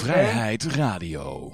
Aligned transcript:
Vrijheid 0.00 0.64
Radio. 0.64 1.52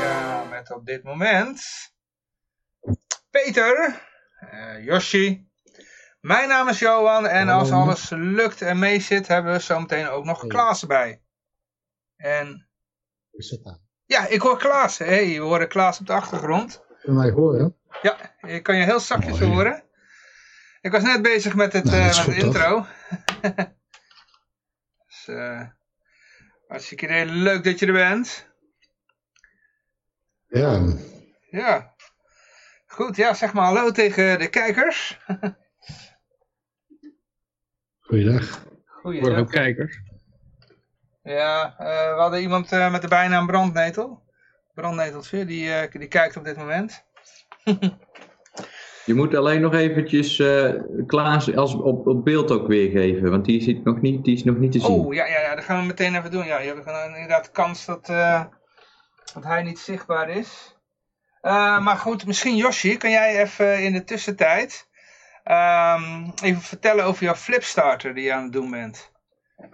Ja, 0.00 0.44
met 0.50 0.70
op 0.70 0.86
dit 0.86 1.02
moment 1.02 1.60
Peter, 3.30 4.02
eh 4.40 4.84
Yoshi. 4.84 5.47
Mijn 6.28 6.48
naam 6.48 6.68
is 6.68 6.78
Johan 6.78 7.26
en 7.26 7.48
als 7.48 7.70
alles 7.70 8.10
lukt 8.10 8.62
en 8.62 8.78
mee 8.78 9.00
zit, 9.00 9.26
hebben 9.26 9.52
we 9.52 9.58
zometeen 9.58 10.08
ook 10.08 10.24
nog. 10.24 10.46
Klaas 10.46 10.80
erbij. 10.80 11.22
En 12.16 12.68
Hoe 13.30 13.40
is 13.40 13.50
het 13.50 13.64
aan? 13.66 13.80
ja, 14.06 14.26
ik 14.26 14.40
hoor 14.40 14.58
Klaas. 14.58 14.98
hey, 14.98 15.26
we 15.26 15.38
horen 15.38 15.68
Klaas 15.68 16.00
op 16.00 16.06
de 16.06 16.12
achtergrond. 16.12 16.82
Kun 16.86 17.12
je 17.12 17.18
mij 17.18 17.30
horen? 17.30 17.76
Ja, 18.02 18.16
ik 18.40 18.62
kan 18.62 18.76
je 18.76 18.84
heel 18.84 19.00
zachtjes 19.00 19.38
horen. 19.40 19.82
Ik 20.80 20.90
was 20.92 21.02
net 21.02 21.22
bezig 21.22 21.54
met 21.54 21.72
het, 21.72 21.84
Nou, 21.84 21.96
eh, 21.96 22.26
met 22.26 22.36
toch? 22.36 22.44
intro. 22.44 22.86
dus, 25.06 25.28
eh 25.28 25.62
hartstikke 26.66 27.04
idee. 27.04 27.24
Leuk 27.26 27.64
dat 27.64 27.78
je 27.78 27.86
er 27.86 27.92
bent. 27.92 28.46
Ja, 30.46 30.82
Ja. 31.50 31.94
Goed, 32.86 33.16
ja, 33.16 33.34
zeg 33.34 33.52
maar 33.52 33.64
hallo 33.64 33.90
tegen 33.90 34.38
de 34.38 34.48
kijkers. 34.48 35.18
goeiedag. 38.08 38.64
Goeie. 38.86 39.20
Worden 39.20 39.38
ook 39.38 39.50
kijkers. 39.50 40.00
Ja, 41.22 41.74
eh, 41.78 42.14
we 42.14 42.20
hadden 42.20 42.40
iemand 42.40 42.72
eh, 42.72 42.90
met 42.90 43.02
de 43.02 43.08
bijnaam 43.08 43.46
Brandnetel. 43.46 44.22
Brandneteltje, 44.74 45.44
die, 45.44 45.72
eh, 45.72 45.92
die 45.92 46.08
kijkt 46.08 46.36
op 46.36 46.44
dit 46.44 46.56
moment. 46.56 47.04
Je 49.08 49.14
moet 49.14 49.34
alleen 49.34 49.60
nog 49.60 49.74
eventjes 49.74 50.38
eh 50.38 50.72
Klaas 51.06 51.56
als 51.56 51.74
op, 51.74 52.06
op 52.06 52.24
beeld 52.24 52.50
ook 52.50 52.66
weergeven, 52.66 53.30
want 53.30 53.44
die, 53.44 53.62
zit 53.62 53.84
nog 53.84 54.00
niet, 54.00 54.24
die 54.24 54.34
is 54.34 54.44
nog 54.44 54.56
niet 54.56 54.72
te 54.72 54.80
zien. 54.80 54.90
Oh, 54.90 55.14
ja, 55.14 55.26
ja, 55.26 55.40
ja, 55.40 55.54
dat 55.54 55.64
gaan 55.64 55.80
we 55.80 55.86
meteen 55.86 56.14
even 56.14 56.30
doen. 56.30 56.46
Ja, 56.46 56.58
je 56.58 56.66
hebt 56.66 57.14
inderdaad 57.14 57.44
de 57.44 57.50
kans 57.50 57.84
dat, 57.84 58.08
eh, 58.08 58.44
dat 59.34 59.44
hij 59.44 59.62
niet 59.62 59.78
zichtbaar 59.78 60.28
is. 60.28 60.76
Eh, 61.40 61.84
maar 61.84 61.96
goed, 61.96 62.26
misschien 62.26 62.56
Yoshi, 62.56 62.96
kan 62.96 63.10
jij 63.10 63.42
even 63.42 63.84
in 63.84 63.92
de 63.92 64.04
tussentijd 64.04 64.87
ehm, 65.48 66.28
even 66.42 66.60
vertellen 66.62 67.04
over 67.04 67.24
jouw 67.24 67.34
flipstarter 67.34 68.14
die 68.14 68.24
je 68.24 68.32
aan 68.32 68.42
het 68.42 68.52
doen 68.52 68.70
bent. 68.70 69.12
Eh, 69.56 69.66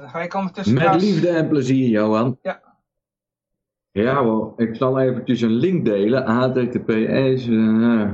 Dan 0.00 0.10
ga 0.10 0.22
ik 0.22 0.34
ondertussen... 0.34 0.74
Met 0.74 1.00
liefde 1.00 1.28
en 1.28 1.48
plezier, 1.48 1.88
Johan. 1.88 2.38
Ja. 2.42 2.62
Ja 3.90 4.22
hoor, 4.22 4.52
ik 4.56 4.76
zal 4.76 5.00
eventjes 5.00 5.40
een 5.40 5.50
link 5.50 5.84
delen. 5.84 6.30
https 6.30 7.46
uh, 7.46 8.10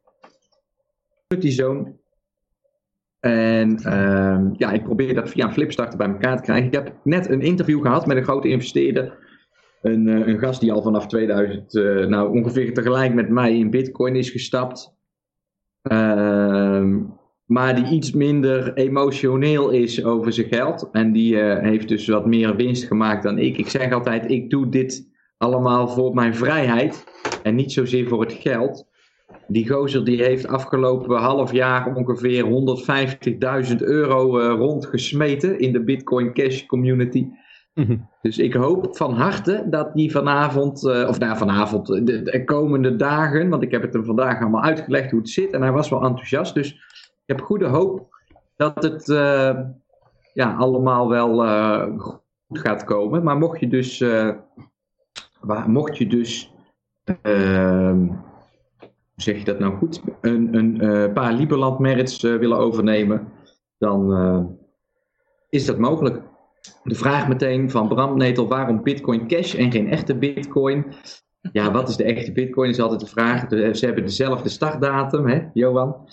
Zone. 1.51 1.93
En 3.21 3.77
ehm, 3.77 4.51
ja, 4.57 4.71
ik 4.73 4.83
probeer 4.83 5.15
dat 5.15 5.31
via 5.31 5.45
een 5.47 5.53
flipstarter 5.53 5.99
bij 5.99 6.09
elkaar 6.09 6.37
te 6.37 6.43
krijgen. 6.43 6.67
Ik 6.67 6.75
heb 6.75 6.95
net 7.05 7.29
een 7.31 7.41
interview 7.41 7.83
gehad 7.83 8.07
met 8.07 8.17
een 8.17 8.23
grote 8.25 8.49
investeerder. 8.49 9.19
Een, 9.83 10.09
eh, 10.09 10.27
een 10.27 10.39
gast 10.39 10.61
die 10.61 10.73
al 10.73 10.83
vanaf 10.83 11.07
2000, 11.07 11.77
eh, 11.77 12.07
nou 12.07 12.39
ongeveer 12.39 12.75
tegelijk 12.75 13.15
met 13.15 13.29
mij 13.29 13.59
in 13.59 13.71
Bitcoin 13.71 14.17
is 14.17 14.31
gestapt. 14.31 14.97
Ehm, 15.83 17.01
maar 17.45 17.75
die 17.75 17.87
iets 17.87 18.13
minder 18.13 18.75
emotioneel 18.75 19.71
is 19.71 20.05
over 20.05 20.33
zijn 20.33 20.47
geld. 20.47 20.89
En 20.93 21.13
die 21.13 21.41
eh, 21.41 21.63
heeft 21.63 21.89
dus 21.89 22.09
wat 22.09 22.27
meer 22.27 22.57
winst 22.57 22.85
gemaakt 22.85 23.23
dan 23.23 23.39
ik. 23.39 23.57
Ik 23.57 23.69
zeg 23.69 23.93
altijd, 23.93 24.31
ik 24.31 24.51
doe 24.51 24.69
dit 24.69 25.11
allemaal 25.37 25.89
voor 25.89 26.15
mijn 26.15 26.35
vrijheid. 26.35 27.05
En 27.43 27.55
niet 27.55 27.73
zozeer 27.73 28.09
voor 28.09 28.21
het 28.21 28.33
geld. 28.33 28.91
Die 29.47 29.69
gozer 29.69 30.05
die 30.05 30.23
heeft 30.23 30.47
afgelopen 30.47 31.17
half 31.17 31.53
jaar 31.53 31.95
ongeveer 31.95 32.45
150.000 32.45 33.83
euro 33.83 34.39
rondgesmeten 34.39 35.59
in 35.59 35.73
de 35.73 35.85
Bitcoin 35.85 36.33
Cash 36.33 36.67
community. 36.67 37.27
Mhm. 37.75 37.97
Dus 38.23 38.39
ik 38.39 38.55
hoop 38.55 38.97
van 38.97 39.15
harte 39.15 39.67
dat 39.71 39.95
die 39.95 40.11
vanavond, 40.11 40.87
eh, 40.87 41.09
of 41.09 41.19
nou 41.19 41.37
vanavond, 41.37 41.87
de, 41.87 42.23
de 42.23 42.45
komende 42.45 42.97
dagen, 42.97 43.49
want 43.49 43.63
ik 43.63 43.71
heb 43.71 43.83
het 43.83 43.93
hem 43.93 44.05
vandaag 44.05 44.41
allemaal 44.41 44.63
uitgelegd 44.63 45.11
hoe 45.11 45.21
het 45.21 45.29
zit 45.29 45.53
en 45.53 45.63
hij 45.63 45.73
was 45.73 45.89
wel 45.89 46.03
enthousiast. 46.03 46.55
Dus 46.55 46.73
ik 46.73 47.23
heb 47.27 47.41
goede 47.41 47.67
hoop 47.67 48.09
dat 48.57 48.83
het 48.83 49.09
eh, 49.09 49.61
ja, 50.33 50.55
allemaal 50.55 51.09
wel 51.09 51.45
eh, 51.45 51.87
goed 51.97 52.21
gaat 52.49 52.85
komen. 52.85 53.23
Maar 53.23 53.37
mocht 53.37 53.61
je 53.61 53.69
dus, 53.69 54.01
eh, 54.01 54.31
mocht 55.67 55.99
je 55.99 56.07
dus, 56.07 56.53
ehm, 57.23 58.07
zeg 59.17 59.39
je 59.39 59.45
dat 59.45 59.59
nou 59.59 59.77
goed, 59.77 60.03
een, 60.21 60.55
een 60.55 60.81
eh, 60.81 61.13
paar 61.13 61.33
Liberland 61.33 61.79
merits 61.79 62.25
eh, 62.25 62.37
willen 62.37 62.59
overnemen, 62.59 63.29
dan 63.79 64.13
eh, 64.13 64.45
is 65.49 65.67
dat 65.67 65.79
mogelijk. 65.79 66.31
De 66.85 66.95
vraag 66.95 67.29
meteen 67.29 67.71
van 67.71 67.89
Bram 67.89 68.17
Netel, 68.17 68.49
waarom 68.49 68.83
Bitcoin 68.83 69.27
Cash 69.27 69.55
en 69.55 69.73
geen 69.73 69.91
echte 69.91 70.15
Bitcoin? 70.15 70.85
Ja, 71.53 71.73
wat 71.73 71.89
is 71.89 71.97
de 71.97 72.05
echte 72.05 72.33
Bitcoin 72.33 72.71
is 72.71 72.81
altijd 72.81 73.01
de 73.01 73.07
vraag. 73.07 73.49
Ze 73.49 73.85
hebben 73.85 74.05
dezelfde 74.05 74.49
startdatum, 74.49 75.27
hè, 75.27 75.41
Johan? 75.53 76.09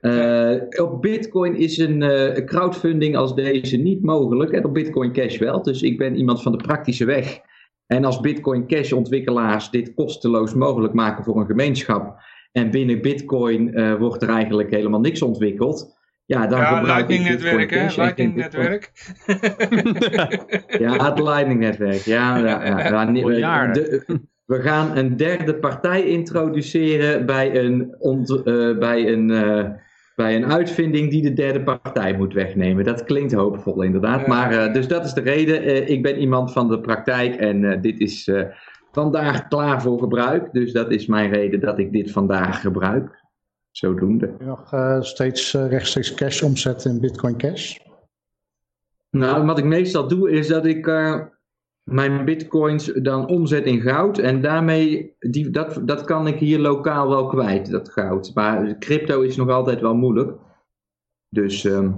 Eh, 0.00 0.54
op 0.82 1.02
Bitcoin 1.02 1.56
is 1.56 1.78
een 1.78 2.02
eh, 2.02 2.44
crowdfunding 2.44 3.16
als 3.16 3.34
deze 3.34 3.76
niet 3.76 4.02
mogelijk 4.02 4.50
en 4.50 4.64
op 4.64 4.74
Bitcoin 4.74 5.12
Cash 5.12 5.38
wel. 5.38 5.62
Dus 5.62 5.82
ik 5.82 5.98
ben 5.98 6.16
iemand 6.16 6.42
van 6.42 6.52
de 6.52 6.58
praktische 6.58 7.04
weg. 7.04 7.40
En 7.86 8.04
als 8.04 8.20
Bitcoin 8.20 8.66
Cash 8.66 8.92
ontwikkelaars 8.92 9.70
dit 9.70 9.94
kosteloos 9.94 10.54
mogelijk 10.54 10.92
maken 10.92 11.24
voor 11.24 11.40
een 11.40 11.46
gemeenschap 11.46 12.20
en 12.52 12.70
binnen 12.70 13.00
Bitcoin 13.00 13.74
eh, 13.74 13.94
wordt 13.94 14.22
er 14.22 14.28
eigenlijk 14.28 14.70
helemaal 14.70 15.00
niks 15.00 15.22
ontwikkeld. 15.22 16.00
Ja, 16.24 16.46
dan 16.46 16.58
ja, 16.60 16.80
Lightning 16.94 17.24
netwerk, 17.28 17.70
hè? 17.70 17.86
Lightning 17.96 18.34
netwerk. 18.34 18.92
Ja, 20.78 21.04
het 21.08 21.18
Lightning-netwerk. 21.18 22.00
Ja, 22.04 22.36
ja, 22.36 22.44
ja, 22.64 22.90
ja, 23.38 23.66
de- 23.72 24.20
we 24.44 24.60
gaan 24.60 24.96
een 24.96 25.16
derde 25.16 25.54
partij 25.54 26.02
introduceren 26.06 27.26
bij 27.26 27.56
een, 27.64 27.94
ont- 27.98 28.42
eh, 28.44 28.78
bij, 28.78 29.12
een, 29.12 29.30
eh, 29.30 29.64
bij 30.16 30.36
een 30.36 30.52
uitvinding 30.52 31.10
die 31.10 31.22
de 31.22 31.32
derde 31.32 31.62
partij 31.62 32.16
moet 32.16 32.32
wegnemen. 32.34 32.84
Dat 32.84 33.04
klinkt 33.04 33.32
hoopvol 33.32 33.82
inderdaad. 33.82 34.20
Ja. 34.20 34.26
Maar, 34.26 34.52
eh, 34.52 34.72
dus 34.72 34.88
dat 34.88 35.04
is 35.04 35.12
de 35.12 35.20
reden. 35.20 35.62
Eh, 35.62 35.88
ik 35.88 36.02
ben 36.02 36.18
iemand 36.18 36.52
van 36.52 36.68
de 36.68 36.80
praktijk 36.80 37.34
en 37.34 37.64
eh, 37.64 37.80
dit 37.82 37.98
is 38.00 38.28
eh, 38.28 38.42
vandaag 38.92 39.48
klaar 39.48 39.82
voor 39.82 39.98
gebruik. 39.98 40.52
Dus 40.52 40.72
dat 40.72 40.90
is 40.90 41.06
mijn 41.06 41.30
reden 41.32 41.60
dat 41.60 41.78
ik 41.78 41.92
dit 41.92 42.10
vandaag 42.10 42.60
gebruik. 42.60 43.20
Zodoende. 43.72 44.26
Kun 44.26 44.36
je 44.38 44.44
nog 44.44 44.72
eh, 44.72 45.00
steeds 45.00 45.54
eh, 45.54 45.68
rechtstreeks 45.68 46.14
cash 46.14 46.42
omzetten 46.42 46.90
in 46.90 47.00
Bitcoin 47.00 47.36
Cash? 47.36 47.76
Nou, 49.10 49.44
wat 49.46 49.58
ik 49.58 49.64
meestal 49.64 50.08
doe 50.08 50.30
is 50.30 50.46
dat 50.48 50.66
ik 50.66 50.86
eh, 50.86 51.20
mijn 51.82 52.24
bitcoins 52.24 52.86
dan 52.86 53.26
omzet 53.26 53.64
in 53.64 53.80
goud. 53.80 54.18
En 54.18 54.40
daarmee, 54.40 55.16
die, 55.18 55.50
dat, 55.50 55.80
dat 55.82 56.04
kan 56.04 56.26
ik 56.26 56.38
hier 56.38 56.58
lokaal 56.58 57.08
wel 57.08 57.26
kwijt, 57.26 57.70
dat 57.70 57.88
goud. 57.88 58.30
Maar 58.34 58.78
crypto 58.78 59.20
is 59.20 59.36
nog 59.36 59.48
altijd 59.48 59.80
wel 59.80 59.94
moeilijk. 59.94 60.32
Dus 61.28 61.64
ehm, 61.64 61.90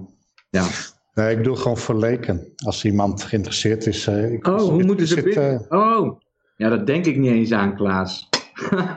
ja. 0.51 0.67
Nee, 1.15 1.31
ik 1.31 1.37
bedoel 1.37 1.55
gewoon 1.57 1.77
voor 1.77 1.95
leken. 1.99 2.53
Als 2.65 2.85
iemand 2.85 3.23
geïnteresseerd 3.23 3.87
is. 3.87 4.07
eh, 4.07 4.33
ik, 4.33 4.47
Oh, 4.47 4.59
hoe 4.59 4.83
moeten 4.83 5.07
ze 5.07 5.21
zit, 5.21 5.71
Oh, 5.71 6.21
ja, 6.57 6.69
dat 6.69 6.87
denk 6.87 7.07
ik 7.07 7.17
niet 7.17 7.31
eens 7.33 7.53
aan, 7.53 7.75
Klaas. 7.77 8.29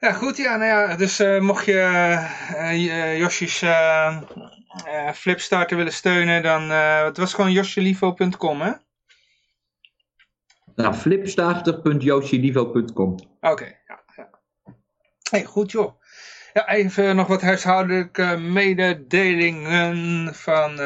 ja. 0.04 0.12
Goed, 0.12 0.36
ja, 0.36 0.56
nou 0.56 0.70
ja, 0.70 0.96
dus 0.96 1.18
eh, 1.18 1.40
mocht 1.40 1.64
je 1.64 2.18
uh, 2.52 3.18
Josjes 3.18 3.62
eh, 3.62 4.16
eh, 4.86 5.12
Flipstarter 5.12 5.76
willen 5.76 5.92
steunen, 5.92 6.42
dan, 6.42 6.70
het 6.70 7.16
was 7.16 7.34
gewoon 7.34 7.52
josjelivo.com, 7.52 8.60
hè? 8.60 8.72
Nou, 10.74 10.94
flipstarter.yoshilivo.com 10.94 13.18
Oké, 13.40 13.64
ja, 13.86 14.02
ja. 14.16 14.30
Hey, 15.30 15.44
goed 15.44 15.70
joh. 15.70 16.02
Ja, 16.52 16.68
even 16.68 17.16
nog 17.16 17.26
wat 17.26 17.42
huishoudelijke 17.42 18.36
mededelingen 18.36 20.34
van, 20.34 20.76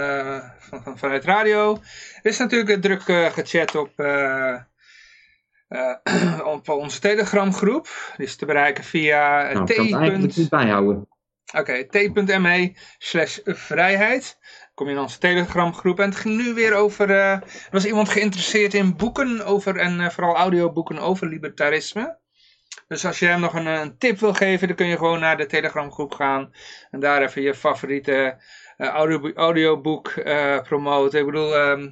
van, 0.59 0.83
van, 0.83 0.99
vanuit 0.99 1.25
radio. 1.25 1.73
Er 2.23 2.31
is 2.31 2.39
natuurlijk 2.39 2.83
druk 2.83 3.03
gechat 3.33 3.75
op, 3.75 3.91
eh, 5.69 5.95
eh, 6.03 6.47
op 6.55 6.69
onze 6.69 7.01
Telegram 7.01 7.53
groep. 7.53 7.89
Die 8.17 8.27
is 8.27 8.37
te 8.37 8.47
bereiken 8.47 8.85
via 8.85 9.53
Nou, 9.53 9.67
t. 9.67 9.71
ik 9.71 9.77
kan 9.77 9.85
het 9.87 9.95
eigenlijk 9.95 10.37
niet 10.37 10.49
bijhouden. 10.49 11.09
Oké, 11.57 11.85
t.me 11.85 12.73
slash 12.99 13.39
vrijheid. 13.45 14.39
Kom 14.75 14.87
je 14.87 14.93
in 14.93 14.99
onze 15.01 15.19
Telegram 15.19 15.75
groep. 15.75 16.01
En 16.01 16.09
het 16.09 16.17
ging 16.19 16.37
nu 16.37 16.55
weer 16.55 16.75
over... 16.75 17.11
eh, 17.11 17.33
er 17.33 17.69
was 17.71 17.87
iemand 17.87 18.09
geïnteresseerd 18.09 18.75
in 18.75 18.97
boeken 18.97 19.45
over... 19.45 19.77
En 19.77 20.01
eh, 20.01 20.11
vooral 20.11 20.37
audioboeken 20.37 20.99
over 20.99 21.27
libertarisme. 21.27 22.19
Dus 22.89 23.07
als 23.07 23.19
je 23.19 23.27
hem 23.27 23.41
nog 23.41 23.55
een, 23.55 23.67
een 23.67 23.99
tip 23.99 24.19
wil 24.19 24.35
geven... 24.35 24.67
Dan 24.67 24.77
kun 24.77 24.87
je 24.87 24.97
gewoon 24.97 25.21
naar 25.21 25.37
de 25.37 25.47
Telegram 25.47 25.93
groep 25.93 26.15
gaan. 26.15 26.53
En 26.91 27.01
daar 27.01 27.23
even 27.23 27.43
je 27.43 27.55
favoriete 27.55 28.37
eh, 28.77 28.89
audio, 28.89 29.33
audioboek 29.33 30.09
eh, 30.09 30.61
promoten. 30.61 31.19
Ik 31.21 31.27
bedoel... 31.27 31.57
ehm 31.57 31.89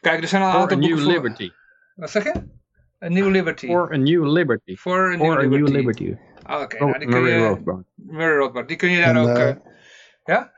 kijk, 0.00 0.22
er 0.22 0.28
zijn 0.28 0.42
al 0.42 0.48
een 0.48 0.54
aantal 0.54 0.78
New 0.78 1.04
boeken 1.04 1.36
voor-. 1.36 1.56
Wat 1.94 2.10
zeg 2.10 2.24
je? 2.24 2.57
Een 2.98 3.12
New 3.12 3.30
Liberty. 3.30 3.66
For 3.66 3.92
a 3.92 3.96
New 3.96 4.32
Liberty. 4.32 4.76
For 4.76 5.12
a 5.12 5.16
New 5.16 5.18
For 5.18 5.38
a 5.38 5.40
Liberty. 5.40 5.62
New 5.62 5.68
Liberty. 5.68 6.16
Ah, 6.42 6.60
Oké, 6.62 6.76
Oh, 6.76 6.80
nou, 6.88 6.98
die 6.98 7.08
kun 7.08 7.20
Murray 7.22 7.38
je... 7.40 7.46
Rothbard. 7.46 7.84
Murray 7.94 8.36
Rothbard. 8.36 8.68
Die 8.68 8.76
kun 8.76 8.90
je 8.90 8.98
daar 9.00 9.08
En, 9.08 9.16
ook... 9.16 9.28
eh, 9.36 9.48
eh, 9.48 9.56
ja? 10.24 10.52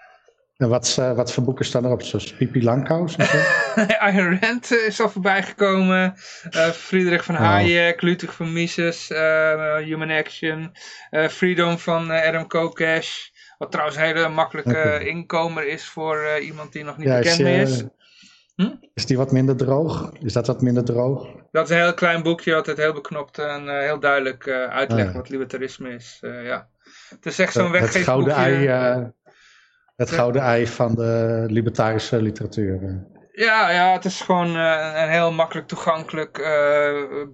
En 0.56 0.68
wat, 0.68 0.96
eh, 0.98 1.12
wat 1.12 1.32
voor 1.32 1.44
boeken 1.44 1.64
staan 1.64 1.84
erop? 1.84 2.02
Zoals 2.02 2.34
Pipi 2.36 2.62
Langkous 2.62 3.16
en 3.16 3.26
zo? 3.26 3.38
Ayn 4.06 4.38
Rand 4.40 4.72
is 4.72 5.00
al 5.00 5.08
voorbij 5.10 5.42
gekomen. 5.42 6.14
Eh, 6.50 6.68
Friedrich 6.68 7.24
van 7.24 7.34
Oh. 7.34 7.40
Hayek, 7.40 8.00
Ludwig 8.02 8.34
van 8.34 8.52
Mises, 8.52 9.10
eh, 9.10 9.76
Human 9.76 10.10
Action, 10.10 10.72
eh, 11.10 11.28
Freedom 11.28 11.78
van 11.78 12.10
eh, 12.10 12.28
Adam 12.28 12.46
Kokesh. 12.46 13.28
Wat 13.58 13.70
trouwens 13.70 13.98
een 13.98 14.04
hele 14.04 14.28
makkelijke 14.28 14.70
Oké. 14.94 14.98
inkomer 15.04 15.66
is 15.66 15.84
voor 15.84 16.16
eh, 16.18 16.46
iemand 16.46 16.72
die 16.72 16.84
nog 16.84 16.96
niet 16.96 17.06
Ja, 17.06 17.16
bekend 17.18 17.40
eh, 17.40 17.60
is. 17.60 17.84
Hm? 18.60 18.74
Is 18.94 19.06
die 19.06 19.16
wat 19.16 19.32
minder 19.32 19.56
droog? 19.56 20.12
Is 20.22 20.32
dat 20.32 20.46
wat 20.46 20.60
minder 20.60 20.84
droog? 20.84 21.26
Dat 21.50 21.64
is 21.70 21.76
een 21.76 21.82
heel 21.82 21.94
klein 21.94 22.22
boekje, 22.22 22.54
wat 22.54 22.66
het 22.66 22.76
heel 22.76 22.92
beknopt 22.92 23.38
en 23.38 23.68
eh, 23.68 23.78
heel 23.80 24.00
duidelijk 24.00 24.46
eh, 24.46 24.54
uitlegt 24.64 25.06
Ah, 25.08 25.12
ja. 25.12 25.18
wat 25.20 25.28
libertarisme 25.28 25.88
is. 25.94 26.18
Eh, 26.20 26.44
ja. 26.46 26.68
Het 27.08 27.26
is 27.26 27.38
echt 27.38 27.52
zo'n 27.52 27.62
het 27.62 27.72
weggeefboekje. 27.72 28.04
gouden 28.32 28.34
ei, 28.34 29.10
het 29.96 30.10
gouden 30.10 30.42
ei 30.42 30.66
van 30.66 30.94
de 30.94 31.44
libertarische 31.48 32.22
literatuur. 32.22 33.06
Ja, 33.32 33.70
ja, 33.70 33.92
het 33.92 34.04
is 34.04 34.20
gewoon 34.20 34.54
een 34.54 35.08
heel 35.08 35.32
makkelijk 35.32 35.68
toegankelijk 35.68 36.48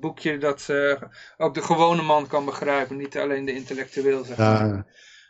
boekje 0.00 0.38
dat 0.38 0.68
ook 1.36 1.54
de 1.54 1.62
gewone 1.62 2.02
man 2.02 2.26
kan 2.26 2.44
begrijpen, 2.44 2.96
niet 2.96 3.18
alleen 3.18 3.44
de 3.44 3.54
intellectueel. 3.54 4.24
Zeg 4.24 4.36
maar. 4.36 4.66
Ja, 4.66 4.86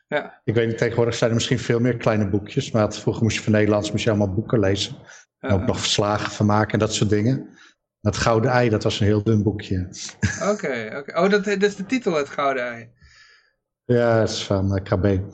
Ja. 0.09 0.41
Ik 0.45 0.55
weet 0.55 0.67
niet, 0.69 0.79
tegenwoordig 0.79 1.15
zijn 1.15 1.31
er 1.31 1.37
misschien 1.37 1.59
veel 1.59 1.81
meer 1.81 1.97
kleine 1.97 2.29
boekjes. 2.29 2.71
Maar 2.71 2.83
het- 2.83 2.99
vroeger 2.99 3.23
moest 3.23 3.37
je 3.37 3.43
van 3.43 3.53
Nederlands 3.53 3.91
moest 3.91 4.05
je 4.05 4.11
allemaal 4.11 4.35
boeken 4.35 4.59
lezen. 4.61 4.97
En 5.47 5.53
ook 5.53 5.61
Ja. 5.61 5.67
nog 5.67 5.81
verslagen 5.81 6.31
van 6.33 6.47
maken 6.47 6.73
en 6.73 6.79
dat 6.79 6.95
soort 6.95 7.11
dingen. 7.11 7.49
Het 8.01 8.17
Gouden 8.17 8.51
Ei, 8.51 8.69
dat 8.69 8.83
was 8.83 9.01
een 9.01 9.07
heel 9.07 9.23
dun 9.23 9.43
boekje. 9.43 9.89
Oké, 10.51 10.95
oké. 10.99 11.21
Oh, 11.21 11.31
dat, 11.31 11.45
dat 11.45 11.63
is 11.63 11.77
de 11.77 11.87
titel, 11.87 12.15
het 12.15 12.29
Gouden 12.29 12.65
Ei. 12.65 12.91
Ja, 13.85 14.19
dat 14.19 14.29
is 14.29 14.45
van 14.45 14.77
eh, 14.77 14.83
Krabbe. 14.83 15.25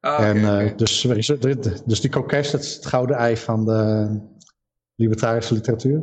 Ah, 0.00 0.28
en, 0.28 0.36
eh, 0.36 0.76
dus, 0.76 1.00
dus 1.84 2.00
die 2.00 2.10
kokes, 2.10 2.50
dat 2.50 2.60
is 2.62 2.74
het 2.74 2.86
Gouden 2.86 3.16
Ei 3.16 3.36
van 3.36 3.64
de 3.64 4.20
libertarische 4.96 5.54
literatuur. 5.54 6.02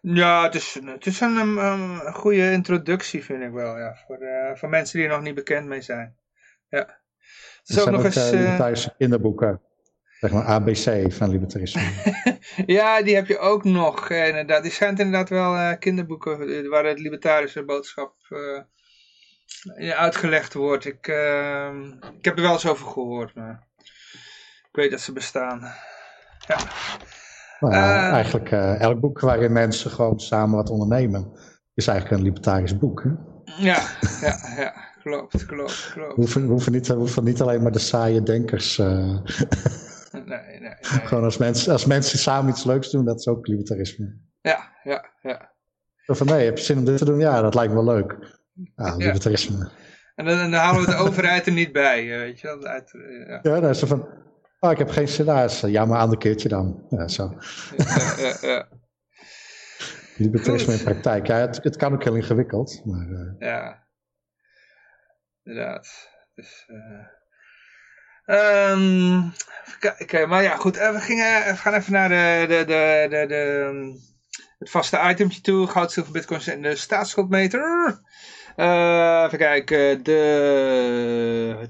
Ja, 0.00 0.42
het 0.42 0.54
is, 0.54 0.78
het 0.84 1.06
is 1.06 1.20
een, 1.20 1.36
een, 1.36 1.56
een 1.56 2.14
goede 2.14 2.52
introductie, 2.52 3.24
vind 3.24 3.42
ik 3.42 3.50
wel, 3.52 3.78
ja, 3.78 3.94
voor, 4.06 4.16
eh, 4.16 4.56
voor 4.56 4.68
mensen 4.68 4.98
die 4.98 5.08
er 5.08 5.14
nog 5.14 5.22
niet 5.22 5.34
bekend 5.34 5.66
mee 5.66 5.82
zijn. 5.82 6.16
Ja. 6.68 6.78
Het 6.78 7.68
is 7.68 7.76
Er 7.76 7.82
ook 7.82 7.88
zijn 7.88 7.94
nog 7.94 8.04
eens... 8.04 8.16
eh, 8.16 8.32
eh, 8.32 8.38
libertarische 8.40 8.94
kinderboeken. 8.98 9.60
Zeg 10.20 10.32
maar 10.32 10.44
ABC 10.44 11.12
van 11.12 11.30
libertarisme. 11.30 11.82
ja, 12.76 13.02
die 13.02 13.14
heb 13.14 13.26
je 13.26 13.38
ook 13.38 13.64
nog, 13.64 14.10
eh, 14.10 14.28
inderdaad. 14.28 14.62
Die 14.62 14.72
schijnt 14.72 14.98
inderdaad 14.98 15.28
wel 15.28 15.54
eh, 15.54 15.78
kinderboeken 15.78 16.48
eh, 16.48 16.68
waar 16.68 16.84
het 16.84 16.98
libertarische 16.98 17.64
boodschap 17.64 18.14
uitgelegd 19.96 20.54
wordt. 20.54 20.84
Ik, 20.84 21.06
eh, 21.06 21.70
ik 22.18 22.24
heb 22.24 22.36
er 22.36 22.42
wel 22.42 22.52
eens 22.52 22.66
over 22.66 22.86
gehoord, 22.86 23.34
maar 23.34 23.66
ik 24.68 24.68
weet 24.72 24.90
dat 24.90 25.00
ze 25.00 25.12
bestaan. 25.12 25.60
Ja. 26.46 26.58
Nou 27.60 27.74
ja, 27.74 28.10
eigenlijk 28.10 28.50
elk 28.80 29.00
boek 29.00 29.20
waarin 29.20 29.52
mensen 29.52 29.90
gewoon 29.90 30.20
samen 30.20 30.56
wat 30.56 30.70
ondernemen, 30.70 31.32
is 31.74 31.86
eigenlijk 31.86 32.18
een 32.18 32.26
libertarisch 32.26 32.78
boek. 32.78 33.02
Hè? 33.02 33.10
Ja, 33.64 33.82
ja, 34.20 34.38
ja, 34.56 34.74
klopt, 35.02 35.46
klopt, 35.46 35.86
We 35.86 35.92
klopt. 35.92 36.14
hoeven, 36.14 36.42
we 36.42 36.48
hoeven, 36.48 36.72
niet, 36.72 36.86
we 36.86 36.94
hoeven 36.94 37.24
niet 37.24 37.40
alleen 37.40 37.62
maar 37.62 37.72
de 37.72 37.78
saaie 37.78 38.22
denkers. 38.22 38.76
Nee, 40.24 40.24
nee, 40.24 40.60
nee. 40.60 40.74
gewoon 40.80 41.24
als 41.24 41.36
mensen, 41.36 41.72
als 41.72 41.84
mensen 41.84 42.18
samen 42.18 42.50
iets 42.50 42.64
leuks 42.64 42.90
doen, 42.90 43.04
dat 43.04 43.18
is 43.18 43.26
ook 43.26 43.46
libertarisme. 43.46 44.16
Ja, 44.40 44.70
ja, 44.82 45.10
ja. 45.22 45.52
Zo 45.96 46.14
van 46.14 46.26
nee, 46.26 46.44
heb 46.44 46.58
je 46.58 46.64
zin 46.64 46.78
om 46.78 46.84
dit 46.84 46.98
te 46.98 47.04
doen? 47.04 47.18
Ja, 47.18 47.40
dat 47.40 47.54
lijkt 47.54 47.72
me 47.74 47.84
wel 47.84 47.94
leuk. 47.94 48.38
Ja, 48.76 48.96
libertarisme. 48.96 49.70
En 50.14 50.24
dan, 50.24 50.36
dan 50.36 50.52
halen 50.52 50.80
we 50.80 50.86
de 50.86 50.96
overheid 50.96 51.46
er 51.46 51.52
niet 51.52 51.72
bij, 51.72 52.12
eh, 52.12 52.18
weet 52.18 52.40
je 52.40 52.46
wel. 52.46 52.64
Uit, 52.64 52.94
eh, 52.94 53.26
ja. 53.26 53.38
Ja, 53.42 53.60
dan 53.60 53.70
is 53.70 53.82
er 53.82 53.88
van, 53.88 54.08
oh, 54.60 54.70
ik 54.70 54.78
heb 54.78 54.90
geen 54.90 55.08
zin. 55.08 55.28
Ah, 55.28 55.44
eh, 55.44 55.70
ja, 55.70 55.84
maar 55.84 55.96
een 55.96 56.02
ander 56.02 56.18
keertje 56.18 56.48
dan. 56.48 56.86
Ja, 56.88 57.08
zo. 57.08 57.34
Ja, 57.76 58.14
ja, 58.18 58.36
ja. 58.40 58.68
Libertarisme 60.16 60.72
in 60.72 60.82
praktijk. 60.82 61.26
Ja, 61.26 61.36
het, 61.36 61.64
het 61.64 61.76
kan 61.76 61.92
ook 61.92 62.04
heel 62.04 62.14
ingewikkeld. 62.14 62.84
Maar, 62.84 63.34
Ja, 63.38 63.86
inderdaad. 65.42 66.08
Dus, 66.34 66.64
eh 66.66 67.18
ehm, 68.30 69.16
even 69.66 69.78
kijken, 69.78 70.28
maar 70.28 70.42
ja, 70.42 70.56
goed. 70.56 70.76
eh, 70.76 70.92
We, 70.92 71.00
gingen, 71.00 71.56
gaan 71.56 71.74
even 71.74 71.92
naar 71.92 72.08
de, 72.08 72.44
de, 72.48 72.64
de, 72.64 73.06
de, 73.10 73.26
de, 73.26 74.08
het 74.58 74.70
vaste 74.70 75.00
itemtje 75.10 75.40
toe. 75.40 75.66
Goud, 75.66 75.92
zilver, 75.92 76.12
bitcoins 76.12 76.46
en 76.46 76.62
de 76.62 76.76
staatsschuldmeter. 76.76 78.00
Eh, 78.56 79.22
even 79.26 79.38
kijken. 79.38 80.02
De, 80.02 81.68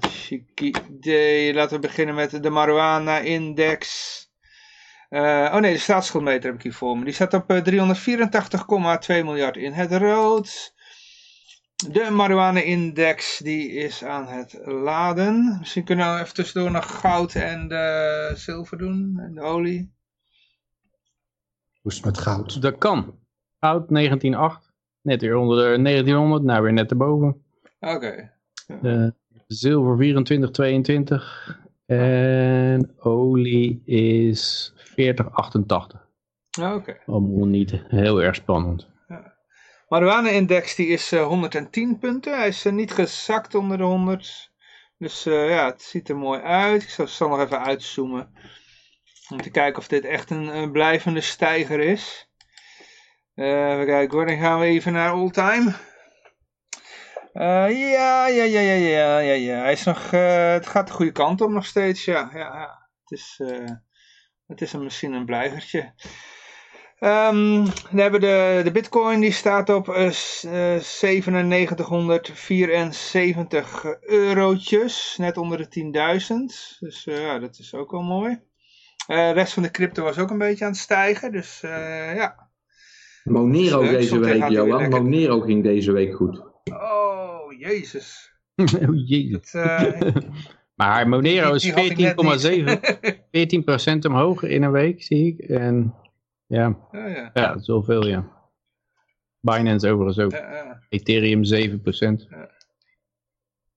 idee. 0.55 1.53
Laten 1.53 1.75
we 1.75 1.87
beginnen 1.87 2.15
met 2.15 2.43
de 2.43 2.49
marijuana-index. 2.49 3.85
Eh, 5.09 5.51
oh 5.53 5.55
nee, 5.55 5.73
de 5.73 5.79
staatsschuldmeter 5.79 6.45
heb 6.45 6.55
ik 6.55 6.63
hier 6.63 6.73
voor 6.73 6.97
me. 6.97 7.03
Die 7.03 7.13
staat 7.13 7.33
op 7.33 7.49
eh, 7.51 7.61
384,2 9.17 9.23
miljard 9.23 9.57
in 9.57 9.73
het 9.73 9.91
rood. 9.91 10.73
De 11.89 12.09
marijuana-index 12.11 13.37
die 13.37 13.71
is 13.71 14.03
aan 14.03 14.27
het 14.27 14.59
laden. 14.65 15.57
Misschien 15.59 15.83
kunnen 15.83 16.15
we 16.15 16.21
even 16.21 16.33
tussendoor 16.33 16.71
nog 16.71 16.99
goud 16.99 17.35
en 17.35 17.67
de 17.67 18.31
zilver 18.35 18.77
doen. 18.77 19.19
En 19.19 19.33
de 19.33 19.41
olie. 19.41 19.91
hoe 21.81 21.91
is 21.91 21.95
het 21.95 22.05
met 22.05 22.17
goud? 22.17 22.61
Dat 22.61 22.77
kan. 22.77 23.19
Oud 23.59 23.89
1908. 23.89 24.71
Net 25.01 25.21
weer 25.21 25.35
onder 25.35 25.57
de 25.57 25.81
1900. 25.81 26.43
Nou 26.43 26.63
weer 26.63 26.73
net 26.73 26.91
erboven. 26.91 27.43
Oké. 27.79 28.31
De 28.81 29.13
zilver 29.47 29.95
2422. 29.95 31.59
En 31.85 32.91
olie 32.97 33.81
is 33.85 34.73
4088. 34.75 36.07
Oké. 36.61 36.97
Allemaal 37.05 37.47
niet 37.47 37.71
heel 37.87 38.21
erg 38.21 38.35
spannend. 38.35 38.87
Marijuana-index 39.91 40.75
die 40.75 40.87
is 40.87 41.11
eh, 41.11 41.25
110 41.25 41.97
punten. 41.97 42.37
Hij 42.37 42.47
is 42.47 42.65
eh, 42.65 42.73
niet 42.73 42.91
gezakt 42.91 43.55
onder 43.55 43.77
de 43.77 43.83
100. 43.83 44.51
Dus 44.97 45.25
eh, 45.25 45.49
ja, 45.49 45.65
het 45.65 45.81
ziet 45.81 46.09
er 46.09 46.17
mooi 46.17 46.41
uit. 46.41 46.83
Ik 46.83 47.07
zal, 47.07 47.29
nog 47.29 47.39
even 47.39 47.63
uitzoomen. 47.63 48.33
Om 49.29 49.41
te 49.41 49.49
kijken 49.49 49.79
of 49.79 49.87
dit 49.87 50.05
echt 50.05 50.29
een, 50.29 50.71
blijvende 50.71 51.21
stijger 51.21 51.79
is. 51.79 52.29
Eh 53.35 53.71
even 53.71 53.85
kijken 53.85 54.17
hoor, 54.17 54.25
dan 54.25 54.37
gaan 54.37 54.59
we 54.59 54.65
even 54.65 54.93
naar 54.93 55.11
all-time. 55.11 55.73
Eh, 57.33 57.91
ja, 57.91 58.27
ja, 58.27 58.43
ja, 58.43 58.59
ja, 58.59 58.73
ja, 58.73 59.19
ja, 59.19 59.33
ja. 59.33 59.61
Hij 59.61 59.71
is 59.71 59.83
nog, 59.83 60.13
eh, 60.13 60.51
het 60.51 60.67
gaat 60.67 60.87
de 60.87 60.93
goede 60.93 61.11
kant 61.11 61.41
op 61.41 61.49
nog 61.49 61.65
steeds, 61.65 62.05
ja. 62.05 62.29
ja. 62.33 62.87
Het, 63.03 63.19
is, 63.19 63.39
eh, 63.43 63.75
het 64.47 64.61
is 64.61 64.73
misschien 64.73 65.13
een 65.13 65.25
blijvertje. 65.25 65.93
Ehm, 67.01 67.65
dan 67.65 67.99
hebben 67.99 68.19
we 68.19 68.25
de, 68.27 68.61
de 68.63 68.71
bitcoin, 68.71 69.19
die 69.19 69.31
staat 69.31 69.69
op 69.69 69.89
eh, 69.89 70.09
s- 70.09 70.43
eh, 70.43 70.79
9774 71.43 73.85
eurotjes, 74.01 75.15
net 75.17 75.37
onder 75.37 75.57
de 75.57 75.67
10.000. 75.67 76.77
Dus 76.79 77.07
eh, 77.07 77.21
ja, 77.21 77.39
dat 77.39 77.57
is 77.59 77.73
ook 77.73 77.91
wel 77.91 78.01
mooi. 78.01 78.39
Eh, 79.07 79.27
de 79.27 79.33
rest 79.33 79.53
van 79.53 79.63
de 79.63 79.71
crypto 79.71 80.03
was 80.03 80.17
ook 80.17 80.29
een 80.29 80.37
beetje 80.37 80.65
aan 80.65 80.71
het 80.71 80.79
stijgen. 80.79 81.31
Dus 81.31 81.61
eh, 81.63 82.15
ja. 82.15 82.49
Monero 83.23 83.79
Dus, 83.79 83.89
eh, 83.89 83.93
deze 83.95 84.19
week, 84.19 84.47
Johan. 84.49 84.89
Monero 84.89 85.39
ging 85.39 85.63
deze 85.63 85.91
week 85.91 86.15
goed. 86.15 86.41
Oh, 86.73 87.51
jezus. 87.59 88.33
oh 88.89 89.07
jezus. 89.07 89.51
Het, 89.51 89.53
eh, 89.53 90.01
Maar 90.75 91.09
Monero 91.09 91.45
die- 91.45 91.55
is 91.55 91.61
die 91.61 91.73
had 91.73 91.83
ik 91.83 91.97
net 91.97 92.15
14,7. 92.15 92.79
14% 93.31 93.93
niet. 93.93 94.05
omhoog 94.11 94.43
in 94.43 94.63
een 94.63 94.71
week, 94.71 95.03
zie 95.03 95.27
ik. 95.27 95.39
En 95.49 95.93
ja, 96.51 96.77
Ja, 96.91 97.07
ja. 97.07 97.31
ja 97.33 97.47
dat 97.47 97.61
is 97.61 97.67
wel 97.67 97.83
veel, 97.83 98.07
ja. 98.07 98.39
Binance 99.39 99.89
overigens 99.89 100.19
ook. 100.19 100.31
Ja, 100.31 100.53
ja. 100.53 100.81
Ethereum 100.89 101.43
7%. 101.43 102.27
Ja. 102.29 102.49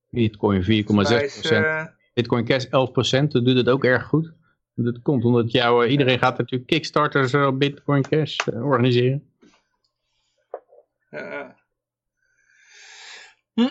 Bitcoin 0.09 0.63
4,6%. 0.63 0.67
Hij 1.09 1.25
is, 1.25 1.51
eh, 1.51 1.85
Bitcoin 2.15 2.45
Cash 2.45 2.65
11%, 2.65 3.33
dat 3.33 3.45
doet 3.45 3.57
het 3.57 3.69
ook 3.69 3.85
erg 3.85 4.05
goed. 4.05 4.33
Dat 4.75 5.03
komt 5.03 5.25
omdat 5.25 5.51
jou, 5.51 5.85
eh, 5.85 5.91
iedereen 5.91 6.19
gaat 6.19 6.39
natuurlijk 6.39 6.71
Kickstarters 6.71 7.33
eh, 7.33 7.47
op 7.47 7.59
Bitcoin 7.59 8.03
Cash 8.03 8.39
organiseren. 8.47 9.31
Ja. 11.11 11.57
Hm. 13.55 13.71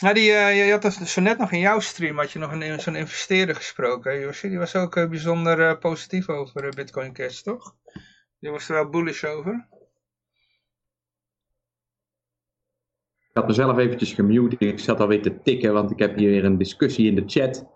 Nou, 0.00 0.14
die, 0.14 0.24
je, 0.32 0.78
had 0.80 0.92
zo 0.92 1.20
net 1.20 1.38
nog 1.38 1.52
in 1.52 1.58
jouw 1.58 1.80
stream 1.80 2.18
had 2.18 2.30
je 2.30 2.38
nog 2.38 2.52
een, 2.52 2.80
zo'n 2.80 2.96
investeerder 2.96 3.54
gesproken, 3.54 4.20
Joshi? 4.20 4.48
Die 4.48 4.58
was 4.58 4.74
ook 4.74 4.94
bijzonder 5.08 5.78
positief 5.78 6.28
over 6.28 6.74
Bitcoin 6.74 7.12
Cash, 7.12 7.40
toch? 7.40 7.74
Die 8.46 8.54
was 8.54 8.68
er 8.68 8.74
wel 8.74 8.88
bullish 8.88 9.24
over. 9.24 9.68
Ik 13.28 13.32
had 13.32 13.46
mezelf 13.46 13.78
eventjes 13.78 14.12
gemute. 14.12 14.56
Ik 14.58 14.78
zat 14.78 15.00
alweer 15.00 15.22
te 15.22 15.42
tikken, 15.42 15.72
want 15.72 15.90
ik 15.90 15.98
heb 15.98 16.16
hier 16.16 16.30
weer 16.30 16.44
een 16.44 16.58
discussie 16.58 17.06
in 17.06 17.14
de 17.14 17.22
chat 17.26 17.66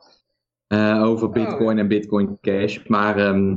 eh, 0.66 1.02
over 1.02 1.30
Bitcoin 1.30 1.78
en 1.78 1.88
Bitcoin 1.88 2.38
Cash. 2.40 2.86
Maar 2.86 3.16
ehm, 3.16 3.56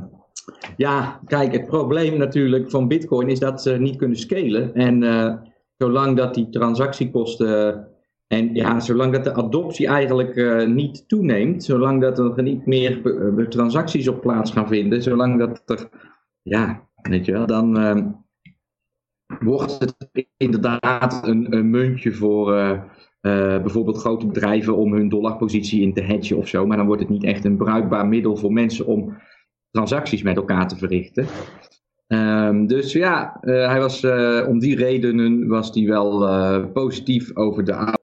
ja, 0.77 1.22
kijk, 1.25 1.51
het 1.51 1.65
probleem 1.65 2.17
natuurlijk 2.17 2.70
van 2.70 2.88
Bitcoin 2.88 3.29
is 3.29 3.39
dat 3.39 3.62
ze 3.62 3.72
niet 3.72 3.96
kunnen 3.96 4.17
scalen. 4.17 4.74
En 4.74 5.03
eh, 5.03 5.36
zolang 5.77 6.17
dat 6.17 6.34
die 6.34 6.50
transactiekosten. 6.50 7.88
En 8.27 8.55
ja, 8.55 8.79
zolang 8.79 9.13
dat 9.13 9.24
de 9.24 9.34
adoptie 9.34 9.88
eigenlijk 9.88 10.36
eh, 10.36 10.67
niet 10.67 11.08
toeneemt, 11.08 11.63
zolang 11.63 12.01
dat 12.01 12.20
er 12.20 12.43
niet 12.43 12.65
meer 12.65 13.01
transacties 13.50 14.08
op 14.08 14.22
plaats 14.22 14.51
gaan 14.51 14.67
vinden, 14.67 15.01
zolang 15.01 15.39
dat 15.39 15.62
er, 15.65 15.89
ja, 16.41 16.91
weet 17.10 17.25
je 17.25 17.31
wel, 17.31 17.45
dan, 17.45 17.77
ehm, 17.77 18.07
wordt 19.39 19.79
het 19.79 20.27
inderdaad 20.38 21.27
een, 21.27 21.55
een 21.55 21.69
muntje 21.69 22.13
voor 22.13 22.55
eh, 22.55 22.72
eh, 23.22 23.62
bijvoorbeeld 23.62 23.98
grote 23.98 24.25
bedrijven 24.25 24.75
om 24.75 24.93
hun 24.93 25.10
dollarpositie 25.10 25.81
in 25.81 25.93
te 25.93 26.01
hedgen 26.01 26.38
of 26.38 26.48
zo. 26.48 26.65
Maar 26.65 26.77
dan 26.77 26.86
wordt 26.86 27.01
het 27.01 27.10
niet 27.10 27.24
echt 27.24 27.45
een 27.45 27.57
bruikbaar 27.57 28.07
middel 28.07 28.38
voor 28.38 28.53
mensen 28.53 28.86
om 28.86 29.17
transacties 29.72 30.22
met 30.22 30.36
elkaar 30.36 30.67
te 30.67 30.77
verrichten. 30.77 31.25
Ehm, 32.07 32.65
dus 32.65 32.91
ja, 32.91 33.38
eh, 33.41 33.67
hij 33.67 33.79
was, 33.79 34.05
om 34.48 34.60
die 34.60 34.75
redenen 34.75 35.48
was 35.48 35.74
hij 35.74 35.86
wel 35.86 36.72
positief 36.72 37.36
over 37.36 37.63
de 37.63 37.95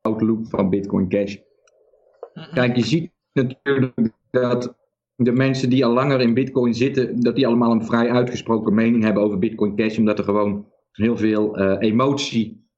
outlook 0.00 0.46
van 0.46 0.70
Bitcoin 0.70 1.08
Cash. 1.08 1.36
Kijk, 2.54 2.76
je 2.76 2.84
ziet 2.84 3.10
natuurlijk 3.32 4.10
dat 4.30 4.74
de 5.16 5.32
mensen 5.32 5.70
die 5.70 5.84
al 5.84 5.92
langer 5.92 6.20
in 6.20 6.34
Bitcoin 6.34 6.74
zitten, 6.74 7.20
dat 7.20 7.36
die 7.36 7.46
allemaal 7.46 7.72
een 7.72 7.84
vrij 7.84 8.10
uitgesproken 8.10 8.74
mening 8.74 9.02
hebben 9.02 9.22
over 9.22 9.38
Bitcoin 9.38 9.76
Cash, 9.76 9.98
omdat 9.98 10.18
er 10.18 10.24
gewoon 10.24 10.66
heel 10.92 11.16
veel 11.16 11.56
eh, 11.56 11.76
emotie 11.88 12.68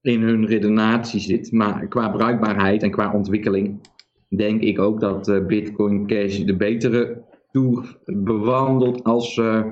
in 0.00 0.20
hun 0.22 0.46
redenatie 0.46 1.20
zit. 1.20 1.52
Maar 1.52 1.86
qua 1.86 2.08
bruikbaarheid 2.10 2.82
en 2.82 2.90
qua 2.90 3.12
ontwikkeling 3.12 3.80
denk 4.28 4.60
ik 4.60 4.78
ook 4.78 5.00
dat 5.00 5.28
eh, 5.28 5.46
Bitcoin 5.46 6.06
Cash 6.06 6.38
de 6.38 6.56
betere 6.56 7.24
toer 7.50 7.98
bewandelt 8.04 9.04
als 9.04 9.38
eh, 9.38 9.64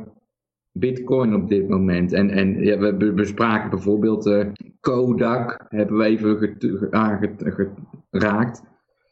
Bitcoin 0.73 1.35
op 1.35 1.49
dit 1.49 1.69
moment. 1.69 2.13
En, 2.13 2.31
en 2.31 2.65
ja, 2.65 2.79
we 2.79 2.95
be- 2.95 3.13
bespraken 3.13 3.71
bijvoorbeeld 3.71 4.47
Kodak, 4.81 5.65
hebben 5.69 5.97
we 5.97 6.05
even 6.05 6.39
get- 6.39 6.57
ge- 6.79 6.91
aange- 6.91 7.75
geraakt. 8.11 8.63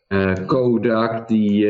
Eh, 0.09 0.47
Kodak, 0.47 1.29
die 1.29 1.69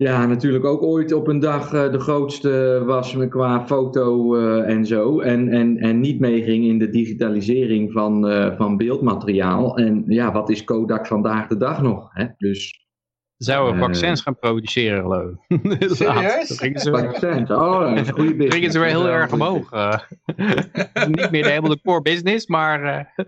ja, 0.00 0.26
natuurlijk 0.26 0.64
ook 0.64 0.82
ooit 0.82 1.12
op 1.12 1.28
een 1.28 1.38
dag 1.38 1.72
eh, 1.72 1.92
de 1.92 2.00
grootste 2.00 2.82
was 2.86 3.16
qua 3.28 3.66
foto 3.66 4.36
eh, 4.36 4.74
en 4.74 4.86
zo. 4.86 5.20
En, 5.20 5.48
en, 5.48 5.78
en 5.78 6.00
niet 6.00 6.20
meeging 6.20 6.64
in 6.64 6.78
de 6.78 6.90
digitalisering 6.90 7.92
van, 7.92 8.28
eh, 8.28 8.56
van 8.56 8.76
beeldmateriaal. 8.76 9.76
En 9.76 10.04
ja, 10.06 10.32
wat 10.32 10.50
is 10.50 10.64
Kodak 10.64 11.06
vandaag 11.06 11.46
de 11.46 11.56
dag 11.56 11.82
nog? 11.82 12.08
Hè? 12.12 12.26
Dus 12.36 12.88
Zouden 13.36 13.80
vaccins 13.80 14.22
gaan 14.22 14.38
produceren, 14.38 15.00
geloof 15.00 15.30
ik. 15.48 15.86
Serieus? 15.96 16.46
Vaccins, 16.48 17.50
oh, 17.50 17.80
dat 17.80 17.98
is 17.98 18.08
een 18.08 18.14
goede 18.14 18.30
business. 18.30 18.54
gingen 18.54 18.72
ze 18.72 18.78
weer 18.78 18.88
heel 18.88 19.08
erg 19.08 19.32
omhoog. 19.32 19.70
Niet 21.08 21.30
meer 21.30 21.42
de, 21.42 21.48
helemaal 21.48 21.70
de 21.70 21.80
core 21.82 22.02
business, 22.02 22.46
maar 22.46 22.84
eh 22.84 23.24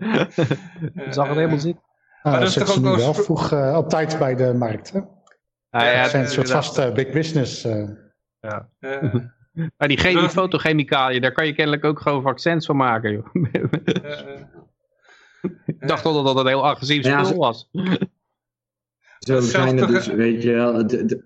zag 1.09 1.27
het 1.27 1.35
helemaal 1.35 1.59
zitten. 1.59 1.83
Nou, 2.23 2.39
dat 2.39 2.47
is 2.47 2.53
toch 2.53 2.77
ook 2.77 2.95
wel 2.95 3.13
vroeg 3.13 3.75
op 3.75 3.89
tijd 3.89 4.19
bij 4.19 4.35
de 4.35 4.53
markt. 4.53 4.91
Hè? 4.91 4.99
Ah, 5.73 5.81
ja, 5.81 5.87
Het 5.87 6.09
zijn 6.09 6.23
een 6.23 6.29
soort 6.29 6.47
inderdaad. 6.47 6.65
vast 6.65 6.77
eh, 6.77 6.93
big 6.93 7.11
business. 7.11 7.63
eh. 7.63 7.89
Eh, 8.39 8.59
maar 9.77 9.87
die 9.87 9.97
chemie 9.97 10.29
fotochemicaliën, 10.29 11.21
daar 11.21 11.31
kan 11.31 11.45
je 11.45 11.53
kennelijk 11.53 11.83
ook 11.85 11.99
gewoon 11.99 12.21
vaccins 12.21 12.65
van 12.65 12.75
maken. 12.75 13.11
Joh. 13.11 13.25
Ik 15.65 15.87
dacht 15.87 16.05
al 16.05 16.13
dat 16.13 16.25
dat 16.25 16.37
een 16.37 16.47
heel 16.47 16.65
agressief 16.67 17.05
Ja, 17.05 17.23
spul 17.23 17.39
was. 17.39 17.69
Zo 19.19 19.39
zijn 19.39 19.77
er 19.77 19.87
dus, 19.87 20.07
weet 20.07 20.43
je 20.43 20.51
wel, 20.51 20.87
de, 20.87 21.05
de, 21.05 21.23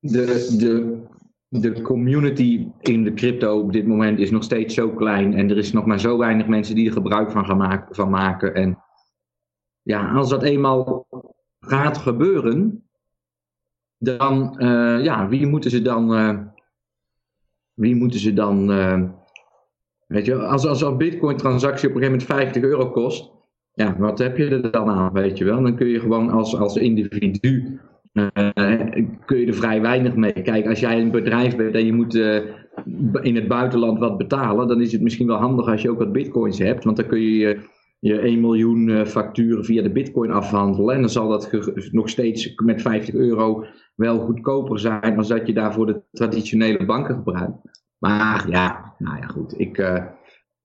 de, 0.00 0.56
de, 0.58 1.60
de 1.72 1.82
community 1.82 2.68
in 2.80 3.04
de 3.04 3.14
crypto 3.14 3.60
op 3.60 3.72
dit 3.72 3.86
moment 3.86 4.18
is 4.18 4.30
nog 4.30 4.42
steeds 4.42 4.74
zo 4.74 4.90
klein 4.90 5.34
en 5.34 5.50
er 5.50 5.58
is 5.58 5.72
nog 5.72 5.86
maar 5.86 6.00
zo 6.00 6.18
weinig 6.18 6.46
mensen 6.46 6.74
die 6.74 6.86
er 6.86 6.92
gebruik 6.92 7.30
van, 7.30 7.44
gaan 7.46 7.56
maken, 7.56 7.94
van 7.94 8.10
maken. 8.10 8.54
En 8.54 8.82
ja, 9.82 10.12
als 10.12 10.28
dat 10.28 10.42
eenmaal 10.42 11.06
gaat 11.60 11.98
gebeuren, 11.98 12.85
dan, 13.98 14.58
eh, 14.58 15.04
ja, 15.04 15.28
wie 15.28 15.46
moeten 15.46 15.70
ze 15.70 15.82
dan, 15.82 16.14
eh, 16.14 16.38
wie 17.74 17.94
moeten 17.94 18.20
ze 18.20 18.32
dan, 18.32 18.72
eh, 18.72 19.02
weet 20.06 20.26
je, 20.26 20.36
als, 20.36 20.66
als 20.66 20.82
een 20.82 20.96
bitcoin 20.96 21.36
transactie 21.36 21.88
op 21.88 21.94
een 21.94 22.02
gegeven 22.02 22.26
moment 22.26 22.44
50 22.44 22.62
euro 22.62 22.90
kost, 22.90 23.30
ja, 23.74 23.96
wat 23.98 24.18
heb 24.18 24.36
je 24.36 24.48
er 24.48 24.70
dan 24.70 24.88
aan, 24.88 25.12
weet 25.12 25.38
je 25.38 25.44
wel? 25.44 25.62
Dan 25.62 25.76
kun 25.76 25.86
je 25.86 26.00
gewoon 26.00 26.30
als, 26.30 26.56
als 26.56 26.76
individu, 26.76 27.80
kun 29.24 29.38
je 29.38 29.46
er 29.46 29.54
vrij 29.54 29.80
weinig 29.80 30.14
mee. 30.14 30.32
Kijk, 30.32 30.66
als 30.66 30.80
jij 30.80 31.00
een 31.00 31.10
bedrijf 31.10 31.56
bent 31.56 31.74
en 31.74 31.86
je 31.86 31.92
moet 31.92 32.14
in 33.22 33.34
het 33.34 33.48
buitenland 33.48 33.98
wat 33.98 34.18
betalen, 34.18 34.68
dan 34.68 34.80
is 34.80 34.92
het 34.92 35.02
misschien 35.02 35.26
wel 35.26 35.36
handig 35.36 35.68
als 35.68 35.82
je 35.82 35.90
ook 35.90 35.98
wat 35.98 36.12
bitcoins 36.12 36.58
hebt, 36.58 36.84
want 36.84 36.96
dan 36.96 37.06
kun 37.06 37.20
je 37.20 37.36
je, 37.36 37.58
je 37.98 38.18
1 38.18 38.40
miljoen 38.40 39.06
facturen 39.06 39.64
via 39.64 39.82
de 39.82 39.92
bitcoin 39.92 40.30
afhandelen 40.30 40.94
en 40.94 41.00
dan 41.00 41.10
zal 41.10 41.28
dat 41.28 41.50
nog 41.90 42.08
steeds 42.08 42.54
met 42.54 42.82
50 42.82 43.14
euro 43.14 43.64
wel 43.96 44.18
goedkoper 44.18 44.78
zijn 44.78 45.16
als 45.16 45.28
dat 45.28 45.46
je 45.46 45.52
daarvoor 45.52 45.86
de 45.86 46.02
traditionele 46.12 46.84
banken 46.84 47.14
gebruikt. 47.14 47.84
Maar 47.98 48.48
ja, 48.50 48.94
nou 48.98 49.16
ja, 49.20 49.26
goed. 49.26 49.60
Ik, 49.60 49.78
eh, 49.78 50.04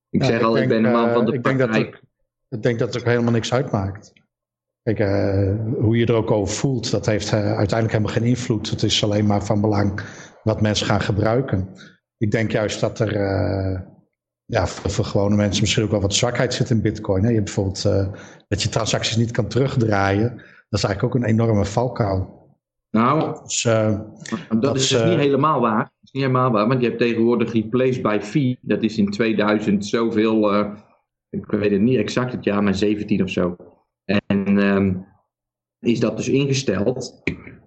ik 0.10 0.22
Ja, 0.22 0.28
zeg 0.28 0.42
al, 0.42 0.58
ik 0.58 0.68
ben 0.68 0.84
een 0.84 0.92
man 0.92 1.08
eh, 1.08 1.14
van 1.14 1.26
de 1.26 1.34
ik 1.34 1.44
denk 1.44 1.60
dat 1.60 1.76
Ik 1.76 2.64
denk 2.64 2.80
dat 2.80 2.94
het 2.94 3.04
ook 3.04 3.10
helemaal 3.10 3.32
niks 3.32 3.54
uitmaakt. 3.54 4.14
Kijk, 4.84 5.00
eh, 5.00 5.56
hoe 5.80 5.98
je 5.98 6.06
er 6.06 6.14
ook 6.14 6.32
over 6.32 6.56
voelt, 6.56 6.92
dat 6.92 7.06
heeft 7.06 7.34
uiteindelijk 7.34 7.92
helemaal 7.92 8.14
geen 8.14 8.24
invloed. 8.24 8.70
Het 8.70 8.84
is 8.84 9.04
alleen 9.04 9.26
maar 9.26 9.46
van 9.46 9.62
belang 9.62 10.02
wat 10.44 10.62
mensen 10.62 10.86
gaan 10.86 11.02
gebruiken. 11.02 11.70
Ik 12.18 12.32
denk 12.32 12.52
juist 12.52 12.80
dat 12.80 13.00
er 13.00 13.14
ja, 14.46 14.68
voor, 14.68 14.92
voor 14.92 15.06
gewone 15.06 15.36
mensen 15.36 15.62
misschien 15.62 15.84
ook 15.84 15.92
wel 15.92 16.02
wat 16.02 16.14
zwakheid 16.14 16.54
zit 16.54 16.70
in 16.70 16.82
bitcoin. 16.82 17.24
Hè. 17.24 17.30
Je 17.30 17.36
hebt 17.36 17.46
bijvoorbeeld 17.46 17.84
dat 18.48 18.64
je 18.64 18.70
transacties 18.70 19.18
niet 19.18 19.32
kan 19.32 19.48
terugdraaien. 19.48 20.30
Dat 20.70 20.80
is 20.80 20.84
eigenlijk 20.84 21.04
ook 21.04 21.22
een 21.22 21.30
enorme 21.30 21.66
valkuil. 21.66 22.41
Nou, 22.92 23.42
Dus, 23.44 23.66
eh, 23.66 24.00
dat, 24.50 24.62
Dat 24.62 24.76
is 24.76 24.88
dus 24.88 25.02
eh, 25.02 25.10
niet 25.10 25.20
helemaal 25.20 25.62
waar. 25.62 25.84
Dat 25.84 26.04
is 26.04 26.12
niet 26.12 26.24
helemaal 26.24 26.52
waar, 26.52 26.68
want 26.68 26.82
je 26.82 26.88
hebt 26.88 27.00
tegenwoordig 27.00 27.54
replaced 27.54 28.02
by 28.02 28.20
fee. 28.22 28.58
Dat 28.62 28.84
is 28.84 28.98
in 28.98 29.10
2000 29.10 29.86
zoveel, 29.86 30.52
eh, 30.54 30.74
ik 31.30 31.46
weet 31.46 31.72
het 31.72 31.82
niet 31.82 31.98
exact 31.98 32.32
het 32.32 32.44
jaar, 32.44 32.64
maar 32.64 32.76
17 32.76 33.24
of 33.24 33.30
zo. 33.30 33.56
En 34.06 34.58
ehm, 34.58 34.96
is 35.80 36.00
dat 36.00 36.18
dus 36.18 36.30
ingesteld. 36.30 37.22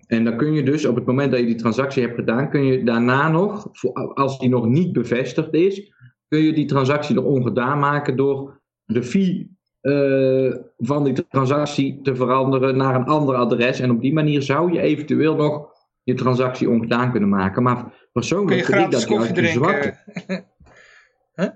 En 0.06 0.24
dan 0.24 0.36
kun 0.36 0.52
je 0.52 0.62
dus 0.62 0.84
op 0.84 0.94
het 0.94 1.06
moment 1.06 1.30
dat 1.30 1.40
je 1.40 1.46
die 1.46 1.54
transactie 1.54 2.02
hebt 2.02 2.14
gedaan, 2.14 2.50
kun 2.50 2.64
je 2.64 2.84
daarna 2.84 3.28
nog, 3.28 3.70
als 4.14 4.38
die 4.38 4.48
nog 4.48 4.66
niet 4.66 4.92
bevestigd 4.92 5.52
is, 5.52 5.92
kun 6.28 6.40
je 6.40 6.52
die 6.52 6.66
transactie 6.66 7.14
nog 7.14 7.24
ongedaan 7.24 7.78
maken 7.78 8.16
door 8.16 8.60
de 8.84 9.02
fee 9.02 9.53
eh, 9.84 10.54
van 10.78 11.04
die 11.04 11.26
transactie 11.28 12.00
te 12.02 12.16
veranderen 12.16 12.76
naar 12.76 12.94
een 12.94 13.04
ander 13.04 13.34
adres. 13.34 13.80
En 13.80 13.90
op 13.90 14.00
die 14.00 14.12
manier 14.12 14.42
zou 14.42 14.72
je 14.72 14.80
eventueel 14.80 15.36
nog 15.36 15.68
je 16.02 16.14
transactie 16.14 16.70
ongedaan 16.70 17.10
kunnen 17.10 17.28
maken. 17.28 17.62
Maar 17.62 18.08
persoonlijk 18.12 18.64
vind 18.64 18.84
ik 18.84 18.90
dat 18.90 19.08
juist 19.08 19.36
een 19.36 19.46
zwakke. 19.46 19.96
drinken? 20.12 20.44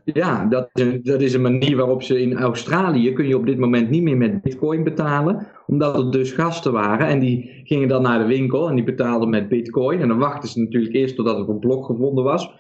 Ja, 0.04 0.44
dat 0.44 0.70
dat 1.02 1.20
is 1.20 1.35
een 1.35 1.42
manier 1.42 1.76
waarop 1.76 2.02
ze 2.02 2.20
in 2.20 2.37
Australië 2.37 3.12
kun 3.12 3.28
je 3.28 3.37
op 3.37 3.47
dit 3.47 3.58
moment 3.58 3.90
niet 3.90 4.02
meer 4.02 4.16
met 4.16 4.42
bitcoin 4.42 4.85
betalen. 4.85 5.47
Omdat 5.66 5.99
er 5.99 6.11
dus 6.11 6.32
gasten 6.32 6.73
waren 6.73 7.06
en 7.06 7.18
die 7.18 7.61
gingen 7.64 7.88
dan 7.88 8.02
naar 8.02 8.18
de 8.18 8.26
winkel 8.26 8.68
en 8.68 8.75
die 8.75 8.85
betaalden 8.85 9.28
met 9.28 9.49
bitcoin. 9.49 10.00
En 10.00 10.08
dan 10.08 10.18
wachten 10.18 10.49
ze 10.49 10.61
natuurlijk 10.61 10.94
eerst 10.94 11.16
totdat 11.16 11.38
er 11.38 11.49
een 11.49 11.58
blok 11.58 11.85
gevonden 11.85 12.25
was. 12.25 12.50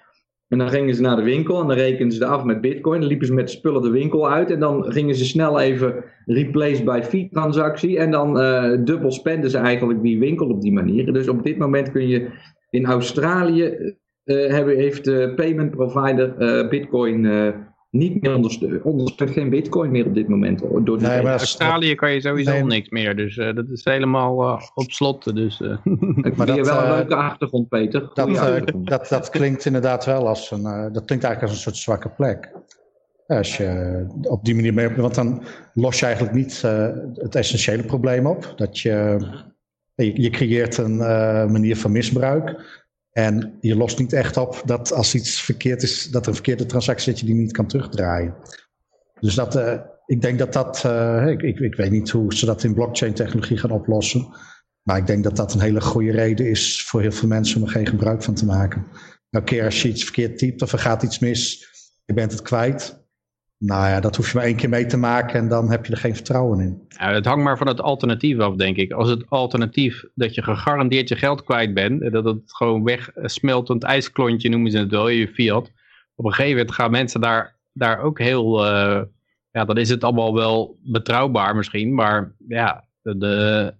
En 0.48 0.58
dan 0.58 0.68
gingen 0.68 0.94
ze 0.94 1.02
naar 1.02 1.16
de 1.16 1.22
winkel 1.22 1.60
en 1.60 1.66
dan 1.66 1.76
rekenden 1.76 2.16
ze 2.16 2.24
af 2.24 2.44
met 2.44 2.60
bitcoin. 2.60 3.00
Dan 3.00 3.08
liepen 3.08 3.26
ze 3.26 3.34
met 3.34 3.50
spullen 3.50 3.82
de 3.82 3.90
winkel 3.90 4.30
uit 4.30 4.50
en 4.50 4.60
dan 4.60 4.92
gingen 4.92 5.14
ze 5.14 5.24
snel 5.24 5.60
even 5.60 6.04
replace 6.26 6.84
by 6.84 7.00
fee 7.02 7.28
transactie. 7.32 7.98
En 7.98 8.10
dan 8.10 8.40
uh, 8.40 8.76
dubbel 8.84 9.12
spenden 9.12 9.50
ze 9.50 9.58
eigenlijk 9.58 10.02
die 10.02 10.18
winkel 10.18 10.48
op 10.48 10.60
die 10.60 10.72
manier. 10.72 11.12
Dus 11.12 11.28
op 11.28 11.42
dit 11.42 11.58
moment 11.58 11.90
kun 11.90 12.08
je 12.08 12.28
in 12.70 12.86
Australië 12.86 13.94
uh, 14.24 14.46
hebben, 14.46 14.76
heeft 14.76 15.04
de 15.04 15.32
payment 15.36 15.70
provider 15.70 16.34
uh, 16.38 16.68
Bitcoin 16.68 17.24
niet 17.90 18.22
meer 18.22 18.34
ondersteunt. 18.34 18.82
Ondersteunt 18.82 19.30
geen 19.30 19.50
Bitcoin 19.50 19.90
meer 19.90 20.06
op 20.06 20.14
dit 20.14 20.28
moment. 20.28 20.58
Door 20.60 21.02
nee, 21.02 21.22
maar 21.22 21.38
Australië 21.38 21.94
kan 21.94 22.12
je 22.12 22.20
sowieso 22.20 22.50
nee. 22.50 22.62
niks 22.62 22.88
meer. 22.88 23.16
Dus 23.16 23.34
dat 23.34 23.68
is 23.68 23.84
helemaal 23.84 24.60
op 24.74 24.90
slot. 24.90 25.34
Dus, 25.34 25.60
Ik 26.22 26.36
maar 26.36 26.46
dat, 26.46 26.66
wel 26.66 26.82
een 26.82 26.90
leuke 26.90 27.14
achtergrond, 27.14 27.68
Peter. 27.68 28.10
Dat, 28.14 28.28
achtergrond. 28.28 28.88
dat, 28.88 29.08
dat 29.08 29.30
klinkt 29.30 29.64
inderdaad 29.64 30.04
wel 30.04 30.28
als 30.28 30.50
een, 30.50 30.62
dat 30.92 31.04
klinkt 31.04 31.24
eigenlijk 31.24 31.42
als 31.42 31.52
een 31.52 31.56
soort 31.58 31.76
zwakke 31.76 32.08
plek. 32.08 32.52
Als 33.26 33.56
je 33.56 34.06
op 34.22 34.44
die 34.44 34.54
manier 34.54 34.74
mee, 34.74 34.88
want 34.88 35.14
dan 35.14 35.42
los 35.74 35.98
je 35.98 36.06
eigenlijk 36.06 36.34
niet 36.34 36.62
het 37.14 37.34
essentiële 37.34 37.82
probleem 37.82 38.26
op. 38.26 38.52
Dat 38.56 38.78
je, 38.78 39.18
je, 39.94 40.22
je 40.22 40.30
creëert 40.30 40.76
een 40.76 40.96
manier 41.52 41.76
van 41.76 41.92
misbruik. 41.92 42.56
En 43.18 43.58
je 43.60 43.76
lost 43.76 43.98
niet 43.98 44.12
echt 44.12 44.36
op 44.36 44.62
dat 44.64 44.92
als 44.92 45.14
iets 45.14 45.42
verkeerd 45.42 45.82
is, 45.82 46.10
dat 46.10 46.22
er 46.22 46.28
een 46.28 46.34
verkeerde 46.34 46.66
transactie 46.66 47.10
dat 47.10 47.20
je 47.20 47.26
die 47.26 47.34
niet 47.34 47.52
kan 47.52 47.66
terugdraaien. 47.66 48.34
Dus 49.20 49.34
dat, 49.34 49.56
uh, 49.56 49.74
ik 50.06 50.20
denk 50.20 50.38
dat 50.38 50.52
dat, 50.52 50.82
uh, 50.86 51.26
ik, 51.26 51.42
ik, 51.42 51.58
ik, 51.58 51.74
weet 51.74 51.90
niet 51.90 52.10
hoe 52.10 52.34
ze 52.34 52.46
dat 52.46 52.64
in 52.64 52.74
blockchain 52.74 53.14
technologie 53.14 53.56
gaan 53.56 53.70
oplossen. 53.70 54.28
Maar 54.82 54.96
ik 54.96 55.06
denk 55.06 55.24
dat 55.24 55.36
dat 55.36 55.54
een 55.54 55.60
hele 55.60 55.80
goede 55.80 56.10
reden 56.10 56.50
is 56.50 56.84
voor 56.84 57.00
heel 57.00 57.12
veel 57.12 57.28
mensen 57.28 57.60
om 57.60 57.66
er 57.66 57.72
geen 57.72 57.86
gebruik 57.86 58.22
van 58.22 58.34
te 58.34 58.46
maken. 58.46 58.86
Nou, 59.30 59.44
keer 59.44 59.64
als 59.64 59.82
je 59.82 59.88
iets 59.88 60.04
verkeerd 60.04 60.38
typt 60.38 60.62
of 60.62 60.72
er 60.72 60.78
gaat 60.78 61.02
iets 61.02 61.18
mis, 61.18 61.68
je 62.04 62.14
bent 62.14 62.32
het 62.32 62.42
kwijt. 62.42 63.07
Nou 63.58 63.88
ja, 63.88 64.00
dat 64.00 64.16
hoef 64.16 64.30
je 64.30 64.36
maar 64.36 64.46
één 64.46 64.56
keer 64.56 64.68
mee 64.68 64.86
te 64.86 64.96
maken 64.96 65.40
en 65.40 65.48
dan 65.48 65.70
heb 65.70 65.86
je 65.86 65.92
er 65.92 65.98
geen 65.98 66.14
vertrouwen 66.14 66.60
in. 66.60 66.86
Ja, 66.88 67.12
het 67.12 67.24
hangt 67.24 67.44
maar 67.44 67.58
van 67.58 67.66
het 67.66 67.80
alternatief 67.80 68.38
af, 68.38 68.54
denk 68.54 68.76
ik. 68.76 68.92
Als 68.92 69.08
het 69.08 69.30
alternatief 69.30 70.04
dat 70.14 70.34
je 70.34 70.42
gegarandeerd 70.42 71.08
je 71.08 71.16
geld 71.16 71.44
kwijt 71.44 71.74
bent, 71.74 72.12
dat 72.12 72.24
het 72.24 72.40
gewoon 72.46 72.84
wegsmeltend 72.84 73.82
ijsklontje 73.82 74.48
noemen 74.48 74.70
ze 74.70 74.78
het 74.78 74.90
wel, 74.90 75.08
je 75.08 75.28
fiat. 75.28 75.70
Op 76.14 76.24
een 76.24 76.32
gegeven 76.32 76.56
moment 76.56 76.74
gaan 76.74 76.90
mensen 76.90 77.20
daar, 77.20 77.56
daar 77.72 78.00
ook 78.00 78.18
heel, 78.18 78.64
uh, 78.64 79.02
ja, 79.50 79.64
dan 79.64 79.76
is 79.76 79.88
het 79.88 80.04
allemaal 80.04 80.34
wel 80.34 80.78
betrouwbaar 80.82 81.56
misschien, 81.56 81.94
maar 81.94 82.34
ja, 82.48 82.84
de, 83.02 83.18
de 83.18 83.74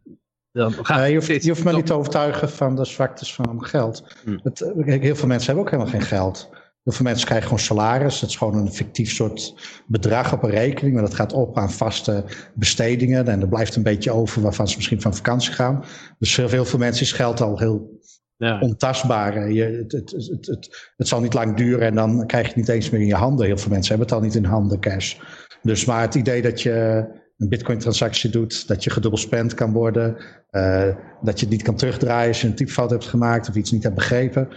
dan 0.53 0.73
gaat 0.73 0.99
nee, 0.99 1.11
je, 1.11 1.17
hoeft, 1.17 1.43
je 1.43 1.51
hoeft 1.51 1.65
me 1.65 1.73
niet 1.73 1.87
te 1.87 1.95
overtuigen 1.95 2.51
van 2.51 2.77
de 2.77 2.85
zwaktes 2.85 3.35
van 3.35 3.65
geld. 3.65 4.17
Hm. 4.25 4.39
Het, 4.43 4.73
heel 4.85 5.17
veel 5.17 5.29
mensen 5.29 5.47
hebben 5.47 5.65
ook 5.65 5.71
helemaal 5.71 5.93
geen 5.93 6.03
geld. 6.03 6.51
Heel 6.89 6.97
veel 6.97 7.07
mensen 7.07 7.27
krijgen 7.27 7.49
gewoon 7.49 7.65
salaris. 7.65 8.21
Het 8.21 8.31
is 8.31 8.37
gewoon 8.37 8.55
een 8.55 8.73
fictief 8.73 9.11
soort 9.11 9.55
bedrag 9.87 10.33
op 10.33 10.43
een 10.43 10.51
rekening. 10.51 10.95
Maar 10.95 11.05
dat 11.05 11.15
gaat 11.15 11.33
op 11.33 11.59
aan 11.59 11.71
vaste 11.71 12.25
bestedingen. 12.55 13.29
En 13.29 13.41
er 13.41 13.49
blijft 13.49 13.77
een 13.77 13.83
beetje 13.83 14.11
over 14.11 14.43
waarvan 14.43 14.69
ze 14.69 14.77
misschien 14.77 15.01
van 15.01 15.15
vakantie 15.15 15.53
gaan. 15.53 15.85
Dus 16.19 16.35
voor 16.35 16.51
heel 16.51 16.65
veel 16.65 16.79
mensen 16.79 17.03
is 17.03 17.13
geld 17.13 17.41
al 17.41 17.59
heel 17.59 18.01
ja. 18.37 18.61
ontastbaar. 18.61 19.53
Je, 19.53 19.63
het, 19.63 19.93
het, 19.93 20.11
het, 20.11 20.47
het, 20.47 20.91
het 20.97 21.09
zal 21.09 21.21
niet 21.21 21.35
lang 21.35 21.57
duren 21.57 21.87
en 21.87 21.95
dan 21.95 22.27
krijg 22.27 22.43
je 22.43 22.49
het 22.49 22.59
niet 22.59 22.69
eens 22.69 22.91
meer 22.91 23.01
in 23.01 23.07
je 23.07 23.15
handen. 23.15 23.47
Heel 23.47 23.59
veel 23.59 23.71
mensen 23.71 23.89
hebben 23.89 24.07
het 24.07 24.17
al 24.17 24.23
niet 24.23 24.45
in 24.45 24.51
handen, 24.51 24.81
cash. 24.81 25.17
Dus 25.63 25.85
maar 25.85 26.01
het 26.01 26.15
idee 26.15 26.43
dat 26.43 26.63
je 26.63 27.07
een 27.39 27.49
bitcoin 27.49 27.79
transactie 27.79 28.31
doet, 28.31 28.69
dat 28.69 28.85
je 28.85 28.91
gedubbel 28.91 29.19
spend 29.19 29.55
kan 29.55 29.73
worden, 29.73 30.17
uh, 30.51 30.89
dat 31.23 31.39
je 31.39 31.45
het 31.47 31.55
niet 31.55 31.63
kan 31.63 31.77
terugdraaien 31.77 32.29
als 32.29 32.41
je 32.41 32.47
een 32.47 32.55
typfout 32.55 32.91
hebt 32.91 33.07
gemaakt 33.07 33.49
of 33.49 33.55
iets 33.55 33.71
niet 33.71 33.83
hebt 33.83 33.95
begrepen. 33.95 34.49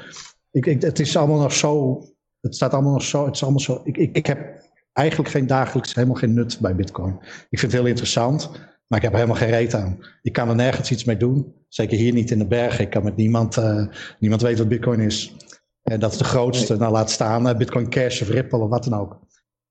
Ik, 0.52 0.66
ik, 0.66 0.82
het 0.82 1.00
is 1.00 1.18
allemaal 1.18 1.40
nog 1.40 1.54
zo 1.54 2.02
het 2.42 2.56
staat 2.56 2.74
allemaal 2.74 2.94
nog 2.94 3.04
zo. 3.04 3.26
Het 3.26 3.36
is 3.36 3.42
allemaal 3.42 3.60
zo. 3.60 3.82
Ik, 3.84 3.98
ik, 3.98 4.16
ik 4.16 4.26
heb 4.26 4.62
eigenlijk 4.94 5.30
geen 5.30 5.48
dagelijks 5.48 5.94
helemaal 5.94 6.16
geen 6.16 6.34
nut 6.34 6.60
bij 6.60 6.76
Bitcoin. 6.76 7.18
Ik 7.50 7.60
vind 7.60 7.72
het 7.72 7.82
heel 7.82 7.90
interessant, 7.90 8.51
maar 8.88 8.98
ik 8.98 9.04
heb 9.04 9.12
er 9.12 9.20
helemaal 9.20 9.42
geen 9.42 9.50
reet 9.50 9.74
aan. 9.74 10.00
Ik 10.22 10.34
kan 10.34 10.50
er 10.50 10.56
nergens 10.56 10.92
iets 10.92 11.04
mee 11.04 11.18
doen. 11.18 11.54
Zeker 11.68 11.98
hier 11.98 12.14
niet 12.14 12.32
in 12.32 12.40
de 12.40 12.48
bergen. 12.48 12.84
Ik 12.84 12.90
kan 12.90 13.04
met 13.04 13.16
niemand, 13.16 13.58
uh, 13.58 13.86
niemand 14.20 14.42
weet 14.42 14.58
wat 14.58 14.68
Bitcoin 14.68 15.00
is. 15.00 15.36
En 15.84 16.00
dat 16.00 16.12
is 16.12 16.18
de 16.18 16.24
grootste. 16.24 16.77
Nou, 16.77 16.92
laat 16.92 17.12
staan 17.12 17.48
uh, 17.48 17.56
Bitcoin 17.56 17.90
Cash 17.90 18.22
of 18.22 18.30
Ripple 18.30 18.60
of 18.60 18.70
wat 18.70 18.84
dan 18.84 19.00
ook. 19.00 19.20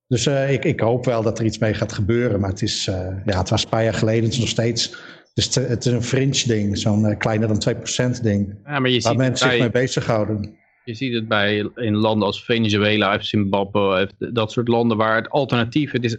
Dus 0.07 0.27
uh, 0.27 0.53
ik, 0.53 0.65
ik 0.65 0.81
hoop 0.81 1.05
wel 1.05 1.23
dat 1.23 1.39
er 1.39 1.45
iets 1.45 1.59
mee 1.59 1.75
gaat 1.75 1.93
gebeuren. 1.93 2.41
Maar 2.41 2.51
het, 2.51 2.63
is, 2.63 2.85
ja, 3.25 3.39
het 3.39 3.49
was 3.49 3.63
een 3.63 3.69
paar 3.69 3.85
jaar 3.85 3.95
geleden. 3.95 4.25
Het 4.25 4.33
is 4.33 4.39
nog 4.39 4.49
steeds. 4.49 4.91
Het 4.91 5.31
is, 5.35 5.49
te, 5.49 5.61
het 5.61 5.87
is 5.87 5.93
een 5.93 6.03
fringe 6.03 6.43
ding. 6.47 6.79
Zo'n 6.79 7.17
kleiner 7.19 7.49
dan 7.49 7.77
2% 8.17 8.21
ding. 8.23 8.59
Ja, 8.65 8.79
maar 8.79 8.91
je 8.91 9.01
waar 9.01 9.13
ziet 9.13 9.21
mensen 9.21 9.51
zich 9.51 9.59
mee 9.59 9.71
bezighouden. 9.71 10.59
Je 10.85 10.95
ziet 10.95 11.15
het 11.15 11.29
bij 11.29 11.71
in 11.75 11.97
landen 11.97 12.27
als 12.27 12.45
Venezuela, 12.45 13.21
Zimbabwe, 13.21 14.11
dat 14.19 14.53
soort 14.53 14.69
landen 14.69 14.97
waar 14.97 15.17
het 15.17 15.31
alternatief, 15.31 15.93
het 15.93 16.05
is, 16.05 16.17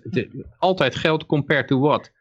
altijd 0.58 0.96
geld 0.96 1.26
compared 1.26 1.68
to 1.68 1.80
what. 1.80 2.12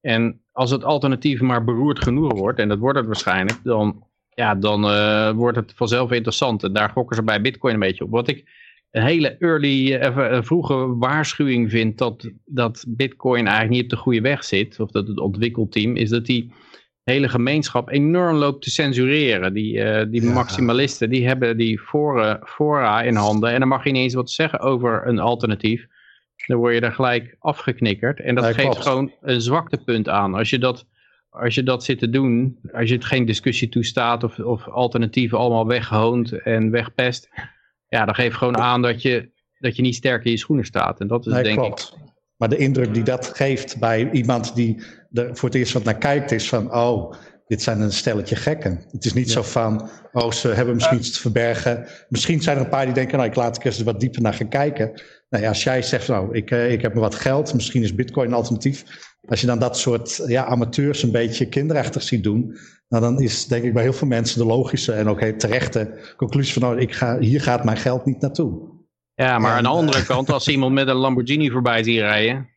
En 0.00 0.40
als 0.52 0.70
het 0.70 0.84
alternatief 0.84 1.40
maar 1.40 1.64
beroerd 1.64 2.02
genoeg 2.02 2.32
wordt, 2.32 2.58
en 2.58 2.68
dat 2.68 2.78
wordt 2.78 2.98
het 2.98 3.06
waarschijnlijk, 3.06 3.58
dan, 3.62 4.04
ja, 4.34 4.54
dan 4.54 4.84
uh, 4.84 5.30
wordt 5.30 5.56
het 5.56 5.72
vanzelf 5.76 6.10
interessant. 6.10 6.62
En 6.62 6.72
daar 6.72 6.90
gokken 6.90 7.16
ze 7.16 7.22
bij 7.22 7.40
bitcoin 7.40 7.74
een 7.74 7.80
beetje 7.80 8.04
op. 8.04 8.10
Wat 8.10 8.28
ik 8.28 8.44
een 8.90 9.02
hele 9.02 9.36
early, 9.38 9.94
even 9.94 10.34
een 10.34 10.44
vroege 10.44 10.96
waarschuwing 10.96 11.70
vind 11.70 11.98
dat, 11.98 12.30
dat 12.44 12.84
bitcoin 12.88 13.46
eigenlijk 13.46 13.70
niet 13.70 13.82
op 13.82 13.90
de 13.90 13.96
goede 13.96 14.20
weg 14.20 14.44
zit, 14.44 14.80
of 14.80 14.90
dat 14.90 15.08
het 15.08 15.20
ontwikkelteam, 15.20 15.96
is 15.96 16.08
dat 16.08 16.26
die 16.26 16.52
hele 17.04 17.28
gemeenschap 17.28 17.90
enorm 17.90 18.36
loopt 18.36 18.62
te 18.62 18.70
censureren. 18.70 19.52
Die, 19.52 19.74
uh, 19.74 20.04
die 20.10 20.22
ja. 20.22 20.32
maximalisten, 20.32 21.10
die 21.10 21.26
hebben 21.26 21.56
die 21.56 21.78
fora, 21.78 22.40
fora 22.44 23.02
in 23.02 23.14
handen. 23.14 23.52
En 23.52 23.58
dan 23.58 23.68
mag 23.68 23.84
je 23.84 23.90
niet 23.90 24.02
eens 24.02 24.14
wat 24.14 24.30
zeggen 24.30 24.60
over 24.60 25.06
een 25.06 25.18
alternatief. 25.18 25.86
Dan 26.46 26.58
word 26.58 26.74
je 26.74 26.80
er 26.80 26.92
gelijk 26.92 27.36
afgeknikkerd. 27.38 28.20
En 28.20 28.34
dat 28.34 28.44
ja, 28.44 28.52
geeft 28.52 28.68
klopt. 28.68 28.82
gewoon 28.82 29.12
een 29.20 29.40
zwaktepunt 29.40 30.08
aan. 30.08 30.34
Als 30.34 30.50
je 30.50 30.58
dat, 30.58 30.86
als 31.30 31.54
je 31.54 31.62
dat 31.62 31.84
zit 31.84 31.98
te 31.98 32.10
doen, 32.10 32.58
als 32.72 32.88
je 32.88 32.94
het 32.94 33.04
geen 33.04 33.24
discussie 33.24 33.68
toestaat 33.68 34.24
of, 34.24 34.38
of 34.38 34.68
alternatieven 34.68 35.38
allemaal 35.38 35.66
weghoont 35.66 36.32
en 36.32 36.70
wegpest. 36.70 37.28
Ja, 37.88 38.04
dan 38.04 38.14
geeft 38.14 38.36
gewoon 38.36 38.58
aan 38.58 38.82
dat 38.82 39.02
je, 39.02 39.30
dat 39.58 39.76
je 39.76 39.82
niet 39.82 39.94
sterk 39.94 40.24
in 40.24 40.30
je 40.30 40.36
schoenen 40.36 40.64
staat. 40.64 41.00
En 41.00 41.06
dat 41.06 41.26
is 41.26 41.32
nee, 41.32 41.42
denk 41.42 41.58
klopt. 41.58 41.96
ik... 41.96 42.09
Maar 42.40 42.48
de 42.48 42.56
indruk 42.56 42.94
die 42.94 43.02
dat 43.02 43.30
geeft 43.34 43.78
bij 43.78 44.10
iemand 44.12 44.54
die 44.54 44.82
er 45.12 45.36
voor 45.36 45.48
het 45.48 45.58
eerst 45.58 45.72
wat 45.72 45.84
naar 45.84 45.98
kijkt 45.98 46.32
is 46.32 46.48
van, 46.48 46.74
oh, 46.74 47.14
dit 47.46 47.62
zijn 47.62 47.80
een 47.80 47.92
stelletje 47.92 48.36
gekken. 48.36 48.84
Het 48.90 49.04
is 49.04 49.12
niet 49.12 49.26
ja. 49.26 49.32
zo 49.32 49.42
van, 49.42 49.88
oh, 50.12 50.30
ze 50.30 50.48
hebben 50.48 50.74
misschien 50.74 50.98
iets 50.98 51.12
te 51.12 51.20
verbergen. 51.20 51.86
Misschien 52.08 52.42
zijn 52.42 52.56
er 52.56 52.62
een 52.62 52.68
paar 52.68 52.84
die 52.84 52.94
denken, 52.94 53.16
nou, 53.16 53.28
ik 53.28 53.36
laat 53.36 53.56
ik 53.56 53.64
eens 53.64 53.82
wat 53.82 54.00
dieper 54.00 54.22
naar 54.22 54.34
gaan 54.34 54.48
kijken. 54.48 55.02
Nou 55.30 55.42
ja, 55.42 55.48
als 55.48 55.62
jij 55.62 55.82
zegt, 55.82 56.08
nou, 56.08 56.36
ik, 56.36 56.50
ik 56.50 56.82
heb 56.82 56.94
me 56.94 57.00
wat 57.00 57.14
geld, 57.14 57.54
misschien 57.54 57.82
is 57.82 57.94
bitcoin 57.94 58.28
een 58.28 58.34
alternatief. 58.34 58.84
Als 59.28 59.40
je 59.40 59.46
dan 59.46 59.58
dat 59.58 59.78
soort 59.78 60.22
ja, 60.26 60.44
amateurs 60.44 61.02
een 61.02 61.12
beetje 61.12 61.48
kinderachtig 61.48 62.02
ziet 62.02 62.22
doen, 62.22 62.56
nou, 62.88 63.02
dan 63.02 63.20
is 63.20 63.46
denk 63.46 63.64
ik 63.64 63.72
bij 63.72 63.82
heel 63.82 63.92
veel 63.92 64.08
mensen 64.08 64.38
de 64.38 64.46
logische 64.46 64.92
en 64.92 65.08
ook 65.08 65.20
terechte 65.20 66.14
conclusie 66.16 66.52
van, 66.52 66.62
nou, 66.62 66.80
ik 66.80 66.94
ga, 66.94 67.18
hier 67.18 67.42
gaat 67.42 67.64
mijn 67.64 67.76
geld 67.76 68.04
niet 68.04 68.20
naartoe. 68.20 68.69
Ja, 69.20 69.38
maar 69.38 69.50
en, 69.50 69.56
aan 69.56 69.62
de 69.62 69.68
andere 69.68 70.04
kant, 70.04 70.30
als 70.30 70.48
iemand 70.54 70.72
met 70.72 70.88
een 70.88 70.96
Lamborghini 70.96 71.50
voorbij 71.50 71.82
ziet 71.82 71.98
rijden, 71.98 72.48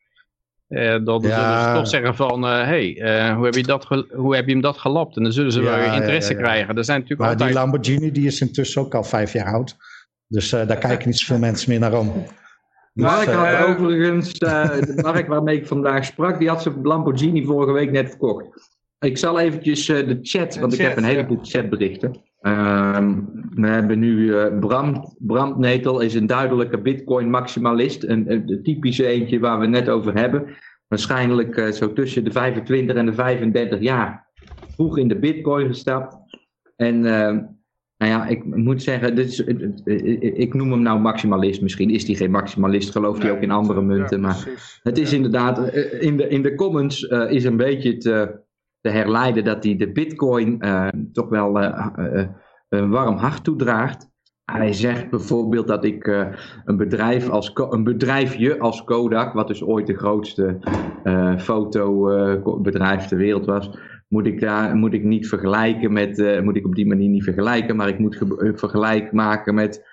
uh, 0.70 0.98
dan 1.04 1.22
ja. 1.22 1.30
zullen 1.30 1.70
ze 1.70 1.74
toch 1.74 1.88
zeggen 1.88 2.16
van, 2.16 2.44
hé, 2.44 2.62
uh, 2.62 2.66
hey, 2.66 3.30
uh, 3.30 3.36
hoe, 3.36 3.46
heb 3.46 3.56
je 3.56 3.64
dat 3.64 4.06
hoe 4.12 4.36
heb 4.36 4.46
je 4.46 4.52
hem 4.52 4.62
dat 4.62 4.78
gelapt? 4.78 5.18
En 5.18 5.24
dan 5.24 5.32
zullen 5.32 5.52
ze 5.52 5.62
ja, 5.62 5.78
wel 5.78 5.94
interesse 5.94 6.34
ja, 6.34 6.40
krijgen. 6.40 6.78
Er 6.78 6.86
zijn 6.86 7.00
natuurlijk 7.00 7.30
maar 7.30 7.30
altijd... 7.30 7.50
die 7.50 7.60
Lamborghini 7.60 8.12
die 8.12 8.26
is 8.26 8.42
intussen 8.42 8.82
ook 8.82 8.96
al 8.96 9.04
vijf 9.04 9.34
jaar 9.34 9.54
oud. 9.54 9.76
Dus 10.28 10.50
daar 10.50 10.78
kijken 10.78 11.08
niet 11.08 11.20
zoveel 11.20 11.40
mensen 11.40 11.70
meer 11.70 11.80
naar 11.80 12.00
om. 12.00 12.26
Dus, 12.94 13.06
Mark 13.06 13.30
had 13.30 13.66
overigens, 13.66 14.34
de 14.34 14.94
Mark 14.96 15.28
waarmee 15.28 15.58
ik 15.58 15.68
vandaag 15.68 16.06
sprak, 16.06 16.40
die 16.40 16.50
had 16.50 16.62
zijn 16.62 16.82
Lamborghini 16.82 17.46
vorige 17.46 17.72
week 17.72 17.92
net 17.92 18.10
verkocht. 18.10 18.46
Ik 19.00 19.18
zal 19.18 19.40
eventjes 19.40 19.86
de 19.86 20.20
chat, 20.22 20.56
want 20.56 20.74
ik 20.74 20.80
heb 20.80 20.98
een 20.98 21.04
heleboel 21.04 21.40
chatberichten. 21.42 22.22
Um, 22.46 23.30
we 23.56 23.68
hebben 23.68 24.00
nu 24.00 24.18
uh, 24.18 24.60
Bram, 24.60 25.14
Bram 25.20 25.60
Netel 25.60 26.00
is 26.00 26.14
een 26.14 26.28
duidelijke 26.28 26.82
bitcoin 26.82 27.30
maximalist. 27.30 28.04
Een, 28.04 28.32
een, 28.32 28.60
typische 28.64 29.06
eentje 29.06 29.40
waar 29.40 29.60
we 29.60 29.66
net 29.68 29.90
over 29.90 30.18
hebben. 30.18 30.46
Waarschijnlijk 30.88 31.58
uh, 31.58 31.72
zo 31.72 31.94
tussen 31.94 32.24
de 32.24 32.32
25 32.32 32.96
en 32.96 33.06
de 33.06 33.14
35 33.14 33.80
jaar. 33.80 34.28
Vroeg 34.68 34.98
in 34.98 35.08
de 35.08 35.20
bitcoin 35.20 35.68
gestapt. 35.68 36.18
En 36.76 36.96
uh, 36.96 37.38
nou 37.98 38.12
ja, 38.12 38.28
ik 38.28 38.56
moet 38.56 38.84
zeggen, 38.84 39.16
dit 39.16 39.28
is, 39.28 39.40
ik 40.20 40.54
noem 40.54 40.72
hem 40.72 40.82
nou 40.82 41.00
maximalist. 41.00 41.62
Misschien 41.62 41.90
is 41.90 42.08
hij 42.08 42.16
geen 42.16 42.32
maximalist, 42.32 42.92
gelooft 42.92 43.22
hij 43.22 43.32
ook 43.32 43.42
in 43.42 43.52
andere 43.52 43.82
munten. 43.82 44.22
Ja, 44.22 44.28
maar 44.28 44.48
het 44.84 44.98
is 44.98 45.10
ja. 45.10 45.16
inderdaad, 45.16 45.74
in 46.00 46.18
de, 46.18 46.28
in 46.28 46.42
de 46.42 46.56
comments 46.56 47.02
is 47.04 47.44
een 47.44 47.58
beetje 47.58 47.98
te 47.98 48.42
te 48.84 48.90
herleiden 48.90 49.44
dat 49.44 49.64
hij 49.64 49.76
de 49.76 49.92
bitcoin 49.92 50.58
uh, 50.60 50.88
toch 51.12 51.30
wel 51.30 51.62
uh, 51.62 51.88
uh, 51.98 52.28
een 52.70 52.90
warm 52.90 53.16
hart 53.16 53.44
toedraagt. 53.44 54.12
Hij 54.46 54.74
zegt 54.74 55.10
bijvoorbeeld 55.10 55.68
dat 55.68 55.84
ik 55.84 56.08
een, 56.66 56.78
bedrijf 56.78 57.30
als, 57.30 57.52
een 57.70 57.84
bedrijfje 57.84 58.60
als 58.60 58.84
Kodak, 58.84 59.34
wat 59.34 59.48
dus 59.48 59.64
ooit 59.64 59.88
de 59.88 59.98
grootste 59.98 60.60
uh, 61.04 61.38
fotobedrijf 61.38 63.06
ter 63.06 63.18
wereld 63.18 63.46
was, 63.46 63.78
moet 64.08 64.28
ik, 64.28 64.40
daar, 64.40 64.76
moet 64.76 64.94
ik 64.94 65.04
niet 65.04 65.28
vergelijken 65.28 65.94
met, 65.94 66.42
moet 66.44 66.56
ik 66.56 66.66
op 66.66 66.76
die 66.76 66.88
manier 66.88 67.10
niet 67.10 67.24
vergelijken, 67.24 67.76
maar 67.76 67.88
ik 67.88 68.00
moet 68.00 68.22
vergelijk 68.54 69.12
maken 69.12 69.54
met, 69.54 69.88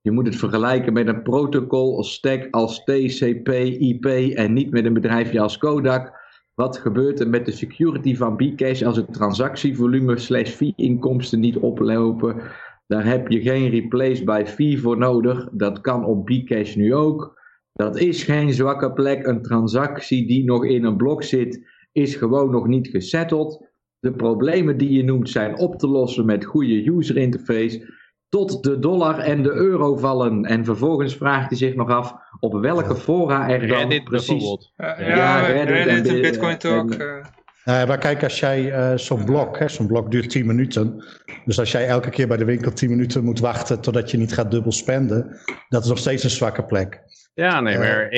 je 0.00 0.10
moet 0.10 0.26
het 0.26 0.36
vergelijken 0.36 0.92
met 0.92 1.06
een 1.06 1.22
protocol 1.22 1.96
als 1.96 2.12
stack 2.12 2.48
als 2.50 2.84
TCP, 2.84 3.48
IP 3.78 4.06
en 4.34 4.52
niet 4.52 4.70
met 4.70 4.84
een 4.84 4.94
bedrijfje 4.94 5.40
als 5.40 5.58
Kodak. 5.58 6.21
Wat 6.54 6.78
gebeurt 6.78 7.20
er 7.20 7.28
met 7.28 7.46
de 7.46 7.52
security 7.52 8.16
van 8.16 8.36
Bcash 8.36 8.82
als 8.82 8.96
het 8.96 9.12
transactievolume 9.12 10.18
slash 10.18 10.50
fee-inkomsten 10.50 11.40
niet 11.40 11.56
oplopen? 11.56 12.42
Daar 12.86 13.06
heb 13.06 13.28
je 13.28 13.40
geen 13.40 13.70
replace 13.70 14.24
by 14.24 14.42
fee 14.46 14.80
voor 14.80 14.98
nodig. 14.98 15.48
Dat 15.52 15.80
kan 15.80 16.04
op 16.04 16.26
Bcash 16.26 16.74
nu 16.74 16.94
ook. 16.94 17.40
Dat 17.72 17.98
is 17.98 18.22
geen 18.22 18.52
zwakke 18.52 18.92
plek. 18.92 19.26
Een 19.26 19.42
transactie 19.42 20.26
die 20.26 20.44
nog 20.44 20.64
in 20.64 20.84
een 20.84 20.96
blok 20.96 21.22
zit, 21.22 21.68
is 21.92 22.14
gewoon 22.14 22.50
nog 22.50 22.66
niet 22.66 22.88
gesetteld. 22.88 23.70
De 23.98 24.12
problemen 24.12 24.76
die 24.76 24.90
je 24.90 25.04
noemt 25.04 25.28
zijn 25.28 25.58
op 25.58 25.78
te 25.78 25.88
lossen 25.88 26.26
met 26.26 26.44
goede 26.44 26.90
user 26.90 27.16
interface. 27.16 27.92
Tot 28.32 28.62
de 28.62 28.78
dollar 28.78 29.18
en 29.18 29.42
de 29.42 29.50
euro 29.52 29.96
vallen. 29.96 30.44
En 30.44 30.64
vervolgens 30.64 31.16
vraagt 31.16 31.48
hij 31.48 31.58
zich 31.58 31.74
nog 31.74 31.88
af 31.90 32.14
op 32.40 32.52
welke 32.52 32.96
fora 32.96 33.48
er 33.50 33.66
dan 33.66 33.78
Reddit 33.78 34.04
precies... 34.04 34.26
bijvoorbeeld. 34.28 34.72
Ja, 34.76 35.00
Ja, 35.00 35.06
ja, 35.16 35.46
Reddit 35.46 35.66
en 35.68 35.84
Reddit 35.84 36.08
en 36.08 36.14
de- 36.14 36.20
Bitcoin 36.20 36.58
Talk. 36.58 36.90
en- 36.94 37.00
eh. 37.00 37.24
Nee, 37.64 37.86
maar 37.86 37.98
kijk, 37.98 38.22
als 38.22 38.40
jij 38.40 38.72
eh, 38.72 38.96
zo'n 38.98 39.24
blok, 39.24 39.58
hè, 39.58 39.68
zo'n 39.68 39.86
blok 39.86 40.10
duurt 40.10 40.30
10 40.30 40.46
minuten. 40.46 41.04
Dus 41.44 41.58
als 41.58 41.72
jij 41.72 41.86
elke 41.86 42.10
keer 42.10 42.28
bij 42.28 42.36
de 42.36 42.44
winkel 42.44 42.72
10 42.72 42.90
minuten 42.90 43.24
moet 43.24 43.40
wachten 43.40 43.80
totdat 43.80 44.10
je 44.10 44.16
niet 44.18 44.32
gaat 44.34 44.50
dubbel 44.50 44.72
spenden, 44.72 45.38
dat 45.68 45.82
is 45.82 45.88
nog 45.88 45.98
steeds 45.98 46.24
een 46.24 46.30
zwakke 46.30 46.64
plek. 46.64 47.00
Ja, 47.34 47.60
nee, 47.60 47.74
Eh, 47.74 47.80
maar 47.80 48.08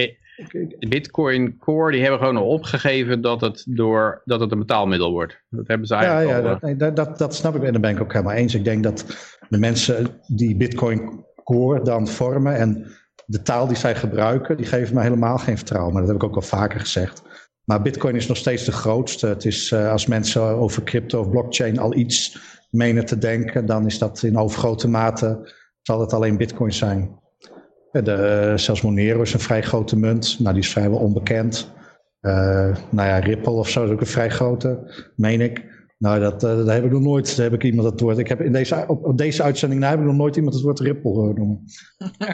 de 0.79 0.87
Bitcoin 0.89 1.57
Core 1.59 1.93
die 1.93 2.01
hebben 2.01 2.19
gewoon 2.19 2.37
al 2.37 2.47
opgegeven 2.49 3.21
dat 3.21 3.41
het, 3.41 3.65
door, 3.69 4.23
dat 4.25 4.41
het 4.41 4.53
een 4.53 4.59
betaalmiddel 4.59 5.11
wordt. 5.11 5.43
Dat 5.51 5.67
hebben 5.69 5.87
ze 5.87 5.95
Ja, 5.95 6.01
eigenlijk 6.01 6.31
ja 6.31 6.37
al, 6.37 6.53
dat, 6.53 6.61
nee, 6.63 6.77
dat, 6.77 6.97
dat, 6.97 7.19
dat 7.19 7.35
snap 7.35 7.55
ik 7.55 7.63
en 7.63 7.73
daar 7.73 7.81
ben 7.81 7.91
ik 7.91 8.01
ook 8.01 8.13
helemaal 8.13 8.35
eens. 8.35 8.55
Ik 8.55 8.65
denk 8.65 8.83
dat 8.83 9.05
de 9.49 9.59
mensen 9.59 10.21
die 10.27 10.57
Bitcoin 10.57 11.25
Core 11.45 11.83
dan 11.83 12.09
vormen 12.09 12.57
en 12.57 12.87
de 13.27 13.43
taal 13.43 13.67
die 13.67 13.77
zij 13.77 13.95
gebruiken, 13.95 14.57
die 14.57 14.67
geven 14.67 14.95
me 14.95 15.03
helemaal 15.03 15.39
geen 15.39 15.57
vertrouwen. 15.57 15.95
Dat 15.95 16.07
heb 16.07 16.17
ik 16.17 16.25
ook 16.25 16.35
al 16.35 16.43
vaker 16.43 16.81
gezegd. 16.81 17.23
Maar 17.65 17.83
Bitcoin 17.83 18.15
is 18.15 18.27
nog 18.27 18.37
steeds 18.37 18.65
de 18.65 18.73
grootste. 18.73 19.27
Het 19.27 19.45
is 19.45 19.73
eh, 19.73 19.91
als 19.91 20.07
mensen 20.07 20.43
over 20.43 20.83
crypto 20.83 21.21
of 21.21 21.31
blockchain 21.31 21.79
al 21.79 21.95
iets 21.95 22.39
menen 22.71 23.07
te 23.07 23.19
denken, 23.19 23.67
dan 23.67 23.87
is 23.87 23.99
dat 23.99 24.23
in 24.23 24.39
overgrote 24.39 24.89
mate 24.89 25.53
zal 25.83 26.01
het 26.01 26.13
alleen 26.13 26.37
Bitcoin 26.37 26.73
zijn. 26.73 27.19
Eh, 27.93 28.03
De, 28.03 28.13
eh, 28.13 28.57
zelfs 28.57 28.83
Monero 28.83 29.23
is 29.23 29.33
een 29.33 29.41
vrij 29.41 29.63
grote 29.63 29.97
munt, 29.97 30.41
maar 30.41 30.53
die 30.53 30.63
is 30.63 30.71
vrijwel 30.71 30.99
onbekend. 30.99 31.73
Eh, 32.21 32.77
nou 32.91 33.09
ja, 33.09 33.19
Ripple 33.19 33.53
of 33.53 33.69
zo 33.69 33.85
is 33.85 33.91
ook 33.91 34.01
een 34.01 34.07
vrij 34.07 34.31
grote, 34.31 34.95
meen 35.17 35.41
ik. 35.41 35.74
Nou, 35.99 36.21
dat, 36.21 36.45
eh, 36.45 36.65
daar 36.65 36.75
heb 36.75 36.85
ik 36.85 36.91
nog 36.91 37.03
nooit, 37.03 37.37
daar 37.37 37.51
heb 37.51 37.55
ik 37.55 37.65
iemand 37.65 37.91
het 37.91 38.01
woord. 38.01 38.19
Ik 38.19 38.29
heb 38.29 38.41
in 38.41 38.53
deze, 38.53 38.85
op, 38.89 39.19
deze 39.19 39.43
uitzending 39.43 39.81
nou, 39.81 39.93
heb 39.93 40.01
ik 40.01 40.07
nog 40.09 40.17
nooit 40.17 40.37
iemand 40.37 40.55
het 40.55 40.63
woord 40.65 40.81
Ripple 40.81 41.11
horen 41.11 41.35
noemen. 41.35 41.61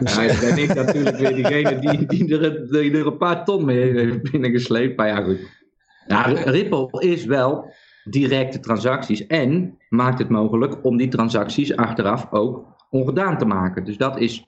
Dus, 0.00 0.14
Ja, 0.14 0.40
ben 0.40 0.58
ik 0.58 0.74
natuurlijk 0.74 1.16
weer 1.16 1.34
diegene 1.34 1.78
die, 1.78 2.06
die, 2.06 2.38
er, 2.38 2.70
die 2.70 2.92
er 2.92 3.06
een 3.06 3.16
paar 3.16 3.44
ton 3.44 3.64
mee 3.64 3.92
heeft 3.92 4.30
binnengesleept. 4.30 4.96
Maar 4.96 5.06
ja, 5.06 5.22
goed. 5.22 5.38
Ja, 6.06 6.22
Ripple 6.44 6.88
is 6.90 7.24
wel 7.24 7.72
directe 8.04 8.60
transacties 8.60 9.26
en 9.26 9.78
maakt 9.88 10.18
het 10.18 10.28
mogelijk 10.28 10.84
om 10.84 10.96
die 10.96 11.08
transacties 11.08 11.76
achteraf 11.76 12.26
ook 12.30 12.66
ongedaan 12.90 13.38
te 13.38 13.44
maken. 13.44 13.84
Dus 13.84 13.96
dat 13.96 14.18
is 14.18 14.46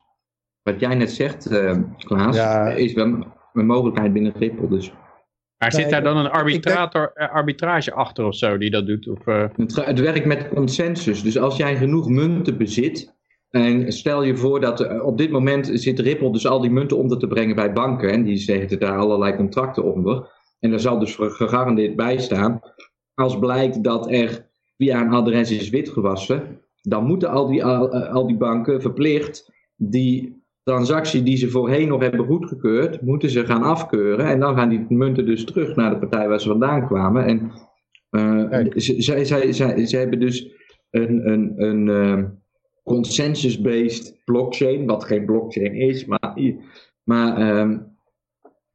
wat 0.62 0.80
jij 0.80 0.94
net 0.94 1.10
zegt, 1.10 1.46
eh 1.46 1.78
Klaas, 1.98 2.36
Ja. 2.36 2.70
is 2.70 2.92
wel 2.92 3.26
een 3.52 3.66
mogelijkheid 3.66 4.12
binnen 4.12 4.32
Ripple. 4.36 4.68
Dus 4.68 4.92
Maar 5.62 5.72
zit 5.72 5.90
daar 5.90 6.02
dan 6.02 6.16
een 6.16 6.30
arbitrator, 6.30 7.10
eh, 7.14 7.32
arbitrage 7.32 7.92
achter 7.92 8.24
of 8.24 8.34
zo 8.34 8.58
die 8.58 8.70
dat 8.70 8.86
doet? 8.86 9.08
Of, 9.08 9.26
eh, 9.26 9.44
het, 9.56 9.84
het 9.84 10.00
werkt 10.00 10.24
met 10.24 10.48
consensus. 10.48 11.22
Dus 11.22 11.38
als 11.38 11.56
jij 11.56 11.76
genoeg 11.76 12.08
munten 12.08 12.56
bezit. 12.56 13.14
En 13.50 13.92
stel 13.92 14.22
je 14.22 14.36
voor 14.36 14.60
dat 14.60 14.80
eh, 14.80 15.06
op 15.06 15.18
dit 15.18 15.30
moment 15.30 15.70
zit 15.72 15.98
Ripple 15.98 16.32
dus 16.32 16.46
al 16.46 16.60
die 16.60 16.70
munten 16.70 16.96
onder 16.96 17.18
te 17.18 17.26
brengen 17.26 17.56
bij 17.56 17.72
banken. 17.72 18.10
En 18.10 18.22
die 18.22 18.36
zetten 18.36 18.78
daar 18.78 18.98
allerlei 18.98 19.36
contracten 19.36 19.84
onder. 19.84 20.30
En 20.60 20.70
daar 20.70 20.80
zal 20.80 20.98
dus 20.98 21.14
gegarandeerd 21.14 21.96
bij 21.96 22.18
staan. 22.18 22.60
Als 23.14 23.38
blijkt 23.38 23.84
dat 23.84 24.10
er 24.10 24.50
via 24.76 25.00
een 25.00 25.12
adres 25.12 25.50
is 25.50 25.70
witgewassen. 25.70 26.60
Dan 26.82 27.04
moeten 27.04 27.30
al 27.30 27.46
die, 27.46 27.64
al, 27.64 27.92
al 27.92 28.26
die 28.26 28.36
banken 28.36 28.80
verplicht 28.80 29.52
die 29.76 30.41
transactie 30.62 31.22
die 31.22 31.36
ze 31.36 31.50
voorheen 31.50 31.88
nog 31.88 32.00
hebben 32.00 32.26
goedgekeurd, 32.26 33.02
moeten 33.02 33.30
ze 33.30 33.46
gaan 33.46 33.62
afkeuren. 33.62 34.26
En 34.26 34.40
dan 34.40 34.56
gaan 34.56 34.68
die 34.68 34.86
munten 34.88 35.26
dus 35.26 35.44
terug 35.44 35.76
naar 35.76 35.90
de 35.90 35.98
partij 35.98 36.28
waar 36.28 36.40
ze 36.40 36.48
vandaan 36.48 36.86
kwamen. 36.86 37.24
En 37.24 37.52
ze, 38.80 39.02
zij, 39.02 39.24
zij, 39.24 39.52
zij, 39.52 39.86
zij 39.86 40.00
hebben 40.00 40.20
dus 40.20 40.50
een, 40.90 41.30
een, 41.30 41.62
een 41.62 41.88
eh, 41.88 42.24
consensus-based 42.84 44.20
blockchain, 44.24 44.86
wat 44.86 45.04
geen 45.04 45.24
blockchain 45.24 45.74
is, 45.74 46.04
maar, 46.04 46.34
maar 47.04 47.36
ehm, 47.36 47.78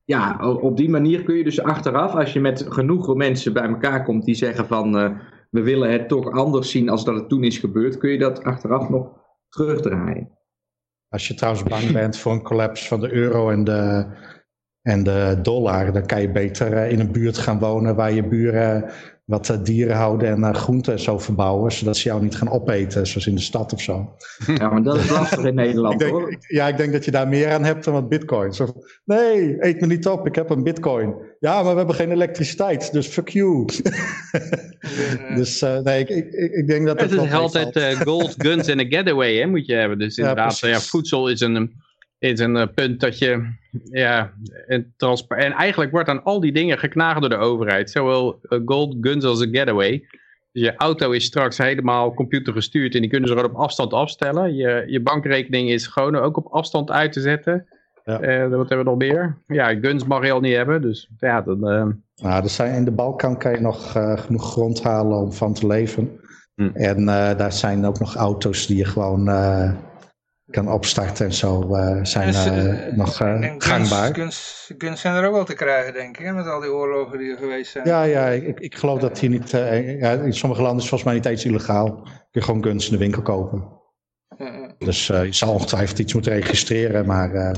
ja, 0.06 0.50
op 0.62 0.78
die 0.78 0.89
manier 0.89 1.23
kun 1.23 1.36
je 1.36 1.43
dus 1.43 1.62
achteraf, 1.62 2.15
als 2.15 2.34
je 2.34 2.39
met 2.39 2.65
genoeg 2.69 3.15
mensen 3.15 3.54
bij 3.54 3.67
elkaar 3.67 4.04
komt 4.04 4.26
die 4.26 4.36
zeggen 4.36 4.65
van 4.65 4.97
eh, 4.97 5.12
we 5.50 5.62
willen 5.62 5.91
het 5.91 6.08
toch 6.08 6.32
anders 6.32 6.71
zien 6.71 6.89
als 6.89 7.06
dat 7.06 7.15
het 7.15 7.30
toen 7.30 7.43
is 7.43 7.58
gebeurd, 7.58 7.97
kun 7.97 8.12
je 8.12 8.17
dat 8.17 8.43
achteraf 8.43 8.89
nog 8.89 9.12
terugdraaien. 9.50 10.37
Als 11.10 11.28
je 11.28 11.34
trouwens 11.34 11.63
bang 11.63 11.91
bent 11.91 12.17
voor 12.17 12.32
een 12.32 12.41
collapse 12.41 12.88
van 12.88 13.00
de 13.00 13.12
euro 13.12 13.50
en 13.50 13.63
de, 13.63 14.06
en 14.82 15.04
de 15.04 15.39
dollar, 15.41 15.93
dan 15.93 16.06
kan 16.06 16.22
je 16.22 16.32
beter 16.32 16.74
eh, 16.74 16.91
in 16.91 17.00
een 17.00 17.12
buurt 17.12 17.38
gaan 17.38 17.60
wonen 17.60 17.96
waar 17.96 18.12
je 18.12 18.28
buren 18.28 18.91
wat 19.27 19.49
eh, 19.49 19.57
dieren 19.63 19.95
houden 19.95 20.29
en 20.29 20.43
eh, 20.43 20.53
groenten 20.53 20.93
en 20.93 20.99
zo 20.99 21.19
verbouwen, 21.19 21.71
zodat 21.71 21.97
ze 21.97 22.09
jou 22.09 22.21
niet 22.23 22.35
gaan 22.35 22.49
opeten, 22.49 23.07
zoals 23.07 23.27
in 23.27 23.35
de 23.35 23.41
stad 23.41 23.73
of 23.73 23.81
zo. 23.81 24.15
Ja, 24.55 24.69
maar 24.69 24.83
dat 24.83 24.95
is 24.97 25.09
lastig 25.19 25.39
in 25.39 25.45
Ik 25.47 25.53
Nederland 25.53 25.99
denk, 25.99 26.11
hoor. 26.11 26.31
ik- 26.31 26.45
ja, 26.47 26.67
ik 26.67 26.77
denk 26.77 26.91
dat 26.91 27.05
je 27.05 27.11
daar 27.11 27.27
meer 27.27 27.51
aan 27.51 27.63
hebt 27.63 27.83
dan 27.83 27.93
wat 27.93 28.09
bitcoin. 28.09 28.53
Zo, 28.53 28.65
van, 28.65 28.83
nee, 29.05 29.55
eet 29.65 29.81
me 29.81 29.87
niet 29.87 30.07
op, 30.07 30.27
ik 30.27 30.35
heb 30.35 30.49
een 30.49 30.63
bitcoin. 30.63 31.15
Ja, 31.39 31.63
maar 31.63 31.71
we 31.71 31.77
hebben 31.77 31.95
geen 31.95 32.11
elektriciteit, 32.11 32.91
dus 32.91 33.07
fuck 33.07 33.29
you. 33.29 33.65
dus 35.35 35.61
eh, 35.61 35.79
nee, 35.79 35.99
ik, 36.05 36.09
ik, 36.51 36.67
denk 36.67 36.85
dat 36.85 36.99
het 37.01 37.11
het 37.11 37.21
is 37.21 37.31
altijd 37.33 37.75
eh, 37.75 37.99
gold, 37.99 38.35
guns 38.37 38.67
en 38.67 38.79
a 38.79 38.83
getaway, 38.83 39.35
hè, 39.35 39.45
moet 39.47 39.65
je 39.65 39.73
hebben. 39.73 39.99
Dus 39.99 40.17
inderdaad, 40.17 40.59
ja, 40.59 40.79
voedsel 40.79 41.29
is 41.29 41.39
een, 41.39 41.73
is 42.19 42.39
een 42.39 42.58
eh, 42.58 42.67
punt 42.75 42.99
dat 42.99 43.17
je, 43.17 43.53
ja, 43.84 44.34
en, 44.67 44.93
en 45.27 45.51
eigenlijk 45.51 45.91
wordt 45.91 46.10
aan 46.10 46.23
al 46.23 46.39
die 46.39 46.51
dingen 46.51 46.77
geknaagd 46.77 47.19
door 47.21 47.30
de 47.30 47.36
overheid. 47.36 47.89
Zowel 47.89 48.39
eh, 48.41 48.60
gold, 48.65 48.95
guns 49.01 49.25
als 49.25 49.39
een 49.39 49.56
getaway. 49.56 50.06
Dus 50.51 50.63
je 50.63 50.75
auto 50.75 51.12
is 51.12 51.25
straks 51.25 51.58
helemaal 51.58 52.13
computergestuurd 52.13 52.95
en 52.95 53.01
die 53.01 53.10
kunnen 53.10 53.30
ze 53.30 53.36
gewoon 53.36 53.49
op 53.49 53.58
afstand 53.58 53.93
afstellen. 53.93 54.56
Je, 54.56 54.84
je 54.88 55.01
bankrekening 55.01 55.69
is 55.69 55.88
gewoon 55.88 56.15
ook 56.15 56.38
op 56.38 56.47
afstand 56.47 56.91
uit 56.91 57.13
te 57.13 57.21
zetten. 57.21 57.67
Ja. 58.03 58.19
Eh, 58.19 58.49
wat 58.49 58.69
hebben 58.69 58.77
we 58.77 58.84
nog 58.84 58.97
meer? 58.97 59.38
Ja, 59.47 59.75
guns 59.75 60.06
mag 60.06 60.25
je 60.25 60.32
al 60.32 60.39
niet 60.39 60.56
hebben, 60.56 60.82
dus 60.82 61.10
ja, 61.19 61.41
dan... 61.41 61.60
Nou, 62.15 62.43
er 62.43 62.49
zijn, 62.49 62.75
in 62.75 62.86
de 62.86 62.91
Balkan 62.91 63.38
kan 63.38 63.51
je 63.51 63.62
nog 63.62 63.91
genoeg 64.25 64.51
grond 64.51 64.84
halen 64.84 65.17
om 65.17 65.34
van 65.34 65.53
te 65.53 65.67
leven. 65.67 66.19
Hm. 66.56 66.69
En 66.73 67.06
daar 67.06 67.53
zijn 67.53 67.86
ook 67.86 67.99
nog 67.99 68.15
auto's 68.15 68.67
die 68.67 68.77
je 68.77 68.86
gewoon 68.86 69.30
kan 70.49 70.71
opstarten 70.71 71.25
en 71.25 71.33
zo 71.33 71.75
eh, 71.75 71.99
zijn 72.03 72.27
Dus, 72.27 72.45
eh, 72.45 72.88
eh, 72.88 72.95
nog 72.95 73.21
eh, 73.21 73.27
en 73.27 73.43
guns, 73.43 73.65
gangbaar. 73.65 74.15
Guns, 74.15 74.71
guns 74.77 75.01
zijn 75.01 75.15
er 75.15 75.27
ook 75.27 75.33
wel 75.33 75.45
te 75.45 75.53
krijgen, 75.53 75.93
denk 75.93 76.17
ik, 76.17 76.25
hè, 76.25 76.33
met 76.33 76.47
al 76.47 76.60
die 76.60 76.71
oorlogen 76.71 77.17
die 77.17 77.31
er 77.31 77.38
geweest 77.38 77.71
zijn. 77.71 77.88
Ja, 77.88 78.03
ja 78.03 78.27
ik, 78.27 78.60
ik 78.60 78.75
geloof 78.75 78.99
dat 78.99 79.19
hier 79.19 79.29
niet. 79.29 79.49
ja, 79.49 80.12
in 80.12 80.33
sommige 80.33 80.62
landen 80.62 80.81
is 80.81 80.89
volgens 80.89 81.03
mij 81.03 81.13
niet 81.13 81.25
eens 81.25 81.45
illegaal. 81.45 81.93
Kun 82.03 82.12
je 82.31 82.41
gewoon 82.41 82.63
guns 82.63 82.86
in 82.86 82.91
de 82.91 82.97
winkel 82.97 83.21
kopen. 83.21 83.75
Dus 84.77 85.07
je 85.07 85.27
zal 85.33 85.53
ongetwijfeld 85.53 85.99
iets 85.99 86.13
moeten 86.13 86.33
registreren, 86.33 87.05
maar 87.05 87.55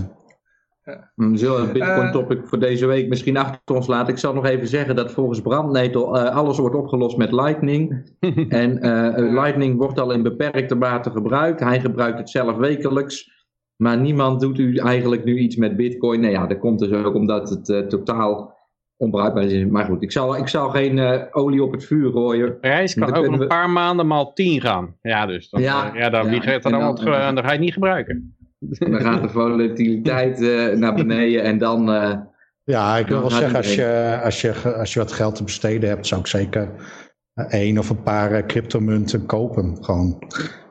eh, 0.90 1.00
We 1.16 1.38
zullen 1.38 1.62
het 1.62 1.74
Bitcoin 1.74 2.06
Eh. 2.06 2.12
topic 2.12 2.40
voor 2.48 2.60
deze 2.60 2.86
week 2.86 3.08
misschien 3.08 3.38
achter 3.38 3.76
ons 3.76 3.88
laten. 3.88 4.14
Ik 4.14 4.20
zal 4.20 4.34
nog 4.34 4.46
even 4.46 4.68
zeggen 4.68 4.96
dat 4.96 5.12
volgens 5.12 5.42
Brandnetel 5.42 6.18
eh, 6.20 6.36
alles 6.36 6.58
wordt 6.58 6.76
opgelost 6.76 7.18
met 7.18 7.32
Lightning. 7.32 8.12
en 8.50 8.80
eh, 8.80 9.32
Lightning 9.34 9.78
wordt 9.78 10.00
al 10.00 10.12
in 10.12 10.24
beperkte 10.24 10.76
mate 10.76 11.12
gebruikt. 11.12 11.60
Hij 11.60 11.80
gebruikt 11.80 12.18
het 12.18 12.30
zelf 12.30 12.56
wekelijks. 12.58 13.38
Maar 13.76 13.98
niemand 13.98 14.40
doet 14.40 14.60
u 14.60 14.76
eigenlijk 14.78 15.24
nu 15.24 15.38
iets 15.38 15.56
met 15.56 15.76
Bitcoin. 15.76 16.20
Nou 16.22 16.34
ja, 16.34 16.48
dat 16.48 16.60
komt 16.60 16.80
dus 16.80 16.92
ook 16.92 17.14
omdat 17.16 17.50
het 17.50 17.70
eh, 17.70 17.80
totaal 17.80 18.58
onbruikbaar 18.98 19.44
is. 19.44 19.66
Maar 19.66 19.86
goed, 19.86 20.02
ik 20.04 20.12
zal, 20.12 20.38
ik 20.38 20.48
zal 20.48 20.70
geen 20.70 21.00
eh, 21.00 21.22
olie 21.32 21.64
op 21.64 21.72
het 21.72 21.86
vuur 21.86 22.12
gooien. 22.12 22.60
prijs 22.60 22.94
kan 22.94 23.14
over 23.16 23.34
een 23.34 23.40
we- 23.40 23.48
paar 23.48 23.70
maanden 23.70 24.08
maal 24.08 24.34
10 24.34 24.62
gaan. 24.62 24.96
Ja, 25.02 25.26
dus 25.26 25.50
dan, 25.50 25.62
Ja, 25.62 25.86
ja, 25.94 26.00
ja, 26.00 26.10
dan, 26.10 26.24
ja, 26.26 26.30
wie 26.30 26.42
gaat 26.42 26.66
en 26.66 26.72
dan, 26.72 26.80
dan- 26.96 26.98
ga 27.38 27.44
je 27.46 27.52
het 27.52 27.60
niet 27.60 27.74
gebruiken. 27.74 28.36
Dan 28.60 29.02
gaat 29.06 29.22
de 29.22 29.30
volatiliteit 29.30 30.42
eh, 30.42 30.78
naar 30.78 30.94
beneden. 30.94 31.44
En 31.44 31.58
dan... 31.58 31.92
eh, 31.92 32.20
ja, 32.64 32.98
ik 32.98 33.08
wil 33.08 33.20
wel 33.20 33.30
zeggen, 33.32 33.58
als 33.58 33.76
je, 33.76 34.20
als, 34.24 34.42
je, 34.42 34.54
als 34.74 34.94
je 34.94 35.00
wat 35.00 35.12
geld 35.12 35.36
te 35.36 35.44
besteden 35.44 35.90
hebt, 35.90 36.08
zou 36.08 36.22
ik 36.22 36.28
zeker 36.28 36.70
één 37.48 37.78
of 37.78 37.90
een 37.90 38.04
paar 38.04 38.32
eh, 38.32 38.46
cryptomunten 38.46 39.26
kopen. 39.26 39.78
Gewoon. 39.84 40.24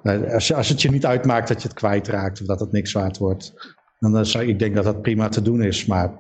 Eh, 0.03 0.33
als, 0.35 0.53
als 0.53 0.69
het 0.69 0.83
je 0.83 0.91
niet 0.91 1.07
uitmaakt 1.07 1.49
dat 1.49 1.63
je 1.63 1.69
het 1.69 1.77
kwijtraakt 1.77 2.41
of 2.41 2.47
dat 2.47 2.61
het 2.61 2.73
niks 2.73 2.93
waard 2.93 3.19
wordt, 3.19 3.77
dan 3.99 4.17
eh, 4.17 4.25
zou 4.25 4.45
ik 4.45 4.59
denk 4.59 4.75
dat 4.75 4.85
dat 4.85 5.03
prima 5.03 5.29
te 5.29 5.43
doen 5.43 5.63
is. 5.63 5.87
Maar 5.87 6.13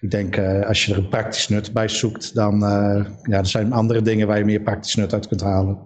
ik 0.00 0.10
denk 0.10 0.36
eh, 0.36 0.66
als 0.66 0.84
je 0.84 0.92
er 0.92 0.98
een 0.98 1.08
praktisch 1.08 1.48
nut 1.48 1.72
bij 1.72 1.88
zoekt, 1.88 2.34
dan 2.34 2.64
eh, 2.64 3.04
ja, 3.22 3.38
er 3.38 3.46
zijn 3.46 3.72
andere 3.72 4.02
dingen 4.02 4.26
waar 4.26 4.38
je 4.38 4.44
meer 4.44 4.60
praktisch 4.62 4.94
nut 4.94 5.12
uit 5.12 5.28
kunt 5.28 5.40
halen. 5.40 5.78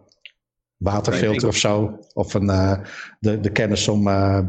Waterfilter 0.77 1.49
of 1.49 1.57
zo. 1.57 1.99
Of 2.15 2.35
een, 2.35 2.51
eh, 2.51 2.79
de, 3.21 3.41
de 3.41 3.51
kennis 3.51 3.89
om 3.89 4.09
eh 4.09 4.41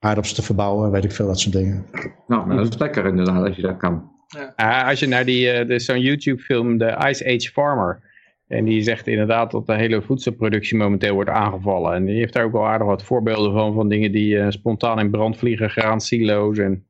aardappels 0.00 0.34
te 0.34 0.42
verbouwen, 0.42 0.90
weet 0.90 1.04
ik 1.04 1.12
veel, 1.12 1.26
dat 1.26 1.40
soort 1.40 1.54
dingen. 1.54 1.86
Nou, 2.26 2.46
maar 2.46 2.56
dat 2.56 2.68
is 2.68 2.78
lekker 2.78 3.06
inderdaad 3.06 3.46
als 3.46 3.56
je 3.56 3.62
dat 3.62 3.76
kan. 3.76 4.10
Ah, 4.56 4.88
als 4.88 5.00
je 5.00 5.06
naar 5.06 5.24
die, 5.24 5.50
eh, 5.50 5.78
zo'n 5.78 6.00
YouTube 6.00 6.42
film, 6.42 6.78
de 6.78 7.04
Ice 7.08 7.24
Age 7.24 7.50
Farmer. 7.52 8.08
En 8.50 8.64
die 8.64 8.82
zegt 8.82 9.06
inderdaad 9.06 9.50
dat 9.50 9.66
de 9.66 9.74
hele 9.74 10.02
voedselproductie 10.02 10.76
momenteel 10.76 11.14
wordt 11.14 11.30
aangevallen. 11.30 11.94
En 11.94 12.04
die 12.04 12.16
heeft 12.16 12.32
daar 12.32 12.44
ook 12.44 12.52
wel 12.52 12.66
aardig 12.66 12.86
wat 12.86 13.02
voorbeelden 13.02 13.52
van, 13.52 13.74
van 13.74 13.88
dingen 13.88 14.12
die 14.12 14.38
eh, 14.38 14.50
spontaan 14.50 14.98
in 14.98 15.10
brand 15.10 15.36
vliegen, 15.36 15.70
graansilo's. 15.70 16.58
En 16.58 16.86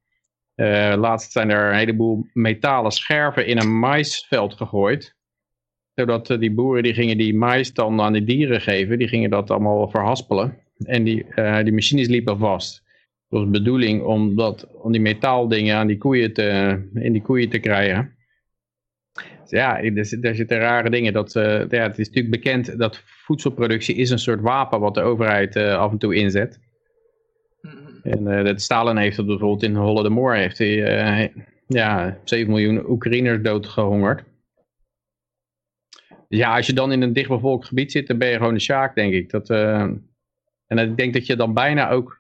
eh, 0.54 0.94
laatst 0.96 1.32
zijn 1.32 1.50
er 1.50 1.70
een 1.70 1.78
heleboel 1.78 2.26
metalen 2.32 2.90
scherven 2.90 3.46
in 3.46 3.58
een 3.58 3.78
maisveld 3.78 4.54
gegooid. 4.54 5.16
Zodat 5.94 6.26
die 6.26 6.52
boeren 6.52 6.82
die 6.82 6.94
gingen 6.94 7.18
die 7.18 7.36
mais 7.36 7.72
dan 7.72 8.00
aan 8.00 8.12
de 8.12 8.24
dieren 8.24 8.60
geven, 8.60 8.98
die 8.98 9.08
gingen 9.08 9.30
dat 9.30 9.50
allemaal 9.50 9.88
verhaspelen. 9.88 10.58
En 10.84 11.04
die, 11.04 11.24
eh, 11.24 11.62
die 11.62 11.72
machines 11.72 12.08
liepen 12.08 12.38
vast. 12.38 12.82
Het 13.30 13.38
was 13.38 13.48
de 13.48 13.58
bedoeling 13.58 14.02
om, 14.02 14.36
dat, 14.36 14.68
om 14.72 14.92
die 14.92 15.00
metaaldingen 15.00 15.76
aan 15.76 15.86
die 15.86 15.98
koeien 15.98 16.32
te, 16.32 16.78
in 16.94 17.12
die 17.12 17.22
koeien 17.22 17.48
te 17.48 17.58
krijgen. 17.58 18.16
Dus 19.40 19.50
ja, 19.50 19.82
er, 19.82 19.98
er 20.24 20.34
zitten 20.34 20.58
rare 20.58 20.90
dingen. 20.90 21.12
Dat, 21.12 21.36
eh, 21.36 21.68
ja, 21.68 21.82
het 21.82 21.98
is 21.98 22.06
natuurlijk 22.06 22.42
bekend 22.42 22.78
dat 22.78 23.02
voedselproductie 23.06 23.94
is 23.94 24.10
een 24.10 24.18
soort 24.18 24.40
wapen 24.40 24.80
wat 24.80 24.94
de 24.94 25.00
overheid 25.00 25.56
eh, 25.56 25.76
af 25.76 25.90
en 25.90 25.98
toe 25.98 26.14
inzet. 26.14 26.60
Mm, 27.60 28.00
En 28.02 28.26
eh 28.26 28.44
dat 28.44 28.60
Stalin 28.60 28.96
heeft 28.96 29.16
dat 29.16 29.26
bijvoorbeeld 29.26 29.62
in 29.62 29.74
Holodomor 29.74 30.34
heeft 30.34 30.58
hij 30.58 31.32
ja, 31.66 32.18
7 32.24 32.50
miljoen 32.50 32.90
Oekraïners 32.90 33.42
doodgehongerd. 33.42 34.24
Dus 36.28 36.38
ja, 36.38 36.56
als 36.56 36.66
je 36.66 36.72
dan 36.72 36.92
in 36.92 37.02
een 37.02 37.12
dichtbevolkt 37.12 37.66
gebied 37.66 37.92
zit, 37.92 38.06
dan 38.06 38.18
ben 38.18 38.28
je 38.28 38.36
gewoon 38.36 38.54
een 38.54 38.60
sjaak, 38.60 38.94
denk 38.94 39.12
ik. 39.12 39.30
Dat, 39.30 39.50
en 39.50 40.78
ik 40.78 40.96
denk 40.96 41.14
dat 41.14 41.26
je 41.26 41.36
dan 41.36 41.54
bijna 41.54 41.90
ook 41.90 42.19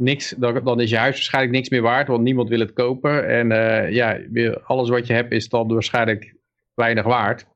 niks, 0.00 0.34
dan, 0.38 0.64
dan 0.64 0.80
is 0.80 0.90
je 0.90 0.96
huis 0.96 1.14
waarschijnlijk 1.14 1.54
niks 1.54 1.68
meer 1.68 1.82
waard, 1.82 2.08
want 2.08 2.22
niemand 2.22 2.48
wil 2.48 2.58
het 2.60 2.72
kopen. 2.72 3.28
En 3.28 3.52
eh, 3.52 3.90
ja, 3.92 4.18
alles 4.64 4.88
wat 4.88 5.06
je 5.06 5.12
hebt 5.12 5.32
is 5.32 5.48
dan 5.48 5.72
waarschijnlijk 5.72 6.34
weinig 6.74 7.04
waard 7.04 7.46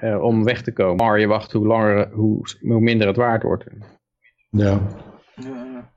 eh, 0.00 0.22
om 0.22 0.44
weg 0.44 0.62
te 0.62 0.72
komen. 0.72 1.04
Maar 1.06 1.20
je 1.20 1.26
wacht 1.26 1.52
hoe 1.52 1.66
langer, 1.66 2.10
hoe, 2.12 2.40
hoe 2.60 2.80
minder 2.80 3.06
het 3.06 3.16
waard 3.16 3.42
wordt. 3.42 3.64
Ja. 4.50 4.80
Ja. 5.34 5.92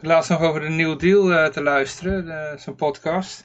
Laatst 0.00 0.30
nog 0.30 0.40
over 0.40 0.60
de 0.60 0.68
New 0.68 0.98
Deal 0.98 1.32
eh, 1.32 1.46
te 1.50 1.62
luisteren, 1.62 2.24
de- 2.24 2.54
zijn 2.56 2.76
podcast. 2.76 3.44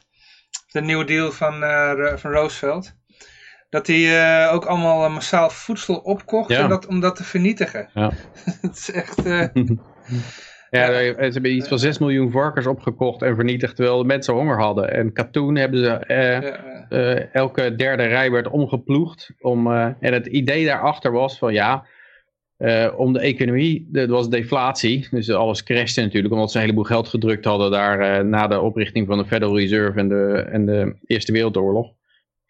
De 0.72 0.82
New 0.82 1.08
Deal 1.08 1.32
van, 1.32 1.64
eh, 1.64 2.16
van 2.16 2.32
Roosevelt. 2.32 2.94
Dat 3.70 3.88
hij 3.88 4.22
eh, 4.48 4.54
ook 4.54 4.66
allemaal 4.66 5.06
eh, 5.06 5.14
massaal 5.14 5.50
voedsel 5.50 5.96
opkocht 5.96 6.50
Ja. 6.50 6.64
om, 6.64 6.70
dat, 6.70 6.88
om 6.88 7.00
dat 7.00 7.16
te 7.16 7.24
vernietigen. 7.24 7.90
Ja. 7.94 8.12
Het 8.62 8.76
is 8.78 8.92
echt... 8.92 9.22
eh, 10.80 11.06
Ja, 11.06 11.14
ze 11.14 11.32
hebben 11.32 11.56
iets 11.56 11.68
van 11.68 11.80
6 11.80 11.98
miljoen 11.98 12.32
varkens 12.32 12.68
opgekocht 12.68 13.22
en 13.22 13.36
vernietigd 13.36 13.76
terwijl 13.76 13.98
de 13.98 14.06
mensen 14.06 14.34
honger 14.34 14.60
hadden. 14.60 14.94
En 14.94 15.14
katoen 15.14 15.56
hebben 15.56 15.80
ze, 15.80 15.90
eh, 15.90 16.42
ja, 16.42 16.42
eh, 16.90 17.12
eh, 17.12 17.36
elke 17.36 17.76
derde 17.76 18.04
rij 18.04 18.32
werd 18.32 18.48
omgeploegd. 18.48 19.32
Om, 19.40 19.68
eh, 19.72 19.90
en 20.00 20.14
het 20.14 20.26
idee 20.26 20.66
daarachter 20.66 21.12
was 21.12 21.38
van 21.38 21.54
ja, 21.54 21.86
eh, 22.58 22.94
om 22.98 23.14
de 23.14 23.20
economie, 23.20 23.88
dat 23.92 24.10
was 24.10 24.30
deflatie. 24.30 25.08
Dus 25.12 25.30
alles 25.30 25.64
crashte 25.64 26.02
natuurlijk 26.02 26.34
omdat 26.34 26.52
ze 26.52 26.58
een 26.58 26.64
heleboel 26.64 26.84
geld 26.84 27.08
gedrukt 27.08 27.46
hadden 27.46 27.72
daar 27.72 28.00
eh, 28.00 28.24
na 28.24 28.48
de 28.48 28.60
oprichting 28.60 29.08
van 29.08 29.18
de 29.18 29.26
Federal 29.26 29.58
Reserve 29.58 30.00
en 30.00 30.08
de, 30.08 30.48
en 30.52 30.66
de 30.66 30.96
Eerste 31.06 31.32
Wereldoorlog. 31.32 31.94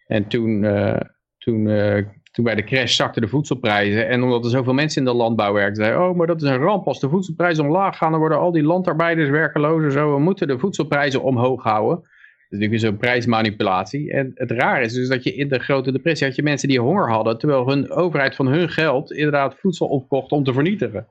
En 0.07 0.27
toen, 0.27 0.63
eh, 0.63 0.99
toen, 1.37 1.69
eh, 1.69 2.05
toen 2.31 2.43
bij 2.45 2.55
de 2.55 2.63
crash 2.63 2.95
zakten 2.95 3.21
de 3.21 3.27
voedselprijzen. 3.27 4.07
En 4.07 4.23
omdat 4.23 4.43
er 4.43 4.49
zoveel 4.49 4.73
mensen 4.73 5.01
in 5.01 5.07
de 5.07 5.13
landbouw 5.13 5.53
werkten, 5.53 5.83
zeiden 5.83 6.09
oh, 6.09 6.15
maar 6.15 6.27
dat 6.27 6.41
is 6.41 6.49
een 6.49 6.57
ramp. 6.57 6.87
Als 6.87 6.99
de 6.99 7.09
voedselprijzen 7.09 7.65
omlaag 7.65 7.97
gaan, 7.97 8.11
dan 8.11 8.19
worden 8.19 8.39
al 8.39 8.51
die 8.51 8.63
landarbeiders 8.63 9.29
werkeloos 9.29 9.83
en 9.83 9.91
zo. 9.91 10.13
We 10.13 10.19
moeten 10.19 10.47
de 10.47 10.59
voedselprijzen 10.59 11.21
omhoog 11.23 11.63
houden. 11.63 11.95
Dat 11.97 12.59
is 12.59 12.65
natuurlijk 12.67 12.81
zo'n 12.81 13.09
prijsmanipulatie. 13.09 14.11
En 14.11 14.31
het 14.35 14.51
raar 14.51 14.81
is 14.81 14.93
dus 14.93 15.07
dat 15.07 15.23
je 15.23 15.35
in 15.35 15.47
de 15.47 15.59
grote 15.59 15.91
depressie 15.91 16.27
had 16.27 16.35
je 16.35 16.43
mensen 16.43 16.67
die 16.67 16.79
honger 16.79 17.09
hadden, 17.09 17.37
terwijl 17.37 17.67
hun 17.67 17.91
overheid 17.91 18.35
van 18.35 18.47
hun 18.47 18.69
geld 18.69 19.11
inderdaad 19.11 19.55
voedsel 19.55 19.87
opkocht 19.87 20.31
om 20.31 20.43
te 20.43 20.53
vernietigen. 20.53 21.07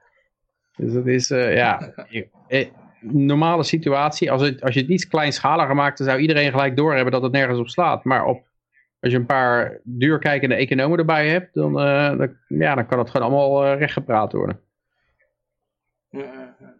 Dus 0.76 0.92
dat 0.92 1.06
is, 1.06 1.30
eh, 1.30 1.56
ja, 1.56 1.92
eh, 2.48 2.66
normale 3.00 3.62
situatie. 3.62 4.30
Als, 4.30 4.42
het, 4.42 4.62
als 4.62 4.74
je 4.74 4.80
het 4.80 4.88
iets 4.88 5.08
kleinschaliger 5.08 5.74
maakt, 5.74 5.98
dan 5.98 6.06
zou 6.06 6.20
iedereen 6.20 6.50
gelijk 6.50 6.76
doorhebben 6.76 7.12
dat 7.12 7.22
het 7.22 7.32
nergens 7.32 7.58
op 7.58 7.68
slaat. 7.68 8.04
Maar 8.04 8.24
op, 8.24 8.42
als 9.00 9.12
je 9.12 9.18
een 9.18 9.26
paar 9.26 9.80
duurkijkende 9.84 10.54
economen 10.54 10.98
erbij 10.98 11.28
hebt, 11.28 11.54
dan, 11.54 11.80
eh, 11.80 12.18
dan, 12.18 12.36
ja, 12.48 12.74
dan 12.74 12.86
kan 12.86 12.98
het 12.98 13.10
gewoon 13.10 13.26
allemaal 13.30 13.64
eh, 13.64 13.78
rechtgepraat 13.78 14.32
worden. 14.32 14.60
Ja, 16.08 16.54
ja. 16.60 16.78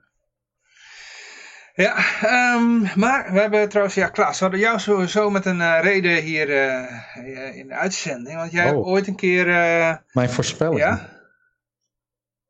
Ja, 1.75 1.97
ehm, 2.23 2.99
maar 3.01 3.33
we 3.33 3.41
hebben 3.41 3.69
trouwens, 3.69 3.95
ja 3.97 4.09
Klaas, 4.09 4.39
we 4.39 4.45
hadden 4.45 4.61
jou 4.63 4.79
sowieso 4.79 5.31
met 5.31 5.47
een 5.47 5.61
eh, 5.61 5.79
reden 5.83 6.23
hier 6.23 6.49
in 7.55 7.67
de 7.69 7.75
uitzending. 7.75 8.37
Want 8.37 8.53
jij 8.53 8.65
Oh. 8.65 8.71
hebt 8.71 8.85
ooit 8.85 9.07
een 9.07 9.17
keer, 9.17 9.49
eh, 9.49 9.97
Mijn 10.13 10.31
voorspelling. 10.31 10.79
ja, 10.79 11.09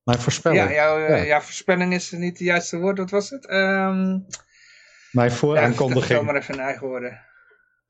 Mijn 0.02 0.18
voorspelling. 0.18 0.62
ja, 0.62 0.72
jouw, 0.72 0.98
Ja. 0.98 1.16
ja, 1.16 1.40
voorspelling 1.40 1.92
is 1.94 2.10
niet 2.10 2.38
het 2.38 2.38
juiste 2.46 2.78
woord, 2.78 2.98
wat 2.98 3.10
was 3.10 3.30
het? 3.30 3.46
Ehm 3.46 4.18
Mijn 5.10 5.28
ja, 5.28 5.34
vertel 5.34 5.36
vooraankondiging. 5.36 6.22
maar 6.22 6.34
even 6.36 6.54
in 6.54 6.60
eigen 6.60 6.86
woorden. 6.86 7.20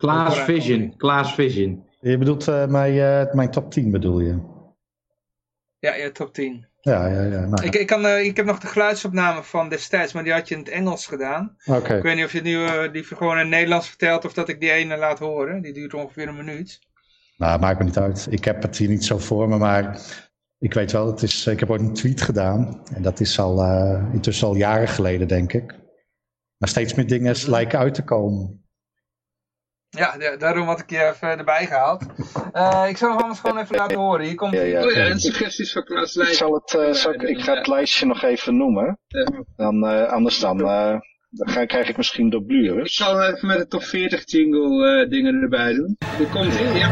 Klaas 0.00 0.38
Vision. 0.38 0.96
Klaas 0.96 1.34
Vision. 1.34 1.84
Je 2.00 2.18
bedoelt 2.18 2.48
eh, 2.48 2.66
mijn, 2.66 2.98
eh, 2.98 3.34
mijn 3.34 3.50
top 3.50 3.70
10 3.70 3.90
bedoel 3.90 4.20
je? 4.20 4.38
Ja, 5.78 5.94
je 5.94 6.12
top 6.12 6.34
10. 6.34 6.66
Ja, 6.80 7.06
ja, 7.06 7.22
ja. 7.22 7.46
Nou, 7.46 7.64
Ik, 7.64 7.74
ik, 7.74 7.86
kan, 7.86 8.06
eh, 8.06 8.24
ik 8.24 8.36
heb 8.36 8.46
nog 8.46 8.58
de 8.58 8.66
geluidsopname 8.66 9.42
van 9.42 9.68
destijds, 9.68 10.12
maar 10.12 10.24
die 10.24 10.32
had 10.32 10.48
je 10.48 10.54
in 10.54 10.60
het 10.60 10.68
Engels 10.68 11.06
gedaan. 11.06 11.56
Oké. 11.66 11.96
Ik 11.96 12.02
weet 12.02 12.16
niet 12.16 12.24
of 12.24 12.32
je 12.32 12.38
het 12.38 12.46
nu 12.46 12.90
die 12.90 13.04
gewoon 13.04 13.32
in 13.32 13.38
het 13.38 13.48
Nederlands 13.48 13.88
vertelt 13.88 14.24
of 14.24 14.32
dat 14.32 14.48
ik 14.48 14.60
die 14.60 14.70
ene 14.70 14.96
laat 14.96 15.18
horen. 15.18 15.62
Die 15.62 15.72
duurt 15.72 15.94
ongeveer 15.94 16.28
een 16.28 16.36
minuut. 16.36 16.78
Nou, 17.36 17.60
maakt 17.60 17.78
me 17.78 17.84
niet 17.84 17.98
uit. 17.98 18.26
Ik 18.30 18.44
heb 18.44 18.62
het 18.62 18.76
hier 18.76 18.88
niet 18.88 19.04
zo 19.04 19.18
voor 19.18 19.48
me, 19.48 19.58
maar 19.58 20.00
ik 20.58 20.74
weet 20.74 20.92
wel, 20.92 21.06
het 21.06 21.22
is, 21.22 21.46
ik 21.46 21.60
heb 21.60 21.70
ooit 21.70 21.80
een 21.80 21.92
tweet 21.94 22.20
gedaan. 22.20 22.82
En 22.94 23.02
dat 23.02 23.20
is 23.20 23.38
al 23.38 23.62
eh, 23.62 24.04
intussen 24.12 24.46
al 24.46 24.54
jaren 24.54 24.88
geleden, 24.88 25.28
denk 25.28 25.52
ik. 25.52 25.74
Maar 26.56 26.68
steeds 26.68 26.94
meer 26.94 27.06
dingen 27.06 27.36
lijken 27.46 27.78
uit 27.78 27.94
te 27.94 28.04
komen. 28.04 28.64
Ja, 29.90 30.16
da- 30.18 30.36
daarom 30.36 30.66
had 30.66 30.80
ik 30.80 30.90
je 30.90 31.04
even 31.08 31.38
erbij 31.38 31.66
gehaald. 31.66 32.02
Eh, 32.52 32.84
ik 32.88 32.96
zal 32.96 33.10
hem 33.10 33.18
anders 33.18 33.40
gewoon 33.40 33.58
even 33.58 33.76
laten 33.76 33.98
horen. 33.98 34.26
Hier 34.26 34.34
komt 34.34 34.52
Ja, 34.54 34.62
ja. 34.62 34.84
Oh 34.84 34.90
ja, 34.92 35.04
en 35.06 35.20
suggesties 35.20 35.72
van 35.72 35.84
Klaas 35.84 36.16
Ik, 36.16 36.26
zal 36.26 36.54
het, 36.54 36.74
eh, 36.74 36.92
zal 36.92 37.12
ik, 37.14 37.22
ik 37.22 37.40
ga 37.42 37.54
het 37.56 37.66
lijstje 37.66 38.06
nog 38.06 38.22
even 38.22 38.56
noemen. 38.56 38.98
Dan, 39.56 39.86
eh, 39.86 40.12
anders 40.12 40.38
dan, 40.38 40.60
eh, 40.60 40.98
dan 41.30 41.48
ga, 41.48 41.64
krijg 41.64 41.88
ik 41.88 41.96
misschien 41.96 42.26
Ik 42.26 42.32
dublures. 42.32 42.94
zal 42.94 43.22
even 43.22 43.48
met 43.48 43.58
de 43.58 43.66
top 43.66 43.82
40 43.82 44.30
jingle 44.30 45.00
eh, 45.02 45.10
dingen 45.10 45.42
erbij 45.42 45.74
doen. 45.74 45.96
Dit 46.18 46.30
komt 46.30 46.54
in, 46.54 46.72
ja. 46.76 46.90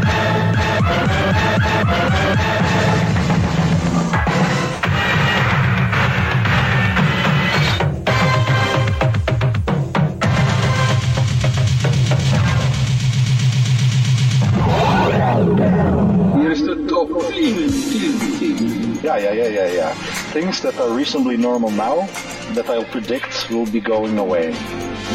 De 17.39 17.53
top 17.53 18.19
10. 18.39 18.39
10, 18.39 18.57
10. 18.57 18.99
Ja, 19.03 19.17
ja, 19.17 19.33
ja, 19.33 19.47
ja, 19.49 19.65
ja. 19.67 19.93
Things 20.33 20.61
that 20.61 20.79
are 20.81 20.91
reasonably 20.91 21.37
normal 21.37 21.71
now, 21.71 22.09
that 22.55 22.69
I'll 22.69 22.85
predict 22.85 23.49
will 23.51 23.67
be 23.67 23.81
going 23.81 24.19
away. 24.19 24.55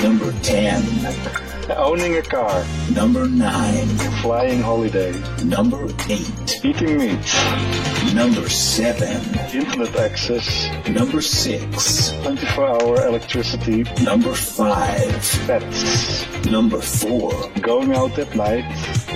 Number 0.02 0.32
10. 0.42 0.84
Owning 1.78 2.18
a 2.18 2.22
car, 2.22 2.64
Number 2.94 3.26
9. 3.28 3.88
flying 4.22 4.62
holiday, 4.62 5.14
Number 5.46 5.88
8. 6.10 6.60
eating 6.64 6.98
meat, 6.98 7.34
Number 8.14 8.50
7. 8.50 9.08
internet 9.54 9.96
access, 9.96 10.70
Number 10.90 11.22
6. 11.22 12.12
24-hour 12.24 13.06
electricity, 13.08 13.84
Number 14.04 14.34
5. 14.34 15.44
pets, 15.48 16.26
Number 16.52 16.82
4. 16.82 17.32
going 17.62 17.94
out 17.96 18.18
at 18.20 18.36
night, 18.36 18.66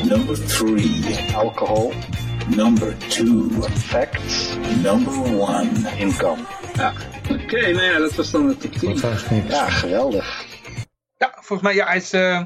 Number 0.06 0.36
3. 0.36 1.18
alcohol, 1.36 1.92
Number 2.56 2.98
2. 2.98 3.26
facts, 3.70 4.56
Number 4.82 5.14
1. 5.14 5.86
income. 5.98 6.42
Ja, 6.74 6.94
oké, 7.32 7.72
nou 7.72 7.82
ja, 7.84 7.98
dat 8.00 8.16
was 8.16 8.32
dan 8.32 8.48
de 8.48 8.58
top 8.58 8.72
10. 8.72 8.96
Trouwens 8.96 9.30
niks. 9.30 9.50
Ja, 9.54 9.70
geweldig. 9.70 10.46
Ja, 11.18 11.32
volgens 11.34 11.62
mij, 11.62 11.76
ja, 11.76 11.86
hij 11.88 11.98
is, 11.98 12.14
eh, 12.14 12.42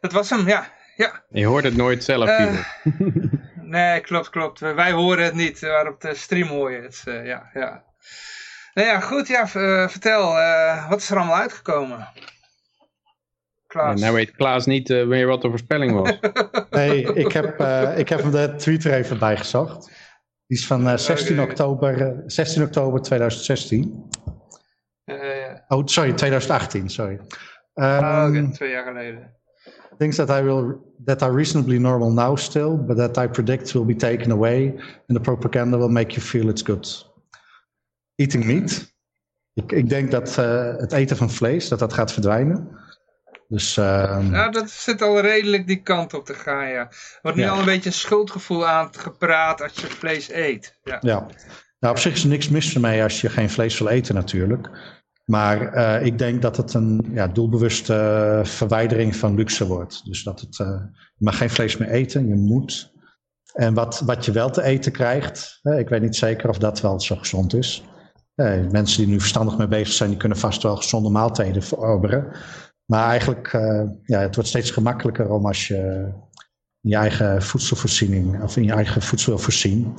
dat 0.00 0.12
was 0.12 0.30
hem, 0.30 0.48
ja. 0.48 0.66
Ja, 0.96 1.22
Je 1.30 1.46
hoort 1.46 1.64
het 1.64 1.76
nooit 1.76 2.04
zelf, 2.04 2.28
Eh, 2.28 2.36
Pieter. 2.36 2.66
Nee, 3.62 4.00
klopt, 4.00 4.30
klopt. 4.30 4.60
Wij 4.60 4.92
horen 4.92 5.24
het 5.24 5.34
niet, 5.34 5.60
maar 5.60 5.86
op 5.88 6.00
de 6.00 6.14
stream 6.14 6.48
hoor 6.48 6.70
je 6.72 6.80
het. 6.80 7.02
eh, 7.04 7.26
ja, 7.26 7.50
ja. 7.54 7.82
Nou 8.74 8.88
ja, 8.88 9.00
goed, 9.00 9.28
ja, 9.28 9.40
eh, 9.42 9.88
vertel, 9.88 10.38
eh, 10.38 10.88
wat 10.88 11.00
is 11.00 11.10
er 11.10 11.16
allemaal 11.16 11.36
uitgekomen? 11.36 12.08
En 13.70 13.78
Klaas. 13.80 14.00
nou 14.00 14.14
weet 14.14 14.30
Klaas 14.30 14.66
niet 14.66 14.90
eh, 14.90 15.06
meer 15.06 15.26
wat 15.26 15.42
de 15.42 15.48
voorspelling 15.48 15.92
was. 15.92 16.18
Nee, 16.70 17.02
ik 17.14 17.32
heb, 17.32 17.60
eh, 17.60 17.98
ik 17.98 18.08
heb 18.08 18.22
hem 18.22 18.30
de 18.30 18.54
tweet 18.56 18.84
er 18.84 18.92
even 18.92 19.18
bij 19.18 19.36
gezocht. 19.36 19.86
Die 20.46 20.58
is 20.58 20.66
van 20.66 20.88
eh, 20.88 20.96
16, 20.96 21.40
Oké. 21.40 21.50
oktober, 21.50 22.00
eh, 22.00 22.18
16 22.26 22.62
oktober 22.62 23.00
2016. 23.02 24.08
Eh, 25.04 25.16
ja. 25.16 25.64
Oh, 25.68 25.86
sorry, 25.86 26.12
2018, 26.12 26.88
sorry. 26.90 27.20
Oké, 27.74 28.48
twee 28.52 28.70
jaar 28.70 28.84
geleden. 28.84 29.38
Things 29.98 30.16
that 30.16 30.30
I 30.30 30.42
will 30.42 30.76
that 31.04 31.22
are 31.22 31.32
reasonably 31.34 31.78
normal 31.78 32.12
now 32.12 32.36
still, 32.36 32.76
but 32.86 32.96
that 32.96 33.16
I 33.16 33.28
predict 33.28 33.72
will 33.72 33.84
be 33.84 33.96
taken 33.96 34.30
away, 34.30 34.68
and 34.78 35.16
the 35.16 35.20
propaganda 35.20 35.78
will 35.78 35.88
make 35.88 36.10
you 36.14 36.20
feel 36.20 36.48
it's 36.48 36.62
good. 36.62 37.12
Eating 38.14 38.44
meat. 38.44 38.94
Ik, 39.52 39.72
ik 39.72 39.88
denk 39.88 40.10
dat 40.10 40.38
eh, 40.38 40.76
het 40.76 40.92
eten 40.92 41.16
van 41.16 41.30
vlees 41.30 41.68
dat 41.68 41.78
dat 41.78 41.92
gaat 41.92 42.12
verdwijnen. 42.12 42.68
Dus 43.50 43.76
ehm, 43.76 44.30
Nou, 44.30 44.52
dat 44.52 44.70
zit 44.70 45.02
al 45.02 45.20
redelijk 45.20 45.66
die 45.66 45.82
kant 45.82 46.14
op 46.14 46.24
te 46.24 46.34
gaan, 46.34 46.68
ja. 46.68 46.80
Er 46.80 47.18
wordt 47.22 47.36
nu 47.36 47.44
Ja. 47.44 47.50
al 47.50 47.58
een 47.58 47.64
beetje 47.64 47.88
een 47.88 47.94
schuldgevoel 47.94 48.66
aangepraat 48.66 49.62
als 49.62 49.72
je 49.74 49.86
vlees 49.86 50.32
eet. 50.32 50.78
Ja. 50.82 50.98
Ja, 51.00 51.26
nou, 51.80 51.94
op 51.94 52.00
zich 52.00 52.12
is 52.12 52.22
er 52.22 52.28
niks 52.28 52.48
mis 52.48 52.78
mee 52.78 53.02
als 53.02 53.20
je 53.20 53.28
geen 53.28 53.50
vlees 53.50 53.78
wil 53.78 53.88
eten 53.88 54.14
natuurlijk. 54.14 54.70
Maar 55.24 55.72
eh, 55.72 56.06
ik 56.06 56.18
denk 56.18 56.42
dat 56.42 56.56
het 56.56 56.74
een 56.74 57.10
ja, 57.12 57.26
doelbewuste 57.26 58.40
verwijdering 58.44 59.16
van 59.16 59.34
luxe 59.34 59.66
wordt. 59.66 60.04
Dus 60.04 60.22
dat 60.22 60.40
het, 60.40 60.58
eh, 60.60 60.66
je 61.16 61.24
mag 61.24 61.36
geen 61.36 61.50
vlees 61.50 61.76
meer 61.76 61.88
eten, 61.90 62.28
je 62.28 62.34
moet. 62.34 62.92
En 63.52 63.74
wat, 63.74 64.00
wat 64.04 64.24
je 64.24 64.32
wel 64.32 64.50
te 64.50 64.62
eten 64.62 64.92
krijgt, 64.92 65.60
ik 65.62 65.88
weet 65.88 66.02
niet 66.02 66.16
zeker 66.16 66.48
of 66.48 66.58
dat 66.58 66.80
wel 66.80 67.00
zo 67.00 67.16
gezond 67.16 67.54
is. 67.54 67.82
Eh, 68.34 68.66
mensen 68.70 68.98
die 69.02 69.12
nu 69.12 69.18
verstandig 69.20 69.58
mee 69.58 69.68
bezig 69.68 69.94
zijn, 69.94 70.10
die 70.10 70.18
kunnen 70.18 70.38
vast 70.38 70.62
wel 70.62 70.76
gezonde 70.76 71.10
maaltijden 71.10 71.62
verorberen. 71.62 72.32
Maar 72.90 73.08
eigenlijk, 73.08 73.52
eh, 73.52 73.82
ja, 74.02 74.20
het 74.20 74.34
wordt 74.34 74.50
steeds 74.50 74.70
gemakkelijker 74.70 75.30
om 75.30 75.46
als 75.46 75.68
je 75.68 76.08
in 76.80 76.90
je 76.90 76.96
eigen 76.96 77.42
voedselvoorziening 77.42 78.42
of 78.42 78.56
in 78.56 78.64
je 78.64 78.72
eigen 78.72 79.02
voedsel 79.02 79.32
wil 79.32 79.42
voorzien 79.42 79.94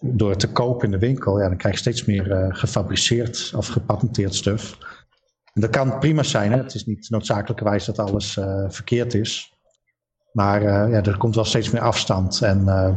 door 0.00 0.36
te 0.36 0.52
kopen 0.52 0.84
in 0.84 0.90
de 0.90 1.06
winkel, 1.06 1.40
ja, 1.40 1.48
dan 1.48 1.56
krijg 1.56 1.74
je 1.74 1.80
steeds 1.80 2.04
meer 2.04 2.30
eh, 2.30 2.46
gefabriceerd 2.48 3.52
of 3.56 3.66
gepatenteerd 3.66 4.34
stuf. 4.34 4.78
En 5.52 5.60
dat 5.60 5.70
kan 5.70 5.98
prima 5.98 6.22
zijn, 6.22 6.52
hè? 6.52 6.58
het 6.58 6.74
is 6.74 6.86
niet 6.86 7.10
noodzakelijkerwijs 7.10 7.84
dat 7.84 7.98
alles 7.98 8.36
eh, 8.36 8.64
verkeerd 8.68 9.14
is. 9.14 9.56
Maar 10.36 10.62
eh, 10.62 10.90
ja, 10.90 11.02
er 11.02 11.16
komt 11.16 11.34
wel 11.34 11.44
steeds 11.44 11.70
meer 11.70 11.82
afstand. 11.82 12.42
En 12.42 12.68
eh, 12.68 12.94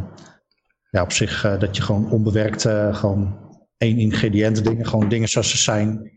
ja, 0.89 1.01
op 1.01 1.11
zich 1.11 1.43
eh, 1.43 1.59
dat 1.59 1.75
je 1.75 1.81
gewoon 1.81 2.11
onbewerkte, 2.11 2.89
gewoon 2.93 3.37
één 3.77 3.97
ingrediënten 3.97 4.63
dingen, 4.63 4.87
gewoon 4.87 5.09
dingen 5.09 5.29
zoals 5.29 5.49
ze 5.49 5.57
zijn, 5.57 6.11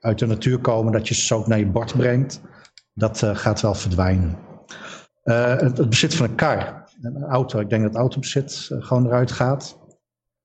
uit 0.00 0.18
de 0.18 0.26
natuur 0.26 0.58
komen, 0.58 0.92
dat 0.92 1.08
je 1.08 1.14
ze 1.14 1.34
ook 1.34 1.46
naar 1.46 1.58
je 1.58 1.66
bord 1.66 1.96
brengt, 1.96 2.40
dat 2.94 3.22
eh, 3.22 3.36
gaat 3.36 3.60
wel 3.60 3.74
verdwijnen. 3.74 4.38
Eh, 5.22 5.56
het, 5.56 5.88
bezit 5.88 6.14
van 6.14 6.26
een 6.28 6.34
kar, 6.34 6.84
een 7.02 7.24
auto, 7.24 7.60
ik 7.60 7.70
denk 7.70 7.82
dat 7.82 7.94
autobezit 7.94 8.68
eh, 8.70 8.82
gewoon 8.82 9.06
eruit 9.06 9.32
gaat. 9.32 9.78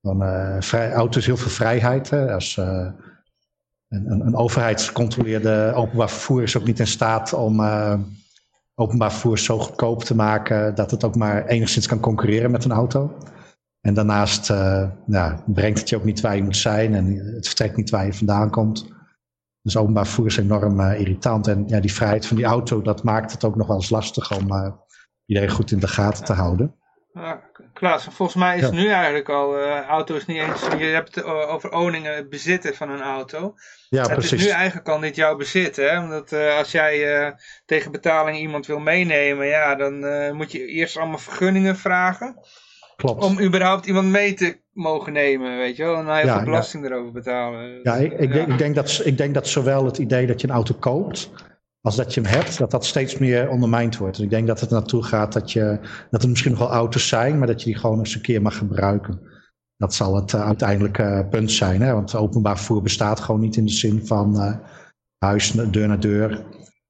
Eh, 0.00 0.56
vrij, 0.58 0.92
auto 0.92 1.18
is 1.18 1.26
heel 1.26 1.36
veel 1.36 1.50
vrijheid. 1.50 2.10
Hè? 2.10 2.32
Als, 2.32 2.56
een, 2.56 4.10
een, 4.10 4.36
overheidsgecontroleerde 4.36 5.72
openbaar 5.74 6.10
vervoer 6.10 6.42
is 6.42 6.56
ook 6.56 6.64
niet 6.64 6.78
in 6.78 6.86
staat 6.86 7.32
om 7.32 7.60
openbaar 8.74 9.10
vervoer 9.10 9.38
zo 9.38 9.58
goedkoop 9.58 10.04
te 10.04 10.14
maken 10.14 10.74
dat 10.74 10.90
het 10.90 11.04
ook 11.04 11.16
maar 11.16 11.46
enigszins 11.46 11.86
kan 11.86 12.00
concurreren 12.00 12.50
met 12.50 12.64
een 12.64 12.72
auto. 12.72 13.16
En 13.80 13.94
daarnaast 13.94 14.52
brengt 15.46 15.78
het 15.78 15.88
je 15.88 15.96
ook 15.96 16.04
niet 16.04 16.20
waar 16.20 16.36
je 16.36 16.42
moet 16.42 16.56
zijn 16.56 16.94
en 16.94 17.16
het 17.34 17.46
vertrekt 17.46 17.76
niet 17.76 17.90
waar 17.90 18.06
je 18.06 18.14
vandaan 18.14 18.50
komt. 18.50 18.95
Dus 19.66 19.76
openbaar 19.76 20.04
vervoer 20.06 20.26
is 20.26 20.36
enorm 20.36 20.80
eh, 20.80 21.00
irritant. 21.00 21.46
En 21.46 21.64
ja, 21.66 21.80
die 21.80 21.92
vrijheid 21.92 22.26
van 22.26 22.36
die 22.36 22.44
auto, 22.46 22.82
dat 22.82 23.02
maakt 23.02 23.32
het 23.32 23.44
ook 23.44 23.56
nog 23.56 23.66
wel 23.66 23.76
eens 23.76 23.90
lastig 23.90 24.36
om 24.36 24.50
eh, 24.50 24.72
iedereen 25.26 25.50
goed 25.50 25.70
in 25.70 25.78
de 25.78 25.88
gaten 25.88 26.24
te 26.24 26.32
houden. 26.32 26.74
Ja, 27.12 27.40
Klaas, 27.72 28.04
volgens 28.04 28.34
mij 28.38 28.56
is 28.56 28.62
Ja. 28.62 28.70
nu 28.70 28.88
eigenlijk 28.88 29.28
al, 29.28 29.58
eh 29.58 29.86
auto 29.86 30.14
is 30.14 30.26
niet 30.26 30.36
eens, 30.36 30.60
je 30.78 30.84
hebt 30.84 31.14
het 31.14 31.24
over 31.24 31.72
owningen, 31.72 32.28
bezitten 32.28 32.74
van 32.74 32.90
een 32.90 33.00
auto. 33.02 33.54
Ja, 33.88 34.02
het 34.02 34.12
precies. 34.12 34.32
is 34.32 34.44
nu 34.44 34.48
eigenlijk 34.48 34.88
al 34.88 34.98
niet 34.98 35.16
jouw 35.16 35.36
bezit, 35.36 35.76
hè? 35.76 36.00
Omdat 36.00 36.32
als 36.32 36.72
jij 36.72 37.34
tegen 37.64 37.92
betaling 37.92 38.38
iemand 38.38 38.66
wil 38.66 38.78
meenemen, 38.78 39.46
ja, 39.46 39.74
dan 39.74 39.94
moet 40.36 40.52
je 40.52 40.66
eerst 40.66 40.96
allemaal 40.96 41.18
vergunningen 41.18 41.76
vragen. 41.76 42.36
Klopt. 42.96 43.22
Om 43.22 43.40
überhaupt 43.40 43.86
iemand 43.86 44.08
mee 44.08 44.34
te 44.34 44.60
mogen 44.72 45.12
nemen, 45.12 45.56
weet 45.56 45.76
je 45.76 45.84
wel. 45.84 45.96
En 45.96 46.16
heel 46.16 46.26
Ja, 46.26 46.44
belasting 46.44 46.84
erover 46.84 47.12
betalen. 47.12 47.80
Ja, 47.82 47.94
ik, 47.94 48.12
ik, 48.12 48.28
Ja. 48.28 48.34
Denk, 48.34 48.48
ik, 48.48 48.58
denk 48.58 48.74
dat, 48.74 49.02
ik 49.04 49.16
denk 49.16 49.34
dat 49.34 49.48
zowel 49.48 49.84
het 49.84 49.98
idee 49.98 50.26
dat 50.26 50.40
je 50.40 50.48
een 50.48 50.54
auto 50.54 50.74
koopt, 50.74 51.30
als 51.80 51.96
dat 51.96 52.14
je 52.14 52.20
hem 52.20 52.30
hebt, 52.30 52.58
dat 52.58 52.70
dat 52.70 52.84
steeds 52.84 53.18
meer 53.18 53.48
ondermijnd 53.48 53.96
wordt. 53.96 54.16
Dus 54.16 54.24
ik 54.24 54.30
denk 54.30 54.46
dat 54.46 54.60
het 54.60 54.70
naartoe 54.70 55.02
gaat 55.02 55.32
dat, 55.32 55.52
je, 55.52 55.78
dat 56.10 56.22
er 56.22 56.28
misschien 56.28 56.50
nog 56.50 56.60
wel 56.60 56.70
auto's 56.70 57.08
zijn, 57.08 57.38
maar 57.38 57.46
dat 57.46 57.60
je 57.60 57.66
die 57.70 57.78
gewoon 57.78 57.98
eens 57.98 58.14
een 58.14 58.20
keer 58.20 58.42
mag 58.42 58.58
gebruiken. 58.58 59.20
Dat 59.76 59.94
zal 59.94 60.16
het 60.16 60.32
eh, 60.32 60.46
uiteindelijke 60.46 61.26
punt 61.30 61.52
zijn. 61.52 61.82
Hè? 61.82 61.92
Want 61.92 62.14
openbaar 62.14 62.56
vervoer 62.56 62.82
bestaat 62.82 63.20
gewoon 63.20 63.40
niet 63.40 63.56
in 63.56 63.64
de 63.64 63.72
zin 63.72 64.06
van 64.06 64.40
eh, 64.40 64.54
huis, 65.18 65.50
deur 65.50 65.88
naar 65.88 66.00
deur. 66.00 66.44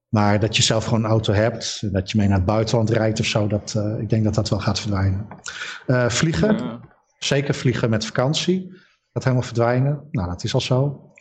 Maar 0.09 0.39
dat 0.39 0.55
je 0.55 0.63
zelf 0.63 0.83
gewoon 0.85 1.03
een 1.03 1.09
auto 1.09 1.33
hebt, 1.33 1.93
dat 1.93 2.11
je 2.11 2.17
mee 2.17 2.27
naar 2.27 2.37
het 2.37 2.45
buitenland 2.45 2.89
rijdt 2.89 3.19
of 3.19 3.25
zo, 3.25 3.47
dat, 3.47 3.73
eh, 3.77 3.99
ik 3.99 4.09
denk 4.09 4.23
dat 4.23 4.33
dat 4.35 4.49
wel 4.49 4.59
gaat 4.59 4.79
verdwijnen. 4.79 5.27
Eh, 5.87 6.09
vliegen, 6.09 6.57
Ja. 6.57 6.79
zeker 7.19 7.53
vliegen 7.53 7.89
met 7.89 8.05
vakantie, 8.05 8.69
gaat 9.13 9.23
helemaal 9.23 9.45
verdwijnen. 9.45 10.07
Nou, 10.11 10.29
dat 10.29 10.43
is 10.43 10.53
al 10.53 10.61
zo. 10.61 11.11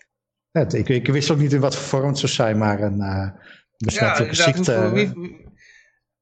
Ja, 0.51 0.67
ik, 0.71 0.89
ik 0.89 1.07
wist 1.07 1.31
ook 1.31 1.39
niet 1.39 1.53
in 1.53 1.61
wat 1.61 1.77
voor 1.77 1.85
vorm 2.01 2.09
het 2.09 2.19
zou 2.19 2.33
zijn, 2.33 2.59
maar 2.59 2.81
een 2.81 2.99
uh, 3.01 3.07
Ja, 3.07 3.35
besmettelijke 3.77 4.37
inderdaad, 4.37 4.55
ziekte. 4.57 4.91
wie, 4.93 5.45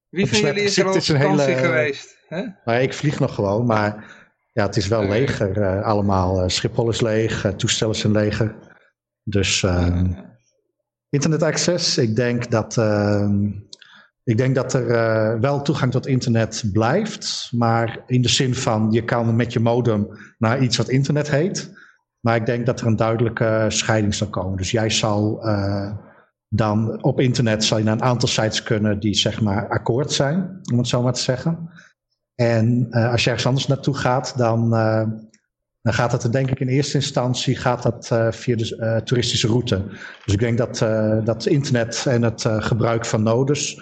wie, 0.08 0.26
van 0.28 0.38
jullie 0.40 0.62
is 0.62 0.78
er 0.78 0.86
op 0.86 0.92
vakantie 1.02 1.16
hele- 1.16 1.56
geweest? 1.66 2.16
Hè? 2.28 2.42
Maar 2.64 2.82
ik 2.82 2.94
vlieg 2.94 3.20
nog 3.20 3.34
gewoon, 3.34 3.66
maar 3.66 4.04
ja, 4.52 4.66
het 4.66 4.76
is 4.76 4.88
wel 4.88 5.04
leger 5.08 5.62
eh, 5.62 5.82
allemaal. 5.82 6.40
Eh, 6.42 6.48
Schiphol 6.48 6.88
is 6.88 7.00
leeg, 7.00 7.52
toestellen 7.56 7.94
zijn 7.94 8.12
leger. 8.12 8.56
Dus 9.22 9.62
uh, 9.62 10.00
internet 11.14 11.42
access, 11.42 11.98
ik 11.98 12.16
denk 12.16 12.50
dat, 12.50 12.76
uh, 12.76 13.30
ik 14.24 14.36
denk 14.36 14.54
dat 14.54 14.72
er 14.72 14.86
uh, 14.86 15.40
wel 15.40 15.62
toegang 15.62 15.92
tot 15.92 16.06
internet 16.06 16.64
blijft. 16.72 17.48
Maar 17.52 18.02
in 18.06 18.22
de 18.22 18.28
zin 18.28 18.54
van, 18.54 18.88
je 18.90 19.04
kan 19.04 19.36
met 19.36 19.52
je 19.52 19.60
modem 19.60 20.08
naar 20.38 20.62
iets 20.62 20.76
wat 20.76 20.88
internet 20.88 21.30
heet. 21.30 21.72
Maar 22.20 22.36
ik 22.36 22.46
denk 22.46 22.66
dat 22.66 22.80
er 22.80 22.86
een 22.86 22.96
duidelijke 22.96 23.64
scheiding 23.68 24.14
zal 24.14 24.28
komen. 24.28 24.56
Dus 24.56 24.70
jij 24.70 24.90
zal 24.90 25.46
uh, 25.46 25.92
dan 26.48 27.02
op 27.02 27.20
internet 27.20 27.64
zal 27.64 27.78
je 27.78 27.84
naar 27.84 27.94
een 27.94 28.02
aantal 28.02 28.28
sites 28.28 28.62
kunnen 28.62 29.00
die 29.00 29.14
zeg 29.14 29.40
maar 29.40 29.68
akkoord 29.68 30.12
zijn, 30.12 30.60
om 30.72 30.78
het 30.78 30.88
zo 30.88 31.02
maar 31.02 31.12
te 31.12 31.20
zeggen. 31.20 31.70
En 32.34 32.86
uh, 32.90 33.10
als 33.10 33.24
je 33.24 33.30
ergens 33.30 33.46
anders 33.46 33.66
naartoe 33.66 33.96
gaat, 33.96 34.36
dan, 34.36 34.74
dan 35.84 35.94
gaat 35.94 36.10
dat 36.10 36.32
denk 36.32 36.50
ik 36.50 36.60
in 36.60 36.68
eerste 36.68 36.96
instantie 36.96 37.56
gaat 37.56 37.82
dat, 37.82 38.10
uh, 38.12 38.30
via 38.30 38.56
de 38.56 39.00
toeristische 39.04 39.46
route. 39.46 39.82
Dus 40.24 40.34
ik 40.34 40.40
denk 40.40 40.58
dat, 40.58 40.78
dat 41.24 41.46
internet 41.46 42.04
en 42.08 42.22
het 42.22 42.44
gebruik 42.48 43.06
van 43.06 43.22
nodes 43.22 43.80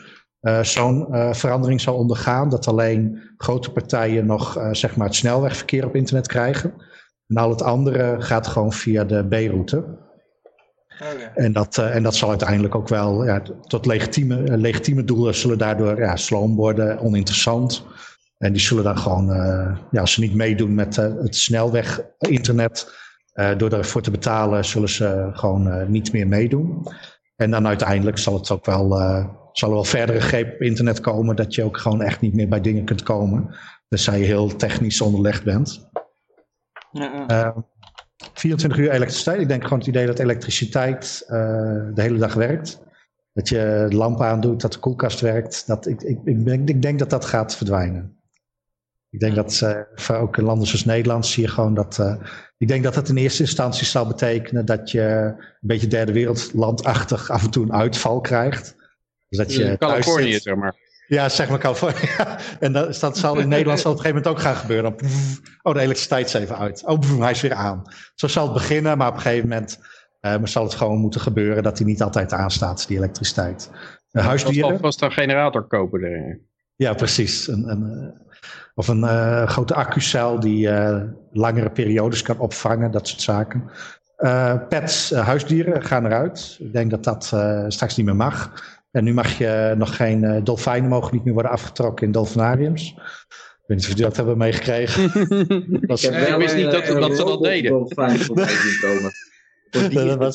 zo'n 0.63 1.07
verandering 1.35 1.81
zal 1.81 1.95
ondergaan. 1.95 2.49
Dat 2.49 2.67
alleen 2.67 3.23
grote 3.37 3.71
partijen 3.71 4.27
nog 4.27 4.69
zeg 4.73 4.97
maar 4.97 5.07
het 5.07 5.17
snelwegverkeer 5.17 5.87
op 5.87 5.97
internet 5.97 6.27
krijgen. 6.27 6.75
En 7.27 7.37
al 7.37 7.51
het 7.51 7.63
andere 7.63 8.17
gaat 8.19 8.47
gewoon 8.47 8.73
via 8.73 9.05
de 9.05 9.27
B-route. 9.29 9.85
Okay. 11.01 11.31
En, 11.35 11.53
dat, 11.53 11.79
en 11.79 12.03
dat 12.03 12.15
zal 12.15 12.29
uiteindelijk 12.29 12.75
ook 12.75 12.89
wel 12.89 13.25
ja, 13.25 13.43
tot 13.67 13.87
legitieme, 13.87 14.59
legitieme 14.59 15.05
doelen 15.05 15.35
zullen 15.35 15.59
daardoor 15.59 15.99
ja, 15.99 16.17
sloom 16.17 16.57
worden, 16.57 16.99
oninteressant. 16.99 17.85
En 18.43 18.53
die 18.53 18.61
zullen 18.61 18.85
dan 18.85 18.99
gewoon, 18.99 19.31
uh, 19.31 19.77
ja, 19.91 20.01
als 20.01 20.13
ze 20.13 20.21
niet 20.21 20.35
meedoen 20.35 20.75
met 20.75 20.97
het 20.97 21.37
snelweg-internet, 21.37 23.01
door 23.57 23.73
ervoor 23.73 24.03
te 24.03 24.11
betalen, 24.11 24.65
zullen 24.65 24.89
ze 24.89 25.31
gewoon 25.33 25.91
niet 25.91 26.13
meer 26.13 26.29
meedoen. 26.29 26.87
En 27.37 27.51
dan 27.51 27.67
uiteindelijk 27.67 28.19
zal 28.19 28.35
het 28.35 28.51
ook 28.51 28.67
wel, 28.67 28.89
zal 29.53 29.69
er 29.69 29.75
wel 29.75 29.85
verdere 29.85 30.21
greep 30.21 30.55
op 30.55 30.61
internet 30.61 31.01
komen, 31.01 31.37
dat 31.37 31.55
je 31.55 31.65
ook 31.65 31.77
gewoon 31.77 32.03
echt 32.03 32.21
niet 32.21 32.35
meer 32.35 32.49
bij 32.49 32.61
dingen 32.61 32.85
kunt 32.85 33.03
komen. 33.03 33.55
Tenzij 33.89 34.19
je 34.19 34.25
heel 34.25 34.57
technisch 34.57 35.01
onderlegd 35.01 35.45
bent. 35.45 35.91
Ja, 36.91 37.55
24 38.35 38.79
uur 38.79 38.91
elektriciteit. 38.91 39.41
Ik 39.41 39.49
denk 39.49 39.63
gewoon 39.63 39.79
het 39.79 39.89
idee 39.89 40.07
dat 40.07 40.19
elektriciteit 40.19 41.23
uh, 41.25 41.31
de 41.95 42.03
hele 42.03 42.19
dag 42.19 42.35
werkt. 42.35 42.81
Dat 43.33 43.49
je 43.49 43.87
de 43.89 43.97
lamp 43.97 44.21
aandoet, 44.21 44.61
dat 44.61 44.73
de 44.73 44.79
koelkast 44.79 45.21
werkt. 45.21 45.67
Dat, 45.67 45.87
ik, 45.87 46.03
ik, 46.03 46.19
ik, 46.25 46.45
denk, 46.45 46.69
ik 46.69 46.83
denk 46.83 46.99
dat 46.99 47.11
dat 47.11 47.25
gaat 47.25 47.57
verdwijnen. 47.57 48.22
Ik 49.13 49.21
denk 49.21 49.35
dat 49.35 49.61
uh, 49.65 49.81
voor 49.95 50.17
ook 50.17 50.37
in 50.37 50.45
landen 50.45 50.67
zoals 50.67 50.85
Nederland 50.85 51.27
zie 51.27 51.43
je 51.43 51.49
gewoon 51.49 51.75
dat. 51.75 51.99
Uh, 52.01 52.15
ik 52.59 52.69
denk 52.69 52.83
dat 52.83 52.95
dat 52.95 53.09
in 53.09 53.17
eerste 53.17 53.43
instantie 53.43 53.87
zal 53.87 54.07
betekenen 54.07 54.65
dat 54.65 54.91
je 54.91 55.01
een 55.01 55.37
beetje 55.61 55.87
derde 55.87 56.13
wereldlandachtig 56.13 57.31
af 57.31 57.43
en 57.45 57.51
toe 57.51 57.65
een 57.65 57.73
uitval 57.73 58.21
krijgt. 58.21 58.77
Dus 59.29 59.39
dat 59.39 59.55
je 59.55 59.77
Californië, 59.79 60.39
zeg 60.39 60.55
maar. 60.55 60.77
Ja, 61.07 61.29
zeg 61.29 61.49
maar 61.49 61.59
Californië. 61.59 62.09
En 62.61 62.73
dat, 62.73 63.01
dat 63.01 63.19
zal 63.19 63.39
in 63.39 63.49
Nederland 63.49 63.81
zal 63.81 63.91
op 63.93 63.97
een 63.97 64.05
gegeven 64.05 64.23
moment 64.25 64.45
ook 64.45 64.53
gaan 64.53 64.61
gebeuren. 64.61 64.85
Dan, 64.85 65.09
pff, 65.09 65.41
oh, 65.63 65.75
de 65.75 65.81
elektriciteit 65.81 66.27
is 66.27 66.35
even 66.35 66.59
uit. 66.59 66.83
Oh, 66.87 66.99
pff, 66.99 67.19
hij 67.19 67.31
is 67.31 67.41
weer 67.41 67.55
aan. 67.55 67.83
Zo 68.15 68.27
zal 68.27 68.45
het 68.45 68.53
beginnen, 68.53 68.99
maar 68.99 69.09
op 69.09 69.15
een 69.15 69.21
gegeven 69.21 69.49
moment 69.49 69.79
eh, 70.21 70.35
zal 70.45 70.65
het 70.65 70.75
gewoon 70.75 70.99
moeten 70.99 71.21
gebeuren 71.21 71.63
dat 71.63 71.79
hij 71.79 71.87
niet 71.87 72.03
altijd 72.03 72.33
aanstaat, 72.33 72.87
die 72.87 72.97
elektriciteit. 72.97 73.71
Uh, 74.13 74.27
huisdieren. 74.27 74.79
Vast 74.79 75.03
een 75.03 75.13
generator 75.13 75.67
kopen 75.67 76.05
erin. 76.05 76.47
Ja, 76.77 76.95
precies. 76.95 77.49
Een, 77.49 77.69
een, 77.69 77.83
uh, 77.83 78.32
of 78.75 78.89
een 78.89 79.03
uh, 79.03 79.49
grote 79.49 79.75
accucel 79.75 80.41
die 80.41 80.67
uh, 80.69 81.03
langere 81.33 81.71
periodes 81.71 82.23
kan 82.23 82.39
opvangen, 82.39 82.91
dat 82.91 83.09
soort 83.09 83.21
zaken. 83.21 83.71
pets, 84.69 85.11
huisdieren 85.11 85.85
gaan 85.85 86.07
eruit. 86.07 86.57
Ik 86.59 86.73
denk 86.73 86.91
dat 86.91 87.05
dat 87.05 87.25
straks 87.69 87.97
niet 87.97 88.07
meer 88.07 88.17
mag. 88.17 88.53
En 88.93 89.05
nu 89.05 89.13
mag 89.15 89.39
je 89.39 89.75
nog 89.77 89.97
geen 89.97 90.23
uh, 90.23 90.37
dolfijnen 90.45 90.89
mogen 90.89 91.15
niet 91.15 91.25
meer 91.25 91.33
worden 91.33 91.53
afgetrokken 91.53 92.07
in 92.07 92.13
dolfinariums. 92.13 92.91
Ik 92.91 93.65
weet 93.67 93.77
niet 93.77 93.81
of 93.81 93.87
jullie 93.87 94.03
dat 94.03 94.17
hebben 94.17 94.39
meegekregen. 94.39 95.03
was, 95.87 96.05
ik, 96.05 96.15
ik 96.15 96.37
wist 96.37 96.57
niet 96.57 96.71
dat, 96.71 96.89
uh, 96.89 97.01
dat 97.01 97.17
ze 97.17 97.25
dat 97.25 97.43
deden. 97.43 97.73
Dat 99.71 100.19
was, 100.19 100.35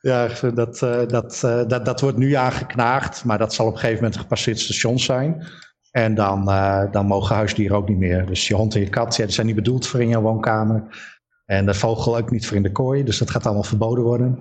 ja, 0.00 0.28
dat, 0.54 0.78
dat, 1.08 1.40
dat, 1.68 1.84
dat 1.84 2.00
wordt 2.00 2.16
nu 2.16 2.32
aangeknaagd, 2.32 3.24
maar 3.24 3.38
dat 3.38 3.54
zal 3.54 3.66
op 3.66 3.72
een 3.72 3.78
gegeven 3.78 3.98
moment 4.02 4.14
een 4.14 4.20
gepasseerd 4.20 4.58
station 4.58 4.98
zijn. 4.98 5.46
En 5.92 6.14
dan, 6.14 6.44
dan 6.90 7.06
mogen 7.06 7.34
huisdieren 7.34 7.76
ook 7.76 7.88
niet 7.88 7.98
meer. 7.98 8.26
Dus 8.26 8.48
je 8.48 8.54
hond 8.54 8.74
en 8.74 8.80
je 8.80 8.88
kat, 8.88 9.16
ja, 9.16 9.24
die 9.24 9.34
zijn 9.34 9.46
niet 9.46 9.56
bedoeld 9.56 9.86
voor 9.86 10.00
in 10.00 10.08
je 10.08 10.20
woonkamer. 10.20 10.82
En 11.46 11.66
de 11.66 11.74
vogel 11.74 12.16
ook 12.16 12.30
niet 12.30 12.46
voor 12.46 12.56
in 12.56 12.62
de 12.62 12.72
kooi, 12.72 13.04
dus 13.04 13.18
dat 13.18 13.30
gaat 13.30 13.44
allemaal 13.44 13.62
verboden 13.62 14.04
worden. 14.04 14.38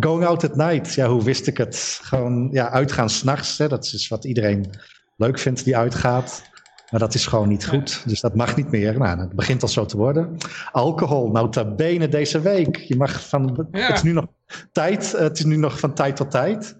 Going 0.00 0.24
out 0.24 0.44
at 0.44 0.56
night, 0.56 0.94
ja, 0.94 1.08
hoe 1.08 1.22
wist 1.22 1.46
ik 1.46 1.56
het? 1.56 2.00
Gewoon 2.02 2.48
ja, 2.52 2.70
uitgaan 2.70 3.10
s'nachts, 3.10 3.56
dat 3.56 3.84
is 3.84 4.08
wat 4.08 4.24
iedereen 4.24 4.70
leuk 5.16 5.38
vindt 5.38 5.64
die 5.64 5.76
uitgaat. 5.76 6.52
Maar 6.90 7.00
dat 7.00 7.14
is 7.14 7.26
gewoon 7.26 7.48
niet 7.48 7.66
goed, 7.66 8.02
dus 8.06 8.20
dat 8.20 8.34
mag 8.34 8.56
niet 8.56 8.70
meer. 8.70 8.98
Nou, 8.98 9.20
het 9.20 9.32
begint 9.32 9.62
al 9.62 9.68
zo 9.68 9.84
te 9.84 9.96
worden. 9.96 10.36
Alcohol, 10.72 11.30
nota 11.30 11.64
bene 11.64 12.08
deze 12.08 12.40
week. 12.40 12.76
Je 12.76 12.96
mag 12.96 13.28
van, 13.28 13.68
ja. 13.70 13.86
het 13.86 13.96
is 13.96 14.02
nu 14.02 14.12
nog 14.12 14.26
tijd, 14.72 15.12
het 15.12 15.38
is 15.38 15.44
nu 15.44 15.56
nog 15.56 15.78
van 15.78 15.94
tijd 15.94 16.16
tot 16.16 16.30
tijd. 16.30 16.76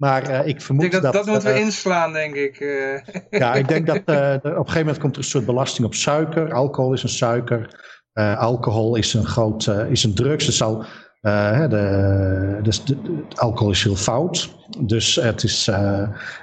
Maar 0.00 0.30
uh, 0.30 0.46
ik 0.46 0.60
vermoed 0.60 0.84
ik 0.84 0.90
denk 0.90 1.02
dat... 1.02 1.12
Dat, 1.12 1.24
dat 1.24 1.32
moeten 1.32 1.52
we 1.52 1.58
uh, 1.58 1.64
inslaan, 1.64 2.12
denk 2.12 2.34
ik. 2.34 2.60
Uh. 2.60 3.00
Ja, 3.30 3.54
ik 3.54 3.68
denk 3.68 3.86
dat 3.86 4.02
er, 4.04 4.34
op 4.34 4.44
een 4.44 4.52
gegeven 4.52 4.78
moment 4.78 4.98
komt 4.98 5.12
er 5.12 5.22
een 5.22 5.28
soort 5.28 5.46
belasting 5.46 5.86
op 5.86 5.94
suiker. 5.94 6.52
Alcohol 6.52 6.92
is 6.92 7.02
een 7.02 7.08
suiker. 7.08 7.80
alcohol 8.36 8.96
is 8.96 9.14
een 9.14 9.26
groot, 9.26 9.66
is 9.90 10.04
een 10.04 10.14
drugs. 10.14 10.46
Het 10.46 10.54
zal 10.54 10.84
de, 11.20 12.58
dus 12.62 12.84
de, 12.84 13.02
de, 13.02 13.24
alcohol 13.34 13.72
is 13.72 13.82
heel 13.82 13.96
fout. 13.96 14.54
Dus 14.78 15.14
het 15.14 15.42
is, 15.42 15.70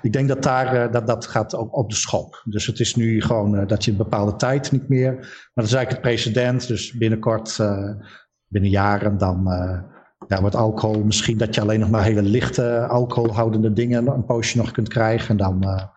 ik 0.01 0.13
denk 0.13 0.27
dat 0.27 0.43
daar, 0.43 0.91
dat, 0.91 1.07
dat 1.07 1.27
gaat 1.27 1.53
op, 1.53 1.73
op 1.73 1.89
de 1.89 1.95
schop. 1.95 2.41
Dus 2.45 2.65
het 2.65 2.79
is 2.79 2.95
nu 2.95 3.21
gewoon 3.21 3.67
dat 3.67 3.85
je 3.85 3.91
een 3.91 3.97
bepaalde 3.97 4.35
tijd 4.35 4.71
niet 4.71 4.89
meer. 4.89 5.13
Maar 5.13 5.51
dat 5.53 5.65
is 5.65 5.73
eigenlijk 5.73 6.03
het 6.03 6.13
precedent. 6.13 6.67
Dus 6.67 6.93
binnenkort, 6.93 7.57
binnen 8.47 8.69
jaren, 8.69 9.17
dan 9.17 9.47
ja, 10.27 10.41
wordt 10.41 10.55
alcohol 10.55 11.03
misschien 11.03 11.37
dat 11.37 11.55
je 11.55 11.61
alleen 11.61 11.79
nog 11.79 11.89
maar 11.89 12.03
hele 12.03 12.21
lichte 12.21 12.87
alcoholhoudende 12.87 13.73
dingen 13.73 14.07
een 14.07 14.25
poosje 14.25 14.57
nog 14.57 14.71
kunt 14.71 14.87
krijgen. 14.87 15.29
En 15.29 15.37
dan, 15.37 15.89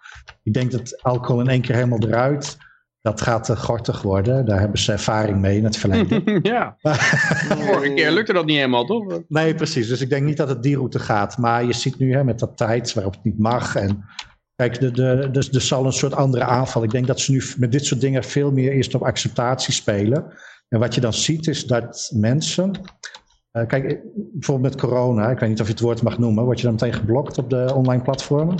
ik 0.43 0.55
denk 0.55 0.70
dat 0.70 1.03
alcohol 1.03 1.41
in 1.41 1.49
één 1.49 1.61
keer 1.61 1.74
helemaal 1.74 2.03
eruit. 2.03 2.59
Dat 3.03 3.20
gaat 3.20 3.49
uh, 3.49 3.57
gortig 3.57 4.03
worden. 4.03 4.47
Daar 4.47 4.61
hebben 4.61 4.78
ze 4.78 4.93
ervaring 4.93 5.41
mee 5.41 5.57
in 5.57 5.64
het 5.64 5.76
verleden. 5.76 6.41
ja. 6.43 6.76
Vorige 7.66 7.93
keer 7.95 8.11
lukte 8.11 8.33
dat 8.33 8.45
niet 8.45 8.57
helemaal, 8.57 8.85
toch? 8.85 9.20
Nee, 9.28 9.55
precies. 9.55 9.89
Dus 9.89 10.01
ik 10.01 10.09
denk 10.09 10.24
niet 10.26 10.37
dat 10.37 10.49
het 10.49 10.62
die 10.62 10.76
route 10.76 10.99
gaat. 10.99 11.39
Maar 11.39 11.64
je 11.64 11.72
ziet 11.72 11.99
nu 11.99 12.14
hè, 12.14 12.24
met 12.24 12.39
dat 12.39 12.57
tijd 12.57 12.95
waarop 12.95 13.12
het 13.12 13.24
niet 13.24 13.39
mag. 13.39 13.76
En 13.76 14.05
kijk, 14.57 14.81
de, 14.81 14.91
de, 14.91 15.28
dus 15.33 15.51
er 15.51 15.61
zal 15.61 15.87
een 15.87 15.93
soort 15.93 16.14
andere 16.14 16.45
aanval. 16.45 16.83
Ik 16.83 16.91
denk 16.91 17.07
dat 17.07 17.20
ze 17.20 17.33
nu 17.33 17.43
met 17.57 17.72
dit 17.72 17.85
soort 17.85 18.01
dingen 18.01 18.24
veel 18.24 18.53
meer 18.53 18.72
eerst 18.72 18.95
op 18.95 19.03
acceptatie 19.03 19.72
spelen. 19.72 20.33
En 20.68 20.78
wat 20.78 20.95
je 20.95 21.01
dan 21.01 21.12
ziet 21.12 21.47
is 21.47 21.66
dat 21.66 22.11
mensen. 22.14 22.70
Uh, 23.53 23.67
kijk, 23.67 24.01
bijvoorbeeld 24.15 24.73
met 24.73 24.81
corona. 24.83 25.31
Ik 25.31 25.39
weet 25.39 25.49
niet 25.49 25.61
of 25.61 25.67
je 25.67 25.73
het 25.73 25.83
woord 25.83 26.03
mag 26.03 26.19
noemen. 26.19 26.45
Word 26.45 26.59
je 26.59 26.65
dan 26.65 26.73
meteen 26.73 26.93
geblokt 26.93 27.39
op 27.39 27.51
de 27.51 27.75
online 27.75 28.03
platformen? 28.03 28.57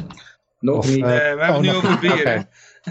Nog 0.61 0.77
of, 0.77 0.89
niet. 0.89 0.99
Uh, 0.99 1.05
we 1.05 1.13
hebben 1.13 1.49
oh, 1.49 1.55
het 1.55 1.61
nu 1.61 1.67
nog 1.67 1.85
over 1.85 1.99
bier. 1.99 2.47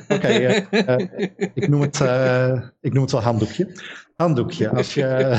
Oké. 0.08 0.28
uh, 0.28 0.58
uh, 0.72 1.08
ik, 1.54 1.68
noem 1.68 1.82
het, 1.82 2.00
uh, 2.00 2.62
ik 2.82 2.94
noem 2.94 3.02
het 3.02 3.12
wel 3.12 3.22
handdoekje. 3.22 3.68
Handdoekje. 4.16 4.70
Als 4.70 4.94
je, 4.94 5.38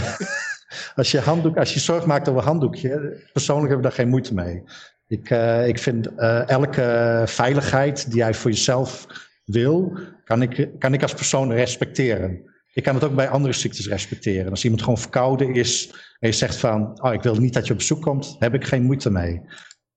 als 0.94 1.10
je, 1.10 1.20
handdoek, 1.20 1.56
als 1.56 1.74
je 1.74 1.80
zorg 1.80 2.06
maakt 2.06 2.28
over 2.28 2.42
handdoekje, 2.42 3.22
persoonlijk 3.32 3.68
heb 3.68 3.78
ik 3.78 3.84
daar 3.84 3.92
geen 3.92 4.08
moeite 4.08 4.34
mee. 4.34 4.62
Ik, 5.06 5.30
ik 5.66 5.78
vind 5.78 6.14
elke 6.46 7.22
veiligheid 7.26 8.06
die 8.10 8.16
jij 8.16 8.34
voor 8.34 8.50
jezelf 8.50 9.06
wil, 9.44 9.98
kan 10.24 10.42
ik, 10.42 10.68
kan 10.78 10.94
ik 10.94 11.02
als 11.02 11.14
persoon 11.14 11.52
respecteren. 11.52 12.42
Ik 12.72 12.82
kan 12.82 12.94
het 12.94 13.04
ook 13.04 13.14
bij 13.14 13.28
andere 13.28 13.52
ziektes 13.52 13.88
respecteren. 13.88 14.50
Als 14.50 14.64
iemand 14.64 14.82
gewoon 14.82 14.98
verkouden 14.98 15.54
is 15.54 15.90
en 16.18 16.28
je 16.28 16.34
zegt 16.34 16.56
van, 16.56 17.02
oh, 17.02 17.12
ik 17.12 17.22
wil 17.22 17.34
niet 17.34 17.54
dat 17.54 17.66
je 17.66 17.72
op 17.72 17.78
bezoek 17.78 18.02
komt, 18.02 18.36
heb 18.38 18.54
ik 18.54 18.64
geen 18.64 18.82
moeite 18.82 19.10
mee. 19.10 19.42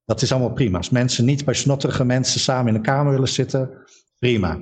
Dat 0.06 0.22
is 0.22 0.32
allemaal 0.32 0.54
prima. 0.54 0.78
Als 0.78 0.90
mensen 0.90 1.26
niet 1.26 1.46
bij 1.46 1.54
snotterige 1.54 2.06
mensen 2.06 2.40
samen 2.40 2.68
in 2.68 2.76
een 2.76 2.82
kamer 2.82 3.12
willen 3.12 3.28
zitten, 3.28 3.70
prima. 4.20 4.60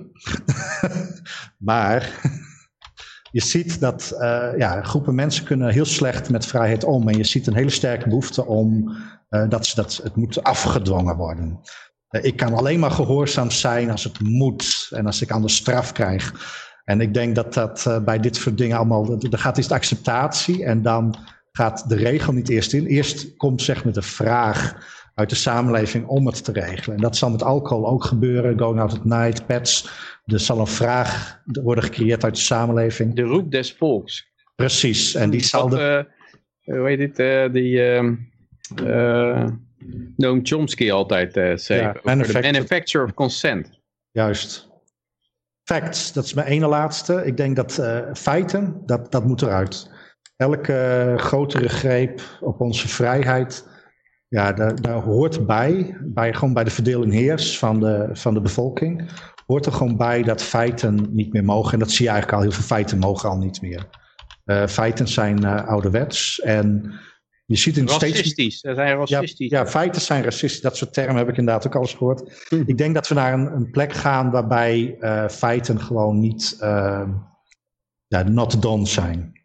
maar 1.58 2.20
je 3.32 3.42
ziet 3.42 3.80
dat 3.80 4.12
uh, 4.14 4.50
ja, 4.58 4.84
groepen 4.84 5.16
mensen 5.16 5.46
kunnen 5.46 5.70
heel 5.70 5.86
slecht 5.86 6.30
met 6.30 6.46
vrijheid 6.46 6.84
om. 6.84 7.10
En 7.10 7.18
je 7.18 7.24
ziet 7.24 7.48
een 7.48 7.56
hele 7.56 7.70
sterke 7.70 8.08
behoefte 8.08 8.46
om 8.46 8.90
uh, 9.30 9.50
dat, 9.50 9.66
ze, 9.66 9.76
dat 9.76 10.00
het 10.04 10.16
moet 10.16 10.44
afgedwongen 10.44 11.16
worden. 11.16 11.60
Uh, 12.10 12.24
ik 12.24 12.38
kan 12.38 12.54
alleen 12.54 12.80
maar 12.80 12.92
gehoorzaam 12.92 13.52
zijn 13.52 13.92
als 13.92 14.04
het 14.04 14.20
moet 14.20 14.88
en 14.90 15.06
als 15.06 15.22
ik 15.22 15.32
anders 15.32 15.56
straf 15.56 15.92
krijg. 15.92 16.34
En 16.92 17.02
ik 17.02 17.14
denk 17.14 17.36
dat 17.36 17.54
dat 17.54 18.02
bij 18.06 18.20
dit 18.20 18.36
soort 18.36 18.58
dingen 18.58 18.78
allemaal, 18.78 19.18
er 19.32 19.38
gaat 19.38 19.58
eerst 19.58 19.72
acceptatie 19.72 20.66
en 20.66 20.82
dan 20.82 21.16
gaat 21.52 21.90
de 21.90 21.96
regel 21.96 22.34
niet 22.34 22.50
eerst 22.50 22.74
in. 22.74 22.86
Eerst 22.86 23.38
komt 23.38 23.62
zeg 23.62 23.84
maar 23.84 23.94
de 23.94 24.02
vraag 24.02 24.76
uit 25.16 25.30
de 25.30 25.36
samenleving 25.36 26.08
om 26.08 26.26
het 26.26 26.44
te 26.44 26.52
regelen. 26.52 26.96
En 26.96 27.02
dat 27.02 27.18
zal 27.18 27.30
met 27.30 27.44
alcohol 27.44 27.88
ook 27.88 28.04
gebeuren. 28.04 28.60
Going 28.60 28.80
out 28.80 28.94
at 28.94 29.06
night, 29.06 29.46
pets. 29.46 29.90
Er 30.26 30.40
zal 30.40 30.60
een 30.60 30.68
vraag 30.68 31.42
worden 31.46 31.84
gecreëerd 31.84 32.24
uit 32.24 32.36
de 32.36 32.42
samenleving. 32.42 33.16
De 33.16 33.22
roep 33.22 33.52
des 33.52 33.74
volks. 33.74 34.28
Precies. 34.56 35.16
En 35.16 35.30
die 35.30 35.44
zal... 35.44 35.70
De... 35.70 36.08
uh, 36.66 36.78
hoe 36.78 36.88
heet 36.88 37.00
het? 37.00 37.20
Uh, 37.20 37.54
die... 37.54 38.00
Uh, 38.84 39.48
Noam 40.18 40.40
Chomsky 40.44 40.92
altijd 40.92 41.62
zei. 41.62 41.82
Ja, 41.82 41.96
manufacture. 42.04 42.52
manufacture 42.52 43.06
of 43.06 43.14
consent. 43.14 43.80
Juist. 44.12 44.71
Dat 45.72 46.24
is 46.24 46.34
mijn 46.34 46.48
ene 46.48 46.68
laatste. 46.68 47.26
Ik 47.26 47.38
denk 47.38 47.56
dat 47.56 47.78
uh, 47.78 48.00
feiten, 48.14 48.82
dat, 48.86 49.12
dat 49.12 49.26
moet 49.26 49.42
eruit. 49.42 49.90
Elke 50.36 51.14
grotere 51.18 51.70
greep 51.70 52.22
op 52.40 52.62
onze 52.62 52.88
vrijheid 52.88 53.66
ja, 54.28 54.54
daar, 54.54 54.82
daar 54.82 55.02
hoort 55.02 55.46
bij, 55.46 55.98
bij, 56.02 56.34
gewoon 56.34 56.54
bij 56.54 56.64
de 56.64 56.70
verdeling 56.70 57.14
heers 57.14 57.60
van 57.60 57.80
de, 57.80 58.10
van 58.14 58.34
de 58.34 58.42
bevolking, 58.42 59.10
hoort 59.46 59.66
er 59.66 59.72
gewoon 59.72 59.98
bij 59.98 60.24
dat 60.24 60.44
feiten 60.44 61.08
niet 61.12 61.34
meer 61.34 61.44
mogen. 61.46 61.74
En 61.74 61.80
dat 61.80 61.92
zie 61.92 62.06
je 62.06 62.12
eigenlijk 62.12 62.42
al, 62.42 62.48
heel 62.48 62.58
veel 62.58 62.76
feiten 62.76 63.00
mogen 63.00 63.30
al 63.30 63.38
niet 63.38 63.62
meer. 63.62 63.88
Uh, 64.46 64.68
feiten 64.68 65.08
zijn 65.08 65.46
ouderwets 65.46 66.40
en 66.40 66.94
je 67.52 67.58
ziet 67.58 67.78
in 67.78 67.88
racistisch, 67.88 68.32
steeds... 68.32 68.60
Ze 68.60 68.74
zijn 68.74 68.98
racistisch. 68.98 69.50
Ja, 69.50 69.60
ja, 69.60 69.68
feiten 69.68 70.02
zijn 70.02 70.24
racistisch, 70.24 70.62
dat 70.62 70.78
soort 70.78 70.94
termen 70.94 71.16
heb 71.16 71.30
ik 71.30 71.38
inderdaad 71.38 71.68
ook 71.68 71.76
al 71.76 71.82
eens 71.82 71.94
gehoord. 71.94 72.46
Hm. 72.50 72.64
Ik 72.66 72.78
denk 72.78 72.94
dat 72.94 73.08
we 73.08 73.16
naar 73.16 73.34
een, 73.34 73.56
een 73.56 73.72
plek 73.72 73.94
gaan 73.94 74.32
waarbij 74.32 74.98
uh, 75.00 75.28
feiten 75.28 75.82
gewoon 75.82 76.20
niet 76.20 76.56
ja, 78.08 78.24
not 78.24 78.62
done 78.62 78.88
zijn. 78.88 79.40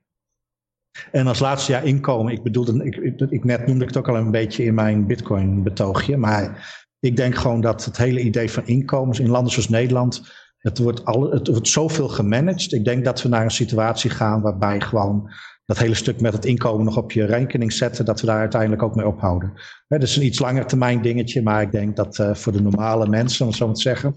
En 1.12 1.26
als 1.26 1.38
laatste 1.38 1.72
jaar 1.72 1.84
inkomen, 1.84 2.32
ik 2.32 2.42
bedoelde, 2.42 2.84
ik, 2.84 2.96
ik, 2.96 3.20
ik, 3.30 3.44
net 3.44 3.66
noemde 3.66 3.82
ik 3.82 3.88
het 3.88 3.96
ook 3.96 4.08
al 4.08 4.16
een 4.16 4.30
beetje 4.30 4.64
in 4.64 4.74
mijn 4.74 5.06
bitcoin 5.06 5.62
betoogje, 5.62 6.16
maar 6.16 6.74
ik 7.00 7.16
denk 7.16 7.34
gewoon 7.34 7.60
dat 7.60 7.84
het 7.84 7.96
hele 7.96 8.20
idee 8.20 8.50
van 8.50 8.66
inkomens 8.66 9.18
in 9.18 9.28
landen 9.28 9.52
zoals 9.52 9.68
Nederland, 9.68 10.22
het 10.58 10.78
wordt, 10.78 11.04
al, 11.04 11.30
het 11.30 11.48
wordt 11.48 11.68
zoveel 11.68 12.08
gemanaged. 12.08 12.72
Ik 12.72 12.84
denk 12.84 13.04
dat 13.04 13.22
we 13.22 13.28
naar 13.28 13.44
een 13.44 13.50
situatie 13.50 14.10
gaan 14.10 14.40
waarbij 14.40 14.80
gewoon 14.80 15.30
dat 15.66 15.78
hele 15.78 15.94
stuk 15.94 16.20
met 16.20 16.32
het 16.32 16.44
inkomen 16.44 16.84
nog 16.84 16.96
op 16.96 17.12
je 17.12 17.24
rekening 17.24 17.72
zetten, 17.72 18.04
dat 18.04 18.20
we 18.20 18.26
daar 18.26 18.38
uiteindelijk 18.38 18.82
ook 18.82 18.94
mee 18.94 19.06
ophouden. 19.06 19.52
dat 19.88 20.02
is 20.02 20.16
een 20.16 20.24
iets 20.24 20.38
langer 20.38 20.66
termijn 20.66 21.02
dingetje, 21.02 21.42
maar 21.42 21.62
ik 21.62 21.72
denk 21.72 21.96
dat 21.96 22.18
uh, 22.18 22.34
voor 22.34 22.52
de 22.52 22.62
normale 22.62 23.08
mensen, 23.08 23.40
om 23.40 23.46
het 23.46 23.56
zo 23.56 23.66
maar 23.66 23.74
te 23.74 23.80
zeggen, 23.80 24.16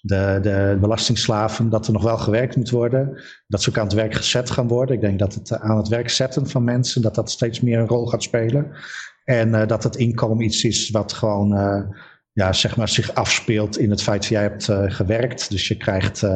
de, 0.00 0.38
de 0.42 0.78
belastingslaven, 0.80 1.68
dat 1.68 1.86
er 1.86 1.92
nog 1.92 2.02
wel 2.02 2.18
gewerkt 2.18 2.56
moet 2.56 2.70
worden. 2.70 3.22
Dat 3.46 3.62
ze 3.62 3.70
ook 3.70 3.78
aan 3.78 3.84
het 3.84 3.92
werk 3.92 4.14
gezet 4.14 4.50
gaan 4.50 4.68
worden. 4.68 4.94
Ik 4.94 5.00
denk 5.00 5.18
dat 5.18 5.34
het 5.34 5.52
aan 5.52 5.76
het 5.76 5.88
werk 5.88 6.10
zetten 6.10 6.48
van 6.48 6.64
mensen, 6.64 7.02
dat 7.02 7.14
dat 7.14 7.30
steeds 7.30 7.60
meer 7.60 7.78
een 7.78 7.88
rol 7.88 8.06
gaat 8.06 8.22
spelen. 8.22 8.72
En 9.24 9.48
uh, 9.48 9.66
dat 9.66 9.82
het 9.82 9.96
inkomen 9.96 10.44
iets 10.44 10.64
is 10.64 10.90
wat 10.90 11.12
gewoon, 11.12 11.48
ja, 12.32 12.52
zeg 12.52 12.76
maar, 12.76 12.88
zich 12.88 13.14
afspeelt 13.14 13.78
in 13.78 13.90
het 13.90 14.02
feit 14.02 14.20
dat 14.20 14.30
jij 14.30 14.42
hebt 14.42 14.68
uh, 14.68 14.82
gewerkt. 14.86 15.50
Dus 15.50 15.68
je 15.68 15.76
krijgt 15.76 16.26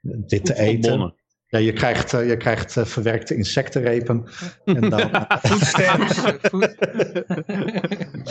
dit 0.00 0.44
te 0.44 0.58
eten. 0.58 1.14
Ja, 1.52 1.58
je 1.58 1.72
krijgt, 1.72 2.14
eh, 2.14 2.28
je 2.28 2.36
krijgt 2.36 2.76
eh, 2.76 2.84
verwerkte 2.84 3.36
insectenrepen. 3.36 4.24
En 4.64 4.90
dan, 4.90 5.00
eh, 5.00 5.22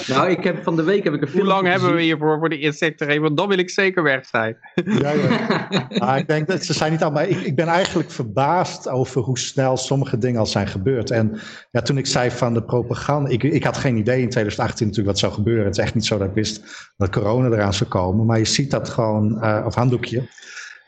Nou, 0.07 0.29
ik 0.29 0.43
heb, 0.43 0.63
van 0.63 0.75
de 0.75 0.83
week 0.83 1.03
heb 1.03 1.13
ik 1.13 1.21
een 1.21 1.31
Hoe 1.31 1.43
lang 1.43 1.67
hebben 1.67 1.95
we 1.95 2.01
hiervoor 2.01 2.39
voor 2.39 2.49
de 2.49 2.59
insecten? 2.59 3.21
Want 3.21 3.37
dan 3.37 3.47
wil 3.47 3.57
ik 3.57 3.69
zeker 3.69 4.03
weg 4.03 4.25
zijn. 4.25 4.57
ja, 4.85 5.11
ja. 5.11 5.87
Maar 5.97 6.17
ik 6.17 6.27
denk 6.27 6.47
dat 6.47 6.63
ze 6.63 6.73
zijn 6.73 6.91
niet 6.91 7.03
allemaal. 7.03 7.23
Ik, 7.23 7.37
ik 7.41 7.55
ben 7.55 7.67
eigenlijk 7.67 8.11
verbaasd 8.11 8.89
over 8.89 9.21
hoe 9.21 9.39
snel 9.39 9.77
sommige 9.77 10.17
dingen 10.17 10.39
al 10.39 10.45
zijn 10.45 10.67
gebeurd. 10.67 11.11
En 11.11 11.39
ja, 11.71 11.81
toen 11.81 11.97
ik 11.97 12.05
zei 12.05 12.31
van 12.31 12.53
de 12.53 12.63
propaganda. 12.63 13.29
Ik, 13.29 13.43
ik 13.43 13.63
had 13.63 13.77
geen 13.77 13.97
idee 13.97 14.21
in 14.21 14.29
2018 14.29 14.85
natuurlijk 14.87 15.13
wat 15.13 15.19
zou 15.19 15.33
gebeuren. 15.33 15.65
Het 15.65 15.77
is 15.77 15.83
echt 15.83 15.93
niet 15.95 16.05
zo 16.05 16.17
dat 16.17 16.27
ik 16.27 16.33
wist 16.33 16.63
dat 16.97 17.09
corona 17.09 17.47
eraan 17.47 17.73
zou 17.73 17.89
komen. 17.89 18.25
Maar 18.25 18.37
je 18.37 18.45
ziet 18.45 18.71
dat 18.71 18.89
gewoon. 18.89 19.41
eh, 19.41 19.63
of 19.65 19.75
handdoekje. 19.75 20.23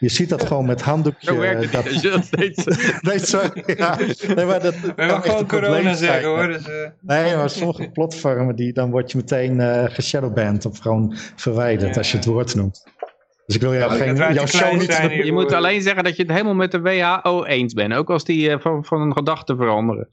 Je 0.03 0.09
ziet 0.09 0.29
dat 0.29 0.45
gewoon 0.45 0.65
met 0.65 0.81
handdoekje. 0.81 1.27
Zo 1.27 1.37
werkt 1.37 1.61
het 1.61 1.71
dat, 1.71 1.83
niet. 1.83 1.93
Als 1.93 2.01
je 2.01 2.09
dat 2.09 2.25
steeds... 2.25 2.65
nee, 3.07 3.19
sorry. 3.19 3.63
Ja. 3.65 3.97
Nee, 4.35 4.45
maar 4.45 4.61
dat, 4.61 4.75
We 4.79 4.93
gaan 4.95 5.21
gewoon 5.21 5.47
corona 5.47 5.93
zeggen 5.93 6.29
hoor. 6.29 6.47
Dus, 6.47 6.67
eh, 6.67 6.89
Nee, 7.01 7.35
maar 7.35 7.49
sommige 7.49 7.89
platformen, 7.89 8.55
die, 8.55 8.73
dan 8.73 8.91
word 8.91 9.11
je 9.11 9.17
meteen 9.17 9.59
eh 9.59 9.83
geshadowband 9.87 10.65
of 10.65 10.77
gewoon 10.79 11.13
verwijderd 11.35 11.93
Ja. 11.93 11.97
als 11.97 12.11
je 12.11 12.17
het 12.17 12.25
woord 12.25 12.55
noemt. 12.55 12.83
Dus 13.45 13.55
ik 13.55 13.61
wil 13.61 13.73
jou 13.73 13.91
geen, 13.91 14.15
jouw 14.15 14.45
show 14.45 14.73
niet... 14.79 14.93
zijn. 14.93 15.25
Je 15.25 15.31
moet 15.31 15.51
alleen 15.53 15.81
zeggen 15.81 16.03
dat 16.03 16.15
je 16.15 16.21
het 16.21 16.31
helemaal 16.31 16.53
met 16.53 16.71
de 16.71 16.81
WHO 16.81 17.43
eens 17.43 17.73
bent. 17.73 17.93
Ook 17.93 18.09
als 18.09 18.23
die 18.23 18.49
eh, 18.49 18.59
van, 18.59 18.85
van 18.85 19.01
een 19.01 19.13
gedachte 19.13 19.55
veranderen. 19.55 20.09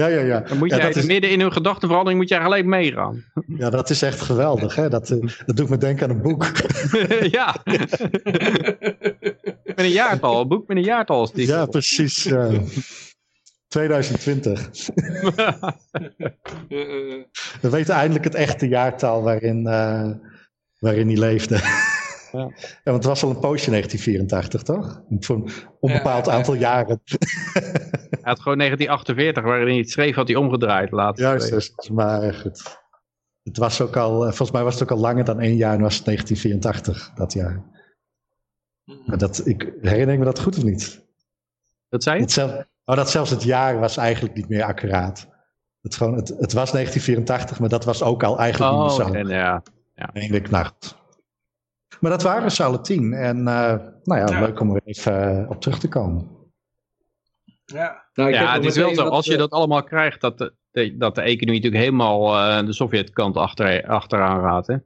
Ja, 0.00 0.06
ja, 0.06 0.20
ja. 0.20 0.40
Dan 0.40 0.58
moet 0.58 0.70
ja, 0.70 0.76
jij 0.76 0.86
dat 0.86 0.96
is, 0.96 1.04
midden 1.04 1.30
in 1.30 1.40
hun 1.40 1.52
gedachtenverandering 1.52 2.20
moet 2.20 2.28
jij 2.30 2.40
gelijk 2.40 2.64
meegaan. 2.64 3.24
ja, 3.46 3.70
dat 3.70 3.90
is 3.90 4.02
echt 4.02 4.20
geweldig. 4.20 4.74
Hè? 4.74 4.88
Dat, 4.88 5.10
eh, 5.10 5.18
dat 5.46 5.56
doet 5.56 5.68
me 5.68 5.76
denken 5.76 6.08
aan 6.08 6.16
een 6.16 6.22
boek. 6.22 6.46
ja. 7.36 7.56
met 9.64 9.74
een 9.76 9.90
jaartal. 9.90 10.40
Een 10.40 10.48
boek 10.48 10.68
met 10.68 10.76
een 10.76 10.82
jaartal. 10.82 11.22
Is 11.22 11.30
die. 11.30 11.46
ja, 11.46 11.66
precies. 11.66 12.22
ja. 12.22 12.50
2020. 13.70 14.60
eh, 14.68 15.46
eh, 16.68 17.24
We 17.60 17.70
weten 17.70 17.94
eindelijk 17.94 18.24
het 18.24 18.34
echte 18.34 18.68
jaartal 18.68 19.22
waarin, 19.22 19.66
eh, 19.66 20.10
waarin 20.78 21.06
hij 21.06 21.16
leefde. 21.16 21.60
Ja. 22.32 22.38
Ja, 22.40 22.50
want 22.84 22.96
het 22.96 23.04
was 23.04 23.22
al 23.22 23.30
een 23.30 23.38
poosje 23.40 23.70
1984, 23.70 24.62
toch? 24.62 25.02
Voor 25.20 25.36
een 25.36 25.50
onbepaald 25.80 26.26
Ja, 26.26 26.32
ja. 26.32 26.38
aantal 26.38 26.54
jaren. 26.54 27.00
Hij 27.04 28.18
had 28.22 28.40
gewoon 28.40 28.58
1948, 28.58 29.42
waarin 29.44 29.66
hij 29.68 29.76
het 29.76 29.90
schreef, 29.90 30.14
had 30.14 30.28
hij 30.28 30.36
omgedraaid. 30.36 30.90
Laatst. 30.90 31.20
Juist, 31.22 31.48
juist. 31.48 31.90
maar 31.92 32.34
goed. 32.34 32.78
Het 33.42 33.56
was 33.56 33.80
ook 33.80 33.96
al, 33.96 34.14
eh, 34.14 34.26
volgens 34.26 34.50
mij 34.50 34.62
was 34.62 34.74
het 34.74 34.82
ook 34.82 34.90
al 34.90 34.98
langer 35.02 35.24
dan 35.24 35.40
één 35.40 35.56
jaar 35.56 35.74
en 35.74 35.80
was 35.80 35.96
het 35.96 36.04
1984, 36.04 37.10
dat 37.14 37.32
jaar. 37.32 37.64
Maar 39.06 39.18
dat, 39.18 39.46
ik 39.46 39.72
herinner 39.80 40.12
ik 40.12 40.18
me 40.18 40.24
dat 40.24 40.40
goed 40.40 40.56
of 40.56 40.64
niet? 40.64 41.06
Dat 41.88 42.02
zei 42.02 42.16
je? 42.16 42.22
Het 42.22 42.32
zelf, 42.32 42.50
oh, 42.84 42.96
dat 42.96 43.10
zelfs 43.10 43.30
het 43.30 43.42
jaar 43.42 43.78
was 43.78 43.96
eigenlijk 43.96 44.34
niet 44.36 44.48
meer 44.48 44.62
accuraat. 44.64 45.28
Het, 45.82 45.94
gewoon, 45.96 46.14
het, 46.14 46.28
het 46.28 46.52
was 46.52 46.72
1984, 46.72 47.60
maar 47.60 47.68
dat 47.68 47.84
was 47.84 48.02
ook 48.02 48.22
al 48.22 48.38
eigenlijk 48.38 48.72
niet 48.72 48.80
Oh, 48.80 48.96
meer 48.98 49.06
zo. 49.06 49.12
en, 49.12 49.26
ja. 49.28 49.62
Ik, 50.12 50.50
nou 50.50 50.64
goed. 50.66 50.98
Maar 52.00 52.10
dat 52.10 52.22
waren 52.22 52.50
ze 52.50 52.62
alle 52.64 52.80
tien. 52.80 53.12
En 53.12 53.36
eh, 53.38 53.74
nou 54.02 54.20
ja, 54.20 54.26
Ja. 54.28 54.40
leuk 54.40 54.60
om 54.60 54.74
er 54.74 54.80
even 54.84 55.42
eh, 55.42 55.50
op 55.50 55.60
terug 55.60 55.78
te 55.78 55.88
komen. 55.88 56.28
ja. 57.64 58.08
Nou, 58.14 58.30
Ja, 58.30 58.54
is 58.54 58.76
wel 58.76 58.94
zo. 58.94 59.02
Als 59.04 59.26
je 59.26 59.36
dat 59.36 59.50
allemaal 59.50 59.82
krijgt, 59.84 60.20
dat 60.20 60.38
de, 60.38 60.54
de- 60.70 60.96
dat 60.96 61.14
de 61.14 61.20
economie 61.20 61.60
natuurlijk 61.62 61.82
helemaal 61.90 62.36
eh, 62.36 62.66
de 62.66 62.72
Sovjetkant 62.72 63.36
achter, 63.36 63.86
achteraan 63.86 64.40
gaat. 64.42 64.66
Hè? 64.66 64.76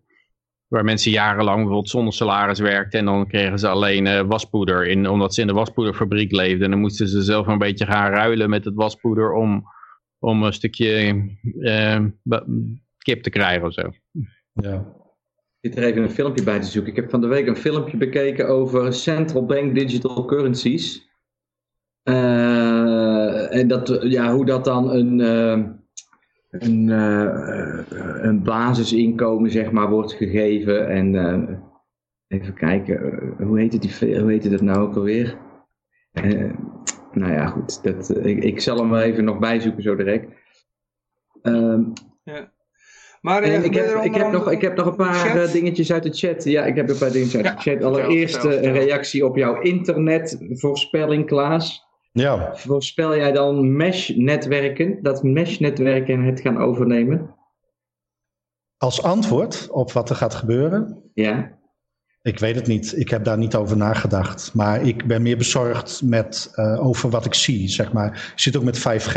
Waar 0.67 0.85
mensen 0.85 1.11
jarenlang 1.11 1.57
bijvoorbeeld 1.57 1.89
zonder 1.91 2.13
salaris 2.13 2.59
werkten 2.59 2.99
en 2.99 3.05
dan 3.05 3.27
kregen 3.27 3.59
ze 3.59 3.69
alleen 3.69 4.07
eh, 4.07 4.21
waspoeder 4.21 4.87
in, 4.87 5.09
omdat 5.09 5.35
ze 5.35 5.41
in 5.41 5.47
de 5.47 5.53
waspoederfabriek 5.53 6.33
leefden. 6.33 6.65
En 6.65 6.71
dan 6.71 6.81
moesten 6.81 7.09
ze 7.09 7.23
zelf 7.23 7.47
een 7.47 7.59
beetje 7.59 7.87
gaan 7.87 8.11
ruilen 8.13 8.51
met 8.51 8.65
het 8.65 8.75
waspoeder 8.75 9.33
om, 9.33 9.65
om 10.19 10.43
een 10.43 10.53
stukje 10.53 11.15
kip 12.99 13.23
te 13.23 13.31
krijgen 13.31 13.67
of 13.67 13.73
zo. 13.73 13.91
Ja. 14.53 15.03
Zit 15.65 15.77
er 15.77 15.85
even 15.85 16.03
een 16.03 16.11
filmpje 16.11 16.45
bij 16.45 16.61
te 16.61 16.67
zoeken. 16.67 16.91
Ik 16.91 16.97
heb 16.97 17.11
van 17.11 17.21
de 17.21 17.27
week 17.27 17.47
een 17.47 17.57
filmpje 17.57 17.97
bekeken 17.97 18.49
over 18.49 18.93
central 18.93 19.47
bank 19.47 19.75
digital 19.75 20.25
currencies. 20.25 21.09
Eh, 22.03 23.55
en 23.55 23.69
dat, 23.69 23.99
ja, 24.01 24.33
hoe 24.35 24.45
dat 24.45 24.65
dan 24.65 24.91
een, 24.91 25.21
eh, 25.21 25.65
een, 26.51 26.91
eh, 26.91 28.23
een 28.23 28.43
basisinkomen 28.43 29.51
zeg 29.51 29.71
maar, 29.71 29.91
wordt 29.91 30.13
gegeven. 30.13 30.89
En 30.89 31.63
even 32.29 32.55
kijken, 32.55 33.35
hoe 33.39 33.59
heet 33.59 33.73
het, 33.73 33.83
die, 33.83 34.21
hoe 34.21 34.31
heet 34.31 34.45
het 34.45 34.61
nou 34.61 34.79
ook 34.79 34.97
alweer? 34.97 35.39
Nou 37.13 37.33
ja, 37.33 37.47
goed. 37.47 37.83
Dat, 37.83 38.17
ik, 38.25 38.61
zal 38.61 38.77
hem 38.77 38.95
even 38.95 39.25
nog 39.25 39.39
bijzoeken 39.39 39.83
zo 39.83 39.97
direct. 39.97 40.33
Ehm, 41.43 41.83
Maar 43.25 43.43
eh, 43.43 43.55
en 43.55 43.65
ik, 43.65 43.75
heb, 43.75 44.05
ik, 44.05 44.15
heb 44.15 44.33
nog, 44.33 44.51
ik 44.51 44.61
heb 44.61 44.77
nog 44.77 44.87
een 44.87 44.97
paar 44.97 45.15
chat? 45.15 45.47
eh, 45.47 45.53
dingetjes 45.53 45.93
uit 45.93 46.03
de 46.03 46.13
chat. 46.13 46.45
Ja, 46.45 46.65
ik 46.65 46.77
heb 46.77 46.89
een 46.89 46.99
paar 46.99 47.11
dingetjes 47.13 47.35
uit 47.43 47.45
Ja, 47.45 47.55
de 47.55 47.61
chat. 47.71 47.83
Allereerst 47.83 48.35
vertel, 48.41 48.59
eh, 48.59 48.63
een 48.65 48.73
reactie 48.73 49.27
op 49.27 49.37
jouw 49.37 49.61
internetvoorspelling, 49.61 51.27
Klaas. 51.27 51.85
ja, 52.13 52.51
Voorspel 52.57 53.17
jij 53.17 53.33
dan 53.33 53.77
mesh-netwerken, 53.77 54.99
dat 55.03 55.23
mesh-netwerken 55.23 56.23
het 56.23 56.41
gaan 56.41 56.59
overnemen? 56.59 57.35
als 58.79 59.03
antwoord 59.03 59.69
op 59.71 59.93
wat 59.93 60.11
er 60.11 60.17
gaat 60.17 60.35
gebeuren. 60.35 61.03
Ja. 61.15 61.59
Ik 62.23 62.39
weet 62.39 62.55
het 62.55 62.67
niet. 62.67 62.99
Ik 62.99 63.09
heb 63.09 63.25
daar 63.25 63.39
niet 63.39 63.55
over 63.55 63.77
nagedacht. 63.77 64.55
Maar 64.55 64.83
ik 64.83 65.07
ben 65.07 65.23
meer 65.23 65.37
bezorgd 65.37 66.03
met, 66.03 66.51
eh, 66.55 66.87
over 66.87 67.11
wat 67.11 67.25
ik 67.25 67.35
zie. 67.35 67.69
Zeg 67.69 67.93
maar. 67.93 68.33
Je 68.35 68.41
zit 68.43 68.57
ook 68.57 68.63
met 68.63 68.79
5G. 68.79 69.17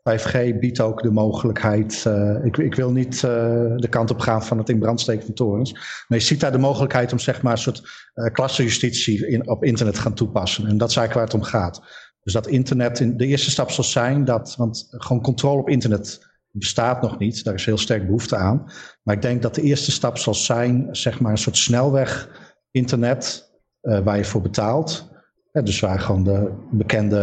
5G 0.00 0.58
biedt 0.58 0.80
ook 0.80 1.02
de 1.02 1.10
mogelijkheid. 1.10 2.06
eh, 2.06 2.44
ik, 2.44 2.56
ik 2.56 2.74
wil 2.74 2.90
niet 2.90 3.14
eh, 3.14 3.30
de 3.76 3.88
kant 3.90 4.10
op 4.10 4.20
gaan 4.20 4.44
van 4.44 4.58
het 4.58 4.68
in 4.68 4.78
brand 4.78 5.00
steken 5.00 5.24
van 5.24 5.34
torens. 5.34 5.72
Maar 6.08 6.18
je 6.18 6.24
ziet 6.24 6.40
daar 6.40 6.52
de 6.52 6.58
mogelijkheid 6.58 7.12
om 7.12 7.18
zeg 7.18 7.42
maar, 7.42 7.52
een 7.52 7.58
soort 7.58 7.82
eh 8.14 8.32
klassenjustitie 8.32 9.26
in, 9.26 9.48
op 9.48 9.64
internet 9.64 9.98
gaan 9.98 10.14
toepassen. 10.14 10.66
En 10.66 10.78
dat 10.78 10.90
is 10.90 10.96
eigenlijk 10.96 11.14
waar 11.14 11.40
het 11.40 11.46
om 11.46 11.60
gaat. 11.60 11.82
Dus 12.22 12.32
dat 12.32 12.46
internet, 12.46 13.00
in, 13.00 13.16
de 13.16 13.26
eerste 13.26 13.50
stap 13.50 13.70
zal 13.70 13.84
zijn 13.84 14.24
dat. 14.24 14.54
Want 14.56 14.86
gewoon 14.90 15.22
controle 15.22 15.60
op 15.60 15.68
internet 15.68 16.28
bestaat 16.50 17.02
nog 17.02 17.18
niet. 17.18 17.44
Daar 17.44 17.54
is 17.54 17.64
heel 17.64 17.78
sterk 17.78 18.04
behoefte 18.04 18.36
aan. 18.36 18.72
Maar 19.02 19.14
ik 19.14 19.22
denk 19.22 19.42
dat 19.42 19.54
de 19.54 19.62
eerste 19.62 19.90
stap 19.90 20.18
zal 20.18 20.34
zijn, 20.34 20.88
zeg 20.90 21.20
maar, 21.20 21.30
een 21.32 21.38
soort 21.38 21.56
snelweg 21.56 22.28
internet 22.70 23.50
waar 23.80 24.16
je 24.16 24.24
voor 24.24 24.42
betaalt. 24.42 25.09
Dus 25.52 25.80
waar 25.80 26.00
gewoon 26.00 26.24
de 26.24 26.52
bekende 26.70 27.16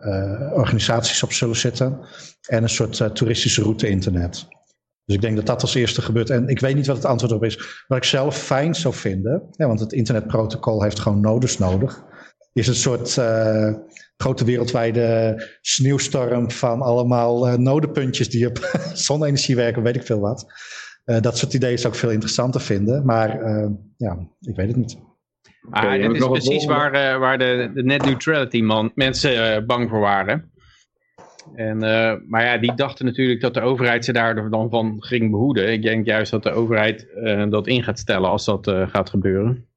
eh, 0.00 0.52
organisaties 0.58 1.22
op 1.22 1.32
zullen 1.32 1.56
zitten. 1.56 1.98
En 2.48 2.62
een 2.62 2.68
soort 2.68 3.00
eh, 3.00 3.08
toeristische 3.08 3.62
route 3.62 3.88
internet. 3.88 4.46
Dus 5.04 5.14
ik 5.14 5.20
denk 5.20 5.36
dat 5.36 5.46
dat 5.46 5.62
als 5.62 5.74
eerste 5.74 6.02
gebeurt. 6.02 6.30
En 6.30 6.48
ik 6.48 6.60
weet 6.60 6.74
niet 6.74 6.86
wat 6.86 6.96
het 6.96 7.04
antwoord 7.04 7.32
op 7.32 7.44
is. 7.44 7.84
Wat 7.86 7.98
ik 7.98 8.04
zelf 8.04 8.38
fijn 8.38 8.74
zou 8.74 8.94
vinden, 8.94 9.42
want 9.56 9.80
het 9.80 9.92
internetprotocol 9.92 10.82
heeft 10.82 10.98
gewoon 11.00 11.20
nodes 11.20 11.58
nodig. 11.58 12.04
Is 12.52 12.68
een 12.68 12.74
soort 12.74 13.18
eh, 13.18 13.74
grote 14.16 14.44
wereldwijde 14.44 15.42
sneeuwstorm 15.60 16.50
van 16.50 16.80
allemaal 16.80 17.58
nodepuntjes 17.58 18.30
die 18.30 18.46
op 18.46 18.80
zonne-energie 18.92 19.56
werken, 19.56 19.82
weet 19.82 19.96
ik 19.96 20.06
veel 20.06 20.20
wat. 20.20 20.46
Dat 21.04 21.38
soort 21.38 21.54
ideeën 21.54 21.78
zou 21.78 21.92
ik 21.92 21.98
veel 21.98 22.10
interessanter 22.10 22.60
vinden. 22.60 23.04
Maar 23.04 23.38
ja, 23.96 24.18
ik 24.40 24.56
weet 24.56 24.68
het 24.68 24.76
niet. 24.76 24.98
Ah, 25.68 25.92
dit 25.92 26.04
ik 26.04 26.16
is 26.16 26.26
precies 26.26 26.64
waar, 26.64 26.92
eh, 26.92 27.18
waar 27.18 27.38
de, 27.38 27.70
de 27.74 27.82
net 27.82 28.04
neutrality 28.04 28.60
man, 28.60 28.92
mensen 28.94 29.54
eh, 29.54 29.64
bang 29.64 29.88
voor 29.88 30.00
waren. 30.00 30.52
En, 31.54 31.82
eh, 31.82 32.14
maar 32.26 32.44
ja, 32.44 32.58
die 32.58 32.74
dachten 32.74 33.04
natuurlijk 33.04 33.40
dat 33.40 33.54
de 33.54 33.60
overheid 33.60 34.04
ze 34.04 34.12
daar 34.12 34.50
dan 34.50 34.70
van 34.70 34.96
ging 35.02 35.30
behoeden. 35.30 35.72
Ik 35.72 35.82
denk 35.82 36.06
juist 36.06 36.30
dat 36.30 36.42
de 36.42 36.50
overheid 36.50 37.08
dat 37.48 37.66
in 37.66 37.82
gaat 37.82 37.98
stellen 37.98 38.30
als 38.30 38.44
dat 38.44 38.70
gaat 38.70 39.10
gebeuren. 39.10 39.68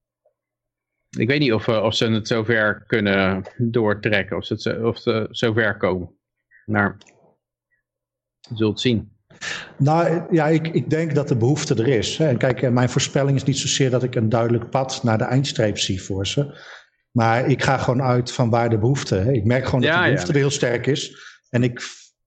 Ik 1.18 1.28
weet 1.28 1.40
niet 1.40 1.54
of, 1.54 1.68
of 1.68 1.96
ze 1.96 2.12
het 2.12 2.28
zover 2.28 2.84
kunnen 2.88 3.44
doortrekken, 3.58 4.38
of 4.38 4.46
ze, 4.46 4.54
het 4.54 4.84
of 4.84 4.98
ze 4.98 5.28
zover 5.30 5.78
komen. 5.78 6.18
Maar 6.66 6.98
je 8.40 8.56
zult 8.56 8.80
zien. 8.80 9.13
Nou 9.78 10.22
ja, 10.32 10.48
ik, 10.48 10.68
ik 10.68 10.90
denk 10.90 11.16
dat 11.16 11.28
de 11.28 11.36
behoefte 11.36 11.76
er 11.76 11.88
is. 11.88 12.20
En 12.20 12.38
kijk, 12.38 12.62
eh, 12.62 12.70
mijn 12.70 12.90
voorspelling 12.90 13.38
is 13.38 13.44
niet 13.44 13.58
zozeer 13.58 13.90
dat 13.90 14.04
ik 14.04 14.16
een 14.16 14.30
duidelijk 14.30 14.70
pad 14.70 15.04
naar 15.04 15.18
de 15.18 15.24
eindstreep 15.24 15.78
zie 15.78 16.04
voor 16.04 16.28
ze. 16.28 16.58
Maar 17.12 17.50
ik 17.50 17.64
ga 17.64 17.78
gewoon 17.78 18.02
uit 18.02 18.32
van 18.32 18.50
waar 18.50 18.70
de 18.70 18.78
behoefte. 18.78 19.16
Hè. 19.16 19.32
Ik 19.32 19.44
merk 19.46 19.66
gewoon 19.66 19.82
dat 19.82 19.90
Ja, 19.90 19.96
de 19.96 20.04
ja. 20.04 20.10
behoefte 20.10 20.32
er 20.32 20.38
heel 20.40 20.50
sterk 20.50 20.88
is. 20.88 21.18
En 21.50 21.64
ik 21.64 21.82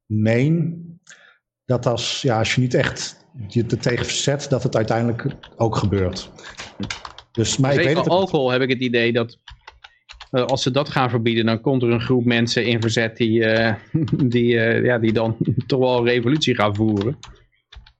meen 0.06 0.84
dat 1.64 1.86
als, 1.86 2.22
ja, 2.22 2.38
als 2.38 2.54
je 2.54 2.60
niet 2.60 2.74
echt 2.74 3.26
je 3.48 3.64
er 3.70 3.78
tegen 3.78 4.04
verzet, 4.06 4.46
dat 4.48 4.62
het 4.62 4.76
uiteindelijk 4.76 5.26
ook 5.56 5.76
gebeurt. 5.76 6.30
Dus, 7.32 7.56
maar 7.56 7.70
ik 7.70 7.76
weet 7.76 7.86
Zeker 7.86 8.02
het 8.02 8.10
ook 8.10 8.18
niet. 8.18 8.24
alcohol 8.24 8.50
heb 8.50 8.60
ik 8.62 8.68
het 8.68 8.80
idee 8.80 9.12
dat 9.12 9.38
als 10.44 10.62
ze 10.62 10.70
dat 10.70 10.88
gaan 10.88 11.10
verbieden, 11.10 11.46
dan 11.46 11.60
komt 11.60 11.82
er 11.82 11.90
een 11.90 12.00
groep 12.00 12.24
mensen 12.24 12.66
in 12.66 12.80
verzet 12.80 13.16
die, 13.16 13.44
eh, 13.44 13.74
die, 14.34 14.58
eh, 14.58 14.84
ja, 14.84 14.98
die 14.98 15.12
dan 15.12 15.36
toch 15.66 15.78
wel 15.78 15.98
een 15.98 16.04
revolutie 16.04 16.54
gaan 16.54 16.74
voeren. 16.74 17.18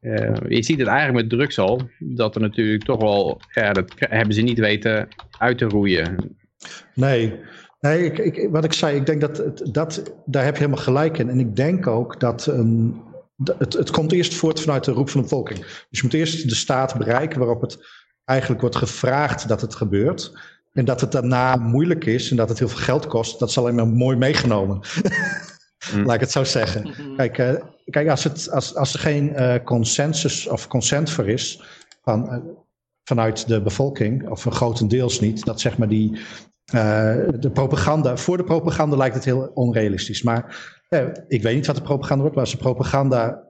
Eh, 0.00 0.34
je 0.48 0.62
ziet 0.62 0.78
het 0.78 0.88
eigenlijk 0.88 1.18
met 1.18 1.38
drugs 1.38 1.58
al, 1.58 1.80
dat 1.98 2.34
er 2.34 2.40
natuurlijk 2.40 2.84
toch 2.84 3.00
wel, 3.00 3.40
ja, 3.52 3.72
dat 3.72 3.92
hebben 3.96 4.34
ze 4.34 4.40
niet 4.40 4.58
weten 4.58 5.08
uit 5.38 5.58
te 5.58 5.64
roeien. 5.64 6.36
Nee, 6.94 7.34
Nee, 7.80 8.04
ik, 8.04 8.18
ik, 8.18 8.48
wat 8.50 8.64
ik 8.64 8.72
zei, 8.72 8.96
ik 8.96 9.06
denk 9.06 9.20
dat, 9.20 9.62
dat 9.72 10.14
daar 10.24 10.44
heb 10.44 10.54
je 10.54 10.60
helemaal 10.60 10.84
gelijk 10.84 11.18
in. 11.18 11.28
En 11.28 11.40
ik 11.40 11.56
denk 11.56 11.86
ook 11.86 12.20
dat 12.20 12.52
het, 13.58 13.72
het 13.72 13.90
komt 13.90 14.12
eerst 14.12 14.34
voort 14.34 14.60
vanuit 14.60 14.84
de 14.84 14.90
roep 14.90 15.10
van 15.10 15.20
de 15.20 15.26
bevolking. 15.28 15.58
Dus 15.58 15.86
je 15.90 16.02
moet 16.02 16.14
eerst 16.14 16.48
de 16.48 16.54
staat 16.54 16.98
bereiken 16.98 17.38
waarop 17.38 17.60
het 17.60 17.78
eigenlijk 18.24 18.60
wordt 18.60 18.76
gevraagd 18.76 19.48
dat 19.48 19.60
het 19.60 19.74
gebeurt. 19.74 20.32
En 20.76 20.84
dat 20.84 21.00
het 21.00 21.12
daarna 21.12 21.56
moeilijk 21.56 22.04
is 22.04 22.30
en 22.30 22.36
dat 22.36 22.48
het 22.48 22.58
heel 22.58 22.68
veel 22.68 22.78
geld 22.78 23.06
kost, 23.06 23.38
dat 23.38 23.48
is 23.48 23.58
alleen 23.58 23.74
maar 23.74 23.88
mooi 23.88 24.16
meegenomen. 24.16 24.80
Laat 26.04 26.14
ik 26.14 26.20
het 26.20 26.30
zo 26.30 26.44
zeggen. 26.44 26.90
Kijk, 27.16 27.38
eh, 27.38 27.54
kijk 27.90 28.08
als, 28.08 28.24
het, 28.24 28.50
als, 28.50 28.74
als 28.74 28.94
er 28.94 29.00
geen 29.00 29.34
eh, 29.34 29.64
consensus 29.64 30.48
of 30.48 30.68
consent 30.68 31.10
voor 31.10 31.28
is 31.28 31.62
van, 32.02 32.30
eh, 32.30 32.38
vanuit 33.04 33.48
de 33.48 33.62
bevolking, 33.62 34.28
of 34.28 34.42
grotendeels 34.42 35.20
niet, 35.20 35.44
dat 35.44 35.60
zeg 35.60 35.78
maar 35.78 35.88
die, 35.88 36.18
eh, 36.72 37.16
de 37.38 37.50
propaganda, 37.52 38.16
voor 38.16 38.36
de 38.36 38.44
propaganda 38.44 38.96
lijkt 38.96 39.14
het 39.14 39.24
heel 39.24 39.50
onrealistisch. 39.54 40.22
Maar 40.22 40.74
eh, 40.88 41.06
ik 41.28 41.42
weet 41.42 41.54
niet 41.54 41.66
wat 41.66 41.76
de 41.76 41.82
propaganda 41.82 42.20
wordt, 42.20 42.36
maar 42.36 42.44
als 42.44 42.54
de 42.54 42.62
propaganda 42.62 43.44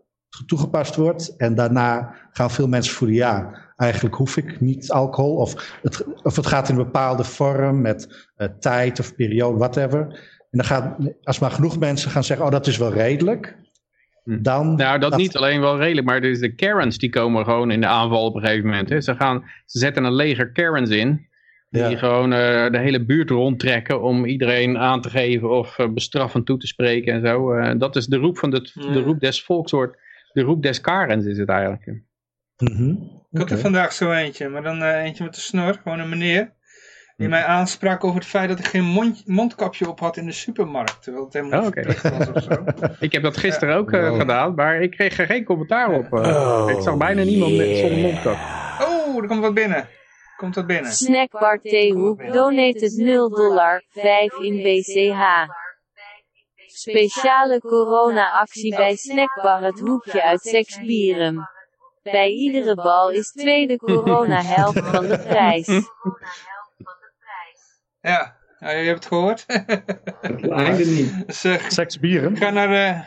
toegepast 0.46 0.96
wordt 0.96 1.36
en 1.36 1.54
daarna 1.54 2.14
gaan 2.32 2.50
veel 2.50 2.68
mensen 2.68 2.94
voelen, 2.94 3.16
ja, 3.16 3.65
eigenlijk 3.76 4.14
hoef 4.14 4.36
ik 4.36 4.60
niet 4.60 4.90
alcohol, 4.90 5.36
of 5.36 5.78
het, 5.82 6.04
of 6.22 6.36
het 6.36 6.46
gaat 6.46 6.68
in 6.68 6.76
een 6.76 6.84
bepaalde 6.84 7.24
vorm 7.24 7.80
met 7.80 8.28
eh, 8.36 8.48
tijd 8.60 9.00
of 9.00 9.14
periode, 9.14 9.58
whatever. 9.58 10.00
En 10.50 10.58
dan 10.58 10.64
gaat, 10.64 10.96
als 11.22 11.38
maar 11.38 11.50
genoeg 11.50 11.78
mensen 11.78 12.10
gaan 12.10 12.24
zeggen, 12.24 12.46
oh 12.46 12.52
dat 12.52 12.66
is 12.66 12.76
wel 12.76 12.92
redelijk, 12.92 13.56
Hm. 14.24 14.42
dan... 14.42 14.74
Nou, 14.74 14.98
dat, 14.98 15.10
dat- 15.10 15.20
niet 15.20 15.36
alleen 15.36 15.60
wel 15.60 15.78
redelijk, 15.78 16.06
maar 16.06 16.20
dus 16.20 16.38
de 16.40 16.54
Karens 16.54 16.98
die 16.98 17.10
komen 17.10 17.44
gewoon 17.44 17.70
in 17.70 17.80
de 17.80 17.86
aanval 17.86 18.24
op 18.24 18.34
een 18.34 18.40
gegeven 18.40 18.64
moment. 18.68 18.88
Hè. 18.88 19.00
Ze, 19.00 19.14
gaan, 19.14 19.44
ze 19.66 19.78
zetten 19.78 20.04
een 20.04 20.14
leger 20.14 20.52
Karens 20.52 20.90
in, 20.90 21.26
die 21.70 21.82
Ja. 21.82 21.96
gewoon 21.96 22.32
eh, 22.32 22.70
de 22.70 22.78
hele 22.78 23.04
buurt 23.04 23.30
rondtrekken 23.30 24.02
om 24.02 24.24
iedereen 24.24 24.78
aan 24.78 25.00
te 25.00 25.10
geven 25.10 25.50
of 25.50 25.78
eh, 25.78 25.88
bestraffend 25.88 26.46
toe 26.46 26.58
te 26.58 26.66
spreken 26.66 27.12
en 27.14 27.20
zo. 27.20 27.52
Eh, 27.52 27.78
dat 27.78 27.96
is 27.96 28.06
de 28.06 28.16
roep, 28.16 28.38
van 28.38 28.50
de, 28.50 28.70
de 28.74 29.00
roep 29.02 29.20
des 29.20 29.42
volks, 29.44 29.70
de 30.32 30.42
roep 30.42 30.62
des 30.62 30.80
Karens 30.80 31.24
is 31.24 31.38
het 31.38 31.48
eigenlijk. 31.48 32.00
Mhm. 32.58 32.90
Ik 33.30 33.38
had 33.38 33.50
er 33.50 33.58
vandaag 33.58 33.92
zo 33.92 34.12
eentje, 34.12 34.48
maar 34.48 34.62
dan 34.62 34.82
eh, 34.82 35.02
eentje 35.04 35.24
met 35.24 35.34
de 35.34 35.40
snor, 35.40 35.74
gewoon 35.82 35.98
een 35.98 36.08
meneer. 36.08 36.54
Die 37.16 37.28
mij 37.28 37.44
aansprak 37.44 38.04
over 38.04 38.18
het 38.20 38.28
feit 38.28 38.48
dat 38.48 38.58
ik 38.58 38.66
geen 38.66 38.84
mond, 38.84 39.22
mondkapje 39.26 39.88
op 39.88 40.00
had 40.00 40.16
in 40.16 40.26
de 40.26 40.32
supermarkt. 40.32 41.02
Terwijl 41.02 41.24
het 41.24 41.32
helemaal 41.34 41.60
niet 41.60 41.68
Oh, 41.68 41.74
verplicht 41.82 42.10
was 42.18 42.28
of 42.28 42.42
zo. 42.42 42.64
Ik 43.06 43.12
heb 43.12 43.22
dat 43.22 43.36
gisteren 43.36 43.76
ook 43.76 43.92
eh, 43.92 44.08
Wow. 44.08 44.20
gedaan, 44.20 44.54
maar 44.54 44.80
ik 44.80 44.90
kreeg 44.90 45.18
er 45.18 45.26
geen 45.26 45.44
commentaar 45.44 45.90
op. 45.92 46.12
eh. 46.12 46.66
ik 46.76 46.80
zag 46.82 46.96
bijna 46.96 47.22
niemand 47.22 47.56
met, 47.56 47.76
zonder 47.76 47.98
mondkap. 47.98 48.36
Oh, 48.80 49.22
er 49.22 49.26
komt 49.28 49.40
wat 49.40 49.54
binnen. 49.54 49.88
Komt 50.36 50.54
wat 50.54 50.66
binnen. 50.66 50.92
Snackbar 50.92 51.60
Theehoek 51.60 52.32
donated 52.32 52.92
0 52.96 53.28
dollar, 53.30 53.82
5 53.88 54.32
in 54.40 54.56
BCH. 54.62 55.22
Speciale 56.66 57.60
corona-actie 57.60 58.76
bij 58.76 58.96
Snackbar 58.96 59.62
Het 59.62 59.80
Hoekje 59.80 60.22
uit 60.22 60.40
Seksbierum. 60.40 61.48
Bij 62.12 62.28
iedere 62.30 62.74
bal 62.74 63.10
is 63.10 63.30
tweede 63.32 63.76
corona 63.76 64.42
helft 64.42 64.78
van 64.78 65.06
de 65.08 65.18
prijs. 65.18 65.66
Ja, 68.00 68.36
ja 68.58 68.70
je 68.70 68.86
hebt 68.86 68.98
het 68.98 69.06
gehoord. 69.06 69.44
Het 69.46 70.50
einde 70.50 70.84
niet. 70.84 71.12
dus, 71.26 71.44
eh, 71.44 71.68
Seks 71.68 71.98
bieren. 71.98 72.36
ga 72.36 72.50
naar 72.50 72.68
de, 72.68 73.02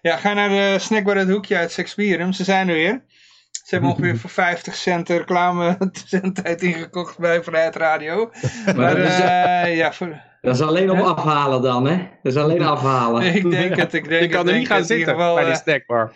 ja, 0.00 0.16
ga 0.16 0.32
naar 0.32 0.48
de 0.48 0.76
snackbar 0.78 1.16
het 1.16 1.28
hoekje 1.28 1.56
uit 1.56 1.72
Sexpirum. 1.72 2.32
Ze 2.32 2.44
zijn 2.44 2.68
er 2.68 2.74
weer. 2.74 3.04
Ze 3.50 3.76
hebben 3.76 3.90
ongeveer 3.90 4.16
voor 4.18 4.30
50 4.30 4.74
cent 4.74 5.08
reclame 5.08 5.76
zendtijd 6.06 6.62
ingekocht 6.62 7.18
bij 7.18 7.42
Vrijheid 7.42 7.76
Radio. 7.76 8.30
Maar 8.76 8.98
is- 8.98 9.20
eh, 9.20 9.76
ja, 9.76 9.92
voor, 9.92 10.22
Dat 10.40 10.54
is 10.54 10.60
alleen 10.60 10.90
op 10.90 10.98
afhalen 10.98 11.62
dan, 11.62 11.86
hè? 11.86 11.96
Dat 11.96 12.32
is 12.32 12.36
alleen 12.36 12.62
afhalen. 12.76 13.22
ik 13.34 13.50
denk 13.50 13.76
het. 13.76 13.94
Ik 13.94 14.08
denk 14.08 14.22
Je 14.22 14.28
kan 14.28 14.48
er 14.48 14.58
niet 14.58 14.66
gaan 14.66 14.84
zitten 14.84 15.14
geval, 15.14 15.34
bij 15.34 15.44
de 15.44 15.50
eh, 15.50 15.56
snackbar. 15.56 16.12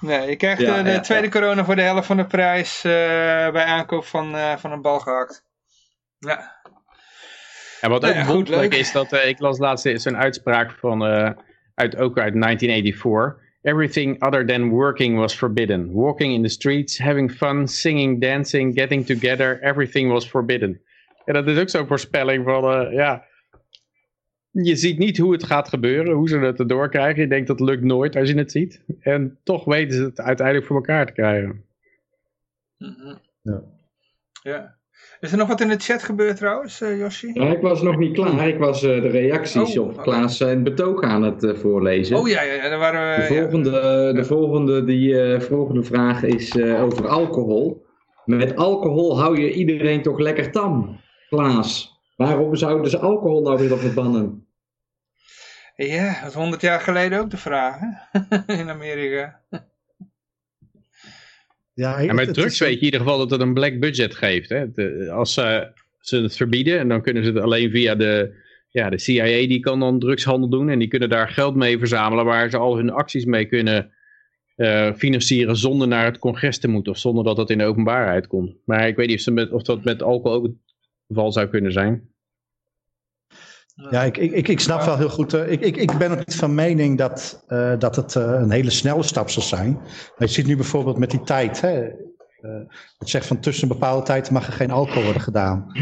Nee, 0.00 0.28
je 0.28 0.36
krijgt 0.36 0.60
Ja, 0.60 0.78
eh, 0.78 0.84
de 0.84 0.90
ja, 0.90 1.00
tweede 1.00 1.24
ja. 1.24 1.30
corona 1.30 1.64
voor 1.64 1.76
de 1.76 1.82
helft 1.82 2.06
van 2.06 2.16
de 2.16 2.26
prijs 2.26 2.84
eh, 2.84 2.92
bij 3.50 3.64
aankoop 3.64 4.04
van, 4.04 4.34
eh, 4.36 4.56
van 4.56 4.72
een 4.72 4.82
bal 4.82 5.00
gehakt. 5.00 5.44
Ja. 6.18 6.56
En 7.80 7.90
wat 7.90 8.02
Nou 8.02 8.12
ook 8.14 8.18
ja, 8.20 8.24
goed, 8.24 8.48
leuk. 8.48 8.74
is, 8.74 8.92
dat 8.92 9.12
ik 9.12 9.38
las 9.38 9.58
laatst 9.58 10.00
zo'n 10.00 10.16
uitspraak 10.16 10.70
van, 10.70 11.06
eh, 11.06 11.30
uit, 11.74 11.96
ook 11.96 12.18
uit 12.18 12.34
1984. 12.34 13.46
Everything 13.62 14.22
other 14.22 14.46
than 14.46 14.68
working 14.68 15.16
was 15.16 15.34
forbidden. 15.34 15.92
Walking 15.92 16.34
in 16.34 16.42
the 16.42 16.48
streets, 16.48 16.98
having 16.98 17.30
fun, 17.30 17.68
singing, 17.68 18.20
dancing, 18.20 18.74
getting 18.74 19.06
together, 19.06 19.62
everything 19.62 20.10
was 20.10 20.28
forbidden. 20.28 20.82
En 21.28 21.34
dat 21.34 21.46
is 21.46 21.58
ook 21.58 21.68
zo'n 21.68 21.86
voorspelling 21.86 22.44
van, 22.44 22.72
eh, 22.72 22.92
ja, 22.92 23.24
je 24.50 24.76
ziet 24.76 24.98
niet 24.98 25.18
hoe 25.18 25.32
het 25.32 25.44
gaat 25.44 25.68
gebeuren, 25.68 26.14
hoe 26.14 26.28
ze 26.28 26.38
het 26.38 26.58
erdoor 26.58 26.88
krijgen. 26.88 27.22
Je 27.22 27.28
denkt 27.28 27.46
dat 27.46 27.60
lukt 27.60 27.82
nooit 27.82 28.16
als 28.16 28.28
je 28.28 28.36
het 28.38 28.50
ziet. 28.50 28.82
En 29.00 29.38
toch 29.42 29.64
weten 29.64 29.96
ze 29.96 30.02
het 30.02 30.20
uiteindelijk 30.20 30.66
voor 30.66 30.76
elkaar 30.76 31.06
te 31.06 31.12
krijgen. 31.12 31.64
Mhm. 32.78 33.16
Ja. 33.42 33.62
ja. 34.42 34.76
Is 35.20 35.32
er 35.32 35.38
nog 35.38 35.48
wat 35.48 35.60
in 35.60 35.68
de 35.68 35.76
chat 35.78 36.02
gebeurd 36.02 36.36
trouwens, 36.36 36.80
eh 36.80 36.98
Yoshi? 36.98 37.30
Ja, 37.34 37.46
ik 37.52 37.60
was 37.60 37.82
nog 37.82 37.96
niet 37.96 38.12
klaar. 38.12 38.48
Ik 38.48 38.58
was 38.58 38.82
eh, 38.82 39.02
de 39.02 39.08
reacties 39.08 39.78
Oh, 39.78 39.86
op. 39.88 40.02
Klaas 40.02 40.40
en 40.40 40.62
betoog 40.62 41.02
aan 41.02 41.22
het 41.22 41.44
eh, 41.44 41.54
voorlezen. 41.54 42.16
Oh 42.16 42.28
ja, 42.28 42.42
ja, 42.42 42.52
ja, 42.52 42.68
daar 42.68 42.78
waren 42.78 43.20
De 43.20 43.28
we... 43.28 43.34
ja. 43.34 43.40
volgende, 43.40 43.70
de 44.14 44.24
volgende, 44.24 44.84
die, 44.84 45.20
eh, 45.20 45.40
volgende 45.40 45.82
vraag 45.82 46.22
is 46.22 46.56
eh, 46.56 46.82
over 46.82 47.08
alcohol. 47.08 47.86
Met 48.24 48.56
alcohol 48.56 49.20
hou 49.20 49.40
je 49.40 49.52
iedereen 49.52 50.02
toch 50.02 50.18
lekker 50.18 50.50
tam, 50.50 51.00
Klaas. 51.28 51.96
Waarom 52.16 52.56
zouden 52.56 52.90
ze 52.90 52.98
alcohol 52.98 53.42
nou 53.42 53.58
willen 53.58 53.78
verbannen? 53.78 54.46
Ja, 55.76 56.20
dat 56.20 56.28
is 56.28 56.34
100 56.34 56.60
jaar 56.62 56.80
geleden 56.80 57.18
ook 57.18 57.30
de 57.30 57.36
vraag, 57.36 57.78
hè? 57.80 58.54
in 58.60 58.68
Amerika. 58.70 59.40
Ja, 61.74 62.12
met 62.12 62.34
drugs 62.34 62.52
is- 62.52 62.58
weet 62.58 62.70
je 62.72 62.78
in 62.78 62.84
ieder 62.84 63.00
geval 63.00 63.18
dat 63.18 63.30
het 63.30 63.40
een 63.40 63.54
black 63.54 63.78
budget 63.80 64.14
geeft. 64.14 64.48
Hè? 64.48 64.70
De- 64.70 65.10
als 65.10 65.34
ze, 65.34 65.72
ze 66.00 66.16
het 66.22 66.36
verbieden, 66.36 66.78
en 66.78 66.88
dan 66.88 67.02
kunnen 67.02 67.24
ze 67.24 67.30
het 67.32 67.42
alleen 67.42 67.70
via 67.70 67.94
de, 67.94 68.34
ja, 68.70 68.90
de 68.90 68.98
CIA, 68.98 69.24
die 69.24 69.60
kan 69.60 69.80
dan 69.80 69.98
drugshandel 69.98 70.48
doen. 70.48 70.68
En 70.68 70.78
die 70.78 70.88
kunnen 70.88 71.08
daar 71.08 71.28
geld 71.28 71.54
mee 71.54 71.78
verzamelen 71.78 72.24
waar 72.24 72.50
ze 72.50 72.56
al 72.56 72.76
hun 72.76 72.90
acties 72.90 73.24
mee 73.24 73.44
kunnen 73.46 73.92
eh, 74.56 74.92
financieren 74.94 75.56
zonder 75.56 75.88
naar 75.88 76.04
het 76.04 76.18
congres 76.18 76.58
te 76.58 76.68
moeten. 76.68 76.92
Of 76.92 76.98
zonder 76.98 77.24
dat 77.24 77.36
dat 77.36 77.50
in 77.50 77.58
de 77.58 77.64
openbaarheid 77.64 78.26
komt. 78.26 78.54
Maar 78.64 78.88
ik 78.88 78.96
weet 78.96 79.06
niet 79.06 79.16
of, 79.16 79.22
ze 79.22 79.30
met, 79.30 79.50
of 79.52 79.62
dat 79.62 79.84
met 79.84 80.02
alcohol 80.02 80.36
ook 80.36 80.48
geval 81.08 81.32
zou 81.32 81.48
kunnen 81.48 81.72
zijn. 81.72 82.08
Ja, 83.90 84.02
ik, 84.02 84.16
ik, 84.16 84.48
ik, 84.48 84.60
snap 84.60 84.82
wel 84.82 84.96
heel 84.96 85.08
goed. 85.08 85.34
eh, 85.34 85.50
ik, 85.50 85.60
ik, 85.60 85.76
ik 85.76 85.98
ben 85.98 86.10
ook 86.10 86.26
niet 86.26 86.36
van 86.36 86.54
mening 86.54 86.98
dat, 86.98 87.44
eh, 87.46 87.78
dat 87.78 87.96
het 87.96 88.16
eh, 88.16 88.22
een 88.22 88.50
hele 88.50 88.70
snelle 88.70 89.02
stap 89.02 89.30
zal 89.30 89.42
zijn. 89.42 89.72
Maar 89.72 90.14
je 90.18 90.26
ziet 90.26 90.46
nu 90.46 90.56
bijvoorbeeld 90.56 90.98
met 90.98 91.10
die 91.10 91.22
tijd. 91.22 91.60
Hè, 91.60 91.90
het 92.98 93.08
zegt 93.08 93.26
van 93.26 93.40
tussen 93.40 93.62
een 93.62 93.78
bepaalde 93.78 94.04
tijd 94.04 94.30
mag 94.30 94.46
er 94.46 94.52
geen 94.52 94.70
alcohol 94.70 95.02
worden 95.02 95.22
gedaan. 95.22 95.72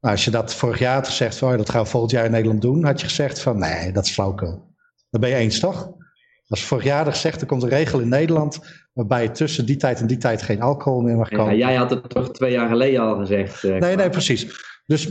Als 0.00 0.24
je 0.24 0.30
dat 0.30 0.54
vorig 0.54 0.78
jaar 0.78 0.94
had 0.94 1.06
gezegd, 1.06 1.38
van, 1.38 1.50
oh, 1.50 1.56
dat 1.56 1.70
gaan 1.70 1.82
we 1.82 1.88
volgend 1.88 2.12
jaar 2.12 2.24
in 2.24 2.30
Nederland 2.30 2.62
doen, 2.62 2.84
had 2.84 3.00
je 3.00 3.06
gezegd 3.06 3.40
van 3.40 3.58
nee, 3.58 3.92
dat 3.92 4.04
is 4.04 4.12
flauwkul. 4.12 4.74
Dan 5.10 5.20
ben 5.20 5.30
je 5.30 5.36
eens 5.36 5.58
toch? 5.58 5.90
Als 6.48 6.64
vorig 6.64 6.84
jaar 6.84 7.04
had 7.04 7.14
gezegd, 7.14 7.40
er 7.40 7.46
komt 7.46 7.62
een 7.62 7.68
regel 7.68 8.00
in 8.00 8.08
Nederland 8.08 8.81
waarbij 8.92 9.22
je 9.22 9.30
tussen 9.30 9.66
die 9.66 9.76
tijd 9.76 10.00
en 10.00 10.06
die 10.06 10.16
tijd 10.16 10.42
geen 10.42 10.60
alcohol 10.60 11.00
meer 11.00 11.16
mag 11.16 11.30
Ja, 11.30 11.36
komen. 11.36 11.56
jij 11.56 11.74
had 11.74 11.90
het 11.90 12.08
toch 12.08 12.30
twee 12.32 12.52
jaar 12.52 12.68
geleden 12.68 13.00
al 13.00 13.16
gezegd. 13.16 13.64
eh, 13.64 13.76
Nee, 13.76 13.96
nee, 13.96 14.10
precies. 14.10 14.70
Dus 14.86 15.08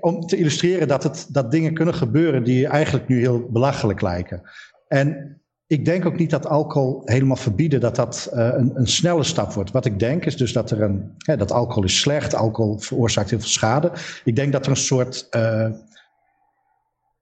om 0.00 0.20
te 0.20 0.36
illustreren 0.36 0.88
dat, 0.88 1.02
het, 1.02 1.26
dat 1.30 1.50
dingen 1.50 1.74
kunnen 1.74 1.94
gebeuren 1.94 2.44
die 2.44 2.66
eigenlijk 2.66 3.08
nu 3.08 3.20
heel 3.20 3.48
belachelijk 3.50 4.00
lijken. 4.00 4.42
En 4.88 5.40
ik 5.66 5.84
denk 5.84 6.06
ook 6.06 6.16
niet 6.18 6.30
dat 6.30 6.46
alcohol 6.46 7.02
helemaal 7.04 7.36
verbieden, 7.36 7.80
dat 7.80 7.96
dat 7.96 8.28
eh, 8.32 8.48
een, 8.52 8.70
een 8.74 8.86
snelle 8.86 9.22
stap 9.22 9.52
wordt. 9.52 9.70
Wat 9.70 9.84
ik 9.84 9.98
denk 9.98 10.24
is 10.24 10.36
dus 10.36 10.52
dat 10.52 10.70
er 10.70 10.82
een, 10.82 11.14
hè, 11.18 11.36
dat 11.36 11.52
alcohol 11.52 11.84
is 11.84 12.00
slecht, 12.00 12.34
alcohol 12.34 12.78
veroorzaakt 12.78 13.30
heel 13.30 13.38
veel 13.38 13.48
schade. 13.48 13.92
Ik 14.24 14.36
denk 14.36 14.52
dat 14.52 14.64
er 14.64 14.70
een 14.70 14.76
soort 14.76 15.26
eh, 15.30 15.68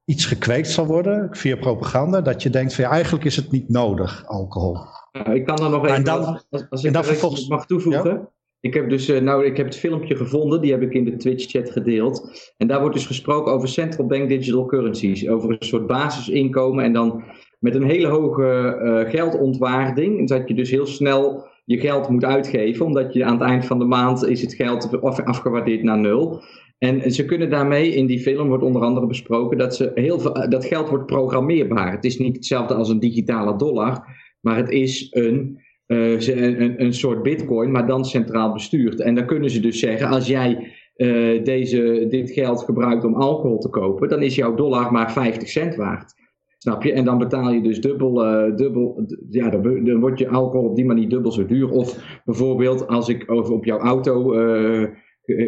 iets 0.04 0.24
gekweekt 0.24 0.70
zal 0.70 0.86
worden 0.86 1.28
via 1.32 1.56
propaganda, 1.56 2.20
dat 2.20 2.42
je 2.42 2.50
denkt 2.50 2.74
van 2.74 2.84
ja, 2.84 2.90
eigenlijk 2.90 3.24
is 3.24 3.36
het 3.36 3.50
niet 3.50 3.68
nodig, 3.68 4.24
alcohol. 4.26 4.78
Nou, 5.12 5.34
ik 5.34 5.44
kan 5.44 5.58
er 5.64 5.70
nog 5.70 5.86
En 5.86 5.90
even, 5.92 6.04
dan- 6.04 6.24
als, 6.24 6.84
ik 6.84 6.92
dan 6.92 7.02
even 7.02 7.04
vervolgens- 7.04 7.48
mag 7.48 7.66
toevoegen. 7.66 8.28
Ik 8.60 8.74
heb 8.74 8.90
dus, 8.90 9.08
eh, 9.08 9.20
nou, 9.20 9.44
ik 9.44 9.56
heb 9.56 9.66
het 9.66 9.76
filmpje 9.76 10.16
gevonden, 10.16 10.60
die 10.60 10.70
heb 10.72 10.82
ik 10.82 10.92
in 10.94 11.04
de 11.04 11.16
Twitch-chat 11.16 11.70
gedeeld. 11.70 12.30
En 12.56 12.66
daar 12.66 12.80
wordt 12.80 12.94
dus 12.94 13.06
gesproken 13.06 13.52
over 13.52 13.68
central 13.68 14.06
bank 14.06 14.28
digital 14.28 14.66
currencies. 14.66 15.28
Over 15.28 15.50
een 15.50 15.56
soort 15.58 15.86
basisinkomen 15.86 16.84
en 16.84 16.92
dan 16.92 17.24
met 17.58 17.74
een 17.74 17.82
hele 17.84 18.06
hoge 18.08 18.44
eh, 18.44 19.10
geldontwaarding. 19.10 20.28
Dat 20.28 20.48
je 20.48 20.54
dus 20.54 20.70
heel 20.70 20.86
snel 20.86 21.46
je 21.64 21.78
geld 21.80 22.08
moet 22.08 22.24
uitgeven, 22.24 22.86
omdat 22.86 23.12
je 23.12 23.24
aan 23.24 23.32
het 23.38 23.48
eind 23.48 23.64
van 23.66 23.78
de 23.78 23.84
maand 23.84 24.26
is 24.26 24.40
het 24.40 24.54
geld 24.54 25.02
af- 25.02 25.20
afgewaardeerd 25.24 25.82
naar 25.82 25.98
nul. 25.98 26.42
En 26.78 27.12
ze 27.12 27.24
kunnen 27.24 27.50
daarmee, 27.50 27.94
in 27.94 28.06
die 28.06 28.20
film 28.20 28.48
wordt 28.48 28.62
onder 28.64 28.82
andere 28.82 29.06
besproken, 29.06 29.58
dat, 29.58 29.76
ze 29.76 29.90
heel 29.94 30.20
veel, 30.20 30.48
dat 30.48 30.64
geld 30.64 30.88
wordt 30.88 31.06
programmeerbaar. 31.06 31.90
Het 31.92 32.04
is 32.04 32.18
niet 32.18 32.36
hetzelfde 32.36 32.74
als 32.74 32.88
een 32.88 32.98
digitale 32.98 33.56
dollar, 33.56 34.04
maar 34.48 34.56
het 34.56 34.70
is 34.70 35.06
een, 35.10 35.58
eh, 35.86 36.20
een, 36.20 36.62
een, 36.62 36.82
een 36.82 36.94
soort 36.94 37.22
bitcoin, 37.22 37.70
maar 37.70 37.86
dan 37.86 38.04
centraal 38.04 38.52
bestuurd. 38.52 39.00
En 39.00 39.14
dan 39.14 39.26
kunnen 39.26 39.50
ze 39.50 39.60
dus 39.60 39.78
zeggen, 39.78 40.08
als 40.08 40.26
jij 40.26 40.72
eh, 40.94 41.44
deze, 41.44 42.06
dit 42.08 42.30
geld 42.30 42.62
gebruikt 42.62 43.04
om 43.04 43.14
alcohol 43.14 43.58
te 43.58 43.68
kopen, 43.68 44.08
dan 44.08 44.22
is 44.22 44.34
jouw 44.34 44.54
dollar 44.54 44.92
maar 44.92 45.12
50 45.12 45.48
cent 45.48 45.76
waard. 45.76 46.14
Snap 46.58 46.82
je? 46.82 46.92
En 46.92 47.04
dan 47.04 47.18
betaal 47.18 47.52
je 47.52 47.62
dus 47.62 47.80
dubbel, 47.80 48.24
eh, 48.24 48.56
dubbel 48.56 49.06
ja, 49.30 49.50
dan, 49.50 49.84
dan 49.84 50.00
wordt 50.00 50.18
je 50.18 50.28
alcohol 50.28 50.68
op 50.68 50.76
die 50.76 50.84
manier 50.84 51.08
dubbel 51.08 51.32
zo 51.32 51.46
duur. 51.46 51.70
Of 51.70 52.20
bijvoorbeeld 52.24 52.86
als 52.86 53.08
ik 53.08 53.30
over 53.30 53.54
op 53.54 53.64
jouw 53.64 53.78
auto 53.78 54.32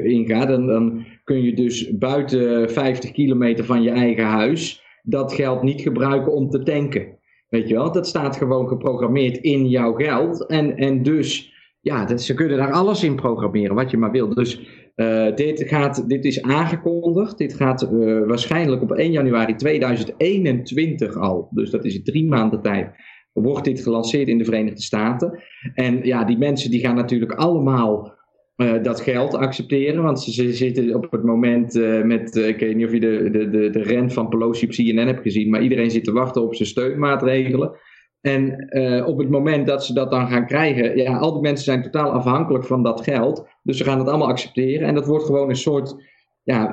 inga, 0.04 0.46
dan, 0.46 0.66
dan 0.66 1.04
kun 1.24 1.42
je 1.42 1.54
dus 1.54 1.96
buiten 1.96 2.70
50 2.70 3.10
kilometer 3.12 3.64
van 3.64 3.82
je 3.82 3.90
eigen 3.90 4.24
huis 4.24 4.84
dat 5.02 5.32
geld 5.32 5.62
niet 5.62 5.80
gebruiken 5.80 6.32
om 6.32 6.50
te 6.50 6.62
tanken. 6.62 7.18
Weet 7.50 7.68
je 7.68 7.74
wel, 7.74 7.92
dat 7.92 8.06
staat 8.06 8.36
gewoon 8.36 8.68
geprogrammeerd 8.68 9.36
in 9.36 9.68
jouw 9.68 9.92
geld. 9.92 10.46
En, 10.46 10.76
en 10.76 11.02
dus, 11.02 11.52
ja, 11.80 12.04
dat, 12.04 12.22
ze 12.22 12.34
kunnen 12.34 12.56
daar 12.56 12.72
alles 12.72 13.04
in 13.04 13.14
programmeren, 13.14 13.74
wat 13.74 13.90
je 13.90 13.96
maar 13.96 14.10
wil. 14.10 14.34
Dus 14.34 14.60
eh, 14.94 15.34
dit, 15.34 15.62
gaat, 15.68 16.08
dit 16.08 16.24
is 16.24 16.42
aangekondigd. 16.42 17.38
Dit 17.38 17.54
gaat 17.54 17.82
eh, 17.82 17.90
waarschijnlijk 18.26 18.82
op 18.82 18.92
1 18.92 19.12
januari 19.12 19.54
2021 19.54 21.16
al. 21.16 21.48
Dus 21.50 21.70
dat 21.70 21.84
is 21.84 22.02
drie 22.02 22.28
maanden 22.28 22.62
tijd. 22.62 22.90
Wordt 23.32 23.64
dit 23.64 23.80
gelanceerd 23.80 24.28
in 24.28 24.38
de 24.38 24.44
Verenigde 24.44 24.82
Staten. 24.82 25.42
En 25.74 26.04
ja, 26.04 26.24
die 26.24 26.38
mensen 26.38 26.70
die 26.70 26.80
gaan 26.80 26.94
natuurlijk 26.94 27.32
allemaal 27.32 28.18
eh, 28.60 28.82
dat 28.82 29.00
geld 29.00 29.34
accepteren. 29.34 30.02
Want 30.02 30.20
ze, 30.20 30.52
zitten 30.52 30.94
op 30.94 31.10
het 31.10 31.22
moment 31.22 31.76
eh, 31.76 32.02
met, 32.02 32.36
eh, 32.36 32.48
ik 32.48 32.58
weet 32.60 32.76
niet 32.76 32.86
of 32.86 32.92
je 32.92 33.00
de, 33.00 33.30
de, 33.30 33.50
de, 33.50 33.70
de 33.70 33.82
rent 33.82 34.12
van 34.12 34.28
Pelosi 34.28 34.66
op 34.66 34.72
CNN 34.72 35.06
hebt 35.06 35.22
gezien, 35.22 35.50
maar 35.50 35.62
iedereen 35.62 35.90
zit 35.90 36.04
te 36.04 36.12
wachten 36.12 36.42
op 36.42 36.54
zijn 36.54 36.68
steunmaatregelen. 36.68 37.72
En 38.20 38.68
op 39.06 39.18
het 39.18 39.30
moment 39.30 39.66
dat 39.66 39.84
ze 39.84 39.94
dat 39.94 40.10
dan 40.10 40.28
gaan 40.28 40.46
krijgen, 40.46 40.96
ja, 40.96 41.18
al 41.18 41.32
die 41.32 41.42
mensen 41.42 41.64
zijn 41.64 41.82
totaal 41.82 42.10
afhankelijk 42.10 42.64
van 42.64 42.82
dat 42.82 43.00
geld. 43.00 43.46
Dus 43.62 43.76
ze 43.76 43.84
gaan 43.84 43.98
het 43.98 44.08
allemaal 44.08 44.28
accepteren. 44.28 44.88
En 44.88 44.94
dat 44.94 45.06
wordt 45.06 45.24
gewoon 45.24 45.48
een 45.48 45.56
soort 45.56 45.94
ja, 46.42 46.72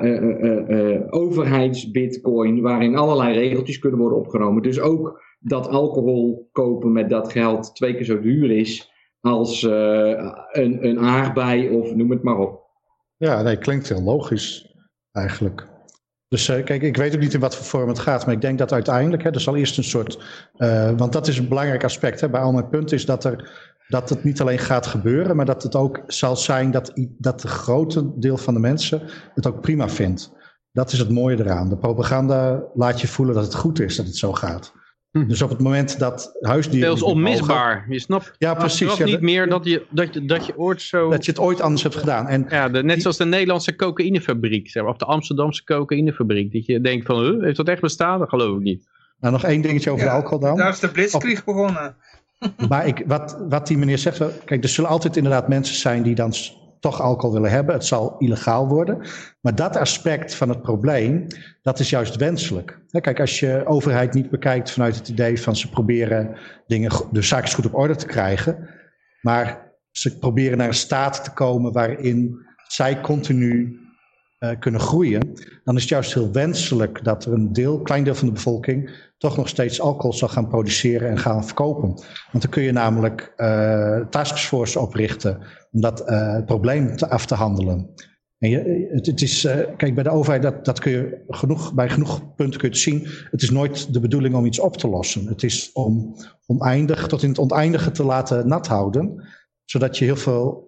overheidsbitcoin, 1.10 2.60
waarin 2.60 2.96
allerlei 2.96 3.38
regeltjes 3.38 3.78
kunnen 3.78 4.00
worden 4.00 4.18
opgenomen. 4.18 4.62
Dus 4.62 4.80
ook 4.80 5.22
dat 5.40 5.68
alcohol 5.68 6.48
kopen 6.52 6.92
met 6.92 7.10
dat 7.10 7.32
geld 7.32 7.74
twee 7.74 7.94
keer 7.94 8.04
zo 8.04 8.20
duur 8.20 8.50
is 8.50 8.92
als 9.20 9.62
eh, 9.62 10.32
een, 10.52 10.86
een 10.86 10.98
aardbei 10.98 11.70
of 11.70 11.94
noem 11.94 12.10
het 12.10 12.22
maar 12.22 12.38
op. 12.38 12.66
Ja, 13.16 13.42
nee, 13.42 13.58
klinkt 13.58 13.88
heel 13.88 14.02
logisch 14.02 14.74
eigenlijk. 15.12 15.66
Dus 16.28 16.48
eh, 16.48 16.64
kijk, 16.64 16.82
ik 16.82 16.96
weet 16.96 17.14
ook 17.14 17.20
niet 17.20 17.34
in 17.34 17.40
wat 17.40 17.56
voor 17.56 17.64
vorm 17.64 17.88
het 17.88 17.98
gaat, 17.98 18.26
maar 18.26 18.34
ik 18.34 18.40
denk 18.40 18.58
dat 18.58 18.72
uiteindelijk, 18.72 19.22
hè, 19.22 19.30
er 19.30 19.40
zal 19.40 19.56
eerst 19.56 19.78
een 19.78 19.84
soort, 19.84 20.18
eh, 20.56 20.90
want 20.96 21.12
dat 21.12 21.28
is 21.28 21.38
een 21.38 21.48
belangrijk 21.48 21.84
aspect 21.84 22.20
hè, 22.20 22.28
bij 22.28 22.40
al 22.40 22.52
mijn 22.52 22.68
punten, 22.68 22.96
is 22.96 23.04
dat, 23.04 23.24
er, 23.24 23.50
dat 23.88 24.08
het 24.08 24.24
niet 24.24 24.40
alleen 24.40 24.58
gaat 24.58 24.86
gebeuren, 24.86 25.36
maar 25.36 25.46
dat 25.46 25.62
het 25.62 25.74
ook 25.74 26.02
zal 26.06 26.36
zijn 26.36 26.70
dat, 26.70 26.92
dat 27.18 27.40
de 27.40 27.48
grote 27.48 28.18
deel 28.18 28.36
van 28.36 28.54
de 28.54 28.60
mensen 28.60 29.02
het 29.34 29.46
ook 29.46 29.60
prima 29.60 29.88
vindt. 29.88 30.36
Dat 30.72 30.92
is 30.92 30.98
het 30.98 31.10
mooie 31.10 31.38
eraan. 31.38 31.68
De 31.68 31.76
propaganda 31.76 32.64
laat 32.74 33.00
je 33.00 33.08
voelen 33.08 33.34
dat 33.34 33.44
het 33.44 33.54
goed 33.54 33.80
is 33.80 33.96
dat 33.96 34.06
het 34.06 34.16
zo 34.16 34.32
gaat. 34.32 34.72
Hm. 35.12 35.26
Dus 35.26 35.42
op 35.42 35.48
het 35.48 35.60
moment 35.60 35.98
dat 35.98 36.36
huisdieren... 36.40 36.90
Mogen- 36.90 37.06
onmisbaar. 37.06 37.86
Je 37.88 38.00
snapt 38.00 38.32
Ja, 38.38 38.54
precies. 38.54 38.96
Ja, 38.96 39.04
niet 39.04 39.20
meer 39.20 39.48
dat 39.48 39.64
je, 39.64 39.86
dat, 39.90 40.14
je, 40.14 40.24
dat 40.24 40.46
je 40.46 40.58
ooit 40.58 40.82
zo... 40.82 41.10
Dat 41.10 41.24
je 41.24 41.30
het 41.30 41.40
ooit 41.40 41.60
anders 41.60 41.82
hebt 41.82 41.94
gedaan. 41.96 42.26
En 42.26 42.46
Ja, 42.48 42.68
de, 42.68 42.82
net 42.82 43.02
zoals 43.02 43.16
de 43.16 43.24
Nederlandse 43.24 43.76
cocaïnefabriek, 43.76 44.70
zeg 44.70 44.82
maar, 44.82 44.92
of 44.92 44.98
de 44.98 45.04
Amsterdamse 45.04 45.64
cocaïnefabriek. 45.64 46.52
Dat 46.52 46.66
je 46.66 46.80
denkt 46.80 47.06
van, 47.06 47.24
huh, 47.24 47.42
heeft 47.42 47.56
dat 47.56 47.68
echt 47.68 47.80
bestaan? 47.80 48.18
Dat 48.18 48.28
geloof 48.28 48.56
ik 48.56 48.62
niet. 48.62 48.88
nou, 49.20 49.32
nog 49.32 49.44
één 49.44 49.60
dingetje 49.62 49.90
over 49.90 50.04
Ja, 50.04 50.10
de 50.10 50.16
alcohol 50.16 50.38
dan. 50.38 50.56
Daar 50.56 50.68
is 50.68 50.80
de 50.80 50.88
blitzkrieg 50.90 51.44
begonnen. 51.44 51.96
Maar 52.68 52.86
ik, 52.86 53.02
wat, 53.06 53.38
wat 53.48 53.66
die 53.66 53.78
meneer 53.78 53.98
zegt, 53.98 54.44
kijk, 54.44 54.62
er 54.62 54.68
zullen 54.68 54.90
altijd 54.90 55.16
inderdaad 55.16 55.48
mensen 55.48 55.76
zijn 55.76 56.02
die 56.02 56.14
dan 56.14 56.32
toch 56.80 57.00
alcohol 57.00 57.34
willen 57.34 57.50
hebben. 57.50 57.74
Het 57.74 57.84
zal 57.84 58.14
illegaal 58.18 58.68
worden. 58.68 59.06
Maar 59.40 59.54
dat 59.54 59.76
aspect 59.76 60.34
van 60.34 60.48
het 60.48 60.62
probleem, 60.62 61.26
dat 61.62 61.78
is 61.78 61.90
juist 61.90 62.16
wenselijk. 62.16 62.78
Kijk, 63.00 63.20
als 63.20 63.40
je 63.40 63.62
overheid 63.66 64.14
niet 64.14 64.30
bekijkt 64.30 64.70
vanuit 64.70 64.96
het 64.96 65.08
idee 65.08 65.42
van 65.42 65.56
ze 65.56 65.68
proberen 65.68 66.36
dingen, 66.66 66.90
de 67.10 67.22
zaakjes 67.22 67.54
goed 67.54 67.66
op 67.66 67.74
orde 67.74 67.96
te 67.96 68.06
krijgen. 68.06 68.68
Maar 69.20 69.72
ze 69.90 70.18
proberen 70.18 70.58
naar 70.58 70.68
een 70.68 70.74
staat 70.74 71.24
te 71.24 71.32
komen 71.32 71.72
waarin 71.72 72.46
zij 72.66 73.00
continu 73.00 73.77
eh, 74.38 74.50
kunnen 74.58 74.80
groeien. 74.80 75.32
Dan 75.64 75.76
is 75.76 75.80
het 75.80 75.90
juist 75.90 76.14
heel 76.14 76.32
wenselijk 76.32 77.04
dat 77.04 77.24
er 77.24 77.32
een 77.32 77.52
deel, 77.52 77.82
klein 77.82 78.04
deel 78.04 78.14
van 78.14 78.26
de 78.26 78.32
bevolking 78.32 78.90
toch 79.16 79.36
nog 79.36 79.48
steeds 79.48 79.80
alcohol 79.80 80.12
zal 80.12 80.28
gaan 80.28 80.48
produceren 80.48 81.08
en 81.08 81.18
gaan 81.18 81.44
verkopen. 81.44 81.88
Want 82.32 82.42
dan 82.42 82.50
kun 82.50 82.62
je 82.62 82.72
namelijk 82.72 83.32
eh 83.36 84.00
taskforce 84.10 84.80
oprichten 84.80 85.38
om 85.70 85.80
dat 85.80 86.00
eh, 86.00 86.44
probleem 86.44 86.94
af 86.98 87.26
te 87.26 87.34
handelen. 87.34 87.90
En 88.38 88.50
je, 88.50 88.88
het, 89.04 89.22
is, 89.22 89.40
kijk, 89.76 89.94
bij 89.94 90.04
de 90.04 90.10
overheid, 90.10 90.42
dat, 90.42 90.64
dat 90.64 90.78
kun 90.78 90.92
je 90.92 91.24
genoeg, 91.28 91.74
bij 91.74 91.88
genoeg 91.88 92.34
punten 92.34 92.60
kun 92.60 92.76
zien. 92.76 93.06
Het 93.30 93.42
is 93.42 93.50
nooit 93.50 93.92
de 93.92 94.00
bedoeling 94.00 94.34
om 94.34 94.46
iets 94.46 94.60
op 94.60 94.76
te 94.76 94.88
lossen. 94.88 95.26
Het 95.26 95.42
is 95.42 95.72
om 95.72 96.16
oneindig, 96.46 97.06
tot 97.06 97.22
in 97.22 97.28
het 97.28 97.38
oneindige 97.38 97.90
te 97.90 98.04
laten 98.04 98.48
nat 98.48 98.66
houden, 98.66 99.24
zodat 99.64 99.98
je 99.98 100.04
heel 100.04 100.16
veel 100.16 100.67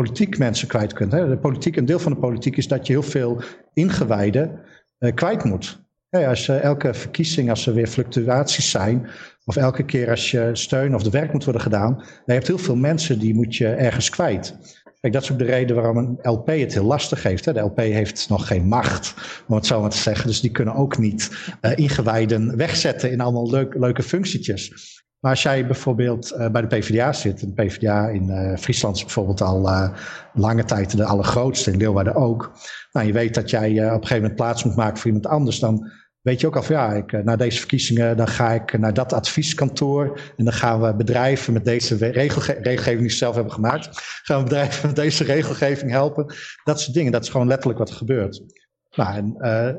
politiek 0.00 0.38
mensen 0.38 0.68
kwijt 0.68 0.92
kunt. 0.92 1.12
Hè. 1.12 1.28
De 1.28 1.38
politiek, 1.38 1.76
een 1.76 1.84
deel 1.84 1.98
van 1.98 2.12
de 2.12 2.18
politiek 2.18 2.56
is 2.56 2.68
dat 2.68 2.86
je 2.86 2.92
heel 2.92 3.02
veel 3.02 3.42
ingewijden 3.72 4.60
eh, 4.98 5.14
kwijt 5.14 5.44
moet. 5.44 5.80
Als 6.10 6.46
je 6.46 6.52
elke 6.52 6.94
verkiezing, 6.94 7.50
als 7.50 7.66
er 7.66 7.74
weer 7.74 7.86
fluctuaties 7.86 8.70
zijn, 8.70 9.08
of 9.44 9.56
elke 9.56 9.84
keer 9.84 10.10
als 10.10 10.30
je 10.30 10.50
steun 10.52 10.94
of 10.94 11.02
de 11.02 11.10
werk 11.10 11.32
moet 11.32 11.44
worden 11.44 11.62
gedaan, 11.62 12.02
je 12.26 12.32
hebt 12.32 12.46
heel 12.46 12.58
veel 12.58 12.76
mensen 12.76 13.18
die 13.18 13.34
moet 13.34 13.56
je 13.56 13.68
ergens 13.68 14.10
kwijt. 14.10 14.54
Kijk, 15.00 15.12
dat 15.12 15.22
is 15.22 15.32
ook 15.32 15.38
de 15.38 15.44
reden 15.44 15.76
waarom 15.76 15.96
een 15.96 16.18
LP 16.22 16.46
het 16.46 16.72
heel 16.72 16.84
lastig 16.84 17.22
heeft. 17.22 17.44
Hè. 17.44 17.52
De 17.52 17.60
LP 17.60 17.78
heeft 17.78 18.28
nog 18.28 18.46
geen 18.46 18.66
macht, 18.66 19.14
om 19.48 19.54
het 19.54 19.66
zo 19.66 19.80
maar 19.80 19.90
te 19.90 19.96
zeggen. 19.96 20.26
Dus 20.26 20.40
die 20.40 20.50
kunnen 20.50 20.74
ook 20.74 20.98
niet 20.98 21.30
eh, 21.60 21.76
ingewijden 21.76 22.56
wegzetten 22.56 23.10
in 23.10 23.20
allemaal 23.20 23.50
leuk, 23.50 23.74
leuke 23.74 24.02
functietjes. 24.02 24.72
Maar 25.20 25.30
als 25.30 25.42
jij 25.42 25.66
bijvoorbeeld 25.66 26.30
eh, 26.30 26.50
bij 26.50 26.60
de 26.60 26.66
PvdA 26.66 27.12
zit, 27.12 27.40
de 27.40 27.52
PvdA 27.52 28.08
in 28.08 28.30
eh, 28.30 28.56
Friesland 28.56 28.96
is 28.96 29.02
bijvoorbeeld 29.02 29.40
al 29.40 29.90
lange 30.32 30.64
tijd 30.64 30.96
de 30.96 31.04
allergrootste, 31.04 31.70
in 31.70 31.78
Leeuwarden 31.78 32.14
ook. 32.14 32.52
Nou, 32.92 33.06
je 33.06 33.12
weet 33.12 33.34
dat 33.34 33.50
jij 33.50 33.70
op 33.70 33.76
een 33.78 33.92
gegeven 33.92 34.16
moment 34.16 34.34
plaats 34.34 34.64
moet 34.64 34.76
maken 34.76 34.96
voor 34.96 35.06
iemand 35.06 35.26
anders, 35.26 35.58
dan 35.58 35.90
weet 36.22 36.40
je 36.40 36.46
ook 36.46 36.56
al 36.56 36.62
van 36.62 36.76
ja, 36.76 36.92
ik, 36.92 37.12
eh, 37.12 37.20
na 37.20 37.36
deze 37.36 37.58
verkiezingen 37.58 38.16
dan 38.16 38.28
ga 38.28 38.52
ik 38.52 38.78
naar 38.78 38.94
dat 38.94 39.12
advieskantoor 39.12 40.20
en 40.36 40.44
dan 40.44 40.52
gaan 40.52 40.80
we 40.80 40.94
bedrijven 40.94 41.52
met 41.52 41.64
deze 41.64 41.96
regelgeving 41.96 43.00
die 43.00 43.10
ze 43.10 43.16
zelf 43.16 43.34
hebben 43.34 43.52
gemaakt, 43.52 43.88
gaan 44.26 44.38
we 44.38 44.44
bedrijven 44.44 44.86
met 44.86 44.96
deze 44.96 45.24
regelgeving 45.24 45.90
helpen. 45.90 46.34
Dat 46.64 46.80
soort 46.80 46.94
dingen, 46.94 47.12
dat 47.12 47.22
is 47.22 47.28
gewoon 47.28 47.46
letterlijk 47.46 47.78
wat 47.78 47.88
er 47.88 47.94
gebeurt. 47.94 48.42
Nou, 48.90 49.14
en 49.14 49.34
eh, 49.38 49.74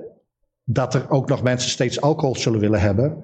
dat 0.63 0.93
er 0.93 1.09
ook 1.09 1.29
nog 1.29 1.43
mensen 1.43 1.69
steeds 1.69 2.01
alcohol 2.01 2.35
zullen 2.35 2.59
willen 2.59 2.79
hebben, 2.79 3.23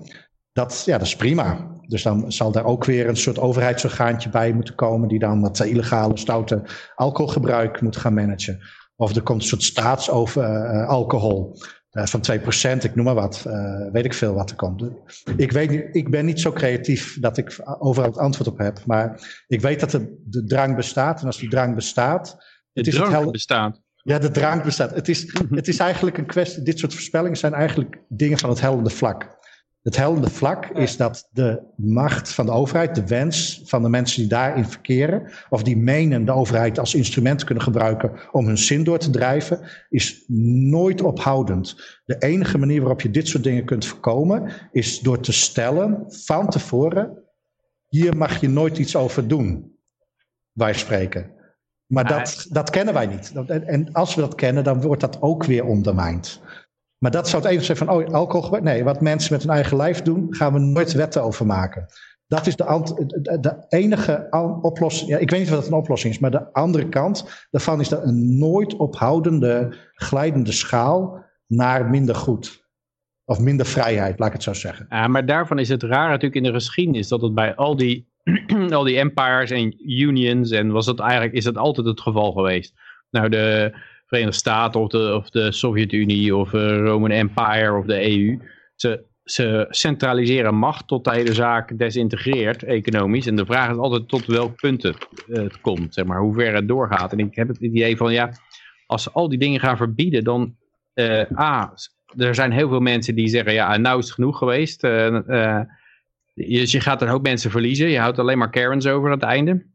dat, 0.51 0.83
ja, 0.85 0.97
dat 0.97 1.07
is 1.07 1.15
prima. 1.15 1.75
Dus 1.87 2.03
dan 2.03 2.31
zal 2.31 2.51
daar 2.51 2.65
ook 2.65 2.85
weer 2.85 3.07
een 3.07 3.17
soort 3.17 3.39
overheidsorgaantje 3.39 4.29
bij 4.29 4.53
moeten 4.53 4.75
komen 4.75 5.07
die 5.07 5.19
dan 5.19 5.41
dat 5.41 5.59
illegale 5.59 6.17
stoute 6.17 6.63
alcoholgebruik 6.95 7.81
moet 7.81 7.97
gaan 7.97 8.13
managen. 8.13 8.59
Of 8.95 9.15
er 9.15 9.21
komt 9.21 9.41
een 9.41 9.47
soort 9.47 9.63
staatsover 9.63 10.43
eh, 10.43 10.87
alcohol 10.87 11.57
van 12.05 12.21
2%, 12.21 12.83
ik 12.83 12.95
noem 12.95 13.05
maar 13.05 13.13
wat. 13.15 13.43
eh, 13.47 13.91
weet 13.91 14.05
ik 14.05 14.13
veel 14.13 14.33
wat 14.33 14.49
er 14.49 14.55
komt. 14.55 14.83
Ik, 15.37 15.51
weet, 15.51 15.95
ik 15.95 16.09
ben 16.09 16.25
niet 16.25 16.39
zo 16.39 16.51
creatief 16.51 17.19
dat 17.19 17.37
ik 17.37 17.55
overal 17.79 18.09
het 18.09 18.17
antwoord 18.19 18.49
op 18.49 18.57
heb. 18.57 18.79
Maar 18.85 19.19
ik 19.47 19.61
weet 19.61 19.79
dat 19.79 19.91
de, 19.91 20.21
de 20.25 20.43
drang 20.43 20.75
bestaat. 20.75 21.19
En 21.21 21.25
als 21.25 21.37
die 21.37 21.49
drang 21.49 21.75
bestaat. 21.75 22.25
De 22.37 22.79
Het 22.83 22.87
is 22.87 22.93
het 22.97 23.03
drank 23.05 23.21
hel- 23.21 23.31
bestaat. 23.31 23.81
ja, 24.03 24.19
de 24.19 24.31
drang 24.31 24.63
bestaat. 24.63 24.91
Het 24.95 25.09
is, 25.09 25.33
het 25.49 25.67
is 25.67 25.77
eigenlijk 25.79 26.17
een 26.17 26.25
kwestie. 26.25 26.63
Dit 26.63 26.79
soort 26.79 26.93
voorspellingen 26.93 27.37
zijn 27.37 27.53
eigenlijk 27.53 27.97
dingen 28.07 28.37
van 28.37 28.49
het 28.49 28.61
hellende 28.61 28.89
vlak. 28.89 29.36
Het 29.87 29.97
hellende 29.97 30.29
vlak 30.29 30.65
is 30.65 30.97
dat 30.97 31.29
de 31.31 31.61
macht 31.75 32.33
van 32.33 32.45
de 32.45 32.51
overheid, 32.51 32.95
de 32.95 33.07
wens 33.07 33.61
van 33.65 33.81
de 33.81 33.89
mensen 33.89 34.19
die 34.19 34.29
daarin 34.29 34.65
verkeren, 34.65 35.31
of 35.49 35.63
die 35.63 35.77
menen 35.77 36.25
de 36.25 36.31
overheid 36.31 36.79
als 36.79 36.95
instrument 36.95 37.43
kunnen 37.43 37.63
gebruiken 37.63 38.11
om 38.31 38.45
hun 38.45 38.57
zin 38.57 38.83
door 38.83 38.97
te 38.97 39.09
drijven, 39.09 39.59
is 39.89 40.23
nooit 40.27 41.01
ophoudend. 41.01 41.99
De 42.05 42.17
enige 42.17 42.57
manier 42.57 42.79
waarop 42.79 43.01
je 43.01 43.11
dit 43.11 43.27
soort 43.27 43.43
dingen 43.43 43.65
kunt 43.65 43.85
voorkomen, 43.85 44.51
is 44.71 44.99
door 44.99 45.19
te 45.19 45.33
stellen 45.33 46.05
van 46.07 46.49
tevoren: 46.49 47.23
hier 47.87 48.17
mag 48.17 48.41
je 48.41 48.49
nooit 48.49 48.77
iets 48.77 48.95
over 48.95 49.27
doen. 49.27 49.77
Wij 50.51 50.73
spreken. 50.73 51.31
Maar 51.85 52.07
dat, 52.07 52.45
dat 52.49 52.69
kennen 52.69 52.93
wij 52.93 53.05
niet. 53.05 53.33
En 53.47 53.91
als 53.91 54.15
we 54.15 54.21
dat 54.21 54.35
kennen, 54.35 54.63
dan 54.63 54.81
wordt 54.81 55.01
dat 55.01 55.21
ook 55.21 55.43
weer 55.43 55.65
ondermijnd. 55.65 56.41
Maar 56.97 57.11
dat 57.11 57.29
zou 57.29 57.41
het 57.41 57.51
enige 57.51 57.65
zijn 57.65 57.77
van, 57.77 57.89
oh, 57.89 58.13
alcoholgebruik. 58.13 58.63
Nee, 58.63 58.83
wat 58.83 59.01
mensen 59.01 59.33
met 59.33 59.41
hun 59.41 59.51
eigen 59.51 59.77
lijf 59.77 60.01
doen, 60.01 60.27
gaan 60.29 60.53
we 60.53 60.59
nooit 60.59 60.93
wetten 60.93 61.23
over 61.23 61.45
maken. 61.45 61.85
Dat 62.27 62.47
is 62.47 62.55
de, 62.55 63.37
de, 63.41 63.65
enige 63.69 64.27
oplossing. 64.61 65.09
Ja, 65.09 65.17
ik 65.17 65.29
weet 65.29 65.39
niet 65.39 65.49
wat 65.49 65.67
een 65.67 65.73
oplossing 65.73 66.13
is, 66.13 66.19
maar 66.19 66.31
de 66.31 66.53
andere 66.53 66.89
kant 66.89 67.47
daarvan 67.51 67.79
is 67.79 67.89
dat 67.89 68.03
een 68.03 68.37
nooit 68.37 68.75
ophoudende, 68.75 69.75
glijdende 69.93 70.51
schaal 70.51 71.25
naar 71.47 71.89
minder 71.89 72.15
goed. 72.15 72.65
Of 73.25 73.39
minder 73.39 73.65
vrijheid, 73.65 74.19
laat 74.19 74.27
ik 74.27 74.33
het 74.33 74.43
zo 74.43 74.53
zeggen. 74.53 74.85
Ja, 74.89 75.07
maar 75.07 75.25
daarvan 75.25 75.59
is 75.59 75.69
het 75.69 75.83
raar 75.83 76.07
natuurlijk 76.07 76.35
in 76.35 76.43
de 76.43 76.53
geschiedenis 76.53 77.07
dat 77.07 77.21
het 77.21 77.33
bij 77.33 77.55
al 77.55 77.75
die, 77.75 78.07
al 78.71 78.83
die 78.83 78.97
empires 78.97 79.51
en 79.51 79.89
unions 79.91 80.51
en 80.51 80.71
was 80.71 80.85
het 80.85 80.99
eigenlijk, 80.99 81.33
is 81.33 81.43
dat 81.43 81.57
altijd 81.57 81.87
het 81.87 82.01
geval 82.01 82.31
geweest. 82.31 82.73
Nou, 83.09 83.29
de, 83.29 83.77
Verenigde 84.07 84.37
Staten 84.37 84.81
of 84.81 84.89
de, 84.89 85.15
of 85.15 85.29
de 85.29 85.51
Sovjet-Unie 85.51 86.35
of 86.35 86.49
de 86.49 86.77
Roman 86.77 87.11
Empire 87.11 87.77
of 87.77 87.85
de 87.85 88.11
EU. 88.11 88.39
Ze, 88.75 89.65
centraliseren 89.69 90.55
macht 90.55 90.87
tot 90.87 91.03
de 91.03 91.11
hele 91.11 91.33
zaak 91.33 91.77
desintegreert 91.77 92.63
economisch. 92.63 93.27
En 93.27 93.35
de 93.35 93.45
vraag 93.45 93.71
is 93.71 93.77
altijd 93.77 94.07
tot 94.07 94.25
welk 94.25 94.55
punt 94.55 94.83
het, 94.83 95.07
eh, 95.27 95.43
het 95.43 95.61
komt, 95.61 95.93
zeg 95.93 96.05
maar, 96.05 96.19
hoe 96.19 96.33
ver 96.33 96.53
het 96.53 96.67
doorgaat. 96.67 97.11
En 97.11 97.19
ik 97.19 97.35
heb 97.35 97.47
het 97.47 97.59
idee 97.59 97.97
van, 97.97 98.13
ja, 98.13 98.31
als 98.85 99.03
ze 99.03 99.11
al 99.11 99.29
die 99.29 99.39
dingen 99.39 99.59
gaan 99.59 99.77
verbieden, 99.77 100.23
dan 100.23 100.55
eh, 100.93 101.39
A, 101.39 101.73
er 102.17 102.35
zijn 102.35 102.51
heel 102.51 102.69
veel 102.69 102.79
mensen 102.79 103.15
die 103.15 103.27
zeggen, 103.27 103.53
ja, 103.53 103.77
nou 103.77 103.99
is 103.99 104.05
het 104.05 104.13
genoeg 104.13 104.37
geweest. 104.37 104.83
Eh, 104.83 105.07
eh, 105.15 105.65
je, 106.33 106.71
je 106.71 106.79
gaat 106.79 107.01
een 107.01 107.07
hoop 107.07 107.21
mensen 107.21 107.51
verliezen. 107.51 107.89
Je 107.89 107.99
houdt 107.99 108.19
alleen 108.19 108.37
maar 108.37 108.49
Karens 108.49 108.87
over 108.87 109.09
aan 109.09 109.19
het 109.19 109.29
einde. 109.29 109.65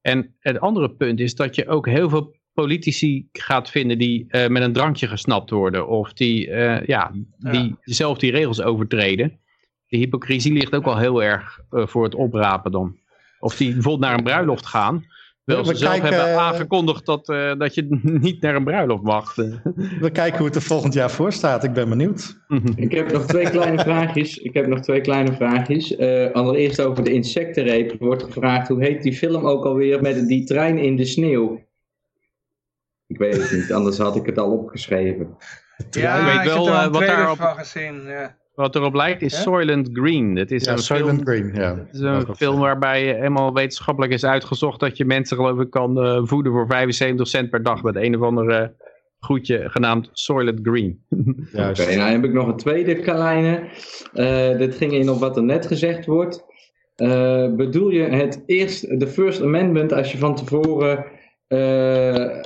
En 0.00 0.34
het 0.38 0.60
andere 0.60 0.90
punt 0.90 1.20
is 1.20 1.34
dat 1.34 1.54
je 1.54 1.68
ook 1.68 1.86
heel 1.86 2.08
veel 2.08 2.34
politici 2.52 3.28
gaat 3.32 3.70
vinden 3.70 3.98
die 3.98 4.24
eh, 4.28 4.48
met 4.48 4.62
een 4.62 4.72
drankje 4.72 5.06
gesnapt 5.06 5.50
worden. 5.50 5.88
Of 5.88 6.12
die, 6.12 6.50
eh, 6.50 6.86
ja, 6.86 7.12
die 7.38 7.76
zelf 7.80 8.18
die 8.18 8.30
regels 8.30 8.62
overtreden. 8.62 9.40
De 9.86 9.96
hypocrisie 9.96 10.52
ligt 10.52 10.74
ook 10.74 10.86
al 10.86 10.98
heel 10.98 11.22
erg 11.22 11.60
eh, 11.70 11.86
voor 11.86 12.04
het 12.04 12.14
oprapen 12.14 12.72
dan. 12.72 12.96
Of 13.38 13.56
die 13.56 13.72
bijvoorbeeld 13.72 14.10
naar 14.10 14.18
een 14.18 14.24
bruiloft 14.24 14.66
gaan. 14.66 15.04
Terwijl 15.44 15.66
We 15.66 15.72
ze 15.72 15.78
zelf 15.78 16.00
kijken, 16.00 16.18
hebben 16.18 16.40
aangekondigd 16.40 17.06
dat, 17.06 17.28
eh, 17.28 17.52
dat 17.58 17.74
je 17.74 17.86
niet 18.20 18.40
naar 18.40 18.54
een 18.54 18.64
bruiloft 18.64 19.02
mag. 19.02 19.34
We 19.34 20.10
kijken 20.12 20.38
hoe 20.38 20.46
het 20.46 20.56
er 20.56 20.62
volgend 20.62 20.94
jaar 20.94 21.10
voor 21.10 21.32
staat. 21.32 21.64
Ik 21.64 21.72
ben 21.72 21.88
benieuwd. 21.88 22.40
Ik 22.76 22.92
heb 22.92 23.12
nog 23.12 23.26
twee 23.26 23.50
kleine 23.50 23.78
vraagjes. 23.78 24.38
Ik 24.38 24.54
heb 24.54 24.66
nog 24.66 24.80
twee 24.80 25.00
kleine 25.00 25.32
vraagjes. 25.32 25.96
Eh, 25.96 26.32
allereerst 26.32 26.80
over 26.80 27.04
de 27.04 27.12
insectenreep. 27.12 27.90
Er 27.90 27.96
wordt 27.98 28.22
gevraagd 28.22 28.68
hoe 28.68 28.84
heet 28.84 29.02
die 29.02 29.12
film 29.12 29.46
ook 29.46 29.64
alweer 29.64 30.02
met 30.02 30.28
die 30.28 30.44
trein 30.44 30.78
in 30.78 30.96
de 30.96 31.04
sneeuw? 31.04 31.60
Ik 33.12 33.18
weet 33.18 33.42
het 33.42 33.52
niet, 33.52 33.72
anders 33.72 33.98
had 33.98 34.16
ik 34.16 34.26
het 34.26 34.38
al 34.38 34.50
opgeschreven. 34.52 35.36
Ja, 35.90 36.16
Ik 36.18 36.24
weet 36.24 36.46
ik 36.46 36.52
wel, 36.54 36.64
heb 36.66 36.74
er 36.74 36.78
eh, 36.78 36.84
een 36.84 36.92
wat 36.92 37.06
daarop- 37.06 37.36
van 37.38 37.54
gezien. 37.56 38.02
Ja. 38.06 38.36
Wat 38.54 38.74
erop 38.76 38.94
lijkt 38.94 39.22
is 39.22 39.32
Ja? 39.34 39.40
Soylent 39.40 39.88
Green. 39.92 40.34
Dat 40.34 40.50
is 40.50 40.64
Ja, 40.64 40.72
een 40.72 40.78
Soylent 40.78 41.22
film, 41.22 41.50
Green. 41.50 41.62
Ja. 41.62 41.76
het 41.76 41.94
is 41.94 42.00
een 42.00 42.36
film 42.36 42.58
waarbij 42.60 43.02
helemaal 43.02 43.52
wetenschappelijk 43.54 44.12
is 44.12 44.24
uitgezocht 44.24 44.80
dat 44.80 44.96
je 44.96 45.04
mensen 45.04 45.36
geloof 45.36 45.58
ik 45.60 45.70
kan 45.70 46.02
eh, 46.02 46.20
voeden 46.24 46.52
voor 46.52 46.66
75 46.66 47.26
cent 47.28 47.50
per 47.50 47.62
dag 47.62 47.82
met 47.82 47.96
een 47.96 48.16
of 48.16 48.22
ander 48.22 48.48
eh, 48.48 48.68
groetje 49.20 49.70
genaamd 49.70 50.08
Soylent 50.12 50.58
Green. 50.62 51.04
Oké, 51.52 51.94
nou 51.96 52.10
heb 52.10 52.24
ik 52.24 52.32
nog 52.32 52.46
een 52.46 52.56
tweede 52.56 52.94
kleine. 53.00 53.68
Eh 54.12 54.58
dit 54.58 54.74
ging 54.74 54.92
in 54.92 55.10
op 55.10 55.20
wat 55.20 55.36
er 55.36 55.42
net 55.44 55.66
gezegd 55.66 56.06
wordt. 56.06 56.44
Eh, 56.96 57.46
bedoel 57.54 57.90
je 57.90 58.02
het 58.02 58.42
eerst, 58.46 59.00
de 59.00 59.06
First 59.06 59.42
Amendment, 59.42 59.92
als 59.92 60.12
je 60.12 60.18
van 60.18 60.34
tevoren. 60.34 61.04
eh, 61.48 62.40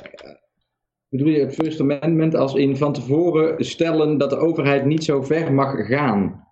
bedoel 1.09 1.29
je 1.29 1.41
het 1.41 1.55
First 1.55 1.81
Amendment 1.81 2.35
als 2.35 2.55
in 2.55 2.77
van 2.77 2.93
tevoren 2.93 3.65
stellen 3.65 4.19
dat 4.19 4.31
de 4.31 4.37
overheid 4.37 4.85
niet 4.85 5.05
zo 5.05 5.23
ver 5.23 5.53
mag 5.53 5.87
gaan? 5.87 6.47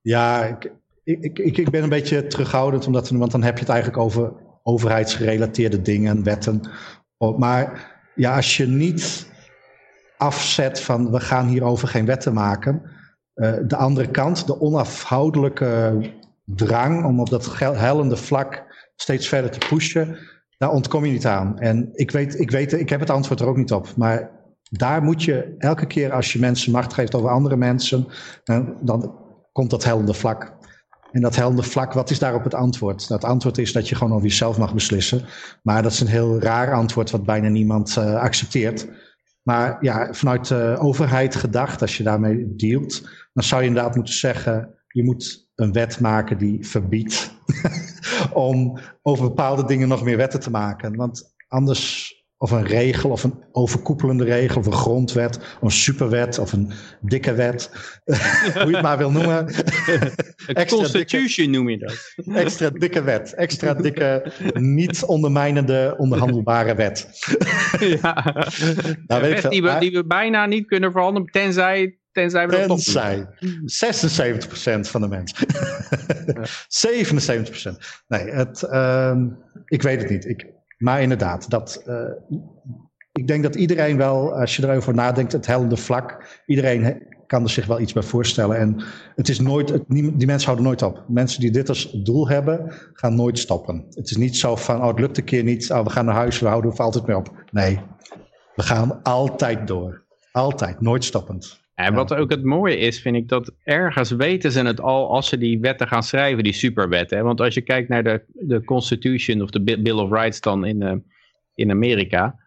Ja, 0.00 0.44
ik, 0.44 0.72
ik, 1.04 1.38
ik, 1.38 1.58
ik 1.58 1.70
ben 1.70 1.82
een 1.82 1.88
beetje 1.88 2.26
terughoudend, 2.26 2.86
omdat, 2.86 3.10
want 3.10 3.30
dan 3.30 3.42
heb 3.42 3.54
je 3.54 3.60
het 3.60 3.68
eigenlijk 3.68 4.02
over 4.02 4.32
overheidsgerelateerde 4.62 5.82
dingen, 5.82 6.22
wetten. 6.24 6.60
Oh, 7.16 7.38
Maar 7.38 7.90
ja, 8.14 8.36
als 8.36 8.56
je 8.56 8.66
niet 8.66 9.30
afzet 10.16 10.80
van 10.80 11.10
we 11.10 11.20
gaan 11.20 11.46
hierover 11.46 11.88
geen 11.88 12.06
wetten 12.06 12.34
maken. 12.34 12.82
eh, 13.34 13.52
de 13.66 13.76
andere 13.76 14.10
kant, 14.10 14.46
de 14.46 14.60
onafhoudelijke 14.60 16.00
drang 16.44 17.04
om 17.04 17.20
op 17.20 17.30
dat 17.30 17.58
hellende 17.58 18.16
vlak 18.16 18.64
steeds 18.96 19.28
verder 19.28 19.50
te 19.50 19.66
pushen, 19.68 20.18
daar 20.60 20.70
ontkom 20.70 21.04
je 21.04 21.12
niet 21.12 21.26
aan. 21.26 21.58
En 21.58 21.90
ik 21.92 22.10
weet, 22.10 22.40
ik 22.40 22.50
weet, 22.50 22.72
ik 22.72 22.88
heb 22.88 23.00
het 23.00 23.10
antwoord 23.10 23.40
er 23.40 23.46
ook 23.46 23.56
niet 23.56 23.72
op. 23.72 23.96
Maar 23.96 24.30
daar 24.70 25.02
moet 25.02 25.22
je 25.22 25.54
elke 25.58 25.86
keer 25.86 26.12
als 26.12 26.32
je 26.32 26.38
mensen 26.38 26.72
macht 26.72 26.94
geeft 26.94 27.14
over 27.14 27.30
andere 27.30 27.56
mensen, 27.56 28.06
dan, 28.80 29.18
komt 29.52 29.70
dat 29.70 29.84
hellende 29.84 30.14
vlak. 30.14 30.56
En 31.12 31.20
dat 31.20 31.36
hellende 31.36 31.62
vlak, 31.62 31.92
wat 31.92 32.10
is 32.10 32.18
daarop 32.18 32.44
het 32.44 32.54
antwoord? 32.54 33.08
Dat 33.08 33.24
antwoord 33.24 33.58
is 33.58 33.72
dat 33.72 33.88
je 33.88 33.94
gewoon 33.94 34.12
over 34.12 34.26
jezelf 34.26 34.58
mag 34.58 34.74
beslissen. 34.74 35.24
Maar 35.62 35.82
dat 35.82 35.92
is 35.92 36.00
een 36.00 36.06
heel 36.06 36.40
raar 36.40 36.74
antwoord 36.74 37.10
wat 37.10 37.24
bijna 37.24 37.48
niemand 37.48 37.96
eh, 37.96 38.14
accepteert. 38.14 38.88
Maar 39.42 39.76
ja, 39.80 40.12
vanuit 40.12 40.48
de 40.48 40.76
overheid 40.78 41.34
gedacht, 41.36 41.80
als 41.80 41.96
je 41.96 42.02
daarmee 42.02 42.54
dealt, 42.56 43.08
dan 43.32 43.44
zou 43.44 43.62
je 43.62 43.68
inderdaad 43.68 43.94
moeten 43.94 44.14
zeggen, 44.14 44.74
je 44.88 45.04
moet 45.04 45.49
een 45.60 45.72
wet 45.72 46.00
maken 46.00 46.38
die 46.38 46.66
verbiedt 46.66 47.34
om 48.32 48.78
over 49.02 49.24
bepaalde 49.24 49.64
dingen 49.64 49.88
nog 49.88 50.04
meer 50.04 50.16
wetten 50.16 50.40
te 50.40 50.50
maken. 50.50 50.96
Want 50.96 51.34
anders, 51.48 52.14
of 52.36 52.50
een 52.50 52.66
regel, 52.66 53.10
of 53.10 53.24
een 53.24 53.34
overkoepelende 53.52 54.24
regel, 54.24 54.58
of 54.58 54.66
een 54.66 54.72
grondwet, 54.72 55.36
of 55.38 55.62
een 55.62 55.70
superwet, 55.70 56.38
of 56.38 56.52
een 56.52 56.72
dikke 57.00 57.34
wet, 57.34 57.70
hoe 58.54 58.66
je 58.66 58.72
het 58.72 58.82
maar 58.82 58.98
wil 58.98 59.10
noemen. 59.10 59.46
Een 60.46 60.66
constitution 60.66 61.50
noem 61.50 61.68
je 61.68 61.78
dat. 61.78 62.14
Extra 62.34 62.70
dikke 62.70 63.02
wet. 63.02 63.34
Extra 63.34 63.74
dikke, 63.74 64.32
niet 64.52 65.04
ondermijnende, 65.04 65.94
onderhandelbare 65.98 66.74
wet. 66.74 67.08
ja. 68.00 68.34
Nou, 69.06 69.22
Een 69.22 69.30
wet 69.30 69.50
die, 69.50 69.62
we, 69.62 69.76
die 69.78 69.90
we 69.90 70.06
bijna 70.06 70.46
niet 70.46 70.66
kunnen 70.66 70.92
verhandelen, 70.92 71.28
tenzij, 71.30 71.99
tenzij 72.12 72.48
we 72.48 72.56
dat. 72.56 72.68
Tenzij 72.68 73.26
76% 74.78 74.80
van 74.80 75.00
de 75.00 75.08
mensen. 75.08 75.46
77%. 77.74 77.76
Nee, 78.08 78.30
het, 78.30 78.62
ehm, 78.62 79.28
ik 79.64 79.82
weet 79.82 80.00
het 80.00 80.10
niet. 80.10 80.24
Ik, 80.26 80.46
maar 80.78 81.02
inderdaad, 81.02 81.50
dat, 81.50 81.82
eh, 81.86 82.36
ik 83.12 83.26
denk 83.26 83.42
dat 83.42 83.54
iedereen 83.54 83.96
wel, 83.96 84.34
als 84.34 84.56
je 84.56 84.68
erover 84.68 84.94
nadenkt, 84.94 85.32
het 85.32 85.46
hellende 85.46 85.76
vlak, 85.76 86.40
iedereen 86.46 87.02
kan 87.26 87.42
er 87.42 87.50
zich 87.50 87.66
wel 87.66 87.80
iets 87.80 87.92
bij 87.92 88.02
voorstellen. 88.02 88.56
En 88.56 88.82
het 89.14 89.28
is 89.28 89.40
nooit, 89.40 89.68
het, 89.68 89.84
die 89.88 90.26
mensen 90.26 90.44
houden 90.44 90.64
nooit 90.64 90.82
op. 90.82 91.04
Mensen 91.08 91.40
die 91.40 91.50
dit 91.50 91.68
als 91.68 91.92
doel 91.92 92.28
hebben, 92.28 92.72
gaan 92.92 93.14
nooit 93.14 93.38
stoppen. 93.38 93.84
Het 93.90 94.10
is 94.10 94.16
niet 94.16 94.36
zo 94.36 94.56
van, 94.56 94.80
oh 94.80 94.86
het 94.86 94.98
lukt 94.98 95.18
een 95.18 95.24
keer 95.24 95.42
niet, 95.42 95.70
oh, 95.70 95.84
we 95.84 95.90
gaan 95.90 96.04
naar 96.04 96.14
huis, 96.14 96.38
we 96.38 96.46
houden 96.46 96.72
er 96.72 96.78
altijd 96.78 97.06
mee 97.06 97.16
op. 97.16 97.44
Nee, 97.50 97.80
we 98.54 98.62
gaan 98.62 99.02
altijd 99.02 99.66
door. 99.66 100.04
Altijd, 100.32 100.80
nooit 100.80 101.04
stoppend. 101.04 101.59
En 101.86 101.94
wat 101.94 102.14
ook 102.14 102.30
het 102.30 102.44
mooie 102.44 102.76
is, 102.76 103.00
vind 103.00 103.16
ik, 103.16 103.28
dat 103.28 103.54
ergens 103.64 104.10
weten 104.10 104.52
ze 104.52 104.62
het 104.62 104.80
al 104.80 105.10
als 105.10 105.28
ze 105.28 105.38
die 105.38 105.60
wetten 105.60 105.88
gaan 105.88 106.02
schrijven, 106.02 106.44
die 106.44 106.52
superwetten. 106.52 107.18
hè. 107.18 107.24
Want 107.24 107.40
als 107.40 107.54
je 107.54 107.60
kijkt 107.60 107.88
naar 107.88 108.04
de, 108.04 108.22
de 108.32 108.64
Constitution 108.64 109.42
of 109.42 109.50
de 109.50 109.62
Bi- 109.62 109.82
Bill 109.82 109.94
of 109.98 110.10
Rights 110.10 110.40
dan 110.40 110.64
in, 110.64 110.82
eh, 110.82 110.94
in 111.54 111.70
Amerika, 111.70 112.38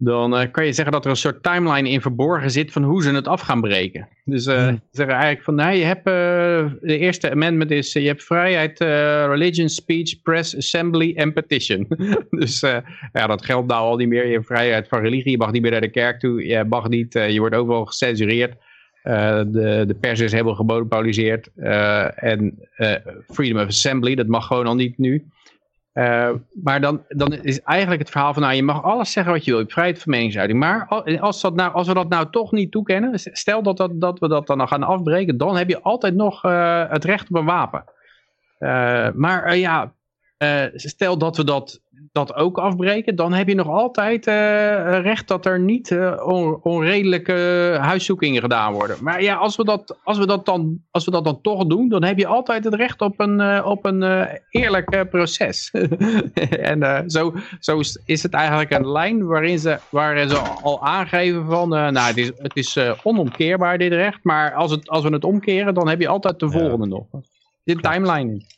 dan 0.00 0.36
eh, 0.36 0.50
kan 0.50 0.66
je 0.66 0.72
zeggen 0.72 0.92
dat 0.92 1.04
er 1.04 1.10
een 1.10 1.16
soort 1.16 1.42
timeline 1.42 1.90
in 1.90 2.00
verborgen 2.00 2.50
zit 2.50 2.72
van 2.72 2.82
hoe 2.82 3.02
ze 3.02 3.10
het 3.10 3.28
af 3.28 3.40
gaan 3.40 3.60
breken. 3.60 4.08
Dus 4.24 4.44
Hmm. 4.44 4.54
ze 4.54 4.80
zeggen 4.90 5.14
eigenlijk 5.14 5.44
van, 5.44 5.54
nou, 5.54 5.74
je 5.74 5.84
hebt, 5.84 6.06
eh, 6.06 6.72
de 6.80 6.98
eerste 6.98 7.30
amendment 7.30 7.70
is, 7.70 7.92
je 7.92 8.06
hebt 8.06 8.24
vrijheid, 8.24 8.78
religion, 9.28 9.68
speech, 9.68 10.22
press, 10.22 10.56
assembly 10.56 11.12
en 11.16 11.32
petition. 11.32 11.86
dus 12.30 12.60
ja, 13.12 13.26
dat 13.26 13.44
geldt 13.44 13.68
nou 13.68 13.82
al 13.82 13.96
niet 13.96 14.08
meer. 14.08 14.26
Je 14.26 14.32
hebt 14.32 14.46
vrijheid 14.46 14.88
van 14.88 15.00
religie, 15.00 15.30
je 15.30 15.36
mag 15.36 15.52
niet 15.52 15.62
meer 15.62 15.70
naar 15.70 15.80
de 15.80 15.90
kerk 15.90 16.20
toe, 16.20 16.46
je 16.46 16.64
mag 16.64 16.88
niet, 16.88 17.12
je 17.12 17.38
wordt 17.38 17.54
overal 17.54 17.84
gecensureerd. 17.84 18.54
De, 19.02 19.84
de 19.86 19.96
pers 20.00 20.20
is 20.20 20.32
helemaal 20.32 20.54
gemonopoliseerd. 20.54 21.50
en 22.14 22.68
freedom 23.28 23.60
of 23.60 23.66
assembly, 23.66 24.14
dat 24.14 24.26
mag 24.26 24.46
gewoon 24.46 24.66
al 24.66 24.74
niet 24.74 24.98
nu. 24.98 25.24
Eh, 25.98 26.30
maar 26.62 26.80
dan, 26.80 27.02
dan 27.08 27.32
is 27.32 27.62
eigenlijk 27.62 28.00
het 28.00 28.10
verhaal 28.10 28.32
van, 28.32 28.42
nou, 28.42 28.54
je 28.54 28.62
mag 28.62 28.82
alles 28.82 29.12
zeggen 29.12 29.32
wat 29.32 29.44
je 29.44 29.50
wil, 29.52 29.64
vrijheid 29.66 30.02
van 30.02 30.12
meningsuiting. 30.12 30.58
Maar 30.58 30.86
al- 30.88 31.18
als, 31.18 31.40
dat 31.40 31.54
nou, 31.54 31.72
als 31.72 31.86
we 31.86 31.94
dat 31.94 32.08
nou 32.08 32.30
toch 32.30 32.52
niet 32.52 32.70
toekennen, 32.70 33.18
stel 33.18 33.62
dat, 33.62 33.88
dat, 33.94 34.18
we 34.18 34.28
dat 34.28 34.46
dan 34.46 34.68
gaan 34.68 34.82
afbreken, 34.82 35.36
dan 35.36 35.56
heb 35.56 35.68
je 35.68 35.82
altijd 35.82 36.14
nog 36.14 36.44
eh, 36.44 36.88
het 36.88 37.04
recht 37.04 37.30
op 37.30 37.36
een 37.36 37.44
wapen. 37.44 37.84
Eh, 38.58 39.08
maar 39.14 39.56
ja, 39.56 39.92
eh, 40.38 40.62
stel 40.74 41.18
dat 41.18 41.36
we 41.36 41.44
dat, 41.44 41.80
dat 42.12 42.34
ook 42.34 42.58
afbreken, 42.58 43.16
dan 43.16 43.32
heb 43.32 43.48
je 43.48 43.54
nog 43.54 43.68
altijd 43.68 44.26
eh, 44.26 44.34
recht 45.00 45.28
dat 45.28 45.46
er 45.46 45.60
niet 45.60 45.90
eh, 45.90 46.22
on- 46.26 46.58
onredelijke 46.62 47.32
huiszoekingen 47.80 48.40
gedaan 48.40 48.72
worden. 48.72 48.96
Maar 49.00 49.22
ja, 49.22 49.34
als 49.34 49.56
we 49.56 49.64
dat, 49.64 49.98
als 50.04 50.18
we 50.18 50.26
dat, 50.26 50.46
dan, 50.46 50.80
als 50.90 51.04
we 51.04 51.10
dat 51.10 51.24
dan 51.24 51.40
toch 51.40 51.66
doen, 51.66 51.88
dan 51.88 52.04
heb 52.04 52.18
je 52.18 52.26
altijd 52.26 52.64
het 52.64 52.74
recht 52.74 53.00
op 53.00 53.20
een, 53.20 53.40
eh, 53.40 53.66
op 53.66 53.84
een 53.84 54.02
eh, 54.02 54.34
eerlijk 54.50 54.90
eh, 54.90 55.00
proces. 55.10 55.70
en 56.72 56.82
eh, 56.82 57.00
zo, 57.06 57.34
zo 57.60 57.78
is, 57.78 58.00
is 58.04 58.22
het 58.22 58.32
eigenlijk 58.32 58.70
een 58.70 58.88
lijn 58.90 59.26
waarin 59.26 59.58
ze, 59.58 59.78
waarin 59.90 60.28
ze 60.28 60.36
al 60.38 60.82
aangeven 60.86 61.46
van, 61.46 61.74
eh, 61.74 61.88
nou, 61.88 62.06
het 62.06 62.16
is, 62.16 62.32
het 62.36 62.56
is 62.56 62.76
eh, 62.76 62.92
onomkeerbaar 63.02 63.78
dit 63.78 63.92
recht, 63.92 64.18
maar 64.22 64.54
als, 64.54 64.70
het, 64.70 64.88
als 64.88 65.02
we 65.02 65.10
het 65.12 65.24
omkeren, 65.24 65.74
dan 65.74 65.88
heb 65.88 66.00
je 66.00 66.08
altijd 66.08 66.38
de 66.38 66.50
volgende 66.50 66.86
nog. 66.86 67.06
Dit 67.64 67.82
timeline 67.82 68.30
in. 68.32 68.57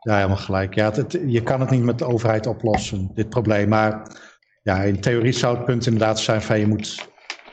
Ja, 0.00 0.14
helemaal 0.14 0.36
gelijk. 0.36 0.74
Ja, 0.74 0.92
het, 0.92 1.18
je 1.26 1.42
kan 1.42 1.60
het 1.60 1.70
niet 1.70 1.82
met 1.82 1.98
de 1.98 2.04
overheid 2.04 2.46
oplossen, 2.46 3.10
dit 3.14 3.28
probleem. 3.28 3.68
Maar 3.68 4.18
ja, 4.62 4.82
in 4.82 5.00
theorie 5.00 5.32
zou 5.32 5.56
het 5.56 5.64
punt 5.64 5.86
inderdaad 5.86 6.20
zijn 6.20 6.42
van 6.42 6.58
je 6.58 6.66
moet 6.66 7.08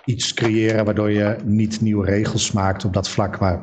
iets 0.05 0.33
creëren 0.33 0.85
waardoor 0.85 1.11
je 1.11 1.35
niet 1.43 1.81
nieuwe 1.81 2.05
regels 2.05 2.51
maakt 2.51 2.85
op 2.85 2.93
dat 2.93 3.09
vlak. 3.09 3.39
Maar 3.39 3.61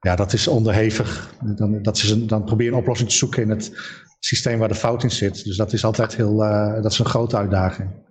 ja, 0.00 0.16
dat 0.16 0.32
is 0.32 0.48
onderhevig. 0.48 1.34
Dan, 1.40 1.82
dat 1.82 1.96
is 1.96 2.10
een, 2.10 2.26
dan 2.26 2.44
probeer 2.44 2.66
je 2.66 2.72
een 2.72 2.78
oplossing 2.78 3.08
te 3.08 3.16
zoeken 3.16 3.42
in 3.42 3.50
het 3.50 3.72
systeem 4.18 4.58
waar 4.58 4.68
de 4.68 4.74
fout 4.74 5.02
in 5.02 5.10
zit. 5.10 5.44
Dus 5.44 5.56
dat 5.56 5.72
is 5.72 5.84
altijd 5.84 6.16
heel, 6.16 6.44
eh, 6.44 6.82
dat 6.82 6.92
is 6.92 6.98
een 6.98 7.04
grote 7.04 7.36
uitdaging. 7.36 8.04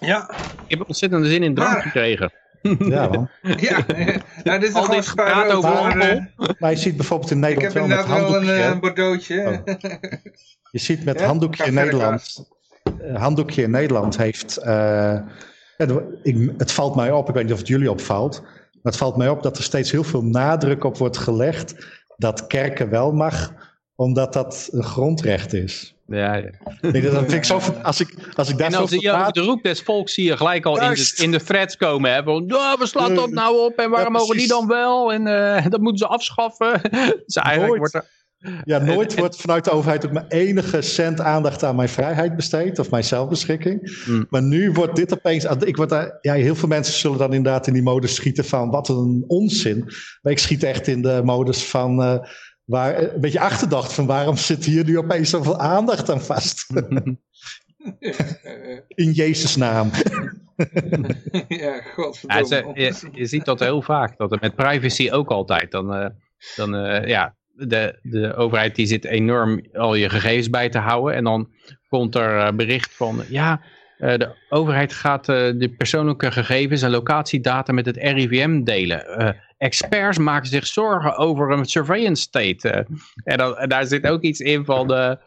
Ja. 0.00 0.30
Ik 0.66 0.78
heb 0.78 0.88
ontzettend 0.88 1.26
zin 1.26 1.42
in 1.42 1.54
drank 1.54 1.82
gekregen. 1.82 2.32
Ja, 2.78 3.08
man. 3.12 3.28
ja. 3.42 3.84
ja 4.42 4.58
dit 4.58 4.68
is 4.68 4.74
Al 4.74 4.88
dit 4.88 5.06
gepraat 5.06 5.52
over 5.52 5.70
maar, 5.70 5.96
eh. 5.98 6.22
Maar 6.58 6.70
je 6.70 6.76
ziet 6.76 6.96
bijvoorbeeld 6.96 7.30
in 7.30 7.36
Ik 7.36 7.42
Nederland 7.42 7.72
heb 7.72 7.82
wel 7.82 7.88
met 7.88 7.98
inderdaad 7.98 8.30
wel 8.30 8.42
een 8.66 8.72
eh, 8.74 8.80
bordeauxje. 8.80 9.62
Je 10.70 10.78
ziet 10.78 11.04
met 11.04 11.20
Ja? 11.20 11.26
handdoekje 11.26 11.64
in 11.64 11.74
Nederland. 11.74 12.50
eh, 13.00 13.16
handdoekje 13.20 13.62
in 13.62 13.70
Nederland 13.70 14.16
heeft. 14.16 14.56
eh, 14.56 15.18
het, 15.76 15.92
ik, 16.22 16.52
het 16.58 16.72
valt 16.72 16.94
mij 16.96 17.10
op, 17.12 17.28
ik 17.28 17.34
weet 17.34 17.44
niet 17.44 17.52
of 17.52 17.58
het 17.58 17.68
jullie 17.68 17.90
opvalt. 17.90 18.40
Maar 18.42 18.92
het 18.92 18.96
valt 18.96 19.16
mij 19.16 19.28
op 19.28 19.42
dat 19.42 19.56
er 19.58 19.62
steeds 19.62 19.90
heel 19.90 20.04
veel 20.04 20.22
nadruk 20.24 20.84
op 20.84 20.96
wordt 20.96 21.16
gelegd. 21.16 21.74
dat 22.16 22.46
kerken 22.46 22.90
wel 22.90 23.12
mag, 23.12 23.52
omdat 23.94 24.32
dat 24.32 24.68
een 24.72 24.82
grondrecht 24.84 25.52
is. 25.52 25.94
Ja, 26.10 26.34
ja. 26.34 26.50
Ik 26.80 27.02
dat 27.02 27.12
vind 27.12 27.32
ik 27.32 27.44
zo, 27.44 27.60
als 27.82 28.00
ik, 28.00 28.14
als 28.34 28.48
ik 28.48 28.58
daar 28.58 28.66
En 28.66 28.72
zo 28.72 28.80
als 28.80 28.90
je 28.90 29.00
praat, 29.00 29.34
de 29.34 29.40
roep 29.40 29.62
des 29.62 29.80
volks 29.80 30.14
zie 30.14 30.24
je 30.24 30.36
gelijk 30.36 30.64
al 30.64 30.80
in 30.80 30.94
de, 30.94 31.12
in 31.16 31.30
de 31.30 31.42
threads 31.42 31.76
komen. 31.76 32.12
Hè, 32.12 32.22
van, 32.22 32.44
ja, 32.46 32.76
we 32.78 32.86
slaan 32.86 33.14
dat 33.14 33.30
nou 33.30 33.58
op 33.58 33.78
en 33.78 33.90
waarom 33.90 34.12
ja, 34.12 34.18
mogen 34.18 34.36
die 34.36 34.48
dan 34.48 34.66
wel? 34.66 35.12
En 35.12 35.26
eh, 35.26 35.66
dat 35.68 35.80
moeten 35.80 35.98
ze 35.98 36.06
afschaffen. 36.06 36.80
dus 37.26 37.34
eigenlijk 37.34 37.78
Nooit. 37.78 37.78
wordt 37.78 37.94
er... 37.94 38.18
Ja, 38.64 38.78
nooit 38.78 39.18
wordt 39.18 39.36
vanuit 39.36 39.64
de 39.64 39.70
overheid 39.70 40.06
ook 40.06 40.12
maar 40.12 40.26
enige 40.28 40.82
cent 40.82 41.20
aandacht 41.20 41.64
aan 41.64 41.76
mijn 41.76 41.88
vrijheid 41.88 42.36
besteed 42.36 42.78
of 42.78 42.90
mijn 42.90 43.04
zelfbeschikking. 43.04 44.02
Hmm. 44.04 44.26
Maar 44.30 44.42
nu 44.42 44.72
wordt 44.72 44.96
dit 44.96 45.12
opeens. 45.12 45.44
Ik 45.44 45.76
word 45.76 45.88
daar, 45.88 46.18
ja, 46.20 46.34
heel 46.34 46.54
veel 46.54 46.68
mensen 46.68 46.94
zullen 46.94 47.18
dan 47.18 47.32
inderdaad 47.32 47.66
in 47.66 47.72
die 47.72 47.82
modus 47.82 48.14
schieten 48.14 48.44
van 48.44 48.70
wat 48.70 48.88
een 48.88 49.24
onzin. 49.26 49.84
Maar 50.22 50.32
ik 50.32 50.38
schiet 50.38 50.62
echt 50.62 50.86
in 50.86 51.02
de 51.02 51.20
modus 51.24 51.64
van. 51.64 52.02
eh, 52.02 52.18
waar, 52.70 52.94
eh, 52.94 53.12
een 53.14 53.20
beetje 53.20 53.40
achterdacht 53.40 53.92
van 53.92 54.06
waarom 54.06 54.36
zit 54.36 54.64
hier 54.64 54.84
nu 54.84 54.98
opeens 54.98 55.30
zoveel 55.30 55.58
aandacht 55.58 56.10
aan 56.10 56.20
vast? 56.20 56.66
in 58.88 59.12
Jezus' 59.12 59.56
naam. 59.56 59.90
ja, 60.56 60.66
Ja, 61.48 61.80
godverdomme. 61.94 62.46
ze- 62.46 62.70
je, 62.74 63.08
je 63.12 63.26
ziet 63.26 63.44
dat 63.44 63.60
heel 63.60 63.82
vaak. 63.82 64.16
Dat 64.18 64.30
het 64.30 64.40
met 64.40 64.54
privacy 64.54 65.10
ook 65.10 65.30
altijd. 65.30 65.70
Dan, 65.70 65.94
eh, 65.94 66.06
dan 66.56 66.74
eh, 66.74 67.08
ja, 67.08 67.34
de, 67.52 67.98
de 68.02 68.34
overheid 68.34 68.74
die 68.74 68.86
zit 68.86 69.04
enorm 69.04 69.60
al 69.72 69.94
je 69.94 70.08
gegevens 70.08 70.50
bij 70.50 70.68
te 70.68 70.78
houden. 70.78 71.14
En 71.14 71.24
dan 71.24 71.50
komt 71.88 72.14
er 72.14 72.54
bericht 72.56 72.94
van, 72.94 73.22
ja, 73.28 73.60
eh, 73.98 74.16
de 74.18 74.34
overheid 74.48 74.92
gaat 74.92 75.28
eh, 75.28 75.36
de 75.56 75.74
persoonlijke 75.76 76.30
gegevens 76.32 76.82
en 76.82 76.90
locatiedata 76.90 77.72
met 77.72 77.86
het 77.86 77.96
RIVM 77.96 78.62
delen. 78.62 79.04
Eh, 79.60 79.66
experts 79.66 80.18
maken 80.18 80.48
zich 80.48 80.66
zorgen 80.66 81.16
over 81.16 81.50
een 81.50 81.64
surveillance 81.64 82.22
state. 82.22 82.70
eh. 82.70 82.84
en, 83.24 83.68
daar 83.68 83.86
zit 83.86 84.06
ook 84.06 84.22
iets 84.22 84.40
in 84.40 84.64
van, 84.64 84.88
de, 84.88 85.18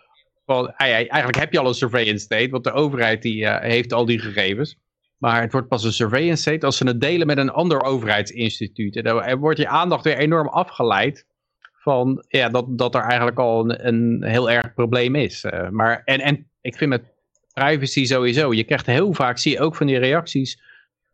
van 0.46 0.76
ah 0.76 0.88
eigenlijk 0.88 1.38
heb 1.38 1.52
je 1.52 1.60
al 1.60 1.68
een 1.68 1.74
surveillance 1.74 2.24
state, 2.24 2.50
want 2.50 2.64
de 2.64 2.72
overheid 2.72 3.22
die, 3.22 3.46
eh, 3.46 3.70
heeft 3.70 3.94
al 3.94 4.06
die 4.06 4.20
gegevens. 4.20 4.78
Maar 5.18 5.42
het 5.42 5.52
wordt 5.52 5.68
pas 5.68 5.84
een 5.84 5.94
surveillance 5.94 6.42
state 6.42 6.66
als 6.66 6.78
ze 6.78 6.88
het 6.88 7.02
delen 7.02 7.28
met 7.28 7.38
een 7.38 7.50
ander 7.50 7.84
overheidsinstituut. 7.84 8.96
En 8.96 9.04
dan 9.04 9.40
wordt 9.40 9.60
je 9.60 9.68
aandacht 9.68 10.04
weer 10.04 10.18
enorm 10.18 10.48
afgeleid 10.48 11.26
van 11.84 12.26
ja, 12.28 12.50
dat, 12.50 12.78
dat 12.78 12.96
er 12.96 13.02
eigenlijk 13.02 13.40
al 13.40 13.60
een, 13.60 13.88
een 13.88 14.24
heel 14.24 14.52
erg 14.52 14.74
probleem 14.74 15.16
is. 15.16 15.44
Eh, 15.44 15.70
maar, 15.70 16.02
en, 16.06 16.20
en 16.20 16.48
ik 16.62 16.78
vind 16.78 16.90
met 16.90 17.04
privacy 17.54 18.06
sowieso, 18.06 18.54
je 18.54 18.64
krijgt 18.64 18.86
heel 18.86 19.14
vaak, 19.14 19.38
zie 19.38 19.52
je 19.52 19.60
ook 19.60 19.76
van 19.76 19.88
die 19.88 19.98
reacties, 19.98 20.62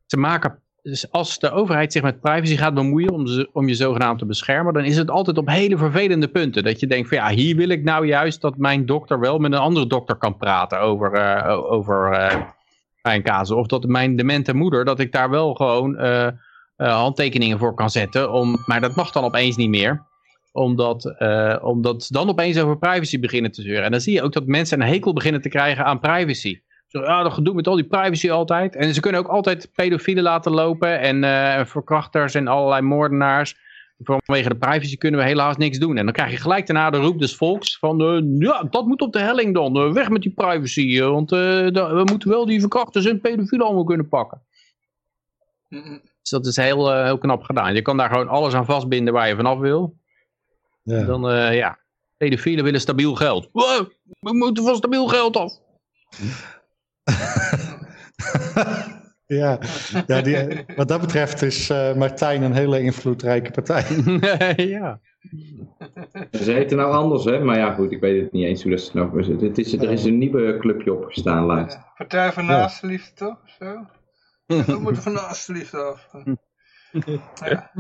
ze 0.06 0.18
maken, 0.18 0.60
dus 0.82 1.12
als 1.12 1.40
de 1.40 1.52
overheid 1.52 1.92
zich 1.92 2.02
met 2.02 2.20
privacy 2.20 2.56
gaat 2.56 2.74
bemoeien 2.74 3.12
om, 3.12 3.48
om 3.54 3.68
je 3.68 3.76
zogenaamd 3.76 4.20
te 4.20 4.26
beschermen, 4.26 4.74
dan 4.74 4.84
is 4.84 4.98
het 4.98 5.10
altijd 5.10 5.38
op 5.38 5.48
hele 5.48 5.78
vervelende 5.78 6.28
punten. 6.28 6.64
Dat 6.64 6.80
je 6.80 6.88
denkt 6.88 7.10
van 7.10 7.18
ja, 7.18 7.30
hier 7.30 7.56
wil 7.56 7.70
ik 7.70 7.84
nou 7.84 8.06
juist 8.06 8.42
dat 8.42 8.58
mijn 8.58 8.86
dokter 8.86 9.20
wel 9.20 9.38
met 9.40 9.52
een 9.52 9.60
andere 9.60 9.88
dokter 9.88 10.16
kan 10.16 10.38
praten 10.38 10.80
over, 10.80 11.14
eh, 11.14 11.72
over 11.72 12.12
eh, 12.12 12.42
mijn 13.02 13.24
casus. 13.24 13.56
Of 13.56 13.68
dat 13.68 13.86
mijn 13.86 14.16
demente 14.16 14.54
moeder, 14.54 14.86
dat 14.86 15.00
ik 15.00 15.12
daar 15.12 15.30
wel 15.30 15.54
gewoon 15.54 15.98
eh, 15.98 16.28
eh, 16.28 16.34
handtekeningen 16.76 17.60
voor 17.60 17.74
kan 17.74 17.90
zetten. 17.90 18.32
Om, 18.32 18.58
maar 18.66 18.82
dat 18.82 18.96
mag 18.96 19.12
dan 19.12 19.24
opeens 19.24 19.56
niet 19.56 19.70
meer 19.70 20.08
omdat, 20.52 21.06
eh, 21.06 21.56
omdat 21.62 22.04
ze 22.04 22.14
dan 22.14 22.30
opeens 22.30 22.60
over 22.60 22.78
privacy 22.78 23.20
beginnen 23.20 23.52
te 23.52 23.62
zeuren. 23.62 23.84
En 23.84 23.92
dan 23.92 24.02
zie 24.02 24.14
je 24.14 24.22
ook 24.22 24.34
dat 24.34 24.46
mensen 24.46 24.82
een 24.82 24.88
hekel 24.88 25.14
beginnen 25.14 25.42
te 25.42 25.50
krijgen 25.50 25.86
aan 25.86 26.00
privacy. 26.00 26.62
Zo, 26.90 27.02
ja, 27.02 27.24
dat 27.24 27.34
gedoe 27.34 27.54
met 27.54 27.68
al 27.68 27.76
die 27.76 27.88
privacy 27.88 28.32
altijd. 28.32 28.76
En 28.76 28.94
ze 28.94 29.00
kunnen 29.00 29.22
ook 29.22 29.28
altijd 29.28 29.72
pedofielen 29.74 30.24
laten 30.24 30.52
lopen 30.52 31.00
en 31.00 31.24
eh, 31.24 31.66
verkrachters 31.66 32.34
en 32.36 32.48
allerlei 32.48 32.82
moordenaars. 32.82 33.56
Vanwege 34.04 34.50
de 34.50 34.58
privacy 34.58 34.98
kunnen 34.98 35.20
we 35.20 35.26
helaas 35.26 35.58
niks 35.58 35.78
doen. 35.78 35.98
En 35.98 36.04
dan 36.04 36.14
krijg 36.14 36.32
je 36.32 36.38
gelijk 36.38 36.68
daarna 36.68 36.90
de 36.90 36.98
roep 36.98 37.20
des 37.20 37.36
volks 37.36 37.78
van, 37.78 38.02
eh, 38.02 38.40
ja, 38.40 38.64
dat 38.64 38.86
moet 38.86 39.02
op 39.02 39.14
de 39.14 39.20
helling 39.20 39.54
dan. 39.54 39.78
Eh, 39.78 39.92
weg 39.92 40.10
met 40.10 40.22
die 40.22 40.32
privacy, 40.32 41.02
want 41.02 41.30
we 41.30 42.02
moeten 42.06 42.30
wel 42.30 42.46
die 42.46 42.60
verkrachters 42.60 43.06
en 43.06 43.22
pedofielen 43.22 43.66
allemaal 43.66 43.84
kunnen 43.84 44.10
pakken. 44.10 44.42
Mm, 45.68 46.02
Dus 46.22 46.30
dat 46.30 46.46
is 46.46 46.56
heel, 46.56 47.04
heel 47.04 47.18
knap 47.18 47.44
gedaan. 47.44 47.74
Je 47.74 47.82
kan 47.82 47.98
daar 47.98 48.10
gewoon 48.10 48.28
alles 48.28 48.54
aan 48.54 48.66
vastbinden 48.66 49.14
waar 49.14 49.28
je 49.28 49.36
vanaf 49.36 49.60
wil. 49.60 49.98
Ja. 50.84 51.04
Dan, 51.04 51.54
ja, 51.56 51.80
pedofielen 52.18 52.64
willen 52.64 52.82
stabiel 52.82 53.16
geld. 53.16 53.50
Wow, 53.52 53.90
we 54.20 54.34
moeten 54.34 54.64
van 54.64 54.76
stabiel 54.76 55.08
geld 55.08 55.38
af. 55.38 55.52
ja, 59.40 59.60
ja 60.08 60.22
die, 60.22 60.66
wat 60.76 60.88
dat 60.88 61.02
betreft 61.02 61.42
is 61.42 61.70
eh, 61.70 61.96
Martijn 61.96 62.42
een 62.42 62.54
hele 62.54 62.82
invloedrijke 62.82 63.52
partij. 63.52 63.86
ja. 64.76 65.00
Ze 66.32 66.52
heten 66.52 66.78
nou 66.78 66.94
anders, 66.94 67.26
hè? 67.26 67.44
Maar 67.44 67.58
ja, 67.58 67.74
goed, 67.74 67.92
ik 67.92 68.00
weet 68.00 68.22
het 68.22 68.32
niet 68.32 68.46
eens 68.46 68.64
hoe 68.64 68.72
dat 68.72 68.82
ze 68.82 68.98
nou. 68.98 69.42
Het 69.46 69.58
is, 69.58 69.74
er 69.74 69.92
is 69.92 70.04
een 70.04 70.18
nieuwe 70.18 70.58
clubje 70.58 70.94
opgestaan 70.94 71.46
laatst. 71.46 71.80
Partij 71.98 72.32
van 72.32 72.46
Naaste 72.46 72.88
Liefde, 72.88 73.14
toch? 73.14 73.38
Zo? 73.60 73.86
We 74.46 74.80
moeten 74.80 75.02
van 75.02 75.14
Naaste 75.14 75.54
Liefde 75.54 75.78
af. 75.78 76.10
Ja. 77.34 77.72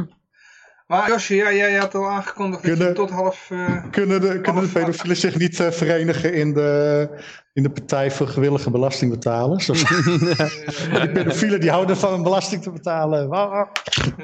Maar 0.90 1.10
Josje, 1.10 1.36
ja, 1.36 1.54
jij 1.54 1.74
had 1.74 1.96
al 1.96 2.10
aangekondigd 2.10 2.62
dat 2.64 2.72
je 2.72 2.78
Kunnen- 2.78 2.96
tot 2.96 3.10
half... 3.10 3.48
eh, 3.52 3.84
Kunnen 3.92 4.22
de, 4.22 4.42
kunnen 4.42 4.64
de 4.64 4.70
pedofielen 4.70 5.18
zich 5.18 5.38
niet 5.38 5.60
eh, 5.60 5.72
verenigen 5.72 6.34
in 6.34 6.54
de, 6.54 7.08
in 7.54 7.64
de 7.64 7.70
Partij 7.70 8.12
voor 8.12 8.28
Gewillige 8.28 8.72
Belastingbetalers? 8.72 9.66
Die 11.02 11.10
pedofielen 11.14 11.60
die 11.60 11.70
houden 11.70 11.98
van 11.98 12.24
belasting 12.24 12.62
te 12.64 12.72
betalen. 12.72 13.28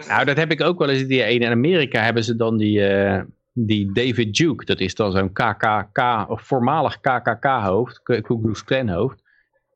Nou, 0.08 0.26
dat 0.26 0.38
heb 0.38 0.52
ik 0.52 0.62
ook 0.62 0.80
wel 0.80 0.90
eens. 0.90 1.08
Die, 1.08 1.34
in 1.34 1.52
Amerika 1.52 2.02
hebben 2.02 2.24
ze 2.24 2.36
dan 2.36 2.58
die, 2.58 2.88
eh, 2.88 3.22
die 3.54 3.92
David 3.94 4.36
Duke. 4.36 4.66
Dat 4.66 4.80
is 4.80 4.96
dan 4.96 5.12
zo'n 5.12 5.32
KKK, 5.32 6.26
of 6.28 6.42
voormalig 6.42 7.00
KKK-hoofd, 7.00 8.02
Ku 8.04 8.22
Klux 8.22 8.64
hoofd. 8.86 9.24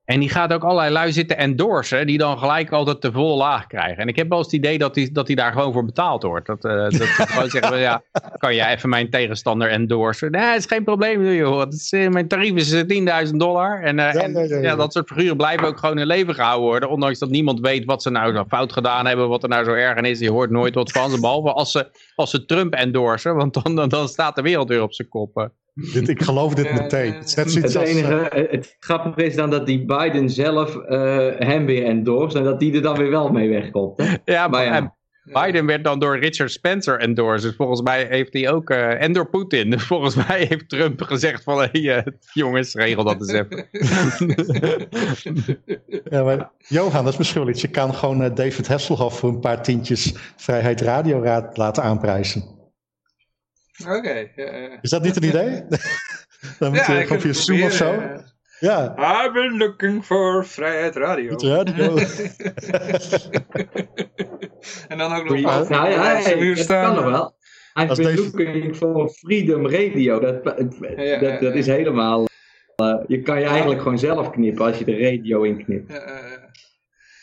En 0.09 0.19
die 0.19 0.29
gaat 0.29 0.53
ook 0.53 0.63
allerlei 0.63 0.91
lui 0.91 1.11
zitten 1.11 1.37
endorsen, 1.37 2.07
die 2.07 2.17
dan 2.17 2.37
gelijk 2.37 2.71
altijd 2.71 3.01
de 3.01 3.11
volle 3.11 3.35
laag 3.35 3.67
krijgen. 3.67 3.97
En 3.97 4.07
ik 4.07 4.15
heb 4.15 4.29
wel 4.29 4.37
eens 4.37 4.47
het 4.47 4.55
idee 4.55 4.77
dat 4.77 4.95
hij 4.95 5.09
dat 5.11 5.27
die 5.27 5.35
daar 5.35 5.51
gewoon 5.51 5.73
voor 5.73 5.85
betaald 5.85 6.23
wordt. 6.23 6.45
Dat, 6.45 6.65
eh, 6.65 6.75
dat 6.75 6.93
ze 6.93 7.05
gewoon 7.05 7.49
zeggen, 7.55 7.71
van, 7.71 7.79
ja, 7.79 8.01
kan 8.37 8.55
jij 8.55 8.73
even 8.73 8.89
mijn 8.89 9.09
tegenstander 9.09 9.69
endorsen? 9.69 10.31
Nee, 10.31 10.41
dat 10.41 10.57
is 10.57 10.65
geen 10.65 10.83
probleem, 10.83 11.33
joh. 11.33 11.59
Het 11.59 11.73
is, 11.73 11.91
eh, 11.91 12.07
mijn 12.07 12.27
tarief 12.27 12.55
is 12.55 12.71
eh, 12.71 12.81
10.000 13.27 13.39
dollar. 13.39 13.83
En, 13.83 13.99
eh, 13.99 14.13
Ja, 14.13 14.21
en 14.21 14.47
ja, 14.47 14.57
ja, 14.57 14.75
dat 14.75 14.93
soort 14.93 15.07
figuren 15.07 15.37
blijven 15.37 15.67
ook 15.67 15.79
gewoon 15.79 15.99
in 15.99 16.07
leven 16.07 16.35
gehouden 16.35 16.67
worden. 16.67 16.89
Ondanks 16.89 17.19
dat 17.19 17.29
niemand 17.29 17.59
weet 17.59 17.85
wat 17.85 18.01
ze 18.01 18.09
nou 18.09 18.43
fout 18.47 18.73
gedaan 18.73 19.05
hebben, 19.05 19.29
wat 19.29 19.43
er 19.43 19.49
nou 19.49 19.63
zo 19.63 19.73
erg 19.73 19.97
aan 19.97 20.05
is. 20.05 20.19
Je 20.19 20.31
hoort 20.31 20.49
nooit 20.49 20.75
wat 20.75 20.91
van 20.91 21.09
ze, 21.09 21.19
behalve 21.19 21.51
als 21.51 21.71
ze, 21.71 21.87
als 22.15 22.29
ze 22.29 22.45
Trump 22.45 22.73
endorsen. 22.73 23.35
Want 23.35 23.63
dan, 23.63 23.75
dan, 23.75 23.89
dan 23.89 24.07
staat 24.07 24.35
de 24.35 24.41
wereld 24.41 24.69
weer 24.69 24.81
op 24.81 24.93
zijn 24.93 25.09
kop. 25.09 25.49
Dit, 25.93 26.09
ik 26.09 26.23
geloof 26.23 26.53
dit 26.53 26.73
meteen. 26.73 27.13
Het 27.13 27.35
Het 27.35 27.75
als... 27.75 27.77
enige, 27.89 28.29
eh, 28.29 28.43
eh, 28.43 28.51
het 28.51 28.75
grappige 28.79 29.25
is 29.25 29.35
dan 29.35 29.49
dat 29.49 29.65
die 29.65 29.85
Biden 29.85 30.29
zelf 30.29 30.75
eh, 30.75 31.27
hem 31.37 31.65
weer 31.65 31.83
endorst 31.85 32.35
en 32.35 32.43
dat 32.43 32.59
die 32.59 32.73
er 32.73 32.81
dan 32.81 32.97
weer 32.97 33.09
wel 33.09 33.29
mee 33.29 33.49
wegkomt. 33.49 33.97
Hè? 33.97 34.13
Ja, 34.25 34.47
Maar 34.47 34.65
ja. 34.65 34.75
en 34.75 34.93
Biden 35.23 35.65
werd 35.65 35.83
dan 35.83 35.99
door 35.99 36.19
Richard 36.19 36.51
Spencer 36.51 36.99
endorsed. 36.99 37.41
Dus 37.47 37.55
volgens 37.55 37.81
mij 37.81 38.05
heeft 38.09 38.33
hij 38.33 38.51
ook, 38.51 38.69
eh, 38.69 39.01
en 39.01 39.13
door 39.13 39.29
Poetin. 39.29 39.69
Dus 39.69 39.83
volgens 39.83 40.15
mij 40.27 40.45
heeft 40.49 40.69
Trump 40.69 41.01
gezegd 41.01 41.43
van, 41.43 41.57
hey, 41.71 42.03
jongens, 42.33 42.73
regel 42.73 43.03
dat 43.03 43.15
eens 43.19 43.31
even. 43.31 43.67
ja, 46.15 46.23
maar, 46.23 46.51
Johan, 46.57 47.03
dat 47.03 47.13
is 47.13 47.17
misschien 47.19 47.41
wel 47.41 47.49
iets. 47.49 47.61
Je 47.61 47.67
kan 47.67 47.93
gewoon 47.93 48.33
David 48.33 48.67
Hasselhoff 48.67 49.19
voor 49.19 49.29
een 49.29 49.39
paar 49.39 49.63
tientjes 49.63 50.13
Vrijheid 50.37 50.81
Radio 50.81 51.21
raad- 51.21 51.57
laten 51.57 51.83
aanprijzen. 51.83 52.57
Oké. 53.87 54.29
Is 54.81 54.89
dat 54.89 55.03
niet 55.03 55.15
een 55.15 55.23
idee? 55.23 55.63
Dan 56.59 56.71
moet 56.71 56.85
ja, 56.85 56.93
je 56.93 57.01
gewoon 57.01 57.07
heb 57.07 57.21
via 57.21 57.33
Zoom 57.33 57.63
of 57.63 57.71
zo. 57.71 58.01
Ja, 58.59 58.95
I've 58.97 59.31
been 59.33 59.57
looking 59.57 60.05
for 60.05 60.45
Vrijheid 60.45 60.95
Radio. 60.95 61.35
en 64.87 64.97
dan 64.97 65.15
ook 65.15 65.29
nog 65.29 65.41
boven 65.41 65.71
nou 65.71 65.87
op 65.87 65.93
ja, 65.93 66.13
dat 66.55 66.65
kan 66.65 66.95
nog 66.95 67.05
wel. 67.05 67.37
I've 67.73 67.95
been 67.95 68.15
looking 68.15 68.75
for 68.75 69.09
freedom 69.09 69.67
radio. 69.67 70.19
Dat, 70.19 70.43
dat, 70.43 70.77
ja, 70.97 71.19
dat, 71.19 71.39
dat 71.39 71.53
ja. 71.53 71.59
is 71.59 71.65
helemaal... 71.65 72.27
eh, 72.75 72.95
je 73.07 73.21
kan 73.21 73.39
je 73.39 73.45
eigenlijk 73.45 73.81
gewoon 73.81 73.99
zelf 73.99 74.29
knippen 74.29 74.65
als 74.65 74.77
je 74.77 74.85
de 74.85 74.97
radio 74.97 75.41
inknipt. 75.41 75.91
Ja, 75.91 76.49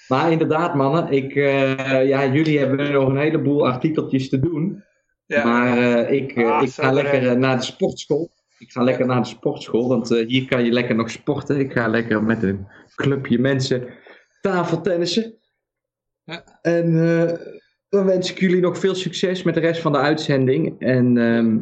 Maar 0.09 0.33
inderdaad 0.33 0.75
mannen, 0.75 1.11
ik, 1.11 1.35
eh, 1.35 2.09
ja, 2.09 2.27
jullie 2.27 2.59
hebben 2.59 2.93
nog 2.93 3.09
een 3.09 3.17
heleboel 3.17 3.67
artikeltjes 3.67 4.29
te 4.29 4.41
doen. 4.41 4.85
Ja. 5.27 5.45
Maar 5.45 5.79
eh, 5.79 6.13
ik, 6.17 6.33
eh, 6.33 6.51
Ah, 6.51 6.63
ik 6.63 6.71
ga 6.71 6.93
lekker 6.93 7.29
eh, 7.29 7.37
naar 7.37 7.57
de 7.57 7.63
sportschool. 7.63 8.31
Ik 8.59 8.73
ga 8.73 8.83
lekker 8.83 9.07
naar 9.07 9.21
de 9.21 9.29
sportschool, 9.29 9.89
want 9.89 10.09
hier 10.09 10.49
kan 10.49 10.65
je 10.65 10.73
lekker 10.73 10.95
nog 10.95 11.11
sporten. 11.11 11.59
Ik 11.59 11.73
ga 11.73 11.89
lekker 11.89 12.23
met 12.23 12.43
een 12.43 12.67
clubje 12.95 13.39
mensen 13.39 13.89
tafeltennissen. 14.41 15.35
Ja. 16.25 16.45
En 16.63 16.93
dan 17.89 18.07
wens 18.07 18.31
ik 18.31 18.41
jullie 18.41 18.61
nog 18.61 18.79
veel 18.79 18.95
succes 18.95 19.43
met 19.43 19.55
de 19.55 19.61
rest 19.61 19.81
van 19.81 19.93
de 19.93 19.99
uitzending. 19.99 20.81
En 20.81 21.19
ehm, 21.19 21.59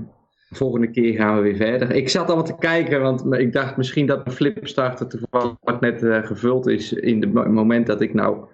volgende 0.50 0.90
keer 0.90 1.14
gaan 1.14 1.36
we 1.36 1.42
weer 1.42 1.56
verder. 1.56 1.90
Ik 1.90 2.08
zat 2.08 2.30
al 2.30 2.36
wat 2.36 2.46
te 2.46 2.56
kijken, 2.58 3.00
want 3.00 3.32
ik 3.32 3.52
dacht 3.52 3.76
misschien 3.76 4.06
dat 4.06 4.24
mijn 4.24 4.36
flipstarter 4.36 5.08
toevallig 5.08 5.80
net 5.80 6.26
gevuld 6.26 6.66
is 6.66 6.92
in 6.92 7.20
het 7.20 7.32
mo- 7.32 7.48
moment 7.48 7.86
dat 7.86 8.00
ik 8.00 8.14
nou... 8.14 8.46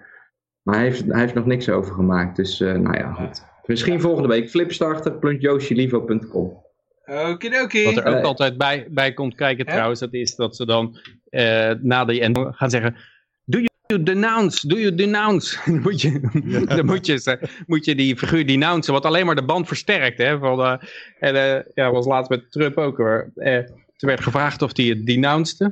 Maar 0.62 0.74
hij 0.74 0.84
heeft, 0.84 1.04
hij 1.06 1.20
heeft 1.20 1.34
nog 1.34 1.46
niks 1.46 1.68
over 1.68 1.94
gemaakt, 1.94 2.36
dus 2.36 2.58
nou 2.58 2.96
ja, 2.96 3.12
goed. 3.12 3.44
Misschien 3.66 4.00
volgende 4.00 4.28
week 4.28 4.50
flipstarter.josjelivo.com 4.50 6.68
Okidoki. 7.06 7.84
Wat 7.84 7.96
er 7.96 8.06
ook 8.06 8.14
Eh, 8.14 8.22
altijd 8.22 8.58
bij, 8.58 8.86
bij 8.90 9.12
komt 9.12 9.34
kijken 9.34 9.66
Hè? 9.66 9.72
trouwens, 9.72 10.00
dat 10.00 10.14
is 10.14 10.34
dat 10.34 10.56
ze 10.56 10.66
dan 10.66 10.98
eh, 11.30 11.70
na 11.80 12.04
de 12.04 12.20
end 12.20 12.38
gaan 12.50 12.70
zeggen... 12.70 12.96
Do 13.44 13.58
you 13.86 14.02
denounce? 14.02 14.68
Do 14.68 14.76
you 14.78 14.94
denounce? 14.94 15.58
dan 15.70 15.80
moet 15.80 16.00
je, 16.00 16.20
dan 16.76 16.86
moet 16.86 17.06
je, 17.06 17.18
ze- 17.18 17.48
moet 17.66 17.84
je 17.84 17.94
die 17.94 18.16
figuur 18.16 18.46
denouncen, 18.46 18.92
wat 18.92 19.04
alleen 19.04 19.26
maar 19.26 19.34
de 19.34 19.44
band 19.44 19.66
versterkt. 19.66 20.18
Hè, 20.18 20.38
van, 20.38 20.60
eh, 20.60 20.76
en 21.18 21.34
eh 21.56 21.62
ja, 21.74 21.90
was 21.90 22.06
laatst 22.06 22.30
met 22.30 22.50
Trump 22.52 22.76
ook 22.78 22.96
hoor. 22.96 23.30
Eh, 23.34 23.54
er 23.54 23.66
werd 23.96 24.20
gevraagd 24.20 24.62
of 24.62 24.76
hij 24.76 24.84
het 24.86 25.06
denounced. 25.06 25.70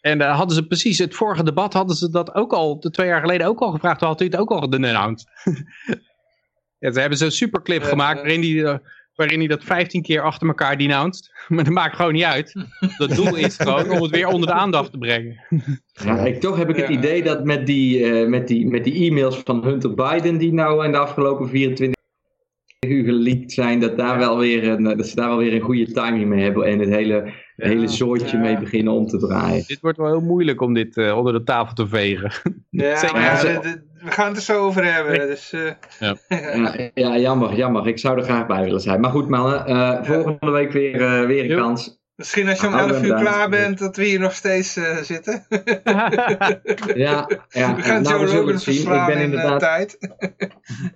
En 0.00 0.18
daar 0.18 0.34
hadden 0.34 0.56
ze 0.56 0.66
precies, 0.66 0.98
het 0.98 1.14
vorige 1.14 1.42
debat 1.42 1.72
hadden 1.72 1.96
ze 1.96 2.10
dat 2.10 2.34
ook 2.34 2.52
al, 2.52 2.80
de 2.80 2.90
twee 2.90 3.06
jaar 3.06 3.20
geleden 3.20 3.46
ook 3.46 3.60
al 3.60 3.70
gevraagd. 3.70 4.00
Had 4.00 4.18
hij 4.18 4.28
het 4.30 4.40
ook 4.40 4.50
al 4.50 4.70
denounced? 4.70 5.28
ja, 6.80 6.92
ze 6.92 7.00
hebben 7.00 7.18
zo'n 7.18 7.30
superclip 7.30 7.82
Ja, 7.82 7.88
gemaakt 7.88 8.16
ja. 8.18 8.22
waarin 8.24 8.42
hij... 8.56 8.64
eh, 8.72 8.78
waarin 9.14 9.38
hij 9.38 9.48
dat 9.48 9.64
15 9.64 10.02
keer 10.02 10.20
achter 10.22 10.46
elkaar 10.48 10.78
denounced. 10.78 11.30
Maar 11.48 11.64
dat 11.64 11.72
maakt 11.72 11.96
gewoon 11.96 12.12
niet 12.12 12.22
uit. 12.22 12.52
Het 12.78 13.14
doel 13.14 13.36
is 13.36 13.56
gewoon 13.56 13.90
om 13.90 14.02
het 14.02 14.10
weer 14.10 14.26
onder 14.26 14.46
de 14.48 14.52
aandacht 14.54 14.92
te 14.92 14.98
brengen. 14.98 15.36
Ja, 16.04 16.18
ik, 16.18 16.40
toch 16.40 16.56
heb 16.56 16.68
ik 16.68 16.76
het 16.76 16.88
Ja. 16.88 16.94
idee 16.98 17.22
dat 17.22 17.44
met 17.44 17.66
die, 17.66 18.04
eh, 18.12 18.28
met, 18.28 18.48
die, 18.48 18.66
met 18.66 18.84
die 18.84 19.08
e-mails 19.10 19.36
van 19.44 19.64
Hunter 19.64 19.94
Biden, 19.94 20.38
die 20.38 20.52
nou 20.52 20.84
in 20.84 20.90
de 20.92 20.98
afgelopen 20.98 21.48
24 21.48 21.98
uur 22.86 23.04
geleakt 23.04 23.52
zijn, 23.52 23.80
dat, 23.80 23.96
daar 23.96 24.18
wel 24.18 24.38
weer 24.38 24.68
een, 24.68 24.86
eh, 24.86 24.96
dat 24.96 25.06
ze 25.06 25.14
daar 25.14 25.28
wel 25.28 25.38
weer 25.38 25.54
een 25.54 25.60
goede 25.60 25.92
timing 25.92 26.26
mee 26.26 26.42
hebben 26.42 26.64
en 26.66 26.78
het 26.78 26.88
hele, 26.88 27.32
hele 27.56 27.88
zoortje 27.88 28.36
Ja. 28.36 28.42
mee 28.42 28.58
beginnen 28.58 28.92
om 28.92 29.06
te 29.06 29.18
draaien. 29.18 29.64
Dit 29.66 29.80
wordt 29.80 29.98
wel 29.98 30.06
heel 30.06 30.20
moeilijk 30.20 30.60
om 30.60 30.74
dit 30.74 30.96
eh, 30.96 31.16
onder 31.16 31.32
de 31.32 31.42
tafel 31.42 31.74
te 31.74 31.86
vegen. 31.88 32.32
Ja, 32.70 32.96
Zeker. 33.06 33.82
Ja, 34.00 34.06
Ja, 34.06 34.06
we 34.06 34.10
gaan 34.10 34.26
het 34.28 34.36
er 34.36 34.42
zo 34.42 34.60
over 34.66 34.94
hebben. 34.94 35.18
Dus, 35.26 35.52
eh, 35.52 35.70
Ja, 36.58 36.90
ja, 36.94 37.16
jammer, 37.18 37.54
jammer. 37.54 37.86
Ik 37.88 37.98
zou 37.98 38.18
er 38.18 38.24
graag 38.24 38.46
bij 38.46 38.64
willen 38.64 38.80
zijn. 38.80 39.00
Maar 39.00 39.10
goed, 39.10 39.28
mannen, 39.28 39.66
eh, 39.66 40.04
volgende 40.04 40.50
week 40.50 40.72
weer, 40.72 41.02
eh, 41.02 41.26
weer 41.26 41.50
een 41.50 41.58
kans. 41.58 41.98
Misschien 42.16 42.48
als 42.48 42.60
je 42.60 42.66
om 42.66 42.72
Nou, 42.72 42.90
11 42.90 43.02
uur 43.02 43.14
klaar 43.14 43.48
bent, 43.48 43.78
dat 43.78 43.96
we 43.96 44.04
hier 44.04 44.20
nog 44.20 44.32
steeds 44.32 44.76
eh, 44.76 44.96
zitten. 44.96 45.46
Ja, 46.94 47.28
ja 47.48 47.74
we 47.74 47.82
gaan 47.82 48.02
nou, 48.02 48.26
Joe 48.26 48.26
Rogan 48.26 48.52
het 48.52 48.62
zien. 48.62 48.74
Ik 48.74 48.80
verslaan 48.80 49.06
ben 49.06 49.16
in 49.16 49.22
inderdaad 49.22 49.60
tijd. 49.60 49.98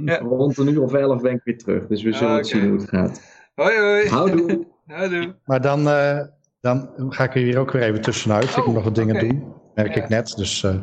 rond 0.20 0.59
een 0.59 0.68
uur 0.68 0.82
of 0.82 0.92
elf 0.92 1.22
ben 1.22 1.32
ik 1.32 1.40
weer 1.44 1.59
terug. 1.59 1.86
Dus 1.86 2.02
we 2.02 2.12
zullen 2.12 2.34
het 2.36 2.46
Oké. 2.46 2.57
zien 2.57 2.68
hoe 2.68 2.78
het 2.78 2.88
gaat. 2.88 3.20
Hoi 3.55 3.78
hoi. 3.78 4.09
Houdoe. 4.09 4.66
Houdoe. 4.86 5.34
Maar 5.44 5.61
dan, 5.61 5.88
eh, 5.88 6.20
dan 6.61 6.90
ga 7.09 7.24
ik 7.24 7.34
er 7.34 7.40
hier 7.40 7.59
ook 7.59 7.70
weer 7.72 7.82
even 7.82 8.00
tussenuit. 8.00 8.44
ik 8.50 8.57
Oh, 8.59 8.64
moet 8.66 8.74
nog 8.74 8.84
wat 8.84 8.94
dingen 8.94 9.18
doen, 9.28 9.52
merk 9.74 9.94
Ja. 9.94 10.02
ik 10.02 10.09
net. 10.09 10.34
Dus 10.36 10.62
eh, 10.64 10.74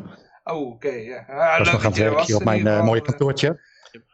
Oh, 0.44 0.70
oké. 0.70 0.88
ja. 0.88 1.24
Ah, 1.28 1.58
was 1.58 1.72
leuk 1.72 1.72
nog 1.72 1.74
aan 1.74 1.80
dat 1.82 1.82
het 1.82 1.96
je 1.96 2.02
er 2.02 2.08
werk 2.08 2.18
was, 2.18 2.26
hier 2.26 2.36
op 2.36 2.44
mijn 2.44 2.66
eh, 2.66 2.84
mooie 2.84 3.02
kantoortje. 3.02 3.60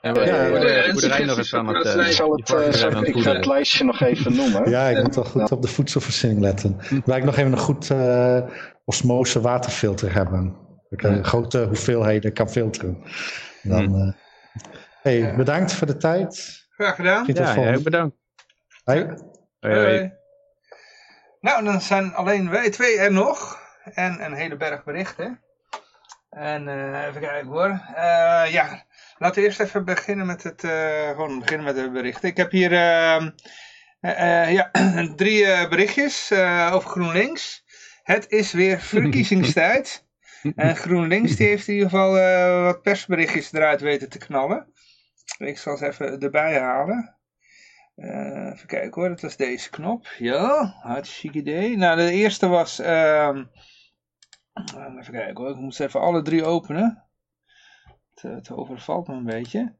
En 0.00 0.14
we 0.14 0.20
Ja, 0.20 0.44
de 0.48 0.88
boerderij 0.92 1.24
nog 1.24 1.36
eens 1.38 1.54
aan 1.54 1.66
het... 1.74 1.86
eh, 1.86 2.06
Ik 2.06 2.12
zal 2.12 2.32
het, 2.32 2.50
eh, 2.52 3.02
ik 3.02 3.16
ga 3.22 3.32
het 3.34 3.46
lijstje 3.46 3.84
nog 3.84 4.00
even 4.00 4.36
noemen. 4.36 4.70
Ja, 4.70 4.88
ik 4.88 5.02
moet 5.02 5.14
wel 5.14 5.24
goed 5.24 5.52
op 5.52 5.62
de 5.62 5.68
voedselvoorziening 5.68 6.40
letten. 6.40 6.76
Waar 7.04 7.18
ik 7.18 7.24
nog 7.24 7.36
even 7.36 7.52
een 7.52 7.58
goed 7.58 7.90
eh, 7.90 8.42
osmose 8.84 9.40
waterfilter 9.40 10.12
hebben. 10.14 10.56
Dat 10.88 10.98
ik 10.98 11.02
eh, 11.18 11.24
grote 11.24 11.64
hoeveelheden 11.66 12.32
kan 12.32 12.50
filteren. 12.50 13.02
Dan, 13.62 13.94
eh, 13.94 14.12
hey, 15.02 15.18
Ja. 15.18 15.36
bedankt 15.36 15.72
voor 15.72 15.86
de 15.86 15.96
tijd. 15.96 16.62
Graag 16.70 16.94
gedaan. 16.94 17.24
Ja, 17.26 17.54
ja, 17.54 17.80
bedankt. 17.82 18.16
Hoi. 18.84 19.06
Hoi. 19.60 20.12
Nou, 21.40 21.64
dan 21.64 21.80
zijn 21.80 22.14
alleen 22.14 22.50
wij 22.50 22.70
twee 22.70 22.98
er 22.98 23.12
nog. 23.12 23.58
En 23.94 24.24
een 24.24 24.32
hele 24.34 24.56
berg 24.56 24.84
berichten. 24.84 25.40
En 26.38 26.68
eh, 26.68 27.06
even 27.06 27.20
kijken 27.20 27.48
hoor. 27.48 27.80
Eh, 27.94 28.52
ja, 28.52 28.84
laten 29.18 29.40
we 29.40 29.46
eerst 29.46 29.60
even 29.60 29.84
beginnen 29.84 30.26
met 30.26 30.42
het, 30.42 30.64
eh, 30.64 31.08
gewoon 31.08 31.38
beginnen 31.38 31.66
met 31.66 31.76
de 31.76 31.90
berichten. 31.90 32.28
Ik 32.28 32.36
heb 32.36 32.50
hier 32.50 32.72
ehm, 32.72 33.30
eh, 34.00 34.42
eh, 34.42 34.52
ja, 34.52 34.70
drie 35.16 35.68
berichtjes 35.68 36.32
over 36.72 36.90
GroenLinks. 36.90 37.64
Het 38.02 38.30
is 38.30 38.52
weer 38.52 38.80
verkiezingstijd. 38.80 40.06
En 40.54 40.76
GroenLinks 40.76 41.36
die 41.36 41.46
heeft 41.46 41.68
in 41.68 41.74
ieder 41.74 41.90
geval 41.90 42.12
wat 42.62 42.82
persberichtjes 42.82 43.52
eruit 43.52 43.80
weten 43.80 44.08
te 44.08 44.18
knallen. 44.18 44.72
Ik 45.38 45.58
zal 45.58 45.76
ze 45.76 45.86
even 45.86 46.20
erbij 46.20 46.58
halen. 46.58 47.16
Even 47.96 48.66
kijken 48.66 49.00
hoor, 49.00 49.08
dat 49.08 49.20
was 49.20 49.36
deze 49.36 49.70
knop. 49.70 50.06
Ja, 50.18 50.74
hartstikke 50.82 51.38
idee. 51.38 51.76
Nou, 51.76 51.96
de 51.96 52.10
eerste 52.12 52.48
was... 52.48 52.78
ehm, 52.78 53.44
even 55.00 55.12
kijken 55.12 55.36
hoor, 55.36 55.50
ik 55.50 55.56
moet 55.56 55.80
even 55.80 56.00
alle 56.00 56.22
drie 56.22 56.44
openen. 56.44 57.02
Het, 58.14 58.22
het 58.22 58.50
overvalt 58.50 59.08
me 59.08 59.14
een 59.14 59.24
beetje. 59.24 59.74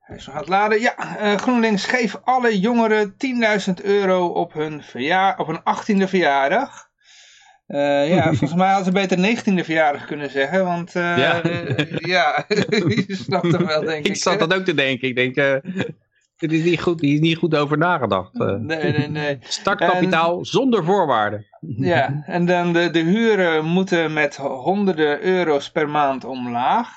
Hij 0.00 0.16
is 0.16 0.26
nog 0.26 0.34
aan 0.34 0.40
het 0.40 0.50
laden. 0.50 0.80
Ja, 0.80 1.16
eh, 1.18 1.34
GroenLinks 1.36 1.84
geeft 1.86 2.24
alle 2.24 2.60
jongeren 2.60 3.16
10.000 3.16 3.84
euro 3.84 4.26
op 4.26 4.52
hun, 4.52 4.82
verjaar, 4.82 5.38
op 5.38 5.46
hun 5.46 5.60
18e 5.60 6.08
verjaardag. 6.08 6.90
Eh, 7.66 8.08
ja, 8.14 8.22
volgens 8.38 8.54
mij 8.54 8.68
hadden 8.72 8.84
ze 8.84 8.92
beter 8.92 9.18
19e 9.18 9.64
verjaardag 9.64 10.06
kunnen 10.06 10.30
zeggen, 10.30 10.64
want 10.64 10.94
eh, 10.96 11.18
Ja. 11.18 11.42
eh, 11.42 11.86
ja, 12.14 12.44
je 12.48 13.04
snapt 13.08 13.52
hem 13.52 13.66
wel 13.66 13.82
denk 13.84 14.04
ik. 14.04 14.06
Ik 14.12 14.16
zat 14.16 14.38
dat 14.38 14.54
ook 14.54 14.64
te 14.64 14.74
denken. 14.74 15.08
Ik 15.08 15.14
denk, 15.16 15.36
eh 15.36 15.56
dit 16.50 16.52
is 16.52 16.64
niet 16.64 16.80
goed, 16.80 17.00
hier 17.00 17.14
is 17.14 17.20
niet 17.20 17.36
goed 17.36 17.56
over 17.56 17.78
nagedacht. 17.78 18.40
eh. 18.40 18.54
Nee, 18.54 18.92
nee, 18.92 19.08
nee. 19.08 19.38
Startkapitaal 19.60 20.44
zonder 20.44 20.84
voorwaarden. 20.84 21.46
Ja, 21.76 22.22
en 22.26 22.46
dan 22.46 22.72
de, 22.72 22.90
de 22.90 22.98
huren 22.98 23.64
moeten 23.64 24.12
met 24.12 24.36
honderden 24.36 25.22
euro's 25.24 25.70
per 25.70 25.88
maand 25.88 26.24
omlaag. 26.24 26.88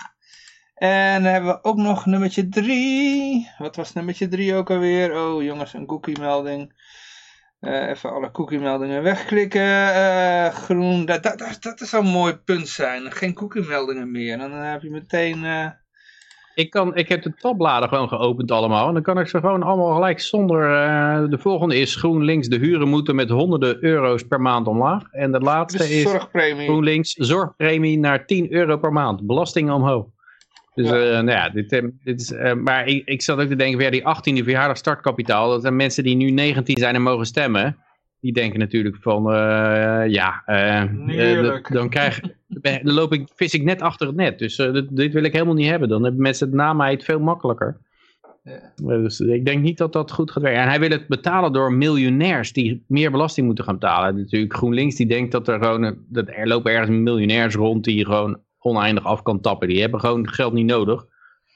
En 0.75 1.23
dan 1.23 1.31
hebben 1.31 1.49
we 1.51 1.63
ook 1.63 1.77
nog 1.77 2.05
nummertje 2.05 2.47
3. 2.49 3.49
Wat 3.57 3.75
was 3.75 3.93
nummertje 3.93 4.27
3 4.27 4.55
ook 4.55 4.69
alweer? 4.69 5.21
Oh 5.21 5.43
jongens, 5.43 5.73
een 5.73 5.85
cookie 5.85 6.19
melding. 6.19 6.73
Eh, 7.59 7.87
even 7.89 8.11
alle 8.11 8.31
cookie 8.31 8.59
meldingen 8.59 9.03
wegklikken. 9.03 9.93
Eh, 9.93 10.47
groen, 10.47 11.05
dat, 11.05 11.23
dat, 11.23 11.37
dat, 11.37 11.57
dat 11.61 11.79
zou 11.79 12.05
een 12.05 12.11
mooi 12.11 12.33
punt 12.33 12.67
zijn. 12.67 13.11
Geen 13.11 13.33
cookie 13.33 13.67
meldingen 13.67 14.11
meer. 14.11 14.37
Dan 14.37 14.51
heb 14.51 14.81
je 14.81 14.89
meteen... 14.89 15.45
Ik, 16.55 16.69
kan, 16.69 16.95
ik 16.95 17.09
heb 17.09 17.23
de 17.23 17.33
tabbladen 17.33 17.89
gewoon 17.89 18.07
geopend 18.07 18.51
allemaal. 18.51 18.87
En 18.87 18.93
dan 18.93 19.03
kan 19.03 19.19
ik 19.19 19.27
ze 19.27 19.39
gewoon 19.39 19.63
allemaal 19.63 19.93
gelijk 19.93 20.19
zonder... 20.19 20.63
eh, 20.63 21.29
de 21.29 21.37
volgende 21.37 21.77
is 21.79 21.95
GroenLinks. 21.95 22.47
De 22.47 22.57
huren 22.57 22.87
moeten 22.87 23.15
met 23.15 23.29
honderden 23.29 23.83
euro's 23.83 24.23
per 24.23 24.41
maand 24.41 24.67
omlaag. 24.67 25.03
En 25.11 25.31
de 25.31 25.39
laatste 25.39 25.77
de 25.77 25.89
is 25.89 26.01
zorgpremie. 26.01 26.67
GroenLinks 26.67 27.13
zorgpremie 27.13 27.99
naar 27.99 28.25
10 28.25 28.53
euro 28.53 28.77
per 28.77 28.91
maand. 28.91 29.27
Belastingen 29.27 29.73
omhoog. 29.73 30.05
Dus 30.73 30.89
Ja. 30.89 30.95
ja. 30.95 31.21
nou 31.21 31.37
ja, 31.37 31.49
dit, 31.49 31.71
eh, 31.71 31.83
dit 32.03 32.21
is, 32.21 32.31
eh, 32.31 32.53
maar 32.53 32.87
ik, 32.87 33.07
ik 33.07 33.21
zat 33.21 33.39
ook 33.39 33.47
te 33.47 33.55
denken, 33.55 33.83
ja, 33.83 33.89
die 33.89 34.39
18e 34.39 34.43
verjaardag 34.43 34.77
startkapitaal, 34.77 35.49
dat 35.49 35.61
zijn 35.61 35.75
mensen 35.75 36.03
die 36.03 36.15
nu 36.15 36.31
19 36.31 36.77
zijn 36.77 36.95
en 36.95 37.01
mogen 37.01 37.25
stemmen. 37.25 37.77
Die 38.19 38.33
denken 38.33 38.59
natuurlijk 38.59 38.95
van, 38.99 39.31
eh, 39.33 40.07
ja, 40.07 40.43
eh, 40.45 40.81
eh, 40.81 41.63
dan, 41.69 41.89
krijg, 41.89 42.21
dan 42.83 42.93
loop 42.93 43.13
ik, 43.13 43.27
vis 43.35 43.53
ik 43.53 43.63
net 43.63 43.81
achter 43.81 44.07
het 44.07 44.15
net. 44.15 44.39
Dus 44.39 44.57
eh, 44.57 44.73
dit, 44.73 44.95
dit 44.95 45.13
wil 45.13 45.23
ik 45.23 45.33
helemaal 45.33 45.53
niet 45.53 45.69
hebben. 45.69 45.89
Dan 45.89 46.03
hebben 46.03 46.21
mensen 46.21 46.47
het 46.47 46.55
na 46.55 46.73
mij 46.73 46.91
het 46.91 47.03
veel 47.03 47.19
makkelijker. 47.19 47.77
Ja. 48.43 48.51
Eh, 48.51 48.71
Dus 48.85 49.19
ik 49.19 49.45
denk 49.45 49.61
niet 49.61 49.77
dat 49.77 49.93
dat 49.93 50.11
goed 50.11 50.31
gaat 50.31 50.43
werken. 50.43 50.61
En 50.61 50.67
hij 50.67 50.79
wil 50.79 50.89
het 50.89 51.07
betalen 51.07 51.53
door 51.53 51.73
miljonairs 51.73 52.53
die 52.53 52.83
meer 52.87 53.11
belasting 53.11 53.45
moeten 53.45 53.63
gaan 53.63 53.73
betalen. 53.79 54.15
Natuurlijk 54.17 54.53
GroenLinks 54.55 54.95
die 54.95 55.07
denkt 55.07 55.31
dat 55.31 55.47
er 55.47 55.63
gewoon, 55.63 55.97
dat 56.09 56.27
er 56.27 56.47
lopen 56.47 56.71
ergens 56.71 56.89
miljonairs 56.97 57.55
rond 57.55 57.83
die 57.83 58.05
gewoon 58.05 58.41
oneindig 58.59 59.05
af 59.05 59.21
kan 59.21 59.41
tappen. 59.41 59.67
Die 59.67 59.81
hebben 59.81 59.99
gewoon 59.99 60.29
geld 60.29 60.53
niet 60.53 60.65
nodig. 60.65 61.05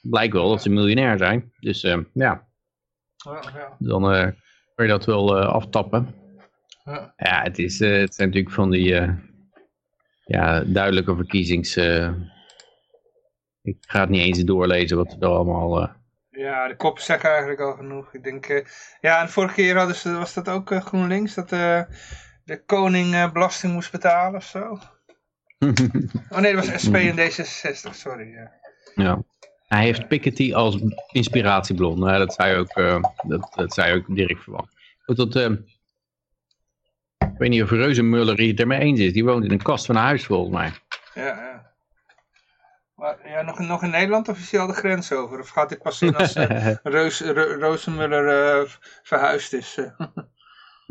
Blijkt 0.00 0.32
wel 0.32 0.48
dat 0.48 0.62
ze 0.62 0.70
miljonair 0.70 1.18
zijn. 1.18 1.52
Dus 1.60 1.82
eh, 1.82 1.98
ja, 2.12 2.46
Ja, 3.24 3.42
ja, 3.54 3.76
dan 3.78 4.12
eh 4.12 4.26
kun 4.74 4.84
je 4.88 4.94
dat 4.94 5.04
wel 5.04 5.38
aftappen. 5.38 6.14
ja. 6.84 7.14
Ja, 7.16 7.42
het, 7.42 7.58
is, 7.58 7.78
het 7.78 8.14
zijn 8.14 8.28
natuurlijk 8.28 8.54
van 8.54 8.70
die 8.70 8.94
ja, 10.30 10.60
duidelijke 10.64 11.16
verkiezings... 11.16 11.76
eh, 11.76 12.10
ik 13.62 13.76
ga 13.80 14.00
het 14.00 14.08
niet 14.08 14.20
eens 14.22 14.38
doorlezen 14.38 14.96
wat 14.96 15.16
er 15.20 15.28
allemaal... 15.28 15.82
eh, 15.82 15.88
Ja, 16.30 16.68
de 16.68 16.76
koppen 16.76 17.02
zeggen 17.02 17.30
eigenlijk 17.30 17.60
al 17.60 17.72
genoeg. 17.72 18.14
Ik 18.14 18.22
denk, 18.22 18.46
eh, 18.46 18.64
ja, 19.00 19.20
en 19.20 19.28
vorige 19.28 19.54
keer 19.54 19.76
hadden 19.76 19.96
ze, 19.96 20.12
was 20.12 20.34
dat 20.34 20.48
ook 20.48 20.74
GroenLinks, 20.74 21.34
dat 21.34 21.48
de 21.48 22.62
koning 22.66 23.32
belasting 23.32 23.72
moest 23.72 23.92
betalen 23.92 24.34
of 24.36 24.44
zo. 24.44 24.78
Oh 26.30 26.38
nee, 26.38 26.54
dat 26.54 26.66
was 26.68 26.82
SP 26.84 26.94
en 26.94 27.16
D66, 27.18 27.90
sorry. 27.90 28.28
Ja. 28.32 28.52
Ja. 28.94 29.22
Hij 29.66 29.84
heeft 29.84 30.08
Piketty 30.08 30.54
als 30.54 30.78
inspiratiebron. 31.12 32.00
Dat 32.00 32.34
zei 32.34 32.56
ook, 32.58 32.74
dat, 33.26 33.52
dat 33.54 33.74
zei 33.74 33.94
ook 33.94 34.16
Dirk 34.16 34.38
Verwacht. 34.38 34.74
Goed, 35.04 35.16
dat, 35.16 35.36
eh, 35.36 35.50
ik 37.20 37.38
weet 37.38 37.50
niet 37.50 37.62
of 37.62 37.70
Reuzenmuller 37.70 38.38
hier 38.38 38.50
het 38.50 38.60
ermee 38.60 38.78
eens 38.80 39.00
is. 39.00 39.12
Die 39.12 39.24
woont 39.24 39.44
in 39.44 39.50
een 39.50 39.62
kast 39.62 39.86
van 39.86 39.96
een 39.96 40.02
huis 40.02 40.24
volgens 40.26 40.56
mij. 40.56 40.72
Ja, 41.14 41.26
ja. 41.42 41.68
Maar, 42.94 43.28
ja, 43.28 43.42
nog, 43.42 43.58
in- 43.60 43.66
nog 43.66 43.82
in 43.82 43.90
Nederland 43.90 44.28
of 44.28 44.38
is 44.38 44.50
hij 44.50 44.60
al 44.60 44.66
de 44.66 44.72
grens 44.72 45.12
over? 45.12 45.38
Of 45.40 45.48
gaat 45.48 45.68
dit 45.68 45.82
pas 45.82 46.02
in 46.02 46.16
als 46.16 46.34
eh 46.34 46.74
Reus, 46.82 47.20
eh, 47.22 48.62
verhuisd 49.02 49.52
is? 49.52 49.76
eh? 49.78 50.06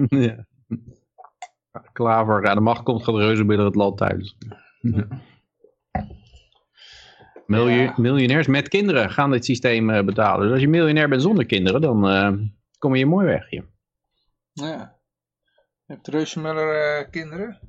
ja. 0.25 0.45
Klaver, 1.93 2.43
ja, 2.45 2.53
de 2.53 2.59
macht 2.59 2.83
komt, 2.83 3.03
gaat 3.03 3.15
reuzenbillen 3.15 3.65
het 3.65 3.75
land 3.75 3.97
thuis. 3.97 4.37
Miljoen- 7.45 7.77
Ja. 7.79 7.93
Miljonairs 7.97 8.47
met 8.47 8.67
kinderen 8.67 9.09
gaan 9.11 9.31
dit 9.31 9.45
systeem 9.45 10.05
betalen. 10.05 10.41
Dus 10.43 10.51
als 10.51 10.61
je 10.61 10.67
miljonair 10.67 11.09
bent 11.09 11.21
zonder 11.21 11.45
kinderen, 11.45 11.81
dan 11.81 12.51
kom 12.77 12.95
je 12.95 13.05
mooi 13.05 13.25
weg 13.25 13.49
hier. 13.49 13.65
ja. 14.53 14.97
Heeft 15.89 16.07
Reuzenmuller 16.07 16.99
eh 16.99 17.09
kinderen? 17.11 17.59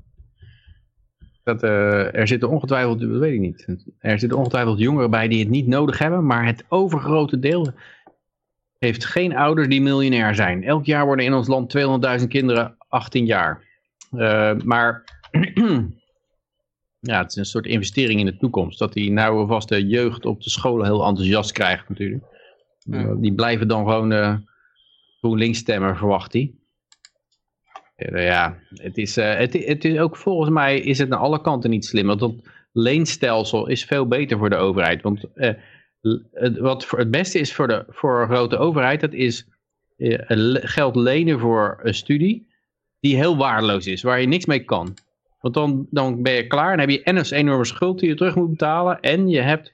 Dat, 1.43 1.63
eh, 1.63 2.15
er 2.15 2.29
zitten 2.29 2.49
ongetwijfeld, 2.49 3.01
dat 3.01 3.19
weet 3.19 3.33
ik 3.33 3.41
niet. 3.41 3.67
Er 3.99 4.19
zitten 4.19 4.39
ongetwijfeld 4.39 4.79
jongeren 4.79 5.11
bij 5.11 5.29
die 5.29 5.39
het 5.39 5.49
niet 5.49 5.67
nodig 5.67 5.99
hebben, 5.99 6.27
maar 6.27 6.47
het 6.47 6.65
overgrote 6.69 7.39
deel 7.39 7.73
heeft 8.79 9.05
geen 9.05 9.37
ouders 9.37 9.69
die 9.69 9.83
miljonair 9.83 10.35
zijn. 10.35 10.65
Elk 10.65 10.85
jaar 10.85 11.05
worden 11.05 11.25
in 11.25 11.35
ons 11.35 11.49
land 11.49 11.71
200.000 12.21 12.29
kinderen 12.29 12.77
18 12.89 13.27
jaar. 13.27 13.65
Eh, 14.11 14.55
maar 14.55 15.05
ja, 17.11 17.23
het 17.23 17.31
is 17.31 17.37
een 17.37 17.45
soort 17.45 17.67
investering 17.67 18.21
in 18.21 18.27
de 18.27 18.37
toekomst. 18.37 18.79
Dat 18.79 18.93
die 18.93 19.11
nou 19.13 19.39
alvast 19.39 19.69
de 19.69 19.87
jeugd 19.87 20.27
op 20.27 20.43
de 20.43 20.51
scholen 20.51 20.87
heel 20.87 21.07
enthousiast 21.07 21.53
krijgt 21.53 21.89
natuurlijk. 21.89 22.25
Ja. 22.79 23.15
Die 23.15 23.35
blijven 23.35 23.69
dan 23.69 23.85
gewoon 23.85 24.13
eh 24.13 24.37
GroenLinks 25.21 25.59
stemmen, 25.59 25.97
verwacht 25.97 26.33
hij. 26.33 26.55
Eh, 28.01 28.25
Ja, 28.25 28.59
het 28.75 28.99
is, 28.99 29.17
eh, 29.17 29.37
het, 29.37 29.53
het 29.53 29.85
is 29.85 29.99
ook 29.99 30.17
volgens 30.17 30.51
mij 30.51 30.81
is 30.81 30.99
het 30.99 31.13
aan 31.13 31.19
alle 31.19 31.41
kanten 31.41 31.71
niet 31.71 31.85
slim. 31.85 32.07
Want 32.07 32.21
dat 32.21 32.35
leenstelsel 32.73 33.69
is 33.69 33.85
veel 33.85 34.07
beter 34.07 34.39
voor 34.39 34.51
de 34.51 34.57
overheid. 34.57 35.03
Want 35.03 35.25
eh, 35.35 35.55
het, 36.33 36.59
wat 36.59 36.85
voor 36.85 36.99
het 36.99 37.11
beste 37.11 37.39
is 37.39 37.55
voor 37.55 37.69
de 37.69 37.85
voor 37.89 38.21
een 38.21 38.29
grote 38.29 38.57
overheid, 38.57 39.01
dat 39.01 39.13
is 39.13 39.49
geld 40.61 40.97
lenen 40.97 41.39
voor 41.39 41.81
een 41.83 41.95
studie 41.95 42.49
die 43.01 43.17
heel 43.17 43.37
waardeloos 43.37 43.87
is, 43.87 44.03
waar 44.03 44.21
je 44.21 44.27
niks 44.27 44.47
mee 44.47 44.65
kan. 44.65 44.97
Want 45.41 45.55
dan, 45.55 45.87
dan 45.91 46.23
ben 46.23 46.33
je 46.33 46.47
klaar 46.47 46.73
en 46.73 46.79
heb 46.79 46.89
je 46.91 47.03
en 47.03 47.17
een 47.17 47.33
enorme 47.33 47.65
schuld 47.65 47.99
die 47.99 48.09
je 48.09 48.15
terug 48.15 48.35
moet 48.35 48.51
betalen 48.51 49.01
en 49.01 49.29
je 49.29 49.41
hebt 49.41 49.73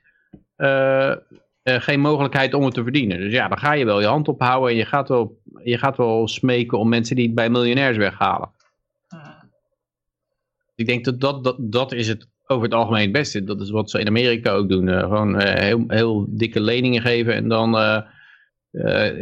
eh, 1.66 1.80
geen 1.80 2.00
mogelijkheid 2.00 2.54
om 2.54 2.64
het 2.64 2.74
te 2.74 2.82
verdienen. 2.82 3.18
Dus 3.18 3.32
ja, 3.32 3.48
dan 3.48 3.58
ga 3.58 3.72
je 3.72 3.84
wel 3.84 4.00
je 4.00 4.06
hand 4.06 4.28
ophouden 4.28 4.70
en 4.70 4.76
je 4.76 4.84
gaat 4.84 5.08
wel, 5.08 5.40
je 5.64 5.78
gaat 5.78 5.96
wel 5.96 6.28
smeken 6.28 6.78
om 6.78 6.88
mensen 6.88 7.16
die 7.16 7.26
het 7.26 7.34
bij 7.34 7.50
miljonairs 7.50 7.96
weghalen. 7.96 8.50
Ik 10.74 10.86
denk 10.86 11.04
dat 11.04 11.20
dat, 11.20 11.44
dat 11.44 11.56
dat 11.58 11.92
is 11.92 12.08
het 12.08 12.28
over 12.46 12.64
het 12.64 12.74
algemeen 12.74 13.02
het 13.02 13.12
beste. 13.12 13.44
Dat 13.44 13.60
is 13.60 13.70
wat 13.70 13.90
ze 13.90 14.00
in 14.00 14.06
Amerika 14.06 14.50
ook 14.50 14.68
doen. 14.68 14.88
eh, 14.88 14.98
gewoon 15.00 15.40
eh, 15.40 15.60
heel, 15.60 15.84
heel 15.88 16.26
dikke 16.28 16.60
leningen 16.60 17.02
geven 17.02 17.34
en 17.34 17.48
dan 17.48 17.70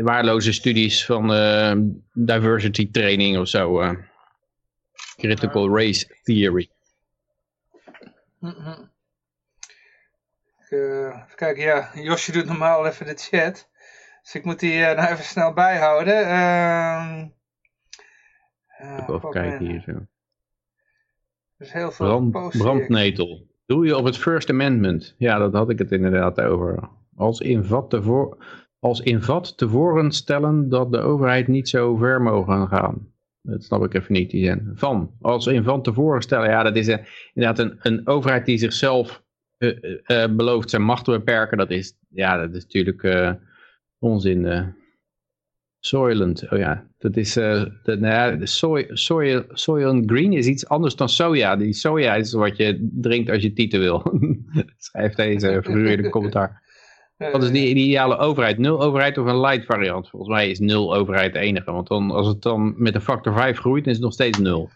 waardeloze 0.02 0.52
studies 0.52 1.04
van 1.04 1.26
diversity 2.12 2.90
training 2.90 3.38
of 3.38 3.48
zo. 3.48 3.94
critical 5.16 5.76
race 5.76 6.06
theory. 6.22 6.68
Mhm. 8.40 8.92
Eh, 10.74 11.06
even 11.06 11.36
kijken, 11.36 11.62
ja, 11.62 11.90
Josje 12.08 12.32
doet 12.32 12.46
normaal 12.46 12.86
even 12.86 13.06
de 13.06 13.14
chat. 13.14 13.68
Dus 14.22 14.34
ik 14.34 14.44
moet 14.44 14.60
die 14.60 14.84
eh, 14.84 14.96
nou 14.96 15.12
even 15.12 15.24
snel 15.24 15.52
bijhouden. 15.52 16.26
Ehm 16.26 17.26
eh, 18.66 18.98
Even 19.08 19.30
kijken 19.30 19.66
hier 19.66 19.80
zo. 19.80 19.90
Er 21.56 21.66
is 21.66 21.72
heel 21.72 21.90
veel 21.90 22.28
Brand, 22.30 22.58
brandnetel. 22.58 23.46
Doe 23.66 23.86
je 23.86 23.96
op 23.96 24.04
het 24.04 24.18
First 24.18 24.50
Amendment? 24.50 25.14
Ja, 25.18 25.38
dat 25.38 25.52
had 25.52 25.70
ik 25.70 25.78
het 25.78 25.92
inderdaad 25.92 26.40
over. 26.40 26.88
Als 27.16 27.40
in 27.40 27.64
vat 27.64 27.90
tevoren, 27.90 28.38
als 28.78 29.00
in 29.00 29.22
vat 29.22 29.58
tevoren 29.58 30.12
stellen 30.12 30.68
dat 30.68 30.92
de 30.92 30.98
overheid 30.98 31.48
niet 31.48 31.68
zo 31.68 31.96
ver 31.96 32.22
mogen 32.22 32.68
gaan. 32.68 33.12
Dat 33.42 33.62
snap 33.64 33.84
ik 33.84 33.94
even 33.94 34.12
niet, 34.12 34.30
die 34.30 34.44
zin. 34.44 34.72
Van. 34.74 35.14
Als 35.20 35.46
in 35.46 35.64
van 35.64 35.82
tevoren 35.82 36.22
stellen. 36.22 36.50
Ja, 36.50 36.62
dat 36.62 36.76
is 36.76 36.86
een, 36.86 37.06
inderdaad 37.34 37.58
een, 37.58 37.78
een 37.82 38.06
overheid 38.06 38.46
die 38.46 38.58
zichzelf 38.58 39.23
belooft 40.36 40.70
zijn 40.70 40.82
macht 40.82 41.04
te 41.04 41.10
beperken. 41.10 41.58
Dat 41.58 41.70
is, 41.70 41.94
ja, 42.08 42.36
dat 42.38 42.54
is 42.54 42.62
natuurlijk 42.62 43.02
eh, 43.02 43.32
onzin. 43.98 44.46
eh. 44.46 44.66
Soylent, 45.80 46.50
oh 46.50 46.58
ja, 46.58 46.86
dat 46.98 47.16
is, 47.16 47.36
eh 47.36 47.64
de, 47.82 47.96
nou 47.96 48.14
ja, 48.14 48.30
de 48.30 48.46
soy, 48.46 48.86
soy, 48.92 49.44
Soylent 49.52 50.10
Green 50.10 50.32
is 50.32 50.46
iets 50.46 50.68
anders 50.68 50.96
dan 50.96 51.08
soja. 51.08 51.56
Die 51.56 51.72
soja 51.72 52.14
is 52.14 52.32
wat 52.32 52.56
je 52.56 52.88
drinkt 52.92 53.30
als 53.30 53.42
je 53.42 53.52
tieten 53.52 53.80
wil. 53.80 54.02
Schrijft 54.78 55.16
deze 55.16 55.60
figuur 55.64 56.08
commentaar. 56.10 56.62
Wat 57.16 57.42
is 57.42 57.50
die, 57.50 57.74
die 57.74 57.84
ideale 57.84 58.16
overheid? 58.16 58.58
Nul 58.58 58.82
overheid 58.82 59.18
of 59.18 59.26
een 59.26 59.40
light 59.40 59.64
variant? 59.64 60.08
Volgens 60.10 60.30
mij 60.32 60.50
is 60.50 60.58
nul 60.58 60.94
overheid 60.94 61.32
de 61.32 61.38
enige. 61.38 61.72
Want 61.72 61.86
dan, 61.88 62.10
als 62.10 62.26
het 62.26 62.42
dan 62.42 62.74
met 62.76 62.94
een 62.94 63.00
factor 63.00 63.32
5 63.34 63.58
groeit, 63.58 63.82
dan 63.84 63.92
is 63.92 63.98
het 63.98 64.04
nog 64.06 64.14
steeds 64.14 64.38
nul. 64.38 64.70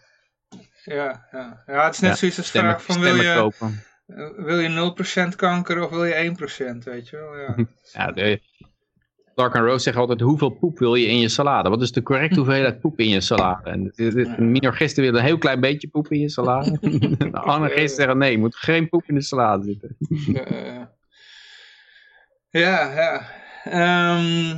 Ja, 0.83 1.27
ja. 1.31 1.63
ja, 1.67 1.85
het 1.85 1.93
is 1.93 1.99
net 1.99 2.09
Ja, 2.11 2.15
zoiets 2.15 2.37
als 2.37 2.47
stemmen- 2.47 2.79
vraag 2.79 2.83
van 2.95 2.99
wil 3.03 3.15
je, 3.15 3.33
kopen. 3.35 3.79
Eh, 4.15 4.45
wil 4.45 4.59
je 4.59 4.93
0% 5.33 5.35
kanker 5.35 5.83
of 5.83 5.89
wil 5.89 6.05
je 6.05 6.13
1%, 6.13 6.83
weet 6.83 7.09
je 7.09 7.17
wel. 7.17 7.37
Ja. 7.37 7.55
Ja, 7.93 8.11
de, 8.11 8.39
Clark 9.35 9.55
en 9.55 9.65
Rose 9.65 9.83
zeggen 9.83 10.01
altijd, 10.01 10.21
hoeveel 10.21 10.49
poep 10.49 10.79
wil 10.79 10.95
je 10.95 11.07
in 11.07 11.19
je 11.19 11.29
salade? 11.29 11.69
Wat 11.69 11.81
is 11.81 11.91
de 11.91 12.03
correcte 12.03 12.39
hoeveelheid 12.39 12.79
poep 12.79 12.99
in 12.99 13.09
je 13.09 13.21
salade? 13.21 13.69
En 13.69 14.51
minorgisten 14.51 15.03
willen 15.03 15.19
een 15.19 15.25
heel 15.25 15.37
klein 15.37 15.59
beetje 15.59 15.87
poep 15.87 16.11
in 16.11 16.19
je 16.19 16.29
salade. 16.29 16.77
De 17.17 17.31
anarchisten 17.31 17.95
zeggen, 17.95 18.17
nee, 18.17 18.31
je 18.31 18.37
moet 18.37 18.55
geen 18.55 18.89
poep 18.89 19.03
in 19.07 19.15
de 19.15 19.21
salade 19.21 19.63
zitten. 19.63 19.95
Ja, 22.51 22.91
ja. 22.93 23.21
Ehm, 23.63 24.57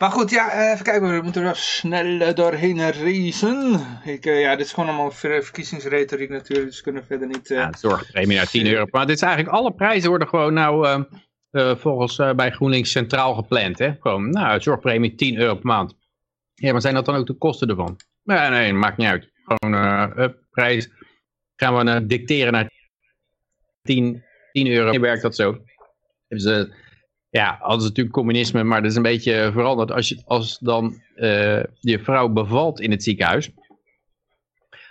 maar 0.00 0.10
goed, 0.10 0.30
ja, 0.30 0.50
eh, 0.50 0.72
even 0.72 0.84
kijken, 0.84 1.14
we 1.16 1.22
moeten 1.22 1.40
er 1.40 1.46
wel 1.46 1.56
snel 1.56 2.20
eh, 2.20 2.34
doorheen 2.34 2.78
racen. 2.92 3.80
Ik, 4.04 4.26
eh, 4.26 4.40
ja, 4.40 4.56
dit 4.56 4.66
is 4.66 4.72
gewoon 4.72 4.88
allemaal 4.88 5.10
ver- 5.10 5.42
verkiezingsretoriek 5.44 6.28
natuurlijk, 6.30 6.66
dus 6.68 6.76
we 6.76 6.82
kunnen 6.82 7.06
verder 7.06 7.26
niet... 7.28 7.50
eh, 7.50 7.56
Ja, 7.56 7.72
zorgpremie 7.78 8.36
naar 8.36 8.46
10 8.46 8.66
euro. 8.66 8.86
Maar 8.90 9.06
dit 9.06 9.16
is 9.16 9.22
eigenlijk, 9.22 9.54
alle 9.54 9.72
prijzen 9.74 10.08
worden 10.08 10.28
gewoon 10.28 10.54
nou 10.54 11.04
volgens 11.78 12.16
bij 12.36 12.50
GroenLinks 12.50 12.90
centraal 12.90 13.34
gepland. 13.34 13.78
Hè? 13.78 13.92
Gewoon, 14.00 14.30
nou, 14.30 14.60
zorgpremie 14.60 15.14
10 15.14 15.36
euro 15.38 15.54
per 15.54 15.66
maand. 15.66 15.94
Ja, 16.54 16.72
maar 16.72 16.80
zijn 16.80 16.94
dat 16.94 17.04
dan 17.04 17.14
ook 17.16 17.26
de 17.26 17.32
kosten 17.38 17.68
ervan? 17.68 17.96
Nee, 18.22 18.48
nee, 18.48 18.72
maakt 18.72 18.96
niet 18.96 19.08
uit. 19.08 19.30
Gewoon, 19.44 20.34
prijs 20.50 20.88
gaan 21.56 21.74
we 21.84 22.06
dicteren 22.06 22.52
naar 22.52 22.70
10, 23.82 24.24
10 24.52 24.66
euro. 24.66 25.00
Werkt 25.00 25.22
dat 25.22 25.36
zo? 25.36 25.58
Hebben 26.28 26.48
ze, 26.48 26.72
ja, 27.30 27.56
hadden 27.60 27.80
ze 27.80 27.88
natuurlijk 27.88 28.14
communisme, 28.14 28.62
maar 28.62 28.82
dat 28.82 28.90
is 28.90 28.96
een 28.96 29.02
beetje 29.02 29.50
veranderd. 29.52 29.92
Als, 29.92 30.08
je, 30.08 30.22
als 30.24 30.58
dan 30.58 31.02
eh, 31.14 31.62
je 31.80 31.98
vrouw 31.98 32.28
bevalt 32.28 32.80
in 32.80 32.90
het 32.90 33.02
ziekenhuis, 33.02 33.50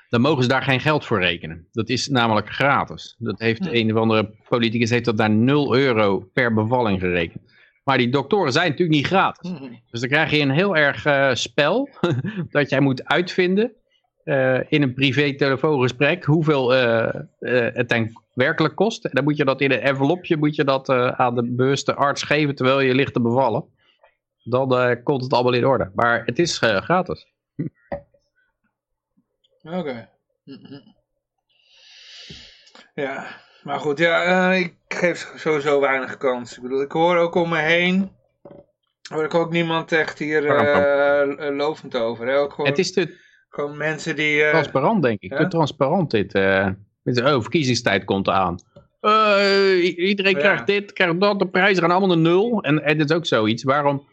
dan 0.10 0.22
mogen 0.22 0.44
ze 0.44 0.50
daar 0.50 0.62
geen 0.62 0.80
geld 0.80 1.06
voor 1.06 1.20
rekenen. 1.20 1.68
Dat 1.72 1.90
is 1.90 2.08
namelijk 2.08 2.50
gratis. 2.50 3.16
Dat 3.18 3.40
heeft 3.40 3.68
een 3.72 3.92
of 3.94 4.02
andere 4.02 4.36
politicus 4.48 4.90
heeft 4.90 5.06
dat 5.06 5.16
naar 5.16 5.30
0 5.30 5.76
euro 5.76 6.30
per 6.34 6.54
bevalling 6.54 7.00
gerekend. 7.00 7.44
Maar 7.84 7.98
die 7.98 8.10
doktoren 8.10 8.52
zijn 8.52 8.70
natuurlijk 8.70 8.98
niet 8.98 9.08
gratis. 9.08 9.52
Dus 9.92 10.00
dan 10.00 10.10
krijg 10.10 10.32
je 10.32 10.40
een 10.40 10.50
heel 10.50 10.76
erg 10.76 11.06
eh, 11.06 11.34
spel 11.34 11.90
dat 12.50 12.70
jij 12.70 12.80
moet 12.80 13.06
uitvinden 13.06 13.74
eh, 14.30 14.60
in 14.68 14.82
een 14.82 14.94
privé 14.94 15.36
telefoongesprek 15.36 16.24
hoeveel 16.24 16.74
eh, 16.74 17.16
eh, 17.40 17.76
het 17.76 17.90
dan 17.90 18.22
werkelijk 18.34 18.76
kost. 18.76 19.06
En 19.06 19.12
dan 19.14 19.24
moet 19.24 19.38
je 19.38 19.46
dat 19.46 19.62
in 19.62 19.72
een 19.72 19.80
envelopje 19.80 20.38
moet 20.38 20.56
je 20.56 20.64
dat, 20.64 20.90
aan 20.90 21.36
de 21.36 21.44
bewuste 21.44 21.96
arts 21.96 22.24
geven 22.24 22.56
terwijl 22.56 22.80
je 22.80 22.96
ligt 22.96 23.14
te 23.14 23.22
bevallen. 23.22 23.66
Dan 24.44 25.04
komt 25.04 25.24
het 25.24 25.34
allemaal 25.34 25.54
in 25.54 25.66
orde. 25.66 25.92
Maar 25.96 26.26
het 26.26 26.40
is 26.40 26.58
gratis. 26.58 27.28
Oké. 29.64 30.10
Ja, 32.94 33.28
maar 33.64 33.80
goed, 33.80 33.98
ja, 33.98 34.52
ik 34.54 34.76
geef 34.88 35.34
sowieso 35.36 35.80
weinig 35.80 36.18
kans. 36.18 36.58
Ik 36.58 36.64
bedoel, 36.64 36.82
ik 36.82 36.92
hoor 36.92 37.18
ook 37.18 37.36
om 37.36 37.50
me 37.50 37.60
heen, 37.60 38.12
hoor 39.10 39.24
ik 39.24 39.34
ook 39.34 39.52
niemand 39.52 39.92
echt 39.92 40.20
hier 40.20 40.46
eh, 40.46 41.56
lovend 41.56 41.96
over. 41.96 42.28
Hè? 42.28 42.38
Ook 42.38 42.54
gewoon, 42.54 42.70
Het 42.70 42.80
is 42.80 42.94
te 42.94 43.28
gewoon 43.50 43.78
mensen 43.78 44.16
die... 44.16 44.42
eh, 44.44 44.50
transparant, 44.50 45.04
denk 45.04 45.22
ik. 45.22 45.32
ja? 45.32 45.38
Te 45.38 45.48
transparant 45.48 46.12
dit. 46.12 46.34
eh. 46.34 46.68
Dit 47.04 47.18
is- 47.18 47.24
oh, 47.24 47.42
verkiezingstijd 47.42 48.04
komt 48.06 48.28
eraan. 48.28 48.58
Eh, 49.00 49.98
iedereen 49.98 50.34
Ja. 50.34 50.40
krijgt 50.40 50.68
dit, 50.68 50.94
krijgt 50.94 51.20
dat. 51.20 51.40
De 51.40 51.48
prijzen 51.48 51.82
gaan 51.82 51.92
allemaal 51.92 52.16
naar 52.18 52.32
nul. 52.34 52.62
En, 52.64 52.84
en 52.84 52.98
dat 52.98 53.10
is 53.10 53.16
ook 53.16 53.26
zoiets. 53.26 53.64
Waarom 53.64 54.04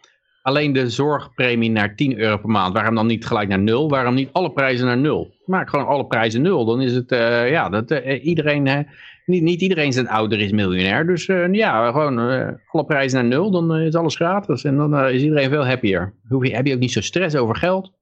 alleen 0.42 0.72
de 0.72 0.90
zorgpremie 0.90 1.70
naar 1.70 1.94
10 1.94 2.18
euro 2.18 2.36
per 2.36 2.48
maand? 2.48 2.72
Waarom 2.74 2.94
dan 2.94 3.06
niet 3.06 3.26
gelijk 3.26 3.48
naar 3.48 3.58
nul? 3.58 3.88
Waarom 3.88 4.14
niet 4.14 4.28
alle 4.32 4.52
prijzen 4.52 4.86
naar 4.86 4.96
nul? 4.96 5.34
Maak 5.44 5.68
gewoon 5.70 5.86
alle 5.86 6.06
prijzen 6.06 6.42
nul. 6.42 6.64
Dan 6.64 6.80
is 6.80 6.92
het, 6.94 7.12
eh, 7.12 7.50
ja, 7.50 7.68
dat 7.68 7.90
eh, 7.90 8.24
iedereen... 8.24 8.66
eh, 8.66 8.78
niet, 9.26 9.42
niet 9.42 9.60
iedereen 9.60 9.92
zijn 9.92 10.08
ouder 10.08 10.40
is 10.40 10.50
miljonair. 10.52 11.06
Dus 11.06 11.26
eh, 11.26 11.52
ja, 11.52 11.90
gewoon 11.90 12.20
eh, 12.30 12.48
alle 12.70 12.84
prijzen 12.84 13.18
naar 13.20 13.28
nul. 13.28 13.50
Dan 13.50 13.74
eh, 13.74 13.86
is 13.86 13.94
alles 13.94 14.16
gratis. 14.16 14.64
En 14.64 14.76
dan 14.76 14.96
eh, 14.96 15.14
is 15.14 15.22
iedereen 15.22 15.50
veel 15.50 15.66
happier. 15.66 16.14
Hoef 16.28 16.46
je, 16.46 16.54
heb 16.54 16.66
je 16.66 16.74
ook 16.74 16.80
niet 16.80 16.92
zo 16.92 17.00
stress 17.00 17.36
over 17.36 17.56
geld. 17.56 17.92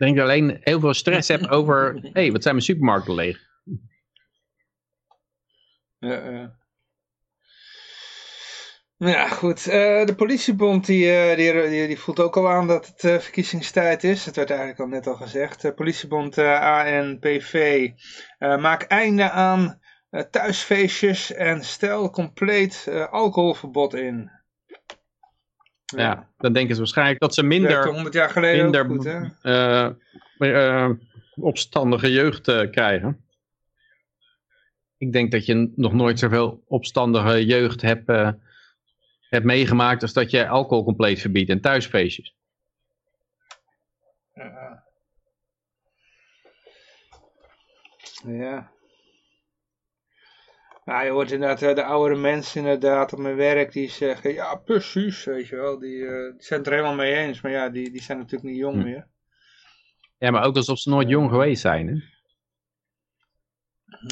Ik 0.00 0.06
denk 0.06 0.18
dat 0.18 0.28
alleen 0.28 0.58
heel 0.60 0.80
veel 0.80 0.94
stress 0.94 1.28
hebt 1.28 1.48
over... 1.58 1.94
Hé, 2.02 2.10
hey, 2.12 2.32
wat 2.32 2.42
zijn 2.42 2.54
mijn 2.54 2.66
supermarkten 2.66 3.14
leeg? 3.14 3.38
Ja, 5.98 6.30
ja. 6.30 6.58
Ja, 8.96 9.28
goed. 9.28 9.66
Eh, 9.66 10.04
de 10.04 10.14
politiebond 10.16 10.86
die, 10.86 11.12
eh, 11.12 11.36
die, 11.36 11.68
die, 11.68 11.86
die 11.86 11.98
voelt 11.98 12.20
ook 12.20 12.36
al 12.36 12.48
aan 12.48 12.66
dat 12.66 12.86
het 12.86 13.04
eh, 13.04 13.18
verkiezingstijd 13.18 14.04
is. 14.04 14.24
Het 14.24 14.36
werd 14.36 14.50
eigenlijk 14.50 14.80
al 14.80 14.86
net 14.86 15.06
al 15.06 15.14
gezegd. 15.14 15.62
De 15.62 15.74
politiebond 15.74 16.38
ANPV 16.38 17.90
maakt 18.38 18.86
einde 18.86 19.30
aan 19.30 19.80
thuisfeestjes 20.30 21.32
en 21.32 21.64
stel 21.64 22.10
compleet 22.10 22.88
alcoholverbod 23.10 23.94
in. 23.94 24.39
Ja. 25.96 26.28
dan 26.38 26.52
denken 26.52 26.74
ze 26.74 26.80
waarschijnlijk 26.80 27.20
dat 27.20 27.34
ze 27.34 27.42
minder, 27.42 27.86
100 27.86 28.14
jaar 28.14 28.30
geleden 28.30 28.62
minder 28.62 28.84
goed, 28.84 29.04
hè? 29.04 29.28
eh, 29.42 30.84
eh, 30.84 30.90
opstandige 31.34 32.12
jeugd 32.12 32.48
eh, 32.48 32.70
krijgen. 32.70 33.24
Ik 34.98 35.12
denk 35.12 35.32
dat 35.32 35.46
je 35.46 35.72
nog 35.76 35.92
nooit 35.92 36.18
zoveel 36.18 36.62
opstandige 36.66 37.46
jeugd 37.46 37.82
hebt, 37.82 38.06
hebt 39.28 39.44
meegemaakt 39.44 40.02
als 40.02 40.12
dat 40.12 40.30
je 40.30 40.48
alcohol 40.48 40.84
compleet 40.84 41.20
verbiedt 41.20 41.50
en 41.50 41.60
thuisfeestjes. 41.60 42.34
Ja. 48.26 48.70
Ja. 50.90 50.96
Ja, 50.96 51.02
je 51.02 51.10
hoort 51.10 51.30
inderdaad 51.30 51.62
eh, 51.62 51.74
de 51.74 51.84
oudere 51.84 52.20
mensen 52.20 52.60
inderdaad 52.60 53.12
op 53.12 53.18
mijn 53.18 53.36
werk 53.36 53.72
die 53.72 53.90
zeggen, 53.90 54.32
ja 54.32 54.54
precies, 54.54 55.24
weet 55.24 55.46
je 55.46 55.56
wel, 55.56 55.78
die, 55.78 56.06
eh, 56.06 56.32
die 56.32 56.42
zijn 56.42 56.58
het 56.58 56.68
er 56.68 56.74
helemaal 56.74 56.94
mee 56.96 57.14
eens, 57.14 57.40
maar 57.40 57.52
ja, 57.52 57.68
die, 57.68 57.90
die 57.90 58.02
zijn 58.02 58.18
natuurlijk 58.18 58.50
niet 58.50 58.58
jong 58.60 58.76
Hm. 58.76 58.82
meer. 58.82 59.08
Ja, 60.18 60.30
maar 60.30 60.44
ook 60.44 60.56
alsof 60.56 60.78
ze 60.78 60.88
nooit 60.90 61.08
jong 61.08 61.30
geweest 61.30 61.60
zijn. 61.60 61.86
Hè? 61.88 61.94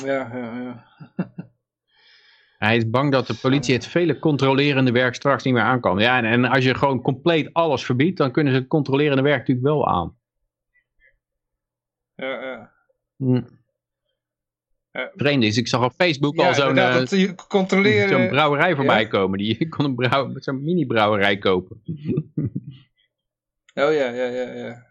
Ja, 0.06 0.36
ja, 0.36 0.60
ja. 0.60 0.86
Hij 2.59 2.76
is 2.76 2.90
bang 2.90 3.12
dat 3.12 3.26
de 3.26 3.34
politie 3.34 3.74
het 3.74 3.86
vele 3.86 4.18
controlerende 4.18 4.92
werk 4.92 5.14
straks 5.14 5.44
niet 5.44 5.55
meer 5.55 5.62
aan 5.62 5.80
kan. 5.80 5.98
Ja, 5.98 6.18
en, 6.18 6.24
en 6.24 6.44
als 6.44 6.64
je 6.64 6.74
gewoon 6.74 7.02
compleet 7.02 7.52
alles 7.52 7.84
verbiedt, 7.84 8.16
dan 8.16 8.32
kunnen 8.32 8.52
ze 8.52 8.59
het 8.59 8.68
controlerende 8.68 9.22
werk 9.22 9.38
natuurlijk 9.38 9.66
wel 9.66 9.88
aan. 9.88 10.18
ja, 12.14 12.42
ja. 12.42 12.72
Hm. 13.16 13.42
Ja. 14.93 15.12
Vreemd 15.15 15.43
is, 15.43 15.56
ik 15.56 15.69
zag 15.69 15.85
op 15.85 15.93
Facebook 15.93 16.36
Ja, 16.36 16.47
al 16.47 16.55
zo'n 16.55 16.78
eh, 16.78 17.31
controleren... 17.48 18.09
zo'n 18.09 18.28
brouwerij 18.28 18.74
voorbij 18.74 19.01
Ja? 19.01 19.09
komen. 19.09 19.39
Die, 19.39 19.69
kon 19.77 19.85
een 19.85 19.94
brouw, 19.94 20.32
zo'n 20.35 20.62
mini-brouwerij 20.62 21.39
kopen. 21.39 21.82
Oh 23.74 23.93
ja, 23.93 24.09
ja, 24.09 24.24
ja, 24.24 24.55
ja. 24.55 24.86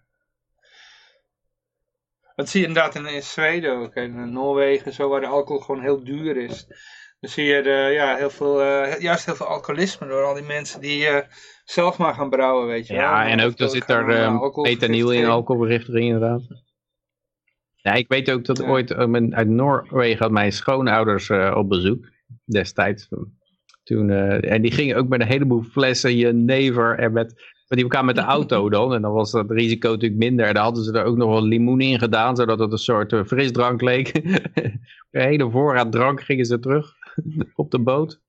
Dat 2.35 2.49
zie 2.49 2.61
je 2.61 2.67
inderdaad 2.67 2.95
in, 2.95 3.05
in 3.05 3.23
Zweden 3.23 3.77
ook. 3.77 3.93
En 3.93 4.03
in 4.03 4.31
Noorwegen, 4.31 4.93
zo 4.93 5.09
waar 5.09 5.21
de 5.21 5.27
alcohol 5.27 5.61
gewoon 5.61 5.81
heel 5.81 6.03
duur 6.03 6.37
is. 6.37 6.67
Dan 7.19 7.29
zie 7.29 7.45
je 7.45 7.61
de, 7.61 7.89
ja, 7.93 8.15
heel 8.15 8.29
veel, 8.29 8.61
eh, 8.61 8.99
juist 8.99 9.25
heel 9.25 9.35
veel 9.35 9.45
alcoholisme 9.45 10.07
door 10.07 10.23
al 10.23 10.33
die 10.33 10.43
mensen 10.43 10.81
die 10.81 11.07
eh, 11.07 11.27
zelf 11.65 11.97
maar 11.97 12.13
gaan 12.13 12.29
brouwen, 12.29 12.67
weet 12.67 12.87
je 12.87 12.93
wel. 12.93 13.01
Ja, 13.01 13.27
en 13.27 13.41
ook 13.41 13.57
dood 13.57 13.71
zit 13.71 13.89
er 13.89 14.09
uh, 14.09 14.25
eh, 14.25 14.51
etanyl 14.63 15.11
in, 15.11 15.25
alcoholvergiftiging 15.25 16.05
inderdaad. 16.05 16.41
Ja, 17.87 17.93
ik 17.93 18.07
weet 18.07 18.31
ook 18.31 18.45
dat 18.45 18.63
ooit 18.63 18.91
eh, 18.91 19.27
uit 19.29 19.47
Noorwegen 19.47 20.23
had 20.23 20.31
mijn 20.31 20.51
schoonouders 20.51 21.29
eh, 21.29 21.55
op 21.57 21.69
bezoek. 21.69 22.05
Destijds. 22.45 23.07
Toen, 23.83 24.09
eh, 24.09 24.51
en 24.51 24.61
die 24.61 24.71
gingen 24.71 24.95
ook 24.95 25.07
met 25.07 25.21
een 25.21 25.27
heleboel 25.27 25.63
flessen 25.63 26.15
jenever 26.15 26.97
en 26.97 27.13
met... 27.13 27.33
Maar 27.67 27.77
die 27.77 27.87
kwamen 27.87 28.15
met 28.15 28.15
de 28.15 28.31
auto 28.31 28.69
dan. 28.77 28.93
En 28.93 29.01
dan 29.01 29.13
was 29.13 29.31
dat 29.31 29.51
risico 29.51 29.89
natuurlijk 29.89 30.21
minder. 30.21 30.45
En 30.45 30.53
dan 30.53 30.63
hadden 30.63 30.83
ze 30.83 30.91
er 30.91 31.03
ook 31.03 31.17
nog 31.17 31.29
wel 31.29 31.43
limoen 31.43 31.81
in 31.81 31.99
gedaan. 31.99 32.35
Zodat 32.35 32.59
het 32.59 32.71
een 32.71 32.77
soort 32.77 33.15
frisdrank 33.25 33.81
leek. 33.81 34.11
een 35.11 35.21
hele 35.21 35.49
voorraad 35.49 35.91
drank 35.91 36.21
gingen 36.21 36.45
ze 36.45 36.59
terug 36.59 36.93
op 37.55 37.71
de 37.71 37.79
boot. 37.79 38.21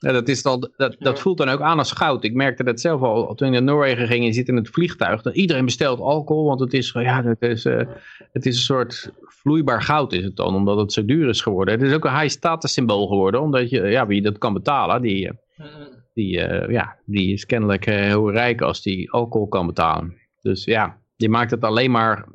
Ja, 0.00 0.12
dat, 0.12 0.28
is 0.28 0.42
dan, 0.42 0.70
dat, 0.76 0.96
dat 0.98 1.20
voelt 1.20 1.38
dan 1.38 1.48
ook 1.48 1.60
aan 1.60 1.78
als 1.78 1.92
goud. 1.92 2.24
Ik 2.24 2.34
merkte 2.34 2.64
dat 2.64 2.80
zelf 2.80 3.02
al 3.02 3.34
toen 3.34 3.46
ik 3.46 3.52
naar 3.52 3.62
Noorwegen 3.62 4.06
ging 4.06 4.20
en 4.20 4.26
je 4.26 4.32
zit 4.32 4.48
in 4.48 4.56
het 4.56 4.68
vliegtuig. 4.68 5.22
Dan 5.22 5.32
iedereen 5.32 5.64
bestelt 5.64 6.00
alcohol, 6.00 6.44
want 6.44 6.60
het 6.60 6.72
is, 6.72 6.90
ja, 6.92 7.24
het 7.24 7.42
is, 7.42 7.64
eh, 7.64 7.86
het 8.32 8.46
is 8.46 8.56
een 8.56 8.62
soort 8.62 9.12
vloeibaar 9.20 9.82
goud 9.82 10.12
is 10.12 10.24
het 10.24 10.36
dan. 10.36 10.54
Omdat 10.54 10.78
het 10.78 10.92
zo 10.92 11.04
duur 11.04 11.28
is 11.28 11.40
geworden. 11.40 11.74
Het 11.74 11.82
is 11.82 11.94
ook 11.94 12.04
een 12.04 12.18
high 12.18 12.28
status 12.28 12.72
symbool 12.72 13.06
geworden. 13.06 13.40
Omdat 13.40 13.70
je, 13.70 13.82
ja, 13.82 14.06
wie 14.06 14.22
dat 14.22 14.38
kan 14.38 14.52
betalen, 14.52 15.02
die, 15.02 15.28
eh, 15.28 15.66
die, 16.14 16.40
eh, 16.40 16.70
ja, 16.70 16.96
die 17.04 17.32
is 17.32 17.46
kennelijk 17.46 17.84
heel 17.84 18.30
rijk 18.30 18.60
als 18.60 18.82
die 18.82 19.10
alcohol 19.10 19.48
kan 19.48 19.66
betalen. 19.66 20.16
Dus 20.42 20.64
ja, 20.64 20.98
je 21.16 21.28
maakt 21.28 21.50
het 21.50 21.64
alleen 21.64 21.90
maar 21.90 22.26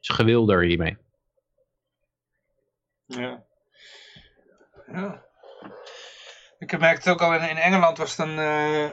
gewilder 0.00 0.62
hiermee. 0.62 0.96
Ja. 3.06 3.44
ja. 4.92 5.27
Ik 6.58 6.78
merk 6.78 6.96
het 6.96 7.08
ook 7.08 7.22
al, 7.22 7.34
in, 7.34 7.48
in 7.48 7.56
Engeland 7.56 7.98
was 7.98 8.16
dan 8.16 8.28
eh, 8.38 8.90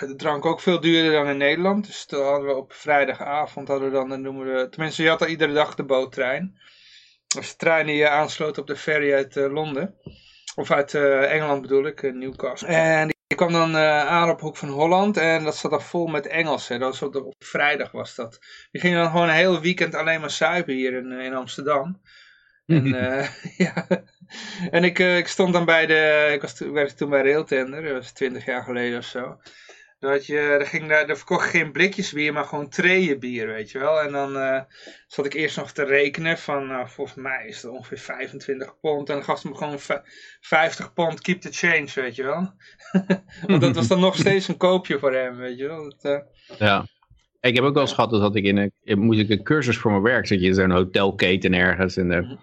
de 0.00 0.14
drank 0.16 0.46
ook 0.46 0.60
veel 0.60 0.80
duurder 0.80 1.12
dan 1.12 1.26
in 1.26 1.36
Nederland. 1.36 1.86
Dus 1.86 2.04
toen 2.04 2.24
hadden 2.24 2.46
we 2.46 2.54
op 2.54 2.72
vrijdagavond, 2.72 3.68
hadden 3.68 3.88
we 3.88 3.94
dan, 3.94 4.08
dan 4.08 4.20
noemen 4.20 4.54
we, 4.54 4.68
tenminste 4.68 5.02
je 5.02 5.08
had 5.08 5.20
al 5.20 5.26
iedere 5.26 5.52
dag 5.52 5.74
de 5.74 5.84
boottrein. 5.84 6.58
Dat 7.26 7.42
was 7.42 7.50
de 7.50 7.56
trein 7.56 7.86
die 7.86 7.96
je 7.96 8.08
aansloot 8.08 8.58
op 8.58 8.66
de 8.66 8.76
ferry 8.76 9.12
uit 9.12 9.36
eh, 9.36 9.52
Londen. 9.52 9.94
Of 10.54 10.70
uit 10.70 10.94
eh, 10.94 11.32
Engeland 11.32 11.62
bedoel 11.62 11.86
ik, 11.86 12.02
Newcastle. 12.14 12.68
En 12.68 13.06
die 13.06 13.36
kwam 13.36 13.52
dan 13.52 13.76
aan 13.76 14.30
op 14.30 14.40
Hoek 14.40 14.56
van 14.56 14.68
Holland 14.68 15.16
en 15.16 15.44
dat 15.44 15.56
zat 15.56 15.70
dan 15.70 15.82
vol 15.82 16.06
met 16.06 16.26
Engelsen. 16.26 16.80
Dat 16.80 16.98
was 16.98 17.22
op, 17.22 17.34
vrijdag 17.38 17.90
was 17.90 18.14
dat. 18.14 18.38
Die 18.70 18.80
gingen 18.80 18.98
dan 18.98 19.10
gewoon 19.10 19.28
een 19.28 19.34
heel 19.34 19.60
weekend 19.60 19.94
alleen 19.94 20.20
maar 20.20 20.30
suipen 20.30 20.74
hier 20.74 20.92
in, 20.92 21.12
in 21.12 21.34
Amsterdam. 21.34 22.00
En, 22.66 22.84
ja. 23.56 23.86
En 24.70 24.84
ik, 24.84 24.98
eh, 24.98 25.18
ik 25.18 25.28
stond 25.28 25.52
dan 25.52 25.64
bij 25.64 25.86
de, 25.86 26.30
ik, 26.32 26.40
was, 26.40 26.56
toen- 26.56 26.72
werkte 26.72 26.94
toen 26.94 27.10
bij 27.10 27.22
Railtender, 27.22 27.82
dat 27.82 27.92
was 27.92 28.12
twintig 28.12 28.44
jaar 28.44 28.62
geleden 28.62 28.98
of 28.98 29.04
zo. 29.04 29.38
Had 30.00 30.26
je, 30.26 30.38
er, 30.38 30.66
ging, 30.66 30.88
daar 30.88 31.08
er 31.08 31.16
verkocht 31.16 31.48
geen 31.50 31.72
blikjes 31.72 32.12
bier, 32.12 32.32
maar 32.32 32.44
gewoon 32.44 32.68
treeën 32.68 33.18
bier, 33.18 33.46
weet 33.46 33.70
je 33.70 33.78
wel. 33.78 34.00
En 34.00 34.12
dan 34.12 34.36
eh, 34.36 34.60
zat 35.06 35.26
ik 35.26 35.34
eerst 35.34 35.56
nog 35.56 35.72
te 35.72 35.84
rekenen 35.84 36.38
van, 36.38 36.66
nou, 36.66 36.88
volgens 36.88 37.16
mij 37.16 37.46
is 37.46 37.62
het 37.62 37.70
ongeveer 37.70 37.98
25 37.98 38.80
pond. 38.80 39.08
En 39.08 39.14
dan 39.14 39.24
gaf 39.24 39.40
ze 39.40 39.48
me 39.48 39.54
gewoon 39.56 39.78
vij- 39.80 40.02
50 40.40 40.92
pond, 40.92 41.20
keep 41.20 41.40
the 41.40 41.52
change, 41.52 41.88
weet 41.94 42.14
je 42.16 42.22
wel. 42.22 42.52
Want 43.46 43.60
dat 43.60 43.74
was 43.74 43.88
dan 43.88 44.00
nog 44.00 44.16
steeds 44.16 44.48
een 44.48 44.56
koopje 44.56 44.98
voor 44.98 45.12
hem, 45.14 45.36
weet 45.36 45.58
je 45.58 45.66
wel. 45.66 45.82
Dat, 45.98 46.04
eh, 46.48 46.58
Ja. 46.58 46.86
Ik 47.40 47.54
heb 47.54 47.64
ook 47.64 47.74
wel 47.74 47.82
eens 47.82 47.92
gehad, 47.92 48.10
dat 48.10 48.36
ik 48.36 48.44
in 48.44 48.72
een, 48.84 48.98
moest 48.98 49.20
ik 49.20 49.30
een 49.30 49.42
cursus 49.42 49.76
voor 49.78 49.90
mijn 49.90 50.02
werk, 50.02 50.26
zat 50.26 50.40
je 50.40 50.46
in 50.46 50.54
zo'n 50.54 50.70
hotelketen 50.70 51.54
ergens. 51.54 51.96
En 51.96 52.06
Mhm. 52.06 52.34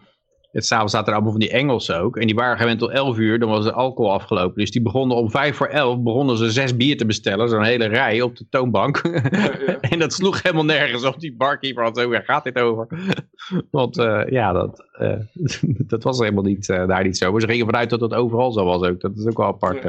Het 0.52 0.66
s'avonds 0.66 0.92
zaten 0.92 1.08
er 1.08 1.14
allemaal 1.14 1.32
van 1.32 1.42
die 1.42 1.52
Engelsen 1.52 2.00
ook. 2.00 2.18
En 2.18 2.28
die 2.28 2.36
waren 2.36 2.58
gewend 2.58 2.80
tot 2.80 2.90
11 2.90 3.18
uur, 3.18 3.40
dan 3.40 3.50
was 3.50 3.64
de 3.64 3.72
alcohol 3.72 4.14
afgelopen. 4.14 4.60
Dus 4.60 4.72
die 4.72 4.82
begonnen 4.82 5.18
om 5.18 5.30
5 5.30 5.56
voor 5.56 5.68
11, 5.68 6.00
begonnen 6.00 6.38
ze 6.38 6.52
zes 6.52 6.76
bier 6.76 6.98
te 6.98 7.06
bestellen. 7.06 7.50
Zo'n 7.50 7.64
hele 7.64 7.86
rij 7.86 8.22
op 8.22 8.36
de 8.36 8.46
toonbank. 8.50 9.02
ja. 9.04 9.80
en 9.92 10.00
dat 10.00 10.14
sloeg 10.14 10.42
helemaal 10.42 10.66
nergens 10.66 11.04
op. 11.04 11.20
Die 11.20 11.36
barkeeper 11.36 11.84
had 11.84 11.98
zo, 11.98 12.10
waar 12.10 12.24
gaat 12.24 12.44
dit 12.44 12.60
over? 12.60 12.88
Want 13.72 13.98
eh, 13.98 14.22
ja, 14.28 14.52
dat, 14.52 14.86
eh, 14.92 15.20
dat 15.92 16.04
was 16.04 16.20
helemaal 16.20 16.44
niet, 16.44 16.70
eh, 16.70 16.88
daar 16.88 17.04
niet 17.04 17.18
zo. 17.18 17.32
Maar 17.32 17.42
ze 17.42 17.48
gingen 17.48 17.66
vanuit 17.66 17.90
dat 17.90 18.02
het 18.02 18.14
overal 18.14 18.52
zo 18.52 18.66
was 18.66 18.82
ook. 18.82 19.02
Dat 19.02 19.18
is 19.18 19.26
ook 19.26 19.38
wel 19.38 19.48
apart. 19.48 19.84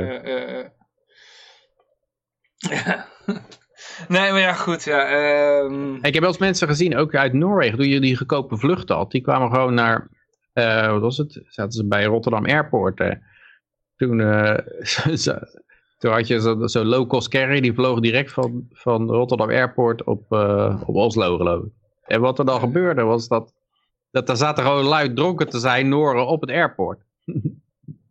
Ja. 2.58 3.10
Nee, 4.08 4.30
maar 4.30 4.40
ja, 4.40 4.52
goed, 4.52 4.84
ja. 4.84 5.04
ehm, 5.06 5.94
Ik 5.94 6.14
heb 6.14 6.18
wel 6.18 6.26
eens 6.26 6.38
mensen 6.38 6.68
gezien, 6.68 6.96
ook 6.96 7.14
uit 7.14 7.32
Noorwegen, 7.32 7.78
toen 7.78 7.88
je 7.88 8.00
die 8.00 8.16
goedkope 8.16 8.56
vluchten 8.56 8.96
had. 8.96 9.10
Die 9.10 9.20
kwamen 9.20 9.50
gewoon 9.50 9.74
naar, 9.74 10.08
eh, 10.52 10.90
wat 10.90 11.00
was 11.00 11.16
het? 11.16 11.42
Zaten 11.46 11.72
ze 11.72 11.86
bij 11.86 12.04
Rotterdam 12.04 12.46
Airport. 12.46 13.00
eh. 13.00 13.16
Toen, 15.98 16.10
had 16.10 16.26
je 16.26 16.40
zo'n 16.40 16.68
zo 16.68 16.84
low-cost 16.84 17.28
carry, 17.28 17.60
die 17.60 17.74
vloog 17.74 18.00
direct 18.00 18.32
van, 18.32 18.66
van 18.70 19.10
Rotterdam 19.10 19.50
Airport 19.50 20.04
op, 20.04 20.32
eh, 20.32 20.82
op 20.86 20.94
Oslo, 20.94 21.36
geloof 21.36 21.64
ik. 21.64 21.72
En 22.02 22.20
wat 22.20 22.38
er 22.38 22.44
dan 22.44 22.60
gebeurde, 22.60 23.02
was 23.02 23.28
dat, 23.28 23.54
dat 24.10 24.28
er 24.28 24.36
zaten 24.36 24.64
gewoon 24.64 24.84
luid 24.84 25.16
dronken 25.16 25.48
te 25.48 25.58
zijn, 25.58 25.88
Noren, 25.88 26.26
op 26.26 26.40
het 26.40 26.50
airport. 26.50 27.02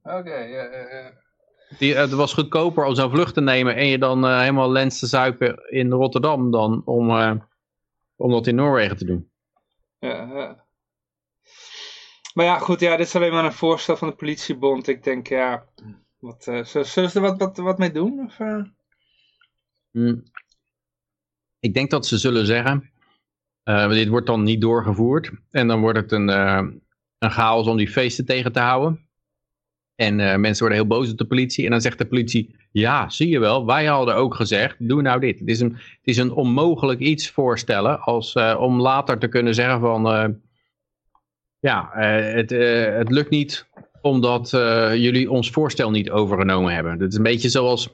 Oké, 0.03 0.35
ja, 0.35 0.63
ja, 0.63 0.89
ja. 0.91 1.11
Die, 1.77 1.95
het 1.95 2.11
was 2.11 2.33
goedkoper 2.33 2.85
om 2.85 2.95
zo'n 2.95 3.11
vlucht 3.11 3.33
te 3.33 3.41
nemen 3.41 3.75
en 3.75 3.87
je 3.87 3.97
dan 3.97 4.39
helemaal 4.39 4.71
lens 4.71 4.99
te 4.99 5.07
zuipen 5.07 5.69
in 5.69 5.91
Rotterdam 5.91 6.51
dan 6.51 6.81
om, 6.85 7.11
om 8.15 8.31
dat 8.31 8.47
in 8.47 8.55
Noorwegen 8.55 8.97
te 8.97 9.05
doen. 9.05 9.29
ja, 9.99 10.29
ja. 10.33 10.65
Maar 12.33 12.45
ja, 12.45 12.57
goed, 12.57 12.79
ja, 12.79 12.97
dit 12.97 13.05
is 13.05 13.15
alleen 13.15 13.31
maar 13.31 13.45
een 13.45 13.53
voorstel 13.53 13.97
van 13.97 14.09
de 14.09 14.15
politiebond. 14.15 14.87
Ik 14.87 15.03
denk, 15.03 15.27
ja, 15.27 15.65
wat, 16.19 16.47
eh, 16.47 16.63
zullen 16.63 17.09
ze 17.09 17.11
er 17.13 17.21
wat, 17.21 17.37
wat, 17.37 17.57
wat 17.57 17.77
mee 17.77 17.91
doen? 17.91 18.25
Of, 18.25 18.39
eh? 18.39 18.63
Hmm. 19.91 20.23
Ik 21.59 21.73
denk 21.73 21.89
dat 21.89 22.07
ze 22.07 22.17
zullen 22.17 22.45
zeggen, 22.45 22.91
eh, 23.63 23.89
dit 23.89 24.07
wordt 24.07 24.27
dan 24.27 24.43
niet 24.43 24.61
doorgevoerd 24.61 25.31
en 25.49 25.67
dan 25.67 25.81
wordt 25.81 25.97
het 25.97 26.11
een, 26.11 26.27
een 26.27 27.31
chaos 27.31 27.67
om 27.67 27.77
die 27.77 27.89
feesten 27.89 28.25
tegen 28.25 28.51
te 28.51 28.59
houden. 28.59 29.09
En 29.95 30.15
mensen 30.15 30.59
worden 30.59 30.77
heel 30.77 30.97
boos 30.97 31.11
op 31.11 31.17
de 31.17 31.25
politie 31.25 31.65
en 31.65 31.71
dan 31.71 31.81
zegt 31.81 31.97
de 31.97 32.05
politie, 32.05 32.55
ja, 32.71 33.09
zie 33.09 33.29
je 33.29 33.39
wel, 33.39 33.65
wij 33.65 33.85
hadden 33.85 34.15
ook 34.15 34.35
gezegd, 34.35 34.75
doe 34.79 35.01
nou 35.01 35.19
dit. 35.19 35.39
Het 35.39 35.47
is 35.47 35.59
een, 35.59 35.71
het 35.73 35.99
is 36.03 36.17
een 36.17 36.31
onmogelijk 36.31 36.99
iets 36.99 37.29
voorstellen 37.29 37.99
als, 37.99 38.33
om 38.57 38.79
later 38.79 39.17
te 39.17 39.27
kunnen 39.27 39.55
zeggen 39.55 39.79
van, 39.79 40.05
ja, 41.61 41.91
eh, 41.93 42.33
het, 42.33 42.51
eh, 42.51 42.95
het 42.95 43.11
lukt 43.11 43.29
niet 43.29 43.69
omdat 44.01 44.53
eh, 44.53 44.95
jullie 44.95 45.31
ons 45.31 45.49
voorstel 45.49 45.91
niet 45.91 46.11
overgenomen 46.11 46.73
hebben. 46.73 46.99
Dat 46.99 47.11
is 47.11 47.17
een 47.17 47.23
beetje 47.23 47.49
zoals, 47.49 47.89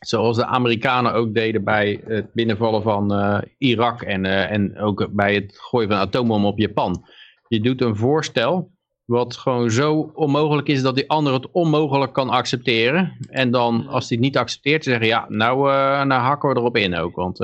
zoals 0.00 0.36
de 0.36 0.46
Amerikanen 0.46 1.12
ook 1.12 1.34
deden 1.34 1.64
bij 1.64 2.00
het 2.06 2.32
binnenvallen 2.32 2.82
van 2.82 3.12
Irak 3.58 4.02
en, 4.02 4.24
en 4.24 4.78
ook 4.78 5.08
bij 5.10 5.34
het 5.34 5.58
gooien 5.58 5.88
van 5.88 5.98
atoombom 5.98 6.46
op 6.46 6.58
Japan. 6.58 7.04
Je 7.48 7.60
doet 7.60 7.80
een 7.80 7.96
voorstel 7.96 8.72
wat 9.04 9.36
gewoon 9.36 9.70
zo 9.70 10.10
onmogelijk 10.14 10.68
is 10.68 10.82
dat 10.82 10.94
die 10.94 11.10
ander 11.10 11.32
het 11.32 11.50
onmogelijk 11.50 12.12
kan 12.12 12.30
accepteren. 12.30 13.16
En 13.28 13.50
dan 13.50 13.86
als 13.86 14.08
hij 14.08 14.16
het 14.16 14.26
niet 14.26 14.36
accepteert, 14.36 14.84
zeggen 14.84 15.06
ja, 15.06 15.26
nou, 15.28 15.58
nou 16.06 16.22
hakken 16.22 16.48
we 16.48 16.56
erop 16.56 16.76
in 16.76 16.96
ook. 16.96 17.16
Want 17.16 17.38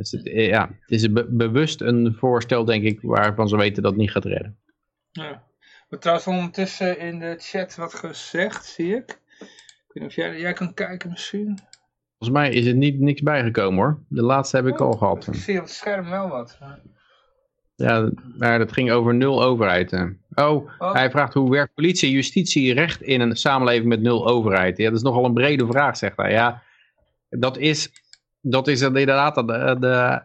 dus 0.00 0.10
het, 0.10 0.26
eh, 0.26 0.48
ja, 0.48 0.66
het 0.80 0.90
is 0.90 1.12
be- 1.12 1.26
bewust 1.30 1.80
een 1.80 2.14
voorstel, 2.18 2.64
denk 2.64 2.84
ik, 2.84 2.98
waarvan 3.02 3.48
ze 3.48 3.56
weten 3.56 3.82
dat 3.82 3.92
het 3.92 4.00
niet 4.00 4.10
gaat 4.10 4.24
redden. 4.24 4.56
Ja. 5.10 5.42
Maar 5.88 5.98
trouwens 6.00 6.26
ondertussen 6.28 6.98
in 6.98 7.18
de 7.18 7.34
chat 7.38 7.74
wat 7.76 7.94
gezegd, 7.94 8.64
zie 8.64 8.94
ik. 8.96 9.18
Ik 9.40 9.46
weet 9.88 10.02
niet 10.02 10.04
of 10.04 10.14
jij, 10.14 10.40
jij 10.40 10.52
kan 10.52 10.74
kijken 10.74 11.10
misschien. 11.10 11.58
Volgens 12.18 12.38
mij 12.40 12.50
is 12.52 12.66
er 12.66 12.74
niet, 12.74 13.00
niks 13.00 13.22
bijgekomen 13.22 13.78
hoor. 13.84 13.98
De 14.08 14.22
laatste 14.22 14.56
heb 14.56 14.66
ik 14.66 14.80
al 14.80 14.92
gehad. 14.92 15.26
Ik 15.26 15.34
zie 15.34 15.56
op 15.58 15.62
het 15.64 15.72
scherm 15.72 16.10
wel 16.10 16.28
wat. 16.28 16.58
Ja, 17.76 18.10
maar 18.38 18.58
dat 18.58 18.72
ging 18.72 18.90
over 18.90 19.14
nul 19.14 19.42
overheid. 19.42 19.90
hè. 19.90 20.04
Oh, 20.34 20.70
Oh. 20.78 20.92
hij 20.92 21.10
vraagt 21.10 21.34
hoe 21.34 21.50
werkt 21.50 21.74
politie 21.74 22.10
justitie 22.10 22.74
recht 22.74 23.02
in 23.02 23.20
een 23.20 23.36
samenleving 23.36 23.88
met 23.88 24.00
nul 24.00 24.26
overheid? 24.28 24.76
Ja, 24.76 24.84
dat 24.88 24.96
is 24.96 25.02
nogal 25.02 25.24
een 25.24 25.34
brede 25.34 25.66
vraag, 25.66 25.96
zegt 25.96 26.16
hij. 26.16 26.32
Ja, 26.32 26.62
dat 27.28 27.58
is, 27.58 27.90
dat 28.40 28.68
is 28.68 28.80
inderdaad 28.80 29.36
een, 29.36 29.68
een, 29.68 29.82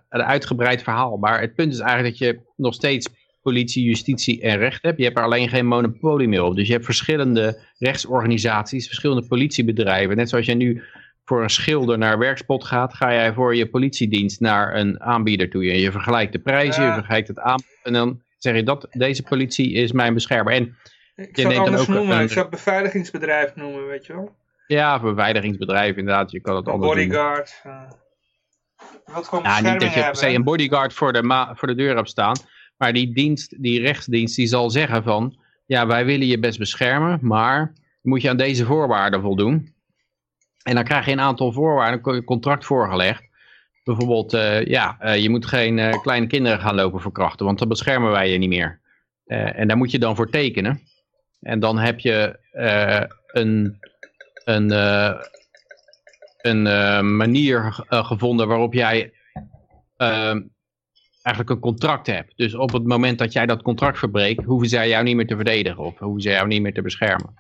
een 0.10 0.24
uitgebreid 0.24 0.84
verhaal. 0.84 1.18
Maar 1.18 1.42
het 1.42 1.56
punt 1.56 1.74
is 1.74 1.80
eigenlijk 1.80 2.18
dat 2.20 2.28
je 2.28 2.40
nog 2.56 2.74
steeds 2.74 3.08
politie, 3.42 3.84
justitie 3.84 4.42
en 4.42 4.58
recht 4.58 4.82
hebt. 4.82 4.98
Je 4.98 5.04
hebt 5.04 5.18
er 5.18 5.24
alleen 5.24 5.50
geen 5.50 5.66
monopolie 5.68 6.28
meer 6.28 6.44
op. 6.44 6.56
Dus 6.56 6.68
je 6.68 6.74
hebt 6.74 6.86
verschillende 6.86 7.60
rechtsorganisaties, 7.78 8.86
verschillende 8.88 9.28
politiebedrijven. 9.28 10.16
Net 10.16 10.30
zoals 10.30 10.46
je 10.46 10.54
nu 10.56 10.84
voor 11.26 11.44
een 11.44 11.50
schilder 11.50 11.98
naar 11.98 12.18
werkspot 12.18 12.64
gaat, 12.64 12.94
ga 12.94 13.14
jij 13.14 13.34
voor 13.34 13.56
je 13.56 13.70
politiedienst 13.70 14.40
naar 14.40 14.76
een 14.76 15.02
aanbieder 15.02 15.50
toe. 15.50 15.72
En 15.72 15.80
je 15.80 15.92
vergelijkt 15.92 16.32
de 16.32 16.40
prijzen, 16.40 16.86
je 16.86 16.94
vergelijkt 16.94 17.28
het 17.28 17.40
aanbod 17.40 17.80
en 17.84 17.94
dan 17.94 18.22
zeg 18.38 18.56
je 18.56 18.64
dat 18.64 18.88
deze 18.90 19.24
politie 19.24 19.74
is 19.74 19.92
mijn 19.92 20.14
beschermer. 20.14 20.54
En 20.54 20.64
Ik 21.16 21.36
Je 21.36 21.42
zou 21.42 21.48
het 21.48 21.48
neemt 21.48 21.56
dan 21.56 21.66
anders 21.66 21.82
ook 21.90 21.96
noemen. 21.96 22.18
een- 22.18 22.24
Ik 22.24 22.30
zou 22.32 22.46
het 22.46 22.50
beveiligingsbedrijf 22.56 23.56
noemen, 23.56 23.88
weet 23.88 24.06
je 24.06 24.14
wel. 24.14 24.36
ja, 24.68 25.00
beveiligingsbedrijf 25.02 25.96
inderdaad, 25.96 26.32
je 26.32 26.40
kan 26.42 26.56
het 26.56 26.68
anders 26.68 26.94
bodyguard. 26.94 27.62
eh. 27.64 27.82
Je 29.06 29.12
wilt 29.14 29.28
gewoon 29.28 29.44
Ja, 29.44 29.56
niet 29.60 29.64
dat 29.64 29.82
je 29.82 29.88
per 29.90 29.96
hebben. 30.04 30.16
se 30.16 30.30
een 30.34 30.44
bodyguard 30.44 30.94
voor 30.94 31.14
de, 31.14 31.24
ma- 31.24 31.56
voor 31.56 31.68
de 31.68 31.76
deur 31.76 31.96
hebt 31.96 32.10
staan. 32.10 32.36
Maar 32.78 32.94
die 32.94 33.14
dienst, 33.14 33.64
die 33.64 33.82
rechtsdienst, 33.82 34.36
die 34.36 34.48
zal 34.48 34.70
zeggen 34.70 35.04
van... 35.04 35.44
Ja, 35.66 35.88
wij 35.88 36.06
willen 36.06 36.28
je 36.28 36.40
best 36.40 36.60
beschermen, 36.60 37.20
maar 37.22 37.74
moet 38.02 38.22
je 38.22 38.30
aan 38.30 38.38
deze 38.38 38.66
voorwaarden 38.66 39.22
voldoen. 39.22 39.74
En 40.64 40.76
dan 40.76 40.84
krijg 40.84 41.06
je 41.06 41.12
een 41.12 41.20
aantal 41.20 41.52
voorwaarden, 41.52 42.14
een 42.16 42.24
contract 42.24 42.66
voorgelegd. 42.66 43.24
Bijvoorbeeld, 43.84 44.34
eh, 44.34 44.66
ja, 44.66 44.98
eh, 45.00 45.22
je 45.22 45.30
moet 45.30 45.46
geen 45.46 45.80
eh, 45.80 46.02
kleine 46.02 46.28
kinderen 46.28 46.60
gaan 46.60 46.76
lopen 46.76 47.02
verkrachten, 47.02 47.46
want 47.46 47.60
dan 47.60 47.68
beschermen 47.68 48.12
wij 48.12 48.32
je 48.32 48.38
niet 48.38 48.50
meer. 48.50 48.80
En 49.26 49.68
daar 49.68 49.78
moet 49.78 49.92
je 49.92 50.00
dan 50.00 50.16
voor 50.16 50.30
tekenen. 50.30 50.82
En 51.42 51.60
dan 51.60 51.78
heb 51.78 52.00
je 52.00 52.40
een, 53.28 53.80
een, 54.44 54.68
een 56.46 56.68
eh, 56.68 57.02
manier 57.02 57.86
eh, 57.88 58.06
gevonden 58.06 58.48
waarop 58.48 58.74
jij 58.74 59.14
ehm, 59.98 60.42
eigenlijk 61.22 61.56
een 61.56 61.60
contract 61.60 62.08
hebt. 62.08 62.34
Dus 62.36 62.56
op 62.56 62.72
het 62.74 62.86
moment 62.86 63.20
dat 63.20 63.34
jij 63.34 63.46
dat 63.46 63.62
contract 63.62 63.98
verbreekt, 63.98 64.44
hoeven 64.44 64.70
zij 64.70 64.90
jou 64.90 65.04
niet 65.04 65.16
meer 65.16 65.28
te 65.28 65.36
verdedigen 65.36 65.84
of 65.84 65.98
hoeven 66.00 66.22
zij 66.22 66.34
jou 66.34 66.48
niet 66.48 66.62
meer 66.62 66.74
te 66.74 66.82
beschermen. 66.82 67.34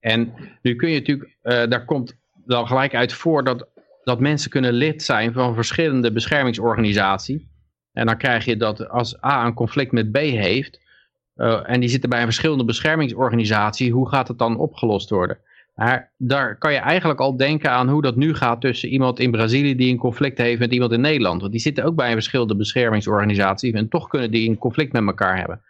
En 0.00 0.34
nu 0.62 0.76
kun 0.76 0.90
je 0.90 0.98
natuurlijk, 0.98 1.36
eh, 1.42 1.66
daar 1.68 1.84
komt 1.84 2.16
dan 2.44 2.66
gelijk 2.66 2.94
uit 2.94 3.12
voor 3.12 3.44
dat, 3.44 3.66
dat 4.04 4.20
mensen 4.20 4.50
kunnen 4.50 4.72
lid 4.72 5.02
zijn 5.02 5.32
van 5.32 5.54
verschillende 5.54 6.12
beschermingsorganisaties. 6.12 7.42
En 7.92 8.06
dan 8.06 8.16
krijg 8.16 8.44
je 8.44 8.56
dat 8.56 8.88
als 8.88 9.24
A 9.24 9.46
een 9.46 9.54
conflict 9.54 9.92
met 9.92 10.12
B 10.12 10.16
heeft, 10.16 10.80
en 11.64 11.80
die 11.80 11.88
zitten 11.88 12.10
bij 12.10 12.18
een 12.18 12.24
verschillende 12.24 12.64
beschermingsorganisatie, 12.64 13.92
hoe 13.92 14.08
gaat 14.08 14.28
het 14.28 14.38
dan 14.38 14.58
opgelost 14.58 15.10
worden? 15.10 15.38
Maar 15.78 16.12
daar 16.16 16.58
kan 16.58 16.72
je 16.72 16.78
eigenlijk 16.78 17.20
al 17.20 17.36
denken 17.36 17.70
aan 17.70 17.88
hoe 17.88 18.02
dat 18.02 18.16
nu 18.16 18.34
gaat 18.34 18.60
tussen 18.60 18.88
iemand 18.88 19.18
in 19.18 19.30
Brazilië 19.30 19.76
die 19.76 19.90
een 19.90 19.98
conflict 19.98 20.38
heeft 20.38 20.58
met 20.58 20.72
iemand 20.72 20.92
in 20.92 21.00
Nederland. 21.00 21.40
Want 21.40 21.52
die 21.52 21.60
zitten 21.60 21.84
ook 21.84 21.94
bij 21.94 22.06
een 22.06 22.12
verschillende 22.12 22.56
beschermingsorganisaties 22.56 23.72
en 23.72 23.88
toch 23.88 24.08
kunnen 24.08 24.30
die 24.30 24.48
een 24.48 24.58
conflict 24.58 24.92
met 24.92 25.06
elkaar 25.06 25.36
hebben. 25.36 25.62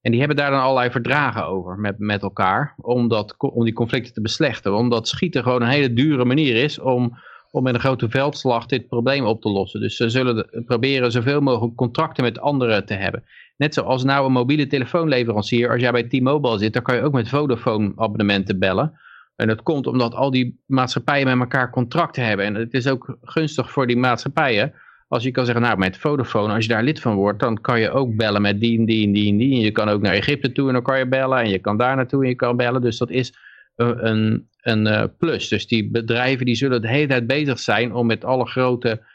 En 0.00 0.10
die 0.10 0.18
hebben 0.20 0.36
daar 0.36 0.50
dan 0.50 0.60
allerlei 0.60 0.90
verdragen 0.90 1.46
over 1.46 1.78
met, 1.78 1.98
met 1.98 2.22
elkaar 2.22 2.74
om, 2.80 3.08
dat, 3.08 3.34
om 3.38 3.64
die 3.64 3.72
conflicten 3.72 4.14
te 4.14 4.20
beslechten. 4.20 4.74
Omdat 4.76 5.08
schieten 5.08 5.42
gewoon 5.42 5.62
een 5.62 5.68
hele 5.68 5.92
dure 5.92 6.24
manier 6.24 6.56
is 6.56 6.78
om, 6.78 7.18
om 7.50 7.62
met 7.62 7.74
een 7.74 7.80
grote 7.80 8.08
veldslag 8.08 8.66
dit 8.66 8.88
probleem 8.88 9.24
op 9.24 9.42
te 9.42 9.48
lossen. 9.48 9.80
Dus 9.80 9.96
ze 9.96 10.08
zullen 10.08 10.64
proberen 10.66 11.12
zoveel 11.12 11.40
mogelijk 11.40 11.76
contracten 11.76 12.24
met 12.24 12.40
anderen 12.40 12.86
te 12.86 12.94
hebben. 12.94 13.24
Net 13.56 13.74
zoals 13.74 14.04
nou 14.04 14.26
een 14.26 14.32
mobiele 14.32 14.66
telefoonleverancier, 14.66 15.70
als 15.70 15.80
jij 15.80 15.92
bij 15.92 16.02
T-Mobile 16.02 16.58
zit, 16.58 16.72
dan 16.72 16.82
kan 16.82 16.94
je 16.94 17.02
ook 17.02 17.12
met 17.12 17.28
Vodafone 17.28 17.92
abonnementen 17.96 18.58
bellen. 18.58 19.02
En 19.36 19.46
dat 19.46 19.62
komt 19.62 19.86
omdat 19.86 20.14
al 20.14 20.30
die 20.30 20.62
maatschappijen 20.66 21.26
met 21.26 21.38
elkaar 21.38 21.70
contracten 21.70 22.24
hebben. 22.24 22.46
En 22.46 22.54
het 22.54 22.74
is 22.74 22.86
ook 22.86 23.18
gunstig 23.22 23.70
voor 23.70 23.86
die 23.86 23.96
maatschappijen. 23.96 24.72
Als 25.08 25.22
je 25.22 25.30
kan 25.30 25.44
zeggen, 25.44 25.62
nou 25.62 25.78
met 25.78 25.96
Vodafone, 25.96 26.54
als 26.54 26.64
je 26.64 26.70
daar 26.72 26.82
lid 26.82 27.00
van 27.00 27.14
wordt, 27.14 27.40
dan 27.40 27.60
kan 27.60 27.80
je 27.80 27.90
ook 27.90 28.16
bellen 28.16 28.42
met 28.42 28.60
die 28.60 28.78
en 28.78 28.84
die 28.84 29.06
en 29.06 29.12
die 29.12 29.30
en 29.30 29.36
die. 29.36 29.54
En 29.54 29.60
je 29.60 29.70
kan 29.70 29.88
ook 29.88 30.02
naar 30.02 30.14
Egypte 30.14 30.52
toe 30.52 30.66
en 30.66 30.72
dan 30.72 30.82
kan 30.82 30.98
je 30.98 31.08
bellen. 31.08 31.38
En 31.38 31.48
je 31.48 31.58
kan 31.58 31.76
daar 31.76 31.96
naartoe 31.96 32.22
en 32.22 32.28
je 32.28 32.34
kan 32.34 32.56
bellen. 32.56 32.80
Dus 32.80 32.98
dat 32.98 33.10
is 33.10 33.34
een, 33.76 34.06
een, 34.06 34.48
een 34.60 34.86
eh, 34.86 35.04
plus. 35.18 35.48
Dus 35.48 35.66
die 35.66 35.90
bedrijven 35.90 36.46
die 36.46 36.54
zullen 36.54 36.82
de 36.82 36.88
hele 36.88 37.06
tijd 37.06 37.26
bezig 37.26 37.58
zijn 37.58 37.94
om 37.94 38.06
met 38.06 38.24
alle 38.24 38.46
grote 38.46 39.06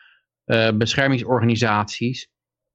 eh, 0.45 0.71
beschermingsorganisaties 0.71 2.29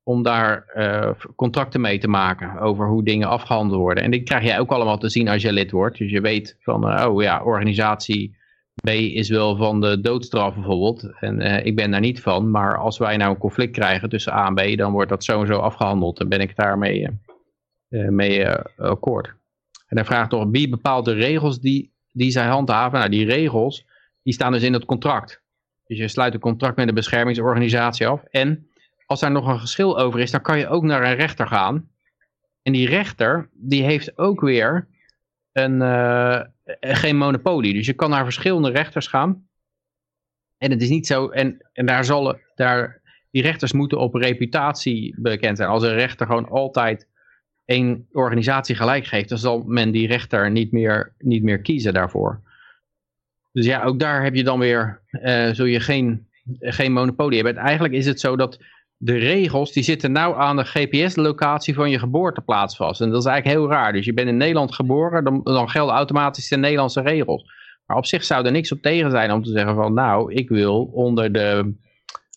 om 0.04 0.22
daar 0.22 0.64
eh, 0.66 1.10
contracten 1.36 1.80
mee 1.80 1.98
te 1.98 2.08
maken 2.08 2.58
over 2.58 2.88
hoe 2.88 3.04
dingen 3.04 3.28
afgehandeld 3.28 3.80
worden. 3.80 4.04
En 4.04 4.10
die 4.10 4.22
krijg 4.22 4.44
jij 4.44 4.58
ook 4.58 4.70
allemaal 4.70 4.98
te 4.98 5.08
zien 5.08 5.28
als 5.28 5.42
je 5.42 5.52
lid 5.52 5.70
wordt. 5.70 5.98
Dus 5.98 6.10
je 6.10 6.20
weet 6.20 6.56
van, 6.60 6.88
eh, 6.88 7.08
oh 7.08 7.22
ja, 7.22 7.42
organisatie 7.42 8.36
B 8.74 8.88
is 8.88 9.28
wel 9.28 9.56
van 9.56 9.80
de 9.80 10.00
doodstraf 10.00 10.54
bijvoorbeeld. 10.54 11.10
En 11.20 11.40
eh, 11.40 11.66
ik 11.66 11.76
ben 11.76 11.90
daar 11.90 12.00
niet 12.00 12.20
van. 12.20 12.50
Maar 12.50 12.78
als 12.78 12.98
wij 12.98 13.16
nou 13.16 13.30
een 13.30 13.38
conflict 13.38 13.72
krijgen 13.72 14.08
tussen 14.08 14.32
A 14.32 14.46
en 14.46 14.54
B, 14.54 14.78
dan 14.78 14.92
wordt 14.92 15.10
dat 15.10 15.24
zo 15.24 15.42
afgehandeld. 15.42 16.16
Dan 16.16 16.28
ben 16.28 16.40
ik 16.40 16.56
daarmee 16.56 17.08
mee 17.88 18.48
akkoord. 18.76 19.26
En 19.86 19.96
hij 19.96 20.04
vraagt 20.04 20.30
nog, 20.30 20.46
wie 20.50 20.68
bepaalt 20.68 21.04
de 21.04 21.12
regels 21.12 21.60
die, 21.60 21.92
die 22.12 22.30
zij 22.30 22.46
handhaven? 22.46 22.98
Nou, 22.98 23.10
die 23.10 23.26
regels, 23.26 23.86
die 24.22 24.32
staan 24.32 24.52
dus 24.52 24.62
in 24.62 24.72
het 24.72 24.84
contract. 24.84 25.42
Dus 25.86 25.98
je 25.98 26.08
sluit 26.08 26.34
een 26.34 26.40
contract 26.40 26.76
met 26.76 26.88
een 26.88 26.94
beschermingsorganisatie 26.94 28.06
af. 28.06 28.24
En 28.24 28.68
als 29.06 29.20
daar 29.20 29.30
nog 29.30 29.46
een 29.46 29.60
geschil 29.60 29.98
over 29.98 30.20
is, 30.20 30.30
dan 30.30 30.42
kan 30.42 30.58
je 30.58 30.68
ook 30.68 30.82
naar 30.82 31.02
een 31.02 31.16
rechter 31.16 31.46
gaan. 31.46 31.88
En 32.62 32.72
die 32.72 32.88
rechter, 32.88 33.48
die 33.52 33.82
heeft 33.82 34.18
ook 34.18 34.40
weer 34.40 34.88
een, 35.52 35.82
eh, 35.82 36.40
geen 36.80 37.16
monopolie. 37.16 37.74
Dus 37.74 37.86
je 37.86 37.92
kan 37.92 38.10
naar 38.10 38.24
verschillende 38.24 38.70
rechters 38.70 39.06
gaan. 39.06 39.48
En 40.58 40.70
het 40.70 40.82
is 40.82 40.88
niet 40.88 41.06
zo, 41.06 41.28
en, 41.28 41.68
en 41.72 41.86
daar 41.86 42.04
zal, 42.04 42.38
daar, 42.54 43.00
die 43.30 43.42
rechters 43.42 43.72
moeten 43.72 43.98
op 43.98 44.14
reputatie 44.14 45.14
bekend 45.18 45.56
zijn. 45.56 45.68
Als 45.68 45.82
een 45.82 45.94
rechter 45.94 46.26
gewoon 46.26 46.48
altijd 46.48 47.08
één 47.64 48.08
organisatie 48.12 48.74
gelijk 48.74 49.06
geeft, 49.06 49.28
dan 49.28 49.38
zal 49.38 49.62
men 49.62 49.90
die 49.90 50.06
rechter 50.06 50.50
niet 50.50 50.72
meer, 50.72 51.14
niet 51.18 51.42
meer 51.42 51.60
kiezen 51.60 51.94
daarvoor. 51.94 52.42
Dus 53.52 53.66
ja, 53.66 53.82
ook 53.82 53.98
daar 53.98 54.22
heb 54.22 54.34
je 54.34 54.44
dan 54.44 54.58
weer, 54.58 55.02
eh, 55.10 55.50
zul 55.52 55.66
je 55.66 55.80
geen, 55.80 56.28
geen 56.60 56.92
monopolie 56.92 57.36
hebben. 57.36 57.56
En 57.56 57.64
eigenlijk 57.64 57.94
is 57.94 58.06
het 58.06 58.20
zo 58.20 58.36
dat 58.36 58.58
de 58.96 59.16
regels, 59.16 59.72
die 59.72 59.82
zitten 59.82 60.12
nou 60.12 60.36
aan 60.36 60.56
de 60.56 60.64
GPS-locatie 60.64 61.74
van 61.74 61.90
je 61.90 61.98
geboorteplaats 61.98 62.76
vast. 62.76 63.00
En 63.00 63.10
dat 63.10 63.20
is 63.20 63.26
eigenlijk 63.26 63.58
heel 63.58 63.68
raar. 63.70 63.92
Dus 63.92 64.04
je 64.04 64.14
bent 64.14 64.28
in 64.28 64.36
Nederland 64.36 64.74
geboren, 64.74 65.24
dan, 65.24 65.40
dan 65.42 65.70
gelden 65.70 65.94
automatisch 65.94 66.48
de 66.48 66.56
Nederlandse 66.56 67.00
regels. 67.00 67.52
Maar 67.86 67.96
op 67.96 68.06
zich 68.06 68.24
zou 68.24 68.44
er 68.44 68.52
niks 68.52 68.72
op 68.72 68.82
tegen 68.82 69.10
zijn 69.10 69.32
om 69.32 69.42
te 69.42 69.50
zeggen 69.50 69.74
van, 69.74 69.94
nou, 69.94 70.32
ik 70.32 70.48
wil 70.48 70.90
onder 70.92 71.32
de, 71.32 71.74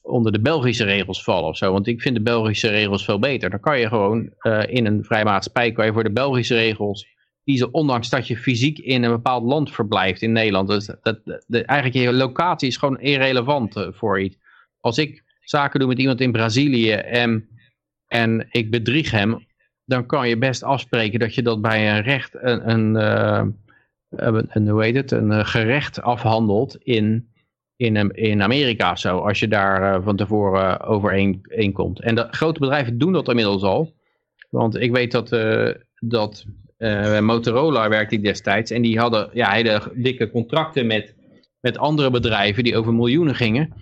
onder 0.02 0.32
de 0.32 0.42
Belgische 0.42 0.84
regels 0.84 1.24
vallen 1.24 1.50
of 1.50 1.58
zo. 1.58 1.72
Want 1.72 1.88
ik 1.88 2.02
vind 2.02 2.16
de 2.16 2.22
Belgische 2.22 2.70
regels 2.70 3.06
veel 3.06 3.20
beter. 3.20 3.50
Dan 3.50 3.60
kan 3.60 3.80
je 3.80 3.88
gewoon 3.88 4.30
eh, 4.40 4.64
in 4.68 4.86
een 4.86 5.04
vrij 5.04 5.24
kan 5.72 5.86
je 5.86 5.94
voor 5.94 6.04
de 6.04 6.12
Belgische 6.12 6.56
regels 6.56 7.08
kiezen, 7.44 7.74
ondanks 7.74 8.10
dat 8.10 8.28
je 8.28 8.38
fysiek 8.38 8.78
in 8.78 9.04
een 9.04 9.12
bepaald 9.12 9.44
land 9.44 9.72
verblijft 9.72 10.22
in 10.22 10.32
Nederland. 10.32 10.68
Dus 10.68 10.86
dat, 11.02 11.20
de, 11.48 11.64
eigenlijk 11.64 12.06
je 12.06 12.14
locatie 12.14 12.68
is 12.68 12.78
gewoon 12.78 13.00
irrelevant 13.00 13.76
eh, 13.76 13.88
voor 13.92 14.22
iets. 14.22 14.38
Als 14.80 14.98
ik 14.98 15.24
zaken 15.50 15.80
doe 15.80 15.90
met 15.90 16.00
iemand 16.00 16.22
in 16.22 16.32
Brazilië 16.32 16.92
en, 16.92 17.48
en 18.08 18.48
ik 18.50 18.72
bedrieg 18.72 19.12
hem, 19.12 19.46
dan 19.86 20.06
kan 20.06 20.30
je 20.30 20.38
best 20.38 20.64
afspreken 20.64 21.20
dat 21.20 21.36
je 21.36 21.42
dat 21.42 21.62
bij 21.62 21.92
een 21.92 22.02
recht, 22.02 22.34
een, 22.34 22.70
een, 22.70 22.96
eh, 22.96 23.46
een, 24.48 24.68
hoe 24.68 24.84
heet 24.84 24.96
het, 24.96 25.12
een 25.12 25.32
eh, 25.32 25.46
gerecht 25.46 26.02
afhandelt 26.02 26.78
in, 26.78 27.32
in, 27.76 28.12
in 28.12 28.42
Amerika 28.42 28.92
of 28.92 29.00
zo, 29.00 29.18
als 29.18 29.40
je 29.40 29.48
daar 29.48 29.94
eh, 29.94 30.04
van 30.04 30.16
tevoren 30.16 30.82
overeenkomt. 30.82 32.02
En 32.02 32.16
de 32.16 32.28
grote 32.32 32.60
bedrijven 32.60 32.98
doen 32.98 33.14
dat 33.14 33.28
inmiddels 33.28 33.64
al, 33.64 33.94
want 34.50 34.76
ik 34.76 34.92
weet 34.92 35.12
dat, 35.12 35.30
dat 36.00 36.46
Motorola 37.22 37.90
werkte 37.90 38.16
ik 38.16 38.24
destijds. 38.24 38.72
En 38.72 38.82
die 38.82 39.00
hadden 39.00 39.30
ja, 39.34 39.52
hele 39.52 39.92
dikke 39.94 40.32
contracten 40.32 40.88
met, 40.88 41.16
met 41.60 41.78
andere 41.78 42.10
bedrijven 42.10 42.64
die 42.64 42.78
over 42.78 42.94
miljoenen 42.94 43.36
gingen. 43.36 43.74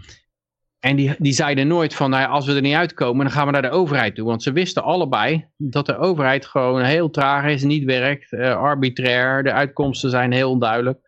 En 0.86 0.95
die, 0.95 1.16
die 1.18 1.34
zeiden 1.34 1.68
nooit 1.68 1.94
van, 1.94 2.10
nou 2.10 2.30
als 2.30 2.45
we 2.45 2.53
er 2.53 2.62
niet 2.62 2.76
uitkomen, 2.76 3.26
dan 3.26 3.34
gaan 3.34 3.45
we 3.45 3.52
naar 3.52 3.62
de 3.62 3.70
overheid 3.70 4.16
toe. 4.16 4.26
Want 4.26 4.44
ze 4.44 4.52
wisten 4.52 4.84
allebei 4.84 5.45
dat 5.57 5.86
de 5.86 5.98
overheid 5.98 6.45
gewoon 6.45 6.82
heel 6.82 7.10
traag 7.10 7.45
is, 7.45 7.64
niet 7.64 7.84
werkt, 7.84 8.34
eh, 8.34 8.56
arbitrair. 8.56 9.44
De 9.44 9.52
uitkomsten 9.52 10.10
zijn 10.10 10.32
heel 10.32 10.49
onduidelijk. 10.49 10.99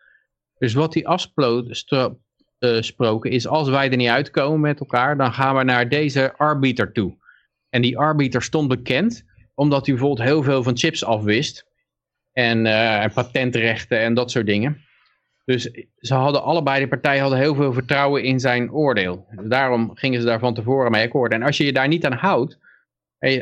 Dus 0.57 0.73
wat 0.73 0.93
die 0.93 1.07
afgesproken 1.07 3.31
is, 3.31 3.47
als 3.47 3.69
wij 3.69 3.91
er 3.91 3.97
niet 3.97 4.09
uitkomen 4.09 4.59
met 4.59 4.79
elkaar, 4.79 5.17
dan 5.17 5.33
gaan 5.33 5.55
we 5.55 5.63
naar 5.63 5.89
deze 5.89 6.33
arbiter 6.37 6.91
toe. 6.91 7.17
En 7.69 7.81
die 7.81 7.97
arbiter 7.97 8.41
stond 8.41 8.67
bekend, 8.67 9.25
omdat 9.53 9.85
hij 9.85 9.95
bijvoorbeeld 9.95 10.27
heel 10.27 10.43
veel 10.43 10.63
van 10.63 10.77
chips 10.77 11.03
afwist. 11.03 11.65
En, 12.31 12.65
eh, 12.65 13.03
en 13.03 13.13
patentrechten 13.13 13.99
en 13.99 14.13
dat 14.13 14.31
soort 14.31 14.45
dingen. 14.45 14.86
Dus 15.47 15.71
ze 15.97 16.13
hadden 16.13 16.43
allebei, 16.43 16.79
de 16.79 16.87
partijen 16.87 17.21
hadden 17.21 17.39
heel 17.39 17.55
veel 17.55 17.73
vertrouwen 17.73 18.23
in 18.23 18.39
zijn 18.39 18.71
oordeel. 18.71 19.25
Dus 19.35 19.49
daarom 19.49 19.91
gingen 19.93 20.19
ze 20.19 20.25
daar 20.25 20.39
van 20.39 20.53
tevoren 20.53 20.91
mee 20.91 21.05
akkoord. 21.05 21.31
En 21.31 21.43
als 21.43 21.57
je 21.57 21.65
je 21.65 21.73
daar 21.73 21.87
niet 21.87 22.05
aan 22.05 22.13
houdt, 22.13 22.57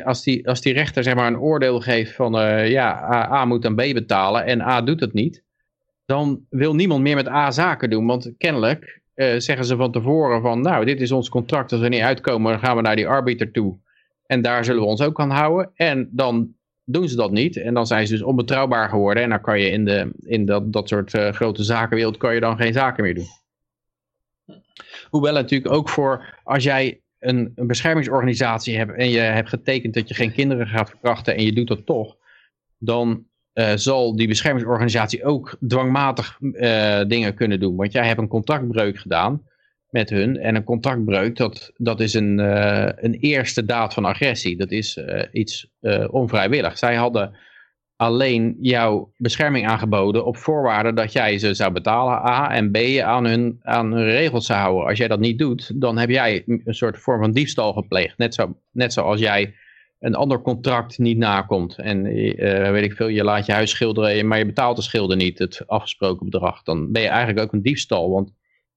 als, 0.04 0.22
die, 0.22 0.48
als 0.48 0.60
die 0.60 0.72
rechter 0.72 1.02
zeg 1.02 1.14
maar 1.14 1.26
een 1.26 1.38
oordeel 1.38 1.80
geeft 1.80 2.14
van 2.14 2.38
eh, 2.38 2.70
ja, 2.70 3.12
A, 3.12 3.32
A 3.32 3.44
moet 3.44 3.64
aan 3.64 3.74
B 3.74 3.76
betalen 3.76 4.44
en 4.44 4.60
A 4.60 4.82
doet 4.82 5.00
het 5.00 5.12
niet, 5.12 5.42
dan 6.04 6.46
wil 6.48 6.74
niemand 6.74 7.02
meer 7.02 7.14
met 7.14 7.28
A 7.28 7.50
zaken 7.50 7.90
doen. 7.90 8.06
Want 8.06 8.32
kennelijk 8.38 9.00
eh, 9.14 9.34
zeggen 9.38 9.64
ze 9.64 9.76
van 9.76 9.92
tevoren 9.92 10.42
van 10.42 10.60
nou 10.60 10.84
dit 10.84 11.00
is 11.00 11.12
ons 11.12 11.28
contract, 11.28 11.72
als 11.72 11.80
we 11.80 11.88
niet 11.88 12.00
uitkomen 12.00 12.50
dan 12.50 12.60
gaan 12.60 12.76
we 12.76 12.82
naar 12.82 12.96
die 12.96 13.08
arbiter 13.08 13.50
toe. 13.50 13.78
En 14.26 14.42
daar 14.42 14.64
zullen 14.64 14.82
we 14.82 14.88
ons 14.88 15.02
ook 15.02 15.20
aan 15.20 15.30
houden. 15.30 15.70
En 15.74 16.08
dan 16.12 16.54
doen 16.86 17.08
ze 17.08 17.16
dat 17.16 17.30
niet. 17.30 17.56
En 17.56 17.74
dan 17.74 17.86
zijn 17.86 18.06
ze 18.06 18.12
dus 18.12 18.22
onbetrouwbaar 18.22 18.88
geworden. 18.88 19.22
En 19.22 19.28
dan 19.28 19.40
kan 19.40 19.60
je 19.60 19.70
in, 19.70 19.84
de, 19.84 20.10
in 20.20 20.46
dat, 20.46 20.72
dat 20.72 20.88
soort 20.88 21.14
eh, 21.14 21.32
grote 21.32 21.62
zakenwereld 21.62 22.16
kan 22.16 22.34
je 22.34 22.40
dan 22.40 22.56
geen 22.56 22.72
zaken 22.72 23.02
meer 23.02 23.14
doen. 23.14 23.28
Hoewel 25.10 25.32
natuurlijk 25.32 25.72
ook 25.72 25.88
voor 25.88 26.40
als 26.44 26.64
jij 26.64 27.00
een, 27.18 27.52
een 27.54 27.66
beschermingsorganisatie 27.66 28.76
hebt 28.76 28.94
en 28.96 29.10
je 29.10 29.18
hebt 29.18 29.48
getekend 29.48 29.94
dat 29.94 30.08
je 30.08 30.14
geen 30.14 30.32
kinderen 30.32 30.66
gaat 30.66 30.90
verkrachten 30.90 31.36
en 31.36 31.44
je 31.44 31.52
doet 31.52 31.68
dat 31.68 31.86
toch, 31.86 32.16
dan 32.78 33.26
eh, 33.52 33.72
zal 33.74 34.16
die 34.16 34.28
beschermingsorganisatie 34.28 35.24
ook 35.24 35.56
dwangmatig 35.68 36.38
eh, 36.52 37.04
dingen 37.06 37.34
kunnen 37.34 37.60
doen. 37.60 37.76
Want 37.76 37.92
jij 37.92 38.06
hebt 38.06 38.20
een 38.20 38.28
contractbreuk 38.28 38.98
gedaan 38.98 39.42
met 39.96 40.10
hun. 40.10 40.36
En 40.38 40.54
een 40.54 40.64
contractbreuk, 40.64 41.36
dat, 41.36 41.72
dat 41.76 42.00
is 42.00 42.14
een, 42.14 42.40
eh, 42.40 42.88
een 42.96 43.14
eerste 43.14 43.64
daad 43.64 43.94
van 43.94 44.04
agressie. 44.04 44.56
Dat 44.56 44.70
is 44.70 44.96
eh, 44.96 45.22
iets 45.32 45.68
uh, 45.80 46.04
onvrijwillig. 46.10 46.78
Zij 46.78 46.94
hadden 46.94 47.36
alleen 47.96 48.56
jouw 48.60 49.12
bescherming 49.16 49.66
aangeboden 49.66 50.24
op 50.24 50.36
voorwaarde 50.36 50.92
dat 50.92 51.12
jij 51.12 51.38
ze 51.38 51.54
zou 51.54 51.72
betalen, 51.72 52.14
A, 52.14 52.50
en 52.50 52.70
B, 52.70 52.76
aan 53.02 53.26
hun, 53.26 53.58
aan 53.62 53.92
hun 53.92 54.04
regels 54.04 54.46
zou 54.46 54.58
houden. 54.58 54.86
Als 54.86 54.98
jij 54.98 55.08
dat 55.08 55.20
niet 55.20 55.38
doet, 55.38 55.80
dan 55.80 55.98
heb 55.98 56.10
jij 56.10 56.42
een 56.46 56.74
soort 56.74 56.98
vorm 56.98 57.20
van 57.20 57.32
diefstal 57.32 57.72
gepleegd. 57.72 58.18
Net, 58.18 58.34
zo, 58.34 58.56
net 58.72 58.92
zoals 58.92 59.20
jij 59.20 59.54
een 59.98 60.14
ander 60.14 60.40
contract 60.40 60.98
niet 60.98 61.18
nakomt. 61.18 61.78
En 61.78 62.02
weet 62.72 62.84
ik 62.84 62.92
veel, 62.92 63.08
je 63.08 63.24
laat 63.24 63.46
je 63.46 63.52
huis 63.52 63.70
schilderen, 63.70 64.28
maar 64.28 64.38
je 64.38 64.46
betaalt 64.46 64.76
de 64.76 64.82
schilder 64.82 65.16
niet, 65.16 65.38
het 65.38 65.62
afgesproken 65.66 66.30
bedrag. 66.30 66.62
Dan 66.62 66.92
ben 66.92 67.02
je 67.02 67.08
eigenlijk 67.08 67.46
ook 67.46 67.52
een 67.52 67.62
diefstal, 67.62 68.10
want 68.10 68.32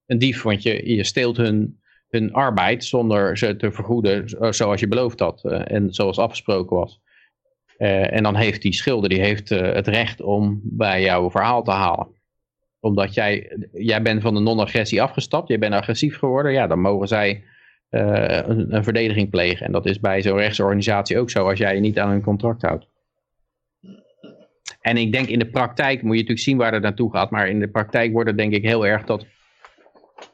een 0.09 0.17
dief, 0.17 0.41
want 0.41 0.63
je, 0.63 0.95
je 0.95 1.03
steelt 1.03 1.37
hun, 1.37 1.79
hun 2.09 2.33
arbeid 2.33 2.83
zonder 2.83 3.37
ze 3.37 3.55
te 3.55 3.71
vergoeden 3.71 4.53
zoals 4.53 4.79
je 4.79 4.87
beloofd 4.87 5.19
had 5.19 5.41
uh, 5.45 5.71
en 5.71 5.93
zoals 5.93 6.17
afgesproken 6.17 6.77
was. 6.77 7.01
Uh, 7.77 8.13
en 8.13 8.23
dan 8.23 8.35
heeft 8.35 8.61
die 8.61 8.73
schilder 8.73 9.09
die 9.09 9.21
heeft, 9.21 9.49
het 9.49 9.87
recht 9.87 10.21
om 10.21 10.59
bij 10.63 11.01
jouw 11.01 11.31
verhaal 11.31 11.63
te 11.63 11.71
halen. 11.71 12.07
Omdat 12.79 13.13
jij, 13.13 13.57
jij 13.73 14.01
bent 14.01 14.21
van 14.21 14.33
de 14.33 14.39
non-agressie 14.39 15.01
afgestapt, 15.01 15.47
jij 15.47 15.59
bent 15.59 15.73
agressief 15.73 16.17
geworden, 16.17 16.51
ja, 16.51 16.67
dan 16.67 16.79
mogen 16.79 17.07
zij 17.07 17.43
een, 17.89 18.75
een, 18.75 18.83
verdediging 18.83 19.29
plegen. 19.29 19.65
En 19.65 19.71
dat 19.71 19.85
is 19.85 19.99
bij 19.99 20.21
zo'n 20.21 20.37
rechtsorganisatie 20.37 21.17
ook 21.17 21.29
zo, 21.29 21.49
als 21.49 21.59
jij 21.59 21.75
je 21.75 21.81
niet 21.81 21.99
aan 21.99 22.09
een 22.09 22.21
contract 22.21 22.61
houdt. 22.61 22.87
En 24.81 24.97
ik 24.97 25.11
denk 25.11 25.27
in 25.27 25.39
de 25.39 25.49
praktijk 25.49 26.01
moet 26.01 26.15
je 26.15 26.21
natuurlijk 26.21 26.39
zien 26.39 26.57
waar 26.57 26.73
het 26.73 26.83
naartoe 26.83 27.11
gaat, 27.11 27.31
maar 27.31 27.49
in 27.49 27.59
de 27.59 27.69
praktijk 27.69 28.11
wordt 28.11 28.29
het 28.29 28.37
denk 28.37 28.53
ik 28.53 28.63
heel 28.63 28.85
erg 28.85 29.03
dat 29.03 29.25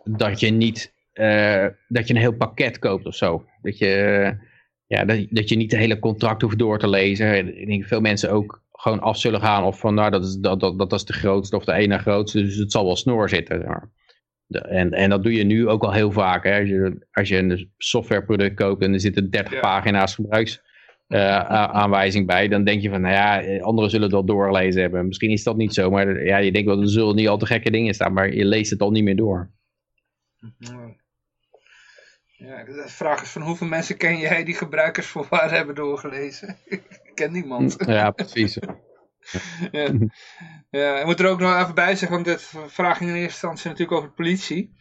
dat 0.03 0.40
je 0.40 0.49
niet 0.49 0.94
uh, 1.16 1.66
dat 1.88 2.07
je 2.07 2.14
een 2.14 2.20
heel 2.20 2.36
pakket 2.36 2.80
koopt 2.80 3.06
of 3.06 3.16
zo. 3.16 3.45
Dat 3.62 3.78
je, 3.78 4.34
ja, 4.88 5.06
dat, 5.06 5.26
dat 5.30 5.49
je 5.49 5.56
niet 5.56 5.72
het 5.72 5.80
hele 5.80 5.99
contract 5.99 6.41
hoeft 6.41 6.57
door 6.57 6.80
te 6.80 6.90
lezen. 6.90 7.57
Ik 7.60 7.68
denk 7.68 7.86
veel 7.86 8.02
mensen 8.02 8.32
ook 8.32 8.64
gewoon 8.72 8.99
af 8.99 9.18
zullen 9.18 9.41
gaan 9.41 9.64
of 9.64 9.80
van 9.80 9.94
nou 9.94 10.12
dat 10.12 10.24
is, 10.24 10.36
dat, 10.36 10.60
dat, 10.60 10.78
dat 10.80 10.94
is 10.94 11.06
de 11.06 11.14
grootste 11.14 11.56
of 11.56 11.66
de 11.66 11.74
ene 11.74 11.98
grootste, 11.98 12.41
dus 12.41 12.56
het 12.56 12.72
zal 12.72 12.86
wel 12.86 12.95
snor 12.95 13.30
zitten. 13.30 13.90
En, 14.49 14.91
en 14.91 15.10
dat 15.10 15.24
doe 15.24 15.34
je 15.34 15.44
nu 15.44 15.68
ook 15.68 15.84
al 15.84 15.94
heel 15.94 16.12
vaak. 16.12 16.44
Hè. 16.44 16.60
Als, 16.60 16.70
je, 16.70 17.07
als 17.12 17.30
je 17.30 17.38
een 17.38 17.72
softwareproduct 17.78 18.56
koopt 18.56 18.84
en 18.84 18.94
er 18.94 18.99
zitten 18.99 19.30
30 19.30 19.53
ja. 19.53 19.60
pagina's 19.60 20.16
gebruiks 20.16 20.62
uh, 21.07 21.40
aanwijzing 21.49 22.28
bij, 22.28 22.48
dan 22.48 22.64
denk 22.64 22.82
je 22.82 22.90
van, 22.90 23.02
nou 23.02 23.14
ja, 23.14 23.60
anderen 23.60 23.90
zullen 23.90 24.06
het 24.06 24.16
wel 24.16 24.26
doorgelezen 24.26 24.82
hebben. 24.82 25.07
Misschien 25.07 25.32
is 25.32 25.44
dat 25.44 25.57
niet 25.57 25.74
zo, 25.74 25.90
maar 25.90 26.26
ja, 26.26 26.38
je 26.38 26.52
denkt 26.52 26.68
wel, 26.68 26.82
er 26.82 26.90
zullen 26.90 27.16
niet 27.16 27.28
al 27.28 27.38
te 27.38 27.45
gekke 27.45 27.72
dingen 27.72 27.94
staan, 27.94 28.14
maar 28.14 28.34
je 28.34 28.45
leest 28.45 28.72
het 28.72 28.82
al 28.82 28.91
niet 28.91 29.03
meer 29.03 29.16
door. 29.16 29.55
Ja, 32.38 32.63
de 32.63 32.84
vraag 32.85 33.22
is 33.22 33.30
van 33.30 33.41
hoeveel 33.41 33.67
mensen 33.67 33.97
ken 33.97 34.17
jij 34.17 34.43
die 34.43 34.55
gebruikersvoorwaarden 34.55 35.57
hebben 35.57 35.76
doorgelezen? 35.76 36.57
Ik 36.65 37.11
ken 37.13 37.31
niemand. 37.31 37.76
Ja, 37.85 38.11
precies. 38.11 38.57
ja. 39.72 39.91
ja, 40.69 40.99
ik 40.99 41.05
moet 41.05 41.19
er 41.19 41.30
ook 41.30 41.39
nog 41.39 41.61
even 41.61 41.76
bij 41.76 41.95
zeggen, 41.95 42.09
want 42.09 42.26
dit 42.26 42.51
vraag 42.67 42.99
in 42.99 43.07
eerste 43.07 43.22
instantie 43.22 43.69
natuurlijk 43.69 43.97
over 43.97 44.09
de 44.09 44.15
politie. 44.15 44.76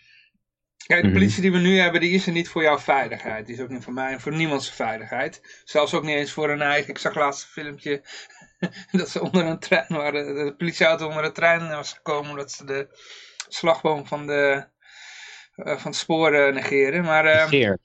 Kijk, 0.87 1.03
de 1.03 1.13
politie 1.13 1.43
die 1.43 1.53
we 1.53 1.59
nu 1.59 1.79
hebben, 1.79 2.01
die 2.01 2.15
is 2.15 2.27
er 2.27 2.33
niet 2.33 2.49
voor 2.49 2.63
jouw 2.63 2.79
veiligheid. 2.79 3.47
Die 3.47 3.55
is 3.55 3.61
ook 3.61 3.69
niet 3.69 3.85
voor 3.85 3.93
mij 3.93 4.13
en 4.13 4.21
voor 4.21 4.33
niemands 4.33 4.71
veiligheid. 4.71 5.63
Zelfs 5.65 5.95
ook 5.95 6.03
niet 6.03 6.17
eens 6.17 6.33
voor 6.33 6.49
hun 6.49 6.63
eigen. 6.63 6.91
Ik 6.91 6.99
zag 6.99 7.15
laatst 7.15 7.43
een 7.43 7.63
filmpje 7.63 8.03
dat 8.99 9.09
ze 9.09 9.21
onder 9.21 9.45
een 9.45 9.59
trein 9.59 9.87
waren. 9.89 10.35
De 10.35 10.55
politieauto 10.57 11.09
onder 11.09 11.25
een 11.25 11.33
trein 11.33 11.69
was 11.69 11.93
gekomen 11.93 12.31
omdat 12.31 12.53
ze 12.53 12.65
de 12.65 12.89
slagboom 13.49 14.07
van 14.07 14.27
de 14.27 14.73
van 15.55 15.91
het 15.91 15.97
spoor 15.97 16.35
uh, 16.35 16.55
negeren. 16.55 17.05
Maar, 17.05 17.25
Negeer. 17.25 17.79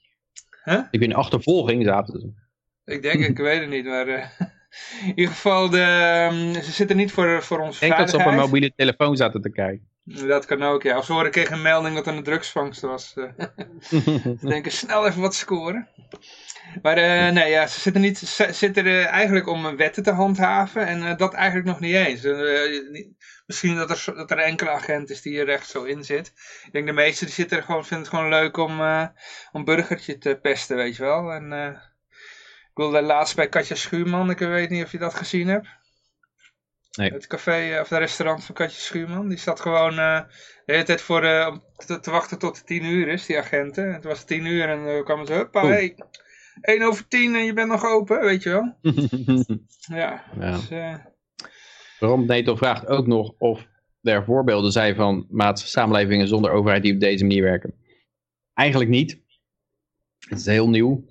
Huh? 0.64 0.82
Ik 0.92 1.00
ben 1.00 1.10
in 1.10 1.16
achtervolging 1.16 1.86
zaten 1.86 2.20
ze. 2.20 2.32
Ik 2.94 3.02
denk, 3.02 3.26
ik 3.26 3.38
weet 3.38 3.60
het 3.60 3.70
niet, 3.70 3.86
maar 3.86 4.08
in 5.06 5.14
ieder 5.16 5.34
geval, 5.34 5.70
de, 5.70 6.28
um, 6.32 6.54
ze 6.54 6.72
zitten 6.72 6.98
niet 6.98 7.12
voor, 7.12 7.44
voor 7.44 7.60
ons 7.60 7.74
Ik 7.74 7.80
denk 7.80 7.98
dat 7.98 8.10
ze 8.10 8.18
op 8.18 8.26
een 8.26 8.36
mobiele 8.36 8.74
telefoon 8.76 9.18
zaten 9.18 9.42
te 9.42 9.52
kijken. 9.52 9.88
Dat 10.04 10.46
kan 10.46 10.64
ook, 10.64 10.84
ja. 10.84 10.98
Of 10.98 11.06
ze 11.06 11.14
horen 11.14 11.32
kreeg 11.32 11.52
een 11.52 11.62
melding 11.62 11.96
dat 11.96 12.08
er 12.08 12.14
een 12.14 12.24
drugsvangst 12.24 12.82
was. 12.82 13.10
ze 13.90 14.38
denken 14.42 14.72
snel 14.72 15.08
even 15.08 15.22
wat 15.22 15.36
scoren. 15.36 15.88
Maar 16.82 16.98
uh, 16.98 17.34
nee, 17.34 17.50
ja, 17.50 17.68
ze 17.68 17.80
zitten, 17.80 18.02
niet, 18.02 18.18
ze 18.18 18.48
zitten 18.54 18.86
er 18.86 19.06
eigenlijk 19.06 19.48
om 19.48 19.76
wetten 19.76 20.04
te 20.04 20.12
handhaven 20.12 20.88
en 20.88 21.00
uh, 21.00 21.18
dat 21.18 21.34
eigenlijk 21.34 21.68
nog 21.68 21.80
niet 21.80 21.96
eens. 21.96 22.26
Uh, 22.26 23.06
misschien 23.50 23.76
dat 23.76 23.90
er, 23.90 24.16
dat 24.16 24.32
er 24.32 24.38
enkele 24.38 24.70
agent 24.70 25.10
is 25.10 25.22
die 25.22 25.40
er 25.40 25.50
echt 25.50 25.70
zo 25.70 25.84
in 25.84 26.04
zit. 26.04 26.28
Ik 26.66 26.72
denk 26.72 26.86
de 26.86 26.94
meesten 26.94 27.26
die 27.26 27.36
zitten 27.36 27.58
er 27.58 27.64
gewoon, 27.64 27.86
vinden 27.86 28.06
het 28.06 28.16
gewoon 28.16 28.30
leuk 28.30 28.58
om, 28.58 28.82
om 29.52 29.64
burgertje 29.64 30.18
te 30.18 30.40
pesten, 30.42 30.76
weet 30.76 30.96
je 30.96 31.04
wel. 31.04 31.32
En 31.32 31.52
ik 32.70 32.74
wilde 32.74 33.02
laatst 33.02 33.36
bij 33.36 33.50
Katja 33.50 33.76
Schuurman, 33.76 34.30
ik 34.30 34.40
weet 34.40 34.70
niet 34.70 34.84
of 34.84 34.92
je 34.92 34.98
dat 34.98 35.14
gezien 35.14 35.48
hebt. 35.48 35.68
Nee. 36.92 37.12
Het 37.12 37.28
café 37.28 37.80
of 37.82 37.90
het 37.90 38.00
restaurant 38.00 38.44
van 38.44 38.56
Katje 38.56 38.82
Schuurman. 38.82 39.30
Die 39.30 39.38
zat 39.38 39.60
gewoon 39.60 39.92
uh, 39.92 40.22
de 40.66 40.74
hele 40.74 40.84
tijd 40.84 41.02
voor, 41.02 41.24
uh, 41.24 41.48
om 41.52 41.64
te, 41.86 42.00
te, 42.00 42.12
wachten 42.12 42.40
tot 42.40 42.58
het 42.58 42.66
tien 42.66 42.86
uur 42.86 43.08
is, 43.08 43.26
die 43.26 43.38
agenten. 43.38 43.94
Het 43.94 44.04
was 44.04 44.24
tien 44.24 44.46
uur 44.46 44.70
en 44.70 44.86
dan 44.86 44.96
uh, 44.96 45.04
kwamen 45.04 45.26
ze, 45.26 45.34
huppa, 45.34 45.62
hé, 45.62 45.68
hey, 45.68 45.96
1 46.62 46.82
over 46.82 47.08
10 47.08 47.36
en 47.36 47.46
je 47.46 47.54
bent 47.54 47.70
nog 47.70 47.86
open, 47.86 48.22
weet 48.22 48.44
je 48.44 48.50
wel. 48.50 48.78
ja. 50.00 50.24
ja. 50.40 50.52
Dus, 50.52 50.70
Neto 52.00 52.56
vraagt 52.56 52.88
ook 52.88 53.08
nog 53.08 53.34
of 53.38 53.68
er 54.02 54.24
voorbeelden 54.24 54.72
zijn 54.72 54.96
van 54.96 55.28
samenlevingen 55.54 56.28
zonder 56.28 56.52
overheid 56.52 56.84
die 56.84 56.94
op 56.94 57.00
deze 57.00 57.26
manier 57.26 57.44
werken. 57.44 57.74
Eigenlijk 58.54 58.90
niet. 58.90 59.22
Het 60.20 60.40
is 60.40 60.46
heel 60.46 60.70
nieuw. 60.70 61.04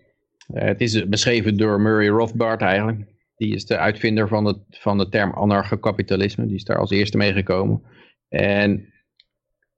het 0.52 0.80
is 0.80 1.08
beschreven 1.08 1.56
door 1.56 1.80
Murray 1.80 2.08
Rothbard 2.08 2.60
eigenlijk. 2.60 3.08
Die 3.36 3.54
is 3.54 3.66
de 3.66 3.76
uitvinder 3.76 4.28
van, 4.28 4.44
het, 4.44 4.58
van 4.70 4.98
de 4.98 5.08
term 5.08 5.32
anarchokapitalisme. 5.32 6.46
Die 6.46 6.56
is 6.56 6.64
daar 6.64 6.78
als 6.78 6.90
eerste 6.90 7.16
mee 7.16 7.32
gekomen. 7.32 7.82
En, 8.28 8.92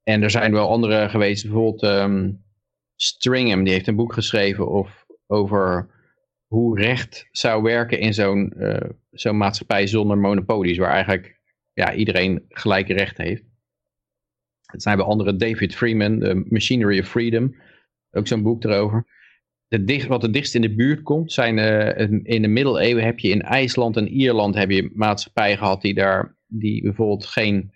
en 0.02 0.22
er 0.22 0.30
zijn 0.30 0.52
wel 0.52 0.68
andere 0.68 1.08
geweest. 1.08 1.42
Bijvoorbeeld 1.42 1.82
um, 1.82 2.44
Stringham. 2.96 3.64
Die 3.64 3.72
heeft 3.72 3.86
een 3.86 3.96
boek 3.96 4.12
geschreven 4.12 4.68
of, 4.68 5.06
over 5.26 5.88
hoe 6.54 6.80
recht 6.80 7.28
zou 7.30 7.62
werken 7.62 7.98
in 7.98 8.14
zo'n 8.14 8.52
uh, 8.56 8.90
zo'n 9.10 9.36
maatschappij 9.36 9.86
zonder 9.86 10.18
monopolies. 10.18 10.78
Waar 10.78 10.92
eigenlijk 10.92 11.40
ja, 11.72 11.94
iedereen 11.94 12.44
gelijke 12.48 12.92
rechten 12.92 13.24
heeft. 13.24 13.42
Het 14.62 14.82
zijn 14.82 14.96
bij 14.96 15.06
andere 15.06 15.36
David 15.36 15.74
Freeman. 15.74 16.18
The 16.18 16.44
Machinery 16.48 16.98
of 16.98 17.08
Freedom. 17.08 17.54
Ook 18.10 18.26
zo'n 18.26 18.42
boek 18.42 18.64
erover. 18.64 19.06
de 19.68 19.84
dicht, 19.84 20.06
wat 20.06 20.22
het 20.22 20.32
dichtst 20.32 20.54
in 20.54 20.60
de 20.60 20.74
buurt 20.74 21.02
komt, 21.02 21.32
zijn 21.32 21.58
eh, 21.58 22.10
in 22.22 22.42
de 22.42 22.48
middeleeuwen 22.48 23.04
heb 23.04 23.18
je 23.18 23.28
in 23.28 23.42
IJsland 23.42 23.96
en 23.96 24.08
Ierland 24.08 24.54
heb 24.54 24.70
je 24.70 24.90
maatschappijen 24.94 25.58
gehad 25.58 25.82
die 25.82 25.94
daar, 25.94 26.36
die 26.46 26.82
bijvoorbeeld 26.82 27.26
geen, 27.26 27.72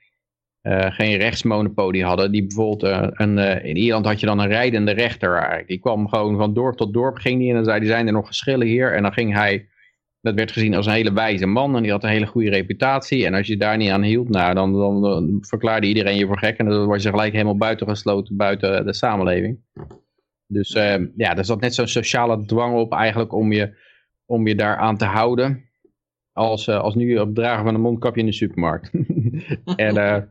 eh, 0.64 0.90
geen 0.90 1.16
rechtsmonopolie 1.16 2.04
hadden. 2.04 2.32
Die 2.32 2.46
bijvoorbeeld, 2.46 2.82
eh, 2.82 3.52
eh, 3.52 3.64
in 3.64 3.76
Ierland 3.76 4.06
had 4.06 4.20
je 4.20 4.26
dan 4.26 4.38
een 4.38 4.48
rijdende 4.48 4.92
rechter. 4.92 5.62
Die 5.66 5.78
kwam 5.78 6.08
gewoon 6.08 6.36
van 6.36 6.54
dorp 6.54 6.76
tot 6.76 6.92
dorp, 6.92 7.16
ging 7.16 7.38
die 7.38 7.48
en 7.48 7.54
dan 7.54 7.64
zei 7.64 7.80
die 7.80 7.88
zijn 7.88 8.06
er 8.06 8.12
nog 8.12 8.26
geschillen 8.26 8.66
hier. 8.66 8.94
En 8.94 9.02
dan 9.02 9.12
ging 9.12 9.34
hij, 9.34 9.68
dat 10.20 10.34
werd 10.34 10.52
gezien 10.52 10.74
als 10.74 10.86
een 10.86 10.92
hele 10.92 11.12
wijze 11.12 11.46
man 11.46 11.76
en 11.76 11.82
die 11.82 11.90
had 11.90 12.02
een 12.04 12.10
hele 12.10 12.26
goede 12.26 12.50
reputatie. 12.50 13.26
En 13.26 13.34
als 13.34 13.46
je 13.46 13.56
daar 13.56 13.76
niet 13.76 13.90
aan 13.90 14.02
hield, 14.02 14.28
nou, 14.28 14.54
dan, 14.54 14.72
dan, 14.72 15.38
verklaarde 15.40 15.86
iedereen 15.86 16.16
je 16.16 16.26
voor 16.26 16.38
gek 16.38 16.56
en 16.56 16.66
dan 16.66 16.86
was 16.86 17.02
je 17.02 17.10
gelijk 17.10 17.32
helemaal 17.32 17.56
buitengesloten 17.56 18.36
buiten 18.36 18.86
de 18.86 18.94
samenleving. 18.94 19.58
Dus 20.46 20.72
ja, 21.16 21.36
er 21.36 21.44
zat 21.44 21.60
net 21.60 21.74
zo'n 21.74 21.86
sociale 21.86 22.44
dwang 22.44 22.74
op 22.74 22.92
eigenlijk 22.92 23.32
om 23.32 23.52
je, 23.52 23.76
om 24.26 24.46
je 24.46 24.54
daar 24.54 24.76
aan 24.76 24.96
te 24.96 25.04
houden. 25.04 25.68
Als, 26.34 26.66
eh, 26.66 26.80
als 26.80 26.94
nu 26.94 27.18
op 27.18 27.26
het 27.26 27.34
dragen 27.34 27.64
van 27.64 27.74
een 27.74 27.80
mondkapje 27.80 28.20
in 28.20 28.26
de 28.26 28.32
supermarkt. 28.32 28.90
en 29.76 29.96
eh, 29.96 30.22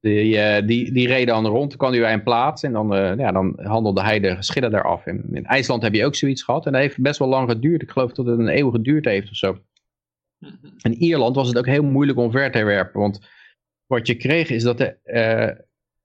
die, 0.00 0.38
eh, 0.38 0.66
die, 0.66 0.92
die 0.92 1.06
reed 1.06 1.26
dan 1.26 1.46
rond, 1.46 1.68
dan 1.68 1.78
kwam 1.78 1.90
hij 1.90 2.00
bij 2.00 2.12
een 2.12 2.22
plaats 2.22 2.62
en 2.62 2.72
dan, 2.72 2.88
ja, 3.18 3.32
dan 3.32 3.58
handelde 3.62 4.02
hij 4.02 4.20
de 4.20 4.36
geschillen 4.36 4.70
daar 4.70 4.84
af. 4.84 5.06
In 5.06 5.44
IJsland 5.44 5.82
heb 5.82 5.94
je 5.94 6.04
ook 6.04 6.14
zoiets 6.14 6.42
gehad 6.42 6.66
en 6.66 6.72
dat 6.72 6.80
heeft 6.80 7.00
best 7.00 7.18
wel 7.18 7.28
lang 7.28 7.50
geduurd. 7.50 7.82
Ik 7.82 7.90
geloof 7.90 8.12
dat 8.12 8.26
het 8.26 8.38
een 8.38 8.58
eeuw 8.58 8.70
geduurd 8.70 9.04
heeft 9.04 9.30
of 9.30 9.36
zo. 9.36 9.58
In 10.82 10.94
Ierland 10.94 11.36
was 11.36 11.48
het 11.48 11.58
ook 11.58 11.66
heel 11.66 11.84
moeilijk 11.84 12.18
om 12.18 12.30
ver 12.30 12.50
te 12.50 12.64
werpen, 12.64 13.00
want 13.00 13.20
wat 13.86 14.06
je 14.06 14.14
kreeg 14.14 14.50
is 14.50 14.62
dat 14.62 14.78
de, 14.78 14.96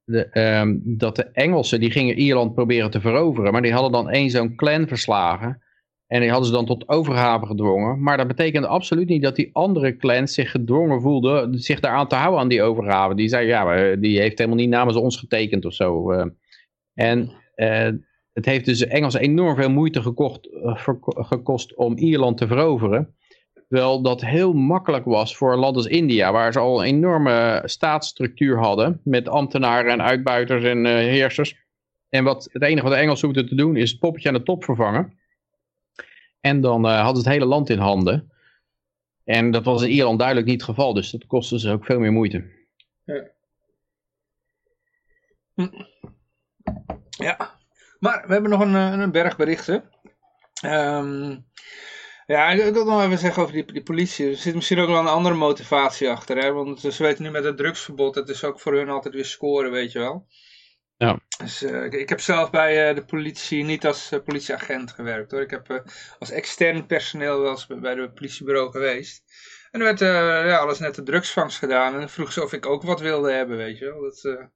de, 0.03 0.29
ehm, 0.29 0.77
dat 0.81 1.15
de 1.15 1.23
Engelsen, 1.23 1.79
die 1.79 1.91
gingen 1.91 2.19
Ierland 2.19 2.53
proberen 2.53 2.91
te 2.91 3.01
veroveren, 3.01 3.51
maar 3.51 3.61
die 3.61 3.73
hadden 3.73 3.91
dan 3.91 4.09
één 4.09 4.29
zo'n 4.29 4.55
clan 4.55 4.87
verslagen. 4.87 5.61
En 6.09 6.19
die 6.21 6.29
hadden 6.29 6.47
ze 6.47 6.53
dan 6.53 6.65
tot 6.65 6.89
overgave 6.89 7.45
gedwongen. 7.45 8.01
Maar 8.01 8.17
dat 8.17 8.27
betekende 8.27 8.67
absoluut 8.67 9.07
niet 9.07 9.23
dat 9.23 9.35
die 9.35 9.49
andere 9.53 9.97
clans 9.97 10.33
zich 10.33 10.51
gedwongen 10.51 11.01
voelden 11.01 11.59
zich 11.59 11.79
daaraan 11.79 12.07
te 12.07 12.15
houden 12.15 12.39
aan 12.39 12.47
die 12.47 12.61
overgave. 12.61 13.15
Die 13.15 13.27
zei, 13.27 13.47
ja, 13.47 13.63
maar 13.63 13.99
die 13.99 14.19
heeft 14.19 14.37
helemaal 14.37 14.59
niet 14.59 14.69
namens 14.69 14.97
ons 14.97 15.17
getekend 15.17 15.65
of 15.65 15.73
zo. 15.73 16.11
eh. 16.11 16.25
En 16.93 17.31
eh, 17.55 17.89
het 18.33 18.45
heeft 18.45 18.65
dus 18.65 18.79
de 18.79 18.87
Engelsen 18.87 19.21
enorm 19.21 19.55
veel 19.55 19.69
moeite 19.69 20.01
gekocht, 20.01 20.49
eh, 20.63 20.85
gekost 21.03 21.75
om 21.75 21.97
Ierland 21.97 22.37
te 22.37 22.47
veroveren. 22.47 23.15
Terwijl 23.67 24.01
dat 24.01 24.21
heel 24.21 24.53
makkelijk 24.53 25.05
was 25.05 25.37
voor 25.37 25.53
een 25.53 25.59
land 25.59 25.75
als 25.75 25.85
India, 25.85 26.31
waar 26.31 26.53
ze 26.53 26.59
al 26.59 26.79
een 26.79 26.87
enorme 26.87 27.61
staatsstructuur 27.65 28.57
hadden. 28.57 29.01
Met 29.03 29.29
ambtenaren 29.29 29.91
en 29.91 30.01
uitbuiters 30.01 30.63
en 30.63 30.85
eh, 30.85 30.93
heersers. 30.93 31.67
En 32.09 32.23
wat, 32.23 32.49
het 32.51 32.63
enige 32.63 32.83
wat 32.83 32.91
de 32.91 32.99
Engelsen 32.99 33.27
hoefden 33.27 33.47
te 33.47 33.55
doen 33.55 33.75
is 33.75 33.91
het 33.91 33.99
poppetje 33.99 34.27
aan 34.29 34.35
de 34.35 34.43
top 34.43 34.63
vervangen. 34.63 35.18
En 36.41 36.61
dan 36.61 36.85
eh, 36.85 36.95
hadden 36.95 37.21
ze 37.21 37.29
het 37.29 37.37
hele 37.37 37.49
land 37.49 37.69
in 37.69 37.79
handen. 37.79 38.31
En 39.23 39.51
dat 39.51 39.65
was 39.65 39.81
in 39.81 39.89
Ierland 39.89 40.17
duidelijk 40.17 40.47
niet 40.47 40.61
het 40.61 40.69
geval, 40.69 40.93
dus 40.93 41.11
dat 41.11 41.25
kostte 41.25 41.59
ze 41.59 41.71
ook 41.71 41.85
veel 41.85 41.99
meer 41.99 42.11
moeite. 42.11 42.57
Ja, 47.09 47.57
maar 47.99 48.23
we 48.27 48.33
hebben 48.33 48.51
nog 48.51 48.61
een, 48.61 48.75
eh, 48.75 48.99
een 48.99 49.11
berg 49.11 49.35
berichten. 49.35 49.83
Ehm, 50.61 51.37
ja, 52.25 52.49
ik 52.49 52.73
wil 52.73 52.85
nog 52.85 53.03
even 53.03 53.17
zeggen 53.17 53.41
over 53.41 53.53
die, 53.53 53.71
die 53.71 53.83
politie. 53.83 54.29
Er 54.29 54.35
zit 54.35 54.55
misschien 54.55 54.79
ook 54.79 54.87
wel 54.87 54.99
een 54.99 55.07
andere 55.07 55.35
motivatie 55.35 56.09
achter. 56.09 56.37
Hè? 56.37 56.51
Want 56.51 56.79
ze 56.79 57.03
weten 57.03 57.23
nu 57.23 57.29
met 57.29 57.43
het 57.43 57.57
drugsverbod, 57.57 58.15
het 58.15 58.29
is 58.29 58.43
ook 58.43 58.59
voor 58.59 58.73
hun 58.75 58.89
altijd 58.89 59.13
weer 59.13 59.25
scoren, 59.25 59.71
weet 59.71 59.91
je 59.91 59.99
wel. 59.99 60.27
Ja. 60.99 61.19
Dus, 61.37 61.63
eh, 61.63 61.83
ik, 61.83 61.93
ik 61.93 62.09
heb 62.09 62.19
zelf 62.19 62.49
bij 62.49 62.89
eh, 62.89 62.95
de 62.95 63.05
politie 63.05 63.63
niet 63.63 63.85
als 63.85 64.11
eh, 64.11 64.19
politieagent 64.23 64.91
gewerkt 64.91 65.31
hoor. 65.31 65.41
Ik 65.41 65.49
heb 65.49 65.83
als 66.19 66.31
extern 66.31 66.85
personeel 66.85 67.41
wel 67.41 67.51
eens 67.51 67.67
bij- 67.67 67.95
de 67.95 68.11
politiebureau 68.11 68.71
geweest. 68.71 69.23
En 69.71 69.79
er 69.79 69.85
werd 69.85 69.99
ja, 70.47 70.57
alles 70.57 70.79
net 70.79 70.95
de 70.95 71.03
drugsvangst 71.03 71.57
gedaan. 71.57 71.93
En 71.93 71.99
dan 71.99 72.09
vroeg 72.09 72.31
ze 72.31 72.43
of 72.43 72.53
ik 72.53 72.65
ook 72.65 72.83
wat 72.83 72.99
wilde 72.99 73.31
hebben, 73.31 73.57
weet 73.57 73.77
je 73.77 73.85
wel. 73.85 74.01
Dat, 74.01 74.47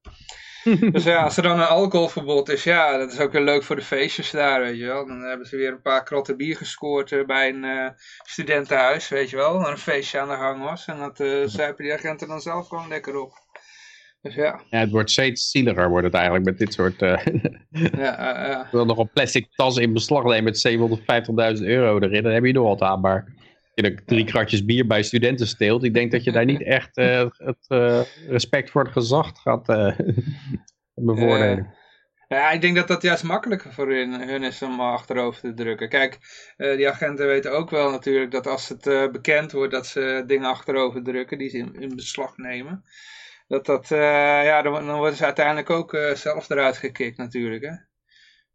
dus 0.94 1.04
ja, 1.04 1.24
als 1.24 1.38
er 1.38 1.44
dan 1.44 1.60
een 1.60 1.66
alcoholverbod 1.68 2.50
is, 2.50 2.64
ja, 2.64 2.98
dat 2.98 3.12
is 3.12 3.20
ook 3.20 3.32
weer 3.32 3.42
leuk 3.42 3.64
voor 3.64 3.76
de 3.76 3.82
feestjes 3.82 4.32
daar, 4.32 4.60
weet 4.62 4.78
je 4.78 4.86
wel. 4.86 5.06
Dan 5.08 5.22
hebben 5.22 5.48
ze 5.48 5.56
weer 5.58 5.72
een 5.72 5.82
paar 5.82 6.04
kratten 6.04 6.38
bier 6.38 6.58
gescoord 6.58 7.26
bij 7.26 7.50
een 7.50 7.96
studentenhuis, 8.24 9.10
weet 9.10 9.30
je 9.30 9.36
wel. 9.36 9.58
Waar 9.58 9.72
een 9.72 9.78
feestje 9.78 10.20
aan 10.20 10.30
de 10.30 10.36
gang 10.36 10.64
was. 10.64 10.86
En 10.86 10.98
dat 10.98 11.18
zuipen 11.52 11.84
die 11.84 11.94
agenten 11.94 12.28
dan 12.28 12.42
zelf 12.42 12.68
gewoon 12.68 12.88
lekker 12.88 13.16
op. 13.16 13.43
Dus 14.24 14.36
ja, 14.36 14.62
Ja, 14.70 14.80
het 14.80 14.92
wordt 14.92 15.12
steeds 15.12 15.50
zieliger 15.50 15.90
wordt 15.90 16.06
het 16.06 16.14
eigenlijk 16.14 16.46
met 16.46 16.58
dit 16.58 16.74
soort... 16.74 17.02
eh 17.02 17.26
ja. 17.98 18.66
Ik 18.66 18.72
wil 18.72 18.86
nog 18.86 18.98
een 18.98 19.10
plastic 19.14 19.48
tas 19.56 19.78
in 19.78 19.94
beslag 19.94 20.24
nemen 20.24 20.44
met 20.44 21.58
750.000 21.60 21.66
euro 21.66 22.00
erin. 22.00 22.24
Dan 22.24 22.32
heb 22.32 22.46
je 22.46 22.54
nog 22.54 22.68
wat 22.68 22.82
aanbaar. 22.82 23.26
Als 23.26 23.72
je 23.74 23.82
er 23.82 24.06
drie 24.06 24.26
kratjes 24.26 24.66
bier 24.66 24.88
bij 24.88 25.04
studenten 25.04 25.48
steelt. 25.48 25.84
Ik 25.84 25.94
denk 25.94 26.12
dat 26.12 26.24
je 26.24 26.32
daar 26.32 26.46
niet 26.46 26.64
echt 26.78 26.98
eh, 26.98 27.26
het 27.38 27.66
eh, 27.68 28.02
respect 28.28 28.70
voor 28.70 28.84
het 28.84 28.92
gezag 28.92 29.32
gaat 29.42 29.66
bevorderen. 30.94 31.74
Ja, 32.28 32.52
ik 32.52 32.62
denk 32.62 32.76
dat 32.76 32.88
dat 32.88 33.02
juist 33.02 33.24
makkelijker 33.24 33.74
voor 33.74 33.88
hun, 33.92 34.28
hun 34.28 34.44
is 34.44 34.62
om 34.62 34.80
achterover 34.80 35.42
te 35.42 35.54
drukken. 35.54 35.90
Kijk, 35.90 36.18
die 36.58 36.90
agenten 36.90 37.28
weten 37.28 37.52
ook 37.52 37.70
wel 37.70 37.92
natuurlijk 37.92 38.32
dat 38.32 38.48
als 38.48 38.70
het 38.70 39.12
bekend 39.12 39.52
wordt 39.52 39.72
dat 39.72 39.88
ze 39.88 40.24
dingen 40.28 40.50
achterover 40.50 41.04
drukken, 41.04 41.38
die 41.38 41.50
ze 41.50 41.58
in, 41.58 41.76
in 41.80 41.96
beslag 41.96 42.38
nemen, 42.38 42.84
dat 43.48 43.66
dat, 43.66 43.92
eh, 43.92 44.00
ja, 44.46 44.62
dan, 44.62 44.86
dan 44.86 44.98
worden 44.98 45.18
ze 45.18 45.26
uiteindelijk 45.26 45.70
ook 45.70 45.94
eh, 45.94 46.14
zelf 46.14 46.50
eruit 46.50 46.78
gekikt 46.78 47.18
natuurlijk, 47.18 47.64
hè. 47.64 47.76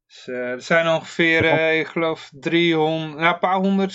Dus, 0.06 0.28
eh, 0.28 0.50
er 0.50 0.62
zijn 0.62 0.88
ongeveer, 0.88 1.44
ik 1.78 1.86
geloof, 1.86 2.30
300, 2.32 3.20
nou, 3.20 3.32
een 3.32 3.38
paar 3.38 3.56
honderd 3.56 3.94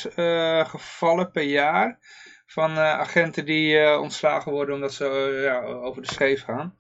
gevallen 0.70 1.32
per 1.32 1.44
jaar 1.44 2.00
van 2.46 2.78
agenten 2.78 3.46
die 3.46 4.00
ontslagen 4.00 4.52
worden 4.52 4.76
omdat 4.76 4.94
ze 4.94 5.40
ja, 5.44 5.62
over 5.62 6.02
de 6.02 6.08
scheef 6.14 6.44
gaan. 6.44 6.78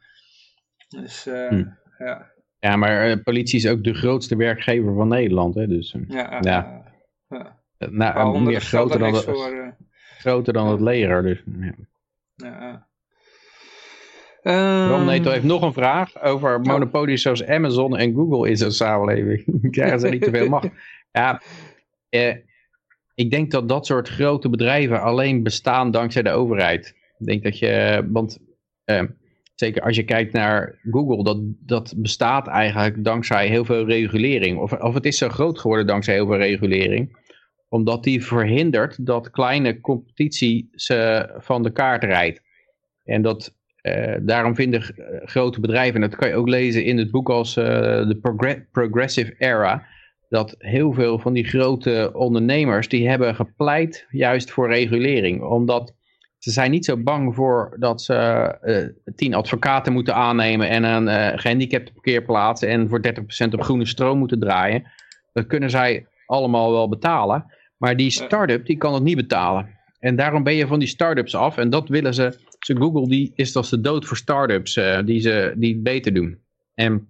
Dus, 0.87 1.23
Hm. 1.23 1.65
ja. 1.97 2.31
Ja, 2.59 2.75
maar 2.75 3.19
politie 3.19 3.57
is 3.59 3.67
ook 3.67 3.83
de 3.83 3.93
grootste 3.93 4.35
werkgever 4.35 4.93
van 4.95 5.07
Nederland. 5.07 5.55
Hè? 5.55 5.67
Dus, 5.67 5.95
Ja, 6.07 6.37
Ja. 6.41 6.83
ja. 7.27 7.59
nou, 7.77 8.41
meer 8.41 8.61
groter 8.61 8.93
er 8.93 8.99
dan, 8.99 9.13
het, 9.13 9.23
voor. 9.23 9.75
groter 10.17 10.53
dan 10.53 10.67
het 10.67 10.81
leger. 10.81 11.23
Dus, 11.23 11.43
ja. 12.35 12.87
Ja. 14.43 14.51
Ehm, 14.51 14.91
Ron 14.91 15.05
Neto 15.05 15.31
heeft 15.31 15.43
nog 15.43 15.61
een 15.61 15.73
vraag 15.73 16.21
over 16.21 16.61
monopolies 16.61 17.21
zoals 17.21 17.45
Amazon 17.45 17.97
en 17.97 18.13
Google 18.13 18.49
in 18.49 18.57
zo'n 18.57 18.71
samenleving. 18.71 19.43
Krijgen 19.71 19.99
ze 19.99 20.07
niet 20.07 20.21
te 20.21 20.29
veel 20.29 20.49
macht? 20.49 20.69
Ja, 21.11 21.41
eh, 22.09 22.35
ik 23.15 23.31
denk 23.31 23.51
dat 23.51 23.69
dat 23.69 23.85
soort 23.85 24.09
grote 24.09 24.49
bedrijven 24.49 25.01
alleen 25.01 25.43
bestaan 25.43 25.91
dankzij 25.91 26.21
de 26.21 26.31
overheid. 26.31 26.95
Ik 27.17 27.25
denk 27.25 27.43
dat 27.43 27.59
je, 27.59 28.03
want 28.11 28.39
eh, 28.83 29.03
zeker 29.55 29.81
als 29.81 29.95
je 29.95 30.03
kijkt 30.03 30.33
naar 30.33 30.79
Google, 30.91 31.23
dat, 31.23 31.37
dat 31.59 31.93
bestaat 31.97 32.47
eigenlijk 32.47 33.03
dankzij 33.03 33.47
heel 33.47 33.65
veel 33.65 33.85
regulering. 33.85 34.59
Of, 34.59 34.71
of 34.71 34.93
het 34.93 35.05
is 35.05 35.17
zo 35.17 35.29
groot 35.29 35.59
geworden 35.59 35.87
dankzij 35.87 36.13
heel 36.13 36.27
veel 36.27 36.37
regulering 36.37 37.21
omdat 37.73 38.03
die 38.03 38.23
verhindert 38.23 39.05
dat 39.05 39.29
kleine 39.29 39.79
competitie 39.79 40.69
ze 40.71 41.29
van 41.37 41.63
de 41.63 41.71
kaart 41.71 42.03
rijdt. 42.03 42.41
En 43.03 43.21
dat, 43.21 43.55
eh, 43.83 44.15
daarom 44.21 44.55
vinden 44.55 44.81
eh, 44.81 45.27
grote 45.27 45.59
bedrijven, 45.59 45.95
en 45.95 46.09
dat 46.09 46.19
kan 46.19 46.27
je 46.27 46.35
ook 46.35 46.47
lezen 46.47 46.85
in 46.85 46.97
het 46.97 47.11
boek 47.11 47.29
als 47.29 47.57
eh, 47.57 47.65
de 48.07 48.17
Progre- 48.21 48.65
Progressive 48.71 49.35
Era, 49.37 49.85
dat 50.29 50.55
heel 50.57 50.93
veel 50.93 51.19
van 51.19 51.33
die 51.33 51.43
grote 51.43 52.11
ondernemers, 52.13 52.87
die 52.87 53.09
hebben 53.09 53.35
gepleit 53.35 54.05
juist 54.09 54.51
voor 54.51 54.67
regulering. 54.67 55.41
Omdat 55.41 55.93
ze 56.43 56.51
zijn 56.51 56.71
niet 56.71 56.85
zo 56.85 56.97
bang 56.97 57.35
voor 57.35 57.75
dat 57.79 58.01
ze 58.01 58.97
tien 59.15 59.33
advocaten 59.33 59.93
moeten 59.93 60.15
aannemen 60.15 60.69
en 60.69 60.83
een 60.83 61.07
eh, 61.07 61.39
gehandicapte 61.39 61.93
parkeerplaats 61.93 62.61
en 62.61 62.89
voor 62.89 63.01
30% 63.47 63.53
op 63.53 63.61
groene 63.61 63.85
stroom 63.85 64.17
moeten 64.17 64.39
draaien. 64.39 64.83
Dat 65.33 65.47
kunnen 65.47 65.69
zij 65.69 66.07
allemaal 66.25 66.71
wel 66.71 66.89
betalen. 66.89 67.45
Maar 67.77 67.95
die 67.95 68.09
start-up 68.09 68.65
die 68.65 68.77
kan 68.77 68.93
het 68.93 69.03
niet 69.03 69.15
betalen. 69.15 69.69
En 69.99 70.15
daarom 70.15 70.43
ben 70.43 70.53
je 70.53 70.67
van 70.67 70.79
die 70.79 70.87
start-ups 70.87 71.35
af. 71.35 71.57
En 71.57 71.69
dat 71.69 71.89
willen 71.89 72.13
ze. 72.13 72.39
Ze 72.65 72.75
Google 72.75 73.07
die 73.07 73.31
is 73.35 73.55
als 73.55 73.69
de 73.69 73.81
dood 73.81 74.05
voor 74.05 74.17
start-ups 74.17 74.75
eh, 74.75 74.99
die, 75.05 75.19
ze, 75.19 75.53
die 75.55 75.73
het 75.73 75.83
beter 75.83 76.13
doen. 76.13 76.39
En 76.73 77.07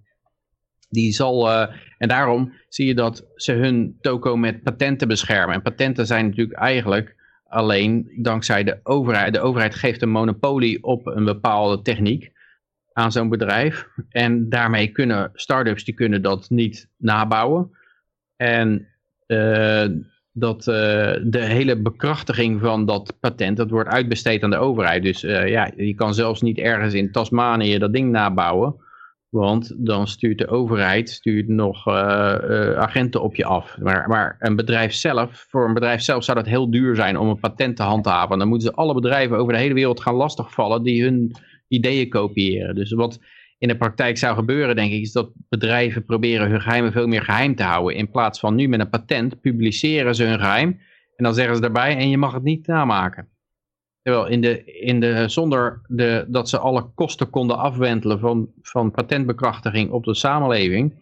die 0.88 1.12
zal. 1.12 1.50
eh, 1.50 1.76
en 1.98 2.08
daarom 2.08 2.52
zie 2.68 2.86
je 2.86 2.94
dat 2.94 3.26
ze 3.34 3.52
hun 3.52 3.98
toko 4.00 4.36
met 4.36 4.62
patenten 4.62 5.08
beschermen. 5.08 5.54
En 5.54 5.62
patenten 5.62 6.06
zijn 6.06 6.26
natuurlijk 6.26 6.58
eigenlijk 6.58 7.16
alleen 7.44 8.12
dankzij 8.16 8.64
de 8.64 8.80
overheid. 8.82 9.32
De 9.32 9.40
overheid 9.40 9.74
geeft 9.74 10.02
een 10.02 10.10
monopolie 10.10 10.82
op 10.82 11.06
een 11.06 11.24
bepaalde 11.24 11.82
techniek 11.82 12.32
aan 12.92 13.12
zo'n 13.12 13.28
bedrijf. 13.28 13.88
En 14.08 14.48
daarmee 14.48 14.88
kunnen 14.88 15.30
start-ups 15.34 15.84
die 15.84 15.94
kunnen 15.94 16.22
dat 16.22 16.50
niet 16.50 16.88
nabouwen. 16.96 17.70
En 18.36 18.88
eh, 19.26 19.86
dat 20.36 20.66
eh, 20.66 21.12
de 21.22 21.40
hele 21.40 21.76
bekrachtiging 21.82 22.60
van 22.60 22.86
dat 22.86 23.16
patent, 23.20 23.56
dat 23.56 23.70
wordt 23.70 23.88
uitbesteed 23.88 24.42
aan 24.42 24.50
de 24.50 24.56
overheid. 24.56 25.02
Dus 25.02 25.24
eh, 25.24 25.48
ja, 25.48 25.70
je 25.76 25.94
kan 25.94 26.14
zelfs 26.14 26.40
niet 26.40 26.58
ergens 26.58 26.94
in 26.94 27.12
Tasmanië 27.12 27.78
dat 27.78 27.92
ding 27.92 28.10
nabouwen. 28.10 28.82
Want 29.28 29.74
dan 29.76 30.06
stuurt 30.06 30.38
de 30.38 30.48
overheid 30.48 31.10
stuurt 31.10 31.48
nog 31.48 31.86
eh, 31.86 31.94
agenten 32.74 33.22
op 33.22 33.34
je 33.34 33.44
af. 33.44 33.78
Maar, 33.78 34.08
maar 34.08 34.36
een 34.38 34.56
bedrijf 34.56 34.92
zelf, 34.92 35.46
voor 35.48 35.66
een 35.68 35.74
bedrijf 35.74 36.00
zelf 36.00 36.24
zou 36.24 36.38
dat 36.38 36.46
heel 36.46 36.70
duur 36.70 36.96
zijn 36.96 37.18
om 37.18 37.28
een 37.28 37.40
patent 37.40 37.76
te 37.76 37.82
handhaven. 37.82 38.38
Dan 38.38 38.48
moeten 38.48 38.68
ze 38.68 38.74
alle 38.74 38.94
bedrijven 38.94 39.36
over 39.36 39.52
de 39.52 39.58
hele 39.58 39.74
wereld 39.74 40.00
gaan 40.00 40.14
lastigvallen 40.14 40.82
die 40.82 41.02
hun 41.02 41.36
ideeën 41.68 42.08
kopiëren. 42.08 42.74
Dus 42.74 42.92
wat 42.92 43.18
in 43.64 43.70
de 43.70 43.76
praktijk 43.76 44.18
zou 44.18 44.34
gebeuren, 44.34 44.76
denk 44.76 44.92
ik, 44.92 45.00
is 45.00 45.12
dat 45.12 45.30
bedrijven 45.48 46.04
proberen 46.04 46.50
hun 46.50 46.60
geheimen 46.60 46.92
veel 46.92 47.06
meer 47.06 47.22
geheim 47.22 47.54
te 47.54 47.62
houden. 47.62 47.96
In 47.96 48.10
plaats 48.10 48.40
van 48.40 48.54
nu 48.54 48.68
met 48.68 48.80
een 48.80 48.88
patent 48.88 49.40
publiceren 49.40 50.14
ze 50.14 50.24
hun 50.24 50.38
geheim. 50.38 50.80
En 51.16 51.24
dan 51.24 51.34
zeggen 51.34 51.54
ze 51.54 51.60
daarbij, 51.60 51.96
en 51.96 52.08
je 52.08 52.18
mag 52.18 52.32
het 52.32 52.42
niet 52.42 52.66
namaken. 52.66 53.28
Terwijl 54.02 54.26
in 54.26 54.40
de, 54.40 54.64
in 54.64 55.00
de, 55.00 55.28
zonder 55.28 55.80
de, 55.86 56.24
dat 56.28 56.48
ze 56.48 56.58
alle 56.58 56.90
kosten 56.94 57.30
konden 57.30 57.58
afwentelen 57.58 58.18
van, 58.18 58.48
van 58.62 58.90
patentbekrachtiging 58.90 59.90
op 59.90 60.04
de 60.04 60.14
samenleving, 60.14 60.94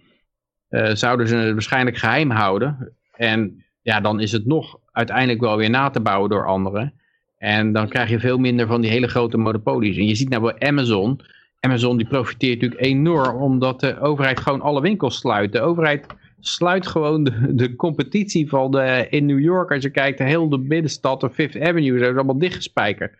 eh, 0.68 0.94
zouden 0.94 1.28
ze 1.28 1.36
het 1.36 1.52
waarschijnlijk 1.52 1.96
geheim 1.96 2.30
houden. 2.30 2.96
En 3.12 3.64
ja, 3.80 4.00
dan 4.00 4.20
is 4.20 4.32
het 4.32 4.46
nog 4.46 4.78
uiteindelijk 4.92 5.40
wel 5.40 5.56
weer 5.56 5.70
na 5.70 5.90
te 5.90 6.00
bouwen 6.00 6.30
door 6.30 6.46
anderen. 6.46 6.94
En 7.38 7.72
dan 7.72 7.88
krijg 7.88 8.10
je 8.10 8.20
veel 8.20 8.38
minder 8.38 8.66
van 8.66 8.80
die 8.80 8.90
hele 8.90 9.08
grote 9.08 9.36
monopolies. 9.36 9.96
En 9.96 10.06
je 10.06 10.14
ziet 10.14 10.28
nou 10.28 10.42
bij 10.42 10.68
Amazon, 10.68 11.20
Amazon 11.64 11.96
die 11.96 12.06
profiteert 12.06 12.60
natuurlijk 12.60 12.86
enorm 12.86 13.36
omdat 13.42 13.80
de 13.80 14.00
overheid 14.00 14.40
gewoon 14.40 14.60
alle 14.60 14.80
winkels 14.80 15.16
sluit. 15.18 15.52
De 15.52 15.60
overheid 15.60 16.06
sluit 16.40 16.86
gewoon 16.86 17.24
de, 17.24 17.54
de 17.54 17.76
competitie 17.76 18.48
van 18.48 18.70
de, 18.70 19.06
in 19.10 19.26
New 19.26 19.40
York. 19.40 19.70
Als 19.70 19.82
je 19.82 19.90
kijkt, 19.90 20.18
de 20.18 20.24
hele 20.24 20.58
binnenstad, 20.58 21.20
de 21.20 21.30
Fifth 21.30 21.60
Avenue, 21.60 21.98
dat 21.98 22.08
is 22.10 22.14
allemaal 22.14 22.38
dichtgespijkerd. 22.38 23.14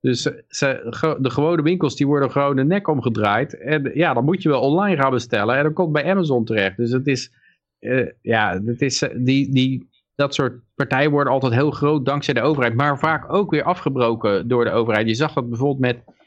Dus 0.00 0.22
ze, 0.22 0.44
ze- 0.48 1.16
de 1.20 1.30
gewone 1.30 1.62
winkels 1.62 1.96
die 1.96 2.06
worden 2.06 2.30
gewoon 2.30 2.56
de 2.56 2.64
nek 2.64 2.88
omgedraaid. 2.88 3.58
En 3.58 3.90
ja, 3.94 4.14
dan 4.14 4.24
moet 4.24 4.42
je 4.42 4.48
wel 4.48 4.60
online 4.60 4.96
gaan 4.96 5.10
bestellen. 5.10 5.56
En 5.56 5.62
dan 5.62 5.72
komt 5.72 5.92
bij 5.92 6.10
Amazon 6.10 6.44
terecht. 6.44 6.76
Dus 6.76 6.90
het 6.90 7.06
is, 7.06 7.32
eh, 7.78 8.06
ja, 8.22 8.60
het 8.64 8.82
is, 8.82 9.02
eh, 9.02 9.10
die, 9.16 9.52
die, 9.52 9.88
dat 10.14 10.34
soort 10.34 10.60
partijen 10.74 11.10
worden 11.10 11.32
altijd 11.32 11.52
heel 11.52 11.70
groot 11.70 12.04
dankzij 12.04 12.34
de 12.34 12.40
overheid. 12.42 12.74
Maar 12.74 12.98
vaak 12.98 13.32
ook 13.32 13.50
weer 13.50 13.62
afgebroken 13.62 14.48
door 14.48 14.64
de 14.64 14.70
overheid. 14.70 15.06
Je 15.08 15.14
zag 15.14 15.32
dat 15.32 15.48
bijvoorbeeld 15.48 15.80
met, 15.80 16.18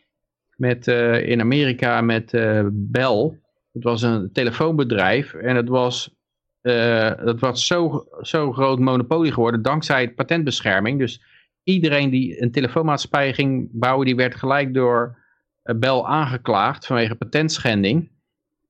met 0.56 0.88
eh, 0.88 1.30
in 1.30 1.42
Amerika 1.42 2.02
met 2.02 2.34
eh, 2.34 2.68
Bell. 2.72 3.40
Het 3.74 3.84
was 3.84 4.02
een 4.02 4.32
telefoonbedrijf 4.32 5.34
en 5.34 5.56
het 5.56 5.68
was, 5.68 6.16
eh, 6.62 7.12
dat 7.24 7.40
was 7.40 7.68
zo, 7.68 8.06
zo 8.22 8.52
groot 8.52 8.80
monopolie 8.80 9.32
geworden 9.32 9.62
dankzij 9.62 10.12
patentbescherming. 10.12 11.00
Dus 11.00 11.22
iedereen 11.64 12.10
die 12.10 12.42
een 12.42 12.52
telefoonmaatschappij 12.52 13.34
ging 13.34 13.70
bouwen, 13.72 14.06
die 14.06 14.16
werd 14.16 14.36
gelijk 14.36 14.74
door 14.74 15.18
eh, 15.64 15.76
Bell 15.76 16.02
aangeklaagd 16.02 16.86
vanwege 16.86 17.16
patentschending. 17.16 18.12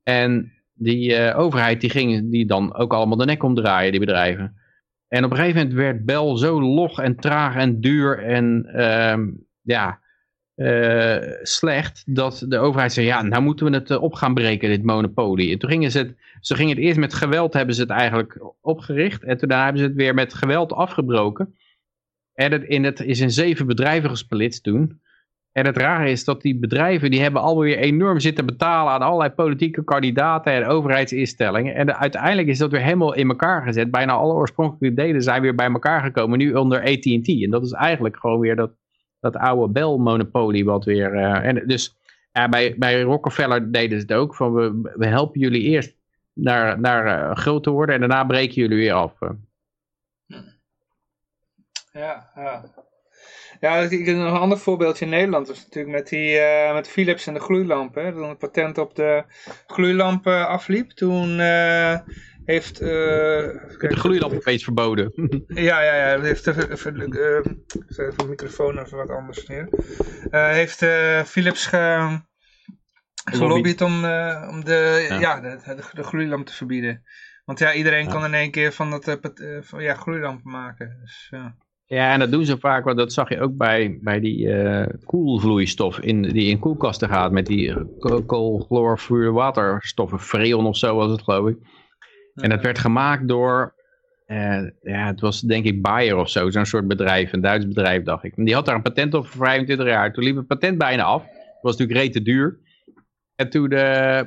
En 0.03 0.51
die 0.73 1.15
eh, 1.15 1.39
overheid 1.39 1.81
die 1.81 1.89
ging 1.89 2.31
die 2.31 2.45
dan 2.45 2.76
ook 2.76 2.93
allemaal 2.93 3.18
de 3.18 3.26
nek 3.26 3.43
omdraaien, 3.43 3.91
die 3.91 3.99
bedrijven. 3.99 4.57
En 5.07 5.23
op 5.26 5.31
een 5.31 5.38
gegeven 5.38 5.61
moment 5.61 5.77
werd 5.77 6.05
Bell 6.05 6.38
zo 6.38 6.61
log 6.61 6.99
en 6.99 7.15
traag 7.15 7.55
en 7.55 7.81
duur 7.81 8.23
en 8.23 8.65
ehm, 8.65 9.30
ja, 9.61 9.99
eh, 10.55 11.17
slecht 11.41 12.03
dat 12.05 12.45
de 12.47 12.57
overheid 12.57 12.93
zei, 12.93 13.05
ja, 13.05 13.21
nou 13.21 13.43
moeten 13.43 13.65
we 13.65 13.73
het 13.73 13.89
eh, 13.89 14.01
op 14.01 14.13
gaan 14.13 14.34
breken, 14.34 14.69
dit 14.69 14.84
monopolie. 14.84 15.51
En 15.51 15.59
toen 15.59 15.69
gingen 15.69 15.91
ze 15.91 15.97
het, 15.97 16.15
ze 16.39 16.55
gingen 16.55 16.75
het 16.75 16.85
eerst 16.85 16.99
met 16.99 17.13
geweld, 17.13 17.53
hebben 17.53 17.75
ze 17.75 17.81
het 17.81 17.89
eigenlijk 17.89 18.39
opgericht. 18.61 19.23
En 19.23 19.38
toen 19.38 19.47
daarna 19.47 19.63
hebben 19.63 19.81
ze 19.81 19.88
het 19.88 19.97
weer 19.97 20.13
met 20.13 20.34
geweld 20.34 20.73
afgebroken. 20.73 21.55
En 22.34 22.51
het, 22.51 22.63
in 22.63 22.84
het 22.84 22.99
is 22.99 23.19
in 23.19 23.31
zeven 23.31 23.67
bedrijven 23.67 24.09
gesplitst 24.09 24.63
toen. 24.63 25.01
En 25.51 25.65
het 25.65 25.77
rare 25.77 26.09
is 26.09 26.23
dat 26.23 26.41
die 26.41 26.59
bedrijven, 26.59 27.11
die 27.11 27.21
hebben 27.21 27.41
alweer 27.41 27.77
enorm 27.77 28.19
zitten 28.19 28.45
betalen 28.45 28.93
aan 28.93 29.01
allerlei 29.01 29.30
politieke 29.30 29.84
kandidaten 29.84 30.53
en 30.53 30.65
overheidsinstellingen. 30.65 31.75
En 31.75 31.85
de- 31.85 31.97
uiteindelijk 31.97 32.47
is 32.47 32.57
dat 32.57 32.71
weer 32.71 32.81
helemaal 32.81 33.13
in 33.13 33.30
elkaar 33.30 33.63
gezet. 33.63 33.91
Bijna 33.91 34.13
alle 34.13 34.34
oorspronkelijke 34.34 35.01
delen 35.01 35.21
zijn 35.21 35.41
weer 35.41 35.55
bij 35.55 35.71
elkaar 35.71 36.01
gekomen, 36.01 36.38
nu 36.38 36.53
onder 36.53 36.81
AT&T. 36.81 37.27
En 37.27 37.49
dat 37.49 37.63
is 37.63 37.71
eigenlijk 37.71 38.17
gewoon 38.17 38.39
weer 38.39 38.55
dat, 38.55 38.71
dat 39.24 39.36
oude 39.36 39.72
Bell-monopolie 39.74 40.66
wat 40.66 40.86
weer... 40.86 41.14
eh, 41.16 41.45
en 41.48 41.68
dus 41.68 41.95
bij, 42.50 42.76
bij 42.78 43.02
Rockefeller 43.02 43.72
deden 43.72 44.00
ze 44.00 44.06
het 44.06 44.14
ook, 44.14 44.36
van 44.36 44.54
we, 44.54 44.91
we 44.95 45.06
helpen 45.06 45.40
jullie 45.40 45.62
eerst 45.62 45.95
naar, 46.34 46.80
naar 46.80 47.30
eh, 47.30 47.36
groot 47.36 47.64
te 47.64 47.70
worden 47.70 47.95
en 47.95 48.02
daarna 48.02 48.24
breken 48.24 48.54
jullie 48.54 48.78
weer 48.78 48.94
af. 48.94 49.22
eh. 49.22 49.30
Ja, 51.91 52.32
ja. 52.36 52.64
Ja, 53.60 53.78
ik 53.78 54.06
heb 54.06 54.16
een 54.16 54.28
ander 54.28 54.58
voorbeeldje 54.58 55.06
in 55.06 55.12
Nederland. 55.12 55.50
Is 55.50 55.64
natuurlijk 55.64 55.95
met, 55.95 56.10
die, 56.10 56.40
met 56.74 56.88
Philips 56.88 57.28
en 57.28 57.34
de 57.34 57.40
gloeilampen. 57.40 58.14
Toen 58.14 58.30
het 58.30 58.38
patent 58.38 58.78
op 58.78 58.95
de 58.95 59.24
gloeilampen 59.68 60.48
afliep, 60.48 60.90
toen 60.90 61.38
heeft... 62.45 62.80
eh, 62.80 62.88
De 62.88 63.95
gloeilamp 63.95 64.34
opeens 64.34 64.64
verboden. 64.64 65.11
Ja, 65.48 65.82
ja, 65.82 65.95
ja. 66.11 66.22
Heeft 66.22 66.48
even, 66.48 67.64
zet 67.88 68.20
de 68.20 68.26
microfoon 68.28 68.78
even 68.80 68.98
wat 68.98 69.10
anders 69.10 69.48
neer. 69.48 69.70
Eh, 70.30 70.49
heeft 70.49 70.86
Philips 71.30 71.65
ge, 71.65 72.20
gelobbyd 73.32 73.82
om, 73.82 73.94
om 74.49 74.64
de, 74.65 75.06
Ja. 75.10 75.20
ja. 75.20 75.40
de, 75.41 75.60
de, 75.65 75.84
de 75.94 76.03
gloeilamp 76.03 76.45
te 76.45 76.53
verbieden. 76.53 77.03
Want 77.45 77.60
ja, 77.60 77.74
iedereen 77.74 78.07
kan 78.10 78.26
in 78.26 78.34
één 78.34 78.52
keer 78.52 78.72
van 78.72 78.90
dat 78.90 79.20
van, 79.61 79.84
ja, 79.84 79.94
gloeilampen 79.94 80.52
maken. 80.52 80.98
Dus, 81.02 81.28
ja. 81.30 81.56
Ja, 81.86 82.14
en 82.14 82.20
dat 82.20 82.32
doen 82.32 82.45
ze 82.45 82.57
vaak, 82.60 82.84
want 82.86 82.98
dat 82.98 83.14
zag 83.14 83.30
je 83.30 83.40
ook 83.40 83.57
bij, 83.57 83.98
bij 84.02 84.20
die 84.20 84.52
eh, 84.53 84.88
koelvloeistof 85.03 85.99
in, 85.99 86.22
die 86.22 86.49
in 86.49 86.60
koelkasten 86.60 87.10
gaat 87.10 87.32
met 87.32 87.45
die 87.45 87.98
ko- 87.99 88.24
koolchloorvuurwaterstoffen, 88.24 90.20
freon 90.20 90.65
of 90.65 90.78
zo 90.78 90.95
was 90.95 91.11
het 91.11 91.22
geloof 91.22 91.49
ik. 91.49 91.57
En 92.35 92.49
dat 92.49 92.61
werd 92.61 92.80
gemaakt 92.80 93.27
door, 93.27 93.76
eh, 94.26 94.61
ja, 94.81 95.05
het 95.05 95.19
was 95.19 95.41
denk 95.41 95.65
ik 95.65 95.81
Bayer 95.81 96.15
of 96.15 96.30
zo, 96.30 96.49
zo'n 96.49 96.65
soort 96.65 96.88
bedrijf, 96.88 97.34
een 97.34 97.41
Duits 97.41 97.68
bedrijf 97.68 98.03
dacht 98.03 98.23
ik. 98.23 98.38
En 98.38 98.43
die 98.43 98.53
had 98.53 98.65
daar 98.65 98.76
een 98.76 98.81
patent 98.81 99.14
op 99.14 99.27
voor 99.27 99.45
25 99.45 99.88
jaar. 99.88 100.14
Toen 100.14 100.23
liep 100.23 100.35
het 100.35 100.47
patent 100.47 100.77
bijna 100.77 101.03
af. 101.03 101.23
Het 101.23 101.61
was 101.61 101.77
natuurlijk 101.77 101.99
rete 101.99 102.22
duur. 102.22 102.60
En 103.35 103.49
toen, 103.49 103.72
eh, 103.72 104.22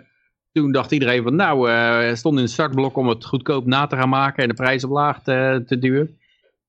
toen 0.53 0.73
dacht 0.73 0.93
iedereen 0.93 1.23
van, 1.23 1.35
nou, 1.35 1.71
eh 1.71 2.15
stond 2.15 2.37
in 2.37 2.43
het 2.43 2.51
startblok 2.51 2.97
om 2.97 3.09
het 3.09 3.25
goedkoop 3.25 3.67
na 3.67 3.87
te 3.87 3.97
gaan 3.97 4.09
maken 4.09 4.43
en 4.43 4.49
de 4.49 4.55
prijs 4.55 4.85
omlaag 4.85 5.23
te, 5.23 5.63
te 5.67 5.79
duwen. 5.79 6.19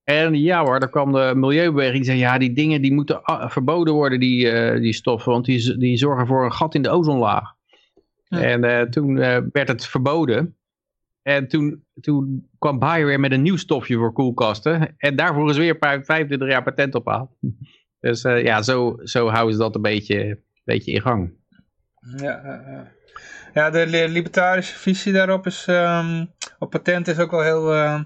En 0.04 0.34
ja 0.34 0.64
hoor, 0.64 0.80
daar 0.80 0.90
kwam 0.90 1.12
de 1.12 1.32
milieubeweging 1.36 1.96
die 1.96 2.04
zei, 2.04 2.18
ja 2.18 2.38
die 2.38 2.52
dingen 2.52 2.82
die 2.82 2.92
moeten 2.92 3.20
verboden 3.24 3.94
worden, 3.94 4.20
die, 4.20 4.52
die 4.80 4.92
stoffen, 4.92 5.32
want 5.32 5.44
die, 5.44 5.78
die 5.78 5.96
zorgen 5.96 6.26
voor 6.26 6.44
een 6.44 6.52
gat 6.52 6.74
in 6.74 6.82
de 6.82 6.90
ozonlaag. 6.90 7.54
Ja. 8.24 8.40
En 8.40 8.90
toen 8.90 9.14
werd 9.52 9.68
het 9.68 9.86
verboden. 9.86 10.57
En 11.28 11.48
toen, 11.48 11.84
toen 12.00 12.48
kwam 12.58 12.78
Bayer 12.78 13.06
weer 13.06 13.20
met 13.20 13.32
een 13.32 13.42
nieuw 13.42 13.56
stofje 13.56 13.96
voor 13.96 14.12
koelkasten. 14.12 14.94
En 14.96 15.16
daar 15.16 15.34
voeren 15.34 15.54
ze 15.54 15.60
weer 15.60 15.76
vijf- 15.80 16.04
25 16.04 16.48
jaar 16.48 16.62
patent 16.62 16.94
op 16.94 17.08
aan. 17.08 17.28
Dus 18.00 18.24
eh, 18.24 18.42
ja, 18.42 18.62
zo, 18.62 18.96
zo 19.02 19.28
houden 19.28 19.52
ze 19.54 19.60
dat 19.60 19.74
een 19.74 19.82
beetje, 19.82 20.42
beetje 20.64 20.92
in 20.92 21.00
gang. 21.00 21.32
Ja, 22.16 22.62
ja, 23.54 23.70
de 23.70 23.86
li- 23.86 24.08
libertarische 24.08 24.78
visie 24.78 25.12
daarop 25.12 25.46
is, 25.46 25.64
ehm, 25.66 26.26
op 26.58 26.70
patent 26.70 27.08
is 27.08 27.18
ook 27.18 27.30
wel 27.30 27.42
heel 27.42 27.74
ehm, 27.74 28.02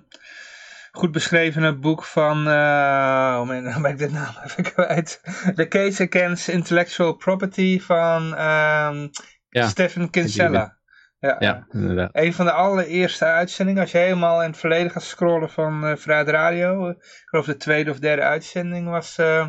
goed 0.92 1.12
beschreven 1.12 1.60
in 1.60 1.66
het 1.66 1.80
boek 1.80 2.04
van, 2.04 2.46
eh 2.48 3.36
oh 3.40 3.46
man, 3.46 3.64
dan 3.72 3.82
ben 3.82 3.90
ik 3.90 3.98
de 3.98 4.10
naam 4.10 4.34
even 4.44 4.62
kwijt. 4.64 5.20
The 5.54 5.68
Case 5.68 6.08
Against 6.10 6.48
Intellectual 6.48 7.12
Property 7.16 7.80
van 7.80 8.34
ehm 8.34 9.08
Ja, 9.48 9.68
Stephen 9.68 10.10
Kinsella. 10.10 10.80
Ja, 11.22 11.36
Ja, 11.38 11.66
inderdaad. 11.70 12.10
Een 12.12 12.32
van 12.32 12.44
de 12.44 12.52
allereerste 12.52 13.24
uitzendingen, 13.24 13.80
als 13.80 13.92
je 13.92 13.98
helemaal 13.98 14.42
in 14.42 14.48
het 14.48 14.58
verleden 14.58 14.90
gaat 14.90 15.02
scrollen 15.02 15.50
van 15.50 15.86
eh 15.86 15.96
Vrijheid 15.96 16.28
Radio, 16.28 16.86
eh, 16.86 16.94
ik 16.96 17.22
geloof 17.24 17.46
de 17.46 17.56
tweede 17.56 17.90
of 17.90 17.98
derde 17.98 18.22
uitzending, 18.22 18.88
was, 18.88 19.18
eh, 19.18 19.46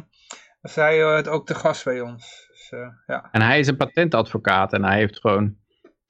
was 0.61 0.75
hij 0.75 0.97
het 0.97 1.27
ook 1.27 1.45
te 1.45 1.55
gast 1.55 1.83
bij 1.83 2.01
ons. 2.01 2.47
Dus, 2.49 2.79
ja. 3.07 3.29
En 3.31 3.41
hij 3.41 3.59
is 3.59 3.67
een 3.67 3.77
patentadvocaat 3.77 4.73
en 4.73 4.83
hij 4.83 4.97
heeft 4.97 5.19
gewoon, 5.19 5.55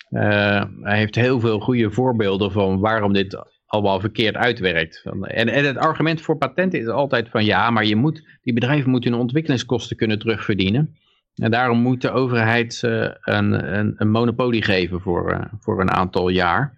hij 0.09 0.97
heeft 0.97 1.15
heel 1.15 1.39
veel 1.39 1.59
goede 1.59 1.91
voorbeelden 1.91 2.51
van 2.51 2.79
waarom 2.79 3.13
dit 3.13 3.43
allemaal 3.65 3.99
verkeerd 3.99 4.35
uitwerkt. 4.35 5.05
En, 5.23 5.47
en 5.47 5.65
het 5.65 5.77
argument 5.77 6.21
voor 6.21 6.37
patenten 6.37 6.79
is 6.79 6.87
altijd 6.87 7.29
van 7.29 7.45
ja, 7.45 7.69
maar 7.69 7.85
je 7.85 7.95
moet, 7.95 8.39
die 8.41 8.53
bedrijven 8.53 8.89
moeten 8.89 9.11
hun 9.11 9.21
ontwikkelingskosten 9.21 9.97
kunnen 9.97 10.19
terugverdienen. 10.19 10.97
En 11.35 11.51
daarom 11.51 11.77
moet 11.77 12.01
de 12.01 12.11
overheid 12.11 12.73
ze 12.73 13.17
een, 13.21 13.77
een, 13.77 13.93
een 13.97 14.09
monopolie 14.09 14.63
geven 14.63 15.01
voor, 15.01 15.31
eh, 15.31 15.45
voor 15.59 15.81
een 15.81 15.91
aantal 15.91 16.29
jaar. 16.29 16.77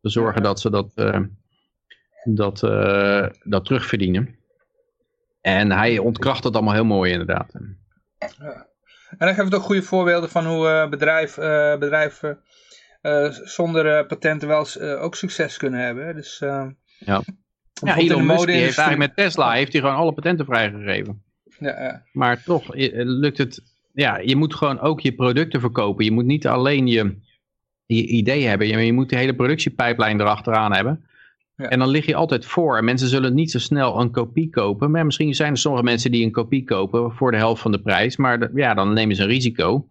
Te 0.00 0.10
zorgen 0.10 0.42
dat 0.42 0.60
ze 0.60 0.70
dat, 0.70 0.92
eh, 0.94 1.20
dat, 2.24 2.62
eh, 2.62 3.26
dat 3.42 3.64
terugverdienen. 3.64 4.38
En 5.40 5.72
hij 5.72 5.98
ontkracht 5.98 6.42
dat 6.42 6.54
allemaal 6.54 6.74
heel 6.74 6.84
mooi 6.84 7.12
inderdaad. 7.12 7.54
En 7.54 7.78
dan 9.18 9.28
geven 9.28 9.48
we 9.48 9.56
ook 9.56 9.62
goede 9.62 9.82
voorbeelden 9.82 10.30
van 10.30 10.46
hoe 10.46 10.86
bedrijf, 10.90 11.34
bedrijven 11.78 12.40
zonder 13.44 14.06
patenten 14.06 14.48
wel 14.48 14.66
ook 14.98 15.14
succes 15.14 15.56
kunnen 15.56 15.80
hebben. 15.80 16.14
Dus, 16.14 16.38
Ja. 16.98 17.22
Ja, 17.84 17.96
Elon 17.96 18.26
Musk 18.26 18.46
die 18.46 18.54
heeft 18.56 18.78
eigenlijk 18.78 19.16
met 19.16 19.24
Tesla 19.24 19.52
heeft 19.52 19.72
hij 19.72 19.80
gewoon 19.80 19.96
alle 19.96 20.12
patenten 20.12 20.46
vrijgegeven. 20.46 21.22
Ja, 21.58 21.82
ja. 21.82 22.02
Maar 22.12 22.42
toch 22.42 22.74
lukt 22.74 23.38
het, 23.38 23.62
ja, 23.96 24.18
je 24.18 24.36
moet 24.36 24.54
gewoon 24.54 24.80
ook 24.80 25.00
je 25.00 25.12
producten 25.14 25.60
verkopen. 25.60 26.04
Je 26.04 26.10
moet 26.10 26.24
niet 26.24 26.46
alleen 26.46 26.86
je, 26.86 27.16
je 27.86 28.06
idee 28.06 28.44
hebben. 28.46 28.66
Je, 28.66 28.78
je 28.78 28.92
moet 28.92 29.08
de 29.08 29.16
hele 29.16 29.34
productiepijplijn 29.34 30.20
erachteraan 30.20 30.72
hebben. 30.72 31.06
Ja. 31.56 31.68
En 31.68 31.78
dan 31.78 31.88
lig 31.88 32.06
je 32.06 32.14
altijd 32.14 32.46
voor. 32.46 32.76
En 32.76 32.84
mensen 32.84 33.08
zullen 33.08 33.34
niet 33.34 33.50
zo 33.50 33.58
snel 33.58 34.00
een 34.00 34.10
kopie 34.10 34.50
kopen. 34.50 34.90
Maar 34.90 35.04
misschien 35.04 35.34
zijn 35.34 35.52
er 35.52 35.58
sommige 35.58 35.84
mensen 35.84 36.10
die 36.10 36.24
een 36.24 36.30
kopie 36.32 36.64
kopen 36.64 37.12
voor 37.12 37.30
de 37.30 37.36
helft 37.36 37.62
van 37.62 37.72
de 37.72 37.80
prijs. 37.80 38.16
Maar 38.16 38.38
de- 38.40 38.50
ja, 38.54 38.74
dan 38.74 38.92
nemen 38.92 39.16
ze 39.16 39.22
een 39.22 39.28
risico. 39.28 39.88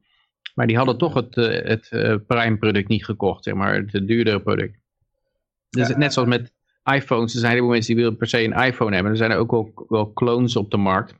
Maar 0.56 0.68
die 0.68 0.78
hadden 0.78 0.98
toch 0.98 1.14
het, 1.14 1.38
eh, 1.38 1.68
het 1.70 1.90
eh, 1.90 2.16
prime 2.28 2.58
product 2.58 2.88
niet 2.88 3.06
gekocht, 3.06 3.44
zeg 3.44 3.54
maar. 3.54 3.76
Het 3.76 4.08
duurdere 4.08 4.42
product. 4.42 4.78
Dus 5.70 5.88
Ja, 5.88 5.98
net 5.98 6.14
zoals 6.14 6.30
met 6.30 6.54
iPhones. 6.94 7.34
Er 7.34 7.40
zijn 7.40 7.52
heel 7.52 7.62
veel 7.62 7.72
mensen 7.72 7.94
die 7.96 8.04
willen 8.04 8.18
per 8.20 8.28
se 8.28 8.44
een 8.44 8.64
iPhone 8.66 8.94
hebben. 8.94 9.12
Er 9.12 9.18
zijn 9.18 9.32
er 9.32 9.38
ook 9.38 9.52
wel, 9.52 9.86
wel 9.88 10.14
clones 10.14 10.56
op 10.56 10.72
de 10.72 10.78
markt. 10.78 11.16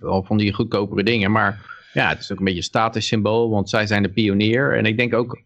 Wel 0.00 0.24
van 0.24 0.36
die 0.36 0.52
goedkopere 0.52 1.02
dingen. 1.02 1.30
Maar 1.30 1.75
ja, 1.96 2.08
het 2.08 2.18
is 2.18 2.32
ook 2.32 2.38
een 2.38 2.44
beetje 2.44 2.58
een 2.58 2.66
statussymbool. 2.66 3.50
Want 3.50 3.68
zij 3.68 3.86
zijn 3.86 4.02
de 4.02 4.08
pionier. 4.08 4.76
En 4.76 4.84
ik 4.84 4.96
denk 4.96 5.14
ook 5.14 5.38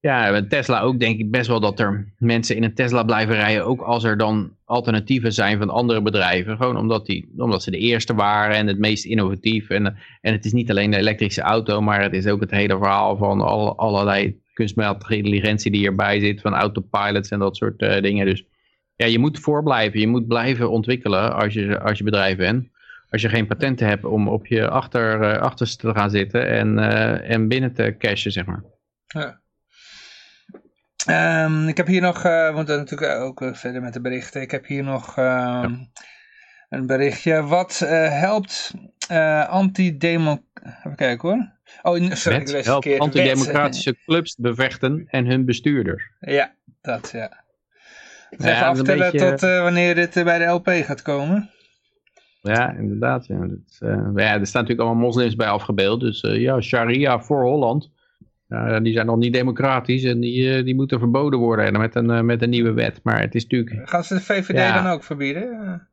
ja, 0.00 0.30
met 0.30 0.50
Tesla 0.50 0.80
ook 0.80 1.00
denk 1.00 1.18
ik 1.18 1.30
best 1.30 1.48
wel 1.48 1.60
dat 1.60 1.80
er 1.80 2.12
mensen 2.18 2.56
in 2.56 2.64
een 2.64 2.74
Tesla 2.74 3.02
blijven 3.02 3.34
rijden. 3.34 3.64
Ook 3.64 3.80
als 3.80 4.04
er 4.04 4.16
dan 4.16 4.56
alternatieven 4.64 5.32
zijn 5.32 5.58
van 5.58 5.70
andere 5.70 6.02
bedrijven. 6.02 6.56
Gewoon 6.56 6.76
omdat, 6.76 7.06
die, 7.06 7.32
omdat 7.36 7.62
ze 7.62 7.70
de 7.70 7.78
eerste 7.78 8.14
waren 8.14 8.56
en 8.56 8.66
het 8.66 8.78
meest 8.78 9.04
innovatief. 9.04 9.70
En, 9.70 9.96
en 10.20 10.32
het 10.32 10.44
is 10.44 10.52
niet 10.52 10.70
alleen 10.70 10.90
de 10.90 10.96
elektrische 10.96 11.40
auto, 11.40 11.80
maar 11.80 12.02
het 12.02 12.12
is 12.12 12.26
ook 12.26 12.40
het 12.40 12.50
hele 12.50 12.76
verhaal 12.76 13.16
van 13.16 13.40
alle, 13.40 13.74
allerlei 13.74 14.40
kunstmatige 14.52 15.16
intelligentie 15.16 15.70
die 15.70 15.86
erbij 15.86 16.20
zit. 16.20 16.40
Van 16.40 16.54
autopilots 16.54 17.28
en 17.28 17.38
dat 17.38 17.56
soort 17.56 17.82
eh, 17.82 18.02
dingen. 18.02 18.26
Dus 18.26 18.44
ja, 18.96 19.06
je 19.06 19.18
moet 19.18 19.38
voorblijven. 19.38 20.00
Je 20.00 20.08
moet 20.08 20.26
blijven 20.26 20.70
ontwikkelen 20.70 21.34
als 21.34 21.54
je, 21.54 21.80
als 21.80 21.98
je 21.98 22.04
bedrijf 22.04 22.36
bent. 22.36 22.69
Als 23.10 23.22
je 23.22 23.28
geen 23.28 23.46
patenten 23.46 23.86
hebt 23.86 24.04
om 24.04 24.28
op 24.28 24.46
je 24.46 24.68
achter, 24.68 25.22
eh, 25.22 25.40
achterste 25.40 25.86
te 25.86 25.94
gaan 25.98 26.10
zitten 26.10 26.46
en, 26.48 26.78
eh, 26.78 27.30
en 27.30 27.48
binnen 27.48 27.72
te 27.74 27.94
cashen, 27.98 28.32
zeg 28.32 28.44
maar. 28.46 28.62
Ja. 29.06 29.40
Ehm, 31.06 31.68
ik 31.68 31.76
heb 31.76 31.86
hier 31.86 32.00
nog, 32.00 32.24
eh, 32.24 32.48
we 32.48 32.52
moeten 32.54 32.76
natuurlijk 32.76 33.20
ook 33.20 33.42
eh, 33.42 33.54
verder 33.54 33.82
met 33.82 33.92
de 33.92 34.00
berichten. 34.00 34.40
Ik 34.40 34.50
heb 34.50 34.66
hier 34.66 34.82
nog 34.84 35.18
ehm, 35.18 35.74
een 36.68 36.86
berichtje. 36.86 37.42
Wat 37.42 37.80
eh, 37.80 38.18
helpt 38.20 38.74
eh 39.08 39.48
antidemo... 39.48 40.44
Even 40.78 40.94
kijken 40.96 41.28
hoor. 41.28 41.58
Oh, 41.82 42.10
sorry, 42.12 42.44
Wet 42.44 42.64
helpt 42.64 42.98
antidemocratische 42.98 43.96
clubs 44.04 44.36
bevechten 44.36 45.04
en 45.06 45.26
hun 45.26 45.44
bestuurders. 45.44 46.10
Ja, 46.20 46.54
dat 46.80 47.10
ja. 47.12 47.44
Dus 48.30 48.46
Ja, 48.46 48.54
even 48.54 48.66
aftellen 48.66 49.10
beetje- 49.10 49.30
tot 49.30 49.42
eh, 49.42 49.62
wanneer 49.62 49.94
dit 49.94 50.16
eh, 50.16 50.24
bij 50.24 50.38
de 50.38 50.44
LP 50.44 50.68
gaat 50.68 51.02
komen. 51.02 51.50
Ja, 52.42 52.72
inderdaad. 52.72 53.26
Ja. 53.26 53.38
Dat, 53.38 53.78
eh, 53.78 54.10
ja, 54.14 54.38
er 54.38 54.46
staan 54.46 54.62
natuurlijk 54.62 54.80
allemaal 54.80 55.06
moslims 55.06 55.36
bij 55.36 55.48
afgebeeld. 55.48 56.00
Dus 56.00 56.20
eh, 56.20 56.40
ja, 56.40 56.60
sharia 56.60 57.20
voor 57.20 57.42
Holland. 57.42 57.90
Ja, 58.48 58.80
die 58.80 58.92
zijn 58.92 59.06
nog 59.06 59.16
niet 59.16 59.32
democratisch 59.32 60.04
en 60.04 60.20
die, 60.20 60.54
eh, 60.56 60.64
die 60.64 60.74
moeten 60.74 60.98
verboden 60.98 61.38
worden 61.38 61.64
en 61.66 61.78
met 61.80 61.94
een, 61.94 62.26
met 62.26 62.42
een 62.42 62.50
nieuwe 62.50 62.72
wet. 62.72 63.00
Maar 63.02 63.20
het 63.20 63.34
is 63.34 63.42
natuurlijk... 63.42 63.88
Gaan 63.88 64.04
ze 64.04 64.14
de 64.14 64.20
VVD 64.20 64.56
Ja. 64.56 64.82
dan 64.82 64.92
ook 64.92 65.04
verbieden? 65.04 65.88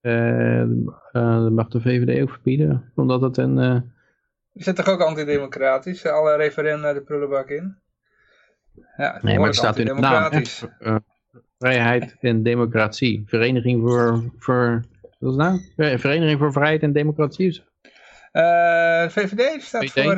dat 1.12 1.50
mag 1.50 1.68
de 1.68 1.80
VVD 1.80 2.22
ook 2.22 2.30
verbieden. 2.30 2.92
Omdat 2.94 3.20
het 3.20 3.36
een... 3.36 3.84
Die 4.52 4.62
zijn 4.62 4.76
toch 4.76 4.88
ook 4.88 5.00
antidemocratisch? 5.00 6.06
Alle 6.06 6.36
referenda 6.36 6.92
de 6.92 7.00
prullenbak 7.00 7.48
in? 7.48 7.76
Ja, 8.96 9.18
nee, 9.22 9.38
maar 9.38 9.48
er 9.48 9.54
staat 9.54 9.78
in 9.78 9.86
de 9.86 9.94
naam. 9.94 10.42
Vrijheid 11.62 12.16
en 12.20 12.42
democratie. 12.42 13.22
Vereniging 13.26 13.80
voor... 13.80 14.24
voor 14.38 14.84
wat 15.18 15.30
is 15.30 15.36
nou? 15.36 15.60
Vereniging 15.98 16.38
voor 16.38 16.52
Vrijheid 16.52 16.82
en 16.82 16.92
Democratie. 16.92 17.52
zo. 17.52 17.62
Eh, 18.32 19.08
VVD 19.08 19.62
staat 19.62 19.82
VVD? 19.82 20.02
voor, 20.02 20.14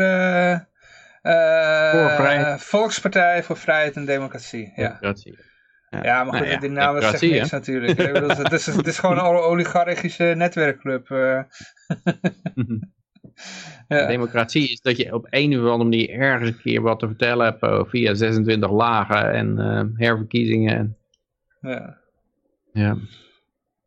Voor 1.90 2.10
vrijheid. 2.10 2.62
Volkspartij 2.62 3.42
voor 3.42 3.56
Vrijheid 3.56 3.96
en 3.96 4.04
Democratie. 4.04 4.72
Ja, 4.76 4.86
Democratie. 4.86 5.38
ja 5.90 6.24
maar 6.24 6.32
goed, 6.32 6.40
Nou 6.40 6.50
ja, 6.52 6.58
die 6.58 6.70
naam 6.70 7.00
zegt 7.00 7.20
niks 7.20 7.50
natuurlijk. 7.50 7.98
Ik 7.98 8.12
bedoel, 8.12 8.28
het, 8.28 8.52
is, 8.52 8.66
het 8.66 8.86
is 8.86 8.98
gewoon 8.98 9.18
een 9.18 9.24
oligarchische 9.50 10.34
netwerkclub. 10.36 11.08
ja. 13.88 14.06
Democratie 14.06 14.70
is 14.70 14.80
dat 14.80 14.96
je 14.96 15.14
op 15.14 15.26
een 15.30 15.58
of 15.58 15.70
andere 15.70 15.90
manier 15.90 16.10
ergens 16.10 16.50
een 16.50 16.60
keer 16.60 16.80
wat 16.80 16.98
te 16.98 17.06
vertellen 17.06 17.56
hebt 17.60 17.88
via 17.88 18.14
26 18.14 18.70
lagen 18.70 19.32
en 19.32 19.56
herverkiezingen. 19.96 20.76
En, 20.76 20.98
Ja. 21.64 21.98
ja. 22.72 22.96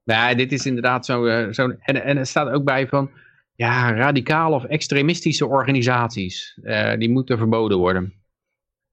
ja, 0.03 0.33
dit 0.33 0.51
is 0.51 0.65
inderdaad 0.65 1.05
zo. 1.05 1.25
eh, 1.25 1.51
zo 1.51 1.73
en, 1.79 2.03
en 2.03 2.17
er 2.17 2.25
staat 2.25 2.49
ook 2.49 2.63
bij 2.63 2.87
van, 2.87 3.09
ja, 3.55 3.93
radicale 3.93 4.55
of 4.55 4.63
extremistische 4.63 5.47
organisaties, 5.47 6.59
eh, 6.63 6.97
die 6.97 7.09
moeten 7.09 7.37
verboden 7.37 7.77
worden. 7.77 8.13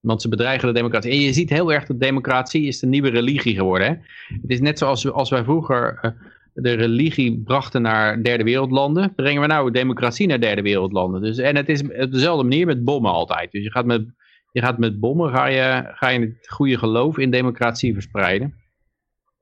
Want 0.00 0.22
ze 0.22 0.28
bedreigen 0.28 0.68
de 0.68 0.74
democratie. 0.74 1.10
En 1.10 1.20
je 1.20 1.32
ziet 1.32 1.50
heel 1.50 1.72
erg 1.72 1.86
dat 1.86 2.00
democratie 2.00 2.66
is 2.66 2.78
de 2.78 2.86
nieuwe 2.86 3.08
religie 3.10 3.54
geworden. 3.54 3.86
Hè? 3.88 3.94
Het 4.40 4.50
is 4.50 4.60
net 4.60 4.78
zoals 4.78 5.02
we- 5.02 5.12
als 5.12 5.30
wij 5.30 5.44
vroeger 5.44 5.98
eh, 6.00 6.10
de 6.54 6.72
religie 6.72 7.42
brachten 7.44 7.82
naar 7.82 8.22
derde 8.22 8.44
wereldlanden, 8.44 9.14
brengen 9.14 9.40
we 9.40 9.46
nou 9.46 9.70
democratie 9.70 10.26
naar 10.26 10.40
derde 10.40 10.62
wereldlanden. 10.62 11.20
Dus, 11.22 11.38
en 11.38 11.56
het 11.56 11.68
is 11.68 11.82
op 11.82 12.12
dezelfde 12.12 12.42
manier 12.42 12.66
met 12.66 12.84
bommen 12.84 13.10
altijd. 13.10 13.50
Dus 13.52 13.62
je 13.62 13.70
gaat 13.70 13.84
met, 13.86 14.06
je 14.52 14.60
gaat 14.60 14.78
met 14.78 15.00
bommen, 15.00 15.30
ga 15.30 15.46
je, 15.46 15.82
ga 15.94 16.08
je 16.08 16.20
het 16.20 16.48
goede 16.50 16.78
geloof 16.78 17.18
in 17.18 17.30
democratie 17.30 17.92
verspreiden 17.92 18.54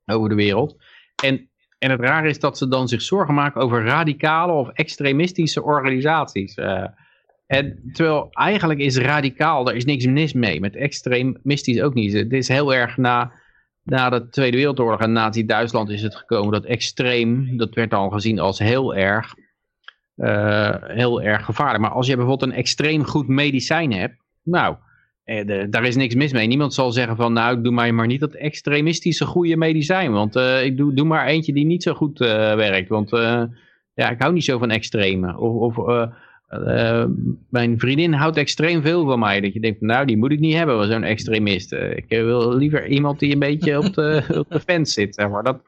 over 0.07 0.29
de 0.29 0.35
wereld. 0.35 0.77
En, 1.23 1.49
en 1.79 1.91
het 1.91 2.01
rare 2.01 2.29
is 2.29 2.39
dat 2.39 2.59
ze 2.59 2.69
dan 2.69 2.89
zich 2.89 3.03
zorgen 3.03 3.35
maken 3.35 3.61
over 3.61 3.85
radicale 3.85 4.53
of 4.53 4.69
extremistische 4.69 5.63
organisaties. 5.63 6.55
Eh, 6.55 6.85
en 7.47 7.91
terwijl 7.93 8.29
eigenlijk 8.31 8.81
is 8.81 8.97
radicaal, 8.97 9.65
daar 9.65 9.75
is 9.75 9.85
niks 9.85 10.07
mis 10.07 10.33
mee. 10.33 10.61
Met 10.61 10.77
extremistisch 10.77 11.81
ook 11.81 11.95
niet. 11.95 12.13
Het 12.13 12.33
is 12.33 12.49
heel 12.49 12.75
erg 12.75 12.97
na, 12.97 13.33
na 13.83 14.11
de 14.11 14.29
Tweede 14.29 14.57
Wereldoorlog 14.57 15.01
en 15.01 15.13
Nazi-Duitsland 15.13 15.91
is 15.91 16.03
het 16.03 16.17
gekomen 16.17 16.53
dat 16.53 16.65
extreem, 16.65 17.57
dat 17.57 17.75
werd 17.75 17.95
al 17.95 18.11
gezien 18.11 18.39
als 18.39 18.59
heel 18.59 18.95
erg, 18.95 19.35
eh, 20.17 20.75
heel 20.83 21.23
erg 21.23 21.45
gevaarlijk. 21.45 21.81
Maar 21.81 21.91
als 21.91 22.07
je 22.07 22.17
bijvoorbeeld 22.17 22.51
een 22.51 22.59
extreem 22.59 23.05
goed 23.05 23.29
medicijn 23.29 23.93
hebt, 23.93 24.17
nou, 24.43 24.77
de- 25.25 25.67
daar 25.71 25.85
is 25.85 25.97
niks 25.97 26.15
mis 26.15 26.33
mee. 26.33 26.47
Niemand 26.47 26.75
zal 26.75 26.93
zeggen 26.93 27.17
van, 27.17 27.33
nou, 27.33 27.57
ik 27.57 27.65
doe 27.65 27.73
mij 27.73 27.93
maar 27.93 28.07
niet 28.07 28.21
dat 28.21 28.35
extremistische 28.35 29.25
goede 29.27 29.57
medicijn. 29.57 30.13
Want 30.13 30.37
eh, 30.37 30.65
ik 30.65 30.77
doe, 30.77 30.95
doe 30.95 31.07
maar 31.07 31.27
eentje 31.27 31.53
die 31.53 31.65
niet 31.67 31.83
zo 31.83 31.95
goed 31.95 32.21
eh, 32.21 32.29
werkt. 32.55 32.89
Want 32.89 33.13
eh, 33.13 33.43
ja, 33.95 34.11
ik 34.11 34.21
hou 34.21 34.33
niet 34.33 34.45
zo 34.45 34.59
van 34.59 34.71
extreme. 34.71 35.39
Of, 35.39 35.77
of 35.77 35.89
eh, 35.89 36.07
eh, 36.49 37.09
mijn 37.51 37.79
vriendin 37.79 38.13
houdt 38.13 38.37
extreem 38.37 38.83
veel 38.83 39.05
van 39.05 39.19
mij. 39.19 39.41
Dat 39.41 39.53
je 39.53 39.61
denkt, 39.61 39.81
nou, 39.81 40.07
die 40.07 40.17
moet 40.17 40.33
ik 40.33 40.41
niet 40.41 40.55
hebben, 40.55 40.87
zo'n 40.87 41.03
extremist. 41.05 41.73
Eh, 41.73 41.91
ik 41.97 42.05
eh, 42.09 42.23
wil 42.25 42.55
liever 42.57 42.87
iemand 42.89 43.19
die 43.19 43.33
een 43.33 43.39
beetje 43.39 43.79
op 43.79 43.95
de, 43.95 44.23
op 44.47 44.51
de 44.51 44.61
fence 44.61 44.93
zit. 44.93 45.15
Zeg 45.15 45.29
maar. 45.29 45.43
dat, 45.43 45.63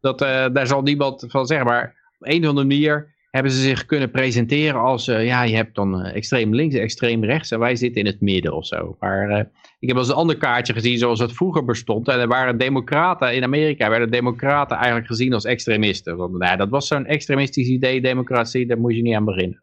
dat, 0.00 0.22
eh, 0.22 0.46
daar 0.52 0.66
zal 0.66 0.82
niemand 0.82 1.24
van 1.28 1.46
zeggen. 1.46 1.66
Maar 1.66 1.84
op 2.18 2.26
een 2.28 2.42
of 2.42 2.48
andere 2.48 2.66
manier 2.66 3.14
hebben 3.30 3.52
ze 3.52 3.60
zich 3.60 3.86
kunnen 3.86 4.10
presenteren 4.10 4.80
als, 4.80 5.08
eh, 5.08 5.26
ja, 5.26 5.42
je 5.42 5.56
hebt 5.56 5.74
dan 5.74 6.00
eh, 6.00 6.14
extreem 6.14 6.54
links, 6.54 6.74
extreem 6.74 7.24
rechts 7.24 7.50
en 7.50 7.58
wij 7.58 7.76
zitten 7.76 8.00
in 8.00 8.06
het 8.06 8.20
midden 8.20 8.52
of 8.52 8.66
zo. 8.66 8.96
Maar 8.98 9.30
eh, 9.30 9.44
ik 9.78 9.88
heb 9.88 9.90
wel 9.90 9.98
eens 9.98 10.08
een 10.08 10.14
ander 10.14 10.36
kaartje 10.36 10.72
gezien 10.72 10.98
zoals 10.98 11.20
het 11.20 11.32
vroeger 11.32 11.64
bestond. 11.64 12.08
En 12.08 12.20
er 12.20 12.28
waren 12.28 12.58
democraten, 12.58 13.34
in 13.34 13.42
Amerika 13.42 13.90
werden 13.90 14.10
democraten 14.10 14.76
eigenlijk 14.76 15.06
gezien 15.06 15.32
als 15.32 15.44
extremisten. 15.44 16.16
Want 16.16 16.38
nou, 16.38 16.56
dat 16.56 16.68
was 16.68 16.86
zo'n 16.86 17.06
extremistisch 17.06 17.68
idee, 17.68 18.00
democratie, 18.00 18.66
daar 18.66 18.80
moet 18.80 18.96
je 18.96 19.02
niet 19.02 19.14
aan 19.14 19.24
beginnen. 19.24 19.62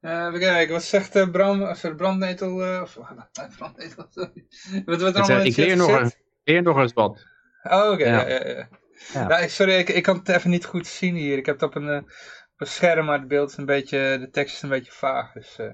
Eh, 0.00 0.26
even 0.26 0.38
kijken, 0.38 0.72
wat 0.72 0.82
zegt 0.82 1.30
Bram, 1.30 1.62
als 1.62 1.82
er 1.82 1.94
brandnetel, 1.94 2.82
of, 2.82 2.98
brandnetel, 3.58 4.06
sorry. 4.10 4.46
Wat, 4.84 5.00
wat 5.00 5.14
er 5.14 5.22
allemaal 5.22 5.44
ik 5.44 5.56
leer, 5.56 5.76
nog, 5.76 6.10
leer 6.44 6.62
nog 6.62 6.78
eens 6.78 6.92
wat. 6.92 7.35
Oh, 7.70 7.90
oké, 7.92 8.04
ja. 8.04 8.28
Ja. 8.28 8.68
Ja, 9.12 9.40
ja, 9.40 9.48
sorry, 9.48 9.72
ik, 9.72 9.88
ik 9.88 10.02
kan 10.02 10.16
het 10.16 10.28
even 10.28 10.50
niet 10.50 10.64
goed 10.64 10.86
zien 10.86 11.14
hier. 11.14 11.38
Ik 11.38 11.46
heb 11.46 11.60
het 11.60 11.68
op 11.68 11.74
een, 11.74 11.88
eh, 11.88 11.96
op 11.96 12.60
een 12.60 12.66
scherm, 12.66 13.06
maar 13.06 13.18
het 13.18 13.28
beeld 13.28 13.50
is 13.50 13.56
een 13.56 13.66
beetje, 13.66 14.16
de 14.20 14.30
tekst 14.30 14.54
is 14.54 14.62
een 14.62 14.68
beetje 14.68 14.92
vaag. 14.92 15.32
Dus, 15.32 15.58
eh 15.58 15.66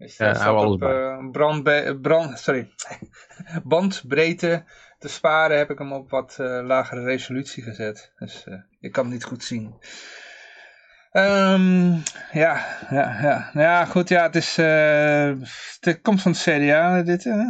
dus 0.00 0.16
Ja, 0.16 0.24
hou 0.24 0.36
staat 0.36 0.54
op 0.54 0.82
eh, 1.66 2.00
brand, 2.00 2.38
sorry, 2.38 2.74
bandbreedte 3.64 4.64
te 4.98 5.08
sparen 5.08 5.58
heb 5.58 5.70
ik 5.70 5.78
hem 5.78 5.92
op 5.92 6.10
wat 6.10 6.36
eh, 6.38 6.60
lagere 6.62 7.04
resolutie 7.04 7.62
gezet. 7.62 8.12
Dus 8.18 8.44
eh, 8.44 8.54
ik 8.80 8.92
kan 8.92 9.04
het 9.04 9.12
niet 9.12 9.24
goed 9.24 9.44
zien. 9.44 9.74
Ehm, 11.10 11.92
ja, 12.32 12.66
ja, 12.90 13.18
ja. 13.22 13.50
Nou 13.52 13.66
ja, 13.66 13.84
goed, 13.84 14.08
ja, 14.08 14.22
het 14.22 14.36
is, 14.36 14.58
eh, 14.58 15.32
het 15.80 16.00
komt 16.02 16.22
van 16.22 16.32
het 16.32 16.40
CDA, 16.40 17.02
dit, 17.02 17.24
hè? 17.24 17.44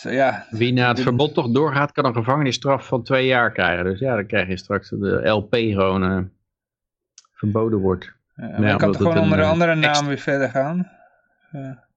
Ja, 0.00 0.46
Wie 0.50 0.72
na 0.72 0.88
het 0.88 1.00
verbod 1.00 1.34
toch 1.34 1.50
doorgaat, 1.50 1.92
kan 1.92 2.04
een 2.04 2.14
gevangenisstraf 2.14 2.86
van 2.86 3.02
twee 3.02 3.26
jaar 3.26 3.52
krijgen. 3.52 3.84
Dus 3.84 3.98
ja, 3.98 4.14
dan 4.14 4.26
krijg 4.26 4.48
je 4.48 4.56
straks 4.56 4.88
de 4.88 5.28
LP 5.28 5.54
gewoon 5.54 6.02
eh, 6.04 6.18
verboden 7.32 7.78
wordt. 7.78 8.12
ja, 8.36 8.58
maar 8.58 8.70
je 8.70 8.76
kan 8.76 8.92
toch 8.92 8.96
gewoon 8.96 9.14
het 9.14 9.22
onder 9.22 9.38
een, 9.38 9.44
eh, 9.44 9.50
andere 9.50 9.74
naam 9.74 10.06
weer 10.06 10.18
verder 10.18 10.48
gaan? 10.50 10.90
Ja. 11.52 11.90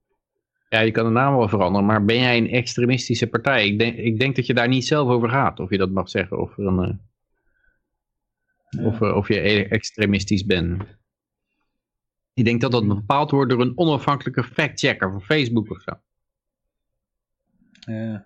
Ja, 0.70 0.80
je 0.80 0.92
kan 0.92 1.06
de 1.06 1.12
naam 1.12 1.36
wel 1.36 1.50
veranderen, 1.50 1.86
maar 1.88 2.06
ben 2.06 2.20
jij 2.20 2.38
een 2.38 2.50
extremistische 2.50 3.28
partij? 3.28 3.68
Ik 3.68 3.80
denk, 3.80 3.98
ik 3.98 4.20
denk 4.20 4.36
dat 4.36 4.46
je 4.46 4.54
daar 4.54 4.68
niet 4.68 4.86
zelf 4.86 5.10
over 5.10 5.30
gaat, 5.30 5.60
of 5.60 5.70
je 5.70 5.78
dat 5.78 5.92
mag 5.92 6.10
zeggen. 6.10 6.40
Of 6.40 6.58
een, 6.58 7.00
eh, 8.70 8.86
Of, 8.86 9.02
of 9.02 9.28
je 9.28 9.40
e- 9.40 9.68
extremistisch 9.68 10.46
bent. 10.46 10.84
Ik 12.34 12.46
denk 12.46 12.62
dat 12.62 12.72
dat 12.72 12.88
bepaald 12.88 13.32
wordt 13.32 13.50
door 13.50 13.62
een 13.62 13.78
onafhankelijke 13.78 14.44
factchecker 14.44 15.12
van 15.12 15.22
Facebook 15.22 15.72
of 15.72 15.82
zo. 15.82 15.92
Ja. 17.86 18.26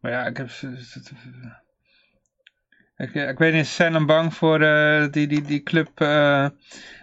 Maar 0.00 0.12
ja, 0.12 0.26
ik 0.26 0.36
heb... 0.36 0.50
Ik, 2.96 3.14
ik 3.14 3.38
weet 3.38 3.52
niet, 3.52 3.66
ze 3.66 3.72
zijn 3.74 3.92
dan 3.92 4.06
bang 4.06 4.34
voor 4.34 4.60
eh, 4.62 5.06
die, 5.10 5.26
die, 5.26 5.42
die 5.42 5.62
club... 5.62 6.00
eh, 6.00 6.48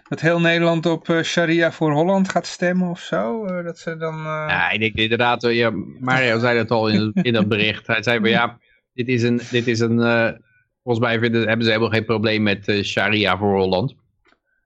dat 0.08 0.20
heel 0.20 0.40
Nederland 0.40 0.86
op 0.86 1.08
eh, 1.08 1.22
Sharia 1.22 1.72
voor 1.72 1.92
Holland 1.92 2.28
gaat 2.28 2.46
stemmen 2.46 2.88
of 2.90 3.00
zo? 3.00 3.44
Eh, 3.46 3.64
dat 3.64 3.78
ze 3.78 3.96
dan... 3.96 4.14
eh, 4.18 4.44
Ja, 4.48 4.70
ik 4.70 4.80
denk 4.80 4.94
inderdaad, 4.94 5.44
eh, 5.44 5.54
ja, 5.56 5.70
Mario 6.00 6.38
zei 6.38 6.56
dat 6.58 6.70
al 6.70 6.88
in, 6.88 7.10
in 7.14 7.32
dat 7.32 7.48
bericht. 7.48 7.86
Hij 7.86 8.02
zei 8.02 8.20
van 8.20 8.28
ja, 8.28 8.58
dit 8.92 9.08
is 9.08 9.22
een, 9.22 9.40
dit 9.50 9.66
is 9.66 9.80
een 9.80 10.00
eh, 10.00 10.32
volgens 10.82 11.06
mij 11.06 11.18
vinden, 11.18 11.46
hebben 11.46 11.64
ze 11.64 11.70
helemaal 11.72 11.92
geen 11.92 12.04
probleem 12.04 12.42
met 12.42 12.68
eh, 12.68 12.82
sharia 12.82 13.38
voor 13.38 13.56
Holland. 13.58 13.94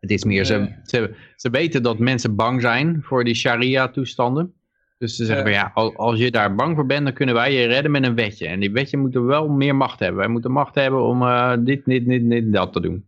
Het 0.01 0.11
is 0.11 0.25
meer, 0.25 0.45
ze, 0.45 0.69
ze, 0.85 1.15
ze 1.37 1.51
weten 1.51 1.83
dat 1.83 1.99
mensen 1.99 2.35
bang 2.37 2.61
zijn 2.61 3.01
voor 3.03 3.25
die 3.25 3.35
sharia 3.35 3.89
toestanden. 3.89 4.55
Dus 4.99 5.17
ze 5.17 5.25
zeggen 5.25 5.45
van 5.45 5.53
ja, 5.55 5.71
al- 5.75 5.97
als 5.97 6.19
je 6.19 6.31
daar 6.31 6.55
bang 6.55 6.75
voor 6.77 6.87
bent, 6.87 7.05
dan 7.05 7.13
kunnen 7.15 7.35
wij 7.35 7.53
je 7.53 7.67
redden 7.67 7.91
met 7.91 8.05
een 8.05 8.15
wetje. 8.15 8.47
En 8.47 8.61
die 8.61 8.71
wetje 8.73 8.97
moeten 8.97 9.27
wel 9.27 9.49
meer 9.49 9.77
macht 9.77 9.99
hebben. 10.01 10.19
Wij 10.19 10.29
moeten 10.29 10.51
macht 10.53 10.75
hebben 10.75 11.03
om 11.03 11.23
eh, 11.23 11.53
dit, 11.59 11.85
dit, 11.85 12.07
dit, 12.07 12.31
dit, 12.31 12.53
dat 12.53 12.73
te 12.73 12.81
doen. 12.81 13.07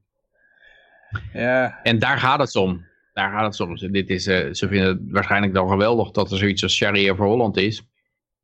ja, 1.33 1.81
En 1.83 1.99
daar 1.99 2.19
gaat 2.19 2.39
het 2.39 2.57
om. 2.57 2.85
Daar 3.13 3.31
gaat 3.31 3.59
het 3.59 3.61
om. 3.69 3.77
Ze- 3.77 3.91
Dit 3.91 4.09
is, 4.11 4.27
eh, 4.27 4.53
ze 4.53 4.69
vinden 4.69 4.89
het 4.89 4.99
waarschijnlijk 5.11 5.55
dan 5.55 5.69
geweldig 5.69 6.11
dat 6.11 6.31
er 6.31 6.39
zoiets 6.39 6.63
als 6.63 6.75
Sharia 6.75 7.15
voor 7.15 7.27
Holland 7.27 7.57
is. 7.57 7.83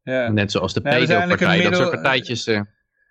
ja. 0.03 0.29
Net 0.29 0.51
zoals 0.51 0.73
de 0.75 0.81
Ja, 0.85 0.91
PEDO-partij. 0.91 1.63
Dat 1.63 1.77
soort 1.77 1.91
partijtjes. 1.91 2.47
eh, 2.47 2.61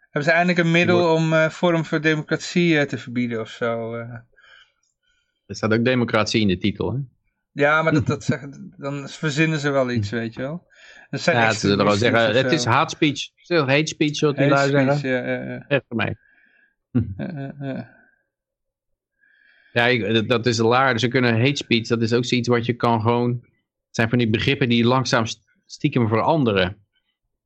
Hebben 0.02 0.24
ze 0.24 0.32
eindelijk 0.32 0.60
een 0.66 0.72
middel 0.72 1.14
om 1.14 1.50
Forum 1.50 1.86
voor 1.86 2.02
Democratie 2.02 2.86
te 2.86 2.98
verbieden 2.98 3.40
of 3.42 3.50
zo? 3.50 3.96
Er 5.48 5.56
staat 5.56 5.74
ook 5.74 5.86
democratie 5.86 6.42
in 6.42 6.48
de 6.48 6.58
titel. 6.58 6.94
Hè? 6.94 7.00
Ja, 7.52 7.82
maar 7.82 7.94
dat, 7.94 8.06
dat 8.08 8.24
zeggen, 8.24 8.74
dan 8.78 9.10
verzinnen 9.10 9.60
ze 9.60 9.70
wel 9.70 9.92
iets, 9.92 10.10
weet 10.10 10.34
je 10.34 10.42
wel. 10.42 10.66
Dat 11.10 11.22
zijn 11.22 11.38
Ja, 11.38 11.52
ze 11.52 11.60
zullen 11.60 11.86
extremisten 11.88 12.20
zeggen, 12.22 12.44
het 12.44 12.52
is 12.60 12.66
hate 12.66 12.96
speech. 12.96 13.30
Hate 13.68 13.86
speech, 13.86 14.20
wat 14.20 14.38
die 14.38 14.58
speech, 14.58 14.70
zeggen. 14.70 15.10
ja, 15.10 15.28
ja, 15.28 15.44
ja. 15.52 15.66
Echt 15.68 15.84
voor 15.88 15.98
mij. 15.98 16.16
Ja, 19.72 19.86
ja, 19.86 20.14
dat- 20.14 20.28
dat 20.30 20.46
is 20.46 20.58
laar. 20.58 21.00
Ze 21.00 21.08
kunnen 21.08 21.40
hate 21.42 21.56
speech, 21.56 21.88
dat 21.88 22.02
is 22.02 22.14
ook 22.14 22.26
zoiets 22.26 22.48
wat 22.48 22.66
je 22.66 22.74
kan 22.74 23.02
gewoon... 23.02 23.30
Het 23.32 23.96
zijn 23.96 24.10
van 24.10 24.18
die 24.18 24.30
begrippen 24.30 24.70
die 24.70 24.86
langzaam 24.86 25.26
st- 25.26 25.46
stiekem 25.66 26.08
veranderen. 26.08 26.78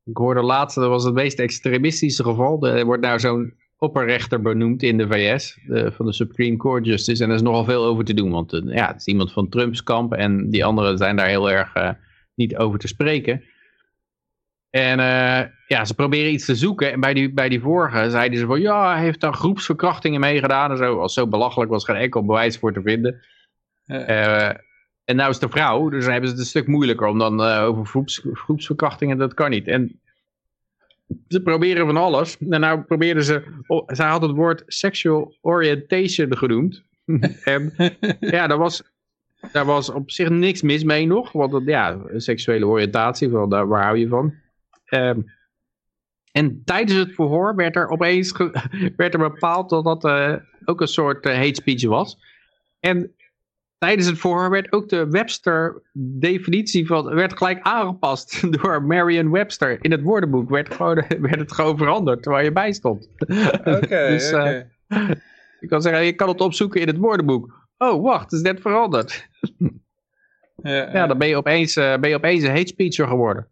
Ik 0.04 0.16
hoorde 0.16 0.42
laatst, 0.42 0.76
dat 0.76 0.88
was 0.88 1.04
het 1.04 1.14
meest 1.14 1.38
extremistische 1.38 2.22
geval. 2.22 2.66
Er 2.66 2.84
wordt 2.84 3.02
nou 3.02 3.18
zo'n 3.18 3.54
opperrechter 3.82 4.40
benoemd 4.40 4.82
in 4.82 4.98
de 4.98 5.06
VS, 5.06 5.58
de, 5.66 5.92
van 5.92 6.06
de 6.06 6.12
Supreme 6.12 6.56
Court 6.56 6.86
Justice. 6.86 7.22
En 7.22 7.28
er 7.28 7.34
is 7.34 7.42
nogal 7.42 7.64
veel 7.64 7.84
over 7.84 8.04
te 8.04 8.14
doen, 8.14 8.30
want 8.30 8.52
eh, 8.52 8.60
ja, 8.64 8.86
het 8.86 8.96
is 8.96 9.06
iemand 9.06 9.32
van 9.32 9.48
Trumps 9.48 9.82
kamp 9.82 10.12
en 10.12 10.50
die 10.50 10.64
anderen 10.64 10.98
zijn 10.98 11.16
daar 11.16 11.26
heel 11.26 11.50
erg 11.50 11.74
eh, 11.74 11.90
niet 12.34 12.56
over 12.56 12.78
te 12.78 12.86
spreken. 12.86 13.42
En 14.70 15.00
eh, 15.00 15.48
ja, 15.66 15.84
ze 15.84 15.94
proberen 15.94 16.32
iets 16.32 16.44
te 16.44 16.54
zoeken. 16.54 16.92
En 16.92 17.00
bij 17.00 17.14
die, 17.14 17.32
bij 17.32 17.48
die 17.48 17.60
vorige 17.60 18.10
zeiden 18.10 18.38
ze 18.38 18.46
van 18.46 18.60
ja, 18.60 18.92
hij 18.92 19.02
heeft 19.02 19.20
daar 19.20 19.34
groepsverkrachtingen 19.34 20.20
meegedaan 20.20 20.70
en 20.70 20.76
zo. 20.76 20.98
Als 20.98 21.14
zo 21.14 21.26
belachelijk 21.26 21.70
was 21.70 21.84
geen 21.84 21.96
enkel 21.96 22.24
bewijs 22.24 22.58
voor 22.58 22.72
te 22.72 22.82
vinden. 22.82 23.20
En 25.04 25.16
nou 25.16 25.30
is 25.30 25.38
de 25.38 25.48
vrouw, 25.48 25.88
dus 25.88 26.02
dan 26.02 26.12
hebben 26.12 26.30
ze 26.30 26.34
het 26.34 26.44
een 26.44 26.50
stuk 26.50 26.66
moeilijker 26.66 27.06
om 27.06 27.18
dan 27.18 27.40
over 27.40 27.86
groeps, 27.86 28.26
groepsverkrachtingen, 28.32 29.18
dat 29.18 29.34
kan 29.34 29.50
niet. 29.50 29.68
En 29.68 30.00
ze 31.28 31.42
proberen 31.42 31.86
van 31.86 31.96
alles. 31.96 32.38
En 32.38 32.60
nou 32.60 32.80
probeerden 32.82 33.24
ze, 33.24 33.42
oh, 33.66 33.82
zij 33.86 34.08
had 34.08 34.22
het 34.22 34.30
woord 34.30 34.62
sexual 34.66 35.36
orientation 35.40 36.36
genoemd. 36.36 36.82
en 37.44 37.72
ja, 38.20 38.46
daar 38.46 38.58
was, 38.58 38.82
daar 39.52 39.64
was 39.64 39.90
op 39.90 40.10
zich 40.10 40.28
niks 40.28 40.62
mis 40.62 40.84
mee 40.84 41.06
nog. 41.06 41.32
Want 41.32 41.66
ja, 41.66 42.00
seksuele 42.16 42.66
oriëntatie, 42.66 43.28
wel, 43.28 43.48
daar, 43.48 43.68
waar 43.68 43.84
hou 43.84 43.98
je 43.98 44.08
van? 44.08 44.34
Ehm, 44.84 45.20
en 46.32 46.62
tijdens 46.64 46.98
het 46.98 47.14
verhoor 47.14 47.54
werd 47.54 47.76
er 47.76 47.88
opeens 47.88 48.32
werd 48.96 49.14
er 49.14 49.30
bepaald 49.30 49.70
dat 49.70 49.84
dat 49.84 50.04
eh, 50.04 50.34
ook 50.64 50.80
een 50.80 50.86
soort 50.86 51.26
eh, 51.26 51.34
hate 51.34 51.54
speech 51.54 51.84
was. 51.84 52.18
En 52.80 53.14
tijdens 53.82 54.06
het 54.06 54.18
verhoor 54.18 54.50
werd 54.50 54.72
ook 54.72 54.88
de 54.88 55.06
Webster-definitie 55.10 56.86
van 56.86 57.14
werd 57.14 57.36
gelijk 57.36 57.60
aangepast 57.62 58.40
door 58.62 58.82
Merriam-Webster. 58.82 59.78
In 59.84 59.90
het 59.90 60.02
woordenboek 60.02 60.50
werd, 60.50 60.74
gewoon, 60.74 60.94
werd 61.28 61.38
het 61.38 61.52
gewoon 61.52 61.76
veranderd 61.78 62.22
terwijl 62.22 62.44
je 62.44 62.52
bij 62.52 62.72
stond. 62.72 63.08
Oké, 63.64 64.06
Dus, 64.12 64.30
eh. 64.30 64.60
Je 65.60 65.68
kan 65.68 65.82
zeggen, 65.82 66.04
je 66.04 66.12
kan 66.12 66.28
het 66.28 66.40
opzoeken 66.40 66.80
in 66.80 66.86
het 66.86 66.96
woordenboek. 66.96 67.68
Oh, 67.78 68.02
wacht, 68.02 68.22
het 68.22 68.32
is 68.32 68.40
net 68.40 68.60
veranderd. 68.60 69.28
Ja, 70.56 70.92
Ja, 70.92 71.06
dan 71.06 71.18
ben 71.18 71.28
je 71.28 71.36
opeens, 71.36 71.76
eh, 71.76 71.96
ben 71.98 72.10
je 72.10 72.16
opeens 72.16 72.42
een 72.42 72.50
hate 72.56 72.66
speecher 72.66 73.06
geworden. 73.08 73.48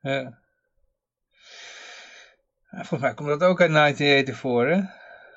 ja. 0.00 0.38
Volgens 2.70 3.00
mij 3.00 3.14
komt 3.14 3.28
dat 3.28 3.42
ook 3.42 3.60
uit 3.60 3.70
1980 3.70 4.36
voor, 4.36 4.66
hè? 4.66 4.76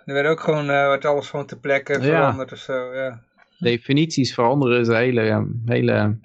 Er 0.06 0.14
werd 0.14 0.27
ook 0.27 0.39
gewoon, 0.39 0.69
eh 0.69 0.88
werd 0.88 1.06
alles 1.06 1.30
gewoon 1.30 1.45
ter 1.45 1.57
plekke 1.60 1.93
Ja. 1.93 1.99
veranderd 2.02 2.52
of 2.52 2.57
zo, 2.57 2.93
ja. 2.95 3.22
Definities 3.62 4.34
veranderen 4.34 4.80
is 4.80 4.88
een 4.88 4.96
hele, 4.96 5.48
hele 5.66 6.20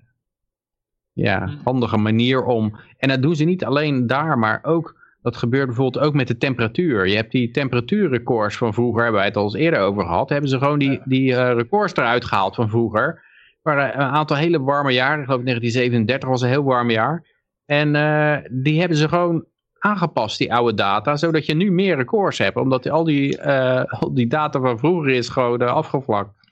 ja, 1.12 1.50
handige 1.64 1.96
manier 1.96 2.44
om. 2.44 2.76
En 2.98 3.08
dat 3.08 3.22
doen 3.22 3.36
ze 3.36 3.44
niet 3.44 3.64
alleen 3.64 4.06
daar, 4.06 4.38
maar 4.38 4.60
ook. 4.62 5.04
Dat 5.22 5.36
gebeurt 5.36 5.66
bijvoorbeeld 5.66 6.04
ook 6.04 6.14
met 6.14 6.28
de 6.28 6.36
temperatuur. 6.36 7.08
Je 7.08 7.16
hebt 7.16 7.32
die 7.32 7.50
temperatuurrecords 7.50 8.56
van 8.56 8.74
vroeger, 8.74 9.02
hebben 9.02 9.20
wij 9.20 9.28
het 9.28 9.36
al 9.36 9.44
eens 9.44 9.54
eerder 9.54 9.80
over 9.80 10.02
gehad. 10.02 10.28
Hebben 10.28 10.50
ze 10.50 10.58
gewoon 10.58 10.78
die, 10.78 11.00
die 11.04 11.34
eh, 11.34 11.54
records 11.54 11.94
eruit 11.94 12.24
gehaald 12.24 12.54
van 12.54 12.68
vroeger. 12.68 13.24
Maar 13.62 13.94
een 13.94 14.00
aantal 14.00 14.36
hele 14.36 14.60
warme 14.60 14.92
jaren, 14.92 15.18
ik 15.18 15.24
geloof 15.24 15.42
1937 15.42 16.28
was 16.28 16.42
een 16.42 16.48
heel 16.48 16.64
warm 16.64 16.90
jaar. 16.90 17.24
En 17.64 17.94
eh, 17.94 18.36
die 18.50 18.78
hebben 18.78 18.96
ze 18.96 19.08
gewoon 19.08 19.44
aangepast, 19.78 20.38
die 20.38 20.54
oude 20.54 20.74
data, 20.74 21.16
zodat 21.16 21.46
je 21.46 21.54
nu 21.54 21.72
meer 21.72 21.96
records 21.96 22.38
hebt. 22.38 22.56
Omdat 22.56 22.88
al 22.90 23.04
die, 23.04 23.38
eh, 23.38 24.00
al 24.00 24.14
die 24.14 24.26
data 24.26 24.60
van 24.60 24.78
vroeger 24.78 25.12
is 25.12 25.28
gewoon 25.28 25.60
afgevlakt. 25.60 26.45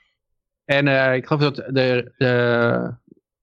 En 0.64 0.88
eh, 0.88 1.14
ik 1.14 1.26
geloof 1.26 1.42
dat 1.42 1.56
de, 1.56 2.12
de, 2.16 2.94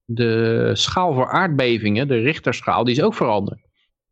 de 0.04 0.70
schaal 0.74 1.14
voor 1.14 1.30
aardbevingen, 1.30 2.08
de 2.08 2.18
Richterschaal, 2.18 2.84
die 2.84 2.94
is 2.94 3.02
ook 3.02 3.14
veranderd. 3.14 3.60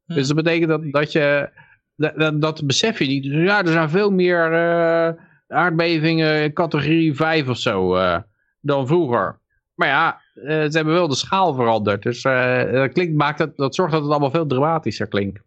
Dus 0.07 0.27
dat 0.27 0.37
betekent 0.37 0.69
dat, 0.69 0.93
dat 0.93 1.13
je, 1.13 1.51
dat, 1.97 2.19
dat, 2.19 2.41
dat 2.41 2.67
besef 2.67 2.99
je 2.99 3.07
niet. 3.07 3.23
Dus 3.23 3.45
ja, 3.45 3.63
er 3.63 3.73
zijn 3.73 3.91
veel 3.91 4.11
meer 4.11 4.53
eh, 4.53 5.13
aardbevingen 5.47 6.53
categorie 6.53 7.15
5 7.15 7.49
of 7.49 7.57
zo 7.57 7.95
eh, 7.95 8.19
dan 8.61 8.87
vroeger. 8.87 9.39
Maar 9.75 9.89
ja, 9.89 10.21
ze 10.45 10.71
hebben 10.73 10.95
wel 10.95 11.09
de 11.09 11.15
schaal 11.15 11.55
veranderd. 11.55 12.03
Dus 12.03 12.23
dat, 12.23 12.93
klinkt, 12.93 13.15
maakt 13.15 13.39
het, 13.39 13.57
dat 13.57 13.75
zorgt 13.75 13.93
dat 13.93 14.03
het 14.03 14.11
allemaal 14.11 14.31
veel 14.31 14.47
dramatischer 14.47 15.07
klinkt. 15.07 15.41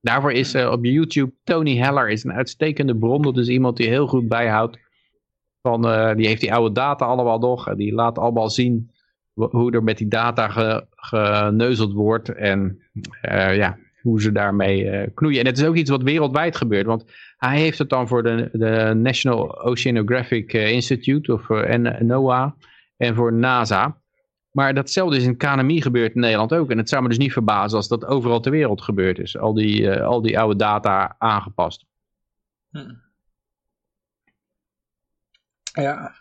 Daarvoor 0.00 0.32
is 0.32 0.54
op 0.54 0.84
YouTube 0.84 1.32
Tony 1.44 1.76
Heller 1.76 2.08
is 2.08 2.24
een 2.24 2.32
uitstekende 2.32 2.96
bron. 2.96 3.22
Dat 3.22 3.38
is 3.38 3.48
iemand 3.48 3.76
die 3.76 3.88
heel 3.88 4.06
goed 4.06 4.28
bijhoudt. 4.28 4.78
Van, 5.68 5.88
eh, 5.88 6.14
die 6.14 6.26
heeft 6.26 6.40
die 6.40 6.54
oude 6.54 6.74
data 6.74 7.04
allemaal 7.04 7.38
nog. 7.38 7.68
En 7.68 7.76
die 7.76 7.94
laat 7.94 8.18
allemaal 8.18 8.50
zien 8.50 8.90
hoe 9.34 9.72
er 9.72 9.82
met 9.82 9.98
die 9.98 10.08
data 10.08 10.48
ge, 10.48 10.86
geneuzeld 10.90 11.92
wordt. 11.92 12.28
En 12.28 12.82
eh, 13.20 13.56
ja, 13.56 13.78
hoe 14.02 14.22
ze 14.22 14.32
daarmee 14.32 14.90
eh, 14.90 15.10
knoeien. 15.14 15.40
En 15.40 15.46
het 15.46 15.58
is 15.58 15.64
ook 15.64 15.74
iets 15.74 15.90
wat 15.90 16.02
wereldwijd 16.02 16.56
gebeurt. 16.56 16.86
Want 16.86 17.04
hij 17.36 17.58
heeft 17.58 17.78
het 17.78 17.88
dan 17.88 18.08
voor 18.08 18.22
de, 18.22 18.48
de 18.52 18.92
National 18.94 19.62
Oceanographic 19.62 20.52
Institute 20.52 21.32
of 21.32 21.48
NOAA. 22.00 22.54
En 22.96 23.14
voor 23.14 23.32
NASA. 23.32 24.00
Maar 24.50 24.74
datzelfde 24.74 25.16
is 25.16 25.24
in 25.24 25.36
KNMI 25.36 25.82
gebeurd 25.82 26.14
in 26.14 26.20
Nederland 26.20 26.54
ook. 26.54 26.70
En 26.70 26.78
het 26.78 26.88
zou 26.88 27.02
me 27.02 27.08
dus 27.08 27.18
niet 27.18 27.32
verbazen 27.32 27.76
als 27.76 27.88
dat 27.88 28.06
overal 28.06 28.40
ter 28.40 28.52
wereld 28.52 28.82
gebeurd 28.82 29.18
is. 29.18 29.38
Al 29.38 29.54
die, 29.54 30.00
al 30.00 30.22
die 30.22 30.38
oude 30.38 30.56
data 30.56 31.14
aangepast. 31.18 31.84
Hm. 32.70 33.02
Ja. 35.82 36.14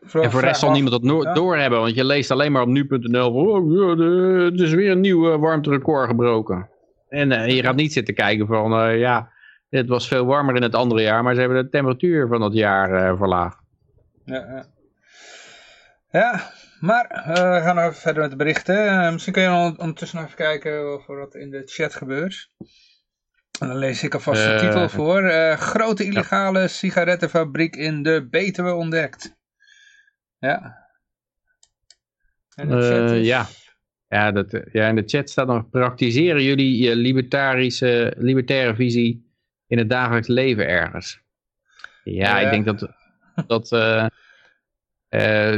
En 0.00 0.30
voor 0.30 0.40
de 0.40 0.46
rest 0.46 0.60
zal 0.60 0.70
niemand 0.70 0.92
dat 0.92 1.02
no- 1.02 1.22
Ja. 1.22 1.32
doorhebben. 1.32 1.80
Want 1.80 1.94
je 1.94 2.04
leest 2.04 2.30
alleen 2.30 2.52
maar 2.52 2.62
op 2.62 2.68
nu.nl. 2.68 3.32
Oh, 3.32 4.44
het 4.44 4.60
is 4.60 4.72
weer 4.72 4.90
een 4.90 5.00
nieuw 5.00 5.32
eh, 5.32 5.38
warmterecord 5.40 6.08
gebroken. 6.08 6.70
En 7.08 7.32
eh, 7.32 7.56
je 7.56 7.62
gaat 7.62 7.74
niet 7.76 7.92
zitten 7.92 8.14
kijken 8.14 8.46
van... 8.46 8.72
eh, 8.80 8.98
ja, 8.98 9.32
het 9.68 9.88
was 9.88 10.08
veel 10.08 10.24
warmer 10.26 10.56
in 10.56 10.62
het 10.62 10.74
andere 10.74 11.02
jaar. 11.02 11.22
Maar 11.22 11.34
ze 11.34 11.40
hebben 11.40 11.64
de 11.64 11.70
temperatuur 11.70 12.28
van 12.28 12.40
dat 12.40 12.54
jaar 12.54 13.16
verlaagd. 13.16 13.58
Ja, 14.24 14.36
ja. 14.50 14.66
ja 16.10 16.50
maar 16.80 17.22
we 17.26 17.60
gaan 17.62 17.74
nog 17.74 17.84
even 17.84 17.96
verder 17.96 18.22
met 18.22 18.30
de 18.30 18.36
berichten. 18.36 19.12
Misschien 19.12 19.32
kun 19.32 19.42
je 19.42 19.48
on- 19.48 19.78
ondertussen 19.80 20.16
nog 20.18 20.26
even 20.26 20.38
kijken 20.38 20.94
of 20.94 21.08
er 21.08 21.18
wat 21.18 21.34
in 21.34 21.50
de 21.50 21.62
chat 21.64 21.94
gebeurt. 21.94 22.50
En 23.60 23.68
dan 23.68 23.78
lees 23.78 24.02
ik 24.02 24.14
alvast 24.14 24.44
de 24.44 24.52
Eh, 24.52 24.58
titel 24.58 24.88
voor. 24.88 25.22
Eh, 25.22 25.56
grote 25.56 26.04
illegale 26.04 26.68
sigarettenfabriek 26.68 27.76
in 27.76 28.02
de 28.02 28.26
Betuwe 28.30 28.72
ontdekt. 28.74 29.36
Ja. 30.38 30.88
En 32.54 32.68
de 32.68 32.76
Eh, 32.76 33.24
ja. 33.24 33.46
Ja, 34.08 34.32
dat, 34.32 34.60
ja, 34.72 34.88
in 34.88 34.94
de 34.94 35.02
chat 35.06 35.30
staat 35.30 35.46
nog, 35.46 35.70
praktiseren 35.70 36.42
jullie 36.42 36.82
je 36.82 36.96
libertarische, 36.96 38.14
libertaire 38.16 38.74
visie 38.74 39.32
in 39.66 39.78
het 39.78 39.90
dagelijks 39.90 40.28
leven 40.28 40.68
ergens? 40.68 41.20
Ja, 42.04 42.40
ik 42.40 42.50
denk 42.50 42.64
dat, 42.64 42.88
dat 43.46 43.68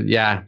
ja, 0.05 0.45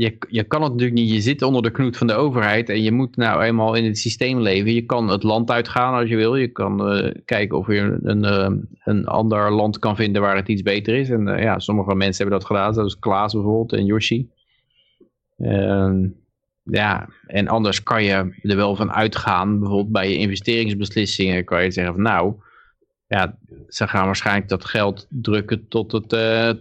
je, 0.00 0.16
je 0.28 0.44
kan 0.44 0.62
het 0.62 0.72
natuurlijk 0.72 0.98
niet, 0.98 1.10
je 1.10 1.20
zit 1.20 1.42
onder 1.42 1.62
de 1.62 1.70
knoet 1.70 1.96
van 1.96 2.06
de 2.06 2.12
overheid 2.12 2.68
en 2.68 2.82
je 2.82 2.92
moet 2.92 3.16
nou 3.16 3.42
eenmaal 3.42 3.74
in 3.74 3.84
het 3.84 3.98
systeem 3.98 4.40
leven. 4.40 4.74
Je 4.74 4.86
kan 4.86 5.08
het 5.08 5.22
land 5.22 5.50
uitgaan 5.50 5.94
als 5.94 6.08
je 6.08 6.16
wil, 6.16 6.36
je 6.36 6.48
kan 6.48 6.90
eh, 6.90 7.14
kijken 7.24 7.58
of 7.58 7.66
je 7.66 7.98
een, 8.02 8.24
eh, 8.24 8.50
een 8.84 9.06
ander 9.06 9.52
land 9.52 9.78
kan 9.78 9.96
vinden 9.96 10.22
waar 10.22 10.36
het 10.36 10.48
iets 10.48 10.62
beter 10.62 10.94
is. 10.94 11.10
En 11.10 11.28
eh, 11.28 11.42
ja, 11.42 11.58
sommige 11.58 11.94
mensen 11.94 12.22
hebben 12.22 12.38
dat 12.38 12.46
gedaan, 12.48 12.74
zoals 12.74 12.98
Klaas 12.98 13.32
bijvoorbeeld 13.32 13.72
en 13.72 13.84
Yoshi. 13.84 14.28
Ehm, 15.38 16.08
ja, 16.62 17.08
en 17.26 17.48
anders 17.48 17.82
kan 17.82 18.04
je 18.04 18.34
er 18.42 18.56
wel 18.56 18.76
van 18.76 18.92
uitgaan, 18.92 19.58
bijvoorbeeld 19.58 19.92
bij 19.92 20.10
je 20.10 20.16
investeringsbeslissingen 20.16 21.44
kan 21.44 21.64
je 21.64 21.70
zeggen 21.70 21.94
van 21.94 22.02
nou, 22.02 22.34
ja, 23.06 23.38
ze 23.68 23.88
gaan 23.88 24.06
waarschijnlijk 24.06 24.48
dat 24.48 24.64
geld 24.64 25.06
drukken 25.08 25.68
tot 25.68 25.92
het, 25.92 26.08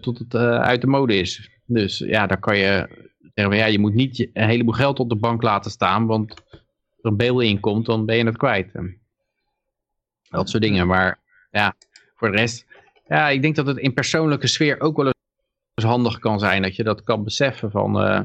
tot 0.01 0.19
het 0.19 0.35
uit 0.35 0.81
de 0.81 0.87
mode 0.87 1.15
is. 1.15 1.49
Dus 1.65 1.97
ja, 1.97 2.27
daar 2.27 2.39
kan 2.39 2.57
je 2.57 3.07
zeggen 3.33 3.55
ja, 3.55 3.65
je 3.65 3.79
moet 3.79 3.93
niet 3.93 4.29
een 4.33 4.49
heleboel 4.49 4.73
geld 4.73 4.99
op 4.99 5.09
de 5.09 5.15
bank 5.15 5.41
laten 5.41 5.71
staan, 5.71 6.05
want 6.05 6.31
als 6.31 6.99
er 7.01 7.09
een 7.09 7.17
bail 7.17 7.39
in 7.39 7.59
komt, 7.59 7.85
dan 7.85 8.05
ben 8.05 8.17
je 8.17 8.25
het 8.25 8.37
kwijt. 8.37 8.71
Dat 10.29 10.49
soort 10.49 10.63
dingen, 10.63 10.87
maar 10.87 11.19
ja, 11.51 11.75
voor 12.15 12.31
de 12.31 12.37
rest, 12.37 12.65
ja, 13.07 13.29
ik 13.29 13.41
denk 13.41 13.55
dat 13.55 13.67
het 13.67 13.77
in 13.77 13.93
persoonlijke 13.93 14.47
sfeer 14.47 14.81
ook 14.81 14.97
wel 14.97 15.05
eens 15.05 15.87
handig 15.87 16.19
kan 16.19 16.39
zijn, 16.39 16.61
dat 16.61 16.75
je 16.75 16.83
dat 16.83 17.03
kan 17.03 17.23
beseffen 17.23 17.71
van... 17.71 18.01
eh, 18.01 18.21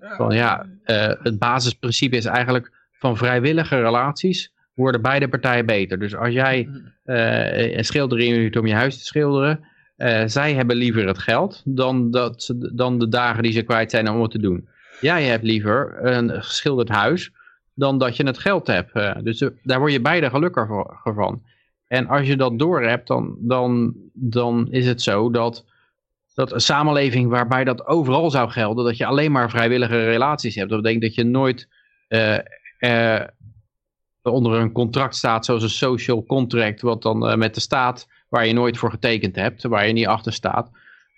van 0.00 0.34
ja, 0.34 0.66
eh, 0.84 1.12
het 1.22 1.38
basisprincipe 1.38 2.16
is 2.16 2.24
eigenlijk 2.24 2.72
van 2.92 3.16
vrijwillige 3.16 3.80
relaties 3.80 4.52
worden 4.74 5.02
beide 5.02 5.28
partijen 5.28 5.66
beter. 5.66 5.98
Dus 5.98 6.16
als 6.16 6.32
jij 6.32 6.68
eh, 7.04 7.76
een 7.76 7.84
schildering 7.84 8.32
inhuurt 8.32 8.56
om 8.56 8.66
je 8.66 8.74
huis 8.74 8.98
te 8.98 9.04
schilderen, 9.04 9.64
eh, 10.00 10.22
zij 10.26 10.54
hebben 10.54 10.76
liever 10.76 11.06
het 11.06 11.18
geld 11.18 11.62
dan, 11.64 12.10
dat, 12.10 12.54
dan 12.72 12.98
de 12.98 13.08
dagen 13.08 13.42
die 13.42 13.52
ze 13.52 13.62
kwijt 13.62 13.90
zijn 13.90 14.10
om 14.10 14.22
het 14.22 14.30
te 14.30 14.38
doen. 14.38 14.68
Jij 15.00 15.24
hebt 15.24 15.44
liever 15.44 15.98
een 16.04 16.42
geschilderd 16.42 16.88
huis 16.88 17.32
dan 17.74 17.98
dat 17.98 18.16
je 18.16 18.26
het 18.26 18.38
geld 18.38 18.66
hebt. 18.66 18.92
eh. 18.92 19.16
dus 19.22 19.40
eh, 19.40 19.48
daar 19.62 19.78
word 19.78 19.92
je 19.92 20.00
beide 20.00 20.30
gelukkiger 20.30 21.14
van. 21.14 21.42
En 21.86 22.06
als 22.06 22.26
je 22.26 22.36
dat 22.36 22.58
doorhebt, 22.58 23.06
dan, 23.06 23.36
dan, 23.38 23.94
dan 24.12 24.68
is 24.70 24.86
het 24.86 25.02
zo 25.02 25.30
dat 25.30 25.64
dat 26.34 26.52
een 26.52 26.60
samenleving 26.60 27.30
waarbij 27.30 27.64
dat 27.64 27.86
overal 27.86 28.30
zou 28.30 28.50
gelden, 28.50 28.84
dat 28.84 28.96
je 28.96 29.06
alleen 29.06 29.32
maar 29.32 29.50
vrijwillige 29.50 30.04
relaties 30.04 30.54
hebt. 30.54 30.70
Dat 30.70 30.82
betekent 30.82 31.02
dat 31.02 31.14
je 31.14 31.24
nooit 31.24 31.68
onder 34.22 34.52
een 34.52 34.72
contract 34.72 35.16
staat, 35.16 35.44
zoals 35.44 35.62
een 35.62 35.68
social 35.68 36.24
contract, 36.24 36.80
wat 36.80 37.02
dan 37.02 37.38
met 37.38 37.54
de 37.54 37.60
staat, 37.60 38.06
waar 38.30 38.46
je 38.46 38.52
nooit 38.52 38.78
voor 38.78 38.90
getekend 38.90 39.36
hebt, 39.36 39.62
waar 39.62 39.86
je 39.86 39.92
niet 39.92 40.06
achter 40.06 40.32
staat. 40.32 40.70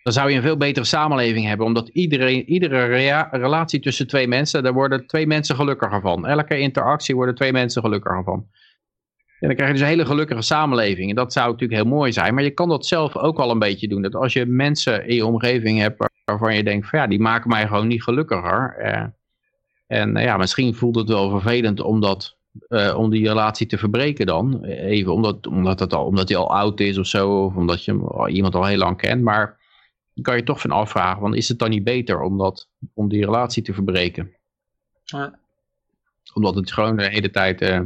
Dan 0.03 0.13
zou 0.13 0.31
je 0.31 0.37
een 0.37 0.43
veel 0.43 0.57
betere 0.57 0.87
samenleving 0.87 1.47
hebben, 1.47 1.67
omdat 1.67 1.89
iedereen, 1.89 2.49
iedere 2.49 2.85
relatie 3.31 3.81
tussen 3.81 4.07
twee 4.07 4.29
mensen, 4.29 4.63
daar 4.63 4.73
worden 4.73 5.07
twee 5.07 5.27
mensen 5.27 5.57
gelukkiger 5.57 6.01
van. 6.01 6.27
Elke 6.27 6.59
interactie 6.59 7.15
worden 7.15 7.35
twee 7.35 7.53
mensen 7.53 7.83
gelukkiger 7.83 8.25
van. 8.25 8.47
En 9.41 9.49
dan 9.49 9.57
krijg 9.57 9.71
je 9.71 9.77
dus 9.77 9.87
een 9.87 9.93
hele 9.93 10.07
gelukkige 10.07 10.43
samenleving. 10.43 11.09
En 11.09 11.17
dat 11.17 11.33
zou 11.33 11.51
natuurlijk 11.51 11.81
heel 11.83 11.91
mooi 11.91 12.13
zijn. 12.13 12.35
Maar 12.35 12.45
je 12.45 12.51
kan 12.51 12.69
dat 12.69 12.87
zelf 12.87 13.17
ook 13.17 13.39
al 13.39 13.51
een 13.51 13.59
beetje 13.59 13.89
doen. 13.89 14.03
Dat 14.03 14.15
als 14.15 14.33
je 14.33 14.47
mensen 14.47 15.07
in 15.07 15.15
je 15.15 15.27
omgeving 15.27 15.79
hebt 15.79 15.99
waar- 15.99 16.11
waarvan 16.25 16.55
je 16.57 16.63
denkt 16.63 16.89
ja, 16.91 17.07
die 17.07 17.21
maken 17.21 17.49
mij 17.51 17.67
gewoon 17.67 17.87
niet 17.87 18.03
gelukkiger. 18.03 18.77
Eh, 18.79 19.05
en 19.87 20.17
eh, 20.17 20.25
ja, 20.25 20.37
misschien 20.37 20.75
voelt 20.75 20.97
het 20.97 21.09
wel 21.09 21.31
vervelend 21.31 21.81
om, 21.81 22.01
dat, 22.01 22.37
eh, 22.69 22.95
om 22.97 23.11
die 23.11 23.29
relatie 23.29 23.67
te 23.67 23.79
verbreken 23.79 24.27
dan. 24.27 24.65
Even 24.65 25.13
omdat, 25.13 25.47
omdat, 25.47 25.81
het 25.81 25.93
al, 25.93 26.05
omdat 26.05 26.29
hij 26.29 26.39
al 26.39 26.55
oud 26.55 26.81
is 26.81 26.99
of 26.99 27.07
zo. 27.07 27.45
Of 27.45 27.55
omdat 27.55 27.85
je 27.85 28.27
iemand 28.29 28.55
al 28.55 28.65
heel 28.65 28.79
lang 28.79 28.97
kent. 28.97 29.23
Maar 29.23 29.59
dan 30.15 30.25
kan 30.25 30.37
je 30.37 30.43
toch 30.43 30.61
van 30.61 30.71
afvragen. 30.71 31.23
Want 31.23 31.35
is 31.35 31.49
het 31.49 31.59
dan 31.59 31.71
niet 31.71 31.85
beter 31.85 32.21
om, 32.21 32.39
dat, 32.39 32.69
om 32.95 33.09
die 33.09 33.25
relatie 33.25 33.63
te 33.63 33.75
verbreken? 33.75 34.33
Ja. 35.05 35.39
Omdat 36.35 36.55
het 36.55 36.73
gewoon 36.73 36.97
de 36.97 37.09
hele 37.09 37.31
tijd 37.31 37.61
eh, 37.61 37.81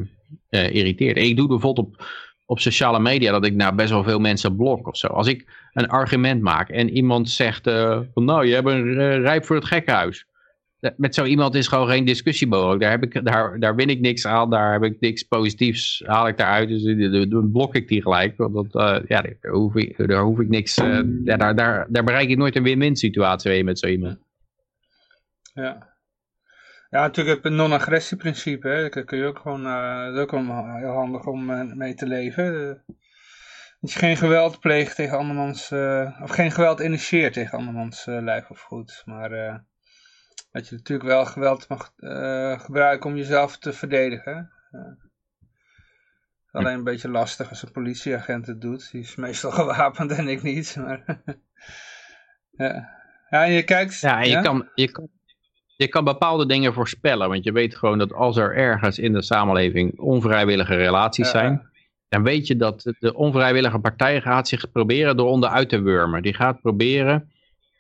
eh, 0.49 0.75
irriteert. 0.75 1.17
En 1.17 1.25
ik 1.25 1.37
doe 1.37 1.49
bijvoorbeeld 1.49 1.87
op, 1.87 2.07
op 2.47 2.61
sociale 2.61 3.01
media 3.01 3.33
dat 3.33 3.47
ik 3.47 3.55
nou 3.55 3.75
best 3.75 3.91
wel 3.91 4.05
veel 4.05 4.19
mensen 4.19 4.57
blok 4.57 4.89
of 4.89 4.97
zo. 4.97 5.07
Als 5.07 5.27
ik 5.27 5.69
een 5.73 5.89
argument 5.89 6.43
maak 6.43 6.69
en 6.69 6.91
iemand 6.91 7.31
zegt 7.31 7.71
van 8.15 8.25
nou, 8.25 8.47
je 8.47 8.55
hebt 8.55 8.69
een 8.69 9.21
rijp 9.21 9.45
voor 9.45 9.57
het 9.57 9.65
gekkenhuis. 9.65 10.27
Da- 10.87 10.95
Met 10.97 11.15
zo 11.15 11.25
iemand 11.25 11.55
is 11.55 11.69
gewoon 11.69 11.89
geen 11.89 12.05
discussie 12.05 12.47
mogelijk. 12.47 12.81
Daar, 12.81 12.91
heb 12.91 13.03
ik, 13.03 13.25
daar, 13.25 13.59
daar 13.61 13.75
win 13.75 13.89
ik 13.89 14.01
niks 14.01 14.27
aan, 14.27 14.51
daar 14.51 14.73
heb 14.73 14.83
ik 14.83 15.01
niks 15.01 15.23
positiefs, 15.23 16.03
haal 16.07 16.29
ik 16.29 16.37
daaruit. 16.37 16.69
Dus 16.69 16.85
eh, 16.85 17.31
dan 17.31 17.51
blok 17.53 17.75
ik 17.75 17.89
die 17.89 18.03
gelijk. 18.03 18.35
Want 18.37 18.75
eh, 18.75 18.99
ja, 19.07 19.21
daar, 19.23 19.53
hoef 19.53 19.75
ik, 19.75 20.09
daar 20.09 20.23
hoef 20.23 20.39
ik 20.41 20.49
niks, 20.49 20.77
eh, 20.77 21.01
ja, 21.25 21.37
daar, 21.37 21.55
daar, 21.55 21.87
daar 21.89 22.05
bereik 22.05 22.29
ik 22.29 22.37
nooit 22.37 22.57
een 22.57 22.63
win-win 22.63 22.97
situatie 22.97 23.51
mee 23.51 23.65
met 23.65 23.79
zo 23.79 23.87
iemand. 23.87 24.19
Ja. 25.55 25.95
Ja, 26.91 27.01
natuurlijk 27.01 27.43
het 27.45 27.53
non-agressieprincipe. 27.53 28.91
Daar 28.93 29.05
kun 29.05 29.19
je 29.19 29.25
ook 29.25 29.39
gewoon, 29.39 29.67
eh, 29.67 30.21
ook 30.21 30.31
heel 30.31 30.93
handig 30.95 31.27
om 31.27 31.51
eh, 31.51 31.73
mee 31.75 31.95
te 31.95 32.07
leven. 32.07 32.69
Eh, 32.69 32.95
dat 33.81 33.93
je 33.93 33.99
geen 33.99 34.17
geweld 34.17 34.61
pleegt 34.61 34.97
tegen 34.97 35.19
andermans, 35.19 35.71
eh, 35.71 36.21
of 36.23 36.31
geen 36.31 36.51
geweld 36.51 36.81
initieert 36.81 37.33
tegen 37.33 37.59
andermans 37.59 38.07
eh, 38.07 38.19
lijf 38.23 38.51
of 38.51 38.61
goed. 38.61 39.03
Maar 39.05 39.33
eh, 39.33 39.55
dat 40.57 40.69
je 40.69 40.75
natuurlijk 40.75 41.09
wel 41.09 41.25
geweld 41.25 41.69
mag 41.69 41.93
eh, 41.97 42.61
gebruiken 42.61 43.11
om 43.11 43.17
jezelf 43.17 43.59
te 43.59 43.73
verdedigen. 43.73 44.51
alleen 46.51 46.75
een 46.75 46.85
beetje 46.85 47.09
lastig 47.09 47.51
als 47.51 47.63
een 47.63 47.73
politieagent 47.73 48.47
het 48.47 48.61
doet. 48.61 48.91
Die 48.91 49.01
is 49.01 49.17
meestal 49.17 49.51
gewapend 49.61 50.11
en 50.11 50.29
ik 50.29 50.43
niet. 50.43 50.77
Maar 50.77 51.05
ja. 52.51 52.89
ja, 53.31 53.45
en 53.45 53.53
je 53.53 53.63
kijkt... 53.63 54.01
Ja, 54.01 54.23
en 54.23 54.29
je, 54.29 54.41
Kan, 54.41 54.69
je, 54.75 54.91
kan, 54.91 55.09
je 55.77 55.89
kan 55.89 56.05
bepaalde 56.05 56.47
dingen 56.47 56.73
voorspellen. 56.73 57.29
Want 57.29 57.45
je 57.45 57.53
weet 57.53 57.77
gewoon 57.77 57.99
dat 57.99 58.13
als 58.13 58.37
er 58.37 58.55
ergens 58.55 58.99
in 58.99 59.13
de 59.13 59.23
samenleving 59.23 59.99
onvrijwillige 59.99 60.75
relaties 60.75 61.31
zijn. 61.31 61.71
Dan 62.09 62.23
weet 62.23 62.47
je 62.47 62.57
dat 62.57 62.95
de 62.99 63.15
onvrijwillige 63.15 63.79
partij 63.79 64.21
gaat 64.21 64.49
zich 64.49 64.71
proberen 64.71 65.19
eronder 65.19 65.49
uit 65.49 65.69
te 65.69 65.81
wurmen. 65.81 66.23
Die 66.23 66.35
gaat 66.35 66.61
proberen 66.61 67.31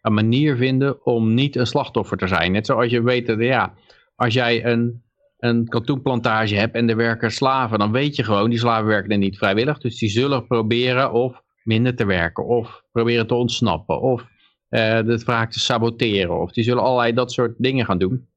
een 0.07 0.15
manier 0.15 0.57
vinden 0.57 1.05
om 1.07 1.35
niet 1.35 1.57
een 1.57 1.67
slachtoffer 1.67 2.17
te 2.17 2.27
zijn. 2.27 2.53
Net 2.53 2.67
zoals 2.67 2.91
je 2.91 3.03
weet 3.03 3.27
dat 3.27 3.39
ja, 3.39 3.75
als 4.15 4.35
jij 4.35 4.65
een, 4.65 5.03
een 5.39 5.69
katoenplantage 5.69 6.55
hebt 6.55 6.75
en 6.75 6.89
er 6.89 6.97
werken 6.97 7.31
slaven. 7.31 7.79
Dan 7.79 7.93
weet 7.93 8.17
je 8.17 8.25
gewoon, 8.25 8.51
die 8.51 8.59
slaven 8.59 8.87
werken 8.87 9.11
er 9.11 9.19
niet 9.19 9.39
vrijwillig. 9.39 9.79
Dus 9.79 9.99
die 9.99 10.09
zullen 10.09 10.47
proberen 10.47 11.13
of 11.13 11.43
minder 11.63 11.97
te 11.97 12.05
werken. 12.05 12.47
Of 12.47 12.83
proberen 12.93 13.27
te 13.27 13.35
ontsnappen. 13.35 14.01
Of 14.01 14.27
eh 14.69 15.03
de 15.05 15.19
vaak 15.19 15.53
te 15.53 15.61
saboteren. 15.61 16.41
Of 16.41 16.53
die 16.53 16.65
zullen 16.65 16.83
allerlei 16.83 17.13
dat 17.13 17.33
soort 17.33 17.55
dingen 17.59 17.85
gaan 17.85 17.99
doen. 17.99 18.29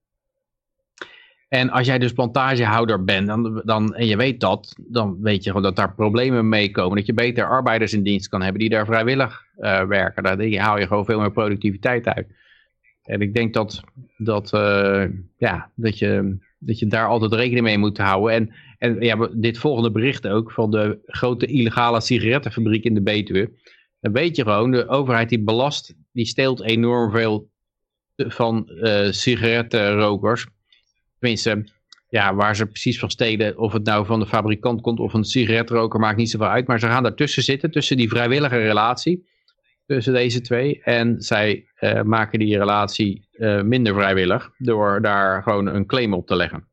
En 1.49 1.69
als 1.69 1.87
jij 1.87 1.99
dus 1.99 2.13
plantagehouder 2.13 3.03
bent 3.03 3.27
dan, 3.27 3.61
dan, 3.65 3.95
en 3.95 4.05
je 4.05 4.15
weet 4.15 4.39
dat, 4.39 4.75
dan 4.87 5.17
weet 5.21 5.43
je 5.43 5.49
gewoon 5.49 5.63
dat 5.63 5.75
daar 5.75 5.93
problemen 5.93 6.49
mee 6.49 6.71
komen. 6.71 6.97
Dat 6.97 7.05
je 7.05 7.13
beter 7.13 7.49
arbeiders 7.49 7.93
in 7.93 8.03
dienst 8.03 8.29
kan 8.29 8.41
hebben 8.41 8.59
die 8.59 8.69
daar 8.69 8.85
vrijwillig 8.85 9.45
eh, 9.57 9.83
werken. 9.83 10.23
Daar 10.23 10.53
haal 10.57 10.79
je 10.79 10.87
gewoon 10.87 11.05
veel 11.05 11.19
meer 11.19 11.31
productiviteit 11.31 12.07
uit. 12.07 12.27
En 13.03 13.21
ik 13.21 13.33
denk 13.33 13.53
dat, 13.53 13.83
dat, 14.17 14.53
eh, 14.53 15.03
ja, 15.37 15.71
dat, 15.75 15.97
je, 15.97 16.37
dat 16.59 16.79
je 16.79 16.87
daar 16.87 17.07
altijd 17.07 17.33
rekening 17.33 17.65
mee 17.65 17.77
moet 17.77 17.97
houden. 17.97 18.33
En, 18.33 18.53
en 18.77 19.01
ja, 19.01 19.29
dit 19.33 19.57
volgende 19.57 19.91
bericht 19.91 20.27
ook 20.27 20.51
van 20.51 20.71
de 20.71 20.99
grote 21.05 21.45
illegale 21.45 22.01
sigarettenfabriek 22.01 22.83
in 22.83 22.93
de 22.93 23.01
Betuwe. 23.01 23.51
Dan 23.99 24.11
weet 24.11 24.35
je 24.35 24.43
gewoon, 24.43 24.71
de 24.71 24.87
overheid 24.87 25.29
die 25.29 25.43
belast, 25.43 25.95
die 26.11 26.25
steelt 26.25 26.61
enorm 26.61 27.11
veel 27.11 27.49
van 28.15 28.69
eh 28.69 29.11
sigarettenrokers. 29.11 30.47
Tenminste, 31.19 31.63
ja, 32.09 32.35
waar 32.35 32.55
ze 32.55 32.65
precies 32.65 32.99
van 32.99 33.09
stelen, 33.09 33.57
of 33.57 33.73
het 33.73 33.85
nou 33.85 34.05
van 34.05 34.19
de 34.19 34.25
fabrikant 34.25 34.81
komt 34.81 34.99
of 34.99 35.13
een 35.13 35.23
sigaretroker, 35.23 35.99
maakt 35.99 36.17
niet 36.17 36.29
zoveel 36.29 36.47
uit. 36.47 36.67
Maar 36.67 36.79
ze 36.79 36.87
gaan 36.87 37.03
daartussen 37.03 37.43
zitten, 37.43 37.71
tussen 37.71 37.97
die 37.97 38.09
vrijwillige 38.09 38.57
relatie, 38.57 39.27
tussen 39.85 40.13
deze 40.13 40.41
twee. 40.41 40.81
En 40.83 41.21
zij 41.21 41.65
eh, 41.75 42.01
maken 42.01 42.39
die 42.39 42.57
relatie 42.57 43.27
eh, 43.31 43.61
minder 43.61 43.93
vrijwillig, 43.93 44.51
door 44.57 45.01
daar 45.01 45.43
gewoon 45.43 45.67
een 45.67 45.85
claim 45.85 46.13
op 46.13 46.27
te 46.27 46.35
leggen. 46.35 46.67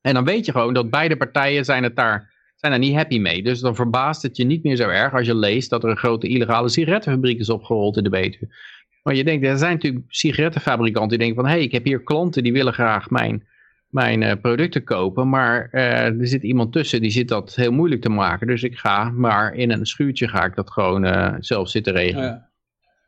En 0.00 0.14
dan 0.14 0.24
weet 0.24 0.46
je 0.46 0.52
gewoon 0.52 0.74
dat 0.74 0.90
beide 0.90 1.16
partijen 1.16 1.64
zijn, 1.64 1.82
het 1.82 1.96
daar, 1.96 2.32
zijn 2.56 2.72
er 2.72 2.78
niet 2.78 2.94
happy 2.94 3.18
mee. 3.18 3.42
Dus 3.42 3.60
dan 3.60 3.74
verbaast 3.74 4.22
het 4.22 4.36
je 4.36 4.44
niet 4.44 4.62
meer 4.62 4.76
zo 4.76 4.88
erg 4.88 5.12
als 5.12 5.26
je 5.26 5.34
leest 5.34 5.70
dat 5.70 5.84
er 5.84 5.90
een 5.90 5.96
grote 5.96 6.28
illegale 6.28 6.68
sigarettenfabriek 6.68 7.38
is 7.38 7.50
opgerold 7.50 7.96
in 7.96 8.02
de 8.02 8.10
Betuwe. 8.10 8.54
Maar 9.02 9.14
je 9.14 9.24
denkt, 9.24 9.46
er 9.46 9.58
zijn 9.58 9.72
natuurlijk 9.72 10.04
sigarettenfabrikanten 10.08 11.08
die 11.08 11.18
denken 11.18 11.36
van, 11.36 11.46
hé, 11.50 11.56
hey, 11.56 11.62
ik 11.62 11.72
heb 11.72 11.84
hier 11.84 12.02
klanten 12.02 12.42
die 12.42 12.52
willen 12.52 12.72
graag 12.72 13.10
mijn, 13.10 13.46
mijn 13.88 14.22
uh, 14.22 14.32
producten 14.40 14.84
kopen, 14.84 15.28
maar 15.28 15.68
uh, 15.72 16.20
er 16.20 16.26
zit 16.26 16.42
iemand 16.42 16.72
tussen 16.72 17.00
die 17.00 17.10
zit 17.10 17.28
dat 17.28 17.54
heel 17.54 17.72
moeilijk 17.72 18.02
te 18.02 18.08
maken. 18.08 18.46
Dus 18.46 18.62
ik 18.62 18.78
ga 18.78 19.10
maar 19.10 19.54
in 19.54 19.70
een 19.70 19.86
schuurtje 19.86 20.28
ga 20.28 20.44
ik 20.44 20.54
dat 20.54 20.70
gewoon 20.70 21.04
uh, 21.04 21.34
zelf 21.38 21.68
zitten 21.68 21.92
regelen. 21.92 22.24
Ja. 22.24 22.50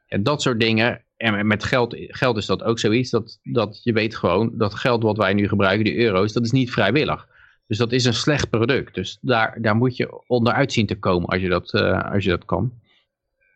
En 0.07 0.23
dat 0.23 0.43
soort 0.43 0.61
dingen, 0.61 1.05
en 1.17 1.47
met 1.47 1.65
geld, 1.65 1.97
geld 1.99 2.37
is 2.37 2.47
dat 2.47 2.63
ook 2.63 2.79
zoiets, 2.79 3.11
dat, 3.11 3.41
dat 3.43 3.81
je 3.83 3.93
weet 3.93 4.17
gewoon, 4.17 4.53
dat 4.55 4.75
geld 4.75 5.03
wat 5.03 5.17
wij 5.17 5.35
nu 5.35 5.49
gebruiken, 5.49 5.85
die 5.85 5.97
euro's, 5.97 6.33
dat 6.33 6.45
is 6.45 6.51
niet 6.51 6.71
vrijwillig. 6.71 7.27
Dus 7.67 7.79
dat 7.79 7.93
is 7.93 8.05
een 8.05 8.15
slecht 8.15 8.51
product. 8.51 8.95
Dus 8.95 9.19
daar, 9.21 9.59
daar 9.61 9.77
moet 9.77 9.97
je 9.97 10.27
onderuit 10.27 10.73
zien 10.73 10.87
te 10.87 10.99
komen 10.99 11.29
als 11.29 11.41
je 11.41 11.49
dat, 11.49 11.73
eh, 11.73 12.13
als 12.13 12.25
je 12.25 12.31
dat 12.31 12.45
kan. 12.45 12.73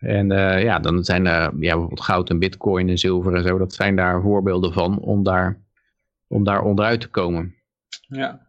En 0.00 0.32
eh, 0.32 0.62
ja, 0.62 0.78
dan 0.78 1.04
zijn 1.04 1.26
er 1.26 1.32
ja, 1.42 1.50
bijvoorbeeld 1.52 2.00
goud 2.00 2.30
en 2.30 2.38
bitcoin 2.38 2.88
en 2.88 2.98
zilver 2.98 3.34
en 3.34 3.42
zo, 3.42 3.58
dat 3.58 3.72
zijn 3.72 3.96
daar 3.96 4.22
voorbeelden 4.22 4.72
van 4.72 4.98
om 4.98 5.22
daar, 5.22 5.60
om 6.28 6.44
daar 6.44 6.62
onderuit 6.62 7.00
te 7.00 7.08
komen. 7.08 7.54
Ja. 8.08 8.46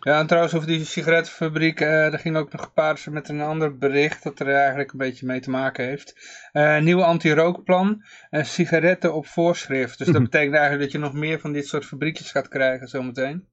Ja, 0.00 0.18
en 0.18 0.26
trouwens 0.26 0.54
over 0.54 0.66
die 0.68 0.84
sigarettenfabriek, 0.84 1.80
eh 1.80 1.88
daar 1.88 2.18
ging 2.18 2.36
ook 2.36 2.52
nog 2.52 2.62
gepaard 2.62 3.06
met 3.10 3.28
een 3.28 3.40
ander 3.40 3.78
bericht 3.78 4.22
dat 4.22 4.40
er 4.40 4.48
eigenlijk 4.54 4.92
een 4.92 4.98
beetje 4.98 5.26
mee 5.26 5.40
te 5.40 5.50
maken 5.50 5.84
heeft. 5.84 6.14
Eh 6.52 6.78
nieuw 6.80 7.02
anti-rookplan, 7.02 8.02
eh, 8.30 8.44
sigaretten 8.44 9.14
op 9.14 9.26
voorschrift. 9.26 9.98
Dus 9.98 10.06
dat 10.06 10.22
betekent 10.30 10.54
eigenlijk 10.54 10.82
dat 10.82 10.92
je 10.92 10.98
nog 10.98 11.12
meer 11.12 11.40
van 11.40 11.52
dit 11.52 11.66
soort 11.66 11.84
fabriekjes 11.84 12.30
gaat 12.30 12.48
krijgen 12.48 12.88
zometeen. 12.88 13.48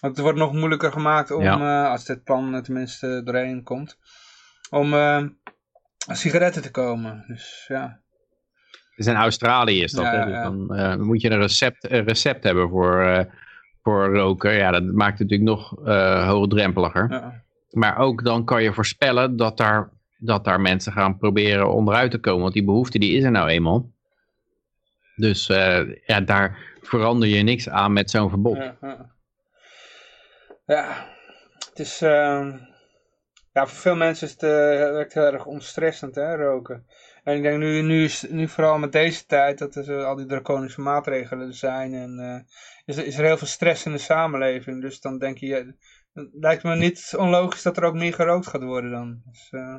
Want 0.00 0.12
het 0.16 0.24
wordt 0.24 0.38
nog 0.38 0.52
moeilijker 0.52 0.92
gemaakt 0.92 1.30
om, 1.30 1.42
Ja. 1.42 1.90
als 1.90 2.04
dit 2.04 2.22
plan 2.24 2.62
tenminste 2.62 3.22
doorheen 3.24 3.62
komt, 3.62 3.98
om 4.70 4.92
sigaretten 6.08 6.62
te 6.62 6.70
komen. 6.70 7.24
Dus 7.26 7.64
ja. 7.68 8.00
In 8.96 9.14
Australië 9.14 9.82
is 9.82 9.92
dat. 9.92 10.04
Ja, 10.04 10.18
hè? 10.18 10.24
Dus 10.24 10.34
ja. 10.34 10.42
Dan 10.42 10.74
eh, 10.74 10.96
moet 10.96 11.20
je 11.20 11.30
een 11.30 11.40
recept, 11.40 11.90
een 11.90 12.04
recept 12.04 12.44
hebben 12.44 12.68
voor, 12.68 13.02
eh, 13.02 13.24
voor 13.82 14.14
roken. 14.14 14.52
Ja, 14.52 14.70
dat 14.70 14.84
maakt 14.84 15.18
het 15.18 15.30
natuurlijk 15.30 15.58
nog 15.58 15.86
eh 15.86 16.28
hoogdrempeliger. 16.28 17.10
ja. 17.10 17.42
Maar 17.70 17.98
ook 17.98 18.24
dan 18.24 18.44
kan 18.44 18.62
je 18.62 18.72
voorspellen 18.72 19.36
dat 19.36 19.56
daar, 19.56 19.90
dat 20.18 20.44
daar 20.44 20.60
mensen 20.60 20.92
gaan 20.92 21.18
proberen 21.18 21.72
onderuit 21.72 22.10
te 22.10 22.18
komen. 22.18 22.42
Want 22.42 22.54
die 22.54 22.64
behoefte 22.64 22.98
die 22.98 23.16
is 23.16 23.24
er 23.24 23.30
nou 23.30 23.48
eenmaal. 23.48 23.92
Dus 25.16 25.48
eh, 25.48 26.06
ja, 26.06 26.20
daar 26.20 26.58
verander 26.80 27.28
je 27.28 27.42
niks 27.42 27.68
aan 27.68 27.92
met 27.92 28.10
zo'n 28.10 28.28
verbod. 28.28 28.56
Ja, 28.56 28.76
ja. 28.80 29.14
ja, 30.66 31.06
het 31.68 31.78
is, 31.78 32.02
ehm, 32.02 32.58
ja, 33.52 33.66
voor 33.66 33.78
veel 33.78 33.96
mensen 33.96 34.26
is 34.26 34.32
het 34.32 34.42
eh, 34.42 34.50
werkt 34.92 35.14
heel 35.14 35.32
erg 35.32 35.46
ontstressend, 35.46 36.14
hè, 36.14 36.36
roken. 36.36 36.86
En 37.24 37.36
ik 37.36 37.42
denk 37.42 37.58
nu, 37.58 37.82
nu, 37.82 38.04
is, 38.04 38.26
nu 38.28 38.48
vooral 38.48 38.78
met 38.78 38.92
deze 38.92 39.26
tijd, 39.26 39.58
dat 39.58 39.74
er 39.74 40.04
al 40.04 40.16
die 40.16 40.26
draconische 40.26 40.80
maatregelen 40.80 41.54
zijn 41.54 41.94
en 41.94 42.18
eh, 42.18 42.40
is, 42.84 42.96
is 42.96 43.18
er 43.18 43.24
heel 43.24 43.36
veel 43.36 43.46
stress 43.46 43.86
in 43.86 43.92
de 43.92 43.98
samenleving. 43.98 44.80
Dus 44.80 45.00
dan 45.00 45.18
denk 45.18 45.38
je, 45.38 45.74
lijkt 46.32 46.62
me 46.62 46.76
niet 46.76 47.14
onlogisch 47.16 47.62
dat 47.62 47.76
er 47.76 47.84
ook 47.84 47.94
meer 47.94 48.14
gerookt 48.14 48.46
gaat 48.46 48.62
worden 48.62 48.90
dan. 48.90 49.22
Dus, 49.30 49.48
eh, 49.50 49.76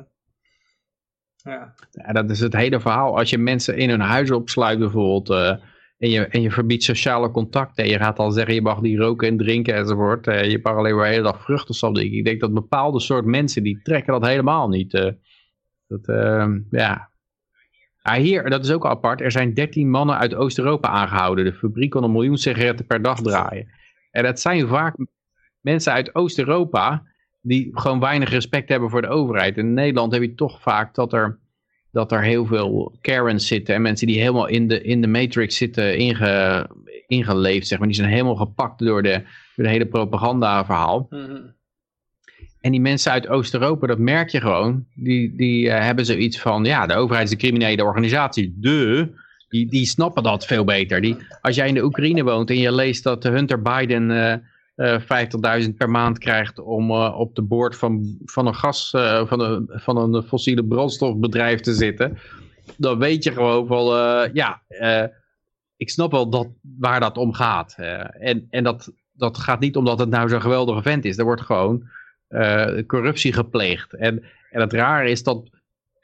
ja. 1.36 1.74
Dat 2.12 2.30
is 2.30 2.40
het 2.40 2.52
hele 2.52 2.80
verhaal. 2.80 3.18
Als 3.18 3.30
je 3.30 3.38
mensen 3.38 3.76
in 3.76 3.88
hun 3.88 4.00
huis 4.00 4.30
opsluit 4.30 4.78
bijvoorbeeld. 4.78 5.60
En, 6.02 6.10
je, 6.10 6.26
en 6.26 6.42
je 6.42 6.50
verbiedt 6.50 6.82
sociale 6.82 7.30
contacten. 7.30 7.84
En 7.84 7.90
je 7.90 7.98
gaat 7.98 8.18
al 8.18 8.30
zeggen 8.30 8.54
je 8.54 8.62
mag 8.62 8.80
niet 8.80 8.98
roken 8.98 9.28
en 9.28 9.36
drinken 9.36 9.74
enzovoort. 9.74 10.26
eh, 10.26 10.50
je 10.50 10.58
mag 10.62 10.76
alleen 10.76 10.94
maar 10.96 11.04
de 11.04 11.10
hele 11.10 11.22
dag 11.22 11.42
vruchtensap 11.42 11.94
drinken. 11.94 12.18
Ik 12.18 12.24
denk 12.24 12.40
dat 12.40 12.54
bepaalde 12.54 13.00
soort 13.00 13.24
mensen 13.24 13.62
die 13.62 13.80
trekken 13.82 14.12
dat 14.12 14.26
helemaal 14.26 14.68
niet. 14.68 14.94
eh. 14.94 15.10
dat, 15.88 16.06
eh, 16.08 16.46
ja. 16.70 17.10
Ah, 18.02 18.14
hier, 18.14 18.50
dat 18.50 18.64
is 18.64 18.70
ook 18.70 18.86
apart. 18.86 19.20
Er 19.20 19.30
zijn 19.30 19.54
13 19.54 19.90
mannen 19.90 20.18
uit 20.18 20.34
Oost-Europa 20.34 20.88
aangehouden. 20.88 21.44
De 21.44 21.52
fabriek 21.52 21.90
kon 21.90 22.02
een 22.04 22.12
miljoen 22.12 22.38
sigaretten 22.38 22.86
per 22.86 23.02
dag 23.02 23.20
draaien. 23.22 23.68
En 24.10 24.22
dat 24.22 24.40
zijn 24.40 24.68
vaak 24.68 24.96
mensen 25.60 25.92
uit 25.92 26.14
Oost-Europa 26.14 27.02
die 27.40 27.70
gewoon 27.72 28.00
weinig 28.00 28.30
respect 28.30 28.68
hebben 28.68 28.90
voor 28.90 29.02
de 29.02 29.08
overheid. 29.08 29.56
In 29.56 29.74
Nederland 29.74 30.12
heb 30.12 30.22
je 30.22 30.34
toch 30.34 30.62
vaak 30.62 30.94
dat 30.94 31.12
er, 31.12 31.38
dat 31.92 32.12
er 32.12 32.22
heel 32.22 32.46
veel 32.46 32.98
Karens 33.00 33.46
zitten 33.46 33.74
en 33.74 33.82
mensen 33.82 34.06
die 34.06 34.20
helemaal 34.20 34.46
in 34.46 34.68
de, 34.68 34.82
in 34.82 35.00
de 35.00 35.06
matrix 35.06 35.56
zitten 35.56 35.96
inge, 35.98 36.66
ingeleefd, 37.06 37.66
zeg 37.66 37.78
maar. 37.78 37.88
Die 37.88 37.96
zijn 37.96 38.10
helemaal 38.10 38.36
gepakt 38.36 38.78
door 38.78 39.02
de, 39.02 39.22
door 39.56 39.64
de 39.64 39.70
hele 39.70 39.86
propaganda 39.86 40.64
verhaal. 40.64 41.06
Mhm. 41.10 41.40
En 42.60 42.70
die 42.70 42.80
mensen 42.80 43.12
uit 43.12 43.28
Oost-Europa, 43.28 43.86
dat 43.86 43.98
merk 43.98 44.28
je 44.28 44.40
gewoon, 44.40 44.86
die, 44.94 45.36
die 45.36 45.70
eh, 45.70 45.84
hebben 45.84 46.06
zoiets 46.06 46.40
van, 46.40 46.64
ja, 46.64 46.86
de 46.86 46.94
overheid 46.94 47.26
is 47.26 47.32
een 47.32 47.38
criminele 47.38 47.84
organisatie, 47.84 48.54
de, 48.56 49.08
die, 49.48 49.70
die 49.70 49.86
snappen 49.86 50.22
dat 50.22 50.46
veel 50.46 50.64
beter. 50.64 51.00
Die, 51.00 51.16
als 51.40 51.56
jij 51.56 51.68
in 51.68 51.74
de 51.74 51.84
Oekraïne 51.84 52.22
woont 52.22 52.50
en 52.50 52.58
je 52.58 52.72
leest 52.72 53.02
dat 53.02 53.22
Hunter 53.22 53.62
Biden 53.62 54.10
eh, 54.10 54.38
eh, 54.74 55.00
50.000 55.62 55.76
per 55.76 55.90
maand 55.90 56.18
krijgt 56.18 56.58
om 56.58 56.90
eh, 56.90 57.18
op 57.18 57.34
de 57.34 57.42
boord 57.42 57.76
van, 57.76 58.16
van 58.24 58.46
een 58.46 58.54
gas, 58.54 58.92
eh, 58.92 59.26
van, 59.26 59.40
een, 59.40 59.70
van 59.72 59.96
een 59.96 60.22
fossiele 60.22 60.64
brandstofbedrijf 60.64 61.60
te 61.60 61.74
zitten, 61.74 62.18
dan 62.76 62.98
weet 62.98 63.24
je 63.24 63.32
gewoon 63.32 63.66
van, 63.66 63.86
eh, 63.96 64.32
ja, 64.32 64.62
ik 65.76 65.90
snap 65.90 66.10
wel 66.10 66.30
dat, 66.30 66.48
waar 66.78 67.00
dat 67.00 67.16
om 67.16 67.32
gaat. 67.32 67.74
En 68.12 68.46
en 68.50 68.64
dat, 68.64 68.92
dat 69.12 69.38
gaat 69.38 69.60
niet 69.60 69.76
omdat 69.76 69.98
het 69.98 70.08
nou 70.08 70.28
zo'n 70.28 70.40
geweldige 70.40 70.82
vent 70.82 71.04
is. 71.04 71.18
Er 71.18 71.24
wordt 71.24 71.42
gewoon 71.42 71.88
corruptie 72.86 73.32
gepleegd. 73.32 73.94
En, 73.94 74.24
en 74.50 74.60
het 74.60 74.72
rare 74.72 75.10
is 75.10 75.22
dat, 75.22 75.50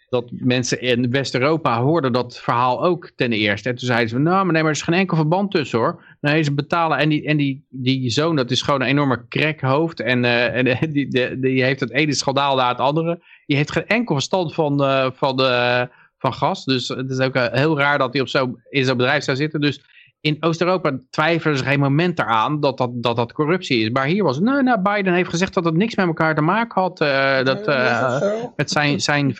dat 0.09 0.31
mensen 0.31 0.81
in 0.81 1.11
West-Europa 1.11 1.81
hoorden 1.81 2.13
dat 2.13 2.39
verhaal 2.39 2.85
ook 2.85 3.11
ten 3.17 3.33
eerste. 3.33 3.69
En 3.69 3.75
toen 3.75 3.87
zeiden 3.87 4.09
ze, 4.09 4.19
nou, 4.19 4.45
maar 4.45 4.53
nee, 4.53 4.63
maar 4.63 4.71
er 4.71 4.77
is 4.77 4.83
geen 4.83 4.95
enkel 4.95 5.17
verband 5.17 5.51
tussen 5.51 5.79
hoor. 5.79 6.05
Nee, 6.21 6.43
ze 6.43 6.55
betalen. 6.55 6.99
En 6.99 7.09
die, 7.09 7.27
en 7.27 7.37
die, 7.37 7.67
die 7.69 8.11
zoon, 8.11 8.37
dat 8.37 8.51
is 8.51 8.63
gewoon 8.63 8.81
een 8.81 8.87
enorme 8.87 9.29
crackhoofd. 9.29 10.01
En, 10.01 10.25
eh, 10.25 10.57
en 10.57 10.67
eh, 10.67 10.81
die, 10.93 11.09
die, 11.09 11.39
die 11.39 11.63
heeft 11.63 11.81
het 11.81 11.91
ene 11.91 12.15
schandaal 12.15 12.57
na 12.57 12.69
het 12.69 12.79
andere. 12.79 13.21
Die 13.47 13.57
heeft 13.57 13.73
geen 13.73 13.87
enkel 13.87 14.15
verstand 14.15 14.55
van, 14.55 14.83
eh, 14.83 15.11
van, 15.13 15.41
eh, 15.41 15.83
van 16.19 16.35
gas. 16.35 16.65
Dus 16.65 16.89
het 16.89 17.11
is 17.11 17.19
ook 17.19 17.35
heel 17.35 17.79
raar 17.79 17.99
dat 17.99 18.13
hij 18.13 18.23
op 18.23 18.29
zo, 18.29 18.59
in 18.69 18.85
zo'n 18.85 18.97
bedrijf 18.97 19.25
zou 19.25 19.37
zitten. 19.37 19.61
Dus 19.61 19.81
in 20.21 20.37
Oost-Europa 20.41 20.99
twijfelen 21.11 21.59
ze 21.59 21.65
geen 21.65 21.81
moment 21.81 22.19
eraan 22.19 22.61
dat 22.61 22.79
dat, 22.79 22.91
dat 23.03 23.17
dat 23.17 23.33
corruptie 23.33 23.81
is. 23.81 23.91
Maar 23.91 24.07
hier 24.07 24.25
was 24.25 24.37
het, 24.37 24.45
nou, 24.45 24.63
nou, 24.63 24.81
Biden 24.81 25.15
heeft 25.15 25.31
gezegd 25.31 25.55
dat 25.55 25.65
het 25.65 25.75
niks 25.75 25.95
met 25.95 26.07
elkaar 26.07 26.35
te 26.35 26.41
maken 26.41 26.81
had. 26.81 26.99
dat, 27.47 27.67
met 28.57 28.71
zijn, 28.71 29.01
zijn 29.01 29.35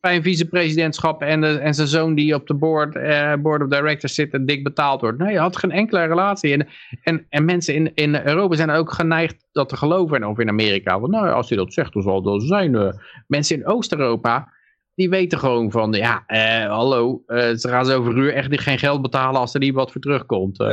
vice, 0.00 0.12
zijn 0.12 0.22
vicepresidentschap 0.22 1.22
en, 1.22 1.40
de, 1.40 1.58
en 1.58 1.74
zijn 1.74 1.88
zoon 1.88 2.14
die 2.14 2.34
op 2.34 2.46
de 2.46 2.54
board, 2.54 2.96
eh, 2.96 3.34
board 3.34 3.62
of 3.62 3.68
directors 3.68 4.14
zit 4.14 4.32
en 4.32 4.46
dik 4.46 4.64
betaald 4.64 5.00
wordt. 5.00 5.18
Nee, 5.18 5.28
hij 5.32 5.40
had 5.40 5.56
geen 5.56 5.70
enkele 5.70 6.04
relatie. 6.04 6.52
En, 6.52 6.68
en, 7.02 7.26
en 7.28 7.44
mensen 7.44 7.74
in, 7.74 7.94
in 7.94 8.14
Europa 8.14 8.56
zijn 8.56 8.70
ook 8.70 8.92
geneigd 8.92 9.46
dat 9.52 9.68
te 9.68 9.76
geloven. 9.76 10.16
En 10.16 10.26
of 10.26 10.38
in 10.38 10.48
Amerika. 10.48 11.00
Want 11.00 11.12
nou, 11.12 11.30
als 11.30 11.48
hij 11.48 11.58
dat 11.58 11.72
zegt, 11.72 11.92
dan 11.92 12.02
zal 12.02 12.24
wel 12.24 12.40
zijn. 12.40 12.74
eh. 12.74 12.88
mensen 13.26 13.56
in 13.56 13.66
Oost-Europa, 13.66 14.52
die 14.94 15.08
weten 15.10 15.38
gewoon 15.38 15.70
van, 15.70 15.92
ja, 15.92 16.22
eh, 16.26 16.66
hallo, 16.66 17.22
eh, 17.26 17.54
ze 17.54 17.68
gaan 17.68 17.86
zo 17.86 18.02
verhuur 18.02 18.34
echt 18.34 18.60
geen 18.60 18.78
geld 18.78 19.02
betalen 19.02 19.40
als 19.40 19.54
er 19.54 19.60
niet 19.60 19.74
wat 19.74 19.92
voor 19.92 20.00
terugkomt. 20.00 20.58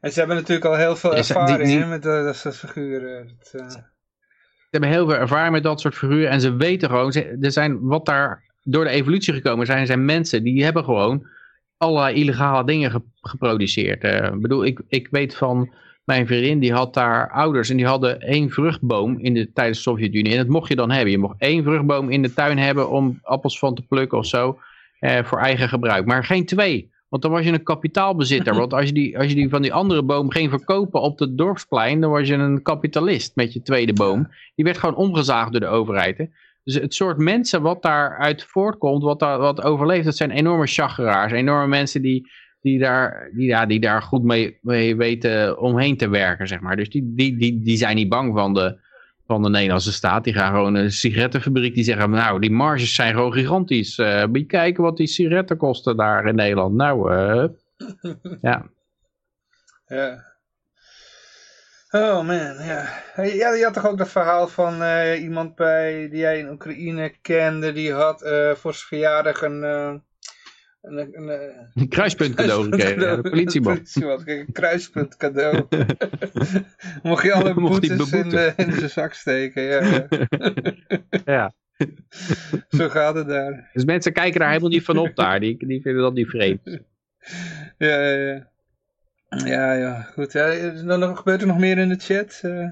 en 0.00 0.12
ze 0.12 0.18
hebben 0.18 0.36
natuurlijk 0.36 0.66
al 0.66 0.76
heel 0.76 0.96
veel 0.96 1.10
ze- 1.10 1.32
die- 1.32 1.42
ervaring 1.42 1.68
die- 1.68 1.78
hè, 1.78 1.86
met 1.86 2.02
dat 2.02 2.36
soort 2.36 2.56
figuren. 2.56 3.28
Dat, 3.52 3.72
Ze 3.72 3.78
hebben 4.72 4.90
heel 4.90 5.06
veel 5.08 5.18
ervaring 5.20 5.52
met 5.52 5.62
dat 5.62 5.80
soort 5.80 5.94
figuren. 5.94 6.30
En 6.30 6.40
ze 6.40 6.56
weten 6.56 6.88
gewoon, 6.88 7.12
ze- 7.12 7.36
er 7.40 7.52
zijn 7.52 7.80
wat 7.80 8.06
daar 8.06 8.42
door 8.62 8.84
de 8.84 8.90
evolutie 8.90 9.32
gekomen 9.34 9.66
zijn, 9.66 9.86
zijn 9.86 10.04
mensen 10.04 10.42
die 10.42 10.64
hebben 10.64 10.84
gewoon 10.84 11.26
allerlei 11.76 12.14
illegale 12.16 12.64
dingen 12.66 12.90
ge- 12.90 13.02
geproduceerd. 13.20 14.04
Ik 14.04 14.40
bedoel, 14.40 14.64
ik, 14.64 14.80
ik 14.88 15.08
weet 15.10 15.34
van 15.36 15.70
mijn 16.04 16.26
vriendin, 16.26 16.58
die 16.58 16.72
had 16.72 16.94
daar 16.94 17.30
ouders 17.30 17.70
en 17.70 17.76
die 17.76 17.86
hadden 17.86 18.20
één 18.20 18.50
vruchtboom 18.50 19.18
in 19.18 19.34
de, 19.34 19.52
tijdens 19.52 19.76
de 19.76 19.82
Sovjet-Unie. 19.82 20.32
En 20.32 20.38
dat 20.38 20.46
mocht 20.48 20.68
je 20.68 20.76
dan 20.76 20.90
hebben. 20.90 21.10
Je 21.10 21.18
mocht 21.18 21.34
één 21.38 21.62
vruchtboom 21.64 22.10
in 22.10 22.22
de 22.22 22.34
tuin 22.34 22.58
hebben 22.58 22.90
om 22.90 23.18
appels 23.22 23.58
van 23.58 23.74
te 23.74 23.82
plukken 23.82 24.18
of 24.18 24.26
zo, 24.26 24.58
eh, 24.98 25.24
voor 25.24 25.38
eigen 25.38 25.68
gebruik. 25.68 26.06
Maar 26.06 26.24
geen 26.24 26.46
twee. 26.46 26.90
Want 27.12 27.24
dan 27.24 27.32
was 27.32 27.44
je 27.44 27.52
een 27.52 27.62
kapitaalbezitter. 27.62 28.54
Want 28.62 28.72
als 28.74 28.86
je, 28.86 28.92
die, 28.92 29.18
als 29.18 29.26
je 29.26 29.34
die 29.34 29.48
van 29.48 29.62
die 29.62 29.72
andere 29.72 30.02
boom 30.02 30.30
ging 30.30 30.50
verkopen 30.50 31.00
op 31.00 31.18
het 31.18 31.38
dorpsplein, 31.38 32.00
dan 32.00 32.10
was 32.10 32.28
je 32.28 32.34
een 32.34 32.62
kapitalist 32.62 33.36
met 33.36 33.52
je 33.52 33.62
tweede 33.62 33.92
boom. 33.92 34.28
Die 34.54 34.64
werd 34.64 34.78
gewoon 34.78 34.94
omgezaagd 34.94 35.52
door 35.52 35.60
de 35.60 35.66
overheid. 35.66 36.18
Hè? 36.18 36.24
Dus 36.64 36.74
het 36.74 36.94
soort 36.94 37.18
mensen 37.18 37.62
wat 37.62 37.82
daaruit 37.82 38.44
voortkomt, 38.44 39.02
wat, 39.02 39.18
daar, 39.18 39.38
wat 39.38 39.62
overleeft, 39.62 40.04
dat 40.04 40.16
zijn 40.16 40.30
enorme 40.30 40.66
chageraars. 40.66 41.32
Enorme 41.32 41.66
mensen 41.66 42.02
die, 42.02 42.30
die, 42.60 42.78
daar, 42.78 43.30
die, 43.34 43.46
ja, 43.46 43.66
die 43.66 43.80
daar 43.80 44.02
goed 44.02 44.22
mee, 44.22 44.58
mee 44.60 44.96
weten 44.96 45.58
omheen 45.58 45.96
te 45.96 46.08
werken, 46.08 46.48
zeg 46.48 46.60
maar. 46.60 46.76
Dus 46.76 46.88
die, 46.88 47.12
die, 47.14 47.36
die, 47.36 47.62
die 47.62 47.76
zijn 47.76 47.96
niet 47.96 48.08
bang 48.08 48.34
van 48.34 48.54
de, 48.54 48.78
van 49.26 49.42
de 49.42 49.48
Nederlandse 49.48 49.92
staat. 49.92 50.24
Die 50.24 50.32
gaan 50.32 50.54
gewoon 50.54 50.74
een 50.74 50.92
sigarettenfabriek, 50.92 51.74
die 51.74 51.84
zeggen, 51.84 52.10
nou, 52.10 52.40
die 52.40 52.50
marges 52.50 52.94
zijn 52.94 53.14
gewoon 53.14 53.32
gigantisch. 53.32 53.98
Eh 53.98 54.24
moet 54.24 54.38
je 54.38 54.46
kijken 54.46 54.82
wat 54.82 54.96
die 54.96 55.06
sigaretten 55.06 55.56
kosten 55.56 55.96
daar 55.96 56.26
in 56.26 56.34
Nederland. 56.34 56.74
Nou, 56.74 57.12
eh, 57.12 57.48
ja. 58.40 58.66
Oh 61.94 62.26
man, 62.26 62.64
ja. 62.64 62.88
Ja, 63.16 63.54
je 63.54 63.60
had 63.64 63.74
toch 63.74 63.86
ook 63.86 63.98
dat 63.98 64.08
verhaal 64.08 64.48
van 64.48 64.82
eh, 64.82 65.22
iemand 65.22 65.54
bij, 65.54 66.08
die 66.08 66.18
jij 66.18 66.38
in 66.38 66.50
Oekraïne 66.50 67.14
kende, 67.22 67.72
die 67.72 67.92
had 67.92 68.18
voor 68.54 68.74
zijn 68.74 68.86
verjaardag 68.86 69.42
een... 69.42 70.02
eh, 70.82 70.90
een, 70.90 70.98
een, 70.98 71.28
een, 71.28 71.70
Een 71.74 71.88
kruispunt 71.88 72.34
cadeau 72.34 72.64
gekregen, 72.64 72.98
de 72.98 74.26
een 74.46 74.52
kruispunt 74.52 75.16
cadeau. 75.16 75.66
Mocht 77.02 77.24
je 77.24 77.32
alle 77.32 77.54
Mocht 77.54 77.80
boetes 77.80 78.12
in, 78.12 78.28
de, 78.28 78.52
in 78.56 78.72
zijn 78.72 78.90
zak 78.90 79.12
steken, 79.12 79.62
ja. 79.62 80.06
ja. 81.34 81.52
Zo 82.68 82.88
gaat 82.88 83.14
het 83.14 83.28
daar. 83.28 83.70
Dus 83.72 83.84
mensen 83.84 84.12
kijken 84.12 84.40
daar 84.40 84.48
helemaal 84.48 84.70
niet 84.70 84.84
van 84.84 84.98
op 84.98 85.16
daar. 85.16 85.40
Die, 85.40 85.66
die 85.66 85.82
vinden 85.82 86.02
dat 86.02 86.14
niet 86.14 86.28
vreemd. 86.28 86.80
Ja, 87.78 88.00
ja, 88.00 88.16
ja. 88.16 88.50
Ja, 89.28 89.72
ja, 89.72 90.02
goed. 90.02 90.32
Ja, 90.32 90.46
er 90.46 90.98
nog, 90.98 91.18
gebeurt 91.18 91.40
er 91.40 91.46
nog 91.46 91.58
meer 91.58 91.78
in 91.78 91.88
de 91.88 91.98
chat? 91.98 92.40
eh, 92.42 92.68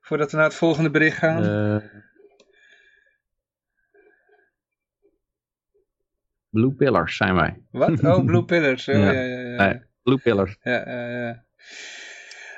voordat 0.00 0.30
we 0.30 0.36
naar 0.36 0.46
het 0.46 0.54
volgende 0.54 0.90
bericht 0.90 1.16
gaan. 1.16 1.42
Eh, 1.42 1.88
Blue 6.50 6.72
Pillars 6.72 7.16
zijn 7.16 7.34
wij. 7.34 7.62
Wat? 7.70 8.02
Oh, 8.16 8.24
Blue 8.24 8.44
Pillars. 8.44 8.84
Ja, 8.84 8.96
Ja. 8.96 9.10
ja, 9.12 9.22
ja. 9.38 9.64
Nee, 9.66 9.80
Blue 10.02 10.18
Pillars. 10.18 10.56
ja, 10.62 10.72
ja, 10.90 11.08
ja. 11.08 11.44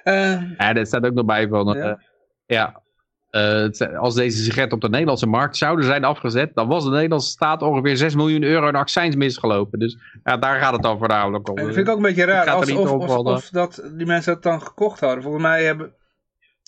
Eh, 0.04 0.42
Ja, 0.58 0.74
er 0.74 0.86
staat 0.86 1.04
ook 1.06 1.14
nog 1.14 1.24
bij 1.24 1.48
van... 1.48 1.76
eh, 1.76 1.82
Ja. 1.84 1.98
ja, 2.46 2.82
eh, 3.30 3.42
het- 3.52 3.94
als 3.96 4.14
deze 4.14 4.42
sigaretten 4.42 4.74
op 4.76 4.80
de 4.82 4.88
Nederlandse 4.88 5.26
markt 5.26 5.56
zouden 5.56 5.84
zijn 5.84 6.04
afgezet... 6.04 6.54
dan 6.54 6.68
was 6.68 6.84
de 6.84 6.90
Nederlandse 6.90 7.28
staat 7.30 7.62
ongeveer 7.62 7.96
6 7.96 8.14
miljoen 8.14 8.42
euro 8.42 8.68
in 8.68 8.74
accijns 8.74 9.16
misgelopen. 9.16 9.78
Dus 9.78 9.98
ja, 10.24 10.36
daar 10.36 10.60
gaat 10.60 10.72
het 10.72 10.82
dan 10.82 10.98
voornamelijk 10.98 11.48
om. 11.48 11.56
Dat 11.56 11.64
vind 11.64 11.76
ik 11.76 11.88
ook 11.88 11.96
een 11.96 12.02
beetje 12.02 12.24
raar. 12.24 12.46
Het 12.46 12.54
Als, 12.54 12.70
of, 12.72 12.90
of, 12.90 13.04
eh, 13.08 13.18
of 13.18 13.48
dat 13.48 13.90
die 13.96 14.06
mensen 14.06 14.32
dat 14.34 14.42
dan 14.42 14.62
gekocht 14.62 15.00
hadden. 15.00 15.22
Volgens 15.22 15.42
mij 15.44 15.64
hebben 15.64 15.92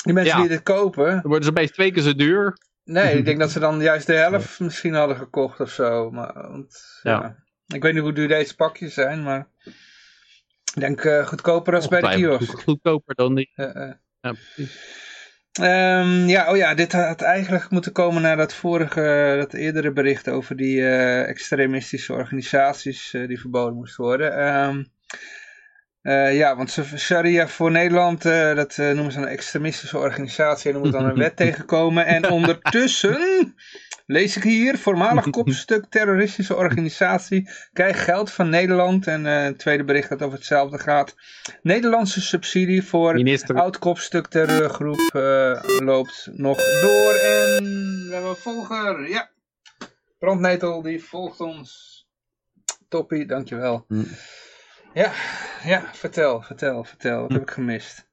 die 0.05 0.12
mensen 0.14 0.34
Ja. 0.34 0.40
die 0.40 0.48
dit 0.48 0.62
kopen... 0.62 1.06
Dan 1.10 1.20
worden 1.22 1.44
ze 1.44 1.51
opeens 1.51 1.70
twee 1.70 1.92
keer 1.92 2.02
zo 2.02 2.14
duur. 2.14 2.56
Nee, 2.93 3.19
ik 3.19 3.25
denk 3.25 3.39
dat 3.39 3.51
ze 3.51 3.59
dan 3.59 3.81
juist 3.81 4.07
de 4.07 4.15
helft 4.15 4.61
misschien 4.61 4.95
hadden 4.95 5.17
gekocht 5.17 5.61
of 5.61 5.71
zo. 5.71 6.11
Maar, 6.11 6.33
want, 6.51 7.01
ja. 7.03 7.11
Ja. 7.11 7.37
Ik 7.75 7.83
weet 7.83 7.93
niet 7.95 8.03
hoe 8.03 8.12
duur 8.12 8.29
deze 8.29 8.57
pakjes 8.57 8.95
zijn, 8.95 9.23
maar... 9.23 9.49
Ik 10.75 10.81
denk 10.81 11.05
eh, 11.05 11.27
goedkoper 11.27 11.75
als 11.75 11.89
bij 11.89 12.01
de 12.01 12.09
kiosk. 12.09 12.51
goed- 12.51 12.62
Goedkoper 12.62 13.15
dan 13.15 13.35
die. 13.35 13.51
Ja, 13.55 13.73
eh. 14.21 14.31
Ehm, 15.53 16.29
ja, 16.29 16.51
oh 16.51 16.57
ja, 16.57 16.75
dit 16.75 16.93
had 16.93 17.23
eigenlijk 17.23 17.71
moeten 17.71 17.93
komen 17.93 18.23
naar 18.23 18.37
dat 18.37 18.55
vorige, 18.55 19.35
dat 19.39 19.53
eerdere 19.55 19.93
bericht 19.93 20.29
over 20.29 20.57
die 20.57 20.81
eh, 20.81 21.29
extremistische 21.29 22.12
organisaties 22.12 23.15
eh, 23.15 23.29
die 23.29 23.41
verboden 23.41 23.75
moesten 23.75 24.05
worden. 24.05 24.37
Ehm, 24.37 24.85
eh, 26.02 26.36
ja, 26.36 26.56
want 26.56 26.78
Sharia 26.97 27.48
voor 27.48 27.70
Nederland, 27.70 28.24
eh, 28.24 28.55
dat 28.55 28.78
eh, 28.78 28.90
noemen 28.90 29.12
ze 29.12 29.18
een 29.18 29.27
extremistische 29.27 29.98
organisatie 29.98 30.70
en 30.70 30.77
er 30.77 30.82
moet 30.82 30.93
dan 30.93 31.05
een 31.05 31.16
wet 31.16 31.36
tegenkomen. 31.47 32.06
En 32.06 32.31
ondertussen, 32.31 33.55
lees 34.06 34.36
ik 34.36 34.43
hier, 34.43 34.78
voormalig 34.78 35.31
kopstuk 35.40 35.85
terroristische 35.89 36.56
organisatie 36.56 37.51
krijgt 37.72 38.01
geld 38.01 38.31
van 38.31 38.48
Nederland. 38.48 39.06
En 39.06 39.24
het 39.24 39.59
tweede 39.59 39.85
bericht 39.85 40.09
dat 40.09 40.22
over 40.22 40.39
hetzelfde 40.39 40.78
gaat. 40.78 41.14
Nederlandse 41.62 42.20
subsidie 42.20 42.85
voor 42.85 43.14
Minister, 43.14 43.60
oud 43.60 43.78
kopstuk 43.78 44.27
terreurgroep 44.27 45.10
loopt 45.78 46.28
nog 46.32 46.81
door. 46.81 47.12
En 47.12 47.62
we 48.06 48.10
hebben 48.12 48.31
een 48.31 48.36
volger. 48.36 49.09
Ja. 49.09 49.31
Brandnetel 50.18 50.82
die 50.82 51.05
volgt 51.05 51.40
ons. 51.40 51.89
Toppie, 52.89 53.27
dankjewel. 53.27 53.85
Hm. 53.89 54.02
Ja, 54.95 55.12
ja, 55.65 55.83
vertel, 55.93 56.43
vertel, 56.43 56.85
vertel. 56.85 57.21
Wat 57.21 57.33
heb 57.33 57.43
ik 57.43 57.51
gemist? 57.51 58.09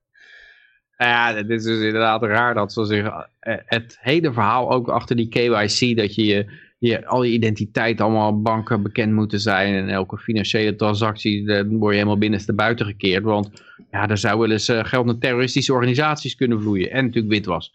Nou 0.97 1.11
ja, 1.11 1.35
het 1.35 1.49
is 1.49 1.63
dus 1.63 1.81
inderdaad 1.81 2.23
raar 2.23 2.53
dat 2.53 2.73
ze 2.73 2.85
zich... 2.85 3.05
eh, 3.39 3.55
Het 3.65 3.97
hele 4.01 4.33
verhaal 4.33 4.71
ook 4.71 4.89
achter 4.89 5.15
die 5.15 5.27
KYC, 5.27 5.97
dat 5.97 6.15
je, 6.15 6.51
je, 6.77 7.05
al 7.05 7.23
je 7.23 7.31
identiteit 7.31 8.01
allemaal 8.01 8.41
banken 8.41 8.83
bekend 8.83 9.13
moeten 9.13 9.39
zijn. 9.39 9.73
En 9.75 9.89
elke 9.89 10.17
financiële 10.17 10.75
transactie, 10.75 11.45
dan 11.45 11.77
word 11.77 11.91
je 11.91 11.97
helemaal 11.97 12.17
binnenste 12.17 12.53
buiten 12.53 12.85
gekeerd. 12.85 13.23
Want 13.23 13.63
ja, 13.91 14.07
er 14.09 14.17
zou 14.17 14.39
wel 14.39 14.51
eens 14.51 14.67
eh, 14.67 14.83
geld 14.85 15.05
naar 15.05 15.17
terroristische 15.17 15.73
organisaties 15.73 16.35
kunnen 16.35 16.61
vloeien. 16.61 16.91
En 16.91 17.05
natuurlijk 17.05 17.33
witwas. 17.33 17.73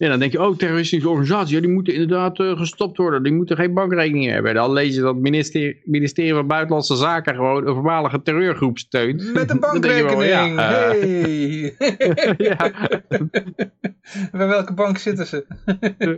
En 0.00 0.08
dan 0.08 0.18
denk 0.18 0.32
je, 0.32 0.42
oh, 0.42 0.56
terroristische 0.56 1.08
organisaties, 1.08 1.50
ja, 1.50 1.60
die 1.60 1.70
moeten 1.70 1.92
inderdaad 1.92 2.38
eh, 2.38 2.58
gestopt 2.58 2.96
worden. 2.96 3.22
Die 3.22 3.32
moeten 3.32 3.56
geen 3.56 3.74
bankrekening 3.74 4.30
hebben. 4.30 4.54
Dan 4.54 4.72
lees 4.72 4.94
je 4.94 5.00
dat 5.00 5.14
het 5.14 5.22
ministerie, 5.22 5.82
ministerie 5.84 6.32
van 6.32 6.46
Buitenlandse 6.46 6.96
Zaken 6.96 7.34
gewoon 7.34 7.66
een 7.66 7.74
voormalige 7.74 8.22
terreurgroep 8.22 8.78
steunt. 8.78 9.32
Met 9.32 9.50
een 9.50 9.60
bankrekening. 9.70 10.22
ja, 10.22 10.44
eh, 10.46 11.00
hey. 11.00 11.74
ja. 12.48 12.70
Bij 14.32 14.46
welke 14.46 14.74
bank 14.74 14.98
zitten 14.98 15.26
ze? 15.26 15.46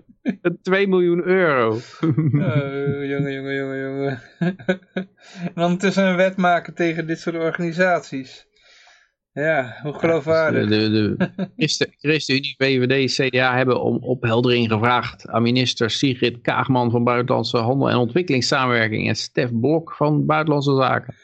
2 0.62 0.88
miljoen 0.88 1.22
euro. 1.24 1.68
Oh, 1.70 2.10
jongen, 3.04 3.32
jongen, 3.32 3.54
jongen, 3.54 3.80
jongen. 3.80 4.22
en 5.54 5.62
ondertussen 5.64 6.06
een 6.06 6.16
wet 6.16 6.36
maken 6.36 6.74
tegen 6.74 7.06
dit 7.06 7.20
soort 7.20 7.36
organisaties. 7.36 8.46
Ja, 9.32 9.78
hoe 9.82 9.92
geloofwaardig. 9.92 10.68
De, 10.68 10.90
de, 10.90 11.14
de 11.36 11.48
Christen- 11.56 11.94
ChristenUnie, 11.98 12.54
VVD, 12.58 13.12
CDA 13.12 13.56
hebben 13.56 13.80
om 13.82 13.96
opheldering 13.96 14.68
gevraagd 14.70 15.28
aan 15.28 15.42
minister 15.42 15.90
Sigrid 15.90 16.40
Kaagman 16.40 16.90
van 16.90 17.04
Buitenlandse 17.04 17.56
Handel 17.58 17.90
en 17.90 17.96
Ontwikkelingssamenwerking 17.96 19.08
en 19.08 19.16
Stef 19.16 19.50
Blok 19.60 19.94
van 19.94 20.26
Buitenlandse 20.26 20.74
Zaken. 20.76 21.14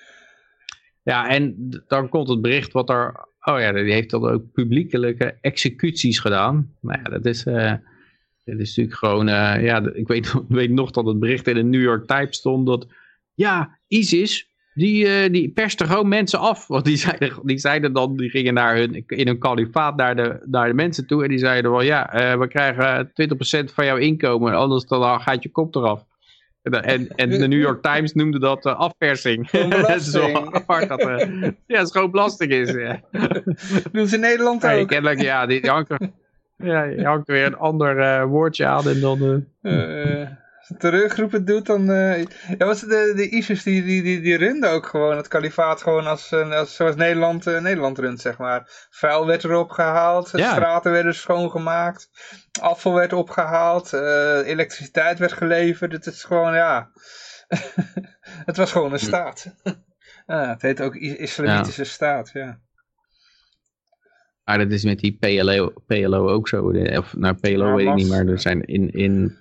Ja, 1.03 1.29
en 1.29 1.69
dan 1.87 2.09
komt 2.09 2.29
het 2.29 2.43
bericht 2.43 2.73
wat 2.73 2.91
er... 2.91 3.27
Oh 3.41 3.61
ja, 3.61 3.73
die 3.73 3.93
heeft 3.93 4.11
dan 4.11 4.29
ook 4.29 4.53
publiekelijke 4.53 5.39
executies 5.41 6.19
gedaan. 6.19 6.75
Nou 6.81 6.99
ja, 7.03 7.11
dat 7.11 7.25
is... 7.27 7.45
eh 7.45 7.73
dat 8.45 8.59
is 8.59 8.69
natuurlijk 8.69 8.97
gewoon... 8.97 9.29
eh, 9.29 9.65
ja, 9.65 9.91
ik 9.93 10.07
weet, 10.09 10.35
weet 10.49 10.71
nog 10.71 10.91
dat 10.91 11.07
het 11.07 11.19
bericht 11.19 11.47
in 11.47 11.55
de 11.55 11.63
New 11.63 11.83
York 11.83 12.07
Times 12.07 12.37
stond 12.37 12.67
dat... 12.67 12.87
Ja, 13.35 13.79
ISIS, 13.89 14.48
die, 14.79 15.07
eh, 15.07 15.33
die 15.33 15.49
perste 15.49 15.87
gewoon 15.87 16.09
mensen 16.09 16.39
af. 16.39 16.67
Want 16.67 16.85
die 16.85 16.97
zeiden, 16.97 17.33
die 17.43 17.59
zeiden 17.59 17.93
dan, 17.93 18.17
die 18.17 18.31
gingen 18.31 18.55
naar 18.55 18.77
hun, 18.77 19.05
in 19.07 19.27
hun 19.27 19.39
kalifaat 19.39 19.97
naar 19.97 20.17
de, 20.17 20.41
naar 20.45 20.69
de 20.69 20.75
mensen 20.75 21.07
toe. 21.07 21.23
En 21.23 21.29
die 21.29 21.39
zeiden 21.39 21.71
wel, 21.71 21.83
ja, 21.83 22.13
eh, 22.13 22.39
we 22.39 22.49
krijgen 22.49 23.11
20% 23.13 23.73
van 23.73 23.85
jouw 23.85 23.97
inkomen. 23.97 24.55
Anders 24.55 24.85
dan 24.85 25.21
gaat 25.21 25.43
je 25.43 25.49
kop 25.49 25.75
eraf. 25.75 26.05
En, 26.63 27.09
en, 27.09 27.31
de 27.31 27.49
New 27.49 27.61
York 27.61 27.83
Times 27.83 28.13
noemde 28.13 28.39
dat 28.39 28.67
eh, 28.67 28.79
afpersing. 28.79 29.51
Dat 29.71 29.97
is 29.97 30.11
wel 30.11 30.55
apart. 30.55 30.89
Dat, 30.89 31.01
ja, 31.67 31.79
het 31.79 31.87
is 31.87 31.91
gewoon 31.91 32.11
belasting 32.11 32.53
is. 32.53 32.71
Ja. 32.71 33.01
Doen 33.93 34.07
ze 34.07 34.15
in 34.15 34.21
Nederland 34.21 34.67
ook? 34.67 34.89
kennelijk, 34.89 35.21
ja, 35.21 35.47
die, 35.47 35.61
die 35.61 35.71
hangt 35.71 35.91
er, 35.91 36.01
ja, 36.71 36.83
je 36.83 37.05
hangt 37.05 37.29
er 37.29 37.35
weer 37.35 37.47
een 37.47 37.57
ander 37.57 38.27
woordje 38.29 38.67
aan. 38.67 38.89
En 38.89 39.01
dan, 39.01 39.47
het 40.77 41.47
doet, 41.47 41.67
dan... 41.67 41.91
eh, 41.91 42.25
ja, 42.59 42.67
was 42.67 42.81
de, 42.81 43.13
de 43.17 43.29
ISIS, 43.29 43.63
die, 43.63 43.85
die, 43.85 44.03
die, 44.03 44.21
die 44.21 44.37
runden 44.37 44.71
ook 44.71 44.87
gewoon 44.87 45.17
het 45.17 45.29
kalifaat 45.29 45.83
gewoon 45.83 46.07
als, 46.07 46.33
als 46.33 46.75
zoals 46.75 46.97
Nederland, 46.97 47.47
eh, 47.47 47.61
Nederland 47.61 47.99
runt, 47.99 48.21
zeg 48.21 48.39
maar. 48.39 48.87
Vuil 48.91 49.27
werd 49.27 49.45
erop 49.45 49.71
gehaald, 49.71 50.31
Ja. 50.33 50.53
straten 50.53 50.93
werden 50.93 51.15
schoongemaakt, 51.15 52.11
afval 52.61 52.95
werd 52.95 53.13
opgehaald, 53.13 53.93
eh, 53.93 54.47
elektriciteit 54.47 55.19
werd 55.19 55.33
geleverd. 55.33 55.93
Het 55.93 56.07
is 56.07 56.25
gewoon, 56.25 56.55
ja... 56.55 56.91
het 58.49 58.57
was 58.57 58.73
gewoon 58.73 58.93
een 58.93 58.99
staat. 58.99 59.47
Ah, 60.27 60.49
het 60.49 60.63
heet 60.63 60.81
ook 60.81 60.95
Islamitische 60.95 61.85
staat, 61.85 62.31
ja. 62.33 62.61
Maar 64.45 64.59
dat 64.59 64.71
is 64.71 64.85
met 64.85 64.99
die 64.99 65.17
PLO, 65.19 65.73
PLO 65.87 66.29
ook 66.29 66.49
zo. 66.49 66.73
Of 66.97 67.17
nou, 67.17 67.35
PLO 67.35 67.75
weet 67.75 67.87
ik 67.87 67.95
niet, 67.95 68.09
maar 68.09 68.27
er 68.27 68.41
zijn 68.41 68.65
in... 68.65 68.91
in 68.91 69.37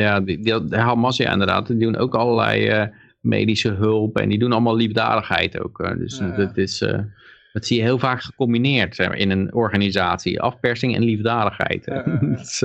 ja, 0.00 0.20
die, 0.20 0.40
die, 0.40 0.76
Hamas 0.76 1.16
ja 1.16 1.32
inderdaad. 1.32 1.66
Die 1.66 1.76
doen 1.76 1.96
ook 1.96 2.14
allerlei 2.14 2.66
eh, 2.66 2.86
medische 3.20 3.70
hulp. 3.72 4.18
En 4.18 4.28
die 4.28 4.38
doen 4.38 4.52
allemaal 4.52 4.76
liefdadigheid 4.76 5.60
ook. 5.60 5.80
eh. 5.80 5.96
dus 5.96 6.18
Ja. 6.18 6.36
dat 6.36 6.56
is... 6.56 6.80
eh, 6.80 6.98
dat 7.52 7.66
zie 7.66 7.76
je 7.76 7.82
heel 7.82 7.98
vaak 7.98 8.20
gecombineerd 8.22 8.98
in 8.98 9.30
een 9.30 9.54
organisatie. 9.54 10.40
Afpersing 10.40 10.94
en 10.94 11.02
liefdadigheid. 11.02 11.84
Ja, 11.84 12.02
dus, 12.36 12.64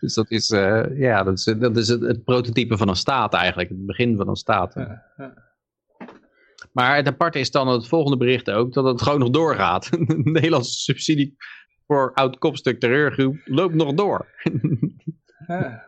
dus 0.00 0.14
dat 0.14 0.30
is, 0.30 0.48
ja, 0.94 1.22
dat 1.22 1.38
is, 1.38 1.44
dat 1.58 1.76
is 1.76 1.88
het, 1.88 2.00
het 2.00 2.24
prototype 2.24 2.76
van 2.76 2.88
een 2.88 2.96
staat 2.96 3.34
eigenlijk. 3.34 3.68
Het 3.68 3.86
begin 3.86 4.16
van 4.16 4.28
een 4.28 4.36
staat. 4.36 4.74
Maar 6.72 6.96
het 6.96 7.06
aparte 7.06 7.38
is 7.38 7.50
dan 7.50 7.68
het 7.68 7.88
volgende 7.88 8.16
bericht 8.16 8.50
ook, 8.50 8.72
dat 8.72 8.84
het 8.84 9.02
gewoon 9.02 9.18
nog 9.18 9.30
doorgaat. 9.30 9.90
De 10.06 10.20
Nederlandse 10.24 10.78
subsidie 10.78 11.36
voor 11.86 12.12
oud 12.14 12.38
kopstuk 12.38 12.80
terreurgroep 12.80 13.36
loopt 13.44 13.74
nog 13.74 13.94
door. 13.94 14.26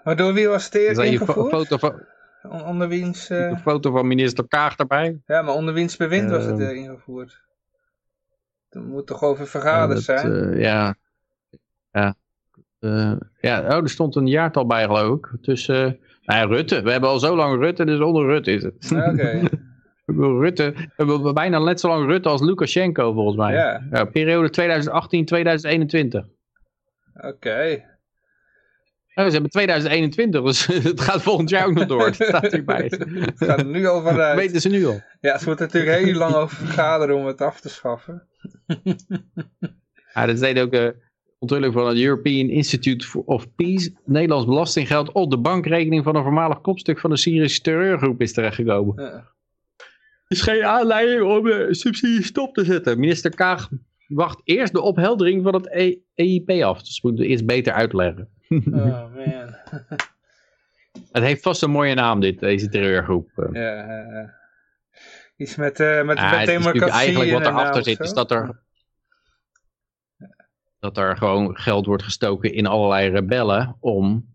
Maar 0.04 0.16
door 0.16 0.32
wie 0.32 0.48
was 0.48 0.64
het 0.64 0.74
Er 0.74 0.80
eer 0.80 0.94
zijn 0.94 1.10
je 1.10 1.16
fo- 1.18 1.24
ingevoerd? 1.24 1.50
foto 1.52 1.76
van, 1.76 2.02
On- 2.52 2.64
Onder 2.64 2.88
wiens, 2.88 3.30
eh, 3.30 3.48
een 3.48 3.58
foto 3.58 3.90
van 3.90 4.06
minister 4.06 4.48
Kaag 4.48 4.76
erbij. 4.76 5.20
ja, 5.26 5.42
maar 5.42 5.54
onder 5.54 5.74
wiens 5.74 5.96
bewind 5.96 6.30
was 6.30 6.44
het 6.44 6.60
Ehm. 6.60 6.68
eh, 6.68 6.76
ingevoerd? 6.76 7.40
Er 8.70 8.80
moet 8.82 9.06
toch 9.06 9.22
over 9.22 9.46
vergaderd 9.46 10.06
dat, 10.06 10.18
zijn? 10.18 10.32
eh, 10.52 10.60
ja. 10.60 10.94
Ja. 11.92 12.14
Ja, 13.40 13.60
oh, 13.60 13.74
er 13.82 13.88
stond 13.88 14.16
een 14.16 14.26
jaartal 14.26 14.66
bij 14.66 14.84
geloof 14.84 15.16
ik. 15.18 15.28
Tussen, 15.42 15.82
nou 16.22 16.40
ja, 16.40 16.44
Rutte. 16.56 16.82
We 16.82 16.90
hebben 16.90 17.10
al 17.10 17.18
zo 17.18 17.36
lang 17.36 17.60
Rutte, 17.60 17.84
dus 17.84 18.00
onder 18.00 18.26
Rutte 18.26 18.50
is 18.52 18.62
het. 18.62 18.92
Oké, 18.92 19.40
We 20.04 20.14
hebben 20.14 20.38
Rutte, 20.40 20.72
we 20.74 20.88
hebben 20.96 21.34
bijna 21.34 21.58
net 21.58 21.80
zo 21.80 21.88
lang 21.88 22.06
Rutte 22.06 22.28
als 22.28 22.40
Lukashenko 22.40 23.12
volgens 23.12 23.36
mij. 23.36 23.54
ja, 23.90 24.04
periode 24.04 24.50
2018-2021. 24.50 26.24
oké. 27.20 27.84
Oh, 29.18 29.24
ze 29.24 29.32
hebben 29.32 29.50
2021, 29.50 30.42
dus 30.42 30.66
het 30.92 31.00
gaat 31.00 31.22
volgend 31.22 31.50
jaar 31.50 31.66
ook 31.66 31.74
nog 31.74 31.86
door. 31.86 31.98
Dat 32.04 32.14
staat 32.14 32.52
hierbij. 32.52 32.84
Het 32.84 33.32
gaat 33.36 33.58
er 33.58 33.66
nu 33.66 33.86
al 33.86 34.02
Dat 34.02 34.12
vanuit. 34.12 34.38
weten 34.38 34.60
ze 34.60 34.68
nu 34.68 34.86
al. 34.86 35.00
Ja, 35.20 35.38
ze 35.38 35.46
moeten 35.46 35.66
natuurlijk 35.66 36.04
heel 36.04 36.14
lang 36.14 36.34
over 36.34 36.56
vergaderen 36.56 37.16
om 37.16 37.26
het 37.26 37.40
af 37.40 37.60
te 37.60 37.68
schaffen. 37.68 38.28
Ja, 40.14 40.26
dat 40.26 40.38
deed 40.38 40.58
ook, 40.58 40.72
eh, 40.72 40.88
onthulling 41.38 41.72
van 41.72 41.88
het 41.88 41.98
European 41.98 42.48
Institute 42.48 43.06
for- 43.06 43.22
of 43.24 43.54
Peace 43.54 43.92
Nederlands 44.04 44.46
belastinggeld 44.46 45.12
op 45.12 45.30
de 45.30 45.38
bankrekening 45.38 46.04
van 46.04 46.16
een 46.16 46.22
voormalig 46.22 46.60
kopstuk 46.60 46.98
van 46.98 47.10
de 47.10 47.16
Syrische 47.16 47.60
terreurgroep 47.60 48.20
is 48.20 48.32
terechtgekomen. 48.32 49.02
Ja. 49.04 49.10
Er 49.12 50.36
is 50.36 50.42
geen 50.42 50.64
aanleiding 50.64 51.22
om 51.22 51.44
de 51.44 51.66
subsidie 51.70 52.22
stop 52.22 52.54
te 52.54 52.64
zetten. 52.64 52.98
Minister 53.00 53.34
Kaag 53.34 53.68
wacht 54.08 54.40
eerst 54.44 54.72
de 54.72 54.80
opheldering 54.80 55.42
van 55.42 55.54
het 55.54 55.66
E- 55.70 55.98
EIP 56.14 56.50
af. 56.50 56.82
Dus 56.82 57.02
moeten 57.02 57.24
we 57.24 57.30
eerst 57.30 57.46
beter 57.46 57.72
uitleggen. 57.72 58.28
Oh 58.72 59.14
man. 59.14 59.54
Het 61.12 61.22
heeft 61.22 61.42
vast 61.42 61.62
een 61.62 61.70
mooie 61.70 61.94
naam 61.94 62.20
dit, 62.20 62.38
deze 62.38 62.68
terreurgroep. 62.68 63.30
Eh, 63.36 63.52
Ja, 63.52 64.34
iets 65.36 65.56
met, 65.56 65.80
eh 65.80 66.02
met, 66.02 66.18
Ja, 66.18 66.30
met 66.30 66.40
het 66.40 66.48
is 66.48 66.54
natuurlijk 66.54 66.72
democratie 66.74 66.92
eigenlijk 66.98 67.30
wat 67.32 67.46
erachter 67.46 67.82
zit, 67.82 68.00
is 68.00 68.12
dat 68.12 68.30
er, 68.30 68.62
dat 70.78 70.96
er 70.98 71.16
gewoon 71.16 71.56
geld 71.56 71.86
wordt 71.86 72.02
gestoken 72.02 72.52
in 72.52 72.66
allerlei 72.66 73.08
rebellen 73.10 73.76
om 73.80 74.34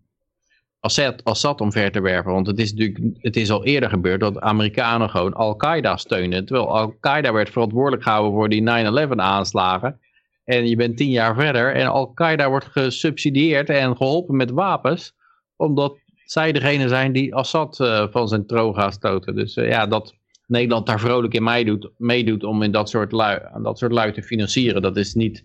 Assad, 0.85 1.23
Assad 1.23 1.61
omver 1.61 1.91
te 1.91 2.01
werpen. 2.01 2.31
Want 2.31 2.47
het 2.47 2.59
is 2.59 2.73
natuurlijk 2.73 3.15
het 3.17 3.35
is 3.35 3.51
al 3.51 3.65
eerder 3.65 3.89
gebeurd 3.89 4.19
dat 4.19 4.39
Amerikanen 4.39 5.09
gewoon 5.09 5.33
Al-Qaeda 5.33 5.97
steunen. 5.97 6.45
Terwijl 6.45 6.77
Al-Qaeda 6.77 7.33
werd 7.33 7.49
verantwoordelijk 7.49 8.03
gehouden 8.03 8.31
voor 8.31 8.49
die 8.49 8.61
9-11 9.07 9.09
aanslagen. 9.15 9.99
En 10.43 10.67
je 10.67 10.75
bent 10.75 10.97
tien 10.97 11.09
jaar 11.09 11.35
verder 11.35 11.73
en 11.75 11.87
Al-Qaeda 11.87 12.49
wordt 12.49 12.65
gesubsidieerd 12.65 13.69
en 13.69 13.97
geholpen 13.97 14.35
met 14.35 14.51
wapens. 14.51 15.13
Omdat 15.55 15.97
zij 16.25 16.51
degene 16.51 16.87
zijn 16.87 17.11
die 17.11 17.35
Assad 17.35 17.79
eh, 17.79 18.07
van 18.11 18.27
zijn 18.27 18.45
troon 18.45 18.75
gaan 18.75 18.91
stoten. 18.91 19.35
Dus 19.35 19.55
eh, 19.55 19.69
ja, 19.69 19.87
dat 19.87 20.15
Nederland 20.47 20.87
daar 20.87 20.99
vrolijk 20.99 21.33
in 21.33 21.43
meedoet, 21.43 21.89
meedoet 21.97 22.43
om 22.43 22.63
in 22.63 22.71
dat 22.71 22.89
soort 22.89 23.11
lui, 23.11 23.39
dat 23.61 23.77
soort 23.77 23.91
lui 23.91 24.11
te 24.11 24.23
financieren. 24.23 24.81
Dat 24.81 24.97
is 24.97 25.13
niet 25.13 25.43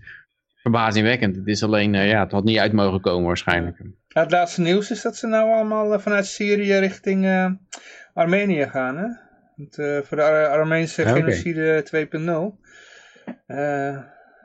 verbazingwekkend. 0.63 1.37
Het 1.37 1.47
is 1.47 1.63
alleen, 1.63 1.95
eh, 1.95 2.09
ja, 2.11 2.23
het 2.23 2.33
had 2.33 2.45
niet 2.45 2.59
uit 2.59 2.73
mogen 2.73 3.01
komen 3.01 3.27
waarschijnlijk. 3.27 3.79
Ja, 4.09 4.21
het 4.23 4.31
laatste 4.31 4.61
nieuws 4.61 4.91
is 4.91 5.03
dat 5.03 5.17
ze 5.17 5.27
nou 5.27 5.51
allemaal 5.53 5.93
eh, 5.95 6.01
vanuit 6.01 6.27
Syrië 6.27 6.75
richting 6.79 7.25
eh, 7.25 7.51
Armenië 8.15 8.67
gaan, 8.69 8.97
hè? 8.97 9.07
Want, 9.57 9.79
eh, 9.79 9.99
voor 10.03 10.17
de 10.17 10.23
Ar- 10.23 10.47
Armeense 10.49 11.03
Ja, 11.03 11.11
oké. 11.11 11.19
genocide 11.21 11.83
2.0. 11.83 12.61
Eh, 13.47 13.57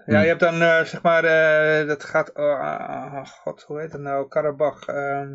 ja, 0.06 0.18
Hm. 0.18 0.22
je 0.22 0.27
hebt 0.27 0.40
dan, 0.40 0.61
eh, 0.61 0.84
zeg 0.84 1.02
maar, 1.02 1.23
eh, 1.23 1.88
dat 1.88 2.03
gaat, 2.03 2.34
oh, 2.35 2.60
ah, 2.60 3.14
ah, 3.14 3.26
god, 3.26 3.61
hoe 3.61 3.80
heet 3.80 3.91
dat 3.91 4.02
nou? 4.02 4.27
Karabach. 4.27 4.85
ehm, 4.88 5.31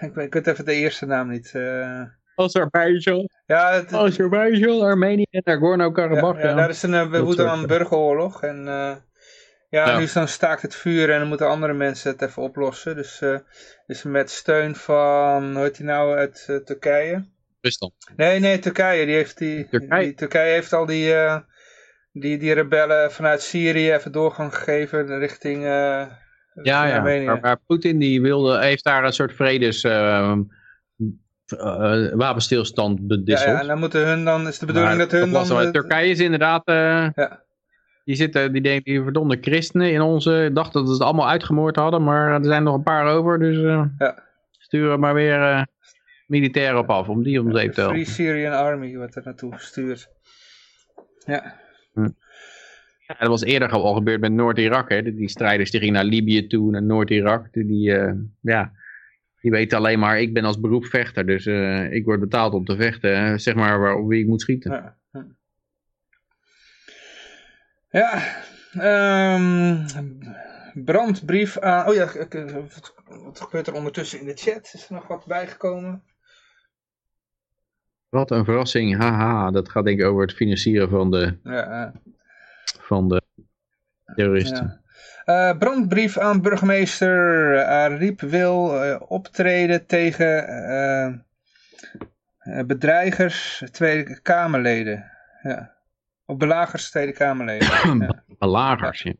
ik, 0.00 0.14
weet, 0.14 0.26
ik 0.26 0.32
weet 0.34 0.46
even 0.46 0.64
de 0.64 0.74
eerste 0.74 1.06
naam 1.06 1.28
niet. 1.28 1.50
eh. 1.54 2.02
Azerbeidzjan, 2.34 3.28
ja, 3.46 3.72
het, 3.72 3.92
Azerbeidzjan, 3.92 4.80
Armenië 4.80 5.26
en 5.30 5.42
Nagorno-Karabakh. 5.44 6.40
ja, 6.42 6.48
ja, 6.48 6.54
daar 6.54 6.68
is 6.68 6.82
een, 6.82 6.92
uh, 6.92 7.36
een 7.36 7.66
burgeroorlog. 7.66 8.42
En 8.42 8.68
eh, 8.68 8.96
ja, 9.72 9.96
nu 9.96 10.02
is 10.02 10.12
dan 10.12 10.28
staakt 10.28 10.62
het 10.62 10.74
vuur 10.74 11.10
en 11.10 11.18
dan 11.18 11.28
moeten 11.28 11.48
andere 11.48 11.72
mensen 11.72 12.10
het 12.12 12.22
even 12.22 12.42
oplossen. 12.42 12.96
Dus, 12.96 13.20
eh 13.20 13.36
dus 13.86 14.02
met 14.02 14.30
steun 14.30 14.74
van, 14.74 15.52
hoe 15.54 15.62
heet 15.62 15.76
die 15.76 15.86
nou, 15.86 16.16
uit 16.16 16.44
eh, 16.48 16.56
Turkije. 16.56 17.24
Rusland. 17.60 17.94
Nee, 18.16 18.38
nee, 18.40 18.58
Turkije. 18.58 19.06
Die 19.06 19.14
heeft 19.14 19.38
die, 19.38 19.68
Turkije? 19.68 20.04
die- 20.04 20.14
Turkije 20.14 20.52
heeft 20.52 20.72
al 20.72 20.86
die, 20.86 21.14
eh, 21.14 21.36
die, 22.12 22.38
die 22.38 22.52
rebellen 22.52 23.12
vanuit 23.12 23.42
Syrië 23.42 23.92
even 23.92 24.12
doorgang 24.12 24.54
gegeven 24.54 25.18
richting, 25.18 25.62
Ja, 25.62 26.86
ja. 26.86 27.00
Maar, 27.00 27.40
maar 27.40 27.58
Poetin 27.66 27.98
die 27.98 28.20
wilde, 28.22 28.58
heeft 28.62 28.84
daar 28.84 29.04
een 29.04 29.12
soort 29.12 29.34
vredes 29.34 29.82
eh, 29.82 30.38
wapenstilstand 32.12 33.06
bedisseld. 33.06 33.50
ja, 33.54 33.60
en 33.60 33.66
dan 33.66 33.78
moeten 33.78 34.06
hun 34.06 34.24
dan, 34.24 34.46
is 34.48 34.58
de 34.58 34.66
bedoeling 34.66 34.96
Maar 34.96 35.08
dat 35.08 35.20
hun 35.20 35.32
dan... 35.32 35.72
Turkije 35.72 36.10
is 36.10 36.18
inderdaad, 36.20 36.62
Ja. 36.66 37.41
Die 38.04 38.14
zitten, 38.14 38.52
die 38.52 38.62
denken, 38.62 38.92
die 38.92 39.02
verdomde 39.02 39.38
christenen 39.40 39.92
in 39.92 40.00
onze, 40.00 40.50
dachten 40.52 40.80
dat 40.80 40.86
ze 40.88 40.92
het 40.94 41.02
allemaal 41.02 41.28
uitgemoord 41.28 41.76
hadden, 41.76 42.04
maar 42.04 42.32
er 42.34 42.44
zijn 42.44 42.62
nog 42.62 42.74
een 42.74 42.82
paar 42.82 43.06
over, 43.06 43.38
dus 43.38 43.56
eh, 43.56 43.84
Ja. 43.98 44.22
sturen 44.58 45.00
maar 45.00 45.14
weer 45.14 45.42
eh 45.42 45.62
militairen 46.26 46.78
op 46.78 46.90
af, 46.90 47.08
om 47.08 47.22
die 47.22 47.40
om 47.40 47.52
zeep 47.56 47.72
te 47.72 47.80
Free 47.80 47.94
helpen. 47.94 48.12
Syrian 48.12 48.52
Army 48.52 48.96
wordt 48.96 49.16
er 49.16 49.22
naartoe 49.24 49.52
gestuurd. 49.52 50.08
Ja. 51.26 51.60
Ja, 53.06 53.16
dat 53.18 53.28
was 53.28 53.42
eerder 53.42 53.70
al 53.70 53.94
gebeurd 53.94 54.20
met 54.20 54.32
Noord-Irak. 54.32 54.88
Die, 54.88 55.28
strijders 55.28 55.70
die 55.70 55.80
gingen 55.80 55.94
naar 55.94 56.04
Libië 56.04 56.46
toe, 56.46 56.70
naar 56.70 56.82
Noord-Irak, 56.82 57.52
die, 57.52 57.66
die, 57.66 57.94
eh, 57.96 58.12
ja, 58.40 58.72
die 59.40 59.50
weten 59.50 59.78
alleen 59.78 59.98
maar, 59.98 60.20
ik 60.20 60.32
ben 60.32 60.44
als 60.44 60.60
beroep 60.60 60.84
vechter, 60.84 61.26
dus 61.26 61.46
ik 61.90 62.04
word 62.04 62.20
betaald 62.20 62.52
om 62.54 62.64
te 62.64 62.76
vechten, 62.76 63.40
zeg 63.40 63.54
maar 63.54 63.80
waar, 63.80 63.94
op 63.94 64.08
wie 64.08 64.20
ik 64.20 64.26
moet 64.26 64.40
schieten. 64.40 64.72
Ja, 64.72 64.96
ja 67.92 68.22
ehm, 68.72 69.86
brandbrief 70.74 71.58
aan... 71.58 71.88
Oh 71.88 71.94
ja, 71.94 72.08
wat, 73.24 73.40
gebeurt 73.40 73.66
er 73.66 73.74
ondertussen 73.74 74.20
in 74.20 74.26
de 74.26 74.36
chat? 74.36 74.70
Is 74.72 74.86
er 74.88 74.94
nog 74.94 75.06
wat 75.06 75.26
bijgekomen? 75.26 76.02
Wat 78.08 78.30
een 78.30 78.44
verrassing, 78.44 78.96
haha, 78.96 79.50
dat 79.50 79.68
gaat 79.68 79.84
denk 79.84 80.00
ik 80.00 80.06
over 80.06 80.22
het 80.22 80.34
financieren 80.34 80.88
van 80.88 81.10
de, 81.10 81.38
Ja, 81.42 81.92
van 82.80 83.08
de 83.08 83.22
terroristen. 84.14 84.64
ja. 84.66 84.80
Eh, 85.24 85.58
brandbrief 85.58 86.18
aan 86.18 86.42
burgemeester 86.42 87.64
Ariep 87.64 88.20
wil 88.20 88.82
eh, 88.82 89.00
optreden 89.08 89.86
tegen 89.86 90.48
eh, 92.38 92.64
bedreigers, 92.66 93.64
Tweede 93.70 94.20
Kamerleden. 94.20 95.10
Ja. 95.42 95.71
Of 96.32 96.38
belagers, 96.38 96.90
Tweede 96.90 97.12
Kamerleden. 97.12 97.68
ja. 98.00 98.24
Belagers, 98.38 99.02
ja. 99.02 99.12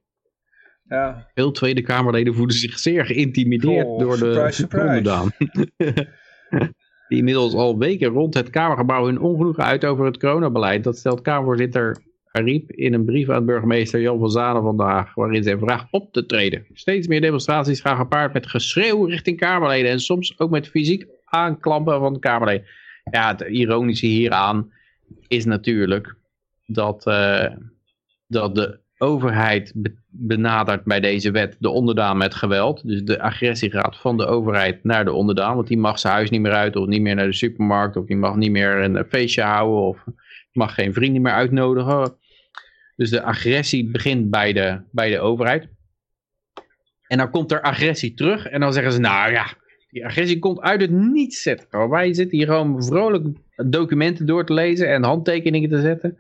ja. 0.89 1.31
Veel 1.35 1.51
Tweede 1.51 1.83
Kamerleden 1.83 2.35
voelen 2.35 2.55
zich 2.55 2.79
zeer 2.79 3.07
geïntimideerd 3.07 3.87
Oh, 3.87 3.99
door 3.99 4.19
de 4.19 4.49
surprise, 4.51 4.87
onderdaan. 4.87 5.31
Die 7.09 7.19
inmiddels 7.19 7.55
al 7.55 7.79
weken 7.79 8.09
rond 8.09 8.35
het 8.35 8.51
Kamergebouw 8.51 9.05
hun 9.07 9.21
ongenoegen 9.21 9.65
uit 9.65 9.85
over 9.85 10.05
het 10.05 10.19
coronabeleid. 10.19 10.85
Dat 10.85 10.99
stelt 10.99 11.21
Kamervoorzitter 11.21 11.97
Ariep 12.31 12.71
in 12.71 12.95
een 12.95 13.05
brief 13.05 13.31
aan 13.31 13.45
burgemeester 13.45 14.01
Jan 14.01 14.19
van 14.19 14.31
Zanen 14.31 14.63
vandaag, 14.63 15.15
waarin 15.15 15.43
zij 15.43 15.59
vraagt 15.59 15.87
op 15.91 16.13
te 16.13 16.27
treden. 16.27 16.67
Steeds 16.73 17.07
meer 17.07 17.21
demonstraties 17.21 17.81
gaan 17.81 17.97
gepaard 17.97 18.33
met 18.33 18.47
geschreeuw 18.47 19.05
richting 19.05 19.39
Kamerleden 19.39 19.91
en 19.91 20.01
soms 20.01 20.39
ook 20.39 20.51
met 20.51 20.69
fysiek 20.69 21.07
aanklampen 21.25 21.99
van 21.99 22.19
Kamerleden. 22.19 22.67
Ja, 23.11 23.29
het 23.29 23.41
ironische 23.41 24.07
hieraan 24.07 24.73
is 25.29 25.45
natuurlijk 25.45 26.21
dat, 26.75 27.07
eh, 27.07 27.47
dat 28.27 28.55
de 28.55 28.81
overheid 28.99 29.73
be- 29.75 29.95
benadert 30.09 30.85
bij 30.85 31.01
deze 31.01 31.31
wet 31.31 31.57
de 31.59 31.69
onderdaan 31.69 32.17
met 32.17 32.35
geweld. 32.35 32.87
Dus 32.87 33.03
de 33.05 33.21
agressie 33.21 33.71
gaat 33.71 33.97
van 33.97 34.17
de 34.17 34.27
overheid 34.27 34.85
naar 34.85 35.05
de 35.05 35.13
onderdaan. 35.13 35.55
Want 35.55 35.69
die 35.69 35.79
mag 35.79 35.99
zijn 35.99 36.13
huis 36.13 36.31
niet 36.31 36.41
meer 36.41 36.53
uit 36.53 36.77
of 36.77 36.87
niet 36.87 37.01
meer 37.01 37.15
naar 37.15 37.27
de 37.27 37.33
supermarkt. 37.33 37.97
Of 37.97 38.07
die 38.07 38.17
mag 38.17 38.37
niet 38.37 38.51
meer 38.51 38.77
een 38.77 39.05
feestje 39.09 39.43
houden. 39.43 39.83
Of 39.83 40.05
mag 40.53 40.75
geen 40.75 40.93
vrienden 40.93 41.23
meer 41.23 41.33
uitnodigen. 41.33 42.17
Dus 42.97 43.11
de 43.11 43.23
agressie 43.23 43.91
begint 43.91 44.31
bij 44.31 44.53
de, 44.53 44.81
bij 44.91 45.11
de 45.11 45.21
overheid. 45.21 45.69
En 47.07 47.19
dan 47.19 47.31
komt 47.31 47.53
er 47.53 47.61
agressie 47.61 48.15
terug. 48.15 48.47
En 48.47 48.61
dan 48.61 48.73
zeggen 48.73 48.93
ze, 48.93 49.01
nou 49.01 49.33
ja, 49.33 49.47
die 49.91 50.07
agressie 50.07 50.39
komt 50.39 50.61
uit 50.61 50.81
het 50.81 50.91
niets. 50.91 51.43
zetten. 51.43 51.89
Wij 51.89 52.15
zitten 52.15 52.39
hier 52.39 52.47
gewoon 52.47 52.85
vrolijk 52.85 53.27
documenten 53.67 54.27
door 54.27 54.47
te 54.47 54.53
lezen 54.53 54.89
en 54.89 55.05
handtekeningen 55.05 55.69
te 55.69 55.81
zetten. 55.81 56.19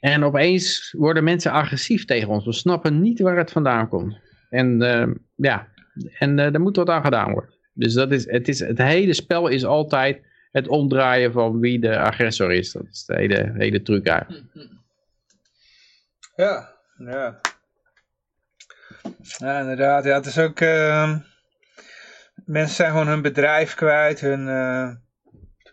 En 0.00 0.24
opeens 0.24 0.94
worden 0.98 1.24
mensen 1.24 1.52
agressief 1.52 2.04
tegen 2.04 2.28
ons. 2.28 2.44
We 2.44 2.52
snappen 2.52 3.00
niet 3.00 3.20
waar 3.20 3.36
het 3.36 3.50
vandaan 3.50 3.88
komt. 3.88 4.18
En 4.50 4.82
eh, 4.82 5.08
ja, 5.34 5.68
en 6.18 6.38
eh 6.38 6.52
daar 6.52 6.60
moet 6.60 6.76
wat 6.76 6.88
aan 6.88 7.04
gedaan 7.04 7.32
worden. 7.32 7.54
Dus 7.72 7.92
dat 7.92 8.12
is, 8.12 8.30
het, 8.30 8.48
is, 8.48 8.58
het 8.58 8.78
hele 8.78 9.12
spel 9.12 9.48
is 9.48 9.64
altijd 9.64 10.22
het 10.50 10.68
omdraaien 10.68 11.32
van 11.32 11.60
wie 11.60 11.80
de 11.80 11.98
agressor 11.98 12.52
is. 12.52 12.72
Dat 12.72 12.86
is 12.90 13.04
de 13.04 13.16
hele, 13.16 13.52
hele 13.56 13.82
truc 13.82 14.06
eigenlijk. 14.06 14.44
Ja, 16.36 16.74
ja. 16.98 17.40
Ja, 19.38 19.60
inderdaad. 19.60 20.04
Ja, 20.04 20.14
het 20.14 20.26
is 20.26 20.38
ook... 20.38 20.60
ehm, 20.60 21.18
mensen 22.44 22.74
zijn 22.74 22.90
gewoon 22.90 23.08
hun 23.08 23.22
bedrijf 23.22 23.74
kwijt, 23.74 24.20
hun... 24.20 24.48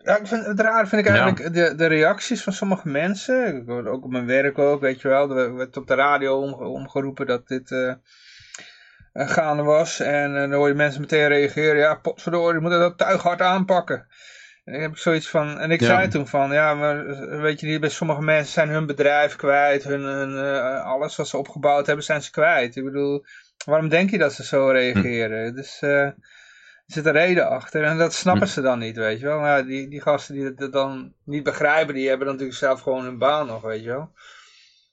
Ja, 0.08 0.18
ik 0.18 0.28
vind, 0.28 0.46
het 0.46 0.60
raar 0.60 0.88
vind 0.88 1.06
ik 1.06 1.12
eigenlijk 1.14 1.54
de, 1.54 1.76
de 1.76 1.86
reacties 1.86 2.44
van 2.44 2.54
sommige 2.54 2.88
mensen. 2.88 3.56
Ik 3.56 3.68
hoorde 3.68 3.90
ook 3.90 4.04
op 4.04 4.12
mijn 4.12 4.26
werk 4.26 4.58
ook, 4.58 4.82
weet 4.82 5.02
je 5.02 5.08
wel. 5.08 5.38
Er 5.38 5.56
werd 5.56 5.78
op 5.78 5.88
de 5.88 5.94
radio 5.96 6.42
omge- 6.42 6.64
omgeroepen 6.64 7.26
dat 7.26 7.48
dit 7.48 7.72
eh, 7.72 7.90
eh, 9.14 9.30
gaande 9.30 9.64
was. 9.64 10.00
En 10.00 10.34
eh, 10.36 10.40
dan 10.42 10.52
hoor 10.54 10.68
je 10.68 10.74
mensen 10.74 11.02
meteen 11.02 11.28
reageren. 11.28 11.78
Ja, 11.78 11.96
potverdorie, 11.96 12.54
je 12.56 12.62
moet 12.62 12.72
dat 12.72 12.98
tuig 12.98 13.22
hard 13.22 13.42
aanpakken. 13.42 14.08
En 14.64 14.74
dan 14.74 14.82
heb 14.82 14.92
ik 14.92 14.98
zoiets 14.98 15.30
van, 15.30 15.60
en 15.60 15.72
ik 15.72 15.80
Ja. 15.80 15.86
zei 15.88 16.08
toen 16.08 16.28
van, 16.28 16.52
ja, 16.52 16.74
maar 16.74 17.06
weet 17.42 17.60
je, 17.60 17.68
niet, 17.68 17.80
bij 17.80 17.90
sommige 17.90 18.22
mensen 18.22 18.54
zijn 18.54 18.70
hun 18.70 18.86
bedrijf 18.86 19.36
kwijt, 19.36 19.84
hun, 19.84 20.02
hun, 20.02 20.62
alles 20.84 21.16
wat 21.16 21.28
ze 21.28 21.38
opgebouwd 21.38 21.86
hebben, 21.86 22.06
zijn 22.06 22.22
ze 22.22 22.32
kwijt. 22.32 22.76
Ik 22.76 22.84
bedoel, 22.84 23.26
waarom 23.66 23.90
denk 23.90 24.10
je 24.10 24.18
dat 24.18 24.34
ze 24.34 24.44
zo 24.44 24.68
reageren? 24.70 25.56
Dus 25.56 25.80
eh, 25.82 26.00
er 26.02 26.16
zit 26.88 27.06
een 27.06 27.12
reden 27.12 27.48
achter 27.50 27.84
en 27.84 27.98
dat 27.98 28.14
snappen 28.14 28.48
ze 28.48 28.62
dan 28.62 28.80
niet, 28.80 28.96
weet 28.98 29.20
je 29.20 29.26
wel. 29.26 29.40
Maar 29.40 29.66
die, 29.66 29.90
die 29.90 30.02
gasten 30.02 30.36
die 30.36 30.54
dat 30.54 30.72
dan 30.74 31.14
niet 31.24 31.44
begrijpen, 31.44 31.94
die 31.94 32.08
hebben 32.08 32.26
dan 32.28 32.36
natuurlijk 32.36 32.62
zelf 32.64 32.82
gewoon 32.82 33.04
hun 33.04 33.18
baan 33.18 33.48
nog, 33.48 33.62
weet 33.62 33.84
je 33.84 33.90
wel. 33.90 34.12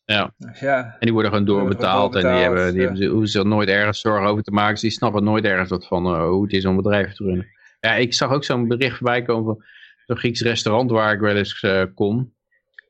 Ja. 0.04 0.34
Dus 0.36 0.60
ja, 0.60 0.84
En 0.84 0.96
die 0.98 1.12
worden 1.12 1.30
gewoon 1.30 1.46
worden 1.46 1.66
doorbetaald. 1.66 2.14
En 2.14 2.20
die, 2.20 2.42
hebben, 2.42 2.64
die 2.66 2.74
ja. 2.74 2.80
hebben, 2.80 2.96
ze- 3.02 3.08
hoeven 3.08 3.28
zich 3.28 3.44
nooit 3.44 3.68
ergens 3.68 4.00
zorgen 4.00 4.28
over 4.28 4.42
te 4.42 4.50
maken. 4.50 4.72
Dus 4.72 4.80
die 4.80 4.90
snappen 4.90 5.24
nooit 5.24 5.44
ergens 5.44 5.70
wat 5.70 5.86
van 5.86 6.06
eh, 6.06 6.26
hoe 6.26 6.42
het 6.42 6.52
is 6.52 6.64
om 6.66 6.76
bedrijven 6.76 7.14
te 7.14 7.24
runnen. 7.24 7.46
Ja, 7.80 7.94
ik 7.94 8.14
zag 8.14 8.30
ook 8.32 8.44
zo'n 8.44 8.68
bericht 8.68 8.96
voorbij 8.96 9.22
komen 9.22 9.44
van 9.44 9.64
zo'n 10.06 10.16
Grieks 10.16 10.40
restaurant 10.40 10.90
waar 10.90 11.12
ik 11.14 11.20
wel 11.20 11.36
eens 11.36 11.60
eh, 11.62 11.82
kom. 11.94 12.34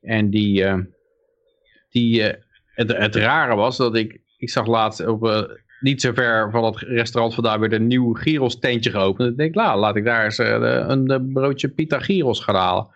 En 0.01 0.29
die, 0.29 0.63
eh, 0.63 0.77
die 1.89 2.21
het, 2.73 2.91
het 2.97 3.15
rare 3.15 3.55
was 3.55 3.77
dat 3.77 3.95
ik, 3.95 4.21
ik 4.37 4.49
zag 4.49 4.65
laatst 4.67 5.05
op, 5.05 5.21
niet 5.79 6.01
zo 6.01 6.13
ver 6.13 6.51
van 6.51 6.63
het 6.63 6.77
restaurant 6.77 7.33
vandaan 7.33 7.59
weer 7.59 7.73
een 7.73 7.87
nieuw 7.87 8.13
gyros 8.13 8.59
tentje 8.59 8.91
geopend. 8.91 9.31
Ik 9.31 9.37
denk, 9.37 9.55
nou, 9.55 9.79
laat 9.79 9.95
ik 9.95 10.05
daar 10.05 10.23
eens 10.23 10.37
eh, 10.39 10.59
de- 10.59 10.85
een, 10.87 11.07
eh, 11.07 11.19
broodje 11.33 11.69
pita 11.69 11.99
gyros 11.99 12.39
gaan 12.39 12.55
halen. 12.55 12.87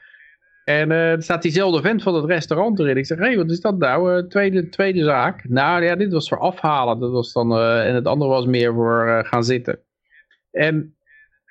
En 0.64 0.92
eh, 0.92 1.12
er 1.12 1.24
staat 1.24 1.42
diezelfde 1.42 1.82
vent 1.82 2.04
van 2.04 2.16
het 2.16 2.26
restaurant 2.26 2.80
erin. 2.80 2.98
Ik 2.98 3.06
zeg, 3.06 3.18
hé, 3.18 3.26
hey, 3.26 3.38
wat 3.38 3.52
is 3.52 3.62
dat 3.62 3.78
nou? 3.78 4.28
Tweede, 4.28 4.70
tweede 4.70 5.04
zaak. 5.04 5.50
Nou 5.50 5.84
ja, 5.84 5.96
dit 5.96 6.14
was 6.14 6.30
voor 6.30 6.40
afhalen. 6.40 7.00
Dat 7.00 7.12
was 7.12 7.34
dan, 7.34 7.58
en 7.60 7.96
het 7.96 8.06
andere 8.06 8.32
was 8.32 8.46
meer 8.46 8.74
voor 8.74 9.26
gaan 9.26 9.44
zitten. 9.44 9.80
En, 10.52 10.96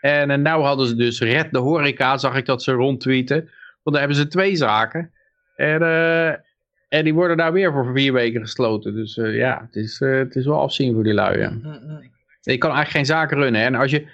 en, 0.00 0.30
en 0.30 0.42
nou 0.42 0.62
hadden 0.62 0.86
ze 0.86 0.94
dus 0.94 1.20
Red 1.20 1.52
de 1.52 1.58
Horeca, 1.58 2.18
zag 2.18 2.36
ik 2.36 2.46
dat 2.46 2.62
ze 2.62 2.72
rondtweeten. 2.72 3.36
Want 3.82 3.96
daar 3.96 3.98
hebben 3.98 4.16
ze 4.16 4.28
twee 4.28 4.56
zaken. 4.56 5.12
En, 5.56 5.80
en 6.88 7.04
die 7.04 7.14
worden 7.14 7.36
nou 7.36 7.52
weer 7.52 7.72
voor 7.72 7.92
vier 7.94 8.12
weken 8.12 8.40
gesloten. 8.40 8.94
Dus 8.94 9.18
eh, 9.18 9.36
ja, 9.36 9.60
het 9.66 9.76
is, 9.76 10.00
eh, 10.00 10.18
het 10.18 10.36
is 10.36 10.46
wel 10.46 10.60
afzien 10.60 10.94
voor 10.94 11.04
die 11.04 11.14
lui. 11.14 11.38
ja. 11.38 11.52
Je 12.40 12.58
kan 12.58 12.70
eigenlijk 12.74 12.90
geen 12.90 13.16
zaak 13.16 13.30
runnen. 13.30 13.60
hè. 13.60 13.66
En 13.66 13.74
als 13.74 13.90
je, 13.90 14.06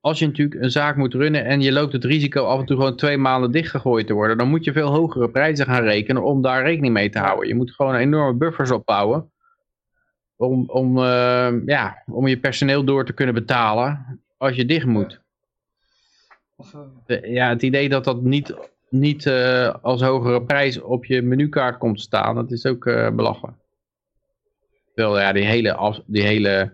als 0.00 0.18
je 0.18 0.26
natuurlijk 0.26 0.62
een 0.62 0.70
zaak 0.70 0.96
moet 0.96 1.14
runnen 1.14 1.44
en 1.44 1.60
je 1.60 1.72
loopt 1.72 1.92
het 1.92 2.04
risico 2.04 2.44
af 2.44 2.60
en 2.60 2.66
toe 2.66 2.76
gewoon 2.76 2.96
twee 2.96 3.16
maanden 3.16 3.50
dichtgegooid 3.50 4.06
te 4.06 4.12
worden, 4.12 4.38
dan 4.38 4.48
moet 4.48 4.64
je 4.64 4.72
veel 4.72 4.90
hogere 4.90 5.30
prijzen 5.30 5.66
gaan 5.66 5.82
rekenen 5.82 6.24
om 6.24 6.42
daar 6.42 6.62
rekening 6.62 6.92
mee 6.92 7.10
te 7.10 7.18
houden. 7.18 7.48
Je 7.48 7.54
moet 7.54 7.70
gewoon 7.70 7.94
enorme 7.94 8.38
buffers 8.38 8.70
opbouwen 8.70 9.30
om, 10.38 10.64
om, 10.70 10.98
eh, 10.98 11.52
ja, 11.66 12.02
om 12.06 12.26
je 12.26 12.38
personeel 12.38 12.84
door 12.84 13.04
te 13.04 13.12
kunnen 13.12 13.34
betalen 13.34 14.20
als 14.36 14.56
je 14.56 14.64
dicht 14.64 14.86
moet. 14.86 15.20
Ja, 17.22 17.48
het 17.48 17.62
idee 17.62 17.88
dat 17.88 18.04
dat 18.04 18.22
niet, 18.22 18.54
niet 18.90 19.26
eh, 19.26 19.74
als 19.82 20.02
hogere 20.02 20.42
prijs 20.42 20.80
op 20.80 21.04
je 21.04 21.22
menukaart 21.22 21.78
komt 21.78 22.00
staan, 22.00 22.34
dat 22.34 22.50
is 22.50 22.66
ook 22.66 22.86
eh, 22.86 23.10
belachelijk. 23.10 23.56
Terwijl 24.94 25.20
ja, 25.20 25.32
die 25.32 25.44
hele, 25.44 25.74
af, 25.74 26.00
die 26.06 26.22
hele 26.22 26.72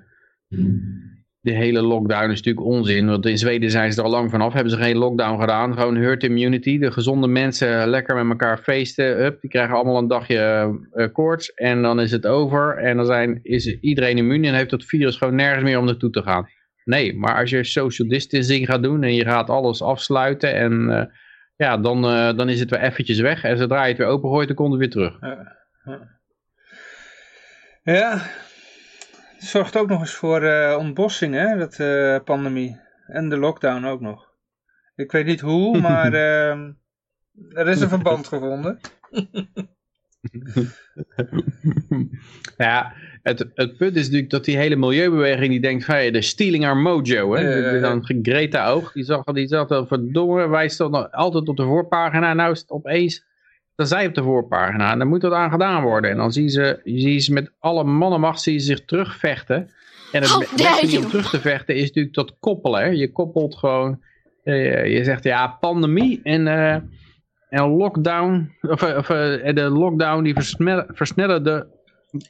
die 1.45 1.55
hele 1.55 1.83
lockdown 1.83 2.31
is 2.31 2.43
natuurlijk 2.43 2.67
onzin. 2.67 3.07
Want 3.07 3.27
in 3.27 3.39
Zweden 3.39 3.71
zijn 3.71 3.93
ze 3.93 3.99
er 3.99 4.05
al 4.05 4.11
lang 4.11 4.31
vanaf. 4.31 4.53
Hebben 4.53 4.73
ze 4.73 4.79
geen 4.79 4.97
lockdown 4.97 5.41
gedaan. 5.41 5.75
Gewoon 5.75 5.97
herd 5.97 6.23
immunity. 6.23 6.79
De 6.79 6.93
gezonde 6.93 7.27
mensen 7.27 7.89
lekker 7.89 8.15
met 8.17 8.29
elkaar 8.29 8.59
feesten. 8.59 9.17
Hup, 9.17 9.41
die 9.41 9.51
krijgen 9.51 9.75
allemaal 9.75 9.99
een 9.99 10.09
dagje 10.09 10.39
eh, 10.93 11.07
koorts. 11.13 11.55
En 11.55 11.83
dan 11.83 12.01
is 12.01 12.11
het 12.11 12.27
over. 12.27 12.77
En 12.77 12.97
dan 12.97 13.07
zijn, 13.07 13.41
is 13.43 13.81
iedereen 13.81 14.17
immuun. 14.17 14.45
En 14.45 14.55
heeft 14.55 14.71
dat 14.71 14.85
virus 14.85 15.17
gewoon 15.17 15.35
nergens 15.35 15.63
meer 15.63 15.79
om 15.79 15.85
naartoe 15.85 16.11
te 16.11 16.23
gaan. 16.23 16.49
Nee, 16.85 17.17
maar 17.17 17.37
als 17.37 17.51
je 17.51 17.65
social 17.65 18.09
distancing 18.09 18.67
gaat 18.67 18.83
doen. 18.83 19.03
En 19.03 19.15
je 19.15 19.25
gaat 19.25 19.51
alles 19.51 19.83
afsluiten. 19.83 20.55
En 20.55 21.11
ja, 21.57 21.79
dan, 21.79 22.05
eh, 22.05 22.37
dan 22.37 22.49
is 22.49 22.61
het 22.61 22.71
weer 22.71 22.81
eventjes 22.81 23.21
weg. 23.21 23.45
En 23.45 23.59
zodra 23.59 23.83
je 23.83 23.89
het 23.89 23.99
weer 23.99 24.07
opengooit, 24.07 24.47
dan 24.47 24.57
komt 24.57 24.71
het 24.71 24.81
weer 24.81 24.91
terug. 24.91 25.19
Ja, 27.83 28.19
het 29.37 29.45
zorgt 29.45 29.77
ook 29.77 29.89
nog 29.89 30.01
eens 30.01 30.15
voor 30.15 30.43
eh, 30.43 30.77
ontbossing, 30.79 31.35
hè, 31.35 31.57
dat 31.57 31.79
eh, 31.79 32.25
pandemie. 32.25 32.81
En 33.07 33.29
de 33.29 33.37
lockdown 33.37 33.85
ook 33.85 34.01
nog. 34.01 34.33
Ik 34.95 35.13
weet 35.13 35.27
niet 35.27 35.41
hoe, 35.41 35.81
maar 35.89 36.13
ehm, 36.13 36.73
er 37.49 37.69
is 37.69 37.81
een 37.81 37.89
verband 37.89 38.29
gevonden. 38.29 38.81
Ja, 42.57 42.93
het, 43.23 43.47
het 43.55 43.77
punt 43.77 43.97
is 43.97 44.05
natuurlijk 44.05 44.31
dat 44.31 44.45
die 44.45 44.57
hele 44.57 44.77
milieubeweging 44.77 45.51
die 45.51 45.61
denkt 45.61 45.85
van 45.85 45.95
hey, 45.95 46.11
de 46.11 46.23
stealing 46.23 46.67
our 46.67 46.77
mojo. 46.77 47.35
Hè? 47.35 47.41
Ja, 47.41 47.57
ja, 47.57 47.75
ja. 47.75 47.81
Dan 47.81 48.05
Greta 48.23 48.69
Oog, 48.69 48.93
die 48.93 49.05
zag, 49.05 49.25
die 49.25 49.47
zag 49.47 49.67
dat 49.67 49.89
verdomme, 49.89 50.49
wij 50.49 50.69
stonden 50.69 51.11
altijd 51.11 51.49
op 51.49 51.57
de 51.57 51.65
voorpagina. 51.65 52.35
Nou 52.35 52.53
is 52.53 52.61
het 52.61 52.71
opeens 52.71 53.25
dat 53.75 53.89
zij 53.89 54.07
op 54.07 54.15
de 54.15 54.23
voorpagina. 54.23 54.93
En 54.93 54.99
dan 54.99 55.09
moet 55.09 55.21
dat 55.21 55.33
aan 55.33 55.51
gedaan 55.51 55.83
worden. 55.83 56.11
En 56.11 56.17
dan 56.17 56.33
zien 56.33 56.51
ze, 56.51 56.81
zien 56.85 57.21
ze 57.21 57.33
met 57.33 57.53
alle 57.59 57.85
mannenmacht 57.85 58.41
zien 58.41 58.61
ze 58.61 58.67
zich 58.67 58.85
terugvechten. 58.85 59.71
En 60.13 60.23
het 60.23 60.53
dare 60.57 60.81
beste 60.81 60.99
om 60.99 61.09
terug 61.09 61.31
te 61.31 61.41
vechten 61.41 61.75
is 61.75 61.87
natuurlijk 61.87 62.15
dat 62.15 62.37
koppelen. 62.41 62.81
Hè? 62.81 62.87
Je 62.87 63.13
koppelt 63.13 63.57
gewoon, 63.57 64.01
eh, 64.43 64.97
je 64.97 65.05
zegt 65.05 65.25
ja, 65.25 65.47
pandemie 65.47 66.21
en... 66.23 66.47
eh, 66.47 66.77
en 67.55 67.77
lockdown, 67.77 68.57
of, 68.61 68.83
eh, 68.83 68.97
of 68.97 69.11
eh, 69.11 69.55
de 69.55 69.69
lockdown 69.69 70.23
die 70.23 70.35
versnellen, 70.95 71.43
de 71.43 71.67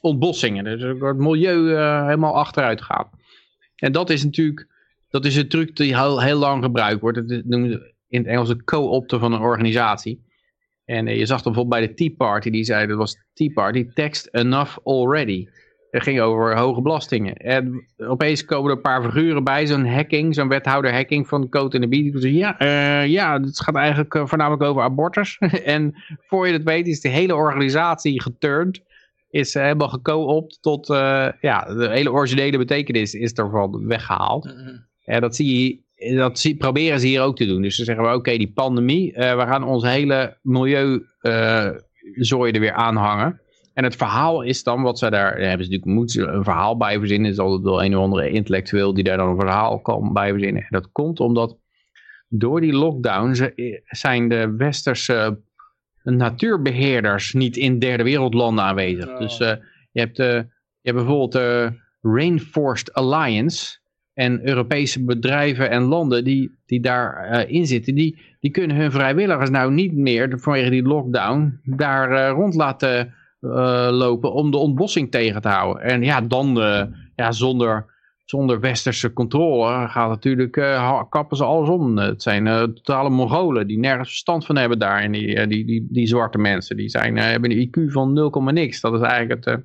ontbossingen. 0.01 0.63
Dus 0.63 0.81
het 0.81 1.17
milieu 1.17 1.75
eh, 1.75 2.03
helemaal 2.03 2.35
achteruit 2.35 2.81
gaat. 2.81 3.09
En 3.75 3.91
dat 3.91 4.09
is 4.09 4.23
natuurlijk, 4.23 4.67
dat 5.09 5.25
is 5.25 5.35
een 5.35 5.47
truc 5.47 5.75
die 5.75 5.97
heel, 5.97 6.21
heel 6.21 6.37
lang 6.37 6.63
gebruikt 6.63 7.01
wordt. 7.01 7.27
Dat 7.27 7.43
noemen 7.45 7.71
ze 7.71 7.93
in 8.07 8.19
het 8.19 8.27
Engels 8.27 8.49
een 8.49 8.63
co-opter 8.63 9.19
van 9.19 9.33
een 9.33 9.41
organisatie. 9.41 10.23
En 10.85 11.05
je 11.05 11.25
zag 11.25 11.41
dan 11.41 11.53
bijvoorbeeld 11.53 11.81
bij 11.81 11.87
de 11.87 11.93
Tea 11.93 12.15
Party, 12.17 12.49
die 12.49 12.63
zei, 12.63 12.87
dat 12.87 12.97
was 12.97 13.17
Tea 13.33 13.51
Party, 13.53 13.87
text 13.93 14.27
enough 14.31 14.77
already. 14.83 15.47
Het 15.95 16.03
ging 16.03 16.19
over 16.19 16.57
hoge 16.57 16.81
belastingen. 16.81 17.35
En 17.35 17.85
opeens 17.97 18.45
komen 18.45 18.69
er 18.69 18.75
een 18.75 18.81
paar 18.81 19.03
figuren 19.03 19.43
bij, 19.43 19.67
zo'n 19.67 19.87
hacking, 19.87 20.35
zo'n 20.35 20.47
wethouder 20.47 20.93
hacking 20.93 21.27
van 21.27 21.49
Code 21.49 21.75
en 21.75 21.81
de 21.81 21.87
Bied. 21.87 22.23
Ja, 22.23 22.59
eh, 22.59 23.07
ja, 23.07 23.41
het 23.41 23.59
gaat 23.59 23.75
eigenlijk 23.75 24.15
eh, 24.15 24.27
voornamelijk 24.27 24.63
over 24.63 24.81
abortus. 24.81 25.37
en 25.75 25.93
voor 26.27 26.47
je 26.47 26.53
het 26.53 26.63
weet 26.63 26.87
is 26.87 27.01
de 27.01 27.09
hele 27.09 27.35
organisatie 27.35 28.21
geturnd. 28.21 28.81
Is 29.29 29.55
eh, 29.55 29.63
helemaal 29.63 29.89
geco-opt 29.89 30.57
tot, 30.61 30.87
ja, 31.41 31.65
de 31.65 31.89
hele 31.91 32.11
originele 32.11 32.57
betekenis 32.57 33.13
is 33.13 33.33
ervan 33.33 33.87
weggehaald. 33.87 34.53
En 35.03 35.21
dat 35.21 35.35
zie 35.35 35.83
je, 35.97 36.15
dat 36.15 36.39
zie, 36.39 36.55
proberen 36.55 36.99
ze 36.99 37.07
hier 37.07 37.21
ook 37.21 37.35
te 37.35 37.45
doen. 37.45 37.61
Dus 37.61 37.77
dan 37.77 37.85
zeggen 37.85 38.05
we, 38.05 38.13
oké, 38.13 38.37
die 38.37 38.51
pandemie, 38.51 39.13
eh, 39.13 39.37
we 39.37 39.41
gaan 39.41 39.63
ons 39.63 39.83
hele 39.83 40.37
milieu 40.41 41.05
zooi 42.15 42.51
er 42.51 42.59
weer 42.59 42.73
aanhangen. 42.73 43.39
En 43.75 43.83
het 43.83 43.95
verhaal 43.95 44.41
is 44.41 44.63
dan, 44.63 44.81
wat 44.81 44.99
zij 44.99 45.09
daar, 45.09 45.31
daar 45.31 45.49
hebben 45.49 45.65
ze 45.65 45.71
natuurlijk 45.71 45.97
moeten 45.99 46.33
een 46.33 46.43
verhaal 46.43 46.77
bij 46.77 46.99
verzinnen. 46.99 47.31
is 47.31 47.39
altijd 47.39 47.61
wel 47.61 47.83
een 47.83 47.97
of 47.97 48.03
andere 48.03 48.29
intellectueel 48.29 48.93
die 48.93 49.03
daar 49.03 49.17
dan 49.17 49.29
een 49.29 49.39
verhaal 49.39 49.81
kan 49.81 50.13
bij 50.13 50.31
verzinnen. 50.31 50.61
En 50.61 50.67
dat 50.69 50.91
komt 50.91 51.19
omdat 51.19 51.57
door 52.27 52.61
die 52.61 52.73
lockdown 52.73 53.33
ze- 53.33 53.81
zijn 53.85 54.29
de 54.29 54.55
westerse 54.57 55.39
natuurbeheerders 56.03 57.33
niet 57.33 57.57
in 57.57 57.79
derde 57.79 58.03
wereldlanden 58.03 58.63
aanwezig. 58.63 59.09
Oh. 59.09 59.19
Dus 59.19 59.39
eh, 59.39 59.53
je, 59.91 59.99
hebt, 59.99 60.19
eh, 60.19 60.27
je 60.27 60.91
hebt 60.91 60.97
bijvoorbeeld 60.97 61.31
de 61.31 61.73
Rainforest 62.01 62.93
Alliance 62.93 63.77
en 64.13 64.47
Europese 64.47 65.03
bedrijven 65.03 65.69
en 65.69 65.81
landen 65.81 66.23
die, 66.23 66.59
die 66.65 66.79
daarin 66.79 67.49
in 67.49 67.67
zitten, 67.67 67.95
die, 67.95 68.19
die 68.39 68.51
kunnen 68.51 68.75
hun 68.77 68.91
vrijwilligers 68.91 69.49
nou 69.49 69.71
niet 69.71 69.93
meer 69.93 70.39
vanwege 70.39 70.69
die 70.69 70.83
lockdown 70.83 71.59
daar 71.63 72.11
eh, 72.11 72.31
rond 72.31 72.55
laten 72.55 72.99
eh, 72.99 73.11
lopen 73.91 74.33
om 74.33 74.51
de 74.51 74.57
ontbossing 74.57 75.11
tegen 75.11 75.41
te 75.41 75.47
houden. 75.47 75.83
En 75.83 76.03
ja, 76.03 76.21
dan 76.21 76.61
eh, 76.61 76.83
ja, 77.15 77.31
zonder, 77.31 77.85
zonder 78.25 78.59
westerse 78.59 79.13
controle 79.13 79.87
gaat 79.87 80.09
natuurlijk, 80.09 80.57
eh, 80.57 81.03
kappen 81.09 81.37
ze 81.37 81.43
alles 81.43 81.69
om. 81.69 81.97
Het 81.97 82.21
zijn 82.21 82.47
eh, 82.47 82.63
totale 82.63 83.09
Mongolen 83.09 83.67
die 83.67 83.79
nergens 83.79 84.07
verstand 84.07 84.45
van 84.45 84.57
hebben 84.57 84.79
daar. 84.79 85.01
En 85.01 85.11
die, 85.11 85.35
eh, 85.35 85.47
die, 85.47 85.65
die, 85.65 85.87
die 85.89 86.07
zwarte 86.07 86.37
mensen, 86.37 86.77
die 86.77 86.89
zijn, 86.89 87.17
eh, 87.17 87.23
hebben 87.23 87.51
een 87.51 87.67
IQ 87.67 87.91
van 87.91 88.13
0, 88.13 88.29
niks. 88.29 88.81
Dat 88.81 88.93
is 88.93 89.01
eigenlijk 89.01 89.45
het, 89.45 89.57
eh, 89.57 89.63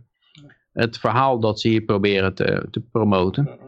het 0.73 0.99
verhaal 0.99 1.41
dat 1.41 1.61
ze 1.61 1.69
hier 1.69 1.83
proberen 1.83 2.35
te, 2.35 2.67
te 2.71 2.81
promoten. 2.81 3.59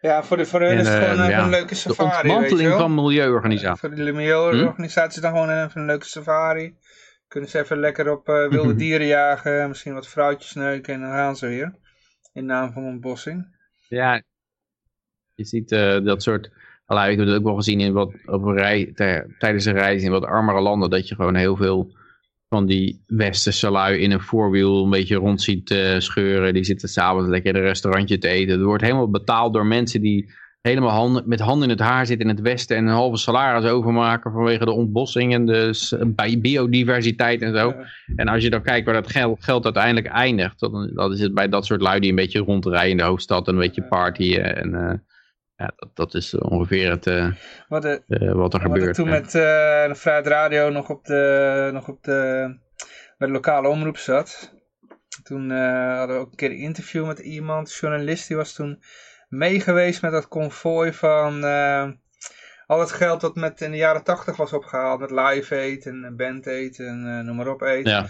Ja, 0.00 0.22
voor, 0.22 0.36
de, 0.36 0.46
voor 0.46 0.60
hun 0.60 0.78
is 0.78 0.88
het 0.88 1.02
eh, 1.02 1.10
gewoon 1.10 1.30
ja, 1.30 1.42
een 1.42 1.50
leuke 1.50 1.68
De 1.68 1.74
safari, 1.74 2.10
weet 2.10 2.22
je 2.22 2.28
ontmanteling 2.28 2.68
wel. 2.68 2.78
van 2.78 2.94
milieuorganisaties. 2.94 3.80
Voor 3.80 3.94
de 3.94 4.12
milieuorganisatie 4.12 5.16
is 5.16 5.20
dan 5.22 5.32
gewoon 5.32 5.64
even 5.64 5.80
een 5.80 5.86
leuke 5.86 6.06
safari. 6.06 6.74
Kunnen 7.36 7.54
ze 7.54 7.60
even 7.60 7.78
lekker 7.78 8.10
op 8.10 8.28
eh, 8.28 8.48
wilde 8.48 8.74
dieren 8.74 9.06
jagen, 9.06 9.68
misschien 9.68 9.94
wat 9.94 10.08
vrouwtjes 10.08 10.54
neuken 10.54 10.94
en 10.94 11.00
dan 11.00 11.10
gaan 11.10 11.36
ze 11.36 11.46
weer. 11.46 11.74
In 12.32 12.44
naam 12.44 12.72
van 12.72 12.84
ontbossing. 12.84 13.46
Ja, 13.88 14.22
je 15.34 15.44
ziet 15.44 15.72
eh, 15.72 16.04
dat 16.04 16.22
soort. 16.22 16.50
Nou, 16.86 17.10
ik 17.10 17.18
heb 17.18 17.26
het 17.26 17.36
ook 17.36 17.44
wel 17.44 17.54
gezien 17.54 17.80
in 17.80 17.92
wat, 17.92 18.14
op 18.24 18.42
een 18.42 18.56
rij, 18.56 18.92
tijdens 19.38 19.64
een 19.64 19.72
reis 19.72 20.02
in 20.02 20.10
wat 20.10 20.24
armere 20.24 20.60
landen. 20.60 20.90
Dat 20.90 21.08
je 21.08 21.14
gewoon 21.14 21.34
heel 21.34 21.56
veel 21.56 21.96
van 22.48 22.66
die 22.66 23.02
westerse 23.06 23.70
lui 23.70 23.98
in 23.98 24.10
een 24.10 24.20
voorwiel 24.20 24.84
een 24.84 24.90
beetje 24.90 25.16
rond 25.16 25.42
ziet 25.42 25.70
eh, 25.70 25.98
scheuren. 25.98 26.54
Die 26.54 26.64
zitten 26.64 26.88
s'avonds 26.88 27.28
lekker 27.28 27.54
in 27.54 27.60
een 27.60 27.66
restaurantje 27.66 28.18
te 28.18 28.28
eten. 28.28 28.54
Het 28.54 28.64
wordt 28.64 28.82
helemaal 28.82 29.10
betaald 29.10 29.52
door 29.52 29.66
mensen 29.66 30.00
die 30.00 30.34
helemaal 30.66 30.90
handen, 30.90 31.22
met 31.26 31.40
handen 31.40 31.68
in 31.68 31.76
het 31.76 31.86
haar 31.86 32.06
zitten 32.06 32.28
in 32.28 32.34
het 32.34 32.44
westen. 32.44 32.76
En 32.76 32.86
een 32.86 32.92
halve 32.94 33.16
salaris 33.16 33.70
overmaken 33.70 34.32
vanwege 34.32 34.64
de 34.64 34.72
ontbossing 34.72 35.32
en 35.34 35.46
de 35.46 36.38
biodiversiteit 36.40 37.42
en 37.42 37.56
zo. 37.56 37.74
En 38.16 38.28
als 38.28 38.42
je 38.42 38.50
dan 38.50 38.62
kijkt 38.62 38.86
waar 38.86 38.94
dat 38.94 39.10
geld, 39.10 39.44
geld 39.44 39.64
uiteindelijk 39.64 40.06
eindigt, 40.06 40.60
dan, 40.60 40.90
dan 40.94 41.12
is 41.12 41.20
het 41.20 41.34
bij 41.34 41.48
dat 41.48 41.66
soort 41.66 41.80
lui 41.80 42.00
die 42.00 42.10
een 42.10 42.16
beetje 42.16 42.38
rondrijden 42.38 42.90
in 42.90 42.96
de 42.96 43.02
hoofdstad 43.02 43.46
en 43.46 43.52
een 43.52 43.60
beetje 43.60 43.82
partyen. 43.82 44.56
En 44.56 44.74
eh, 44.74 44.98
ja, 45.56 45.72
dat, 45.76 45.90
dat 45.94 46.14
is 46.14 46.38
ongeveer 46.38 46.90
het, 46.90 47.06
eh, 47.06 47.32
Wat, 47.68 47.82
de, 47.82 48.02
eh, 48.08 48.32
wat 48.32 48.54
er 48.54 48.60
gebeurt. 48.60 48.94
toen 48.94 49.08
met 49.08 49.30
de 49.30 49.90
Vrijheid 49.92 50.26
Radio 50.26 50.70
nog 50.70 50.90
op 50.90 51.04
de, 51.04 51.70
nog 51.72 51.88
op 51.88 52.02
de 52.02 52.48
bij 53.18 53.28
de 53.28 53.34
lokale 53.34 53.68
omroep 53.68 53.96
zat. 53.96 54.54
Toen 55.22 55.50
hadden 55.50 56.16
we 56.16 56.22
ook 56.22 56.30
een 56.30 56.36
keer 56.36 56.50
een 56.50 56.56
interview 56.56 57.06
met 57.06 57.18
iemand, 57.18 57.72
journalist, 57.72 58.28
die 58.28 58.36
was 58.36 58.52
toen 58.52 58.82
meegeweest 59.36 60.02
met 60.02 60.12
dat 60.12 60.28
konvooi 60.28 60.92
van 60.92 61.44
eh, 61.44 61.88
al 62.66 62.80
het 62.80 62.92
geld 62.92 63.20
dat 63.20 63.34
met 63.34 63.60
in 63.60 63.70
de 63.70 63.76
jaren 63.76 64.02
tachtig 64.04 64.36
was 64.36 64.52
opgehaald, 64.52 65.00
met 65.00 65.10
Live 65.10 65.54
Aid 65.54 65.86
en 65.86 66.16
Band 66.16 66.46
Aid 66.46 66.78
en 66.78 67.04
eh, 67.06 67.24
noem 67.24 67.36
maar 67.36 67.48
op 67.48 67.62
Aid. 67.62 67.86
Ja. 67.86 68.06